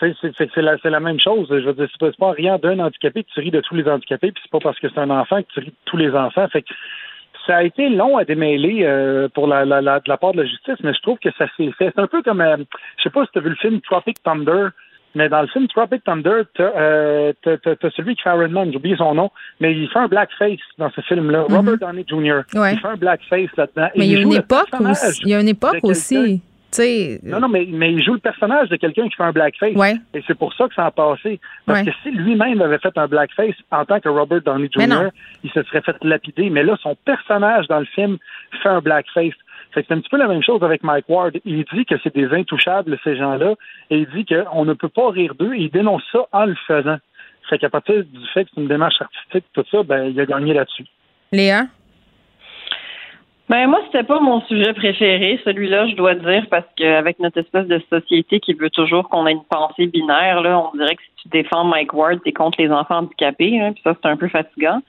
C'est, 0.00 0.56
la, 0.56 0.76
la 0.82 1.00
même 1.00 1.18
chose. 1.18 1.48
Je 1.50 1.56
veux 1.56 1.72
dire, 1.72 1.88
c'est 1.90 1.98
pas, 1.98 2.06
c'est 2.10 2.18
pas 2.18 2.30
rien 2.30 2.56
d'un 2.58 2.78
handicapé 2.78 3.24
que 3.24 3.30
tu 3.34 3.40
ris 3.40 3.50
de 3.50 3.60
tous 3.60 3.74
les 3.74 3.88
handicapés, 3.88 4.30
puis 4.30 4.40
c'est 4.44 4.50
pas 4.50 4.60
parce 4.60 4.78
que 4.78 4.88
c'est 4.88 5.00
un 5.00 5.10
enfant 5.10 5.42
que 5.42 5.48
tu 5.52 5.60
ris 5.60 5.66
de 5.66 5.76
tous 5.86 5.96
les 5.96 6.14
enfants. 6.14 6.46
Fait 6.48 6.62
que 6.62 6.72
ça 7.46 7.56
a 7.56 7.62
été 7.64 7.88
long 7.88 8.16
à 8.16 8.24
démêler 8.24 8.84
euh, 8.84 9.28
pour 9.28 9.48
la, 9.48 9.64
la, 9.64 9.80
la, 9.80 9.98
de 10.00 10.08
la 10.08 10.16
part 10.16 10.32
de 10.32 10.42
la 10.42 10.46
justice, 10.46 10.76
mais 10.82 10.94
je 10.94 11.00
trouve 11.00 11.18
que 11.18 11.30
ça 11.36 11.46
s'est 11.56 11.72
fait. 11.72 11.90
C'est 11.94 11.98
un 11.98 12.06
peu 12.06 12.22
comme, 12.22 12.40
euh, 12.40 12.58
je 12.98 13.02
sais 13.04 13.10
pas 13.10 13.24
si 13.24 13.32
tu 13.32 13.38
as 13.38 13.42
vu 13.42 13.50
le 13.50 13.56
film 13.56 13.80
Tropic 13.80 14.22
Thunder, 14.22 14.68
mais 15.14 15.28
dans 15.28 15.40
le 15.42 15.48
film 15.48 15.66
Tropic 15.68 16.04
Thunder, 16.04 16.42
t'as 16.54 16.62
euh, 16.64 17.32
celui 17.96 18.14
qui 18.16 18.22
fait 18.22 18.30
Iron 18.30 18.48
Man, 18.48 18.70
j'ai 18.70 18.76
oublié 18.76 18.96
son 18.96 19.14
nom, 19.14 19.30
mais 19.60 19.72
il 19.74 19.88
fait 19.88 19.98
un 19.98 20.08
blackface 20.08 20.58
dans 20.78 20.90
ce 20.90 21.00
film-là. 21.02 21.44
Mhm. 21.48 21.56
Robert 21.56 21.78
Downey 21.78 22.04
Jr. 22.08 22.40
Ouais. 22.54 22.74
Il 22.74 22.80
fait 22.80 22.88
un 22.88 22.96
blackface 22.96 23.48
là-dedans. 23.56 23.88
Mais 23.96 24.06
il 24.06 24.12
y 24.12 24.16
a 24.16 24.20
une 24.20 24.32
époque 24.32 24.68
aussi. 24.80 25.20
Il 25.24 25.28
y 25.30 25.34
a 25.34 25.40
une 25.40 25.48
époque 25.48 25.78
aussi. 25.82 26.42
Non, 27.24 27.40
non, 27.40 27.48
mais, 27.48 27.66
mais 27.70 27.92
il 27.92 28.02
joue 28.04 28.12
le 28.12 28.18
personnage 28.20 28.68
de 28.68 28.76
quelqu'un 28.76 29.08
qui 29.08 29.16
fait 29.16 29.22
un 29.22 29.32
blackface. 29.32 29.74
Ouais. 29.74 29.96
Et 30.12 30.22
c'est 30.26 30.36
pour 30.36 30.52
ça 30.52 30.68
que 30.68 30.74
ça 30.74 30.84
a 30.86 30.90
passé. 30.90 31.40
Parce 31.64 31.80
Ouais. 31.80 31.86
que 31.86 31.92
si 32.02 32.10
lui-même 32.10 32.60
avait 32.60 32.78
fait 32.78 32.96
un 32.98 33.06
blackface 33.08 33.54
en 33.70 33.86
tant 33.86 34.00
que 34.00 34.08
Robert 34.10 34.42
Downey 34.42 34.68
Jr., 34.70 35.08
il 35.42 35.50
se 35.50 35.62
serait 35.62 35.80
fait 35.80 35.96
lapider. 36.02 36.50
Mais 36.50 36.62
là, 36.62 36.76
son 36.82 36.94
personnage 37.06 37.66
dans 37.68 37.78
le 37.80 37.86
film 37.86 38.18
fait 38.62 38.68
un 38.68 38.80
blackface. 38.80 39.32
Fait 39.72 39.82
que 39.82 39.88
c'est 39.88 39.94
un 39.94 40.00
petit 40.00 40.08
peu 40.08 40.16
la 40.16 40.28
même 40.28 40.42
chose 40.42 40.62
avec 40.62 40.82
Mike 40.82 41.08
Ward. 41.08 41.38
Il 41.44 41.64
dit 41.72 41.84
que 41.84 41.96
c'est 42.02 42.14
des 42.14 42.32
intouchables, 42.32 42.98
ces 43.04 43.16
gens-là, 43.16 43.54
et 43.90 43.98
il 43.98 44.08
dit 44.10 44.24
qu'on 44.24 44.64
ne 44.64 44.72
peut 44.74 44.88
pas 44.88 45.10
rire 45.10 45.34
d'eux, 45.34 45.54
et 45.54 45.62
il 45.62 45.70
dénonce 45.70 46.02
ça 46.10 46.26
en 46.32 46.46
le 46.46 46.56
faisant. 46.66 46.98
Fait 47.48 47.58
qu'à 47.58 47.70
partir 47.70 48.04
du 48.04 48.26
fait 48.34 48.44
que 48.44 48.50
c'est 48.54 48.60
une 48.60 48.68
démarche 48.68 49.00
artistique, 49.00 49.44
tout 49.52 49.64
ça, 49.70 49.82
ben, 49.82 50.04
il 50.04 50.20
a 50.20 50.26
gagné 50.26 50.54
là-dessus. 50.54 50.84
Léa? 51.32 51.66
Ben 53.48 53.66
moi, 53.66 53.80
c'était 53.86 54.04
pas 54.04 54.20
mon 54.20 54.42
sujet 54.42 54.74
préféré, 54.74 55.40
celui-là, 55.42 55.86
je 55.88 55.94
dois 55.94 56.14
dire, 56.14 56.46
parce 56.50 56.66
qu'avec 56.76 57.18
notre 57.18 57.38
espèce 57.38 57.66
de 57.66 57.80
société 57.88 58.40
qui 58.40 58.52
veut 58.52 58.68
toujours 58.68 59.08
qu'on 59.08 59.26
ait 59.26 59.32
une 59.32 59.44
pensée 59.44 59.86
binaire, 59.86 60.42
là, 60.42 60.58
on 60.58 60.76
dirait 60.76 60.96
que 60.96 61.02
si 61.02 61.22
tu 61.22 61.28
défends 61.30 61.64
Mike 61.64 61.94
Ward, 61.94 62.20
t'es 62.22 62.32
contre 62.32 62.60
les 62.60 62.70
enfants 62.70 62.98
handicapés, 62.98 63.58
hein, 63.58 63.72
puis 63.72 63.80
ça, 63.82 63.94
c'est 63.94 64.08
un 64.08 64.18
peu 64.18 64.28
fatigant. 64.28 64.82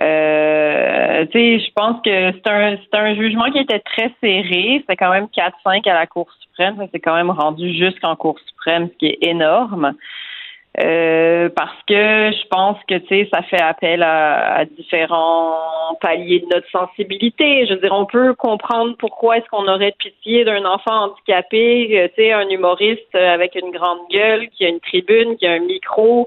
Euh, 0.00 1.26
tu 1.26 1.32
sais, 1.32 1.58
je 1.60 1.72
pense 1.72 2.00
que 2.02 2.32
c'est 2.32 2.48
un 2.48 2.76
c'est 2.76 2.98
un 2.98 3.14
jugement 3.14 3.50
qui 3.50 3.58
était 3.58 3.80
très 3.80 4.10
serré. 4.20 4.78
C'était 4.80 4.96
quand 4.96 5.10
même 5.10 5.26
4-5 5.26 5.88
à 5.88 5.94
la 5.94 6.06
Cour 6.06 6.28
suprême. 6.40 6.76
Ça 6.78 6.88
s'est 6.90 7.00
quand 7.00 7.14
même 7.14 7.30
rendu 7.30 7.72
jusqu'en 7.72 8.16
Cour 8.16 8.38
suprême, 8.46 8.88
ce 8.92 8.98
qui 8.98 9.06
est 9.06 9.18
énorme. 9.22 9.94
Euh, 10.82 11.48
parce 11.54 11.80
que 11.86 12.32
je 12.32 12.48
pense 12.48 12.76
que 12.88 12.98
tu 12.98 13.06
sais 13.06 13.28
ça 13.32 13.42
fait 13.42 13.62
appel 13.62 14.02
à, 14.02 14.56
à 14.56 14.64
différents 14.64 15.96
paliers 16.00 16.40
de 16.40 16.46
notre 16.52 16.68
sensibilité. 16.68 17.64
Je 17.66 17.74
veux 17.74 17.80
dire, 17.80 17.92
on 17.92 18.06
peut 18.06 18.34
comprendre 18.34 18.96
pourquoi 18.98 19.38
est-ce 19.38 19.48
qu'on 19.50 19.68
aurait 19.68 19.94
pitié 19.96 20.44
d'un 20.44 20.64
enfant 20.64 21.04
handicapé, 21.04 21.96
euh, 21.96 22.08
tu 22.08 22.24
sais, 22.24 22.32
un 22.32 22.48
humoriste 22.48 23.14
avec 23.14 23.54
une 23.54 23.70
grande 23.70 24.00
gueule, 24.10 24.48
qui 24.48 24.64
a 24.64 24.68
une 24.68 24.80
tribune, 24.80 25.36
qui 25.36 25.46
a 25.46 25.52
un 25.52 25.60
micro, 25.60 26.26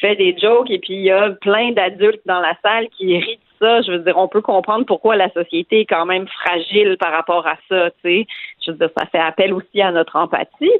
fait 0.00 0.16
des 0.16 0.36
jokes, 0.38 0.70
et 0.70 0.78
puis 0.78 0.94
il 0.94 1.02
y 1.02 1.10
a 1.10 1.30
plein 1.30 1.72
d'adultes 1.72 2.22
dans 2.26 2.40
la 2.40 2.56
salle 2.62 2.88
qui 2.96 3.18
rient 3.18 3.36
de 3.36 3.66
ça. 3.66 3.82
Je 3.82 3.92
veux 3.92 3.98
dire, 3.98 4.16
on 4.16 4.28
peut 4.28 4.40
comprendre 4.40 4.86
pourquoi 4.86 5.16
la 5.16 5.30
société 5.30 5.80
est 5.80 5.84
quand 5.84 6.06
même 6.06 6.26
fragile 6.28 6.96
par 6.98 7.12
rapport 7.12 7.46
à 7.46 7.56
ça, 7.68 7.90
tu 7.90 7.96
sais. 8.02 8.26
Je 8.64 8.70
veux 8.70 8.78
dire, 8.78 8.90
ça 8.96 9.06
fait 9.06 9.18
appel 9.18 9.52
aussi 9.52 9.80
à 9.80 9.92
notre 9.92 10.16
empathie. 10.16 10.72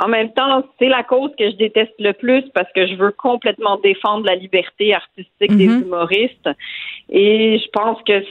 En 0.00 0.08
même 0.08 0.32
temps, 0.32 0.64
c'est 0.78 0.88
la 0.88 1.02
cause 1.02 1.32
que 1.36 1.50
je 1.50 1.56
déteste 1.56 1.94
le 1.98 2.12
plus 2.12 2.44
parce 2.54 2.70
que 2.72 2.86
je 2.86 2.94
veux 2.94 3.10
complètement 3.10 3.76
défendre 3.78 4.24
la 4.26 4.36
liberté 4.36 4.94
artistique 4.94 5.56
des 5.56 5.66
Mhm. 5.66 5.82
humoristes. 5.82 6.48
Et 7.10 7.58
je 7.58 7.68
pense 7.70 8.00
que 8.02 8.22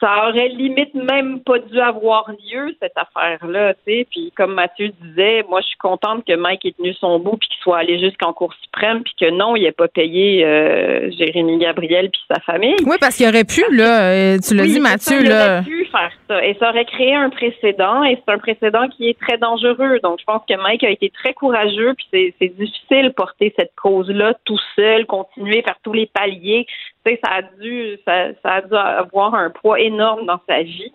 ça, 0.00 0.28
aurait 0.28 0.48
limite 0.48 0.94
même 0.94 1.40
pas 1.40 1.58
dû 1.58 1.78
avoir 1.78 2.30
lieu 2.30 2.74
cette 2.80 2.96
affaire-là, 2.96 3.74
tu 3.74 3.80
sais. 3.86 4.06
Puis 4.10 4.32
comme 4.36 4.54
Mathieu 4.54 4.90
disait, 5.02 5.44
moi 5.48 5.60
je 5.60 5.68
suis 5.68 5.78
contente 5.78 6.24
que 6.26 6.34
Mike 6.36 6.64
ait 6.64 6.72
tenu 6.72 6.94
son 6.94 7.18
bout 7.18 7.36
puis 7.36 7.48
qu'il 7.48 7.62
soit 7.62 7.78
allé 7.78 7.98
jusqu'en 7.98 8.32
Cour 8.32 8.52
suprême 8.62 9.02
puis 9.02 9.14
que 9.20 9.30
non, 9.30 9.56
il 9.56 9.62
n'ait 9.62 9.72
pas 9.72 9.88
payé 9.88 10.44
euh, 10.44 11.10
Jérémy 11.10 11.58
Gabriel 11.58 12.10
puis 12.10 12.20
sa 12.28 12.40
famille. 12.40 12.76
Oui, 12.86 12.96
parce 13.00 13.16
qu'il 13.16 13.28
aurait 13.28 13.44
pu 13.44 13.62
là, 13.72 14.10
euh, 14.10 14.38
tu 14.38 14.54
l'as 14.54 14.62
Oui, 14.62 14.72
dit 14.72 14.80
Mathieu 14.80 15.18
ça, 15.18 15.20
il 15.20 15.28
là. 15.28 15.52
aurait 15.54 15.64
pu 15.64 15.84
faire 15.86 16.12
ça 16.28 16.44
et 16.44 16.56
ça 16.58 16.70
aurait 16.70 16.84
créé 16.84 17.14
un 17.14 17.30
précédent 17.30 18.04
et 18.04 18.16
c'est 18.16 18.32
un 18.32 18.38
précédent 18.38 18.88
qui 18.88 19.08
est 19.08 19.18
très 19.18 19.38
dangereux. 19.38 19.98
Donc 20.02 20.18
je 20.20 20.24
pense 20.24 20.42
que 20.48 20.56
Mike 20.56 20.84
a 20.84 20.90
été 20.90 21.10
très 21.10 21.34
courageux 21.34 21.94
puis 21.94 22.34
c'est, 22.38 22.48
difficile 22.50 23.12
porter 23.16 23.54
cette 23.58 23.72
cause-là 23.80 24.34
tout 24.44 24.58
seul, 24.76 25.06
continuer 25.06 25.62
faire 25.62 25.78
tous 25.82 25.92
les 25.92 26.06
paliers. 26.06 26.66
Ça 27.06 27.30
a 27.30 27.42
dû 27.60 27.96
ça, 28.06 28.28
ça 28.42 28.50
a 28.56 28.60
dû 28.62 28.74
avoir 28.74 29.34
un 29.34 29.50
poids 29.50 29.80
énorme 29.80 30.26
dans 30.26 30.40
sa 30.48 30.62
vie. 30.62 30.92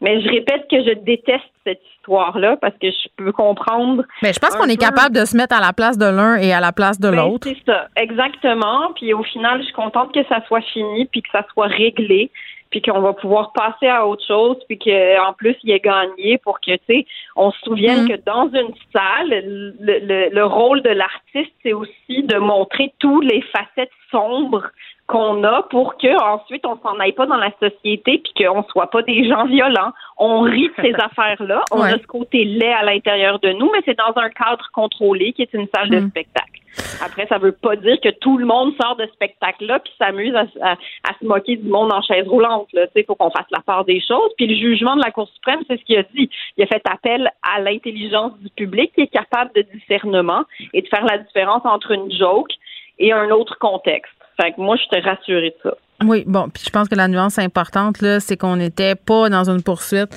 Mais 0.00 0.20
je 0.20 0.28
répète 0.28 0.68
que 0.70 0.76
je 0.84 0.92
déteste 1.00 1.42
cette 1.64 1.80
histoire-là 1.96 2.56
parce 2.60 2.74
que 2.80 2.88
je 2.88 3.08
peux 3.16 3.32
comprendre. 3.32 4.04
Mais 4.22 4.32
je 4.32 4.38
pense 4.38 4.54
qu'on 4.54 4.68
est 4.68 4.76
capable 4.80 5.16
de 5.16 5.24
se 5.24 5.36
mettre 5.36 5.56
à 5.56 5.60
la 5.60 5.72
place 5.72 5.98
de 5.98 6.06
l'un 6.06 6.36
et 6.36 6.52
à 6.52 6.60
la 6.60 6.70
place 6.70 7.00
de 7.00 7.10
ben, 7.10 7.16
l'autre. 7.16 7.48
C'est 7.48 7.58
ça, 7.66 7.88
exactement. 7.96 8.92
Puis 8.94 9.12
au 9.12 9.24
final, 9.24 9.58
je 9.58 9.64
suis 9.64 9.72
contente 9.74 10.14
que 10.14 10.24
ça 10.28 10.40
soit 10.46 10.60
fini, 10.60 11.06
puis 11.06 11.22
que 11.22 11.28
ça 11.32 11.44
soit 11.52 11.66
réglé, 11.66 12.30
puis 12.70 12.80
qu'on 12.80 13.00
va 13.00 13.12
pouvoir 13.12 13.52
passer 13.52 13.88
à 13.88 14.06
autre 14.06 14.24
chose, 14.24 14.56
puis 14.68 14.78
qu'en 14.78 15.32
plus, 15.32 15.56
il 15.64 15.72
ait 15.72 15.80
gagné 15.80 16.38
pour 16.38 16.60
que, 16.60 16.70
tu 16.76 16.80
sais, 16.86 17.06
on 17.34 17.50
se 17.50 17.58
souvienne 17.60 18.04
Mm. 18.04 18.08
que 18.08 18.16
dans 18.24 18.48
une 18.50 18.74
salle, 18.92 19.30
le, 19.30 19.74
le- 19.80 20.28
le 20.32 20.44
rôle 20.44 20.82
de 20.82 20.90
l'artiste, 20.90 21.52
c'est 21.64 21.72
aussi 21.72 22.22
de 22.22 22.36
montrer 22.38 22.92
toutes 23.00 23.24
les 23.24 23.42
facettes 23.42 23.90
sombres 24.12 24.68
qu'on 25.08 25.42
a 25.42 25.62
pour 25.70 25.96
que 25.96 26.14
ensuite 26.22 26.64
on 26.66 26.78
s'en 26.82 26.98
aille 27.00 27.12
pas 27.12 27.24
dans 27.26 27.36
la 27.38 27.50
société 27.58 28.18
puis 28.22 28.44
qu'on 28.44 28.62
soit 28.64 28.90
pas 28.90 29.02
des 29.02 29.26
gens 29.28 29.46
violents. 29.46 29.92
On 30.18 30.42
rit 30.42 30.68
de 30.68 30.74
ces 30.82 30.94
affaires-là. 31.02 31.64
On 31.72 31.80
Ouais. 31.80 31.94
a 31.94 31.98
ce 31.98 32.06
côté 32.06 32.44
laid 32.44 32.72
à 32.74 32.82
l'intérieur 32.84 33.38
de 33.40 33.50
nous, 33.52 33.70
mais 33.72 33.80
c'est 33.86 33.96
dans 33.98 34.12
un 34.16 34.28
cadre 34.28 34.66
contrôlé 34.72 35.32
qui 35.32 35.42
est 35.42 35.54
une 35.54 35.66
salle 35.74 35.88
de 35.88 36.00
Mm. 36.00 36.10
spectacle. 36.10 36.60
Après, 37.04 37.26
ça 37.26 37.38
veut 37.38 37.52
pas 37.52 37.74
dire 37.76 37.98
que 38.00 38.10
tout 38.10 38.36
le 38.38 38.44
monde 38.44 38.72
sort 38.80 38.96
de 38.96 39.06
ce 39.06 39.12
spectacle-là 39.12 39.78
puis 39.80 39.92
s'amuse 39.98 40.34
à, 40.36 40.44
à- 40.62 40.72
à 40.72 41.14
se 41.18 41.24
moquer 41.24 41.56
du 41.56 41.68
monde 41.68 41.92
en 41.92 42.02
chaise 42.02 42.28
roulante. 42.28 42.68
Il 42.94 43.04
faut 43.04 43.14
qu'on 43.14 43.30
fasse 43.30 43.46
la 43.50 43.60
part 43.60 43.84
des 43.86 44.00
choses. 44.00 44.30
Puis 44.36 44.46
le 44.46 44.54
jugement 44.54 44.94
de 44.94 45.02
la 45.02 45.10
Cour 45.10 45.28
suprême, 45.28 45.60
c'est 45.66 45.78
ce 45.78 45.84
qu'il 45.84 45.96
a 45.98 46.02
dit. 46.14 46.28
Il 46.56 46.64
a 46.64 46.66
fait 46.66 46.82
appel 46.88 47.30
à 47.42 47.60
l'intelligence 47.60 48.32
du 48.40 48.50
public 48.50 48.92
qui 48.94 49.00
est 49.02 49.06
capable 49.08 49.50
de 49.54 49.62
discernement 49.62 50.42
et 50.74 50.82
de 50.82 50.88
faire 50.88 51.04
la 51.06 51.18
différence 51.18 51.62
entre 51.64 51.92
une 51.92 52.12
joke 52.12 52.52
et 52.98 53.12
un 53.12 53.30
autre 53.30 53.58
contexte. 53.58 54.12
Fait 54.40 54.52
que 54.52 54.60
moi, 54.60 54.76
je 54.76 54.82
suis 54.82 55.04
rassurée 55.04 55.50
de 55.50 55.70
ça. 55.70 55.76
Oui, 56.04 56.22
bon, 56.28 56.48
puis 56.48 56.62
je 56.64 56.70
pense 56.70 56.88
que 56.88 56.94
la 56.94 57.08
nuance 57.08 57.40
importante, 57.40 58.00
là, 58.00 58.20
c'est 58.20 58.36
qu'on 58.36 58.54
n'était 58.54 58.94
pas 58.94 59.28
dans 59.28 59.50
une 59.50 59.64
poursuite 59.64 60.10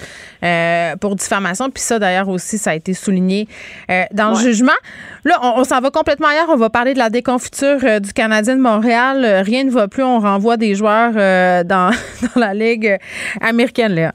euh, 0.43 0.95
pour 0.98 1.15
diffamation. 1.15 1.72
Puis 1.72 1.81
ça, 1.81 1.98
d'ailleurs, 1.98 2.30
aussi, 2.30 2.60
ça 2.60 2.72
a 2.72 2.76
été 2.76 2.93
souligné 2.93 3.48
euh, 3.89 4.03
dans 4.11 4.30
le 4.30 4.35
jugement. 4.35 4.77
Là, 5.26 5.39
on, 5.41 5.61
on 5.61 5.64
s'en 5.64 5.80
va 5.81 5.89
complètement 5.89 6.27
ailleurs. 6.27 6.49
On 6.49 6.56
va 6.56 6.69
parler 6.69 6.93
de 6.93 6.99
la 6.99 7.10
déconfiture 7.10 7.80
euh, 7.84 7.99
du 7.99 8.14
Canadien 8.14 8.57
de 8.57 8.61
Montréal. 8.61 9.26
Euh, 9.26 9.41
rien 9.41 9.64
ne 9.64 9.72
va 9.72 9.88
plus. 9.88 10.03
On 10.03 10.19
renvoie 10.19 10.56
des 10.56 10.76
joueurs 10.76 11.14
euh, 11.15 11.64
dans, 11.64 11.89
dans 12.35 12.39
la 12.39 12.53
Ligue 12.53 12.99
américaine, 13.41 13.93
Léa. 13.93 14.14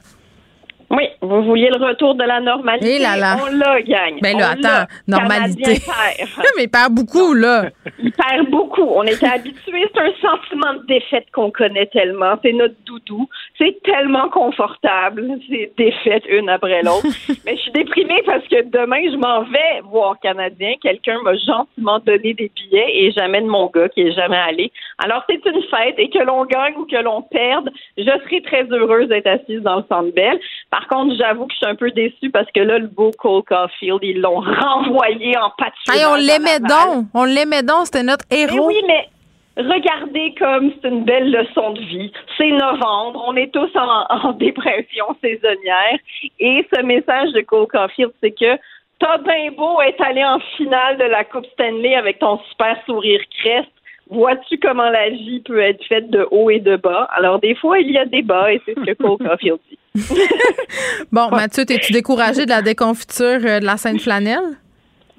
Oui, 0.89 1.03
vous 1.21 1.43
vouliez 1.43 1.69
le 1.69 1.85
retour 1.85 2.15
de 2.15 2.23
la 2.23 2.39
normalité. 2.39 2.95
Eh 2.95 2.99
là 2.99 3.17
là. 3.17 3.37
On 3.41 3.57
l'a, 3.57 3.81
gang. 3.81 4.19
Ben 4.21 4.37
là, 4.37 4.53
On 4.55 4.63
attends, 4.63 4.93
normalité. 5.05 5.81
Perd. 5.81 6.29
Mais 6.57 6.63
il 6.63 6.69
perd 6.69 6.93
beaucoup, 6.93 7.33
là. 7.33 7.65
Il 7.99 8.11
perd 8.11 8.49
beaucoup. 8.49 8.87
On 8.95 9.03
était 9.03 9.27
habitués. 9.27 9.89
C'est 9.93 10.01
un 10.01 10.13
sentiment 10.21 10.73
de 10.75 10.85
défaite 10.87 11.25
qu'on 11.33 11.51
connaît 11.51 11.87
tellement. 11.87 12.35
C'est 12.41 12.53
notre 12.53 12.75
doudou. 12.85 13.27
C'est 13.57 13.81
tellement 13.83 14.29
confortable. 14.29 15.27
C'est 15.49 15.71
défaite 15.77 16.23
une 16.29 16.47
après 16.47 16.81
l'autre. 16.83 17.07
Mais 17.45 17.57
je 17.57 17.61
suis 17.63 17.71
déprimée 17.71 18.21
parce 18.25 18.47
que 18.47 18.63
demain, 18.63 19.01
je 19.11 19.17
m'en 19.17 19.43
vais 19.43 19.81
voir 19.91 20.17
Canadien. 20.21 20.73
Quelqu'un 20.81 21.19
m'a 21.23 21.35
gentiment 21.35 21.99
donné 21.99 22.33
des 22.33 22.51
billets 22.55 22.91
et 22.93 23.11
jamais 23.11 23.41
de 23.41 23.47
mon 23.47 23.67
gars 23.67 23.89
qui 23.89 24.01
est 24.01 24.13
jamais 24.13 24.37
allé. 24.37 24.71
Alors, 25.03 25.23
c'est 25.29 25.45
une 25.45 25.61
fête 25.63 25.95
et 25.97 26.09
que 26.09 26.19
l'on 26.19 26.45
gagne 26.45 26.75
ou 26.77 26.85
que 26.85 27.01
l'on 27.01 27.23
perde, 27.23 27.69
je 27.97 28.03
serai 28.03 28.41
très 28.41 28.63
heureuse 28.71 29.09
d'être 29.09 29.27
assise 29.27 29.61
dans 29.61 29.77
le 29.77 29.83
Centre 29.89 30.13
Bell. 30.13 30.39
Par 30.77 30.87
contre, 30.89 31.15
j'avoue 31.17 31.47
que 31.47 31.53
je 31.53 31.57
suis 31.57 31.65
un 31.65 31.73
peu 31.75 31.89
déçue 31.89 32.29
parce 32.29 32.45
que 32.53 32.59
là, 32.59 32.77
le 32.77 32.85
beau 32.87 33.09
Cole 33.17 33.41
Caulfield, 33.43 33.99
ils 34.03 34.21
l'ont 34.21 34.39
renvoyé 34.61 35.35
en 35.37 35.49
pâturage. 35.57 35.97
Hey, 35.97 36.05
on 36.05 36.15
l'aimait 36.15 36.59
donc. 36.59 37.07
On 37.15 37.23
l'aimait 37.23 37.63
donc. 37.63 37.85
C'était 37.85 38.03
notre 38.03 38.25
Mais 38.29 38.41
héros. 38.41 38.67
oui, 38.67 38.75
mais 38.85 39.09
regardez 39.57 40.35
comme 40.37 40.71
c'est 40.79 40.89
une 40.89 41.03
belle 41.03 41.31
leçon 41.31 41.71
de 41.71 41.81
vie. 41.81 42.11
C'est 42.37 42.51
novembre, 42.51 43.23
on 43.27 43.35
est 43.35 43.51
tous 43.51 43.71
en, 43.75 44.05
en 44.27 44.33
dépression 44.33 45.05
saisonnière. 45.19 45.97
Et 46.39 46.67
ce 46.71 46.81
message 46.83 47.31
de 47.31 47.41
Cole 47.41 47.65
Caulfield, 47.67 48.11
c'est 48.21 48.31
que 48.39 48.55
t'as 48.99 49.17
bien 49.17 49.51
beau 49.57 49.81
être 49.81 50.01
allé 50.03 50.23
en 50.23 50.39
finale 50.57 50.97
de 50.99 51.05
la 51.05 51.23
Coupe 51.23 51.47
Stanley 51.53 51.95
avec 51.95 52.19
ton 52.19 52.37
super 52.51 52.77
sourire 52.85 53.21
creste. 53.41 53.71
Vois-tu 54.09 54.57
comment 54.59 54.89
la 54.89 55.09
vie 55.09 55.41
peut 55.45 55.59
être 55.59 55.83
faite 55.85 56.09
de 56.09 56.25
haut 56.31 56.49
et 56.49 56.59
de 56.59 56.75
bas? 56.77 57.07
Alors, 57.15 57.39
des 57.39 57.55
fois, 57.55 57.79
il 57.79 57.91
y 57.91 57.97
a 57.97 58.05
des 58.05 58.21
bas 58.21 58.51
et 58.53 58.61
c'est 58.65 58.75
ce 58.75 58.81
que 58.85 58.93
Cole 59.03 59.17
Caulfield 59.17 59.59
dit. 59.69 59.77
Bon, 61.11 61.29
Mathieu, 61.31 61.65
t'es-tu 61.65 61.91
découragé 61.93 62.45
de 62.45 62.49
la 62.49 62.61
déconfiture 62.61 63.39
euh, 63.45 63.59
de 63.59 63.65
la 63.65 63.77
Sainte-Flanelle? 63.77 64.57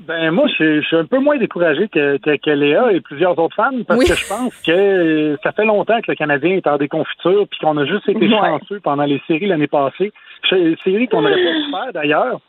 Ben 0.01 0.31
moi, 0.31 0.47
je 0.49 0.53
suis, 0.55 0.83
je 0.83 0.87
suis 0.87 0.97
un 0.97 1.05
peu 1.05 1.19
moins 1.19 1.37
découragé 1.39 1.89
que, 1.89 2.19
que, 2.19 2.37
que 2.37 2.51
Léa 2.51 2.93
et 2.93 3.01
plusieurs 3.01 3.37
autres 3.39 3.57
fans 3.57 3.71
parce 3.87 3.99
Oui. 3.99 4.07
que 4.07 4.15
je 4.15 4.29
pense 4.29 4.57
que 4.63 4.71
euh, 4.71 5.37
ça 5.43 5.51
fait 5.53 5.65
longtemps 5.65 6.01
que 6.01 6.11
le 6.13 6.15
Canadien 6.15 6.57
est 6.57 6.67
en 6.69 6.77
déconfiture 6.79 7.47
puis 7.51 7.59
qu'on 7.61 7.77
a 7.77 7.85
juste 7.85 8.09
été 8.09 8.27
Ouais. 8.29 8.31
chanceux 8.37 8.81
pendant 8.81 9.03
les 9.05 9.21
séries 9.27 9.47
l'année 9.49 9.67
passée. 9.67 10.13
Séries 10.49 11.09
qu'on 11.09 11.23
n'aurait 11.23 11.35
pas 11.35 11.51
pu 11.51 11.71
faire 11.71 11.93
d'ailleurs. 11.93 12.41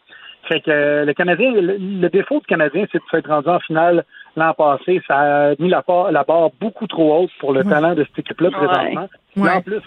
Fait 0.48 0.61
que 0.61 0.70
euh, 0.72 1.06
le 1.06 1.14
Canadien, 1.14 1.52
le, 1.52 1.78
le 1.80 2.10
défaut 2.10 2.40
du 2.40 2.45
Canadien, 2.45 2.86
c'est 2.91 2.99
de 2.99 3.03
s'être 3.11 3.28
rendu 3.30 3.49
en 3.49 3.60
finale 3.60 4.06
l'an 4.40 4.53
passé. 4.53 5.02
Ça 5.07 5.49
a 5.49 5.56
mis 5.60 5.70
la, 5.70 5.84
barre- 5.88 6.11
la 6.11 6.24
barre 6.24 6.49
beaucoup 6.60 6.88
trop 6.88 7.24
haute 7.24 7.32
pour 7.40 7.53
le 7.53 7.64
talent 7.64 7.94
de 7.95 8.03
cette 8.06 8.20
équipe-là 8.20 8.49
présentement. 8.52 9.07
Ouais. 9.38 9.52
En 9.57 9.61
plus, 9.61 9.82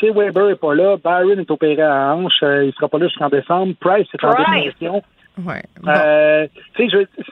chez 0.00 0.10
Weber 0.10 0.46
n'est 0.48 0.54
pas 0.56 0.74
là, 0.74 0.96
Byron 0.96 1.38
est 1.40 1.50
opéré 1.50 1.80
à 1.82 1.88
la 1.88 2.14
hanche, 2.14 2.42
euh, 2.42 2.64
il 2.66 2.72
sera 2.74 2.88
pas 2.88 2.98
là 2.98 3.06
jusqu'en 3.08 3.28
décembre. 3.28 3.74
Price 3.80 4.06
est 4.14 4.24
en 4.24 4.30
dépression. 4.54 5.02
Ouais. 5.44 5.62
Bon. 5.82 5.90
Euh, 5.94 6.46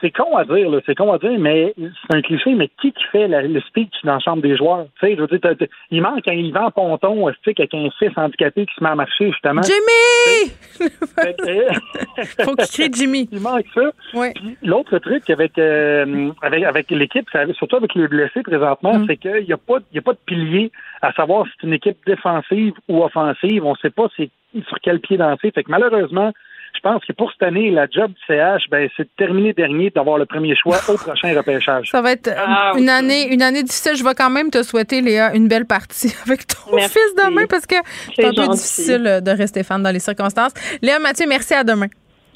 c'est 0.01 0.11
con 0.11 0.35
à 0.37 0.45
dire, 0.45 0.69
là, 0.69 0.79
c'est 0.85 0.95
con 0.95 1.11
à 1.11 1.17
dire, 1.17 1.37
mais 1.39 1.73
c'est 1.77 2.15
un 2.15 2.21
cliché, 2.21 2.53
mais 2.55 2.69
qui 2.81 2.91
qui 2.93 3.03
fait 3.11 3.27
la- 3.27 3.41
le 3.41 3.59
speech 3.61 3.93
dans 4.03 4.13
la 4.13 4.19
chambre 4.19 4.41
des 4.41 4.55
joueurs? 4.55 4.85
Tu 4.99 5.07
sais, 5.07 5.15
je 5.15 5.21
veux 5.21 5.27
dire, 5.27 5.67
il 5.91 6.01
manque 6.01 6.27
un 6.27 6.33
Yvan 6.33 6.71
Ponton, 6.71 7.27
avec 7.27 7.73
un 7.73 7.89
fils 7.99 8.11
handicapé 8.15 8.65
qui 8.65 8.73
se 8.75 8.83
met 8.83 8.89
à 8.89 8.95
marcher, 8.95 9.27
justement? 9.31 9.61
Jimmy! 9.63 10.51
Que, 10.77 12.43
Faut 12.43 12.55
qu'il 12.55 12.67
crie 12.67 12.89
Jimmy. 12.93 13.29
il 13.31 13.39
manque 13.41 13.65
ça. 13.73 13.91
Ouais. 14.13 14.33
L'autre 14.63 14.97
truc 14.99 15.29
avec 15.29 15.57
euh, 15.57 16.29
avec, 16.41 16.63
avec 16.63 16.91
l'équipe, 16.91 17.27
surtout 17.57 17.75
avec 17.77 17.93
les 17.95 18.07
blessés 18.07 18.43
présentement, 18.43 18.97
Mm. 18.99 19.05
c'est 19.07 19.17
qu'il 19.17 19.43
n'y 19.45 19.53
a 19.53 19.57
pas 19.57 19.79
y 19.93 19.97
a 19.97 20.01
pas 20.01 20.13
de 20.13 20.19
pilier 20.25 20.71
à 21.01 21.11
savoir 21.13 21.45
si 21.45 21.51
c'est 21.59 21.67
une 21.67 21.73
équipe 21.73 21.97
défensive 22.05 22.73
ou 22.87 23.03
offensive. 23.03 23.65
On 23.65 23.71
ne 23.71 23.77
sait 23.77 23.89
pas 23.89 24.07
c'est 24.15 24.29
sur 24.67 24.77
quel 24.81 24.99
pied 24.99 25.17
danser. 25.17 25.51
Fait 25.51 25.63
que 25.63 25.69
malheureusement, 25.71 26.31
je 26.77 26.81
pense 26.81 27.03
que 27.05 27.13
pour 27.13 27.31
cette 27.31 27.41
année, 27.41 27.71
la 27.71 27.87
job 27.89 28.11
du 28.11 28.21
CH, 28.27 28.69
ben, 28.69 28.87
c'est 28.95 29.03
de 29.03 29.09
terminer 29.17 29.53
dernier 29.53 29.89
d'avoir 29.89 30.17
le 30.19 30.25
premier 30.25 30.55
choix 30.55 30.77
au 30.87 30.93
prochain 30.95 31.35
repêchage. 31.35 31.89
Ça 31.89 32.01
va 32.01 32.11
être 32.11 32.27
euh, 32.27 32.35
Ah, 32.37 32.73
une 32.77 32.89
année, 32.89 33.27
une 33.33 33.41
année 33.41 33.63
difficile. 33.63 33.95
Je 33.95 34.03
vais 34.03 34.13
quand 34.13 34.29
même 34.29 34.51
te 34.51 34.61
souhaiter, 34.61 35.01
Léa, 35.01 35.33
une 35.35 35.47
belle 35.47 35.65
partie 35.65 36.13
avec 36.25 36.45
ton 36.47 36.75
Merci. 36.75 36.93
fils 36.93 37.15
demain 37.25 37.45
parce 37.49 37.65
que 37.65 37.75
c'est 38.15 38.25
un 38.25 38.33
peu 38.33 38.47
difficile 38.47 39.07
euh, 39.07 39.21
de 39.21 39.31
rester 39.31 39.63
fan 39.63 39.81
dans 39.81 39.91
les 39.91 39.99
circonstances. 39.99 40.53
Léa 40.81 40.99
Mathieu, 40.99 41.25
merci 41.27 41.53
à 41.55 41.63
demain. 41.63 41.87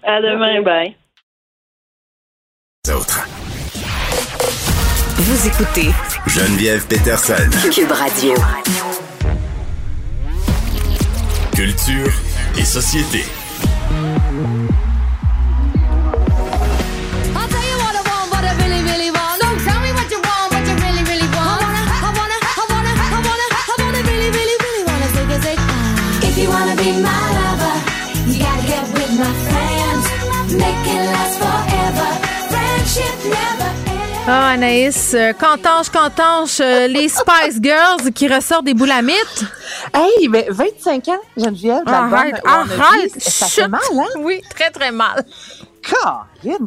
À 0.04 0.20
demain, 0.22 0.62
bye. 0.62 0.96
Autres. 2.90 3.28
Vous 5.18 5.48
écoutez 5.48 5.92
Geneviève 6.28 6.88
Peterson. 6.88 7.36
Cube 7.72 7.92
Radio. 7.92 8.34
Culture 11.56 12.12
et 12.58 12.66
société. 12.66 13.24
make 30.54 30.88
it 30.88 31.06
last 31.14 31.41
Ah, 34.27 34.49
Anaïs, 34.52 35.14
euh, 35.15 35.34
cantanche, 35.34 35.89
cantanche, 35.89 36.60
euh, 36.61 36.88
les 36.88 37.10
Spice 37.10 37.60
Girls 37.61 38.11
qui 38.14 38.27
ressortent 38.27 38.65
des 38.65 38.73
boulamites. 38.76 39.45
Hey, 39.93 40.27
mais 40.30 40.45
25 40.49 41.07
ans, 41.10 41.18
Geneviève. 41.35 41.81
Arrête, 41.88 42.35
arrête, 42.45 43.11
Ça 43.19 43.48
fait 43.48 43.68
mal, 43.68 43.81
hein? 43.93 44.06
Oui, 44.19 44.41
très, 44.49 44.69
très 44.69 44.91
mal. 44.91 45.26
Que 45.81 45.95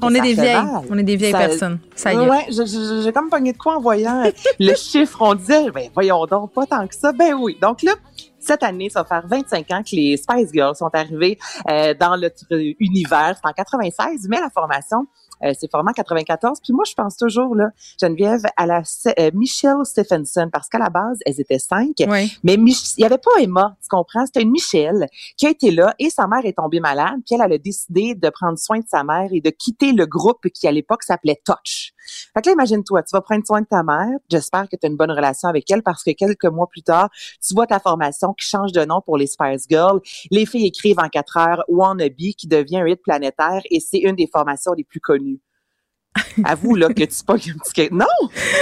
On 0.02 0.12
est 0.12 0.20
des 0.20 0.35
vieilles. 0.35 0.55
mal. 0.64 0.82
On 0.90 0.98
est 0.98 1.02
des 1.05 1.14
vieilles 1.16 1.31
Ça- 1.32 1.39
personnes. 1.39 1.78
Ça 1.94 2.12
y 2.12 2.16
est. 2.16 2.28
Ouais, 2.28 2.47
j'ai 2.51 3.12
comme 3.12 3.31
pogné 3.31 3.52
de 3.52 3.59
quoi 3.59 3.76
en 3.76 3.81
voyant 3.81 4.24
le 4.59 4.74
chiffre. 4.74 5.18
On 5.20 5.35
disait, 5.35 5.70
ben 5.70 5.89
voyons 5.94 6.26
donc, 6.26 6.52
pas 6.52 6.66
tant 6.66 6.86
que 6.89 6.94
ça. 6.97 7.12
Ben 7.12 7.35
oui. 7.35 7.56
Donc 7.62 7.82
là, 7.82 7.93
Cette 8.40 8.62
année, 8.62 8.90
ça 8.90 9.01
va 9.02 9.09
faire 9.09 9.22
25 9.26 9.70
ans 9.70 9.82
que 9.82 9.97
les 9.97 10.18
Spice 10.18 10.51
Girls 10.52 10.76
sont 10.76 10.90
arrivées 10.93 11.39
euh, 11.70 11.94
dans 11.98 12.18
notre 12.18 12.44
univers. 12.78 13.36
C'est 13.43 13.48
en 13.48 13.52
96, 13.55 14.26
mais 14.28 14.39
la 14.39 14.51
formation 14.51 15.06
euh, 15.43 15.52
c'est 15.59 15.70
formé 15.70 15.90
en 15.90 15.93
94. 15.93 16.59
Puis 16.62 16.73
moi, 16.73 16.85
je 16.89 16.94
pense 16.94 17.16
toujours, 17.16 17.55
là, 17.55 17.70
Geneviève, 18.01 18.43
à 18.56 18.66
la 18.66 18.82
euh, 19.19 19.31
Michelle 19.35 19.85
Stephenson, 19.85 20.48
parce 20.52 20.69
qu'à 20.69 20.78
la 20.78 20.90
base, 20.90 21.19
elles 21.27 21.40
étaient 21.40 21.59
cinq. 21.59 21.94
Mais 22.43 22.56
Mich- 22.56 22.94
il 22.97 23.01
n'y 23.01 23.06
avait 23.06 23.19
pas 23.19 23.31
Emma, 23.40 23.77
tu 23.82 23.89
comprends? 23.89 24.27
C'était 24.27 24.43
une 24.43 24.51
Michelle 24.51 25.06
qui 25.36 25.47
a 25.47 25.51
été 25.51 25.70
là 25.70 25.94
et 25.98 26.11
sa 26.11 26.27
mère 26.27 26.44
est 26.44 26.56
tombée 26.56 26.81
malade. 26.81 27.16
Puis 27.27 27.35
elle, 27.35 27.43
elle 27.44 27.52
a 27.55 27.59
décidé 27.59 28.15
de 28.15 28.31
prendre 28.31 28.59
soin 28.59 28.78
de 28.78 28.86
sa 28.89 29.02
mère 29.05 29.28
et 29.32 29.40
de 29.40 29.51
quitter 29.51 29.93
le 29.93 30.06
groupe 30.06 30.48
qui, 30.52 30.69
à 30.69 30.73
l'époque, 30.73 31.02
s'appelait 31.02 31.40
Touch. 31.44 31.93
Fait 32.35 32.43
que 32.43 32.48
là, 32.48 32.52
imagine-toi, 32.52 33.02
tu 33.02 33.10
vas 33.12 33.20
prendre 33.20 33.44
soin 33.47 33.60
de 33.60 33.66
ta 33.66 33.82
mère. 33.82 34.09
J'espère 34.31 34.68
que 34.68 34.76
tu 34.76 34.86
as 34.86 34.89
une 34.89 34.97
bonne 34.97 35.10
relation 35.10 35.48
avec 35.48 35.70
elle 35.70 35.82
parce 35.82 36.02
que 36.02 36.10
quelques 36.12 36.44
mois 36.44 36.66
plus 36.68 36.82
tard, 36.82 37.09
tu 37.47 37.55
vois 37.55 37.66
ta 37.66 37.81
formation 37.81 38.32
qui 38.35 38.47
change 38.47 38.72
de 38.72 38.85
nom 38.85 39.01
pour 39.05 39.16
les 39.16 39.26
Spice 39.26 39.66
Girls. 39.68 40.01
Les 40.31 40.47
filles 40.47 40.66
écrivent 40.66 40.98
en 40.98 41.09
quatre 41.09 41.36
heures 41.36 41.64
Wannabe 41.68 42.16
qui 42.36 42.47
devient 42.47 42.78
un 42.78 42.86
hit 42.86 43.02
planétaire 43.02 43.62
et 43.70 43.81
c'est 43.81 43.98
une 43.98 44.16
des 44.16 44.28
formations 44.32 44.72
les 44.72 44.85
plus 44.85 45.01
connues. 45.01 45.40
Avoue 46.44 46.76
là 46.76 46.89
que 46.89 47.02
tu 47.05 47.24
pas 47.24 47.35
un 47.35 47.36
petit 47.39 47.89
non 47.90 48.06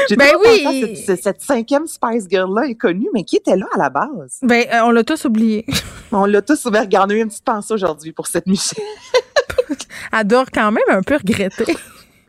j'ai 0.09 0.17
Ben 0.17 0.31
oui. 0.43 0.97
cette, 1.05 1.23
cette- 1.23 1.43
cinquième 1.43 1.87
Spice 1.87 2.27
Girl 2.31 2.51
là 2.55 2.67
est 2.67 2.77
connue 2.77 3.09
mais 3.13 3.25
qui 3.25 3.37
était 3.37 3.57
là 3.57 3.67
à 3.75 3.79
la 3.79 3.91
base? 3.91 4.39
Ben, 4.41 4.65
euh, 4.73 4.81
on 4.85 4.91
l'a 4.91 5.05
tous 5.05 5.27
oublié. 5.27 5.67
on 6.13 6.25
l'a 6.25 6.41
tous 6.41 6.65
ouvert 6.65 6.83
regardé 6.83 7.17
une 7.17 7.29
petite 7.29 7.45
pensée 7.45 7.75
aujourd'hui 7.75 8.13
pour 8.13 8.27
cette 8.27 8.47
Michelle 8.47 8.83
Adore 10.13 10.47
quand 10.53 10.73
même 10.73 10.85
un 10.89 11.03
peu 11.03 11.17
regretter. 11.17 11.77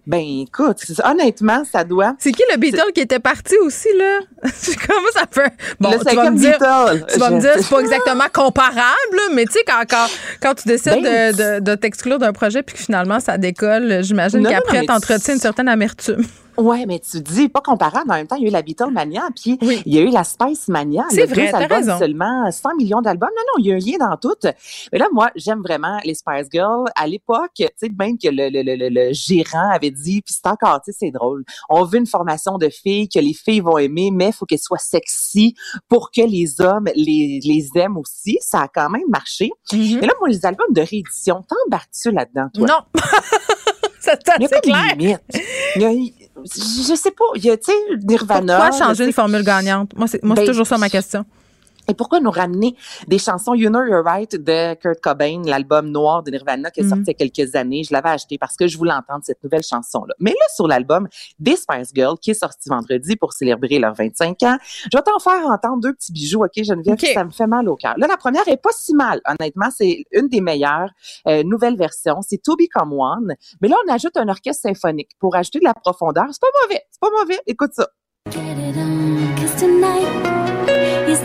Ben 0.05 0.21
écoute 0.45 0.79
honnêtement 1.03 1.63
ça 1.71 1.83
doit 1.83 2.15
C'est 2.19 2.31
qui 2.31 2.43
le 2.51 2.57
Beatle 2.57 2.91
qui 2.93 3.01
était 3.01 3.19
parti 3.19 3.55
aussi, 3.59 3.87
là? 3.97 4.19
Comment 4.87 5.07
ça 5.13 5.25
fait? 5.31 5.53
Bon, 5.79 5.91
Le 5.91 5.99
tu 6.05 6.15
vas 6.15 6.29
me 6.31 6.37
dire, 6.37 6.57
Beatle. 6.59 7.05
tu 7.11 7.19
vas 7.19 7.29
me 7.29 7.39
dire, 7.39 7.53
c'est 7.57 7.69
pas 7.69 7.79
exactement 7.79 8.25
comparable, 8.33 9.15
là, 9.15 9.21
mais 9.33 9.45
tu 9.45 9.53
sais, 9.53 9.63
quand, 9.65 9.83
quand, 9.89 10.05
quand 10.41 10.55
tu 10.55 10.67
décides 10.67 11.01
Ben, 11.01 11.33
de, 11.33 11.59
de, 11.59 11.59
de 11.61 11.75
t'exclure 11.75 12.19
d'un 12.19 12.33
projet 12.33 12.63
puis 12.63 12.75
que 12.75 12.81
finalement 12.81 13.19
ça 13.21 13.37
décolle, 13.37 14.03
j'imagine 14.03 14.45
qu'après, 14.47 14.85
t'entretiens 14.85 15.35
une 15.35 15.39
certaine 15.39 15.69
amertume. 15.69 16.25
Ouais, 16.57 16.85
mais 16.85 16.99
tu 16.99 17.19
dis 17.21 17.49
pas 17.49 17.61
comparable. 17.61 18.11
En 18.11 18.15
même 18.15 18.27
temps, 18.27 18.35
il 18.35 18.43
y 18.43 18.45
a 18.45 18.49
eu 18.49 18.51
la 18.51 18.61
Beatlemania, 18.61 19.23
puis 19.35 19.57
il 19.61 19.93
y 19.93 19.97
a 19.97 20.01
eu 20.01 20.09
la 20.09 20.23
Spice 20.23 20.67
Mania. 20.67 21.03
C'est 21.09 21.25
vrai, 21.25 21.49
deux 21.51 21.55
albums, 21.55 21.77
raison. 21.77 21.97
seulement 21.99 22.51
100 22.51 22.75
millions 22.77 23.01
d'albums. 23.01 23.29
Non, 23.35 23.41
non, 23.57 23.63
il 23.63 23.67
y 23.67 23.71
a 23.71 23.75
un 23.75 23.79
lien 23.79 24.09
dans 24.09 24.17
tout. 24.17 24.35
Mais 24.91 24.99
là, 24.99 25.07
moi, 25.11 25.29
j'aime 25.35 25.61
vraiment 25.61 25.97
les 26.03 26.13
Spice 26.13 26.47
Girls. 26.51 26.85
À 26.95 27.07
l'époque, 27.07 27.51
tu 27.55 27.65
sais, 27.77 27.89
même 27.97 28.17
que 28.17 28.27
le, 28.29 28.49
le, 28.49 28.61
le, 28.61 28.75
le, 28.75 28.89
le 28.89 29.13
gérant 29.13 29.69
avait 29.71 29.91
dit, 29.91 30.21
puis 30.21 30.33
c'est 30.33 30.47
encore, 30.49 30.81
tu 30.83 30.91
sais, 30.91 30.97
c'est 30.99 31.11
drôle. 31.11 31.43
On 31.69 31.83
veut 31.83 31.97
une 31.99 32.07
formation 32.07 32.57
de 32.57 32.69
filles 32.69 33.09
que 33.09 33.19
les 33.19 33.33
filles 33.33 33.61
vont 33.61 33.77
aimer, 33.77 34.09
mais 34.11 34.27
il 34.27 34.33
faut 34.33 34.45
qu'elles 34.45 34.59
soient 34.59 34.77
sexy 34.77 35.55
pour 35.89 36.11
que 36.11 36.21
les 36.21 36.61
hommes 36.61 36.87
les, 36.95 37.39
les 37.43 37.67
aiment 37.75 37.97
aussi. 37.97 38.37
Ça 38.41 38.61
a 38.61 38.67
quand 38.67 38.89
même 38.89 39.01
marché. 39.09 39.49
Mais 39.71 40.01
là, 40.07 40.13
moi, 40.19 40.29
les 40.29 40.45
albums 40.45 40.71
de 40.71 40.81
réédition, 40.81 41.43
t'embarques-tu 41.47 42.11
là-dedans, 42.11 42.47
toi? 42.53 42.67
Non. 42.67 43.01
c'est 43.99 44.19
Il 44.37 44.41
y 44.41 44.45
a 44.45 44.45
assez 44.45 44.47
comme 44.55 44.61
clair. 44.61 44.95
limite. 44.97 45.21
Il 45.75 45.81
y 45.81 45.85
a- 45.85 46.22
je 46.45 46.95
sais 46.95 47.11
pas, 47.11 47.25
il 47.35 47.45
y 47.45 47.49
a, 47.49 47.57
tu 47.57 47.71
sais, 47.71 47.77
Nirvana. 48.03 48.59
Pourquoi 48.59 48.77
changer 48.77 49.05
une 49.05 49.13
formule 49.13 49.43
gagnante? 49.43 49.91
Moi, 49.95 50.07
c'est 50.07 50.23
moi, 50.23 50.35
c'est 50.35 50.43
Ben, 50.43 50.47
toujours 50.47 50.67
ça 50.67 50.77
ma 50.77 50.89
question. 50.89 51.25
Et 51.87 51.93
pourquoi 51.93 52.19
nous 52.19 52.31
ramener 52.31 52.75
des 53.07 53.17
chansons? 53.17 53.53
You 53.53 53.69
Know 53.69 53.83
You're 53.83 54.03
Right 54.03 54.35
de 54.35 54.73
Kurt 54.75 55.01
Cobain, 55.01 55.41
l'album 55.45 55.89
noir 55.89 56.23
de 56.23 56.31
Nirvana 56.31 56.71
qui 56.71 56.81
est 56.81 56.87
sorti 56.87 57.03
il 57.07 57.07
y 57.07 57.23
a 57.23 57.29
quelques 57.29 57.55
années. 57.55 57.83
Je 57.83 57.93
l'avais 57.93 58.09
acheté 58.09 58.37
parce 58.37 58.55
que 58.55 58.67
je 58.67 58.77
voulais 58.77 58.93
entendre 58.93 59.21
cette 59.23 59.43
nouvelle 59.43 59.63
chanson-là. 59.63 60.13
Mais 60.19 60.31
là, 60.31 60.45
sur 60.55 60.67
l'album 60.67 61.07
des 61.39 61.55
Spice 61.55 61.91
Girls 61.93 62.17
qui 62.19 62.31
est 62.31 62.35
sorti 62.35 62.69
vendredi 62.69 63.15
pour 63.15 63.33
célébrer 63.33 63.79
leurs 63.79 63.95
25 63.95 64.43
ans, 64.43 64.57
je 64.61 64.97
vais 64.97 65.03
t'en 65.03 65.19
faire 65.19 65.45
entendre 65.45 65.81
deux 65.81 65.93
petits 65.93 66.11
bijoux, 66.11 66.43
OK, 66.43 66.63
Geneviève? 66.63 66.93
OK. 66.93 67.07
Ça 67.13 67.23
me 67.23 67.31
fait 67.31 67.47
mal 67.47 67.67
au 67.67 67.75
cœur. 67.75 67.95
Là, 67.97 68.07
la 68.07 68.17
première 68.17 68.47
est 68.47 68.57
pas 68.57 68.71
si 68.73 68.93
mal, 68.95 69.21
honnêtement. 69.25 69.69
C'est 69.75 70.05
une 70.11 70.27
des 70.29 70.41
meilleures 70.41 70.91
euh, 71.27 71.43
nouvelles 71.43 71.77
versions. 71.77 72.21
C'est 72.21 72.41
To 72.41 72.55
Become 72.55 72.93
One. 72.93 73.33
Mais 73.61 73.67
là, 73.67 73.75
on 73.85 73.91
ajoute 73.91 74.15
un 74.17 74.27
orchestre 74.29 74.61
symphonique 74.63 75.11
pour 75.19 75.35
ajouter 75.35 75.59
de 75.59 75.65
la 75.65 75.73
profondeur. 75.73 76.25
C'est 76.31 76.41
pas 76.41 76.47
mauvais. 76.63 76.81
C'est 76.91 77.01
pas 77.01 77.09
mauvais. 77.19 77.39
Écoute 77.47 77.71
ça. 77.73 77.87
Cause 78.31 79.55
tonight 79.59 80.07
is 81.09 81.19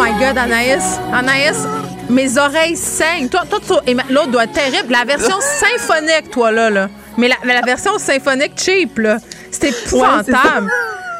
my 0.00 0.12
God, 0.18 0.38
Anaïs. 0.38 0.98
Anaïs, 1.12 1.66
mes 2.08 2.38
oreilles 2.38 2.76
saignent. 2.76 3.28
Toi, 3.28 3.42
toi, 3.48 3.58
toi- 3.66 3.82
et 3.86 3.94
l'autre 4.08 4.30
doit 4.30 4.44
être 4.44 4.52
terrible. 4.52 4.90
La 4.92 5.04
version 5.04 5.36
symphonique, 5.60 6.30
toi, 6.30 6.50
là, 6.50 6.70
là. 6.70 6.88
Mais 7.18 7.28
la, 7.28 7.60
version 7.62 7.98
symphonique 7.98 8.52
cheap, 8.56 8.98
là, 8.98 9.18
c'est 9.50 9.68
épouvantable. 9.68 10.70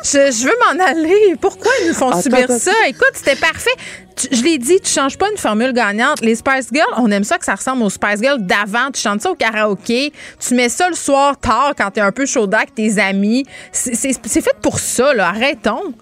je, 0.03 0.31
je 0.33 0.45
veux 0.47 0.55
m'en 0.79 0.85
aller. 0.85 1.35
Pourquoi 1.41 1.71
ils 1.83 1.89
nous 1.89 1.95
font 1.95 2.09
Attends, 2.11 2.23
subir 2.23 2.39
attends. 2.45 2.59
ça? 2.59 2.73
Écoute, 2.89 3.11
c'était 3.15 3.37
parfait. 3.37 3.71
Tu- 4.17 4.29
je 4.33 4.43
l'ai 4.43 4.57
dit, 4.57 4.81
tu 4.81 4.91
changes 4.91 5.19
pas 5.19 5.31
une 5.31 5.37
formule 5.37 5.73
gagnante. 5.75 6.21
Les 6.23 6.37
Spice 6.37 6.69
Girls, 6.73 6.95
on 6.97 7.11
aime 7.11 7.25
ça 7.25 7.37
que 7.39 7.45
ça 7.45 7.55
ressemble 7.57 7.83
aux 7.83 7.91
Spice 7.91 8.21
Girls 8.23 8.41
d'avant. 8.41 8.91
Tu 8.95 9.01
chantes 9.01 9.21
ça 9.21 9.31
au 9.31 9.35
karaoké. 9.35 10.13
Tu 10.39 10.55
mets 10.55 10.69
ça 10.71 10.89
le 10.89 10.95
soir 10.97 11.37
tard 11.39 11.73
quand 11.77 11.91
t'es 11.91 12.01
un 12.01 12.13
peu 12.13 12.25
chaud 12.25 12.49
avec 12.53 12.75
tes 12.75 12.99
amis. 12.99 13.45
C'est 13.73 14.15
fait 14.41 14.57
pour 14.63 14.79
ça, 14.79 15.13
là. 15.13 15.29
Arrêtons. 15.29 15.93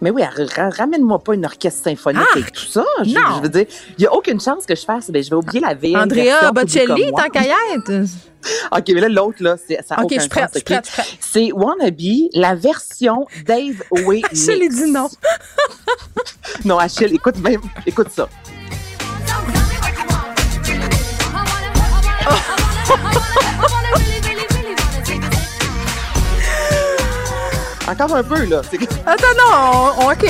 Mais 0.00 0.10
oui, 0.10 0.22
ra- 0.22 0.62
ra- 0.64 0.70
ramène-moi 0.70 1.18
pas 1.18 1.34
une 1.34 1.44
orchestre 1.44 1.84
symphonique 1.84 2.22
Ah! 2.34 2.38
et 2.38 2.42
tout 2.50 2.64
ça. 2.66 2.84
Je, 3.04 3.10
Non. 3.14 3.36
je 3.36 3.42
veux 3.42 3.48
dire, 3.48 3.66
il 3.98 4.04
y 4.04 4.06
a 4.06 4.14
aucune 4.14 4.40
chance 4.40 4.64
que 4.66 4.74
je 4.74 4.84
fasse. 4.84 5.10
Ben, 5.10 5.22
je 5.22 5.30
vais 5.30 5.36
oublier 5.36 5.60
la 5.60 5.74
vieille 5.74 5.96
Andrea 5.96 6.50
Bocelli, 6.52 7.10
tant 7.12 7.24
One. 7.24 7.30
qu'à 7.30 7.42
y 7.42 7.50
être. 7.76 8.04
OK, 8.72 8.84
mais 8.88 9.00
là, 9.02 9.08
l'autre, 9.10 9.42
là, 9.42 9.56
c'est, 9.68 9.78
ça 9.86 9.96
a 9.96 10.00
OK, 10.00 10.04
aucun 10.06 10.14
je 10.16 10.20
suis 10.20 10.28
prête, 10.30 10.44
sens, 10.44 10.52
je 10.54 10.58
suis 10.58 10.64
prête, 10.64 10.78
OK? 10.78 10.84
je 10.86 11.02
suis 11.02 11.04
prête. 11.12 11.18
C'est 11.20 11.52
Wannabe, 11.52 12.00
la 12.32 12.54
version 12.54 13.26
Dave 13.46 13.82
Way 14.06 14.22
Je 14.32 14.52
l'ai 14.52 14.68
dit 14.70 14.90
non. 14.90 15.08
non, 16.64 16.78
Achille, 16.78 17.14
écoute 17.14 17.36
même, 17.38 17.60
écoute 17.86 18.08
ça. 18.10 18.28
Encore 27.90 28.14
un 28.14 28.22
peu, 28.22 28.44
là. 28.44 28.62
Attends, 29.06 29.24
non, 29.36 29.94
on- 29.98 30.04
on- 30.06 30.12
OK. 30.12 30.24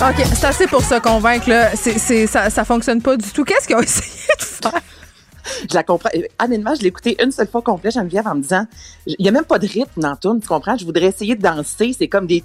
OK, 0.00 0.26
c'est 0.34 0.46
assez 0.46 0.66
pour 0.66 0.82
se 0.82 0.98
convaincre, 1.00 1.48
là. 1.48 1.70
Ça, 1.76 2.50
ça 2.50 2.64
fonctionne 2.64 3.02
pas 3.02 3.16
du 3.16 3.28
tout. 3.30 3.44
Qu'est-ce 3.44 3.66
qu'ils 3.66 3.76
ont 3.76 3.80
essayé 3.82 4.10
de 4.38 4.44
faire? 4.44 4.80
Je 5.68 5.74
la 5.74 5.82
comprends. 5.82 6.10
Honnêtement, 6.42 6.74
je 6.74 6.82
l'ai 6.82 6.88
écouté 6.88 7.16
une 7.22 7.32
seule 7.32 7.48
fois 7.48 7.62
complet, 7.62 7.90
Geneviève, 7.90 8.26
en 8.28 8.34
me 8.36 8.42
disant, 8.42 8.66
il 9.06 9.16
y 9.18 9.28
a 9.28 9.32
même 9.32 9.44
pas 9.44 9.58
de 9.58 9.66
rythme 9.66 10.00
dans 10.00 10.14
tout, 10.14 10.38
tu 10.40 10.46
comprends? 10.46 10.76
Je 10.76 10.84
voudrais 10.84 11.06
essayer 11.06 11.34
de 11.36 11.42
danser. 11.42 11.94
C'est 11.98 12.06
comme 12.08 12.26
des. 12.26 12.44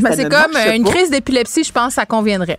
Ben, 0.00 0.12
c'est 0.14 0.28
comme 0.28 0.52
une 0.74 0.84
pas. 0.84 0.90
crise 0.90 1.10
d'épilepsie, 1.10 1.64
je 1.64 1.72
pense, 1.72 1.94
ça 1.94 2.04
conviendrait. 2.06 2.58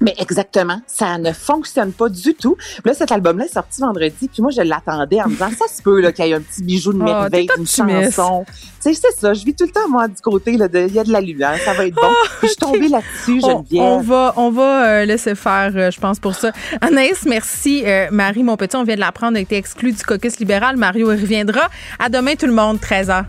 Mais 0.00 0.14
exactement, 0.18 0.80
ça 0.86 1.18
ne 1.18 1.32
fonctionne 1.32 1.92
pas 1.92 2.08
du 2.08 2.34
tout. 2.34 2.56
Là, 2.84 2.94
cet 2.94 3.10
album-là 3.10 3.46
est 3.46 3.52
sorti 3.54 3.80
vendredi, 3.80 4.28
puis 4.28 4.42
moi, 4.42 4.50
je 4.50 4.62
l'attendais 4.62 5.20
en 5.20 5.26
me 5.26 5.32
disant, 5.32 5.50
ça 5.50 5.66
se 5.74 5.82
peut 5.82 6.00
qu'il 6.12 6.24
y 6.26 6.30
ait 6.30 6.34
un 6.34 6.40
petit 6.40 6.62
bijou 6.62 6.92
de 6.92 6.98
Oh, 7.00 7.04
merveille, 7.04 7.48
optimiste. 7.50 8.14
chanson. 8.14 8.44
Tu 8.80 8.94
sais, 8.94 8.94
c'est 8.94 9.20
ça, 9.20 9.34
je 9.34 9.44
vis 9.44 9.54
tout 9.54 9.64
le 9.64 9.72
temps, 9.72 9.88
moi, 9.88 10.06
du 10.06 10.20
côté, 10.22 10.56
là, 10.56 10.68
de, 10.68 10.86
il 10.86 10.94
y 10.94 10.98
a 11.00 11.04
de 11.04 11.10
la 11.12 11.20
lumière, 11.20 11.56
ça 11.64 11.72
va 11.72 11.86
être 11.86 11.94
bon. 11.96 12.08
Puis 12.38 12.42
je 12.42 12.46
suis 12.48 12.56
tombée 12.56 12.88
là-dessus, 12.88 13.40
On, 13.42 13.58
Geneviève. 13.58 13.82
on 13.82 14.00
va, 14.00 14.34
on 14.36 14.50
va 14.50 14.86
euh, 14.86 15.04
laisser 15.04 15.34
faire, 15.34 15.72
euh, 15.74 15.90
je 15.90 15.98
pense, 15.98 16.20
pour 16.20 16.34
ça. 16.34 16.52
Anaïs, 16.80 17.24
merci. 17.26 17.82
Euh, 17.84 18.06
Marie, 18.12 18.44
mon 18.44 18.56
petit, 18.56 18.76
on 18.76 18.84
vient 18.84 18.94
de 18.94 19.00
l'apprendre, 19.00 19.36
a 19.36 19.40
été 19.40 19.56
exclu 19.56 19.92
du 19.92 20.02
caucus 20.04 20.38
libéral. 20.38 20.76
Mario 20.76 21.10
y 21.12 21.16
reviendra. 21.16 21.68
À 21.98 22.08
demain, 22.08 22.34
tout 22.36 22.46
le 22.46 22.52
monde, 22.52 22.78
13h. 22.78 23.24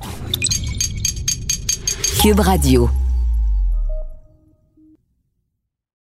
Cube 2.22 2.40
Radio. 2.40 2.90